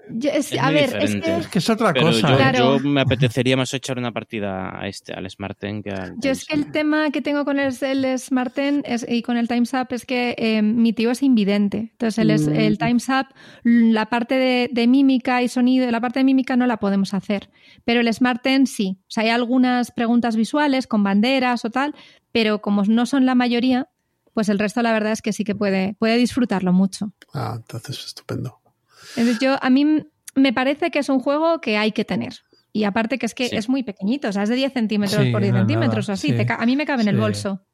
yo- 0.09 0.29
es- 0.31 0.51
Es 0.51 0.59
a 0.59 0.71
ver, 0.71 0.95
es 1.01 1.13
es 1.15 1.47
que 1.47 1.59
es 1.59 1.69
otra 1.69 1.93
Pero 1.93 2.07
cosa. 2.07 2.29
yo, 2.31 2.37
Claro. 2.37 2.77
yo 2.77 2.89
me 2.89 3.01
apetecería 3.01 3.55
más 3.57 3.73
echar 3.73 3.97
una 3.97 4.11
partida 4.11 4.79
a 4.79 4.87
este, 4.87 5.13
al 5.13 5.29
Smart 5.29 5.57
Ten 5.57 5.81
que 5.83 5.91
al... 5.91 6.15
Yo 6.19 6.31
es 6.31 6.45
que 6.45 6.55
el 6.55 6.71
tema 6.71 7.11
que 7.11 7.21
tengo 7.21 7.45
con 7.45 7.59
el, 7.59 7.73
el 7.81 8.19
Smart 8.19 8.53
Ten 8.53 8.81
es- 8.85 9.05
y 9.07 9.21
con 9.21 9.37
el 9.37 9.47
Time's 9.47 9.73
Up 9.73 9.87
es 9.91 10.05
que 10.05 10.35
eh, 10.37 10.61
mi 10.61 10.93
tío 10.93 11.11
es 11.11 11.21
invidente. 11.23 11.89
Entonces, 11.91 12.17
el, 12.17 12.31
es- 12.31 12.47
Mm. 12.47 12.55
el 12.55 12.77
Time's 12.77 13.09
Up, 13.09 13.27
la 13.63 14.07
parte 14.07 14.35
de, 14.35 14.69
de 14.71 14.87
mímica 14.87 15.41
y 15.41 15.47
sonido, 15.47 15.89
la 15.91 16.01
parte 16.01 16.19
de 16.19 16.23
mímica 16.23 16.55
no 16.55 16.65
la 16.67 16.77
podemos 16.77 17.13
hacer. 17.13 17.49
Pero 17.85 18.01
el 18.01 18.13
Smart 18.13 18.41
Ten 18.41 18.67
sí. 18.67 18.97
O 19.01 19.05
sea, 19.11 19.23
hay 19.23 19.29
algunas 19.29 19.91
preguntas 19.91 20.35
visuales 20.35 20.87
con 20.87 21.03
banderas 21.03 21.65
o 21.65 21.69
tal, 21.69 21.93
pero 22.31 22.61
como 22.61 22.83
no 22.83 23.05
son 23.05 23.25
la 23.25 23.35
mayoría, 23.35 23.87
pues 24.33 24.47
el 24.49 24.59
resto 24.59 24.81
la 24.81 24.91
verdad 24.93 25.11
es 25.11 25.21
que 25.21 25.33
sí 25.33 25.43
que 25.43 25.55
puede, 25.55 25.95
puede 25.99 26.15
disfrutarlo 26.17 26.71
mucho. 26.71 27.11
Ah, 27.33 27.55
entonces 27.57 28.05
estupendo. 28.05 28.58
Entonces, 29.15 29.39
yo, 29.39 29.57
a 29.61 29.69
mí 29.69 30.03
me 30.35 30.53
parece 30.53 30.91
que 30.91 30.99
es 30.99 31.09
un 31.09 31.19
juego 31.19 31.59
que 31.61 31.77
hay 31.77 31.91
que 31.91 32.05
tener. 32.05 32.33
Y 32.71 32.83
aparte 32.83 33.17
que 33.17 33.25
es 33.25 33.33
que 33.33 33.49
Sí. 33.49 33.55
es 33.55 33.67
muy 33.67 33.83
pequeñito, 33.83 34.29
o 34.29 34.31
sea, 34.31 34.43
es 34.43 34.49
de 34.49 34.55
10 34.55 34.73
centímetros 34.73 35.23
Sí, 35.25 35.31
por 35.31 35.41
10 35.41 35.53
no 35.53 35.59
es 35.59 35.61
centímetros 35.67 36.09
o 36.09 36.11
así. 36.13 36.27
sí. 36.29 36.33
Te 36.37 36.45
ca- 36.45 36.55
a 36.61 36.65
mí 36.65 36.75
me 36.75 36.85
cabe 36.85 37.01
en 37.01 37.07
el 37.07 37.17
bolso 37.17 37.65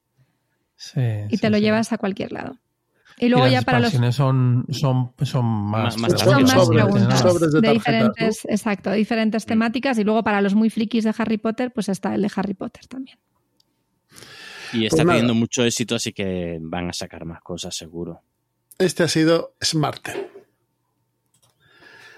Sí, 0.78 1.02
y 1.30 1.36
sí, 1.36 1.38
te 1.38 1.50
lo 1.50 1.58
sí. 1.58 1.64
llevas 1.64 1.92
a 1.92 1.98
cualquier 1.98 2.32
lado. 2.32 2.58
Y 3.18 3.26
Y 3.28 3.30
luego 3.30 3.46
las 3.46 3.54
ya 3.54 3.62
para 3.62 3.80
los 3.80 3.92
son, 3.94 4.66
son, 4.72 5.14
son 5.22 5.46
más, 5.46 5.94
son 5.94 6.02
más 6.02 6.12
sobres, 6.52 6.52
preguntas 6.84 7.20
sobres 7.22 7.52
de 7.54 7.62
de, 7.62 7.72
diferentes, 7.72 8.46
exacto, 8.46 8.90
de 8.90 8.98
diferentes 8.98 9.46
temáticas 9.46 9.98
y 10.00 10.04
luego 10.04 10.22
para 10.24 10.42
los 10.42 10.54
muy 10.56 10.70
frikis 10.70 11.04
de 11.06 11.14
Harry 11.18 11.38
Potter, 11.38 11.72
pues 11.74 11.88
está 11.90 12.14
el 12.16 12.22
de 12.24 12.32
Harry 12.36 12.54
Potter 12.56 12.86
también. 12.88 13.18
Y 14.74 14.86
está 14.86 14.98
Pues 14.98 15.06
nada. 15.06 15.18
teniendo 15.20 15.34
mucho 15.34 15.64
éxito, 15.64 15.96
así 15.96 16.12
que 16.12 16.58
van 16.62 16.90
a 16.90 16.94
sacar 16.94 17.24
más 17.26 17.42
cosas, 17.42 17.76
seguro. 17.76 18.22
Este 18.78 19.04
ha 19.04 19.08
sido 19.08 19.56
Smarten. 19.64 20.28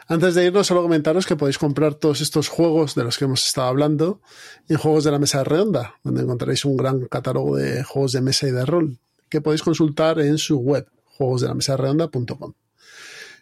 Antes 0.09 0.35
de 0.35 0.45
irnos, 0.45 0.67
solo 0.67 0.83
comentaros 0.83 1.25
que 1.25 1.35
podéis 1.35 1.57
comprar 1.57 1.95
todos 1.95 2.21
estos 2.21 2.47
juegos 2.47 2.95
de 2.95 3.03
los 3.03 3.17
que 3.17 3.25
hemos 3.25 3.45
estado 3.45 3.67
hablando 3.67 4.21
en 4.69 4.77
Juegos 4.77 5.03
de 5.03 5.11
la 5.11 5.19
Mesa 5.19 5.43
Redonda, 5.43 5.95
donde 6.01 6.21
encontraréis 6.21 6.63
un 6.63 6.77
gran 6.77 7.07
catálogo 7.07 7.57
de 7.57 7.83
juegos 7.83 8.13
de 8.13 8.21
mesa 8.21 8.47
y 8.47 8.51
de 8.51 8.65
rol, 8.65 8.99
que 9.27 9.41
podéis 9.41 9.63
consultar 9.63 10.21
en 10.21 10.37
su 10.37 10.59
web, 10.59 10.87
juegosdelamesaredonda.com. 11.17 12.53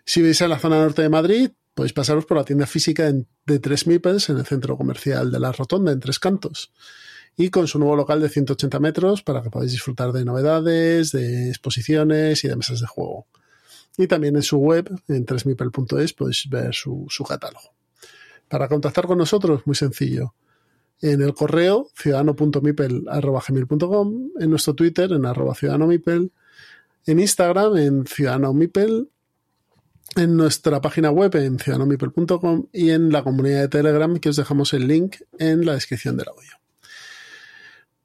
Si 0.05 0.23
veis 0.23 0.41
en 0.41 0.49
la 0.49 0.57
zona 0.57 0.79
norte 0.79 1.03
de 1.03 1.09
Madrid, 1.09 1.51
podéis 1.75 1.93
pasaros 1.93 2.25
por 2.25 2.37
la 2.37 2.45
tienda 2.45 2.65
física 2.65 3.13
de 3.45 3.59
Tres 3.59 3.85
Mipels 3.85 4.29
en 4.29 4.39
el 4.39 4.45
centro 4.47 4.75
comercial 4.75 5.31
de 5.31 5.39
la 5.39 5.51
Rotonda, 5.51 5.91
en 5.91 5.99
Tres 5.99 6.17
Cantos, 6.17 6.71
y 7.37 7.51
con 7.51 7.67
su 7.67 7.77
nuevo 7.77 7.95
local 7.95 8.21
de 8.21 8.29
180 8.29 8.79
metros 8.79 9.21
para 9.21 9.43
que 9.43 9.51
podáis 9.51 9.71
disfrutar 9.71 10.13
de 10.13 10.25
novedades, 10.25 11.11
de 11.11 11.49
exposiciones 11.49 12.43
y 12.43 12.47
de 12.47 12.55
mesas 12.55 12.79
de 12.79 12.87
juego. 12.87 13.27
Y 13.97 14.07
también 14.07 14.35
en 14.35 14.43
su 14.43 14.57
web, 14.57 14.89
en 15.07 15.25
tresmipel.es, 15.25 16.13
podéis 16.13 16.49
ver 16.49 16.73
su, 16.73 17.05
su 17.09 17.23
catálogo. 17.23 17.73
Para 18.47 18.67
contactar 18.67 19.07
con 19.07 19.17
nosotros, 19.17 19.61
muy 19.65 19.75
sencillo. 19.75 20.35
En 21.01 21.21
el 21.21 21.33
correo 21.33 21.89
ciudadano.mipel.com, 21.95 24.29
en 24.39 24.49
nuestro 24.49 24.75
Twitter, 24.75 25.11
en 25.11 25.25
arroba 25.25 25.55
ciudadanomipel, 25.55 26.31
en 27.05 27.19
Instagram, 27.19 27.75
en 27.77 28.05
ciudadanomipel, 28.05 29.09
en 30.15 30.37
nuestra 30.37 30.79
página 30.81 31.11
web, 31.11 31.35
en 31.35 31.59
ciudadanomipel.com 31.59 32.67
y 32.71 32.91
en 32.91 33.11
la 33.11 33.23
comunidad 33.23 33.61
de 33.61 33.67
Telegram, 33.67 34.17
que 34.17 34.29
os 34.29 34.35
dejamos 34.35 34.73
el 34.73 34.87
link 34.87 35.17
en 35.37 35.65
la 35.65 35.73
descripción 35.73 36.17
del 36.17 36.29
audio. 36.29 36.51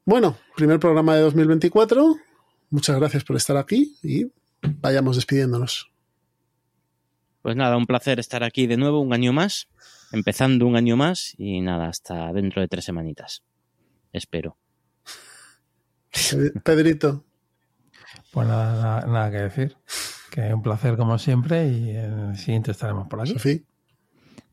Bueno, 0.03 0.37
primer 0.55 0.79
programa 0.79 1.15
de 1.15 1.21
2024. 1.21 2.17
Muchas 2.71 2.95
gracias 2.97 3.23
por 3.23 3.35
estar 3.35 3.57
aquí 3.57 3.97
y 4.03 4.25
vayamos 4.61 5.15
despidiéndonos. 5.15 5.91
Pues 7.41 7.55
nada, 7.55 7.77
un 7.77 7.87
placer 7.87 8.19
estar 8.19 8.43
aquí 8.43 8.67
de 8.67 8.77
nuevo, 8.77 8.99
un 8.99 9.13
año 9.13 9.33
más, 9.33 9.67
empezando 10.11 10.67
un 10.67 10.75
año 10.75 10.95
más 10.95 11.33
y 11.37 11.61
nada, 11.61 11.87
hasta 11.87 12.31
dentro 12.33 12.61
de 12.61 12.67
tres 12.67 12.85
semanitas. 12.85 13.43
Espero. 14.13 14.57
Pedrito, 16.63 17.23
Pues 18.31 18.47
nada, 18.47 18.81
nada, 18.81 19.07
nada 19.07 19.31
que 19.31 19.37
decir. 19.37 19.77
Que 20.29 20.53
un 20.53 20.61
placer 20.61 20.95
como 20.97 21.17
siempre 21.17 21.67
y 21.67 21.89
en 21.89 22.29
el 22.29 22.37
siguiente 22.37 22.71
estaremos 22.71 23.07
por 23.07 23.21
aquí. 23.21 23.33
Sofía. 23.33 23.59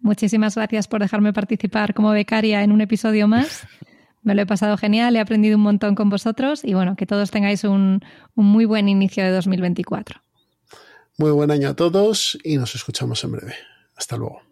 Muchísimas 0.00 0.54
gracias 0.54 0.88
por 0.88 1.00
dejarme 1.00 1.32
participar 1.32 1.92
como 1.92 2.10
becaria 2.10 2.62
en 2.62 2.72
un 2.72 2.80
episodio 2.80 3.28
más. 3.28 3.66
Me 4.22 4.34
lo 4.34 4.42
he 4.42 4.47
pasado 4.47 4.76
genial, 4.76 5.16
he 5.16 5.20
aprendido 5.20 5.56
un 5.56 5.62
montón 5.62 5.94
con 5.94 6.10
vosotros 6.10 6.64
y 6.64 6.74
bueno, 6.74 6.97
que 6.97 7.06
todos 7.06 7.30
tengáis 7.30 7.64
un, 7.64 8.00
un 8.34 8.47
muy 8.47 8.64
buen 8.64 8.88
inicio 8.88 9.24
de 9.24 9.30
2024. 9.30 10.20
Muy 11.18 11.30
buen 11.30 11.50
año 11.50 11.68
a 11.68 11.74
todos 11.74 12.38
y 12.44 12.56
nos 12.56 12.74
escuchamos 12.74 13.22
en 13.24 13.32
breve. 13.32 13.55
Hasta 13.97 14.16
luego. 14.16 14.47